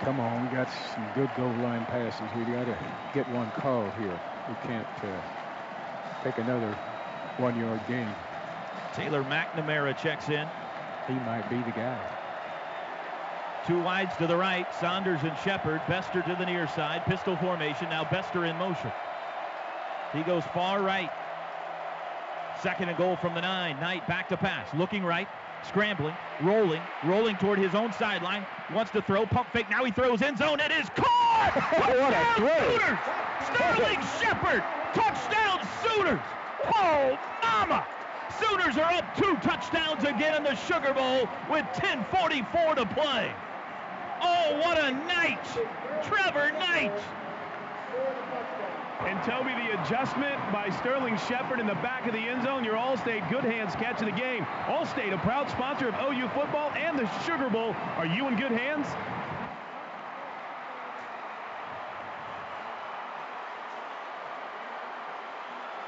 Come 0.00 0.20
on, 0.20 0.44
we 0.44 0.54
got 0.54 0.68
some 0.92 1.06
good 1.14 1.30
goal 1.38 1.52
line 1.64 1.86
passes. 1.86 2.20
Here. 2.34 2.44
We 2.44 2.52
got 2.52 2.66
to 2.66 2.76
get 3.14 3.26
one 3.30 3.50
called 3.52 3.92
here. 3.94 4.20
We 4.48 4.54
can't 4.68 4.86
uh, 5.02 5.20
take 6.22 6.36
another 6.36 6.76
one-yard 7.38 7.80
gain. 7.88 8.14
Taylor 8.92 9.24
McNamara 9.24 9.96
checks 9.96 10.28
in 10.28 10.46
he 11.06 11.14
might 11.14 11.48
be 11.50 11.56
the 11.56 11.70
guy. 11.70 11.98
Two 13.66 13.82
wides 13.82 14.14
to 14.16 14.26
the 14.26 14.36
right, 14.36 14.66
Saunders 14.78 15.22
and 15.22 15.32
Shepard. 15.42 15.80
Bester 15.88 16.20
to 16.22 16.36
the 16.38 16.44
near 16.44 16.68
side, 16.68 17.04
pistol 17.06 17.36
formation. 17.36 17.88
Now 17.88 18.04
Bester 18.04 18.44
in 18.44 18.56
motion. 18.56 18.92
He 20.12 20.22
goes 20.22 20.44
far 20.52 20.82
right. 20.82 21.10
Second 22.62 22.90
and 22.90 22.98
goal 22.98 23.16
from 23.16 23.34
the 23.34 23.40
nine. 23.40 23.80
Knight 23.80 24.06
back 24.06 24.28
to 24.28 24.36
pass, 24.36 24.68
looking 24.74 25.02
right, 25.02 25.28
scrambling, 25.66 26.14
rolling, 26.42 26.82
rolling 27.04 27.36
toward 27.36 27.58
his 27.58 27.74
own 27.74 27.92
sideline. 27.94 28.46
Wants 28.72 28.92
to 28.92 29.02
throw, 29.02 29.26
pump 29.26 29.48
fake. 29.52 29.68
Now 29.70 29.84
he 29.84 29.90
throws 29.90 30.22
end 30.22 30.38
zone. 30.38 30.60
It 30.60 30.70
is 30.70 30.88
caught. 30.90 31.52
what 31.72 32.12
a 32.12 32.34
throw! 32.36 32.96
Sterling 33.54 34.00
Shepard, 34.20 34.62
touchdown 34.94 35.60
Sooners. 35.82 36.20
Oh, 36.74 37.18
mama! 37.42 37.86
Sooners 38.40 38.76
are 38.78 38.92
up 38.92 39.16
two 39.16 39.36
touchdowns 39.36 40.04
again 40.04 40.34
in 40.34 40.42
the 40.42 40.54
Sugar 40.54 40.92
Bowl 40.92 41.28
with 41.50 41.64
10.44 41.74 42.76
to 42.76 42.86
play. 42.86 43.32
Oh, 44.20 44.60
what 44.62 44.78
a 44.78 44.90
night! 44.90 45.44
Trevor 46.02 46.52
Knight. 46.52 46.92
And 49.00 49.22
Toby, 49.22 49.52
the 49.52 49.82
adjustment 49.82 50.40
by 50.50 50.70
Sterling 50.80 51.18
Shepard 51.28 51.60
in 51.60 51.66
the 51.66 51.74
back 51.76 52.06
of 52.06 52.14
the 52.14 52.18
end 52.18 52.42
zone, 52.42 52.64
your 52.64 52.76
Allstate 52.76 53.28
good 53.30 53.44
hands 53.44 53.74
catch 53.74 54.00
of 54.00 54.06
the 54.06 54.18
game. 54.18 54.44
Allstate, 54.66 55.12
a 55.12 55.18
proud 55.18 55.50
sponsor 55.50 55.88
of 55.88 55.94
OU 55.94 56.28
football 56.28 56.70
and 56.72 56.98
the 56.98 57.08
Sugar 57.20 57.50
Bowl. 57.50 57.76
Are 57.96 58.06
you 58.06 58.28
in 58.28 58.36
good 58.36 58.52
hands? 58.52 58.86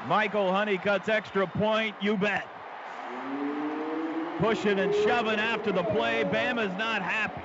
Michael 0.07 0.49
Hunnicutt's 0.49 1.09
extra 1.09 1.45
point, 1.45 1.93
you 1.99 2.15
bet. 2.15 2.47
Pushing 4.39 4.79
and 4.79 4.93
shoving 4.95 5.37
after 5.37 5.73
the 5.73 5.83
play. 5.83 6.23
Bama's 6.23 6.75
not 6.77 7.01
happy. 7.01 7.41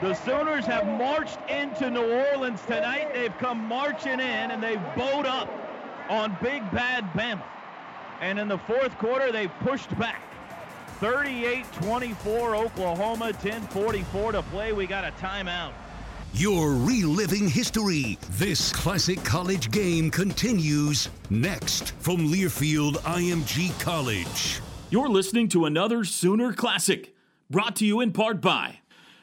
The 0.00 0.14
Sooners 0.14 0.64
have 0.64 0.86
marched 0.86 1.38
into 1.50 1.90
New 1.90 2.10
Orleans 2.30 2.62
tonight. 2.62 3.12
They've 3.12 3.36
come 3.36 3.68
marching 3.68 4.14
in 4.14 4.20
and 4.20 4.62
they've 4.62 4.80
bowed 4.96 5.26
up 5.26 5.50
on 6.08 6.36
Big 6.42 6.62
Bad 6.72 7.04
Bama. 7.12 7.42
And 8.22 8.38
in 8.38 8.48
the 8.48 8.58
fourth 8.58 8.96
quarter, 8.96 9.30
they 9.30 9.48
pushed 9.48 9.96
back. 9.98 10.22
38-24 11.00 12.64
Oklahoma, 12.64 13.32
10-44 13.32 14.32
to 14.32 14.42
play. 14.42 14.72
We 14.72 14.86
got 14.86 15.04
a 15.04 15.10
timeout. 15.20 15.72
You're 16.36 16.72
reliving 16.72 17.46
history. 17.48 18.18
This 18.30 18.72
classic 18.72 19.22
college 19.22 19.70
game 19.70 20.10
continues 20.10 21.08
next 21.30 21.92
from 22.00 22.26
Learfield 22.26 22.94
IMG 23.02 23.78
College. 23.80 24.60
You're 24.90 25.08
listening 25.08 25.48
to 25.50 25.66
another 25.66 26.02
Sooner 26.02 26.52
Classic, 26.52 27.14
brought 27.48 27.76
to 27.76 27.86
you 27.86 28.00
in 28.00 28.10
part 28.10 28.40
by 28.40 28.80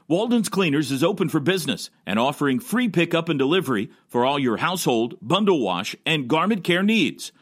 Walden's 0.08 0.48
Cleaners 0.48 0.90
is 0.90 1.04
open 1.04 1.28
for 1.28 1.42
business 1.42 1.90
and 2.06 2.18
offering 2.18 2.62
free 2.62 2.88
pickup 2.88 3.28
and 3.28 3.38
delivery 3.38 3.90
for 4.08 4.26
all 4.26 4.40
your 4.40 4.58
household, 4.58 5.18
bundle 5.22 5.60
wash, 5.60 5.98
and 6.06 6.30
garment 6.30 6.64
care 6.64 6.82
needs. 6.82 7.34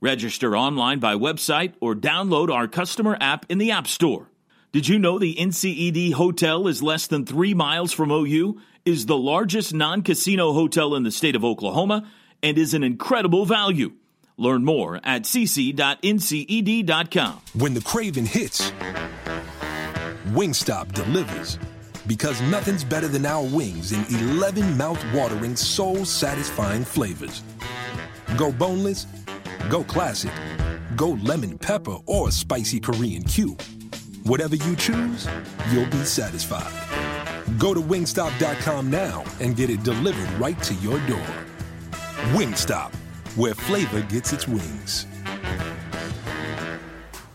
Register 0.00 0.56
online 0.56 0.98
by 0.98 1.14
website 1.14 1.74
or 1.78 1.94
download 1.94 2.50
our 2.50 2.66
customer 2.66 3.18
app 3.20 3.44
in 3.50 3.58
the 3.58 3.70
App 3.70 3.86
Store. 3.86 4.30
Did 4.72 4.86
you 4.86 4.98
know 5.00 5.18
the 5.18 5.34
NCED 5.34 6.12
Hotel 6.12 6.68
is 6.68 6.80
less 6.80 7.08
than 7.08 7.26
three 7.26 7.54
miles 7.54 7.92
from 7.92 8.12
OU? 8.12 8.60
Is 8.84 9.06
the 9.06 9.16
largest 9.16 9.72
non 9.74 10.02
casino 10.02 10.52
hotel 10.52 10.94
in 10.94 11.02
the 11.02 11.10
state 11.10 11.34
of 11.36 11.44
Oklahoma 11.44 12.08
and 12.42 12.58
is 12.58 12.74
an 12.74 12.82
incredible 12.82 13.44
value. 13.46 13.92
Learn 14.36 14.64
more 14.64 15.00
at 15.04 15.22
cc.nced.com. 15.22 15.82
When 17.54 17.74
the 17.74 17.82
craving 17.82 18.26
hits, 18.26 18.72
Wingstop 20.28 20.92
delivers. 20.92 21.58
Because 22.06 22.40
nothing's 22.42 22.82
better 22.82 23.08
than 23.08 23.26
our 23.26 23.44
wings 23.44 23.92
in 23.92 24.04
11 24.30 24.76
mouth-watering, 24.76 25.54
soul-satisfying 25.54 26.84
flavors. 26.84 27.42
Go 28.36 28.50
boneless, 28.50 29.06
go 29.68 29.84
classic, 29.84 30.32
go 30.96 31.10
lemon 31.22 31.58
pepper 31.58 31.98
or 32.06 32.30
spicy 32.30 32.80
Korean 32.80 33.22
Q. 33.24 33.56
Whatever 34.24 34.56
you 34.56 34.76
choose, 34.76 35.28
you'll 35.70 35.86
be 35.86 36.04
satisfied. 36.04 36.89
Go 37.58 37.74
to 37.74 37.80
wingstop.com 37.80 38.90
now 38.90 39.24
and 39.40 39.56
get 39.56 39.70
it 39.70 39.82
delivered 39.82 40.30
right 40.38 40.60
to 40.62 40.74
your 40.74 40.98
door. 41.06 41.26
Wingstop, 42.32 42.94
where 43.36 43.54
flavor 43.54 44.02
gets 44.02 44.32
its 44.32 44.46
wings. 44.46 45.06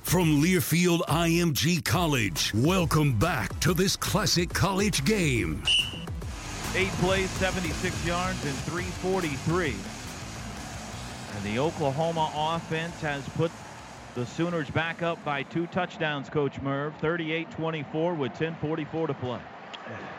From 0.03 0.41
Learfield 0.41 1.01
IMG 1.01 1.83
College, 1.83 2.53
welcome 2.53 3.17
back 3.17 3.59
to 3.59 3.73
this 3.73 3.97
classic 3.97 4.53
college 4.53 5.03
game. 5.03 5.61
Eight 6.75 6.91
plays, 6.99 7.29
76 7.31 8.05
yards, 8.05 8.45
and 8.45 8.55
343. 8.55 9.75
And 11.35 11.43
the 11.43 11.59
Oklahoma 11.59 12.31
offense 12.33 13.01
has 13.01 13.27
put 13.29 13.51
the 14.13 14.25
Sooners 14.25 14.69
back 14.69 15.01
up 15.01 15.23
by 15.25 15.43
two 15.43 15.67
touchdowns, 15.67 16.29
Coach 16.29 16.61
Merv. 16.61 16.95
38 16.97 17.51
24 17.51 18.13
with 18.13 18.31
10.44 18.33 19.07
to 19.07 19.13
play. 19.15 19.39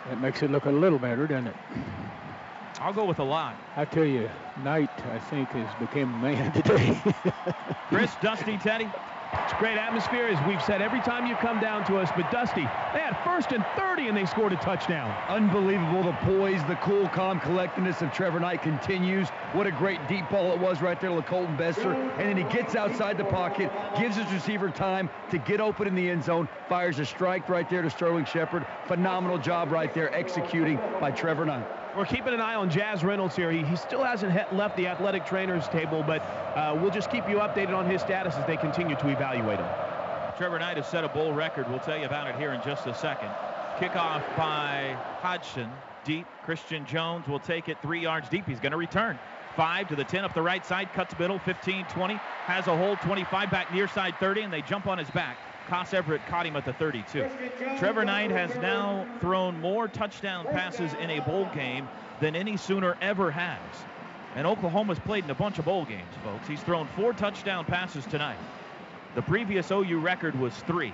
That 0.09 0.20
makes 0.20 0.43
it 0.43 0.51
look 0.51 0.67
a 0.67 0.70
little 0.70 0.99
better, 0.99 1.27
doesn't 1.27 1.49
it? 1.49 1.57
I'll 2.81 2.93
go 2.93 3.05
with 3.05 3.19
a 3.19 3.25
lot. 3.25 3.57
I 3.75 3.85
tell 3.85 4.05
you, 4.05 4.31
Knight, 4.62 4.91
I 5.07 5.19
think, 5.19 5.49
has 5.51 5.75
become 5.81 6.15
a 6.15 6.19
man 6.19 6.53
today. 6.62 7.01
Chris, 7.89 8.12
Dusty, 8.20 8.59
Teddy. 8.59 8.89
It's 9.33 9.53
a 9.53 9.57
great 9.59 9.79
atmosphere, 9.79 10.27
as 10.27 10.47
we've 10.47 10.63
said 10.63 10.83
every 10.83 11.01
time 11.01 11.27
you 11.27 11.35
come 11.37 11.61
down 11.61 11.85
to 11.87 11.97
us. 11.99 12.11
But 12.17 12.31
Dusty, 12.31 12.63
they 12.93 13.01
had 13.01 13.17
first 13.25 13.53
and 13.53 13.65
30 13.77 14.09
and 14.09 14.17
they 14.17 14.27
scored 14.27 14.53
a 14.53 14.57
touchdown. 14.57 15.11
Unbelievable. 15.29 16.03
The 16.03 16.13
poise, 16.23 16.63
the 16.65 16.77
cool, 16.77 17.09
calm 17.09 17.41
collectedness 17.41 18.03
of 18.03 18.13
Trevor 18.13 18.41
Knight 18.41 18.63
continues. 18.63 19.29
What 19.53 19.67
a 19.67 19.71
great 19.71 20.07
deep 20.09 20.29
ball 20.31 20.53
it 20.53 20.59
was 20.59 20.81
right 20.83 21.01
there 21.01 21.11
to 21.11 21.23
Colton 21.23 21.57
Bester. 21.57 21.93
And 21.93 22.29
then 22.29 22.37
he 22.37 22.45
gets 22.53 22.75
outside 22.75 23.19
the 23.19 23.25
pocket, 23.25 23.71
gives 23.99 24.17
his 24.17 24.31
receiver 24.33 24.71
time 24.71 25.11
to 25.31 25.39
get 25.39 25.61
open 25.61 25.87
in 25.87 25.95
the 25.95 26.11
end 26.11 26.25
zone, 26.25 26.49
fires 26.69 26.99
a 26.99 27.05
strike 27.05 27.49
right 27.49 27.69
there 27.69 27.83
to 27.83 27.91
Sterling 27.91 28.25
Shepard. 28.25 28.67
Phenomenal 28.87 29.39
job 29.39 29.73
right 29.73 29.93
there 29.95 30.13
executing 30.15 30.79
by 31.01 31.11
Trevor 31.11 31.45
Knight. 31.45 31.85
We're 31.97 32.05
keeping 32.05 32.34
an 32.34 32.42
eye 32.42 32.57
on 32.57 32.70
Jaz 32.70 33.02
Reynolds 33.02 33.34
here. 33.34 33.50
He, 33.50 33.62
he 33.65 33.75
still 33.75 34.05
hasn't 34.05 34.34
left 34.55 34.76
the 34.76 34.86
athletic 34.86 35.25
trainers 35.25 35.66
table, 35.68 36.05
but 36.07 36.20
uh, 36.55 36.78
we'll 36.78 36.91
just 36.91 37.10
keep 37.10 37.26
you 37.26 37.36
updated 37.36 37.75
on 37.75 37.89
his 37.89 38.02
status 38.02 38.34
as 38.34 38.47
they 38.47 38.58
continue 38.58 38.97
to 38.97 39.08
evaluate 39.08 39.58
him. 39.58 39.68
Trevor 40.36 40.58
Knight 40.58 40.76
has 40.76 40.86
set 40.86 41.05
a 41.05 41.08
bowl 41.08 41.33
record. 41.33 41.66
We'll 41.70 41.78
tell 41.78 41.97
you 41.97 42.05
about 42.05 42.28
it 42.28 42.36
here 42.36 42.52
in 42.52 42.60
just 42.62 42.86
a 42.86 42.94
second. 42.94 43.31
Kickoff 43.78 44.23
by 44.36 44.94
Hodgson. 45.23 45.70
Deep. 46.05 46.26
Christion 46.44 46.84
Jones 46.84 47.26
will 47.26 47.41
take 47.41 47.70
it 47.70 47.81
three 47.81 48.02
yards 48.02 48.28
deep. 48.28 48.47
He's 48.47 48.60
going 48.60 48.73
to 48.73 48.78
return. 48.78 49.18
Five 49.57 49.89
to 49.89 49.97
the 49.97 50.05
10 50.05 50.23
up 50.23 50.34
the 50.34 50.42
right 50.42 50.66
side. 50.66 50.92
Cuts 50.92 51.18
middle. 51.18 51.39
15, 51.39 51.86
20. 51.86 52.15
Has 52.15 52.66
a 52.66 52.76
hold. 52.76 53.00
25 53.00 53.50
back 53.50 53.73
near 53.73 53.89
side 53.89 54.15
30, 54.20 54.42
and 54.42 54.52
they 54.52 54.60
jump 54.60 54.86
on 54.86 54.99
his 54.99 55.10
back. 55.12 55.39
Koss 55.69 55.93
Everett 55.95 56.25
caught 56.27 56.47
him 56.47 56.57
at 56.57 56.65
the 56.65 56.73
32. 56.73 57.28
Trevor 57.78 58.05
Knight 58.05 58.31
has 58.31 58.55
now 58.57 59.07
thrown 59.20 59.61
more 59.61 59.89
touchdown 59.89 60.45
passes 60.47 60.93
in 60.95 61.11
a 61.11 61.20
bowl 61.20 61.49
game 61.55 61.89
than 62.20 62.36
any 62.36 62.57
Sooner 62.57 62.97
ever 63.01 63.31
has. 63.31 63.59
And 64.35 64.47
Oklahoma's 64.47 64.99
played 64.99 65.25
in 65.25 65.31
a 65.31 65.35
bunch 65.35 65.59
of 65.59 65.65
bowl 65.65 65.85
games, 65.85 66.15
folks. 66.23 66.47
He's 66.47 66.62
thrown 66.62 66.86
four 66.95 67.12
touchdown 67.12 67.65
passes 67.65 68.05
tonight. 68.07 68.39
The 69.15 69.23
previous 69.23 69.70
OU 69.70 69.99
record 70.01 70.39
was 70.39 70.55
three. 70.55 70.93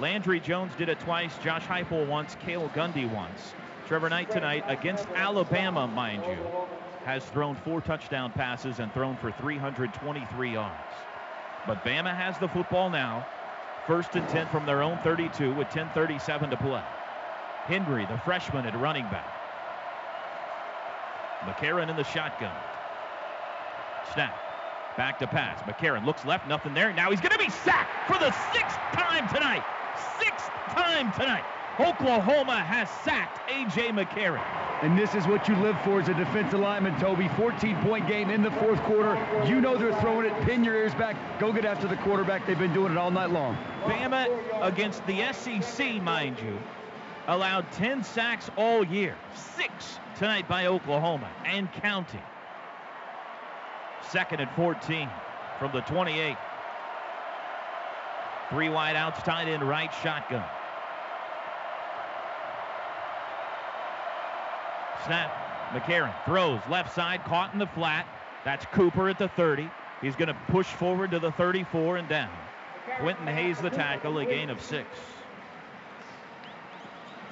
Landry 0.00 0.40
Jones 0.40 0.72
did 0.78 0.88
it 0.88 0.98
twice, 1.00 1.36
Josh 1.42 1.64
Heupel 1.64 2.06
once, 2.06 2.36
Cale 2.44 2.70
Gundy 2.74 3.10
once. 3.12 3.52
Trevor 3.86 4.08
Knight 4.08 4.30
tonight 4.30 4.64
against 4.66 5.06
Alabama, 5.14 5.86
mind 5.86 6.22
you, 6.24 6.38
has 7.04 7.24
thrown 7.26 7.56
four 7.56 7.80
touchdown 7.80 8.30
passes 8.32 8.78
and 8.78 8.92
thrown 8.92 9.16
for 9.16 9.32
323 9.32 10.52
yards. 10.52 10.74
But 11.66 11.84
Bama 11.84 12.14
has 12.14 12.38
the 12.38 12.48
football 12.48 12.90
now. 12.90 13.26
First 13.88 14.16
and 14.16 14.28
10 14.28 14.48
from 14.48 14.66
their 14.66 14.82
own 14.82 14.98
32 14.98 15.54
with 15.54 15.66
10.37 15.68 16.50
to 16.50 16.56
play. 16.58 16.82
Henry, 17.64 18.04
the 18.04 18.18
freshman 18.18 18.66
at 18.66 18.78
running 18.78 19.04
back. 19.04 19.32
McCarron 21.40 21.88
in 21.88 21.96
the 21.96 22.04
shotgun. 22.04 22.54
Snap. 24.12 24.36
Back 24.98 25.18
to 25.20 25.26
pass. 25.26 25.62
McCarron 25.62 26.04
looks 26.04 26.26
left, 26.26 26.46
nothing 26.46 26.74
there. 26.74 26.92
Now 26.92 27.10
he's 27.10 27.22
going 27.22 27.32
to 27.32 27.38
be 27.38 27.48
sacked 27.48 28.06
for 28.06 28.18
the 28.18 28.30
sixth 28.52 28.76
time 28.92 29.26
tonight. 29.34 29.64
Sixth 30.20 30.50
time 30.74 31.10
tonight. 31.12 31.44
Oklahoma 31.80 32.56
has 32.56 32.90
sacked 33.04 33.48
A.J. 33.50 33.90
McCarron. 33.90 34.42
And 34.82 34.98
this 34.98 35.14
is 35.14 35.26
what 35.26 35.48
you 35.48 35.54
live 35.56 35.76
for 35.82 36.00
as 36.00 36.08
a 36.08 36.14
defensive 36.14 36.58
lineman, 36.58 36.98
Toby. 36.98 37.28
14-point 37.28 38.08
game 38.08 38.30
in 38.30 38.42
the 38.42 38.50
fourth 38.52 38.80
quarter. 38.82 39.14
You 39.46 39.60
know 39.60 39.76
they're 39.76 39.98
throwing 40.00 40.26
it. 40.26 40.40
Pin 40.42 40.64
your 40.64 40.74
ears 40.74 40.94
back. 40.94 41.16
Go 41.38 41.52
get 41.52 41.64
after 41.64 41.86
the 41.86 41.96
quarterback. 41.96 42.46
They've 42.46 42.58
been 42.58 42.74
doing 42.74 42.92
it 42.92 42.98
all 42.98 43.10
night 43.10 43.30
long. 43.30 43.56
Bama 43.84 44.26
against 44.60 45.06
the 45.06 45.32
SEC, 45.32 46.02
mind 46.02 46.38
you, 46.40 46.58
allowed 47.28 47.70
10 47.72 48.02
sacks 48.02 48.50
all 48.56 48.84
year. 48.84 49.16
Six 49.34 50.00
tonight 50.16 50.48
by 50.48 50.66
Oklahoma 50.66 51.30
and 51.44 51.72
counting. 51.72 52.22
Second 54.10 54.40
and 54.40 54.50
14 54.52 55.08
from 55.58 55.70
the 55.72 55.80
28. 55.82 56.36
Three 58.50 58.68
wide 58.68 58.96
outs, 58.96 59.22
tied 59.22 59.46
in 59.46 59.62
right 59.62 59.92
shotgun. 60.02 60.44
Snap. 65.06 65.70
McCarron 65.70 66.14
throws 66.24 66.60
left 66.70 66.94
side, 66.94 67.24
caught 67.24 67.52
in 67.52 67.58
the 67.58 67.66
flat. 67.66 68.06
That's 68.44 68.64
Cooper 68.66 69.08
at 69.08 69.18
the 69.18 69.28
30. 69.28 69.70
He's 70.00 70.16
going 70.16 70.28
to 70.28 70.36
push 70.48 70.66
forward 70.66 71.10
to 71.10 71.18
the 71.18 71.32
34 71.32 71.98
and 71.98 72.08
down. 72.08 72.30
Quentin 73.00 73.26
Hayes 73.26 73.58
the 73.58 73.70
tackle, 73.70 74.18
a 74.18 74.24
gain 74.24 74.48
of 74.50 74.60
six. 74.62 74.88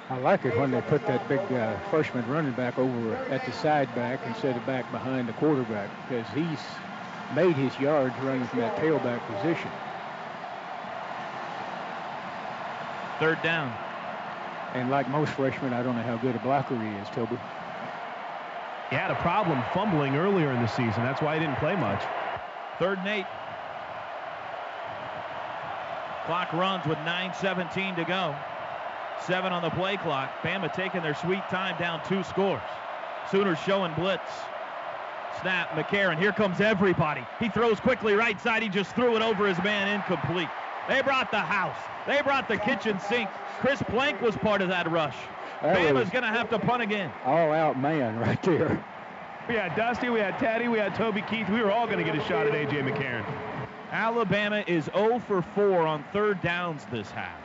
I 0.09 0.17
like 0.19 0.45
it 0.45 0.57
when 0.57 0.71
they 0.71 0.81
put 0.81 1.05
that 1.07 1.27
big 1.27 1.39
uh, 1.51 1.77
freshman 1.89 2.25
running 2.29 2.53
back 2.53 2.77
over 2.77 3.15
at 3.29 3.45
the 3.45 3.51
side 3.51 3.93
back 3.93 4.21
instead 4.25 4.55
of 4.55 4.65
back 4.65 4.89
behind 4.91 5.27
the 5.27 5.33
quarterback 5.33 5.89
because 6.07 6.25
he's 6.33 6.59
made 7.35 7.55
his 7.55 7.77
yards 7.77 8.15
running 8.19 8.47
from 8.47 8.59
that 8.59 8.77
tailback 8.77 9.19
position. 9.27 9.69
Third 13.19 13.41
down. 13.41 13.73
And 14.73 14.89
like 14.89 15.09
most 15.09 15.31
freshmen, 15.31 15.73
I 15.73 15.81
don't 15.81 15.95
know 15.95 16.03
how 16.03 16.17
good 16.17 16.35
a 16.35 16.39
blocker 16.39 16.79
he 16.79 16.89
is, 16.97 17.07
Toby. 17.09 17.37
He 18.89 18.95
had 18.95 19.11
a 19.11 19.15
problem 19.15 19.61
fumbling 19.73 20.15
earlier 20.15 20.51
in 20.51 20.61
the 20.61 20.67
season. 20.67 21.03
That's 21.03 21.21
why 21.21 21.35
he 21.35 21.39
didn't 21.39 21.57
play 21.57 21.75
much. 21.75 22.01
Third 22.79 22.99
and 22.99 23.07
eight. 23.07 23.25
Clock 26.25 26.53
runs 26.53 26.85
with 26.85 26.97
9.17 26.99 27.95
to 27.95 28.03
go. 28.03 28.35
Seven 29.25 29.51
on 29.51 29.61
the 29.61 29.69
play 29.71 29.97
clock. 29.97 30.31
Bama 30.41 30.71
taking 30.73 31.01
their 31.01 31.15
sweet 31.15 31.43
time 31.49 31.77
down 31.79 32.01
two 32.07 32.23
scores. 32.23 32.61
Sooners 33.31 33.57
showing 33.59 33.93
blitz. 33.93 34.21
Snap, 35.41 35.69
McCarron. 35.69 36.17
Here 36.17 36.31
comes 36.31 36.61
everybody. 36.61 37.25
He 37.39 37.49
throws 37.49 37.79
quickly 37.79 38.13
right 38.13 38.39
side. 38.39 38.63
He 38.63 38.69
just 38.69 38.95
threw 38.95 39.15
it 39.15 39.21
over 39.21 39.47
his 39.47 39.57
man 39.63 39.87
incomplete. 39.87 40.49
They 40.87 41.01
brought 41.01 41.31
the 41.31 41.39
house. 41.39 41.77
They 42.05 42.21
brought 42.21 42.47
the 42.47 42.57
kitchen 42.57 42.99
sink. 42.99 43.29
Chris 43.59 43.81
Plank 43.83 44.21
was 44.21 44.35
part 44.37 44.61
of 44.61 44.69
that 44.69 44.89
rush. 44.89 45.15
That 45.61 45.75
Bama's 45.75 46.09
going 46.09 46.23
to 46.23 46.29
have 46.29 46.49
to 46.51 46.59
punt 46.59 46.81
again. 46.81 47.11
All 47.25 47.51
out 47.51 47.79
man 47.79 48.17
right 48.19 48.41
there. 48.43 48.83
We 49.47 49.55
had 49.55 49.75
Dusty, 49.75 50.09
we 50.09 50.19
had 50.19 50.37
Teddy, 50.39 50.67
we 50.67 50.77
had 50.77 50.93
Toby 50.95 51.21
Keith. 51.21 51.49
We 51.49 51.61
were 51.61 51.71
all 51.71 51.85
going 51.85 51.97
to 51.97 52.03
get 52.03 52.15
a 52.15 52.23
shot 52.25 52.47
at 52.47 52.53
A.J. 52.53 52.81
McCarron. 52.81 53.25
Alabama 53.91 54.63
is 54.67 54.85
0 54.93 55.19
for 55.19 55.41
4 55.41 55.87
on 55.87 56.03
third 56.11 56.41
downs 56.41 56.85
this 56.91 57.09
half. 57.11 57.39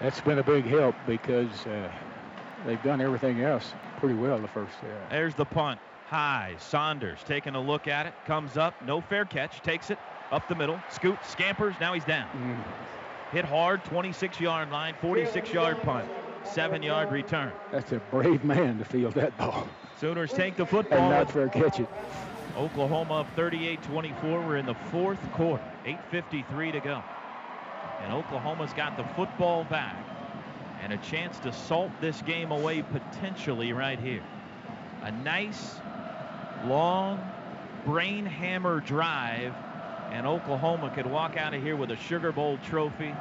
That's 0.00 0.20
been 0.20 0.38
a 0.38 0.42
big 0.42 0.66
help 0.66 0.94
because 1.06 1.66
uh, 1.66 1.90
they've 2.66 2.82
done 2.82 3.00
everything 3.00 3.42
else 3.42 3.72
pretty 3.98 4.16
well 4.16 4.38
the 4.38 4.48
first 4.48 4.74
half. 4.82 5.10
There's 5.10 5.34
the 5.34 5.44
punt. 5.44 5.80
High. 6.08 6.54
Saunders 6.58 7.20
taking 7.24 7.54
a 7.54 7.60
look 7.60 7.88
at 7.88 8.06
it. 8.06 8.14
Comes 8.26 8.56
up. 8.56 8.74
No 8.84 9.00
fair 9.00 9.24
catch. 9.24 9.62
Takes 9.62 9.90
it 9.90 9.98
up 10.32 10.48
the 10.48 10.54
middle. 10.54 10.80
Scoot. 10.90 11.18
Scampers. 11.24 11.74
Now 11.80 11.94
he's 11.94 12.04
down. 12.04 12.28
Mm. 12.36 13.32
Hit 13.32 13.44
hard. 13.44 13.84
26 13.84 14.40
yard 14.40 14.70
line. 14.70 14.94
46 15.00 15.52
yard 15.52 15.82
punt. 15.82 16.08
Seven 16.44 16.82
yard 16.82 17.10
return. 17.10 17.52
That's 17.72 17.92
a 17.92 17.98
brave 17.98 18.44
man 18.44 18.78
to 18.78 18.84
field 18.84 19.14
that 19.14 19.36
ball. 19.36 19.66
Sooners 20.00 20.32
take 20.32 20.56
the 20.56 20.66
football. 20.66 20.98
And 20.98 21.10
not 21.10 21.30
fair 21.30 21.48
catch 21.48 21.80
it. 21.80 21.88
Oklahoma 22.56 23.20
up 23.20 23.36
38-24. 23.36 24.22
We're 24.22 24.56
in 24.56 24.66
the 24.66 24.74
fourth 24.90 25.20
quarter. 25.32 25.64
8.53 25.84 26.72
to 26.72 26.80
go. 26.80 27.02
And 28.02 28.12
Oklahoma's 28.12 28.72
got 28.72 28.96
the 28.96 29.04
football 29.14 29.64
back 29.64 29.96
and 30.82 30.92
a 30.92 30.96
chance 30.98 31.38
to 31.40 31.52
salt 31.52 31.90
this 32.00 32.22
game 32.22 32.52
away 32.52 32.82
potentially 32.82 33.72
right 33.72 33.98
here. 33.98 34.22
A 35.02 35.10
nice, 35.10 35.76
long, 36.66 37.20
brain 37.84 38.24
hammer 38.26 38.80
drive, 38.80 39.54
and 40.10 40.26
Oklahoma 40.26 40.90
could 40.94 41.06
walk 41.06 41.36
out 41.36 41.54
of 41.54 41.62
here 41.62 41.76
with 41.76 41.90
a 41.90 41.96
Sugar 41.96 42.32
Bowl 42.32 42.58
trophy, 42.64 43.14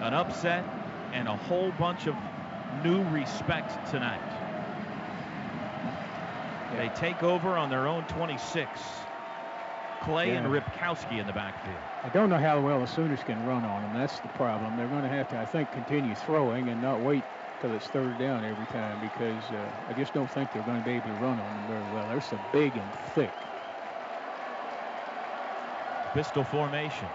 an 0.00 0.14
upset, 0.14 0.64
and 1.12 1.28
a 1.28 1.36
whole 1.36 1.72
bunch 1.72 2.06
of 2.06 2.14
new 2.84 3.02
respect 3.10 3.90
tonight. 3.90 4.20
They 6.76 6.88
take 6.94 7.22
over 7.22 7.56
on 7.56 7.70
their 7.70 7.86
own 7.86 8.04
26. 8.04 8.68
Clay 10.02 10.28
yeah. 10.28 10.38
and 10.38 10.46
Ripkowski 10.46 11.18
in 11.18 11.26
the 11.26 11.32
backfield. 11.32 11.76
I 12.04 12.08
don't 12.10 12.30
know 12.30 12.38
how 12.38 12.60
well 12.60 12.80
the 12.80 12.86
Sooners 12.86 13.20
can 13.24 13.44
run 13.46 13.64
on 13.64 13.82
them. 13.82 13.94
That's 13.94 14.20
the 14.20 14.28
problem. 14.28 14.76
They're 14.76 14.86
going 14.86 15.02
to 15.02 15.08
have 15.08 15.28
to, 15.30 15.38
I 15.38 15.44
think, 15.44 15.72
continue 15.72 16.14
throwing 16.14 16.68
and 16.68 16.80
not 16.80 17.00
wait 17.00 17.24
till 17.60 17.74
it's 17.74 17.86
third 17.88 18.18
down 18.18 18.44
every 18.44 18.66
time 18.66 19.00
because 19.00 19.42
uh, 19.50 19.68
I 19.88 19.92
just 19.94 20.14
don't 20.14 20.30
think 20.30 20.52
they're 20.52 20.62
going 20.62 20.78
to 20.78 20.84
be 20.84 20.92
able 20.92 21.08
to 21.08 21.14
run 21.14 21.38
on 21.38 21.38
them 21.38 21.66
very 21.68 21.94
well. 21.94 22.08
They're 22.08 22.20
so 22.20 22.38
big 22.52 22.76
and 22.76 22.92
thick. 23.14 23.32
Pistol 26.14 26.44
formation. 26.44 27.08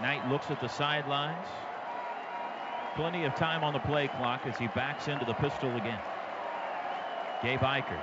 Knight 0.00 0.26
looks 0.28 0.50
at 0.50 0.60
the 0.60 0.68
sidelines. 0.68 1.46
Plenty 2.96 3.24
of 3.24 3.34
time 3.34 3.62
on 3.62 3.72
the 3.72 3.78
play 3.80 4.08
clock 4.08 4.46
as 4.46 4.58
he 4.58 4.66
backs 4.68 5.08
into 5.08 5.24
the 5.24 5.34
pistol 5.34 5.70
again. 5.76 6.00
Gabe 7.42 7.60
Ikard 7.60 8.02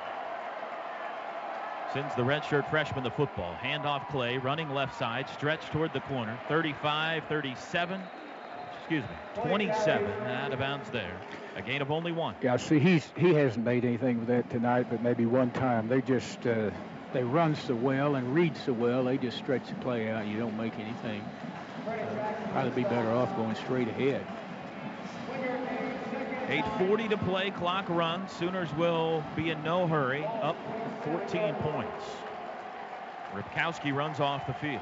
Sends 1.94 2.14
the 2.14 2.22
redshirt 2.22 2.70
freshman 2.70 3.04
the 3.04 3.10
football. 3.10 3.56
Handoff 3.64 4.08
Clay, 4.10 4.38
running 4.38 4.70
left 4.70 4.98
side, 5.00 5.28
stretch 5.30 5.66
toward 5.72 5.92
the 5.92 6.02
corner. 6.02 6.38
35, 6.48 7.24
37, 7.28 8.02
excuse 8.78 9.04
me, 9.04 9.42
27, 9.44 10.12
out 10.24 10.54
of 10.54 10.60
bounds 10.60 10.90
there. 10.92 11.18
A 11.56 11.64
gain 11.64 11.82
of 11.82 11.90
only 11.90 12.12
one. 12.12 12.36
Yeah, 12.44 12.58
see, 12.58 12.78
he's 12.78 13.12
he 13.18 13.34
hasn't 13.34 13.66
made 13.66 13.86
anything 13.86 14.20
with 14.20 14.28
that 14.28 14.50
tonight, 14.52 14.86
but 14.90 15.02
maybe 15.02 15.26
one 15.26 15.50
time. 15.50 15.88
They 15.88 16.02
just 16.02 16.46
uh, 16.46 16.70
they 17.14 17.24
run 17.24 17.56
so 17.56 17.76
well 17.76 18.16
and 18.16 18.34
read 18.34 18.56
so 18.58 18.74
well, 18.74 19.04
they 19.04 19.18
just 19.18 19.38
stretch 19.38 19.68
the 19.68 19.76
play 19.76 20.10
out. 20.10 20.28
You 20.28 20.38
don't 20.38 20.58
make 20.58 20.78
anything. 20.80 21.24
Uh, 21.88 21.96
probably 22.52 22.84
be 22.84 22.90
better 22.90 23.12
off 23.12 23.36
going 23.36 23.56
straight 23.56 23.88
ahead. 23.88 24.26
8.40 26.48 27.10
to 27.10 27.18
play, 27.18 27.52
clock 27.52 27.88
run. 27.90 28.28
Sooners 28.28 28.74
will 28.76 29.24
be 29.36 29.52
in 29.52 29.62
no 29.64 29.88
hurry, 29.88 30.26
up 30.26 30.56
14 31.04 31.54
points. 31.56 32.06
Ripkowski 33.34 33.94
runs 33.94 34.20
off 34.20 34.48
the 34.48 34.54
field. 34.54 34.82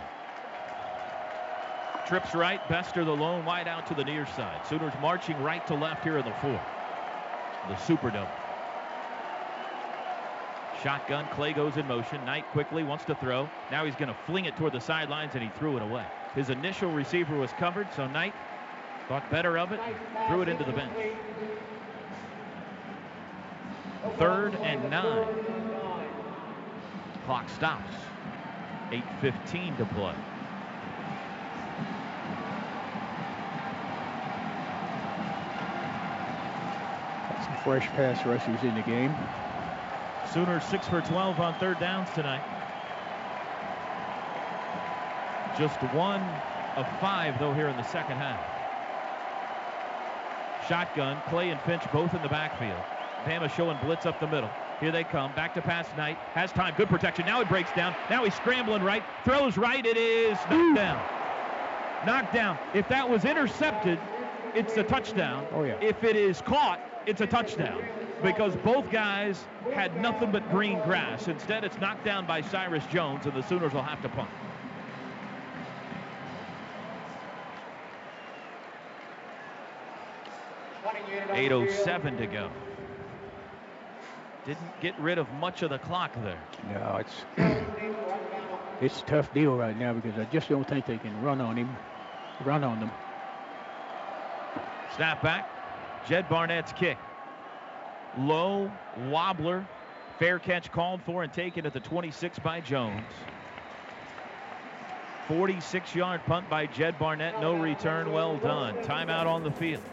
Trips 2.07 2.33
right, 2.33 2.65
Bester 2.69 3.03
the 3.03 3.11
lone 3.11 3.43
wide 3.43 3.67
out 3.67 3.85
to 3.87 3.93
the 3.93 4.03
near 4.03 4.25
side. 4.27 4.65
Sooners 4.65 4.93
marching 5.01 5.37
right 5.43 5.65
to 5.67 5.75
left 5.75 6.03
here 6.03 6.17
in 6.17 6.25
the 6.25 6.33
fourth. 6.35 6.61
The 7.67 7.75
Super 7.75 8.11
Superdome. 8.11 8.46
Shotgun, 10.83 11.27
Clay 11.31 11.53
goes 11.53 11.77
in 11.77 11.87
motion. 11.87 12.23
Knight 12.25 12.45
quickly 12.51 12.83
wants 12.83 13.03
to 13.05 13.15
throw. 13.15 13.49
Now 13.71 13.85
he's 13.85 13.95
going 13.95 14.09
to 14.09 14.17
fling 14.25 14.45
it 14.45 14.55
toward 14.57 14.73
the 14.73 14.81
sidelines, 14.81 15.33
and 15.33 15.43
he 15.43 15.49
threw 15.57 15.75
it 15.75 15.81
away. 15.81 16.05
His 16.35 16.49
initial 16.49 16.91
receiver 16.91 17.35
was 17.35 17.51
covered, 17.53 17.87
so 17.95 18.07
Knight 18.07 18.33
thought 19.07 19.29
better 19.31 19.57
of 19.57 19.71
it, 19.71 19.79
threw 20.27 20.41
it 20.43 20.49
into 20.49 20.63
the 20.63 20.73
bench. 20.73 20.93
Third 24.17 24.55
and 24.55 24.89
nine. 24.89 25.27
Clock 27.25 27.49
stops. 27.49 27.93
8.15 28.91 29.77
to 29.77 29.85
play. 29.85 30.13
Some 37.43 37.57
fresh 37.63 37.87
pass 37.87 38.25
rushers 38.25 38.63
in 38.63 38.75
the 38.75 38.81
game. 38.83 39.13
Sooners 40.33 40.63
6 40.65 40.87
for 40.87 41.01
12 41.01 41.39
on 41.39 41.53
third 41.55 41.79
downs 41.79 42.09
tonight. 42.13 42.43
Just 45.57 45.81
one 45.93 46.21
of 46.75 46.87
five, 46.99 47.39
though, 47.39 47.53
here 47.53 47.67
in 47.67 47.77
the 47.77 47.83
second 47.83 48.17
half. 48.17 48.39
Shotgun, 50.67 51.17
Clay 51.29 51.49
and 51.49 51.61
Finch 51.61 51.83
both 51.91 52.13
in 52.13 52.21
the 52.21 52.29
backfield. 52.29 52.77
Bama 53.25 53.49
showing 53.49 53.77
blitz 53.83 54.05
up 54.05 54.19
the 54.19 54.27
middle. 54.27 54.49
Here 54.79 54.91
they 54.91 55.03
come. 55.03 55.33
Back 55.33 55.53
to 55.55 55.61
pass 55.61 55.87
Knight. 55.97 56.17
Has 56.33 56.51
time. 56.51 56.73
Good 56.77 56.89
protection. 56.89 57.25
Now 57.25 57.39
he 57.39 57.45
breaks 57.45 57.71
down. 57.75 57.95
Now 58.09 58.23
he's 58.23 58.35
scrambling 58.35 58.83
right. 58.83 59.03
Throws 59.23 59.57
right. 59.57 59.83
It 59.83 59.97
is 59.97 60.37
knocked 60.49 60.75
down. 60.75 61.01
Knocked 62.05 62.33
down. 62.33 62.57
If 62.75 62.87
that 62.89 63.09
was 63.09 63.25
intercepted, 63.25 63.99
it's 64.53 64.77
a 64.77 64.83
touchdown. 64.83 65.47
Oh, 65.51 65.63
yeah. 65.63 65.79
If 65.81 66.03
it 66.03 66.15
is 66.15 66.41
caught, 66.41 66.79
it's 67.07 67.21
a 67.21 67.27
touchdown. 67.27 67.83
Because 68.23 68.55
both 68.57 68.89
guys 68.89 69.43
had 69.73 70.01
nothing 70.01 70.31
but 70.31 70.49
green 70.49 70.81
grass. 70.81 71.27
Instead, 71.27 71.63
it's 71.63 71.79
knocked 71.79 72.03
down 72.03 72.25
by 72.25 72.41
Cyrus 72.41 72.85
Jones, 72.87 73.25
and 73.25 73.35
the 73.35 73.43
Sooners 73.43 73.73
will 73.73 73.83
have 73.83 74.01
to 74.01 74.09
punt. 74.09 74.29
Eight 81.31 81.51
oh 81.51 81.67
seven 81.67 82.17
to 82.17 82.25
go. 82.25 82.49
Didn't 84.45 84.81
get 84.81 84.97
rid 84.99 85.17
of 85.17 85.31
much 85.33 85.61
of 85.61 85.69
the 85.69 85.77
clock 85.77 86.13
there. 86.23 86.41
No, 86.71 87.01
it's 87.01 87.25
it's 88.81 89.01
a 89.01 89.05
tough 89.05 89.33
deal 89.33 89.55
right 89.55 89.77
now 89.77 89.93
because 89.93 90.17
I 90.17 90.23
just 90.25 90.49
don't 90.49 90.67
think 90.67 90.85
they 90.85 90.97
can 90.97 91.21
run 91.21 91.41
on 91.41 91.57
him, 91.57 91.69
run 92.45 92.63
on 92.63 92.79
them. 92.79 92.91
Snap 94.95 95.21
back. 95.21 95.49
Jed 96.07 96.29
Barnett's 96.29 96.71
kick. 96.71 96.97
Low, 98.17 98.71
wobbler. 99.09 99.65
Fair 100.17 100.39
catch 100.39 100.71
called 100.71 101.01
for 101.03 101.23
and 101.23 101.31
taken 101.31 101.65
at 101.65 101.73
the 101.73 101.79
26 101.79 102.39
by 102.39 102.59
Jones. 102.59 103.03
46 105.27 105.93
yard 105.93 106.21
punt 106.25 106.49
by 106.49 106.65
Jed 106.65 106.97
Barnett. 106.97 107.39
No 107.41 107.53
return. 107.53 108.11
Well 108.11 108.37
done. 108.37 108.75
Timeout 108.77 109.25
on 109.25 109.43
the 109.43 109.51
field. 109.51 109.83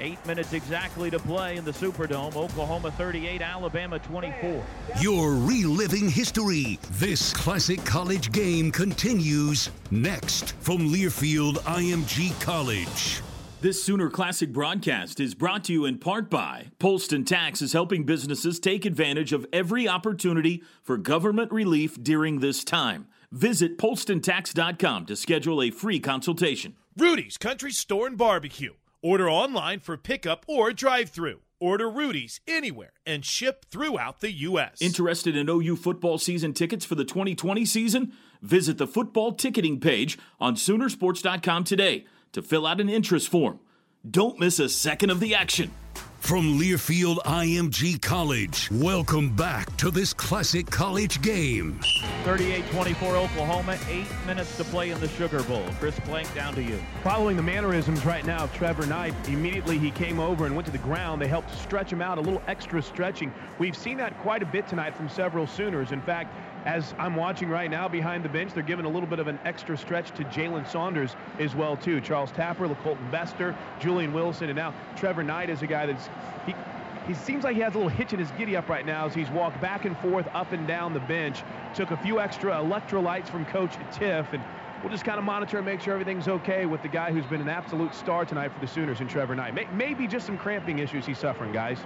Eight 0.00 0.24
minutes 0.26 0.52
exactly 0.52 1.10
to 1.10 1.18
play 1.18 1.56
in 1.56 1.64
the 1.64 1.70
Superdome. 1.70 2.34
Oklahoma 2.34 2.90
38, 2.90 3.40
Alabama 3.40 3.98
24. 4.00 4.64
You're 5.00 5.34
reliving 5.36 6.08
history. 6.08 6.78
This 6.92 7.32
classic 7.32 7.84
college 7.84 8.32
game 8.32 8.72
continues 8.72 9.70
next 9.90 10.52
from 10.56 10.88
Learfield 10.88 11.58
IMG 11.58 12.38
College. 12.40 13.22
This 13.62 13.80
Sooner 13.80 14.10
Classic 14.10 14.52
broadcast 14.52 15.20
is 15.20 15.36
brought 15.36 15.62
to 15.66 15.72
you 15.72 15.84
in 15.84 15.98
part 15.98 16.28
by 16.28 16.72
Polston 16.80 17.24
Tax 17.24 17.62
is 17.62 17.72
helping 17.72 18.02
businesses 18.02 18.58
take 18.58 18.84
advantage 18.84 19.32
of 19.32 19.46
every 19.52 19.86
opportunity 19.86 20.64
for 20.82 20.96
government 20.96 21.52
relief 21.52 21.94
during 22.02 22.40
this 22.40 22.64
time. 22.64 23.06
Visit 23.30 23.78
polstontax.com 23.78 25.06
to 25.06 25.14
schedule 25.14 25.62
a 25.62 25.70
free 25.70 26.00
consultation. 26.00 26.74
Rudy's 26.96 27.38
Country 27.38 27.70
Store 27.70 28.08
and 28.08 28.18
Barbecue. 28.18 28.72
Order 29.00 29.30
online 29.30 29.78
for 29.78 29.96
pickup 29.96 30.44
or 30.48 30.72
drive 30.72 31.10
through. 31.10 31.42
Order 31.60 31.88
Rudy's 31.88 32.40
anywhere 32.48 32.94
and 33.06 33.24
ship 33.24 33.66
throughout 33.70 34.18
the 34.18 34.32
U.S. 34.32 34.78
Interested 34.82 35.36
in 35.36 35.48
OU 35.48 35.76
football 35.76 36.18
season 36.18 36.52
tickets 36.52 36.84
for 36.84 36.96
the 36.96 37.04
2020 37.04 37.64
season? 37.64 38.12
Visit 38.42 38.78
the 38.78 38.88
football 38.88 39.30
ticketing 39.30 39.78
page 39.78 40.18
on 40.40 40.56
Soonersports.com 40.56 41.62
today 41.62 42.06
to 42.32 42.42
fill 42.42 42.66
out 42.66 42.80
an 42.80 42.88
interest 42.88 43.28
form. 43.28 43.60
Don't 44.08 44.40
miss 44.40 44.58
a 44.58 44.68
second 44.68 45.10
of 45.10 45.20
the 45.20 45.34
action. 45.34 45.70
From 46.22 46.56
Learfield 46.56 47.16
IMG 47.24 48.00
College, 48.00 48.70
welcome 48.70 49.34
back 49.34 49.76
to 49.78 49.90
this 49.90 50.14
classic 50.14 50.70
college 50.70 51.20
game. 51.20 51.80
38-24 52.22 53.24
Oklahoma, 53.24 53.76
eight 53.88 54.06
minutes 54.24 54.56
to 54.56 54.62
play 54.64 54.90
in 54.90 55.00
the 55.00 55.08
Sugar 55.08 55.42
Bowl. 55.42 55.64
Chris 55.80 55.98
Plank 56.00 56.32
down 56.32 56.54
to 56.54 56.62
you. 56.62 56.80
Following 57.02 57.36
the 57.36 57.42
mannerisms 57.42 58.06
right 58.06 58.24
now 58.24 58.44
of 58.44 58.54
Trevor 58.54 58.86
Knight, 58.86 59.14
immediately 59.26 59.78
he 59.78 59.90
came 59.90 60.20
over 60.20 60.46
and 60.46 60.54
went 60.54 60.64
to 60.66 60.72
the 60.72 60.78
ground. 60.78 61.20
They 61.20 61.26
helped 61.26 61.52
stretch 61.58 61.92
him 61.92 62.00
out, 62.00 62.18
a 62.18 62.20
little 62.20 62.42
extra 62.46 62.80
stretching. 62.80 63.34
We've 63.58 63.76
seen 63.76 63.96
that 63.96 64.16
quite 64.20 64.44
a 64.44 64.46
bit 64.46 64.68
tonight 64.68 64.94
from 64.94 65.08
several 65.08 65.48
Sooners. 65.48 65.90
In 65.90 66.00
fact, 66.00 66.32
as 66.64 66.94
I'm 66.98 67.16
watching 67.16 67.48
right 67.48 67.70
now 67.70 67.88
behind 67.88 68.24
the 68.24 68.28
bench, 68.28 68.52
they're 68.54 68.62
giving 68.62 68.84
a 68.84 68.88
little 68.88 69.08
bit 69.08 69.18
of 69.18 69.26
an 69.26 69.38
extra 69.44 69.76
stretch 69.76 70.12
to 70.12 70.24
Jalen 70.24 70.66
Saunders 70.66 71.16
as 71.38 71.54
well 71.54 71.76
too. 71.76 72.00
Charles 72.00 72.30
Tapper, 72.32 72.68
Lacoltan 72.68 73.10
Bester, 73.10 73.56
Julian 73.80 74.12
Wilson, 74.12 74.48
and 74.48 74.56
now 74.56 74.74
Trevor 74.96 75.22
Knight 75.24 75.50
is 75.50 75.62
a 75.62 75.66
guy 75.66 75.86
that's 75.86 76.08
he 76.46 76.54
he 77.06 77.14
seems 77.14 77.42
like 77.42 77.56
he 77.56 77.62
has 77.62 77.74
a 77.74 77.78
little 77.78 77.90
hitch 77.90 78.12
in 78.12 78.20
his 78.20 78.30
giddy 78.32 78.56
up 78.56 78.68
right 78.68 78.86
now 78.86 79.06
as 79.06 79.14
he's 79.14 79.28
walked 79.30 79.60
back 79.60 79.84
and 79.86 79.98
forth 79.98 80.28
up 80.34 80.52
and 80.52 80.68
down 80.68 80.94
the 80.94 81.00
bench. 81.00 81.42
Took 81.74 81.90
a 81.90 81.96
few 81.96 82.20
extra 82.20 82.52
electrolytes 82.52 83.28
from 83.28 83.44
Coach 83.46 83.74
Tiff, 83.90 84.32
and 84.32 84.42
we'll 84.82 84.92
just 84.92 85.04
kind 85.04 85.18
of 85.18 85.24
monitor 85.24 85.56
and 85.56 85.66
make 85.66 85.80
sure 85.80 85.94
everything's 85.94 86.28
okay 86.28 86.64
with 86.64 86.80
the 86.82 86.88
guy 86.88 87.10
who's 87.10 87.26
been 87.26 87.40
an 87.40 87.48
absolute 87.48 87.92
star 87.92 88.24
tonight 88.24 88.52
for 88.52 88.60
the 88.60 88.68
Sooners 88.68 89.00
and 89.00 89.10
Trevor 89.10 89.34
Knight. 89.34 89.74
Maybe 89.74 90.06
just 90.06 90.26
some 90.26 90.38
cramping 90.38 90.78
issues 90.78 91.04
he's 91.04 91.18
suffering, 91.18 91.52
guys. 91.52 91.78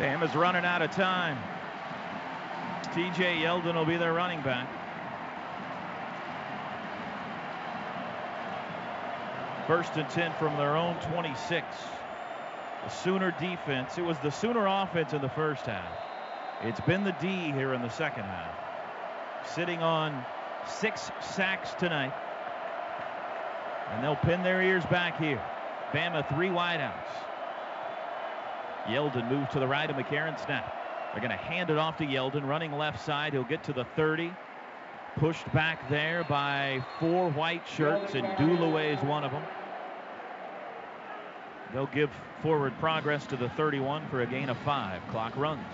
Bama's 0.00 0.34
running 0.34 0.64
out 0.64 0.80
of 0.80 0.90
time. 0.92 1.36
TJ 2.94 3.42
Yeldon 3.42 3.74
will 3.74 3.84
be 3.84 3.98
their 3.98 4.14
running 4.14 4.40
back. 4.40 4.66
First 9.66 9.96
and 9.96 10.08
10 10.08 10.32
from 10.38 10.56
their 10.56 10.74
own 10.74 10.94
26. 11.12 11.66
The 12.82 12.88
Sooner 12.88 13.30
defense. 13.32 13.98
It 13.98 14.04
was 14.06 14.18
the 14.20 14.30
Sooner 14.30 14.66
offense 14.66 15.12
in 15.12 15.20
the 15.20 15.28
first 15.28 15.66
half. 15.66 15.92
It's 16.62 16.80
been 16.80 17.04
the 17.04 17.14
D 17.20 17.52
here 17.52 17.74
in 17.74 17.82
the 17.82 17.90
second 17.90 18.24
half. 18.24 19.50
Sitting 19.54 19.82
on 19.82 20.24
six 20.66 21.10
sacks 21.20 21.74
tonight. 21.74 22.14
And 23.90 24.02
they'll 24.02 24.16
pin 24.16 24.42
their 24.42 24.62
ears 24.62 24.86
back 24.86 25.20
here. 25.20 25.42
Bama 25.92 26.26
three 26.34 26.48
wideouts. 26.48 27.29
Yeldon 28.86 29.28
moves 29.30 29.52
to 29.52 29.60
the 29.60 29.68
right 29.68 29.88
of 29.88 29.96
McCarron 29.96 30.42
snap. 30.44 30.74
They're 31.12 31.20
going 31.20 31.30
to 31.30 31.36
hand 31.36 31.70
it 31.70 31.78
off 31.78 31.96
to 31.98 32.04
Yeldon, 32.04 32.46
running 32.46 32.72
left 32.72 33.04
side. 33.04 33.32
He'll 33.32 33.44
get 33.44 33.64
to 33.64 33.72
the 33.72 33.84
30. 33.96 34.32
Pushed 35.16 35.52
back 35.52 35.88
there 35.90 36.24
by 36.24 36.84
four 37.00 37.30
white 37.30 37.66
shirts, 37.66 38.14
and 38.14 38.26
Dulaway 38.38 38.96
is 38.96 39.02
one 39.04 39.24
of 39.24 39.32
them. 39.32 39.42
They'll 41.72 41.86
give 41.86 42.10
forward 42.42 42.72
progress 42.78 43.26
to 43.26 43.36
the 43.36 43.48
31 43.50 44.08
for 44.08 44.22
a 44.22 44.26
gain 44.26 44.48
of 44.48 44.58
five. 44.58 45.00
Clock 45.10 45.36
runs. 45.36 45.64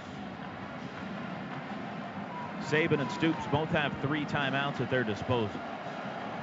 Saban 2.62 3.00
and 3.00 3.10
Stoops 3.12 3.46
both 3.52 3.68
have 3.68 3.92
three 4.02 4.24
timeouts 4.24 4.80
at 4.80 4.90
their 4.90 5.04
disposal. 5.04 5.60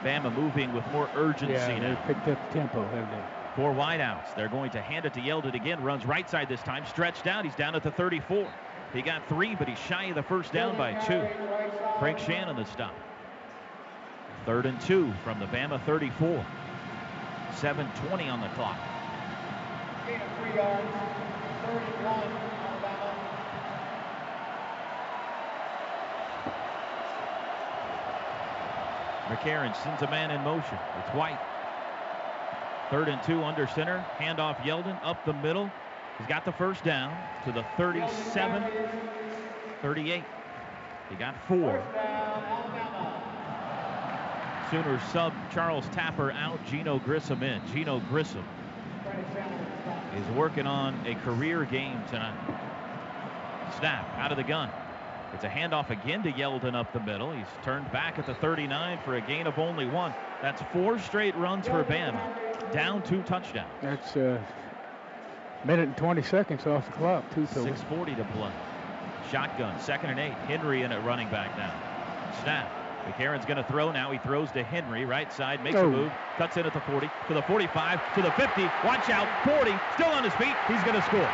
Bama 0.04 0.34
moving 0.36 0.74
with 0.74 0.86
more 0.92 1.10
urgency 1.16 1.54
yeah, 1.54 1.80
now. 1.80 1.96
they 2.08 2.14
picked 2.14 2.28
up 2.28 2.52
tempo, 2.52 2.84
haven't 2.84 3.10
they? 3.10 3.43
Four 3.56 3.72
wideouts. 3.74 4.36
They're 4.36 4.50
going 4.50 4.72
to 4.72 4.82
hand 4.82 5.06
it 5.06 5.14
to 5.14 5.20
Yeldon 5.20 5.54
again. 5.54 5.84
Runs 5.84 6.06
right 6.06 6.28
side 6.28 6.50
this 6.50 6.62
time. 6.62 6.86
Stretched 6.88 7.28
out. 7.28 7.46
He's 7.46 7.56
down 7.56 7.76
at 7.76 7.84
the 7.84 7.92
34. 7.92 8.52
He 8.94 9.02
got 9.02 9.28
three, 9.28 9.54
but 9.56 9.68
he's 9.68 9.78
shy 9.78 10.06
of 10.06 10.16
the 10.16 10.24
first 10.24 10.52
down 10.52 10.76
by 10.76 10.94
two. 10.94 11.28
Frank 12.00 12.18
Shannon 12.18 12.56
the 12.56 12.66
stop. 12.66 12.94
Third 14.46 14.66
and 14.66 14.80
two 14.82 15.14
from 15.24 15.40
the 15.40 15.46
Bama 15.46 15.84
34. 15.86 16.46
7.20 17.54 18.32
on 18.32 18.42
the 18.42 18.48
clock. 18.50 18.78
McCarron 29.28 29.76
sends 29.84 30.02
a 30.02 30.10
man 30.10 30.32
in 30.32 30.42
motion. 30.42 30.78
It's 31.00 31.10
White. 31.16 31.40
Third 32.90 33.08
and 33.08 33.22
two 33.24 33.44
under 33.44 33.68
center. 33.68 34.06
Handoff 34.18 34.58
Yeldon 34.58 35.00
up 35.04 35.26
the 35.26 35.34
middle. 35.34 35.72
He's 36.18 36.28
got 36.28 36.46
the 36.46 36.52
first 36.52 36.84
down 36.84 37.16
to 37.46 37.52
the 37.52 37.66
37 37.78 38.64
38. 39.82 40.24
He 41.10 41.16
got 41.16 41.36
four. 41.48 41.84
Sooners 44.72 45.02
sub 45.12 45.34
Charles 45.52 45.86
Tapper 45.92 46.32
out, 46.32 46.60
Geneo 46.66 47.04
Grissom 47.04 47.44
in. 47.44 47.62
Geneo 47.72 48.00
Grissom 48.10 48.46
is 50.16 50.28
working 50.36 50.66
on 50.66 50.96
a 51.06 51.16
career 51.16 51.66
game 51.66 52.02
tonight. 52.10 52.38
Snap 53.78 54.08
out 54.18 54.32
of 54.32 54.38
the 54.38 54.44
gun. 54.44 54.70
It's 55.34 55.44
a 55.44 55.50
handoff 55.50 55.90
again 55.90 56.22
to 56.24 56.32
Yeldon 56.32 56.76
up 56.76 56.94
the 56.94 57.00
middle. 57.00 57.32
He's 57.32 57.48
turned 57.64 57.92
back 57.92 58.20
at 58.20 58.28
the 58.28 58.36
39 58.36 59.00
for 59.04 59.16
a 59.16 59.22
gain 59.22 59.48
of 59.48 59.58
only 59.58 59.88
one. 59.88 60.14
That's 60.42 60.62
four 60.72 61.00
straight 61.00 61.36
runs 61.36 61.68
for 61.68 61.84
Bama. 61.84 62.72
Down 62.72 63.02
two 63.02 63.24
touchdowns. 63.24 63.72
That's 63.82 64.16
a 64.16 64.36
uh, 64.36 64.42
minute 65.66 65.88
and 65.88 65.98
20 65.98 66.22
seconds 66.22 66.68
off 66.68 66.86
the 66.86 66.92
clock, 66.94 67.24
too, 67.34 67.48
640 67.48 68.16
to 68.16 68.24
play. 68.26 68.52
Shotgun, 69.32 69.80
second 69.80 70.12
and 70.12 70.20
eight. 70.20 70.34
Henry 70.48 70.84
in 70.84 70.92
at 70.92 71.04
running 71.04 71.30
back 71.30 71.58
now. 71.58 71.74
Snap. 72.44 72.72
McCarron's 73.08 73.46
going 73.46 73.58
to 73.58 73.64
throw 73.64 73.92
now. 73.92 74.12
He 74.12 74.18
throws 74.20 74.52
to 74.52 74.64
Henry, 74.64 75.04
right 75.04 75.32
side, 75.34 75.64
makes 75.64 75.78
oh. 75.78 75.88
a 75.88 75.90
move, 75.90 76.12
cuts 76.38 76.56
in 76.58 76.66
at 76.66 76.74
the 76.74 76.80
40, 76.82 77.10
to 77.28 77.34
the 77.34 77.42
45, 77.42 78.16
to 78.16 78.22
the 78.22 78.32
50. 78.32 78.62
Watch 78.86 79.10
out, 79.10 79.28
40, 79.46 79.74
still 79.96 80.08
on 80.08 80.24
his 80.24 80.34
feet. 80.36 80.56
He's 80.68 80.82
going 80.84 80.96
to 80.96 81.02
score. 81.02 81.30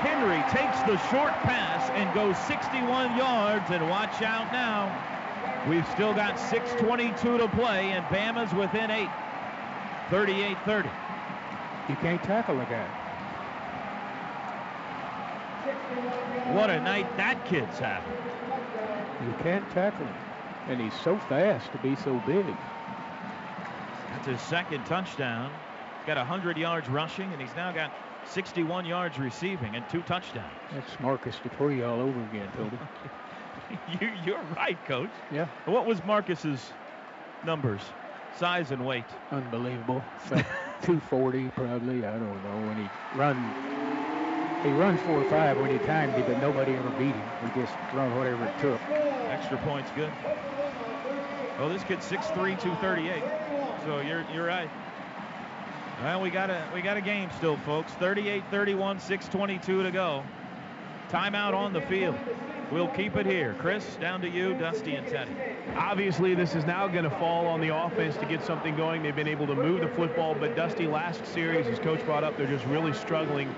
Henry 0.00 0.42
takes 0.50 0.78
the 0.82 0.96
short 1.10 1.32
pass 1.42 1.90
and 1.90 2.12
goes 2.14 2.38
61 2.46 3.16
yards, 3.16 3.68
and 3.70 3.88
watch 3.90 4.22
out 4.22 4.52
now. 4.52 4.94
We've 5.68 5.86
still 5.88 6.14
got 6.14 6.36
6.22 6.36 7.38
to 7.38 7.48
play, 7.48 7.90
and 7.90 8.04
Bama's 8.06 8.54
within 8.54 8.90
eight. 8.90 9.10
38-30. 10.10 10.90
You 11.88 11.96
can't 11.96 12.22
tackle 12.22 12.60
a 12.60 12.64
guy. 12.64 12.86
What 16.54 16.70
a 16.70 16.80
night 16.80 17.14
that 17.16 17.44
kid's 17.44 17.78
having. 17.78 18.12
You 19.26 19.34
can't 19.42 19.68
tackle 19.70 20.06
him. 20.06 20.14
And 20.68 20.80
he's 20.80 20.98
so 21.00 21.18
fast 21.28 21.72
to 21.72 21.78
be 21.78 21.96
so 21.96 22.22
big. 22.26 22.46
That's 24.10 24.26
his 24.26 24.40
second 24.42 24.84
touchdown. 24.86 25.50
He's 25.98 26.06
got 26.06 26.16
100 26.16 26.56
yards 26.56 26.88
rushing, 26.88 27.32
and 27.32 27.40
he's 27.40 27.54
now 27.56 27.72
got 27.72 27.92
61 28.30 28.84
yards 28.84 29.18
receiving 29.18 29.74
and 29.76 29.84
two 29.88 30.02
touchdowns. 30.02 30.52
That's 30.72 31.00
Marcus 31.00 31.36
Dupree 31.42 31.82
all 31.82 32.00
over 32.00 32.22
again, 32.30 32.48
Toby. 32.56 32.78
you, 34.00 34.10
you're 34.24 34.42
right, 34.56 34.82
Coach. 34.86 35.10
Yeah. 35.32 35.46
What 35.66 35.86
was 35.86 36.04
Marcus's 36.04 36.72
numbers, 37.44 37.82
size 38.36 38.70
and 38.70 38.84
weight? 38.84 39.04
Unbelievable. 39.30 40.02
240 40.82 41.48
probably. 41.48 42.04
I 42.04 42.12
don't 42.12 42.44
know. 42.44 42.68
When 42.68 42.76
he 42.76 43.18
run 43.18 43.36
he 44.62 44.70
runs 44.72 45.00
four 45.02 45.22
or 45.22 45.30
five 45.30 45.58
when 45.60 45.70
he 45.70 45.78
timed 45.86 46.14
it, 46.14 46.26
but 46.26 46.40
nobody 46.40 46.74
ever 46.74 46.90
beat 46.90 47.14
him. 47.14 47.30
He 47.44 47.60
just 47.60 47.72
run 47.94 48.14
whatever 48.16 48.44
it 48.44 48.58
took. 48.58 48.80
Extra 49.30 49.56
points 49.58 49.90
good. 49.94 50.10
Well, 51.58 51.68
this 51.68 51.82
kid's 51.84 52.04
6'3", 52.06 52.60
238. 52.60 53.22
So 53.84 54.00
you're 54.00 54.24
you're 54.32 54.46
right. 54.46 54.70
Well, 56.02 56.20
we 56.20 56.30
got 56.30 56.48
a 56.48 56.62
we 56.72 56.80
got 56.80 56.96
a 56.96 57.00
game 57.00 57.28
still, 57.38 57.56
folks. 57.58 57.92
38-31, 57.94 59.00
6:22 59.00 59.82
to 59.82 59.90
go. 59.90 60.22
Timeout 61.10 61.54
on 61.54 61.72
the 61.72 61.80
field. 61.80 62.16
We'll 62.70 62.88
keep 62.88 63.16
it 63.16 63.26
here. 63.26 63.56
Chris, 63.58 63.96
down 63.96 64.20
to 64.20 64.28
you, 64.28 64.54
Dusty 64.54 64.94
and 64.94 65.06
Teddy. 65.08 65.32
Obviously, 65.74 66.34
this 66.34 66.54
is 66.54 66.64
now 66.66 66.86
going 66.86 67.04
to 67.04 67.10
fall 67.10 67.46
on 67.46 67.60
the 67.60 67.74
offense 67.74 68.16
to 68.18 68.26
get 68.26 68.44
something 68.44 68.76
going. 68.76 69.02
They've 69.02 69.16
been 69.16 69.26
able 69.26 69.46
to 69.46 69.54
move 69.54 69.80
the 69.80 69.88
football, 69.88 70.36
but 70.38 70.54
Dusty, 70.54 70.86
last 70.86 71.26
series, 71.26 71.66
as 71.66 71.78
coach 71.78 72.04
brought 72.04 72.24
up, 72.24 72.36
they're 72.36 72.46
just 72.46 72.66
really 72.66 72.92
struggling 72.92 73.52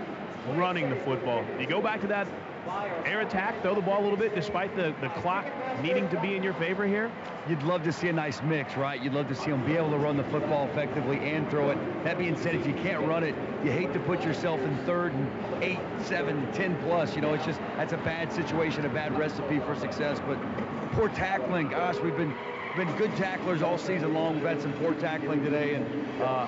running 0.54 0.88
the 0.88 0.96
football. 0.96 1.44
You 1.58 1.66
go 1.66 1.82
back 1.82 2.00
to 2.02 2.06
that 2.06 2.26
air 3.04 3.20
attack, 3.20 3.60
throw 3.62 3.74
the 3.74 3.80
ball 3.80 4.00
a 4.00 4.04
little 4.04 4.16
bit 4.16 4.34
despite 4.34 4.74
the, 4.76 4.94
the 5.00 5.08
clock 5.20 5.46
needing 5.82 6.08
to 6.10 6.20
be 6.20 6.36
in 6.36 6.42
your 6.42 6.54
favor 6.54 6.86
here? 6.86 7.10
You'd 7.48 7.62
love 7.62 7.82
to 7.84 7.92
see 7.92 8.08
a 8.08 8.12
nice 8.12 8.42
mix, 8.42 8.76
right? 8.76 9.02
You'd 9.02 9.14
love 9.14 9.28
to 9.28 9.34
see 9.34 9.50
them 9.50 9.64
be 9.64 9.76
able 9.76 9.90
to 9.90 9.98
run 9.98 10.16
the 10.16 10.24
football 10.24 10.66
effectively 10.68 11.18
and 11.18 11.48
throw 11.50 11.70
it. 11.70 12.04
That 12.04 12.18
being 12.18 12.36
said, 12.36 12.54
if 12.54 12.66
you 12.66 12.74
can't 12.74 13.06
run 13.06 13.24
it, 13.24 13.34
you 13.64 13.72
hate 13.72 13.92
to 13.94 14.00
put 14.00 14.22
yourself 14.22 14.60
in 14.60 14.76
third 14.84 15.12
and 15.12 15.62
eight, 15.62 15.80
seven, 16.02 16.50
ten 16.52 16.76
plus. 16.82 17.14
You 17.14 17.22
know, 17.22 17.34
it's 17.34 17.46
just, 17.46 17.60
that's 17.76 17.92
a 17.92 17.98
bad 17.98 18.32
situation, 18.32 18.84
a 18.84 18.88
bad 18.88 19.18
recipe 19.18 19.58
for 19.60 19.74
success. 19.74 20.20
But 20.26 20.38
poor 20.92 21.08
tackling, 21.08 21.68
gosh, 21.68 21.96
we've 21.98 22.16
been 22.16 22.34
been 22.76 22.96
good 22.96 23.14
tacklers 23.16 23.62
all 23.62 23.78
season 23.78 24.14
long. 24.14 24.36
We've 24.36 24.44
had 24.44 24.60
some 24.62 24.72
poor 24.74 24.94
tackling 24.94 25.42
today. 25.42 25.74
And 25.74 26.22
uh, 26.22 26.46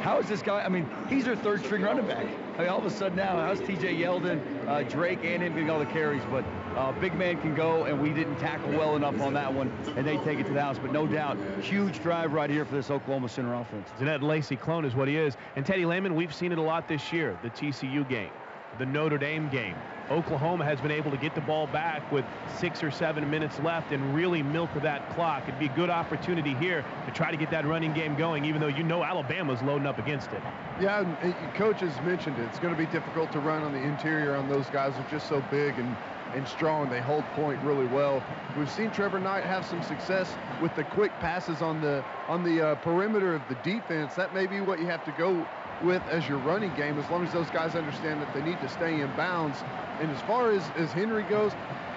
how 0.00 0.18
is 0.18 0.28
this 0.28 0.42
guy? 0.42 0.62
I 0.62 0.68
mean, 0.68 0.88
he's 1.08 1.26
our 1.26 1.36
third 1.36 1.64
string 1.64 1.82
running 1.82 2.06
back. 2.06 2.26
I 2.56 2.60
mean, 2.60 2.68
all 2.68 2.78
of 2.78 2.84
a 2.84 2.90
sudden 2.90 3.16
now, 3.16 3.36
how's 3.36 3.60
TJ 3.60 3.98
Yeldon, 3.98 4.40
uh, 4.68 4.82
Drake, 4.84 5.20
and 5.24 5.42
him 5.42 5.54
getting 5.54 5.70
all 5.70 5.78
the 5.78 5.86
carries? 5.86 6.22
But 6.30 6.44
uh, 6.76 6.92
big 7.00 7.14
man 7.14 7.40
can 7.40 7.54
go, 7.54 7.84
and 7.84 8.00
we 8.00 8.10
didn't 8.10 8.36
tackle 8.36 8.70
well 8.70 8.96
enough 8.96 9.20
on 9.20 9.34
that 9.34 9.52
one, 9.52 9.72
and 9.96 10.06
they 10.06 10.18
take 10.18 10.38
it 10.38 10.46
to 10.46 10.52
the 10.52 10.62
house. 10.62 10.78
But 10.78 10.92
no 10.92 11.06
doubt, 11.06 11.36
huge 11.62 12.02
drive 12.02 12.32
right 12.32 12.50
here 12.50 12.64
for 12.64 12.74
this 12.74 12.90
Oklahoma 12.90 13.28
Center 13.28 13.54
offense. 13.54 13.88
Zanette 13.98 14.22
Lacy 14.22 14.56
clone 14.56 14.84
is 14.84 14.94
what 14.94 15.08
he 15.08 15.16
is. 15.16 15.36
And 15.56 15.66
Teddy 15.66 15.84
Lehman, 15.84 16.14
we've 16.14 16.34
seen 16.34 16.52
it 16.52 16.58
a 16.58 16.62
lot 16.62 16.86
this 16.86 17.12
year. 17.12 17.38
The 17.42 17.50
TCU 17.50 18.08
game, 18.08 18.30
the 18.78 18.86
Notre 18.86 19.18
Dame 19.18 19.48
game. 19.48 19.76
Oklahoma 20.10 20.64
has 20.64 20.80
been 20.80 20.90
able 20.90 21.10
to 21.10 21.16
get 21.16 21.34
the 21.34 21.40
ball 21.40 21.66
back 21.68 22.10
with 22.10 22.24
six 22.56 22.82
or 22.82 22.90
seven 22.90 23.28
minutes 23.30 23.60
left 23.60 23.92
and 23.92 24.14
really 24.14 24.42
milk 24.42 24.70
that 24.82 25.08
clock. 25.14 25.42
It'd 25.44 25.58
be 25.58 25.66
a 25.66 25.76
good 25.76 25.90
opportunity 25.90 26.54
here 26.54 26.84
to 27.06 27.12
try 27.12 27.30
to 27.30 27.36
get 27.36 27.50
that 27.50 27.66
running 27.66 27.92
game 27.92 28.16
going, 28.16 28.44
even 28.44 28.60
though 28.60 28.68
you 28.68 28.82
know 28.82 29.04
Alabama's 29.04 29.62
loading 29.62 29.86
up 29.86 29.98
against 29.98 30.32
it. 30.32 30.42
Yeah, 30.80 31.04
and 31.22 31.54
coach 31.54 31.80
has 31.80 31.94
mentioned 32.04 32.38
it. 32.38 32.44
It's 32.44 32.58
going 32.58 32.74
to 32.74 32.78
be 32.78 32.90
difficult 32.90 33.30
to 33.32 33.40
run 33.40 33.62
on 33.62 33.72
the 33.72 33.80
interior 33.80 34.34
on 34.34 34.48
those 34.48 34.66
guys 34.66 34.94
who 34.94 35.02
are 35.02 35.10
just 35.10 35.28
so 35.28 35.42
big 35.50 35.78
and 35.78 35.96
and 36.34 36.46
strong. 36.46 36.88
They 36.88 37.00
hold 37.00 37.24
point 37.34 37.60
really 37.62 37.86
well. 37.86 38.22
We've 38.56 38.70
seen 38.70 38.90
Trevor 38.92 39.18
Knight 39.18 39.44
have 39.44 39.64
some 39.66 39.82
success 39.82 40.32
with 40.62 40.74
the 40.76 40.84
quick 40.84 41.12
passes 41.20 41.60
on 41.60 41.80
the 41.80 42.04
on 42.28 42.44
the 42.44 42.68
uh, 42.68 42.74
perimeter 42.76 43.34
of 43.34 43.42
the 43.48 43.56
defense. 43.56 44.14
That 44.14 44.32
may 44.32 44.46
be 44.46 44.60
what 44.60 44.78
you 44.78 44.86
have 44.86 45.04
to 45.06 45.12
go 45.18 45.46
with 45.82 46.02
as 46.10 46.28
your 46.28 46.38
running 46.38 46.74
game, 46.74 46.98
as 46.98 47.08
long 47.10 47.24
as 47.26 47.32
those 47.32 47.50
guys 47.50 47.74
understand 47.74 48.20
that 48.20 48.32
they 48.34 48.42
need 48.42 48.60
to 48.60 48.68
stay 48.68 49.00
in 49.00 49.10
bounds. 49.16 49.58
And 50.00 50.10
as 50.10 50.20
far 50.22 50.50
as, 50.50 50.62
as 50.76 50.92
Henry 50.92 51.22
goes, 51.24 51.52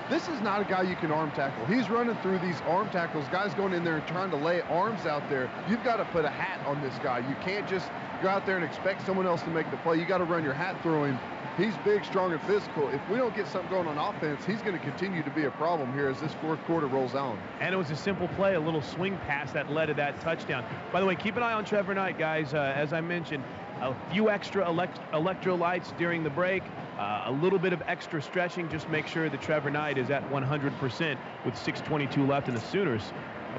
this 0.10 0.28
is 0.28 0.42
not 0.42 0.62
a 0.62 0.66
guy 0.66 0.82
you 0.82 0.96
can 0.98 1.12
arm 1.12 1.32
tackle. 1.32 1.66
He's 1.66 1.90
running 1.90 2.16
through 2.18 2.40
these 2.40 2.60
arm 2.68 2.90
tackles, 2.90 3.26
guys 3.30 3.54
going 3.54 3.74
in 3.74 3.84
there 3.84 3.98
and 3.98 4.08
trying 4.08 4.32
to 4.32 4.38
lay 4.38 4.62
arms 4.64 5.06
out 5.06 5.28
there. 5.30 5.50
You've 5.68 5.84
got 5.84 5.98
to 5.98 6.06
put 6.06 6.26
a 6.26 6.30
hat 6.30 6.66
on 6.68 6.82
this 6.82 6.94
guy. 7.02 7.20
You 7.20 7.36
can't 7.42 7.68
just 7.68 7.90
go 8.22 8.28
out 8.28 8.46
there 8.46 8.58
and 8.58 8.66
expect 8.66 9.06
someone 9.06 9.26
else 9.26 9.42
to 9.44 9.50
make 9.50 9.70
the 9.72 9.78
play. 9.78 9.98
You 9.98 10.06
got 10.06 10.18
to 10.18 10.26
run 10.26 10.44
your 10.44 10.54
hat 10.54 10.82
through 10.84 11.06
him. 11.06 11.20
He's 11.58 11.78
big, 11.86 12.04
strong, 12.04 12.32
and 12.32 12.42
physical. 12.42 12.90
If 12.90 13.02
we 13.10 13.18
don't 13.18 13.36
get 13.36 13.48
something 13.48 13.70
going 13.70 13.88
on 13.88 13.98
offense, 13.98 14.44
he's 14.44 14.62
going 14.62 14.74
to 14.74 14.84
continue 14.84 15.22
to 15.22 15.30
be 15.30 15.44
a 15.46 15.52
problem 15.52 15.94
here 15.94 16.10
as 16.10 16.20
this 16.20 16.34
fourth 16.42 16.60
quarter 16.66 16.88
rolls 16.88 17.14
on. 17.14 17.40
And 17.60 17.76
it 17.76 17.78
was 17.78 17.92
a 17.92 17.96
simple 17.96 18.28
play, 18.30 18.56
a 18.56 18.60
little 18.60 18.82
swing 18.82 19.18
pass 19.28 19.52
that 19.52 19.72
led 19.72 19.86
to 19.86 19.94
that 19.94 20.20
touchdown. 20.20 20.66
By 20.92 21.00
the 21.00 21.06
way, 21.06 21.16
keep 21.16 21.38
an 21.38 21.44
eye 21.44 21.54
on 21.54 21.64
Trevor 21.64 21.94
Knight, 21.94 22.18
guys. 22.18 22.56
Uh, 22.56 22.74
as 22.76 22.92
I 22.92 23.02
mentioned, 23.02 23.44
a 23.84 23.96
few 24.12 24.30
extra 24.30 24.68
elect- 24.68 25.00
electrolytes 25.12 25.96
during 25.98 26.24
the 26.24 26.30
break, 26.30 26.64
uh, 26.98 27.24
a 27.26 27.32
little 27.32 27.60
bit 27.60 27.74
of 27.74 27.84
extra 27.88 28.22
stretching. 28.22 28.70
Just 28.70 28.88
make 28.90 29.08
sure 29.08 29.30
that 29.30 29.42
Trevor 29.42 29.70
Knight 29.70 29.98
is 29.98 30.10
at 30.10 30.24
100% 30.32 31.20
with 31.46 31.56
6:22 31.58 32.26
left, 32.26 32.48
in 32.48 32.54
the 32.54 32.62
Sooners 32.62 33.12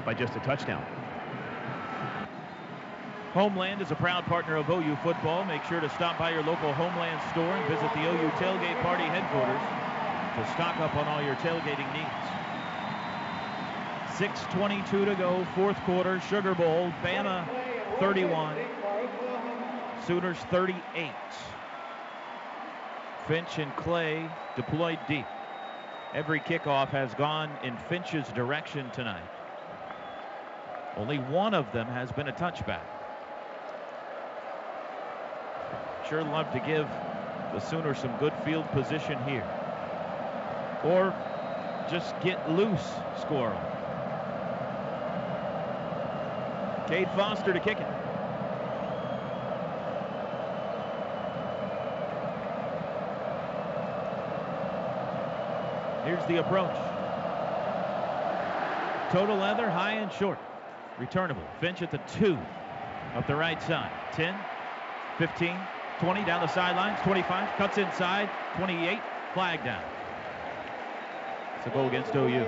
by 0.03 0.13
just 0.13 0.35
a 0.35 0.39
touchdown. 0.39 0.83
Homeland 3.33 3.81
is 3.81 3.91
a 3.91 3.95
proud 3.95 4.25
partner 4.25 4.55
of 4.55 4.69
OU 4.69 4.95
football. 5.03 5.43
Make 5.45 5.63
sure 5.65 5.81
to 5.81 5.89
stop 5.89 6.17
by 6.17 6.31
your 6.31 6.41
local 6.43 6.73
Homeland 6.73 7.19
store 7.31 7.51
and 7.51 7.65
visit 7.67 7.91
the 7.93 8.01
OU 8.01 8.29
Tailgate 8.39 8.81
Party 8.81 9.03
headquarters 9.03 9.61
to 10.37 10.53
stock 10.53 10.79
up 10.79 10.95
on 10.95 11.07
all 11.07 11.21
your 11.21 11.35
tailgating 11.35 11.91
needs. 11.93 12.25
6.22 14.17 15.05
to 15.05 15.15
go, 15.15 15.45
fourth 15.53 15.77
quarter, 15.81 16.21
Sugar 16.21 16.55
Bowl, 16.55 16.93
Bama 17.03 17.45
31, 17.99 18.55
Sooners 20.07 20.37
38. 20.51 21.11
Finch 23.27 23.57
and 23.57 23.75
Clay 23.75 24.29
deployed 24.55 24.99
deep. 25.07 25.25
Every 26.13 26.39
kickoff 26.39 26.89
has 26.89 27.15
gone 27.15 27.49
in 27.63 27.75
Finch's 27.89 28.27
direction 28.29 28.91
tonight. 28.91 29.23
Only 30.95 31.17
one 31.17 31.55
of 31.55 31.71
them 31.71 31.87
has 31.87 32.11
been 32.11 32.27
a 32.27 32.31
touchback. 32.31 32.85
Sure 36.07 36.23
love 36.23 36.51
to 36.53 36.59
give 36.59 36.87
the 37.51 37.59
Sooners 37.59 37.97
some 37.97 38.15
good 38.17 38.33
field 38.45 38.69
position 38.73 39.17
here. 39.23 39.47
Or 40.83 41.15
just 41.89 42.19
get 42.21 42.51
loose 42.51 42.91
squirrel. 43.19 43.59
Cade 46.87 47.09
Foster 47.15 47.51
to 47.53 47.59
kick 47.59 47.79
it. 47.79 48.04
Here's 56.05 56.23
the 56.27 56.37
approach. 56.37 56.75
Total 59.11 59.35
leather, 59.35 59.67
high 59.67 59.93
and 59.93 60.11
short. 60.11 60.37
Returnable. 60.99 61.41
Finch 61.59 61.81
at 61.81 61.89
the 61.89 61.97
two 62.19 62.37
of 63.15 63.25
the 63.25 63.35
right 63.35 63.59
side. 63.63 63.89
10, 64.13 64.35
15, 65.17 65.57
20 65.99 66.25
down 66.25 66.41
the 66.41 66.47
sidelines, 66.47 66.99
25, 67.01 67.57
cuts 67.57 67.79
inside, 67.79 68.29
28, 68.57 68.99
flag 69.33 69.63
down. 69.63 69.81
It's 71.57 71.65
a 71.65 71.69
goal 71.71 71.87
against 71.87 72.13
OU. 72.13 72.45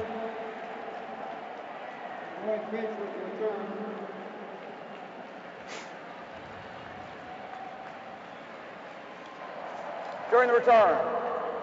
During 10.30 10.48
the 10.48 10.54
return, 10.54 10.98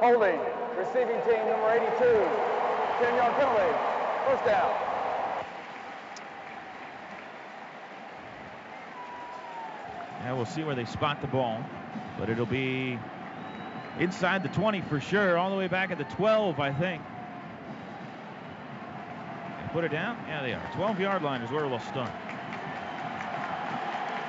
holding, 0.00 0.40
receiving 0.76 1.20
team 1.22 1.46
number 1.46 1.70
82, 1.70 2.04
10-yard 3.00 3.34
penalty, 3.34 3.72
first 4.26 4.44
down. 4.44 4.72
Now 10.24 10.36
we'll 10.36 10.46
see 10.46 10.64
where 10.64 10.74
they 10.74 10.86
spot 10.86 11.20
the 11.20 11.26
ball, 11.26 11.62
but 12.18 12.30
it'll 12.30 12.46
be 12.46 12.98
inside 13.98 14.42
the 14.42 14.48
20 14.48 14.80
for 14.82 15.00
sure, 15.00 15.36
all 15.36 15.50
the 15.50 15.56
way 15.56 15.68
back 15.68 15.90
at 15.90 15.98
the 15.98 16.04
12, 16.04 16.58
I 16.58 16.72
think. 16.72 17.02
And 19.60 19.70
put 19.72 19.84
it 19.84 19.92
down? 19.92 20.16
Yeah, 20.26 20.42
they 20.42 20.54
are. 20.54 20.70
12 20.74 20.98
yard 20.98 21.22
line 21.22 21.42
is 21.42 21.50
where 21.50 21.66
we'll 21.68 21.78
start. 21.80 22.10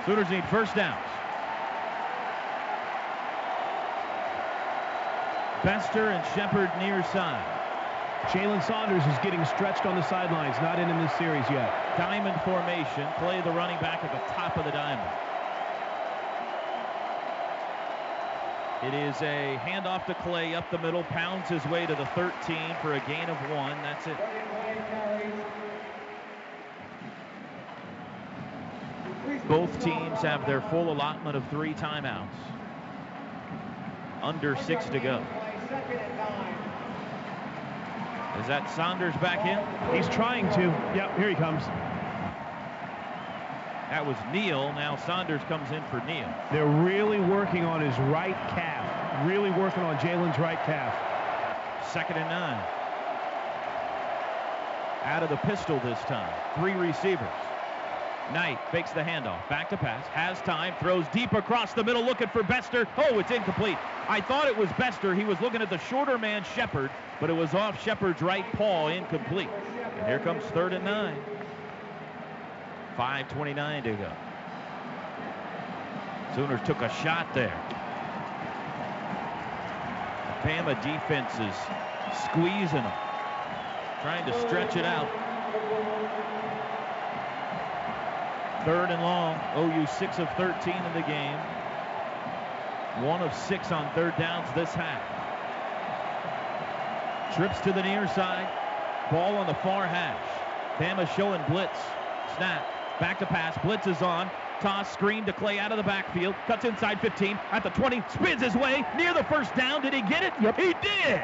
Sooners 0.06 0.30
need 0.30 0.44
first 0.46 0.76
downs. 0.76 1.00
Bester 5.66 6.10
and 6.10 6.24
Shepard 6.36 6.70
near 6.78 7.04
side. 7.06 7.44
Jalen 8.28 8.64
Saunders 8.64 9.04
is 9.08 9.18
getting 9.24 9.44
stretched 9.46 9.88
on 9.88 9.96
the 9.96 10.04
sidelines, 10.04 10.56
not 10.62 10.78
in 10.78 10.88
in 10.88 10.98
this 11.00 11.12
series 11.14 11.44
yet. 11.50 11.98
Diamond 11.98 12.40
formation. 12.44 13.08
Play 13.18 13.42
the 13.42 13.50
running 13.50 13.80
back 13.80 14.04
at 14.04 14.12
the 14.12 14.32
top 14.32 14.58
of 14.58 14.66
the 14.66 14.70
diamond. 14.70 15.10
It 18.84 18.94
is 18.94 19.20
a 19.24 19.60
handoff 19.64 20.06
to 20.06 20.14
Clay 20.14 20.54
up 20.54 20.70
the 20.70 20.78
middle, 20.78 21.02
pounds 21.02 21.50
his 21.50 21.66
way 21.66 21.88
to 21.88 21.96
the 21.96 22.06
13 22.14 22.32
for 22.84 22.94
a 22.94 23.00
gain 23.08 23.28
of 23.28 23.38
one. 23.50 23.76
That's 23.82 24.06
it. 24.06 24.18
Both 29.48 29.84
teams 29.84 30.20
have 30.20 30.46
their 30.46 30.62
full 30.62 30.92
allotment 30.92 31.36
of 31.36 31.50
three 31.50 31.74
timeouts. 31.74 32.28
Under 34.22 34.56
six 34.58 34.86
to 34.90 35.00
go. 35.00 35.26
Is 38.40 38.48
that 38.48 38.70
Saunders 38.76 39.16
back 39.18 39.46
in? 39.46 39.96
He's 39.96 40.08
trying 40.10 40.48
to. 40.54 40.62
Yep, 40.96 41.18
here 41.18 41.30
he 41.30 41.36
comes. 41.36 41.64
That 43.90 44.06
was 44.06 44.18
Neal. 44.32 44.74
Now 44.74 44.98
Saunders 44.98 45.42
comes 45.48 45.72
in 45.72 45.84
for 45.86 46.00
Neal. 46.06 46.32
They're 46.52 46.66
really 46.66 47.20
working 47.20 47.66
on 47.66 47.82
his 47.82 47.98
right 48.10 48.36
calf. 48.50 49.28
Really 49.28 49.52
working 49.52 49.84
on 49.84 49.98
Jalen's 49.98 50.38
right 50.38 50.62
calf. 50.66 50.94
Second 51.92 52.18
and 52.18 52.30
nine. 52.30 52.62
Out 55.06 55.24
of 55.24 55.30
the 55.30 55.38
pistol 55.38 55.80
this 55.80 56.00
time. 56.02 56.34
Three 56.60 56.74
receivers. 56.74 57.28
Knight 58.34 58.60
fakes 58.72 58.92
the 58.92 59.02
handoff. 59.02 59.48
Back 59.50 59.70
to 59.70 59.78
pass. 59.78 60.06
Has 60.08 60.40
time. 60.42 60.74
Throws 60.80 61.06
deep 61.14 61.34
across 61.34 61.74
the 61.74 61.84
middle 61.84 62.04
looking 62.04 62.28
for 62.30 62.44
Bester. 62.44 62.88
Oh, 62.98 63.20
it's 63.20 63.32
incomplete. 63.32 63.78
I 64.10 64.20
thought 64.20 64.48
it 64.48 64.58
was 64.58 64.70
Bester. 64.78 65.14
He 65.14 65.24
was 65.24 65.40
looking 65.42 65.62
at 65.62 65.70
the 65.70 65.78
shorter 65.78 66.18
man, 66.18 66.44
Shepard, 66.56 66.90
but 67.20 67.30
it 67.30 67.34
was 67.34 67.54
off 67.54 67.82
Shepard's 67.84 68.22
right 68.22 68.46
paw. 68.54 68.88
Incomplete. 68.88 69.50
And 69.98 70.08
here 70.08 70.20
comes 70.20 70.44
third 70.46 70.74
and 70.74 70.84
nine. 70.84 71.18
5.29 72.98 73.84
to 73.84 73.94
go. 73.94 74.12
Sooners 76.36 76.62
took 76.66 76.82
a 76.82 76.90
shot 76.96 77.28
there. 77.34 77.62
Bama 80.42 80.76
defense 80.82 81.32
is 81.40 81.56
squeezing 82.26 82.84
them, 82.84 82.94
trying 84.02 84.26
to 84.32 84.40
stretch 84.42 84.76
it 84.76 84.86
out. 84.86 85.25
Third 88.66 88.90
and 88.90 89.02
long. 89.02 89.40
OU 89.56 89.86
6 89.86 90.20
of 90.20 90.30
13 90.38 90.74
in 90.74 90.94
the 90.94 91.02
game. 91.08 91.40
One 93.02 93.22
of 93.22 93.34
six 93.34 93.74
on 93.74 93.94
third 93.94 94.16
downs 94.18 94.48
this 94.56 94.74
half. 94.74 95.04
Trips 97.36 97.60
to 97.62 97.74
the 97.74 97.84
near 97.84 98.08
side. 98.08 98.48
Ball 99.12 99.36
on 99.36 99.48
the 99.48 99.54
far 99.56 99.86
hash. 99.86 100.18
Bama 100.80 101.06
showing 101.16 101.44
blitz. 101.50 101.78
Snap. 102.38 102.66
Back 103.02 103.20
to 103.20 103.26
pass. 103.26 103.58
Blitz 103.64 103.86
is 103.86 104.02
on. 104.02 104.32
Toss 104.62 104.92
screen 104.92 105.26
to 105.26 105.34
Clay 105.34 105.60
out 105.60 105.72
of 105.72 105.78
the 105.78 105.84
backfield. 105.84 106.36
Cuts 106.48 106.64
inside 106.64 107.02
15. 107.02 107.38
At 107.52 107.64
the 107.64 107.70
20. 107.72 108.02
Spins 108.14 108.42
his 108.42 108.56
way 108.56 108.86
near 108.96 109.14
the 109.14 109.26
first 109.26 109.54
down. 109.56 109.82
Did 109.82 109.94
he 109.94 110.02
get 110.02 110.24
it? 110.24 110.34
Yep. 110.42 110.58
He 110.58 110.74
did. 110.82 111.22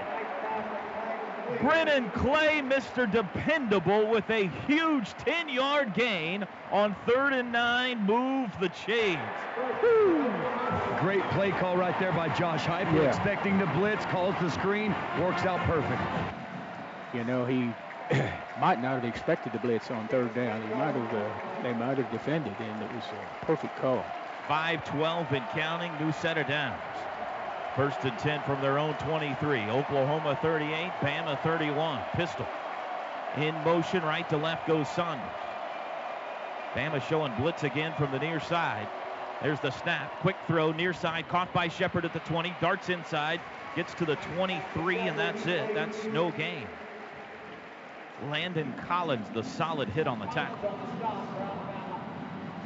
Brennan 1.60 2.10
Clay, 2.12 2.62
Mr. 2.62 3.12
Dependable, 3.12 4.08
with 4.08 4.30
a 4.30 4.48
huge 4.68 5.10
10-yard 5.16 5.94
gain 5.94 6.48
on 6.72 6.96
third 7.06 7.34
and 7.34 7.52
nine. 7.52 8.06
Move 8.06 8.50
the 8.60 8.70
chains. 8.70 9.20
Woo. 9.82 10.24
Great 11.00 11.24
play 11.32 11.52
call 11.52 11.78
right 11.78 11.98
there 12.00 12.12
by 12.12 12.30
Josh 12.30 12.64
Heupel. 12.64 12.96
Yeah. 12.96 13.10
Expecting 13.10 13.58
the 13.58 13.66
blitz, 13.68 14.06
calls 14.06 14.36
the 14.42 14.50
screen, 14.50 14.96
works 15.20 15.44
out 15.44 15.60
perfect. 15.62 16.02
You 17.14 17.24
know, 17.24 17.46
he 17.46 17.74
might 18.60 18.82
not 18.82 18.96
have 18.96 19.06
expected 19.06 19.54
the 19.54 19.60
blitz 19.60 19.92
on 19.92 20.08
third 20.08 20.34
down. 20.34 20.62
He 20.62 20.74
might 20.76 20.96
have, 20.96 21.14
uh, 21.14 21.64
they 21.64 21.74
might 21.74 21.98
have 21.98 22.12
defended, 22.12 22.54
and 22.60 22.84
it 22.84 22.92
was 22.94 23.04
a 23.06 23.46
perfect 23.46 23.76
call. 23.78 24.06
5-12 24.48 25.32
and 25.32 25.48
counting. 25.50 25.92
New 26.06 26.12
set 26.14 26.38
of 26.38 26.48
downs. 26.48 26.82
First 27.76 28.00
and 28.04 28.18
10 28.20 28.42
from 28.44 28.60
their 28.62 28.78
own 28.78 28.96
23. 28.96 29.62
Oklahoma 29.70 30.38
38, 30.42 30.92
Bama 31.00 31.42
31. 31.42 32.02
Pistol. 32.14 32.46
In 33.38 33.56
motion, 33.64 34.04
right 34.04 34.28
to 34.30 34.38
left 34.38 34.68
goes 34.68 34.90
Saunders. 34.90 35.26
Bama 36.74 37.02
showing 37.08 37.34
blitz 37.36 37.64
again 37.64 37.94
from 37.98 38.12
the 38.12 38.20
near 38.20 38.42
side. 38.42 38.88
There's 39.42 39.60
the 39.62 39.72
snap. 39.72 40.12
Quick 40.20 40.36
throw, 40.48 40.72
near 40.74 40.94
side, 40.94 41.28
caught 41.30 41.52
by 41.54 41.70
Shepard 41.70 42.04
at 42.04 42.14
the 42.14 42.20
20. 42.20 42.54
Darts 42.60 42.90
inside, 42.90 43.40
gets 43.76 43.94
to 43.96 44.06
the 44.06 44.16
23, 44.36 44.98
and 44.98 45.18
that's 45.18 45.46
it. 45.46 45.74
That's 45.74 46.04
no 46.06 46.30
gain. 46.32 46.68
Landon 48.30 48.74
Collins, 48.88 49.28
the 49.34 49.44
solid 49.44 49.90
hit 49.90 50.08
on 50.08 50.20
the 50.20 50.28
tackle. 50.28 50.78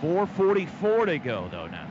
4.44 0.02 1.06
to 1.06 1.20
go, 1.20 1.48
though, 1.50 1.68
now. 1.68 1.90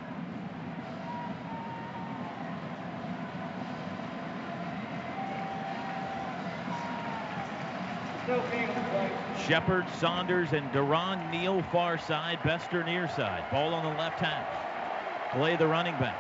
Shepard, 9.46 9.86
Saunders, 9.98 10.52
and 10.52 10.70
Durron 10.72 11.30
Neal 11.30 11.62
far 11.64 11.98
side, 11.98 12.38
Bester 12.42 12.82
near 12.82 13.06
side. 13.08 13.44
Ball 13.50 13.74
on 13.74 13.84
the 13.84 13.98
left 13.98 14.18
hash. 14.18 15.34
Play 15.34 15.56
the 15.56 15.66
running 15.66 15.94
back. 15.98 16.16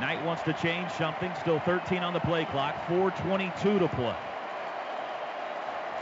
Knight 0.00 0.22
wants 0.26 0.42
to 0.42 0.52
change 0.52 0.90
something. 0.92 1.32
Still 1.40 1.58
13 1.60 2.02
on 2.02 2.12
the 2.12 2.20
play 2.20 2.44
clock. 2.44 2.74
4.22 2.86 3.78
to 3.78 3.88
play. 3.88 4.16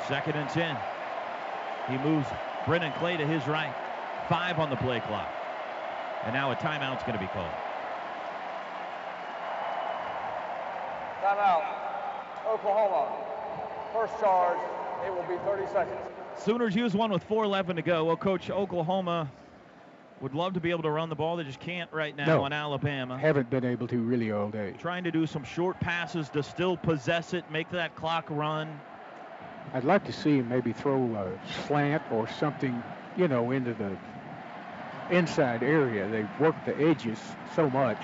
Second 0.08 0.34
and 0.34 0.50
10. 0.50 0.76
He 1.88 1.98
moves 1.98 2.26
Brennan 2.66 2.92
Clay 2.94 3.16
to 3.16 3.26
his 3.26 3.46
right. 3.46 3.72
Five 4.28 4.58
on 4.58 4.68
the 4.68 4.76
play 4.76 4.98
clock. 5.00 5.28
And 6.24 6.34
now 6.34 6.50
a 6.50 6.56
timeout's 6.56 7.04
going 7.04 7.16
to 7.16 7.24
be 7.24 7.28
called. 7.28 7.50
Timeout. 11.22 11.64
Oklahoma. 12.48 13.12
First 13.92 14.18
charge. 14.18 14.58
It 15.04 15.12
will 15.12 15.22
be 15.22 15.36
30 15.44 15.66
seconds. 15.72 15.98
Sooners 16.38 16.74
use 16.74 16.94
one 16.94 17.10
with 17.10 17.26
4.11 17.28 17.76
to 17.76 17.82
go. 17.82 18.04
Well, 18.04 18.16
Coach, 18.16 18.50
Oklahoma 18.50 19.30
would 20.20 20.34
love 20.34 20.54
to 20.54 20.60
be 20.60 20.70
able 20.70 20.82
to 20.82 20.90
run 20.90 21.08
the 21.08 21.14
ball. 21.14 21.36
They 21.36 21.44
just 21.44 21.60
can't 21.60 21.92
right 21.92 22.16
now 22.16 22.26
No. 22.26 22.44
on 22.44 22.52
Alabama. 22.52 23.18
Haven't 23.18 23.50
been 23.50 23.64
able 23.64 23.86
to 23.88 23.98
really 23.98 24.32
all 24.32 24.48
day. 24.48 24.74
Trying 24.78 25.04
to 25.04 25.10
do 25.10 25.26
some 25.26 25.44
short 25.44 25.78
passes 25.80 26.28
to 26.30 26.42
still 26.42 26.76
possess 26.76 27.34
it, 27.34 27.44
make 27.50 27.68
that 27.70 27.94
clock 27.94 28.24
run. 28.30 28.80
I'd 29.72 29.84
like 29.84 30.04
to 30.04 30.12
see 30.12 30.38
him 30.38 30.48
maybe 30.48 30.72
throw 30.72 30.96
a 31.16 31.30
slant 31.66 32.02
or 32.10 32.28
something, 32.28 32.82
you 33.16 33.28
know, 33.28 33.50
into 33.50 33.74
the 33.74 33.96
inside 35.10 35.62
area. 35.62 36.08
They 36.08 36.26
work 36.42 36.54
the 36.64 36.76
edges 36.78 37.18
so 37.54 37.68
much. 37.70 37.98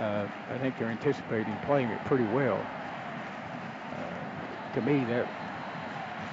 Uh, 0.00 0.26
I 0.52 0.58
think 0.58 0.78
they're 0.78 0.88
anticipating 0.88 1.54
playing 1.64 1.88
it 1.88 2.04
pretty 2.06 2.24
well. 2.24 2.56
Uh, 3.96 4.74
to 4.74 4.80
me, 4.82 5.04
that 5.04 5.28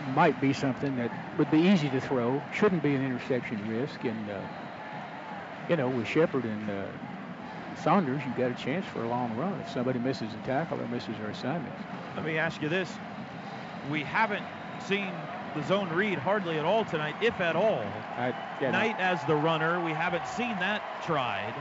might 0.10 0.40
be 0.42 0.54
something 0.54 0.96
that 0.98 1.12
would 1.38 1.50
be 1.52 1.60
easy 1.60 1.90
to 1.90 2.02
throw. 2.02 2.42
Shouldn't 2.54 2.84
be 2.84 2.96
an 2.96 3.04
interception 3.04 3.68
risk. 3.70 4.04
And, 4.04 4.30
uh, 4.30 4.40
you 5.70 5.76
know, 5.76 5.90
with 5.90 6.08
Shepard 6.08 6.46
and 6.46 6.70
uh, 6.70 6.86
Saunders, 7.84 8.22
you've 8.26 8.38
got 8.38 8.52
a 8.52 8.56
chance 8.56 8.86
for 8.86 9.04
a 9.04 9.08
long 9.08 9.36
run 9.38 9.60
if 9.62 9.70
somebody 9.70 10.00
misses 10.00 10.34
a 10.34 10.46
tackle 10.46 10.80
or 10.80 10.88
misses 10.88 11.18
their 11.18 11.30
assignments. 11.30 11.82
Let 12.16 12.26
me 12.26 12.38
ask 12.38 12.62
you 12.62 12.70
this. 12.70 12.92
We 13.90 14.04
haven't 14.04 14.46
seen 14.88 15.12
the 15.56 15.64
zone 15.64 15.90
read 15.90 16.18
hardly 16.18 16.58
at 16.58 16.66
all 16.66 16.86
tonight, 16.86 17.16
if 17.22 17.40
at 17.42 17.56
all. 17.56 17.84
I, 18.18 18.34
yeah, 18.62 18.72
Knight 18.72 19.00
as 19.00 19.24
the 19.26 19.36
runner, 19.36 19.84
we 19.84 19.92
haven't 19.92 20.28
seen 20.28 20.58
that 20.60 20.82
tried. 21.04 21.54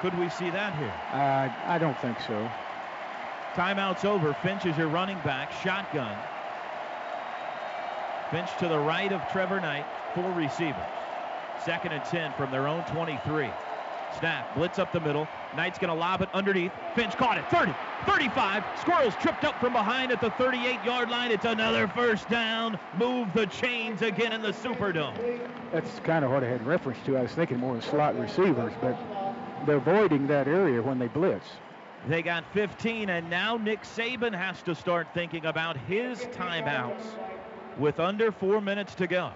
Could 0.00 0.18
we 0.18 0.28
see 0.28 0.50
that 0.50 0.76
here? 0.78 0.92
Uh, 1.12 1.48
I 1.66 1.78
don't 1.78 1.98
think 1.98 2.20
so. 2.20 2.50
Timeout's 3.54 4.04
over. 4.04 4.34
Finch 4.34 4.66
is 4.66 4.76
your 4.76 4.88
running 4.88 5.18
back. 5.20 5.52
Shotgun. 5.52 6.16
Finch 8.32 8.48
to 8.58 8.66
the 8.66 8.78
right 8.78 9.12
of 9.12 9.20
Trevor 9.30 9.60
Knight. 9.60 9.84
Four 10.14 10.32
receivers. 10.32 10.80
Second 11.66 11.92
and 11.92 12.02
10 12.06 12.32
from 12.32 12.50
their 12.50 12.66
own 12.66 12.82
23. 12.84 13.50
Snap. 14.18 14.54
Blitz 14.54 14.78
up 14.78 14.90
the 14.90 15.00
middle. 15.00 15.28
Knight's 15.54 15.78
going 15.78 15.92
to 15.92 15.94
lob 15.94 16.22
it 16.22 16.30
underneath. 16.32 16.72
Finch 16.94 17.14
caught 17.18 17.36
it. 17.36 17.44
30, 17.50 17.74
35. 18.06 18.64
Squirrels 18.80 19.14
tripped 19.20 19.44
up 19.44 19.60
from 19.60 19.74
behind 19.74 20.12
at 20.12 20.22
the 20.22 20.30
38-yard 20.30 21.10
line. 21.10 21.30
It's 21.30 21.44
another 21.44 21.86
first 21.88 22.26
down. 22.30 22.78
Move 22.98 23.28
the 23.34 23.46
chains 23.48 24.00
again 24.00 24.32
in 24.32 24.40
the 24.40 24.52
Superdome. 24.52 25.46
That's 25.70 25.98
kind 26.00 26.24
of 26.24 26.30
what 26.30 26.42
I 26.42 26.48
had 26.48 26.66
reference 26.66 27.04
to. 27.04 27.18
I 27.18 27.22
was 27.22 27.32
thinking 27.32 27.58
more 27.58 27.76
of 27.76 27.84
slot 27.84 28.18
receivers, 28.18 28.72
but 28.80 28.96
they're 29.66 29.76
avoiding 29.76 30.26
that 30.28 30.48
area 30.48 30.80
when 30.80 30.98
they 30.98 31.08
blitz. 31.08 31.48
They 32.08 32.22
got 32.22 32.44
15, 32.54 33.10
and 33.10 33.28
now 33.28 33.58
Nick 33.58 33.82
Saban 33.82 34.34
has 34.34 34.62
to 34.62 34.74
start 34.74 35.08
thinking 35.12 35.44
about 35.44 35.76
his 35.76 36.20
timeouts 36.36 37.04
with 37.78 38.00
under 38.00 38.32
four 38.32 38.60
minutes 38.60 38.94
to 38.96 39.06
go. 39.06 39.32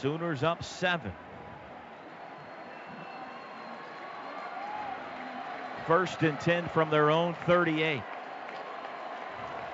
Sooners 0.00 0.42
up 0.42 0.62
seven. 0.62 1.12
First 5.86 6.22
and 6.22 6.38
10 6.38 6.68
from 6.68 6.90
their 6.90 7.10
own 7.10 7.34
38. 7.46 8.02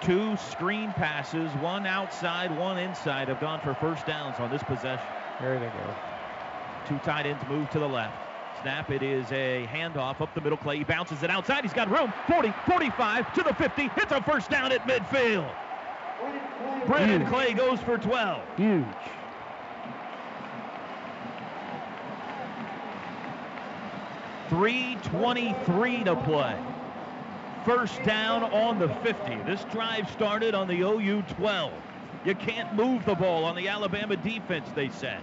Two 0.00 0.36
screen 0.36 0.92
passes, 0.92 1.50
one 1.54 1.86
outside, 1.86 2.56
one 2.56 2.78
inside, 2.78 3.28
have 3.28 3.40
gone 3.40 3.60
for 3.60 3.74
first 3.74 4.06
downs 4.06 4.38
on 4.38 4.50
this 4.50 4.62
possession. 4.62 5.06
There 5.40 5.58
they 5.58 5.66
go. 5.66 5.94
Two 6.86 6.98
tight 6.98 7.26
ends 7.26 7.42
move 7.48 7.68
to 7.70 7.78
the 7.78 7.88
left. 7.88 8.33
Snap, 8.64 8.90
it 8.90 9.02
is 9.02 9.30
a 9.30 9.68
handoff 9.70 10.22
up 10.22 10.34
the 10.34 10.40
middle. 10.40 10.56
Clay 10.56 10.78
he 10.78 10.84
bounces 10.84 11.22
it 11.22 11.28
outside. 11.28 11.64
He's 11.64 11.74
got 11.74 11.90
room. 11.90 12.10
40, 12.26 12.50
45 12.66 13.34
to 13.34 13.42
the 13.42 13.52
50. 13.52 13.90
It's 13.98 14.10
a 14.10 14.22
first 14.22 14.48
down 14.48 14.72
at 14.72 14.88
midfield. 14.88 15.46
Brennan 16.86 17.20
Huge. 17.20 17.30
Clay 17.30 17.52
goes 17.52 17.78
for 17.80 17.98
12. 17.98 18.40
Huge. 18.56 18.86
Three 24.48 24.96
twenty-three 25.02 26.04
to 26.04 26.16
play. 26.16 26.56
First 27.66 28.02
down 28.04 28.44
on 28.44 28.78
the 28.78 28.88
50. 28.88 29.42
This 29.44 29.62
drive 29.64 30.10
started 30.10 30.54
on 30.54 30.68
the 30.68 30.80
OU 30.80 31.20
12. 31.36 31.70
You 32.24 32.34
can't 32.34 32.74
move 32.74 33.04
the 33.04 33.14
ball 33.14 33.44
on 33.44 33.56
the 33.56 33.68
Alabama 33.68 34.16
defense, 34.16 34.70
they 34.74 34.88
said. 34.88 35.20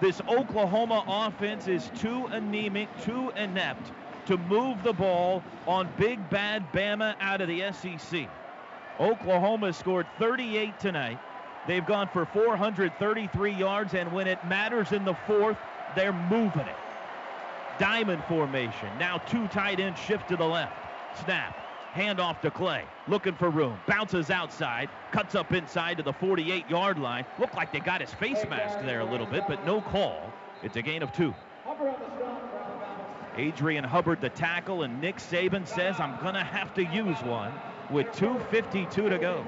This 0.00 0.20
Oklahoma 0.28 1.04
offense 1.06 1.68
is 1.68 1.90
too 1.94 2.26
anemic, 2.26 2.88
too 3.02 3.30
inept 3.36 3.92
to 4.26 4.38
move 4.38 4.82
the 4.82 4.94
ball 4.94 5.42
on 5.66 5.88
big 5.98 6.30
bad 6.30 6.72
Bama 6.72 7.16
out 7.20 7.42
of 7.42 7.48
the 7.48 7.70
SEC. 7.72 8.28
Oklahoma 8.98 9.72
scored 9.72 10.06
38 10.18 10.78
tonight. 10.78 11.18
They've 11.66 11.84
gone 11.84 12.08
for 12.08 12.24
433 12.24 13.52
yards, 13.52 13.92
and 13.92 14.10
when 14.12 14.26
it 14.26 14.42
matters 14.46 14.92
in 14.92 15.04
the 15.04 15.14
fourth, 15.26 15.58
they're 15.94 16.12
moving 16.12 16.62
it. 16.62 16.76
Diamond 17.78 18.24
formation. 18.24 18.88
Now 18.98 19.18
two 19.18 19.48
tight 19.48 19.80
ends 19.80 20.00
shift 20.00 20.28
to 20.28 20.36
the 20.36 20.46
left. 20.46 20.74
Snap. 21.24 21.59
Handoff 21.94 22.40
to 22.42 22.50
Clay. 22.50 22.84
Looking 23.08 23.34
for 23.34 23.50
room. 23.50 23.78
Bounces 23.86 24.30
outside. 24.30 24.88
Cuts 25.12 25.34
up 25.34 25.52
inside 25.52 25.96
to 25.96 26.02
the 26.02 26.12
48 26.12 26.68
yard 26.70 26.98
line. 26.98 27.24
Looked 27.38 27.54
like 27.54 27.72
they 27.72 27.80
got 27.80 28.00
his 28.00 28.12
face 28.12 28.44
mask 28.48 28.84
there 28.84 29.00
a 29.00 29.10
little 29.10 29.26
bit, 29.26 29.44
but 29.48 29.64
no 29.66 29.80
call. 29.80 30.32
It's 30.62 30.76
a 30.76 30.82
gain 30.82 31.02
of 31.02 31.12
two. 31.12 31.34
Adrian 33.36 33.84
Hubbard, 33.84 34.20
the 34.20 34.28
tackle, 34.28 34.82
and 34.82 35.00
Nick 35.00 35.16
Saban 35.16 35.66
says, 35.66 35.98
I'm 35.98 36.20
going 36.20 36.34
to 36.34 36.44
have 36.44 36.74
to 36.74 36.84
use 36.84 37.16
one 37.22 37.52
with 37.90 38.06
2.52 38.08 38.90
to 38.90 39.18
go. 39.18 39.44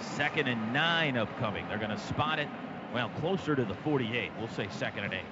Second 0.00 0.48
and 0.48 0.72
nine 0.72 1.16
upcoming. 1.16 1.66
They're 1.68 1.78
going 1.78 1.90
to 1.90 1.98
spot 1.98 2.38
it, 2.38 2.48
well, 2.94 3.10
closer 3.20 3.54
to 3.54 3.64
the 3.64 3.74
48. 3.74 4.30
We'll 4.38 4.48
say 4.48 4.68
second 4.70 5.04
and 5.04 5.14
eight. 5.14 5.26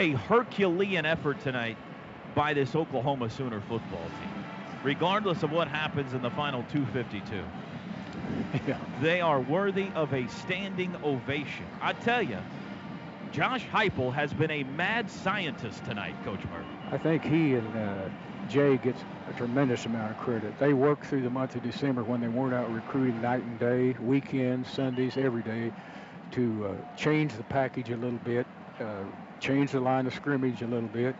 A 0.00 0.12
Herculean 0.12 1.04
effort 1.04 1.40
tonight 1.40 1.76
by 2.34 2.54
this 2.54 2.74
Oklahoma 2.74 3.28
Sooner 3.28 3.60
football 3.60 4.00
team. 4.00 4.44
Regardless 4.82 5.42
of 5.42 5.52
what 5.52 5.68
happens 5.68 6.14
in 6.14 6.22
the 6.22 6.30
final 6.30 6.64
252, 6.72 7.44
they 9.02 9.20
are 9.20 9.40
worthy 9.40 9.88
of 9.94 10.14
a 10.14 10.26
standing 10.28 10.96
ovation. 11.04 11.66
I 11.82 11.92
tell 11.92 12.22
you, 12.22 12.38
Josh 13.30 13.66
Heupel 13.66 14.10
has 14.14 14.32
been 14.32 14.50
a 14.50 14.62
mad 14.64 15.10
scientist 15.10 15.84
tonight, 15.84 16.14
Coach 16.24 16.40
Merv. 16.50 16.64
I 16.92 16.96
think 16.96 17.22
he 17.22 17.56
and 17.56 17.76
uh, 17.76 18.08
Jay 18.48 18.78
gets 18.78 19.02
a 19.28 19.34
tremendous 19.34 19.84
amount 19.84 20.12
of 20.12 20.18
credit. 20.18 20.58
They 20.58 20.72
worked 20.72 21.04
through 21.04 21.24
the 21.24 21.30
month 21.30 21.56
of 21.56 21.62
December 21.62 22.04
when 22.04 22.22
they 22.22 22.28
weren't 22.28 22.54
out 22.54 22.72
recruiting 22.72 23.20
night 23.20 23.42
and 23.42 23.58
day, 23.58 23.94
weekends, 24.00 24.70
Sundays, 24.70 25.18
every 25.18 25.42
day, 25.42 25.70
to 26.30 26.68
uh, 26.68 26.96
change 26.96 27.34
the 27.34 27.42
package 27.42 27.90
a 27.90 27.98
little 27.98 28.18
bit, 28.20 28.46
uh, 28.80 29.02
change 29.40 29.72
the 29.72 29.80
line 29.80 30.06
of 30.06 30.14
scrimmage 30.14 30.62
a 30.62 30.66
little 30.66 30.88
bit. 30.88 31.16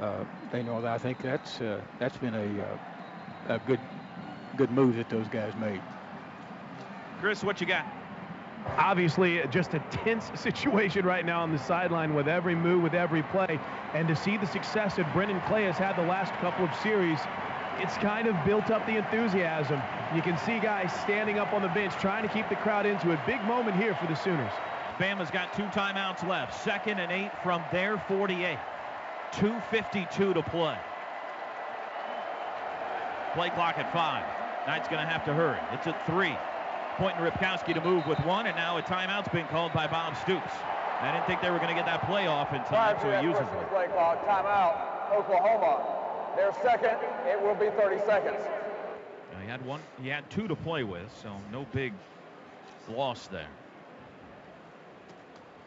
Uh, 0.00 0.24
they 0.50 0.62
know 0.62 0.80
that 0.80 0.92
I 0.92 0.98
think 0.98 1.22
that's 1.22 1.60
uh, 1.60 1.80
that's 1.98 2.16
been 2.16 2.34
a 2.34 2.62
uh, 2.62 3.54
a 3.54 3.58
good 3.66 3.80
good 4.56 4.70
move 4.70 4.96
that 4.96 5.08
those 5.08 5.28
guys 5.28 5.52
made. 5.60 5.80
Chris, 7.20 7.44
what 7.44 7.60
you 7.60 7.66
got? 7.66 7.86
Obviously, 8.76 9.42
just 9.50 9.74
a 9.74 9.78
tense 9.90 10.30
situation 10.40 11.04
right 11.04 11.24
now 11.24 11.42
on 11.42 11.52
the 11.52 11.58
sideline 11.58 12.14
with 12.14 12.28
every 12.28 12.54
move, 12.54 12.82
with 12.82 12.94
every 12.94 13.22
play. 13.24 13.58
And 13.94 14.08
to 14.08 14.16
see 14.16 14.36
the 14.36 14.46
success 14.46 14.96
that 14.96 15.12
Brennan 15.12 15.40
Clay 15.42 15.64
has 15.64 15.76
had 15.76 15.96
the 15.96 16.02
last 16.02 16.32
couple 16.34 16.64
of 16.64 16.74
series, 16.76 17.18
it's 17.78 17.96
kind 17.98 18.26
of 18.28 18.36
built 18.44 18.70
up 18.70 18.86
the 18.86 18.96
enthusiasm. 18.96 19.80
You 20.14 20.22
can 20.22 20.36
see 20.38 20.58
guys 20.58 20.92
standing 21.02 21.38
up 21.38 21.52
on 21.52 21.62
the 21.62 21.68
bench 21.68 21.94
trying 21.94 22.26
to 22.26 22.32
keep 22.32 22.48
the 22.48 22.56
crowd 22.56 22.86
into 22.86 23.10
it. 23.10 23.18
Big 23.26 23.42
moment 23.44 23.76
here 23.76 23.94
for 23.94 24.06
the 24.06 24.14
Sooners. 24.14 24.52
Bama's 25.02 25.32
got 25.32 25.52
two 25.52 25.64
timeouts 25.64 26.24
left. 26.28 26.62
Second 26.62 27.00
and 27.00 27.10
eight 27.10 27.32
from 27.42 27.60
their 27.72 27.98
48. 28.06 28.56
2.52 29.32 30.34
to 30.34 30.42
play. 30.42 30.78
Play 33.34 33.50
clock 33.50 33.78
at 33.78 33.92
five. 33.92 34.24
Knight's 34.68 34.86
going 34.86 35.02
to 35.02 35.10
have 35.10 35.24
to 35.24 35.34
hurry. 35.34 35.58
It's 35.72 35.88
at 35.88 36.06
three. 36.06 36.36
Point 36.98 37.16
and 37.16 37.26
Ripkowski 37.26 37.74
to 37.74 37.80
move 37.80 38.06
with 38.06 38.20
one, 38.20 38.46
and 38.46 38.54
now 38.54 38.78
a 38.78 38.82
timeout's 38.82 39.28
been 39.30 39.46
called 39.46 39.72
by 39.72 39.88
Bob 39.88 40.14
Stoops. 40.18 40.52
I 41.00 41.10
didn't 41.10 41.26
think 41.26 41.40
they 41.42 41.50
were 41.50 41.58
going 41.58 41.70
to 41.70 41.74
get 41.74 41.86
that 41.86 42.06
play 42.06 42.28
off 42.28 42.52
in 42.52 42.62
time, 42.64 42.96
so 43.02 43.10
he 43.10 43.26
uses 43.26 43.42
it. 43.42 43.70
Play 43.70 43.88
clock, 43.88 44.24
timeout, 44.24 45.18
Oklahoma. 45.18 45.82
Their 46.36 46.52
second, 46.62 46.96
it 47.26 47.42
will 47.42 47.56
be 47.56 47.70
30 47.76 47.98
seconds. 48.06 48.38
Uh, 48.38 49.40
He 49.40 49.48
had 49.48 49.66
one. 49.66 49.80
He 50.00 50.08
had 50.10 50.30
two 50.30 50.46
to 50.46 50.54
play 50.54 50.84
with, 50.84 51.12
so 51.20 51.32
no 51.50 51.66
big 51.72 51.92
loss 52.88 53.26
there. 53.26 53.48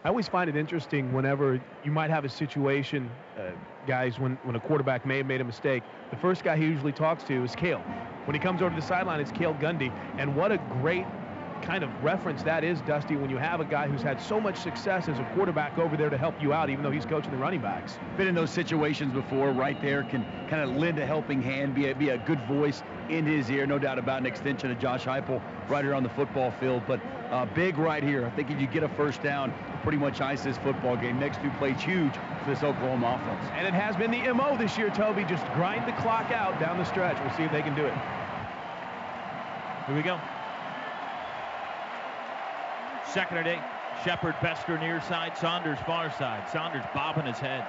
I 0.05 0.09
always 0.09 0.27
find 0.27 0.47
it 0.47 0.55
interesting 0.55 1.11
whenever 1.13 1.59
you 1.83 1.89
might 1.89 2.11
have 2.11 2.25
a 2.25 2.29
situation, 2.29 3.09
uh, 3.39 3.53
guys, 3.87 4.19
when, 4.19 4.37
when 4.43 4.55
a 4.55 4.59
quarterback 4.59 5.03
may 5.03 5.17
have 5.17 5.25
made 5.25 5.41
a 5.41 5.43
mistake. 5.43 5.81
The 6.11 6.17
first 6.17 6.43
guy 6.43 6.55
he 6.57 6.63
usually 6.63 6.91
talks 6.91 7.23
to 7.23 7.43
is 7.43 7.55
Cale. 7.55 7.79
When 8.25 8.35
he 8.35 8.39
comes 8.39 8.61
over 8.61 8.69
to 8.69 8.75
the 8.75 8.85
sideline, 8.85 9.19
it's 9.19 9.31
Cale 9.31 9.55
Gundy. 9.55 9.91
And 10.19 10.35
what 10.35 10.51
a 10.51 10.59
great 10.79 11.05
kind 11.65 11.83
of 11.83 11.89
reference 12.03 12.43
that 12.43 12.63
is, 12.63 12.79
Dusty, 12.81 13.15
when 13.15 13.29
you 13.29 13.37
have 13.37 13.59
a 13.59 13.65
guy 13.65 13.87
who's 13.87 14.03
had 14.03 14.21
so 14.21 14.39
much 14.39 14.57
success 14.57 15.09
as 15.09 15.17
a 15.17 15.23
quarterback 15.33 15.77
over 15.79 15.97
there 15.97 16.09
to 16.09 16.17
help 16.17 16.39
you 16.41 16.53
out, 16.53 16.69
even 16.69 16.83
though 16.83 16.91
he's 16.91 17.05
coaching 17.05 17.31
the 17.31 17.37
running 17.37 17.61
backs. 17.61 17.97
Been 18.17 18.27
in 18.27 18.35
those 18.35 18.51
situations 18.51 19.11
before, 19.13 19.51
right 19.51 19.81
there, 19.81 20.03
can 20.03 20.23
kind 20.47 20.61
of 20.61 20.77
lend 20.77 20.99
a 20.99 21.05
helping 21.05 21.41
hand, 21.41 21.73
be 21.73 21.89
a, 21.89 21.95
be 21.95 22.09
a 22.09 22.19
good 22.19 22.39
voice 22.41 22.83
in 23.09 23.25
his 23.25 23.49
ear, 23.49 23.65
no 23.65 23.79
doubt 23.79 23.97
about 23.97 24.19
an 24.19 24.27
extension 24.27 24.71
of 24.71 24.79
Josh 24.79 25.05
Heupel 25.05 25.41
right 25.67 25.83
here 25.83 25.95
on 25.95 26.03
the 26.03 26.09
football 26.09 26.51
field. 26.51 26.83
But 26.87 27.01
uh, 27.31 27.45
big 27.55 27.77
right 27.77 28.03
here. 28.03 28.25
I 28.25 28.29
think 28.29 28.51
if 28.51 28.61
you 28.61 28.67
get 28.67 28.83
a 28.83 28.89
first 28.89 29.23
down, 29.23 29.51
pretty 29.81 29.97
much 29.97 30.21
ice 30.21 30.43
this 30.43 30.57
football 30.59 30.95
game. 30.95 31.19
Next 31.19 31.41
two 31.41 31.49
plays 31.57 31.81
huge 31.81 32.13
for 32.13 32.49
this 32.49 32.61
Oklahoma 32.61 33.19
offense. 33.19 33.49
And 33.55 33.67
it 33.67 33.73
has 33.73 33.95
been 33.95 34.11
the 34.11 34.31
MO 34.33 34.55
this 34.55 34.77
year, 34.77 34.91
Toby. 34.91 35.23
Just 35.23 35.45
grind 35.53 35.87
the 35.87 35.93
clock 36.01 36.31
out 36.31 36.59
down 36.59 36.77
the 36.77 36.85
stretch. 36.85 37.17
We'll 37.21 37.35
see 37.35 37.43
if 37.43 37.51
they 37.51 37.63
can 37.63 37.75
do 37.75 37.85
it. 37.85 37.93
Here 39.87 39.95
we 39.95 40.03
go. 40.03 40.19
Second 43.15 43.37
and 43.37 43.47
eight. 43.47 43.61
Shepard, 44.03 44.35
Bester 44.41 44.77
near 44.77 44.99
side, 44.99 45.37
Saunders 45.37 45.79
far 45.85 46.11
side. 46.11 46.49
Saunders 46.49 46.83
bobbing 46.93 47.25
his 47.25 47.37
head. 47.37 47.65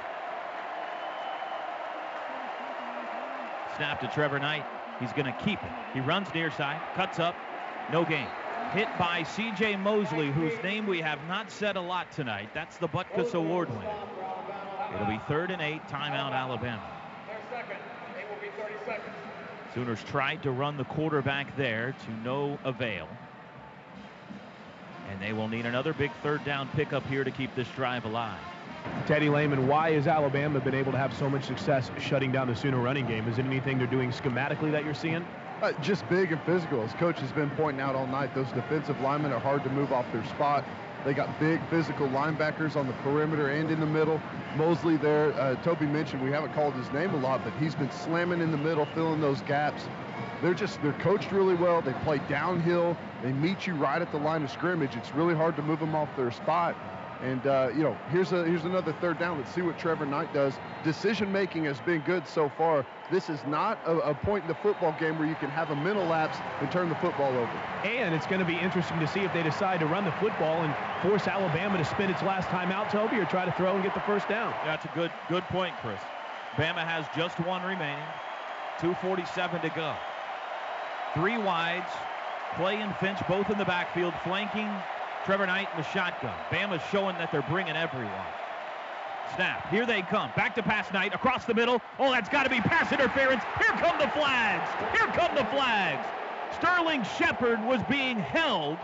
Snap 3.76 4.00
to 4.00 4.08
Trevor 4.08 4.40
Knight. 4.40 4.64
He's 4.98 5.12
going 5.12 5.32
to 5.32 5.44
keep 5.44 5.62
it. 5.62 5.70
He 5.94 6.00
runs 6.00 6.34
near 6.34 6.50
side, 6.50 6.80
cuts 6.96 7.20
up, 7.20 7.36
no 7.92 8.04
gain. 8.04 8.26
Hit 8.72 8.88
by 8.98 9.22
C.J. 9.22 9.76
Mosley, 9.76 10.32
whose 10.32 10.60
name 10.64 10.84
we 10.84 11.00
have 11.00 11.20
not 11.28 11.48
said 11.52 11.76
a 11.76 11.80
lot 11.80 12.10
tonight. 12.10 12.48
That's 12.52 12.76
the 12.78 12.88
Butkus 12.88 13.34
Award 13.34 13.68
winner. 13.70 13.94
It'll 14.96 15.06
be 15.06 15.20
third 15.28 15.52
and 15.52 15.62
eight, 15.62 15.86
timeout 15.86 16.32
Alabama. 16.32 16.82
Their 17.28 17.38
second, 17.52 17.76
it 18.18 18.28
will 18.28 18.42
be 18.42 18.50
30 18.60 19.00
Sooners 19.72 20.02
tried 20.02 20.42
to 20.42 20.50
run 20.50 20.76
the 20.76 20.84
quarterback 20.86 21.56
there 21.56 21.94
to 22.04 22.12
no 22.24 22.58
avail. 22.64 23.06
And 25.10 25.20
they 25.20 25.32
will 25.32 25.48
need 25.48 25.66
another 25.66 25.92
big 25.92 26.10
third 26.22 26.44
down 26.44 26.68
pickup 26.74 27.06
here 27.06 27.24
to 27.24 27.30
keep 27.30 27.54
this 27.54 27.68
drive 27.68 28.04
alive. 28.04 28.40
Teddy 29.06 29.28
Lehman, 29.28 29.66
why 29.66 29.92
has 29.92 30.06
Alabama 30.06 30.60
been 30.60 30.74
able 30.74 30.92
to 30.92 30.98
have 30.98 31.14
so 31.14 31.28
much 31.28 31.44
success 31.44 31.90
shutting 31.98 32.32
down 32.32 32.48
the 32.48 32.56
Sooner 32.56 32.78
running 32.78 33.06
game? 33.06 33.28
Is 33.28 33.38
it 33.38 33.44
anything 33.44 33.78
they're 33.78 33.86
doing 33.86 34.10
schematically 34.10 34.70
that 34.72 34.84
you're 34.84 34.94
seeing? 34.94 35.26
Uh, 35.62 35.72
just 35.80 36.08
big 36.08 36.32
and 36.32 36.42
physical. 36.42 36.82
As 36.82 36.92
coach 36.94 37.18
has 37.20 37.32
been 37.32 37.50
pointing 37.50 37.80
out 37.80 37.94
all 37.94 38.06
night, 38.06 38.34
those 38.34 38.50
defensive 38.52 39.00
linemen 39.00 39.32
are 39.32 39.40
hard 39.40 39.64
to 39.64 39.70
move 39.70 39.92
off 39.92 40.04
their 40.12 40.24
spot. 40.26 40.64
They 41.04 41.14
got 41.14 41.38
big 41.38 41.60
physical 41.70 42.08
linebackers 42.08 42.74
on 42.74 42.86
the 42.86 42.92
perimeter 42.94 43.48
and 43.50 43.70
in 43.70 43.78
the 43.80 43.86
middle. 43.86 44.20
Mosley 44.56 44.96
there, 44.96 45.32
uh, 45.40 45.54
Toby 45.62 45.86
mentioned 45.86 46.22
we 46.22 46.30
haven't 46.32 46.52
called 46.52 46.74
his 46.74 46.90
name 46.92 47.14
a 47.14 47.16
lot, 47.16 47.44
but 47.44 47.52
he's 47.54 47.74
been 47.74 47.90
slamming 47.90 48.40
in 48.40 48.50
the 48.50 48.56
middle, 48.56 48.86
filling 48.86 49.20
those 49.20 49.40
gaps. 49.42 49.84
They're 50.42 50.54
just 50.54 50.82
they're 50.82 50.92
coached 50.94 51.32
really 51.32 51.54
well. 51.54 51.80
They 51.82 51.92
play 52.04 52.20
downhill. 52.28 52.96
They 53.22 53.32
meet 53.32 53.66
you 53.66 53.74
right 53.74 54.00
at 54.00 54.10
the 54.12 54.18
line 54.18 54.42
of 54.42 54.50
scrimmage. 54.50 54.94
It's 54.96 55.14
really 55.14 55.34
hard 55.34 55.56
to 55.56 55.62
move 55.62 55.80
them 55.80 55.94
off 55.94 56.08
their 56.16 56.30
spot. 56.30 56.76
And 57.22 57.46
uh, 57.46 57.70
you 57.74 57.82
know, 57.82 57.96
here's 58.10 58.32
a 58.32 58.44
here's 58.44 58.64
another 58.64 58.92
third 59.00 59.18
down. 59.18 59.38
Let's 59.38 59.54
see 59.54 59.62
what 59.62 59.78
Trevor 59.78 60.04
Knight 60.04 60.34
does. 60.34 60.54
Decision 60.84 61.32
making 61.32 61.64
has 61.64 61.80
been 61.80 62.00
good 62.02 62.28
so 62.28 62.50
far. 62.58 62.84
This 63.10 63.30
is 63.30 63.40
not 63.46 63.78
a, 63.86 63.96
a, 63.98 64.14
point 64.14 64.42
in 64.42 64.48
the 64.48 64.54
football 64.56 64.94
game 64.98 65.18
where 65.18 65.28
you 65.28 65.36
can 65.36 65.48
have 65.48 65.70
a 65.70 65.76
mental 65.76 66.04
lapse 66.04 66.38
and 66.60 66.70
turn 66.70 66.88
the 66.88 66.96
football 66.96 67.30
over. 67.30 67.50
And 67.84 68.14
it's 68.14 68.26
going 68.26 68.40
to 68.40 68.44
be 68.44 68.56
interesting 68.56 68.98
to 68.98 69.06
see 69.06 69.20
if 69.20 69.32
they 69.32 69.44
decide 69.44 69.80
to 69.80 69.86
run 69.86 70.04
the 70.04 70.12
football 70.12 70.62
and 70.62 70.74
force 71.02 71.28
Alabama 71.28 71.78
to 71.78 71.84
spend 71.84 72.10
its 72.10 72.22
last 72.22 72.48
time 72.48 72.70
out, 72.70 72.90
Toby, 72.90 73.16
or 73.16 73.24
try 73.24 73.44
to 73.44 73.52
throw 73.52 73.74
and 73.74 73.82
get 73.82 73.94
the 73.94 74.00
first 74.00 74.28
down. 74.28 74.52
That's 74.64 74.84
a 74.84 74.90
good 74.94 75.12
good 75.28 75.44
point, 75.44 75.74
Chris. 75.80 76.00
Bama 76.56 76.84
has 76.84 77.06
just 77.16 77.38
one 77.40 77.62
remaining. 77.62 78.04
247 78.78 79.62
to 79.62 79.68
go. 79.70 79.94
Three 81.16 81.38
wides. 81.38 81.90
Clay 82.56 82.76
and 82.76 82.94
Finch 82.96 83.18
both 83.26 83.48
in 83.48 83.56
the 83.56 83.64
backfield, 83.64 84.12
flanking 84.22 84.70
Trevor 85.24 85.46
Knight 85.46 85.68
in 85.74 85.82
the 85.82 85.88
shotgun. 85.88 86.34
Bama's 86.50 86.82
showing 86.92 87.16
that 87.16 87.32
they're 87.32 87.46
bringing 87.48 87.74
everyone. 87.74 88.12
Snap. 89.34 89.66
Here 89.70 89.86
they 89.86 90.02
come. 90.02 90.30
Back 90.36 90.54
to 90.56 90.62
pass 90.62 90.92
Knight 90.92 91.14
across 91.14 91.46
the 91.46 91.54
middle. 91.54 91.80
Oh, 91.98 92.12
that's 92.12 92.28
got 92.28 92.42
to 92.42 92.50
be 92.50 92.60
pass 92.60 92.92
interference. 92.92 93.42
Here 93.58 93.74
come 93.78 93.98
the 93.98 94.08
flags. 94.08 94.68
Here 94.96 95.06
come 95.14 95.34
the 95.34 95.44
flags. 95.46 96.06
Sterling 96.54 97.02
Shepard 97.18 97.64
was 97.64 97.80
being 97.88 98.18
held, 98.18 98.76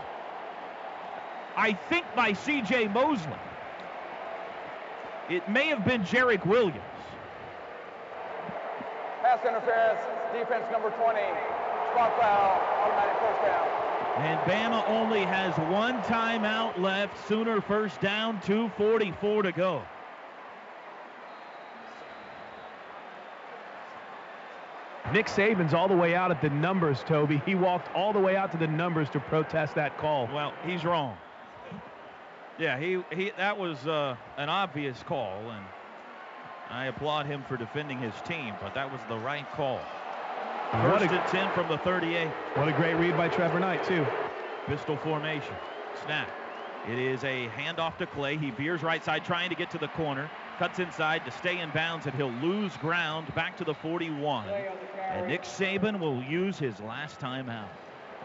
I 1.55 1.73
think, 1.73 2.05
by 2.15 2.33
C.J. 2.33 2.87
Mosley. 2.87 3.31
It 5.29 5.47
may 5.47 5.67
have 5.67 5.85
been 5.85 6.03
Jarrick 6.03 6.45
Williams. 6.47 6.81
Pass 9.21 9.45
interference, 9.45 10.01
defense 10.33 10.65
number 10.71 10.89
20. 10.89 11.19
Spot 11.93 12.19
foul, 12.19 12.59
automatic 12.81 13.19
first 13.19 13.41
down. 13.43 13.67
And 14.17 14.39
Bama 14.49 14.83
only 14.89 15.21
has 15.25 15.55
one 15.71 16.01
timeout 16.01 16.79
left. 16.79 17.27
Sooner 17.27 17.61
first 17.61 18.01
down, 18.01 18.39
2.44 18.41 19.43
to 19.43 19.51
go. 19.51 19.83
Nick 25.13 25.27
Saban's 25.27 25.75
all 25.75 25.87
the 25.87 25.95
way 25.95 26.15
out 26.15 26.31
at 26.31 26.41
the 26.41 26.49
numbers, 26.49 27.03
Toby. 27.05 27.39
He 27.45 27.53
walked 27.53 27.93
all 27.95 28.11
the 28.11 28.19
way 28.19 28.35
out 28.35 28.51
to 28.53 28.57
the 28.57 28.65
numbers 28.65 29.07
to 29.11 29.19
protest 29.19 29.75
that 29.75 29.95
call. 29.99 30.27
Well, 30.33 30.51
he's 30.65 30.83
wrong. 30.83 31.15
Yeah, 32.57 32.79
he, 32.79 33.03
he 33.11 33.31
that 33.37 33.59
was 33.59 33.85
uh, 33.85 34.15
an 34.37 34.49
obvious 34.49 35.03
call, 35.03 35.37
and 35.51 35.63
I 36.71 36.87
applaud 36.87 37.27
him 37.27 37.43
for 37.47 37.55
defending 37.55 37.99
his 37.99 38.13
team, 38.25 38.55
but 38.59 38.73
that 38.73 38.91
was 38.91 39.01
the 39.07 39.17
right 39.17 39.45
call. 39.51 39.79
First 40.81 41.05
and 41.05 41.27
10 41.27 41.51
from 41.51 41.67
the 41.67 41.77
38. 41.77 42.27
What 42.55 42.67
a 42.67 42.71
great 42.71 42.95
read 42.95 43.15
by 43.15 43.29
Trevor 43.29 43.59
Knight, 43.59 43.83
too. 43.83 44.03
Pistol 44.65 44.97
formation. 44.97 45.53
Snap. 46.03 46.27
It 46.89 46.97
is 46.97 47.23
a 47.23 47.47
handoff 47.49 47.97
to 47.97 48.07
Clay. 48.07 48.37
He 48.37 48.49
veers 48.49 48.81
right 48.81 49.05
side, 49.05 49.23
trying 49.23 49.49
to 49.49 49.55
get 49.55 49.69
to 49.69 49.77
the 49.77 49.87
corner. 49.89 50.31
Cuts 50.57 50.79
inside 50.79 51.25
to 51.25 51.31
stay 51.31 51.59
in 51.59 51.69
bounds, 51.69 52.07
and 52.07 52.15
he'll 52.15 52.31
lose 52.31 52.75
ground 52.77 53.33
back 53.35 53.55
to 53.57 53.63
the 53.63 53.75
41. 53.75 54.49
And 55.11 55.27
Nick 55.27 55.43
Saban 55.43 55.99
will 55.99 56.23
use 56.23 56.57
his 56.57 56.79
last 56.79 57.19
time 57.19 57.51
out 57.51 57.69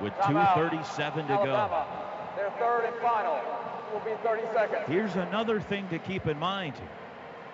with 0.00 0.14
2.37 0.14 1.14
to 1.14 1.20
go. 1.28 1.86
Their 2.34 2.50
third 2.52 2.86
and 2.86 2.96
final 3.02 3.40
will 3.92 4.00
be 4.00 4.16
30 4.22 4.42
seconds. 4.54 4.84
Here's 4.86 5.14
another 5.16 5.60
thing 5.60 5.86
to 5.88 5.98
keep 5.98 6.26
in 6.26 6.38
mind. 6.38 6.74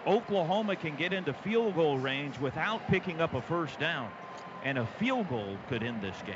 Oklahoma 0.06 0.76
can 0.76 0.94
get 0.94 1.12
into 1.12 1.32
field 1.32 1.74
goal 1.74 1.98
range 1.98 2.38
without 2.38 2.86
picking 2.86 3.20
up 3.20 3.34
a 3.34 3.42
first 3.42 3.80
down 3.80 4.08
and 4.64 4.78
a 4.78 4.86
field 4.98 5.28
goal 5.28 5.56
could 5.68 5.82
end 5.82 6.02
this 6.02 6.16
game. 6.26 6.34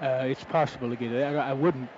Uh, 0.00 0.24
it's 0.26 0.44
possible 0.44 0.90
to 0.90 0.96
get 0.96 1.12
it. 1.12 1.22
I, 1.22 1.50
I, 1.50 1.52
wouldn't 1.54 1.88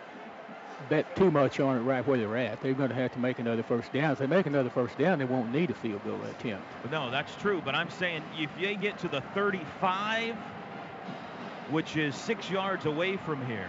bet 0.88 1.16
too 1.16 1.30
much 1.30 1.58
on 1.58 1.76
it 1.76 1.80
right 1.80 2.06
where 2.06 2.18
they're 2.18 2.36
at. 2.36 2.62
They're 2.62 2.74
going 2.74 2.90
to 2.90 2.94
have 2.94 3.12
to 3.14 3.18
make 3.18 3.40
another 3.40 3.64
first 3.64 3.92
down. 3.92 4.12
If 4.12 4.18
they 4.18 4.26
make 4.26 4.46
another 4.46 4.70
first 4.70 4.96
down, 4.98 5.18
they 5.18 5.24
won't 5.24 5.50
need 5.50 5.70
a 5.70 5.74
field 5.74 6.04
goal 6.04 6.20
attempt. 6.30 6.64
No, 6.92 7.10
that's 7.10 7.34
true. 7.36 7.60
But 7.64 7.74
I'm 7.74 7.90
saying 7.90 8.22
if 8.38 8.50
they 8.60 8.76
get 8.76 8.98
to 8.98 9.08
the 9.08 9.20
35, 9.34 10.36
which 11.70 11.96
is 11.96 12.14
six 12.14 12.48
yards 12.48 12.86
away 12.86 13.16
from 13.16 13.44
here, 13.46 13.68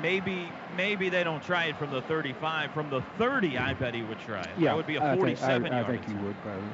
maybe 0.00 0.50
maybe 0.74 1.10
they 1.10 1.22
don't 1.22 1.42
try 1.42 1.66
it 1.66 1.76
from 1.76 1.90
the 1.90 2.00
35. 2.02 2.72
From 2.72 2.88
the 2.88 3.02
30, 3.18 3.58
I 3.58 3.74
bet 3.74 3.94
he 3.94 4.02
would 4.02 4.20
try 4.20 4.40
it. 4.40 4.48
Yeah, 4.56 4.70
that 4.70 4.76
would 4.76 4.86
be 4.86 4.96
a 4.96 5.16
47 5.16 5.42
I 5.44 5.58
think, 5.58 5.74
I, 5.74 5.80
yard. 5.80 5.86
I 5.86 5.90
think 5.90 6.06
he 6.06 6.24
would 6.24 6.40
probably. 6.40 6.68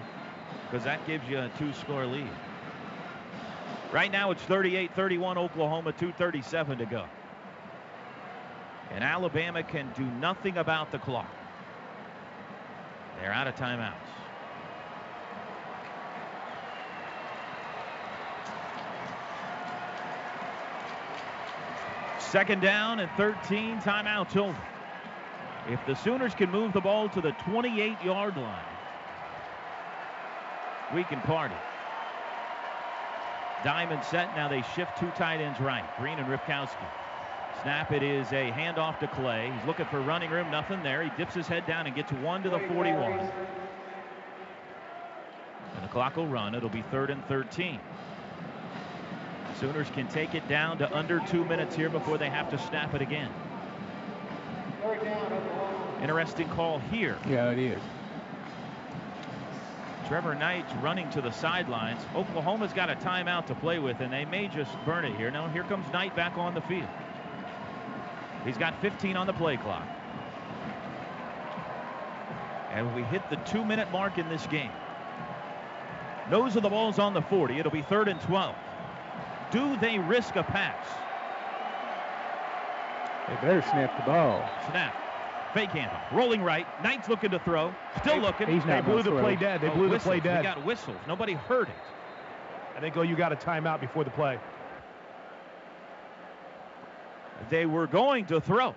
Because 0.70 0.84
that 0.84 1.04
gives 1.06 1.28
you 1.28 1.38
a 1.38 1.50
two-score 1.58 2.06
lead. 2.06 2.30
Right 3.96 4.12
now 4.12 4.30
it's 4.30 4.42
38-31 4.42 5.38
Oklahoma, 5.38 5.90
237 5.90 6.76
to 6.76 6.84
go. 6.84 7.06
And 8.90 9.02
Alabama 9.02 9.62
can 9.62 9.90
do 9.96 10.04
nothing 10.04 10.58
about 10.58 10.92
the 10.92 10.98
clock. 10.98 11.34
They're 13.18 13.32
out 13.32 13.46
of 13.46 13.54
timeouts. 13.54 13.94
Second 22.18 22.60
down 22.60 23.00
and 23.00 23.10
13 23.12 23.78
timeouts 23.78 24.36
over. 24.36 24.60
If 25.70 25.80
the 25.86 25.94
Sooners 25.94 26.34
can 26.34 26.50
move 26.50 26.74
the 26.74 26.82
ball 26.82 27.08
to 27.08 27.22
the 27.22 27.32
28-yard 27.32 28.36
line, 28.36 28.60
we 30.94 31.02
can 31.04 31.22
party. 31.22 31.54
Diamond 33.64 34.04
set. 34.04 34.34
Now 34.36 34.48
they 34.48 34.62
shift 34.74 34.98
two 34.98 35.10
tight 35.10 35.40
ends 35.40 35.60
right. 35.60 35.84
Green 35.98 36.18
and 36.18 36.28
Ripkowski. 36.28 36.86
Snap. 37.62 37.90
It 37.92 38.02
is 38.02 38.28
a 38.28 38.52
handoff 38.52 38.98
to 39.00 39.08
Clay. 39.08 39.50
He's 39.54 39.66
looking 39.66 39.86
for 39.86 40.00
running 40.00 40.30
room. 40.30 40.50
Nothing 40.50 40.82
there. 40.82 41.02
He 41.02 41.10
dips 41.16 41.34
his 41.34 41.46
head 41.46 41.66
down 41.66 41.86
and 41.86 41.96
gets 41.96 42.12
one 42.12 42.42
to 42.42 42.50
the 42.50 42.58
41. 42.58 43.12
And 43.12 43.30
the 45.82 45.88
clock 45.88 46.16
will 46.16 46.26
run. 46.26 46.54
It'll 46.54 46.68
be 46.68 46.82
third 46.90 47.10
and 47.10 47.24
13. 47.26 47.80
Sooners 49.58 49.88
can 49.94 50.06
take 50.08 50.34
it 50.34 50.46
down 50.48 50.76
to 50.78 50.96
under 50.96 51.20
two 51.20 51.44
minutes 51.44 51.74
here 51.74 51.88
before 51.88 52.18
they 52.18 52.28
have 52.28 52.50
to 52.50 52.58
snap 52.58 52.94
it 52.94 53.00
again. 53.00 53.30
Interesting 56.02 56.48
call 56.50 56.78
here. 56.78 57.16
Yeah, 57.26 57.50
it 57.50 57.58
is. 57.58 57.80
Trevor 60.06 60.36
Knight 60.36 60.64
running 60.80 61.10
to 61.10 61.20
the 61.20 61.32
sidelines. 61.32 62.00
Oklahoma's 62.14 62.72
got 62.72 62.90
a 62.90 62.94
timeout 62.94 63.46
to 63.46 63.54
play 63.56 63.80
with, 63.80 64.00
and 64.00 64.12
they 64.12 64.24
may 64.24 64.46
just 64.46 64.70
burn 64.84 65.04
it 65.04 65.16
here. 65.16 65.30
Now, 65.32 65.48
here 65.48 65.64
comes 65.64 65.90
Knight 65.92 66.14
back 66.14 66.38
on 66.38 66.54
the 66.54 66.60
field. 66.60 66.88
He's 68.44 68.56
got 68.56 68.80
15 68.80 69.16
on 69.16 69.26
the 69.26 69.32
play 69.32 69.56
clock. 69.56 69.86
And 72.70 72.94
we 72.94 73.02
hit 73.04 73.28
the 73.30 73.36
two 73.36 73.64
minute 73.64 73.90
mark 73.90 74.18
in 74.18 74.28
this 74.28 74.46
game. 74.46 74.70
Nose 76.30 76.54
of 76.54 76.62
the 76.62 76.68
ball's 76.68 76.98
on 76.98 77.12
the 77.12 77.22
40. 77.22 77.58
It'll 77.58 77.72
be 77.72 77.82
third 77.82 78.06
and 78.06 78.20
12. 78.20 78.54
Do 79.50 79.76
they 79.78 79.98
risk 79.98 80.36
a 80.36 80.42
pass? 80.42 80.86
They 83.28 83.34
better 83.46 83.62
snap 83.62 83.96
the 83.98 84.04
ball. 84.04 84.48
Snap. 84.70 85.05
Fake 85.56 85.70
handoff. 85.70 86.12
Rolling 86.12 86.42
right. 86.42 86.66
Knight's 86.84 87.08
looking 87.08 87.30
to 87.30 87.38
throw. 87.38 87.74
Still 88.02 88.18
looking. 88.18 88.46
He's 88.46 88.66
not 88.66 88.84
They 88.84 88.92
blew 88.92 89.02
the 89.02 89.08
throw. 89.10 89.20
play 89.22 89.36
dead. 89.36 89.62
They 89.62 89.68
Oh, 89.68 89.74
blew 89.74 89.84
the 89.86 89.92
whistles. 89.92 90.10
play 90.12 90.20
dead. 90.20 90.40
We 90.40 90.42
got 90.42 90.62
whistles. 90.66 90.98
Nobody 91.08 91.32
heard 91.32 91.68
it. 91.70 91.74
I 92.76 92.80
think, 92.80 92.94
oh, 92.98 93.00
you 93.00 93.16
got 93.16 93.32
a 93.32 93.36
timeout 93.36 93.80
before 93.80 94.04
the 94.04 94.10
play. 94.10 94.38
They 97.48 97.64
were 97.64 97.86
going 97.86 98.26
to 98.26 98.38
throw. 98.38 98.74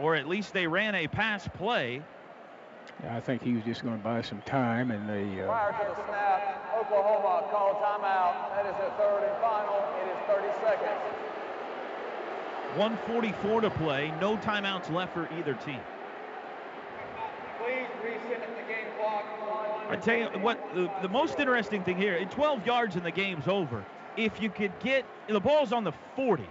Or 0.00 0.16
at 0.16 0.26
least 0.26 0.52
they 0.52 0.66
ran 0.66 0.96
a 0.96 1.06
pass 1.06 1.46
play. 1.46 2.02
Yeah, 3.04 3.16
I 3.16 3.20
think 3.20 3.40
he 3.40 3.52
was 3.54 3.62
just 3.62 3.84
going 3.84 3.96
to 3.96 4.02
buy 4.02 4.22
some 4.22 4.40
time, 4.42 4.90
and 4.90 5.08
they. 5.08 5.40
Uh, 5.40 5.46
Prior 5.46 5.70
to 5.70 5.94
the 5.94 6.04
snap, 6.08 6.74
Oklahoma 6.80 7.46
called 7.52 7.76
timeout. 7.76 8.56
That 8.56 8.66
is 8.66 8.74
their 8.78 8.90
third 8.98 9.22
and 9.22 9.40
final. 9.40 9.76
It 10.02 10.10
is 10.10 10.18
30 10.26 10.48
seconds. 10.66 11.27
144 12.76 13.62
to 13.62 13.70
play. 13.70 14.12
No 14.20 14.36
timeouts 14.36 14.90
left 14.92 15.14
for 15.14 15.28
either 15.38 15.54
team. 15.54 15.80
Please 17.62 17.86
I 19.88 19.96
tell 19.96 20.16
you 20.16 20.26
what, 20.40 20.62
the, 20.74 20.90
the 21.00 21.08
most 21.08 21.38
interesting 21.40 21.82
thing 21.82 21.96
here, 21.96 22.22
12 22.30 22.66
yards 22.66 22.96
and 22.96 23.04
the 23.04 23.10
game's 23.10 23.48
over. 23.48 23.84
If 24.18 24.40
you 24.40 24.50
could 24.50 24.78
get, 24.80 25.06
the 25.28 25.40
ball's 25.40 25.72
on 25.72 25.84
the 25.84 25.92
40. 26.14 26.46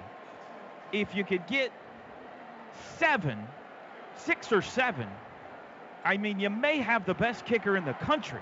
If 0.92 1.14
you 1.14 1.24
could 1.24 1.46
get 1.46 1.72
seven, 2.98 3.38
six 4.16 4.52
or 4.52 4.64
seven, 4.64 5.08
I 6.04 6.18
mean, 6.18 6.40
you 6.40 6.50
may 6.50 6.78
have 6.78 7.06
the 7.06 7.14
best 7.14 7.46
kicker 7.46 7.78
in 7.78 7.86
the 7.86 7.94
country. 7.94 8.42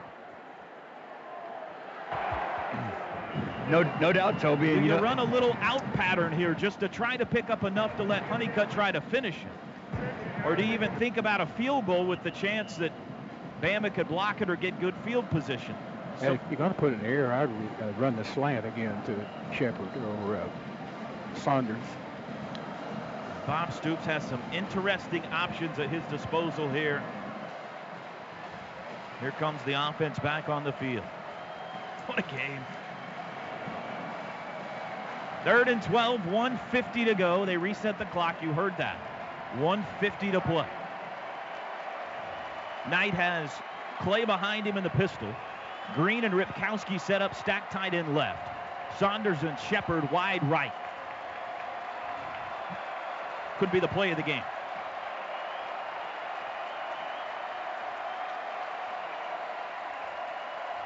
No, 3.69 3.81
no 3.99 4.13
doubt, 4.13 4.39
Toby. 4.39 4.67
You, 4.67 4.73
And, 4.75 4.85
you 4.85 4.91
know- 4.91 5.01
run 5.01 5.19
a 5.19 5.23
little 5.23 5.55
out 5.61 5.81
pattern 5.93 6.31
here 6.31 6.53
just 6.53 6.79
to 6.81 6.87
try 6.87 7.17
to 7.17 7.25
pick 7.25 7.49
up 7.49 7.63
enough 7.63 7.95
to 7.97 8.03
let 8.03 8.23
Hunnicutt 8.29 8.71
try 8.71 8.91
to 8.91 9.01
finish 9.01 9.35
it? 9.35 10.45
Or 10.45 10.55
do 10.55 10.63
you 10.63 10.73
even 10.73 10.91
think 10.95 11.17
about 11.17 11.41
a 11.41 11.45
field 11.45 11.87
goal 11.87 12.05
with 12.05 12.21
the 12.23 12.31
chance 12.31 12.75
that 12.77 12.91
Bama 13.61 13.93
could 13.93 14.07
block 14.07 14.41
it 14.41 14.49
or 14.49 14.55
get 14.55 14.79
good 14.79 14.93
field 15.03 15.29
position? 15.29 15.75
And 16.21 16.35
if 16.35 16.41
you're 16.49 16.57
going 16.57 16.73
to 16.73 16.79
put 16.79 16.93
an 16.93 17.03
air, 17.03 17.33
I'd 17.33 17.49
uh, 17.49 17.91
run 17.97 18.15
the 18.15 18.23
slant 18.23 18.65
again 18.65 19.01
to 19.05 19.55
Shepard 19.55 19.89
or 20.27 20.35
uh, 20.35 20.47
Saunders. 21.39 21.83
Bob 23.47 23.73
Stoops 23.73 24.05
has 24.05 24.23
some 24.23 24.41
interesting 24.53 25.23
options 25.27 25.77
at 25.79 25.89
his 25.89 26.03
disposal 26.05 26.69
here. 26.69 27.03
Here 29.19 29.31
comes 29.31 29.61
the 29.63 29.73
offense 29.73 30.19
back 30.19 30.49
on 30.49 30.63
the 30.63 30.73
field. 30.73 31.03
What 32.05 32.19
a 32.19 32.21
game. 32.21 32.63
Third 35.45 35.67
and 35.67 35.79
12, 35.83 36.25
150 36.25 37.05
to 37.05 37.13
go. 37.13 37.45
They 37.45 37.55
reset 37.55 37.99
the 37.99 38.05
clock. 38.05 38.41
You 38.41 38.51
heard 38.51 38.75
that. 38.79 38.97
150 39.59 40.31
to 40.31 40.41
play. 40.41 40.65
Knight 42.89 43.13
has 43.13 43.51
Clay 43.99 44.25
behind 44.25 44.65
him 44.65 44.75
in 44.75 44.83
the 44.83 44.89
pistol. 44.89 45.27
Green 45.93 46.23
and 46.23 46.33
Ripkowski 46.33 46.99
set 46.99 47.21
up 47.21 47.35
stack 47.35 47.69
tight 47.69 47.93
end 47.93 48.15
left. 48.15 48.49
Saunders 48.97 49.43
and 49.43 49.55
Shepard 49.59 50.11
wide 50.11 50.43
right. 50.49 50.73
Could 53.59 53.71
be 53.71 53.79
the 53.79 53.87
play 53.87 54.09
of 54.09 54.17
the 54.17 54.23
game. 54.23 54.43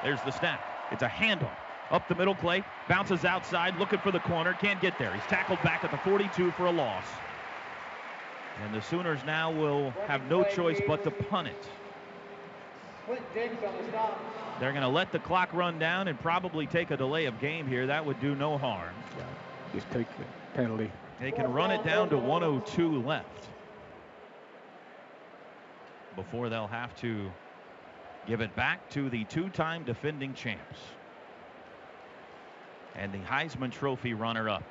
There's 0.04 0.22
the 0.24 0.32
snap. 0.32 0.62
It's 0.92 1.04
a 1.04 1.08
handoff. 1.08 1.69
Up 1.92 2.08
the 2.08 2.16
middle, 2.16 2.36
Clay 2.36 2.64
bounces 2.88 3.26
outside, 3.26 3.76
looking 3.78 4.00
for 4.00 4.12
the 4.12 4.20
corner. 4.20 4.54
Can't 4.54 4.80
get 4.80 4.98
there. 5.00 5.12
He's 5.14 5.24
tackled 5.24 5.62
back 5.64 5.84
at 5.84 5.92
the 5.92 5.98
42 5.98 6.52
for 6.52 6.68
a 6.68 6.72
loss. 6.72 7.06
And 8.64 8.74
the 8.74 8.82
Sooners 8.82 9.20
now 9.26 9.52
will 9.52 9.92
have 10.06 10.22
no 10.30 10.44
choice 10.44 10.80
but 10.86 11.04
to 11.04 11.12
punt 11.12 11.48
it. 11.48 11.70
They're 14.60 14.72
going 14.72 14.84
to 14.84 14.88
let 14.88 15.12
the 15.12 15.20
clock 15.20 15.52
run 15.52 15.80
down 15.80 16.08
and 16.08 16.20
probably 16.20 16.68
take 16.68 16.92
a 16.92 16.98
delay 16.98 17.26
of 17.26 17.40
game 17.40 17.68
here. 17.68 17.88
That 17.88 18.06
would 18.06 18.20
do 18.20 18.36
no 18.36 18.58
harm. 18.58 18.94
Just 19.74 19.90
take 19.90 20.08
the 20.18 20.26
penalty. 20.54 20.92
They 21.20 21.32
can 21.32 21.52
run 21.52 21.72
it 21.72 21.84
down 21.84 22.10
to 22.10 22.18
102 22.18 23.02
left 23.02 23.48
before 26.16 26.50
they'll 26.50 26.68
have 26.68 26.96
to 26.98 27.32
give 28.28 28.42
it 28.42 28.56
back 28.56 28.90
to 28.92 29.10
the 29.10 29.24
two-time 29.26 29.84
defending 29.84 30.34
champs 30.34 30.80
and 32.96 33.12
the 33.14 33.20
Heisman 33.20 33.72
Trophy 33.72 34.14
runner-up. 34.14 34.64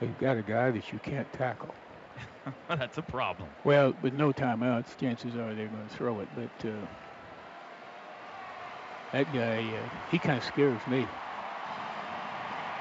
You've 0.00 0.18
got 0.18 0.36
a 0.36 0.42
guy 0.42 0.70
that 0.70 0.92
you 0.92 0.98
can't 1.00 1.30
tackle. 1.32 1.74
That's 2.68 2.98
a 2.98 3.02
problem. 3.02 3.48
Well, 3.64 3.94
with 4.02 4.14
no 4.14 4.32
timeouts, 4.32 4.96
chances 4.98 5.34
are 5.34 5.54
they're 5.54 5.68
going 5.68 5.88
to 5.88 5.94
throw 5.94 6.20
it. 6.20 6.28
But 6.34 6.68
uh, 6.68 6.72
that 9.12 9.32
guy, 9.32 9.58
uh, 9.58 9.88
he 10.10 10.18
kind 10.18 10.38
of 10.38 10.44
scares 10.44 10.80
me. 10.86 11.06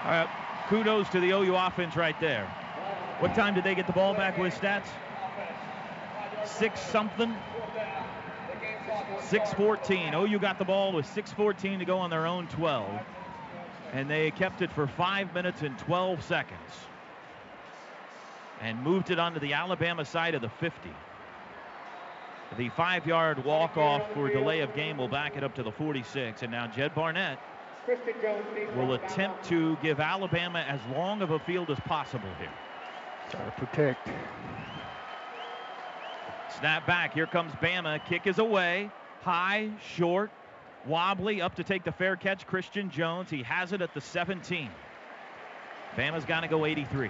Uh, 0.04 0.28
kudos 0.70 1.10
to 1.10 1.20
the 1.20 1.32
OU 1.32 1.56
offense 1.56 1.96
right 1.96 2.20
there. 2.22 2.46
What 3.20 3.36
time 3.36 3.54
did 3.54 3.66
they 3.66 3.76
get 3.76 3.86
the 3.86 3.94
ball 3.94 4.14
back 4.14 4.38
with 4.38 4.54
stats? 4.54 4.88
Six 6.46 6.80
something. 6.80 7.36
6:14. 9.30 10.14
OU 10.14 10.40
got 10.40 10.58
the 10.58 10.66
ball 10.66 10.94
with 10.94 11.06
6:14 11.06 11.80
to 11.80 11.86
go 11.86 12.00
on 12.00 12.10
their 12.10 12.26
own 12.26 12.48
12, 12.48 13.02
and 13.94 14.10
they 14.10 14.32
kept 14.32 14.62
it 14.62 14.72
for 14.72 14.88
five 14.88 15.34
minutes 15.34 15.62
and 15.62 15.78
12 15.80 16.24
seconds, 16.24 16.60
and 18.62 18.82
moved 18.82 19.10
it 19.10 19.20
onto 19.20 19.40
the 19.40 19.54
Alabama 19.54 20.06
side 20.06 20.36
of 20.36 20.42
the 20.42 20.50
50. 20.50 20.90
The 22.58 22.70
five-yard 22.70 23.46
walk-off 23.46 24.12
for 24.14 24.28
delay 24.30 24.62
of 24.62 24.74
game 24.74 24.98
will 24.98 25.08
back 25.08 25.38
it 25.38 25.44
up 25.44 25.54
to 25.56 25.64
the 25.64 25.72
46, 25.72 26.42
and 26.42 26.52
now 26.52 26.68
Jed 26.68 26.96
Barnett 26.96 27.40
will 28.76 28.94
attempt 28.94 29.44
to 29.46 29.78
give 29.82 30.00
Alabama 30.00 30.66
as 30.68 30.80
long 30.96 31.22
of 31.22 31.32
a 31.32 31.40
field 31.40 31.70
as 31.70 31.80
possible 31.82 32.30
here. 32.40 32.52
Try 33.30 33.46
to 33.46 33.52
protect. 33.52 34.10
Snap 36.60 36.86
back. 36.88 37.14
Here 37.14 37.28
comes 37.28 37.52
Bama. 37.54 38.04
Kick 38.06 38.28
is 38.28 38.40
away. 38.40 38.90
High, 39.22 39.70
short, 39.96 40.32
wobbly. 40.86 41.42
Up 41.42 41.56
to 41.56 41.64
take 41.64 41.84
the 41.84 41.92
fair 41.92 42.16
catch. 42.16 42.46
Christion 42.46 42.90
Jones. 42.90 43.30
He 43.30 43.44
has 43.44 43.74
it 43.74 43.82
at 43.82 43.94
the 43.94 44.02
17. 44.02 44.70
Bama's 45.96 46.26
got 46.26 46.42
to 46.42 46.48
go 46.48 46.66
83 46.66 47.10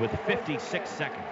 with 0.00 0.10
56 0.26 0.90
seconds. 0.90 1.22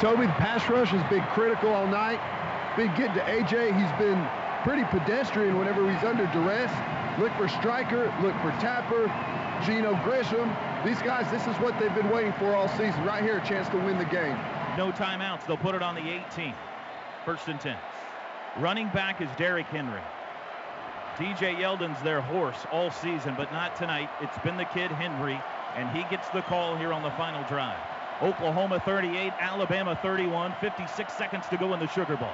Toby, 0.00 0.26
the 0.26 0.32
pass 0.34 0.68
rush 0.68 0.90
has 0.90 1.10
been 1.10 1.24
critical 1.32 1.70
all 1.72 1.86
night. 1.86 2.20
Been 2.76 2.94
getting 2.96 3.14
to 3.14 3.22
AJ. 3.22 3.72
He's 3.72 3.98
been 3.98 4.20
pretty 4.62 4.84
pedestrian 4.84 5.58
whenever 5.58 5.90
he's 5.90 6.04
under 6.04 6.26
duress. 6.26 6.70
Look 7.18 7.32
for 7.32 7.48
Striker, 7.48 8.12
look 8.20 8.34
for 8.42 8.50
Tapper, 8.60 9.06
Geneo 9.64 9.98
Grissom. 10.04 10.50
These 10.84 11.02
guys, 11.02 11.28
this 11.30 11.46
is 11.46 11.60
what 11.60 11.78
they've 11.80 11.94
been 11.94 12.10
waiting 12.10 12.32
for 12.34 12.54
all 12.54 12.68
season. 12.68 13.04
Right 13.04 13.22
here, 13.22 13.38
a 13.38 13.46
chance 13.46 13.68
to 13.70 13.76
win 13.76 13.98
the 13.98 14.04
game. 14.04 14.36
No 14.76 14.92
timeouts. 14.92 15.46
They'll 15.46 15.56
put 15.56 15.74
it 15.74 15.82
on 15.82 15.94
the 15.94 16.08
18. 16.32 16.54
First 17.24 17.48
and 17.48 17.60
10. 17.60 17.76
Running 18.58 18.88
back 18.90 19.20
is 19.20 19.28
Derrick 19.36 19.66
Henry. 19.66 20.00
TJ 21.16 21.58
Yeldon's 21.58 22.00
their 22.02 22.20
horse 22.20 22.66
all 22.70 22.90
season, 22.90 23.34
but 23.36 23.50
not 23.50 23.74
tonight. 23.74 24.10
It's 24.20 24.38
been 24.38 24.56
the 24.56 24.66
kid 24.66 24.90
Henry, 24.92 25.40
and 25.74 25.88
he 25.96 26.04
gets 26.10 26.28
the 26.28 26.42
call 26.42 26.76
here 26.76 26.92
on 26.92 27.02
the 27.02 27.10
final 27.12 27.42
drive. 27.44 27.78
Oklahoma 28.22 28.80
38, 28.84 29.32
Alabama 29.40 29.98
31, 30.02 30.54
56 30.60 31.12
seconds 31.12 31.46
to 31.48 31.56
go 31.56 31.74
in 31.74 31.80
the 31.80 31.88
Sugar 31.88 32.16
Bowl. 32.16 32.28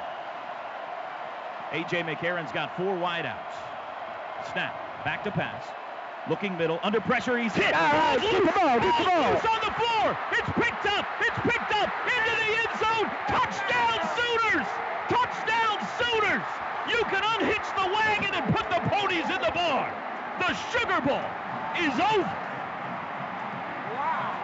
A.J. 1.72 2.02
McCarron's 2.02 2.52
got 2.52 2.76
four 2.76 2.96
wideouts. 2.96 3.54
Snap, 4.52 5.04
back 5.04 5.24
to 5.24 5.30
pass. 5.30 5.64
Looking 6.30 6.56
middle, 6.56 6.78
under 6.84 7.00
pressure, 7.00 7.36
he's 7.36 7.52
hit. 7.52 7.74
All 7.74 7.82
right, 7.82 8.16
Ball's 8.16 8.30
get 8.30 8.46
the 8.46 8.52
ball, 8.52 8.78
get 8.78 8.94
the 8.94 9.02
oh, 9.02 9.10
ball. 9.10 9.32
loose 9.34 9.42
on 9.42 9.58
the 9.58 9.74
floor. 9.74 10.06
It's 10.30 10.50
picked 10.54 10.86
up. 10.86 11.02
It's 11.18 11.38
picked 11.42 11.74
up 11.74 11.90
into 12.06 12.32
the 12.38 12.50
end 12.62 12.72
zone. 12.78 13.10
Touchdown 13.26 13.98
Sooners! 14.14 14.68
Touchdown 15.10 15.82
Sooners! 15.98 16.46
You 16.86 17.02
can 17.10 17.26
unhitch 17.26 17.66
the 17.74 17.90
wagon 17.90 18.34
and 18.38 18.54
put 18.54 18.70
the 18.70 18.78
ponies 18.86 19.26
in 19.34 19.42
the 19.42 19.50
barn. 19.50 19.90
The 20.38 20.54
Sugar 20.70 21.00
Bowl 21.02 21.26
is 21.82 21.90
over. 21.98 22.30
Wow. 23.90 24.38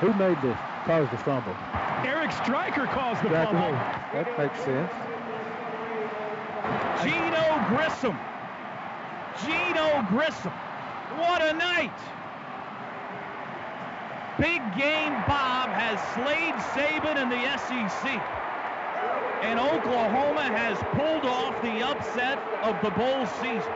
Who 0.00 0.12
made 0.20 0.36
the 0.44 0.52
caused 0.84 1.10
the 1.10 1.16
fumble? 1.16 1.56
Eric 2.04 2.30
Striker 2.44 2.84
calls 2.92 3.18
the 3.22 3.32
Striker. 3.32 3.56
fumble. 3.56 3.72
That 4.12 4.28
makes 4.36 4.60
sense. 4.60 4.92
Geneo 7.00 7.64
Grissom. 7.72 8.18
Geneo 9.42 10.06
Grissom. 10.08 10.52
What 11.16 11.42
a 11.42 11.52
night. 11.52 11.92
Big 14.38 14.60
game 14.76 15.12
Bob 15.28 15.70
has 15.70 16.00
slayed 16.14 16.54
Saban 16.74 17.22
in 17.22 17.28
the 17.28 17.44
SEC. 17.58 18.20
And 19.42 19.60
Oklahoma 19.60 20.42
has 20.42 20.76
pulled 20.96 21.24
off 21.24 21.60
the 21.62 21.86
upset 21.86 22.38
of 22.62 22.80
the 22.82 22.90
bowl 22.90 23.26
season. 23.40 23.72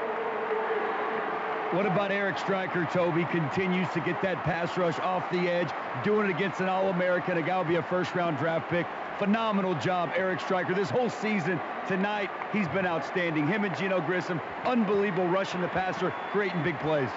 What 1.73 1.85
about 1.85 2.11
Eric 2.11 2.39
Striker, 2.39 2.89
Toby? 2.91 3.27
Continues 3.27 3.89
to 3.93 4.01
get 4.01 4.23
that 4.23 4.43
pass 4.43 4.79
rush 4.79 4.99
off 5.01 5.31
the 5.31 5.51
edge, 5.51 5.69
doing 6.03 6.31
it 6.31 6.35
against 6.35 6.61
an 6.61 6.69
All-American, 6.69 7.37
a 7.37 7.43
guy 7.43 7.59
will 7.59 7.65
be 7.65 7.77
a 7.77 7.83
first-round 7.83 8.39
draft 8.39 8.71
pick. 8.71 8.87
Phenomenal 9.19 9.75
job, 9.75 10.11
Eric 10.15 10.41
Striker. 10.41 10.75
This 10.75 10.91
whole 10.91 11.11
season, 11.11 11.61
tonight, 11.89 12.31
he's 12.53 12.69
been 12.69 12.87
outstanding. 12.87 13.49
Him 13.49 13.65
and 13.65 13.75
Geneo 13.75 14.01
Grissom, 14.07 14.41
unbelievable 14.65 15.27
rushing 15.27 15.61
the 15.61 15.69
passer, 15.69 16.15
creating 16.31 16.63
big 16.63 16.79
plays. 16.79 17.09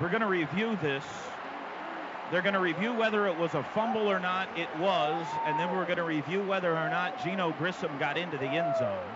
We're 0.00 0.08
going 0.08 0.22
to 0.22 0.26
review 0.26 0.78
this. 0.80 1.04
They're 2.30 2.42
going 2.42 2.54
to 2.54 2.60
review 2.60 2.94
whether 2.94 3.26
it 3.26 3.36
was 3.36 3.54
a 3.54 3.62
fumble 3.62 4.10
or 4.10 4.18
not. 4.18 4.48
It 4.58 4.68
was. 4.78 5.26
And 5.44 5.60
then 5.60 5.70
we're 5.74 5.84
going 5.84 5.98
to 5.98 6.04
review 6.04 6.42
whether 6.42 6.70
or 6.70 6.88
not 6.88 7.18
Geneo 7.18 7.56
Grissom 7.58 7.96
got 7.98 8.16
into 8.16 8.38
the 8.38 8.46
end 8.46 8.74
zone. 8.78 9.06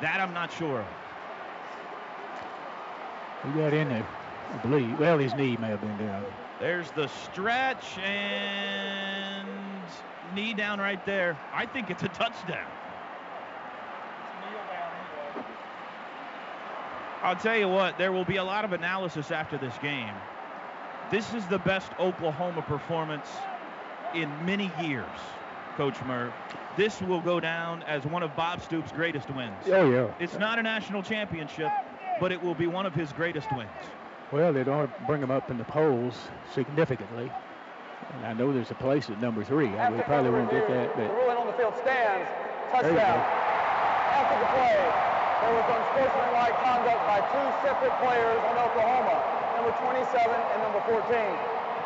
That 0.00 0.20
I'm 0.20 0.32
not 0.32 0.50
sure 0.52 0.80
of. 0.80 0.86
He 3.44 3.60
got 3.60 3.74
in 3.74 3.90
there. 3.90 4.06
I 4.52 4.56
believe. 4.56 4.98
Well, 4.98 5.18
his 5.18 5.34
knee 5.34 5.56
may 5.58 5.68
have 5.68 5.80
been 5.80 5.98
down. 5.98 6.24
There's 6.58 6.90
the 6.92 7.08
stretch 7.08 7.98
and 7.98 9.48
knee 10.34 10.54
down 10.54 10.78
right 10.78 11.04
there. 11.06 11.38
I 11.52 11.66
think 11.66 11.90
it's 11.90 12.02
a 12.02 12.08
touchdown. 12.08 12.66
I'll 17.22 17.36
tell 17.36 17.56
you 17.56 17.68
what, 17.68 17.98
there 17.98 18.12
will 18.12 18.24
be 18.24 18.36
a 18.36 18.44
lot 18.44 18.64
of 18.64 18.72
analysis 18.72 19.30
after 19.30 19.58
this 19.58 19.74
game. 19.82 20.14
This 21.10 21.34
is 21.34 21.46
the 21.48 21.58
best 21.58 21.90
Oklahoma 21.98 22.62
performance 22.62 23.28
in 24.14 24.30
many 24.46 24.72
years, 24.80 25.04
Coach 25.76 26.02
Merv. 26.06 26.32
This 26.76 27.02
will 27.02 27.20
go 27.20 27.38
down 27.38 27.82
as 27.82 28.04
one 28.04 28.22
of 28.22 28.34
Bob 28.36 28.62
Stoops' 28.62 28.92
greatest 28.92 29.28
wins. 29.34 29.54
Oh, 29.66 29.90
yeah. 29.90 30.08
It's 30.18 30.38
not 30.38 30.58
a 30.58 30.62
national 30.62 31.02
championship, 31.02 31.70
but 32.20 32.32
it 32.32 32.42
will 32.42 32.54
be 32.54 32.66
one 32.66 32.86
of 32.86 32.94
his 32.94 33.12
greatest 33.12 33.48
wins. 33.54 33.68
Well, 34.32 34.52
they 34.52 34.64
don't 34.64 34.90
bring 35.06 35.20
him 35.20 35.30
up 35.30 35.50
in 35.50 35.58
the 35.58 35.64
polls 35.64 36.14
significantly. 36.54 37.30
And 38.16 38.26
I 38.26 38.32
know 38.32 38.52
there's 38.52 38.70
a 38.70 38.78
place 38.78 39.08
at 39.10 39.20
number 39.20 39.44
three. 39.44 39.68
I, 39.78 39.90
we 39.90 40.00
probably 40.02 40.30
won't 40.30 40.50
get 40.50 40.66
that, 40.68 40.96
The 40.96 41.04
but 41.08 41.14
ruling 41.14 41.36
on 41.36 41.46
the 41.46 41.54
field 41.54 41.74
stands. 41.80 42.26
There 42.72 42.90
you 42.90 42.98
Touchdown. 42.98 43.18
go. 43.18 44.18
After 44.20 44.36
the 44.40 44.50
play, 44.52 44.78
there 45.40 45.52
was 45.56 45.66
unsportsmanlike 45.70 46.56
conduct 46.60 47.00
by 47.06 47.18
two 47.32 47.46
separate 47.64 47.94
players 48.02 48.40
on 48.50 48.54
Oklahoma, 48.60 49.16
number 49.56 49.72
27 49.80 50.26
and 50.26 50.58
number 50.62 50.80
14. 50.84 51.00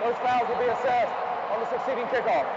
Those 0.02 0.17
fouls 0.25 0.47
will 0.49 0.59
be 0.60 0.70
assessed 0.73 1.15
on 1.52 1.60
the 1.60 1.68
succeeding 1.70 2.05
kickoff. 2.10 2.49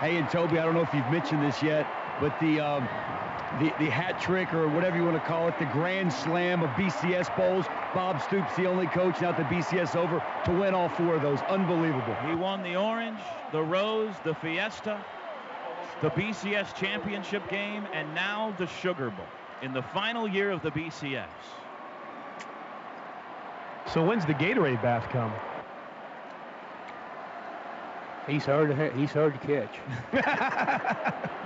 Hey, 0.00 0.16
and 0.16 0.28
Toby, 0.30 0.58
I 0.58 0.64
don't 0.64 0.74
know 0.74 0.82
if 0.82 0.92
you've 0.94 1.10
mentioned 1.10 1.42
this 1.42 1.62
yet, 1.62 1.86
but 2.20 2.34
the 2.40 2.58
um, 2.58 2.88
the, 3.58 3.72
the 3.78 3.90
hat 3.90 4.20
trick 4.20 4.52
or 4.54 4.68
whatever 4.68 4.96
you 4.96 5.04
want 5.04 5.16
to 5.16 5.28
call 5.28 5.48
it, 5.48 5.58
the 5.58 5.66
grand 5.66 6.12
slam 6.12 6.62
of 6.62 6.70
BCS 6.70 7.34
bowls. 7.36 7.66
Bob 7.94 8.20
Stoops, 8.22 8.54
the 8.56 8.66
only 8.66 8.86
coach 8.86 9.20
now 9.20 9.30
at 9.30 9.36
the 9.36 9.42
BCS 9.44 9.96
over 9.96 10.24
to 10.44 10.50
win 10.52 10.74
all 10.74 10.88
four 10.90 11.14
of 11.14 11.22
those. 11.22 11.40
Unbelievable. 11.42 12.16
He 12.26 12.34
won 12.34 12.62
the 12.62 12.76
Orange, 12.76 13.20
the 13.52 13.62
Rose, 13.62 14.14
the 14.24 14.34
Fiesta, 14.34 15.04
the 16.00 16.10
BCS 16.10 16.74
championship 16.74 17.48
game, 17.48 17.86
and 17.92 18.12
now 18.14 18.54
the 18.58 18.66
Sugar 18.66 19.10
Bowl 19.10 19.26
in 19.62 19.72
the 19.72 19.82
final 19.82 20.26
year 20.26 20.50
of 20.50 20.62
the 20.62 20.70
BCS. 20.70 21.26
So 23.92 24.04
when's 24.04 24.24
the 24.24 24.34
Gatorade 24.34 24.82
bath 24.82 25.08
come? 25.10 25.32
he's 28.26 28.44
hard 28.44 28.70
to 28.70 28.90
he's 28.92 29.12
hard 29.12 29.40
to 29.40 29.68
catch. 30.12 31.30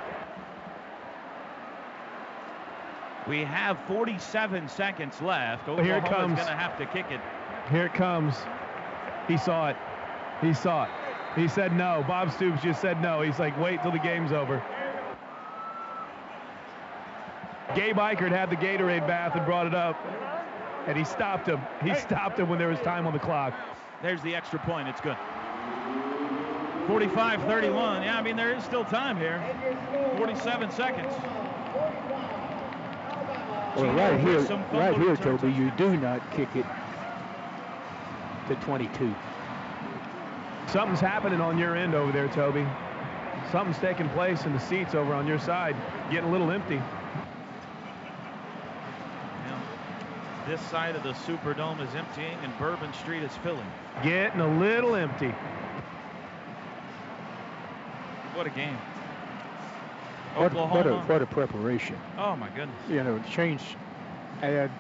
We 3.27 3.43
have 3.45 3.79
47 3.89 4.69
seconds 4.69 5.21
left. 5.21 5.67
Well, 5.67 5.79
here 5.79 5.97
it 5.97 6.05
Oklahoma's 6.05 6.37
comes. 6.39 6.47
going 6.47 6.57
to 6.59 6.63
have 6.63 6.79
to 6.79 6.87
kick 6.87 7.07
it. 7.11 7.21
Here 7.71 7.87
it 7.87 7.95
comes. 7.95 8.37
He 9.27 9.37
saw 9.37 9.69
it. 9.69 9.77
He 10.41 10.55
saw 10.55 10.85
it. 10.85 10.91
He 11.35 11.49
said 11.49 11.77
no. 11.77 12.05
Bob 12.07 12.31
Stoops 12.31 12.63
just 12.63 12.81
said 12.81 13.03
no. 13.03 13.23
He's 13.23 13.39
like, 13.39 13.59
wait 13.61 13.83
till 13.83 13.91
the 13.91 13.99
game's 13.99 14.33
over. 14.33 14.63
Gabe 17.75 17.97
Ikard 17.97 18.31
had 18.31 18.49
the 18.49 18.57
Gatorade 18.57 19.07
bath 19.07 19.35
and 19.35 19.45
brought 19.45 19.67
it 19.67 19.75
up, 19.75 19.97
and 20.87 20.97
he 20.97 21.05
stopped 21.05 21.49
him. 21.49 21.61
He 21.83 21.95
stopped 21.95 22.39
him 22.39 22.49
when 22.49 22.59
there 22.59 22.69
was 22.69 22.79
time 22.81 23.07
on 23.07 23.13
the 23.13 23.19
clock. 23.19 23.53
There's 24.03 24.23
the 24.23 24.35
extra 24.37 24.61
point. 24.61 24.89
It's 24.89 25.01
good. 25.01 25.17
45-31. 26.87 28.05
Yeah, 28.05 28.17
I 28.17 28.23
mean, 28.23 28.37
there 28.37 28.55
is 28.55 28.63
still 28.63 28.85
time 28.85 29.17
here. 29.17 29.43
47 30.17 30.71
seconds. 30.71 31.13
Well, 33.77 33.93
right 33.95 34.19
here, 34.19 34.41
right 34.73 34.97
here, 34.97 35.11
returns. 35.11 35.41
Toby, 35.41 35.53
you 35.53 35.71
do 35.77 35.97
not 35.99 36.31
kick 36.33 36.49
it 36.57 36.65
to 38.49 38.55
22. 38.65 39.15
Something's 40.69 41.01
happening 41.01 41.43
on 41.43 41.59
your 41.59 41.77
end 41.77 41.95
over 41.95 42.11
there, 42.11 42.29
Toby. 42.29 42.67
Something's 43.53 43.79
taking 43.79 44.09
place 44.11 44.47
in 44.47 44.55
the 44.55 44.59
seats 44.59 44.95
over 44.95 45.13
on 45.13 45.27
your 45.27 45.39
side, 45.39 45.77
getting 46.11 46.31
a 46.31 46.33
little 46.33 46.51
empty. 46.51 46.77
Yeah. 49.47 49.61
This 50.49 50.61
side 50.63 50.97
of 50.97 51.03
the 51.03 51.13
Superdome 51.13 51.87
is 51.87 51.95
emptying, 51.95 52.39
and 52.43 52.59
Bourbon 52.59 52.93
Street 52.95 53.23
is 53.23 53.37
filling. 53.43 53.67
Getting 54.03 54.41
a 54.41 54.59
little 54.59 54.95
empty. 54.95 55.35
What 58.35 58.47
a 58.47 58.51
game. 58.51 58.79
What, 60.37 60.53
what, 60.53 60.87
a, 60.87 60.95
what 60.95 61.23
a 61.23 61.27
preparation. 61.27 61.97
Oh, 62.19 62.37
my 62.37 62.49
goodness. 62.51 62.77
You 62.89 63.03
know, 63.03 63.19
change, 63.31 63.63
add, 64.43 64.71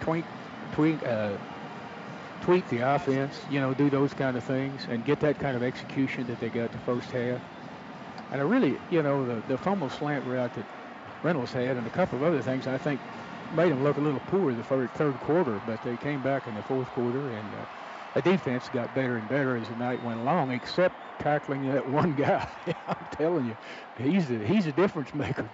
tweak, 0.00 0.24
tweak, 0.72 1.02
uh, 1.06 1.30
tweak 2.42 2.68
the 2.68 2.80
offense. 2.80 3.40
You 3.50 3.60
know, 3.60 3.72
do 3.72 3.88
those 3.88 4.12
kind 4.12 4.36
of 4.36 4.44
things 4.44 4.86
and 4.90 5.04
get 5.04 5.20
that 5.20 5.38
kind 5.38 5.56
of 5.56 5.62
execution 5.62 6.26
that 6.26 6.40
they 6.40 6.50
got 6.50 6.72
the 6.72 6.78
first 6.78 7.10
half. 7.10 7.40
And 8.32 8.40
I 8.40 8.44
really, 8.44 8.78
you 8.90 9.02
know, 9.02 9.26
the, 9.26 9.42
the 9.48 9.58
fumble 9.58 9.90
slant 9.90 10.26
route 10.26 10.54
that 10.54 10.66
Reynolds 11.22 11.52
had 11.52 11.76
and 11.76 11.86
a 11.86 11.90
couple 11.90 12.18
of 12.18 12.24
other 12.24 12.42
things, 12.42 12.66
I 12.66 12.78
think, 12.78 13.00
made 13.56 13.72
them 13.72 13.82
look 13.82 13.96
a 13.96 14.00
little 14.00 14.20
poor 14.28 14.52
the 14.52 14.62
third, 14.62 14.92
third 14.94 15.14
quarter. 15.20 15.60
But 15.66 15.82
they 15.82 15.96
came 15.96 16.22
back 16.22 16.46
in 16.46 16.54
the 16.54 16.62
fourth 16.62 16.88
quarter, 16.88 17.30
and 17.30 17.48
uh, 17.54 17.64
the 18.14 18.22
defense 18.22 18.68
got 18.72 18.94
better 18.94 19.16
and 19.16 19.28
better 19.28 19.56
as 19.56 19.68
the 19.68 19.76
night 19.76 20.02
went 20.04 20.20
along, 20.20 20.50
except 20.50 20.94
tackling 21.20 21.68
that 21.70 21.88
one 21.90 22.14
guy. 22.14 22.48
I'm 22.88 23.06
telling 23.12 23.46
you, 23.46 23.56
he's 23.98 24.30
a, 24.30 24.38
he's 24.38 24.66
a 24.66 24.72
difference 24.72 25.14
maker. 25.14 25.48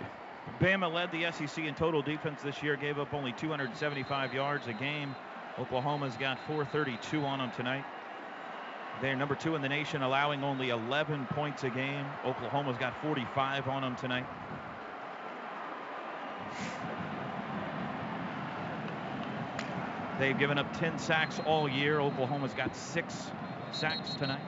Bama 0.60 0.92
led 0.92 1.10
the 1.12 1.30
SEC 1.32 1.64
in 1.64 1.74
total 1.74 2.00
defense 2.00 2.40
this 2.42 2.62
year, 2.62 2.76
gave 2.76 2.98
up 2.98 3.12
only 3.12 3.32
275 3.32 4.32
yards 4.32 4.66
a 4.68 4.72
game. 4.72 5.14
Oklahoma's 5.58 6.16
got 6.16 6.38
432 6.46 7.24
on 7.24 7.38
them 7.38 7.50
tonight. 7.56 7.84
They're 9.02 9.16
number 9.16 9.34
two 9.34 9.54
in 9.54 9.62
the 9.62 9.68
nation, 9.68 10.02
allowing 10.02 10.42
only 10.42 10.70
11 10.70 11.26
points 11.26 11.64
a 11.64 11.70
game. 11.70 12.06
Oklahoma's 12.24 12.78
got 12.78 12.94
45 13.02 13.68
on 13.68 13.82
them 13.82 13.96
tonight. 13.96 14.26
They've 20.18 20.38
given 20.38 20.58
up 20.58 20.76
10 20.78 20.98
sacks 20.98 21.40
all 21.46 21.68
year. 21.68 22.00
Oklahoma's 22.00 22.54
got 22.54 22.74
six 22.74 23.30
sacks 23.72 24.14
tonight. 24.14 24.40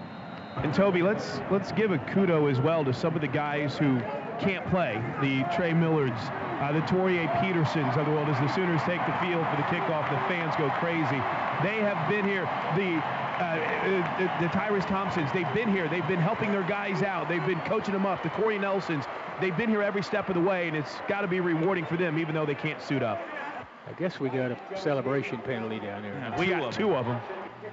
And 0.56 0.74
Toby, 0.74 1.02
let's 1.02 1.40
let's 1.52 1.70
give 1.70 1.92
a 1.92 1.98
kudo 1.98 2.50
as 2.50 2.58
well 2.58 2.84
to 2.84 2.92
some 2.92 3.14
of 3.14 3.20
the 3.20 3.28
guys 3.28 3.78
who 3.78 4.00
can't 4.40 4.66
play. 4.70 5.00
The 5.20 5.44
Trey 5.54 5.70
Millards, 5.70 6.18
uh, 6.60 6.72
the 6.72 6.80
Torier 6.80 7.28
Petersons 7.40 7.96
of 7.96 8.06
the 8.06 8.10
world. 8.10 8.28
As 8.28 8.40
the 8.40 8.52
Sooners 8.54 8.80
take 8.82 8.98
the 9.06 9.16
field 9.20 9.46
for 9.46 9.56
the 9.56 9.68
kickoff, 9.70 10.10
the 10.10 10.18
fans 10.26 10.56
go 10.56 10.68
crazy. 10.80 11.22
They 11.62 11.78
have 11.78 12.08
been 12.10 12.24
here. 12.24 12.42
The 12.74 12.98
uh, 13.38 13.44
uh, 13.44 14.18
the, 14.18 14.46
the 14.46 14.52
Tyrus 14.52 14.84
Thompsons, 14.86 15.30
they've 15.32 15.52
been 15.54 15.70
here. 15.70 15.86
They've 15.86 16.06
been 16.08 16.18
helping 16.18 16.50
their 16.50 16.64
guys 16.64 17.04
out. 17.04 17.28
They've 17.28 17.46
been 17.46 17.60
coaching 17.60 17.94
them 17.94 18.04
up. 18.04 18.24
The 18.24 18.30
Corey 18.30 18.58
Nelsons, 18.58 19.04
they've 19.40 19.56
been 19.56 19.68
here 19.68 19.82
every 19.82 20.02
step 20.02 20.28
of 20.28 20.34
the 20.34 20.40
way, 20.40 20.66
and 20.66 20.76
it's 20.76 20.96
got 21.06 21.20
to 21.20 21.28
be 21.28 21.38
rewarding 21.38 21.86
for 21.86 21.96
them, 21.96 22.18
even 22.18 22.34
though 22.34 22.46
they 22.46 22.56
can't 22.56 22.82
suit 22.82 23.04
up. 23.04 23.20
I 23.88 23.92
guess 23.92 24.20
we 24.20 24.28
got 24.28 24.50
a 24.50 24.58
celebration 24.76 25.38
penalty 25.38 25.80
down 25.80 26.02
there. 26.02 26.12
Yeah, 26.12 26.38
We 26.38 26.46
two 26.46 26.52
got 26.52 26.62
of 26.64 26.76
two 26.76 26.94
of 26.94 27.06
them. 27.06 27.20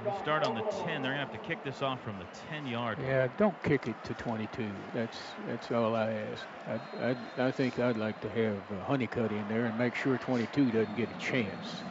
We'll 0.04 0.20
start 0.22 0.44
on 0.44 0.56
the 0.56 0.62
10. 0.62 1.02
They're 1.02 1.14
going 1.14 1.14
to 1.14 1.18
have 1.18 1.32
to 1.32 1.38
kick 1.38 1.64
this 1.64 1.82
off 1.82 2.02
from 2.04 2.18
the 2.20 2.26
10 2.50 2.68
yard 2.68 2.98
line. 3.00 3.08
Yeah, 3.08 3.28
don't 3.38 3.62
kick 3.64 3.88
it 3.88 4.02
to 4.06 4.14
22. 4.14 4.70
That's 4.94 5.18
that's 5.48 5.72
all 5.72 5.96
I 5.96 6.12
ask. 6.12 6.44
I, 6.68 7.10
I, 7.10 7.48
I 7.48 7.52
think 7.52 7.80
I'd 7.80 7.98
like 7.98 8.20
to 8.22 8.30
have 8.30 8.58
uh, 8.72 8.86
Hunnicutt 8.86 9.32
in 9.32 9.48
there 9.50 9.66
and 9.66 9.78
make 9.78 9.96
sure 9.96 10.18
22 10.18 10.72
doesn't 10.72 10.96
get 10.96 11.10
a 11.10 11.20
chance. 11.20 11.84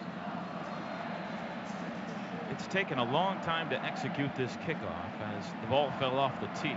It's 2.51 2.67
taken 2.69 2.99
a 2.99 3.13
long 3.13 3.41
time 3.41 3.69
to 3.71 3.85
execute 3.85 4.35
this 4.37 4.53
kickoff 4.67 5.21
as 5.37 5.45
the 5.61 5.67
ball 5.69 5.93
fell 5.99 6.19
off 6.19 6.41
the 6.41 6.47
tee. 6.61 6.77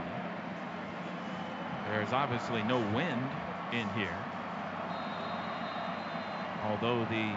There's 1.92 2.12
obviously 2.14 2.64
no 2.64 2.80
wind 2.94 3.30
in 3.72 3.88
here. 3.90 4.18
Although 6.70 7.06
the 7.06 7.32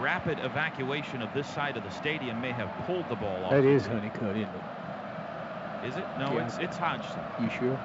rapid 0.00 0.38
evacuation 0.40 1.22
of 1.22 1.32
this 1.34 1.46
side 1.46 1.76
of 1.76 1.82
the 1.84 1.90
stadium 1.90 2.40
may 2.40 2.52
have 2.52 2.70
pulled 2.86 3.08
the 3.08 3.16
ball 3.16 3.44
off. 3.44 3.50
That 3.50 3.64
is. 3.64 3.82
Hunnicutt, 3.86 4.36
isn't 4.36 4.54
it? 4.54 5.86
Is 5.88 5.96
it? 5.96 6.04
No, 6.18 6.32
Yeah. 6.32 6.46
it's 6.46 6.58
it's 6.58 6.76
Hodgson. 6.76 7.20
You 7.40 7.50
sure? 7.50 7.78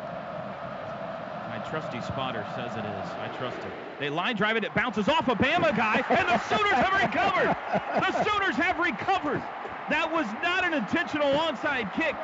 My 1.49 1.59
trusty 1.69 2.01
spotter 2.01 2.45
says 2.55 2.71
it 2.75 2.85
is. 2.85 3.09
I 3.21 3.27
trust 3.37 3.57
him. 3.57 3.71
They 3.99 4.09
line 4.09 4.35
drive 4.35 4.57
it. 4.57 4.63
It 4.63 4.73
bounces 4.73 5.07
off 5.09 5.27
a 5.27 5.35
Bama 5.35 5.75
guy, 5.75 6.03
and 6.09 6.27
the 6.27 6.39
Sooners 6.49 6.73
have 6.73 6.93
recovered. 7.01 7.55
The 8.01 8.23
Sooners 8.23 8.55
have 8.55 8.79
recovered. 8.79 9.41
That 9.89 10.11
was 10.11 10.25
not 10.41 10.63
an 10.63 10.73
intentional 10.73 11.31
onside 11.33 11.93
kick. 11.93 12.15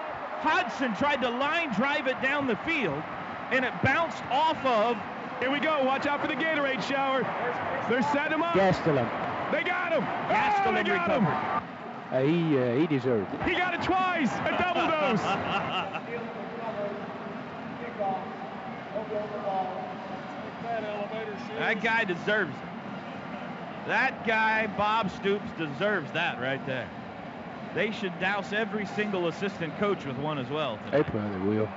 Hodgson 0.41 0.95
tried 0.95 1.21
to 1.21 1.29
line 1.29 1.71
drive 1.73 2.07
it 2.07 2.19
down 2.21 2.47
the 2.47 2.55
field, 2.57 3.03
and 3.51 3.65
it 3.65 3.73
bounced 3.83 4.23
off 4.31 4.63
of. 4.65 4.97
Here 5.39 5.49
we 5.49 5.59
go. 5.59 5.83
Watch 5.83 6.05
out 6.05 6.21
for 6.21 6.27
the 6.27 6.35
Gatorade 6.35 6.83
shower. 6.83 7.21
They're 7.89 8.03
setting 8.11 8.33
him 8.33 8.43
up. 8.43 8.55
Gastelum. 8.55 9.09
They 9.51 9.63
got 9.63 9.93
him. 9.93 10.03
Oh, 10.03 10.33
Gastelum 10.33 10.75
they 10.75 10.83
got 10.83 11.09
him. 11.09 11.25
Uh, 11.25 12.21
he 12.21 12.57
uh, 12.57 12.75
he 12.75 12.87
deserved 12.87 13.33
it. 13.33 13.43
He 13.43 13.55
got 13.55 13.73
it 13.73 13.81
twice. 13.81 14.31
A 14.31 14.55
double 14.57 14.87
dose. 14.87 15.21
That 21.57 21.83
guy 21.83 22.03
deserves 22.05 22.51
it. 22.55 23.87
That 23.87 24.25
guy, 24.25 24.67
Bob 24.77 25.11
Stoops, 25.11 25.45
deserves 25.57 26.11
that 26.13 26.39
right 26.39 26.63
there. 26.65 26.87
They 27.73 27.91
should 27.91 28.17
douse 28.19 28.53
every 28.53 28.85
single 28.85 29.27
assistant 29.27 29.77
coach 29.77 30.05
with 30.05 30.17
one 30.17 30.37
as 30.37 30.49
well. 30.49 30.79
They 30.91 31.03
probably 31.03 31.57
will. 31.57 31.69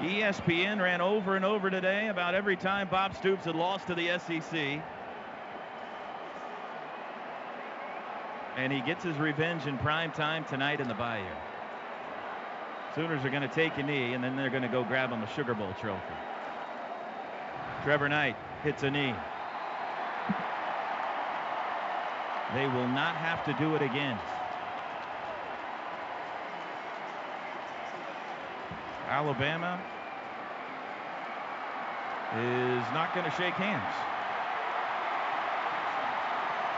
ESPN 0.00 0.80
ran 0.80 1.02
over 1.02 1.36
and 1.36 1.44
over 1.44 1.68
today 1.68 2.08
about 2.08 2.34
every 2.34 2.56
time 2.56 2.88
Bob 2.88 3.14
Stoops 3.14 3.44
had 3.44 3.54
lost 3.54 3.86
to 3.88 3.94
the 3.94 4.18
SEC. 4.18 4.82
And 8.56 8.72
he 8.72 8.80
gets 8.80 9.04
his 9.04 9.16
revenge 9.18 9.66
in 9.66 9.76
prime 9.76 10.10
time 10.12 10.44
tonight 10.46 10.80
in 10.80 10.88
the 10.88 10.94
Bayou. 10.94 11.24
Sooners 12.94 13.22
are 13.26 13.30
going 13.30 13.42
to 13.42 13.48
take 13.48 13.76
a 13.76 13.82
knee, 13.82 14.14
and 14.14 14.24
then 14.24 14.36
they're 14.36 14.50
going 14.50 14.62
to 14.62 14.68
go 14.68 14.84
grab 14.84 15.10
him 15.10 15.22
a 15.22 15.28
Sugar 15.34 15.54
Bowl 15.54 15.72
trophy. 15.78 16.00
Trevor 17.84 18.08
Knight 18.08 18.36
hits 18.62 18.82
a 18.82 18.90
knee. 18.90 19.14
They 22.54 22.66
will 22.66 22.88
not 22.88 23.16
have 23.16 23.44
to 23.44 23.52
do 23.52 23.74
it 23.76 23.82
again. 23.82 24.18
Alabama 29.10 29.80
is 32.38 32.94
not 32.94 33.12
going 33.12 33.28
to 33.28 33.32
shake 33.32 33.54
hands. 33.54 33.94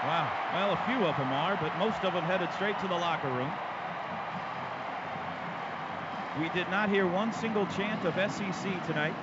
Wow. 0.02 0.32
Well, 0.54 0.72
a 0.72 0.80
few 0.86 1.06
of 1.06 1.16
them 1.18 1.30
are, 1.30 1.58
but 1.60 1.76
most 1.78 2.02
of 2.04 2.14
them 2.14 2.24
headed 2.24 2.50
straight 2.54 2.78
to 2.80 2.88
the 2.88 2.94
locker 2.94 3.28
room. 3.28 3.52
We 6.40 6.48
did 6.58 6.70
not 6.70 6.88
hear 6.88 7.06
one 7.06 7.34
single 7.34 7.66
chant 7.66 8.02
of 8.06 8.14
SEC 8.14 8.86
tonight. 8.86 9.14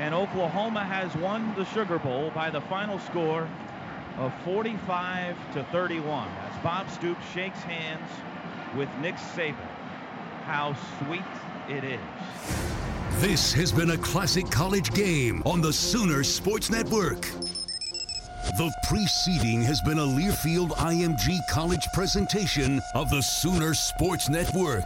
And 0.00 0.12
Oklahoma 0.12 0.84
has 0.84 1.14
won 1.14 1.54
the 1.54 1.64
Sugar 1.66 2.00
Bowl 2.00 2.32
by 2.34 2.50
the 2.50 2.60
final 2.62 2.98
score 2.98 3.48
of 4.18 4.34
45 4.42 5.36
to 5.52 5.62
31 5.64 6.28
as 6.28 6.62
Bob 6.64 6.90
Stoops 6.90 7.24
shakes 7.32 7.62
hands 7.62 8.10
with 8.76 8.88
Nick 9.00 9.14
Saban. 9.14 9.54
How 10.46 10.74
sweet 10.98 11.22
it 11.70 11.84
is. 11.84 12.00
This 13.20 13.52
has 13.52 13.70
been 13.72 13.90
a 13.90 13.98
classic 13.98 14.50
college 14.50 14.92
game 14.92 15.42
on 15.44 15.60
the 15.60 15.72
Sooner 15.72 16.24
Sports 16.24 16.70
Network. 16.70 17.22
The 18.56 18.72
preceding 18.88 19.62
has 19.62 19.80
been 19.82 19.98
a 19.98 20.06
Learfield 20.06 20.70
IMG 20.70 21.38
College 21.48 21.86
presentation 21.92 22.80
of 22.94 23.10
the 23.10 23.20
Sooner 23.20 23.74
Sports 23.74 24.28
Network. 24.28 24.84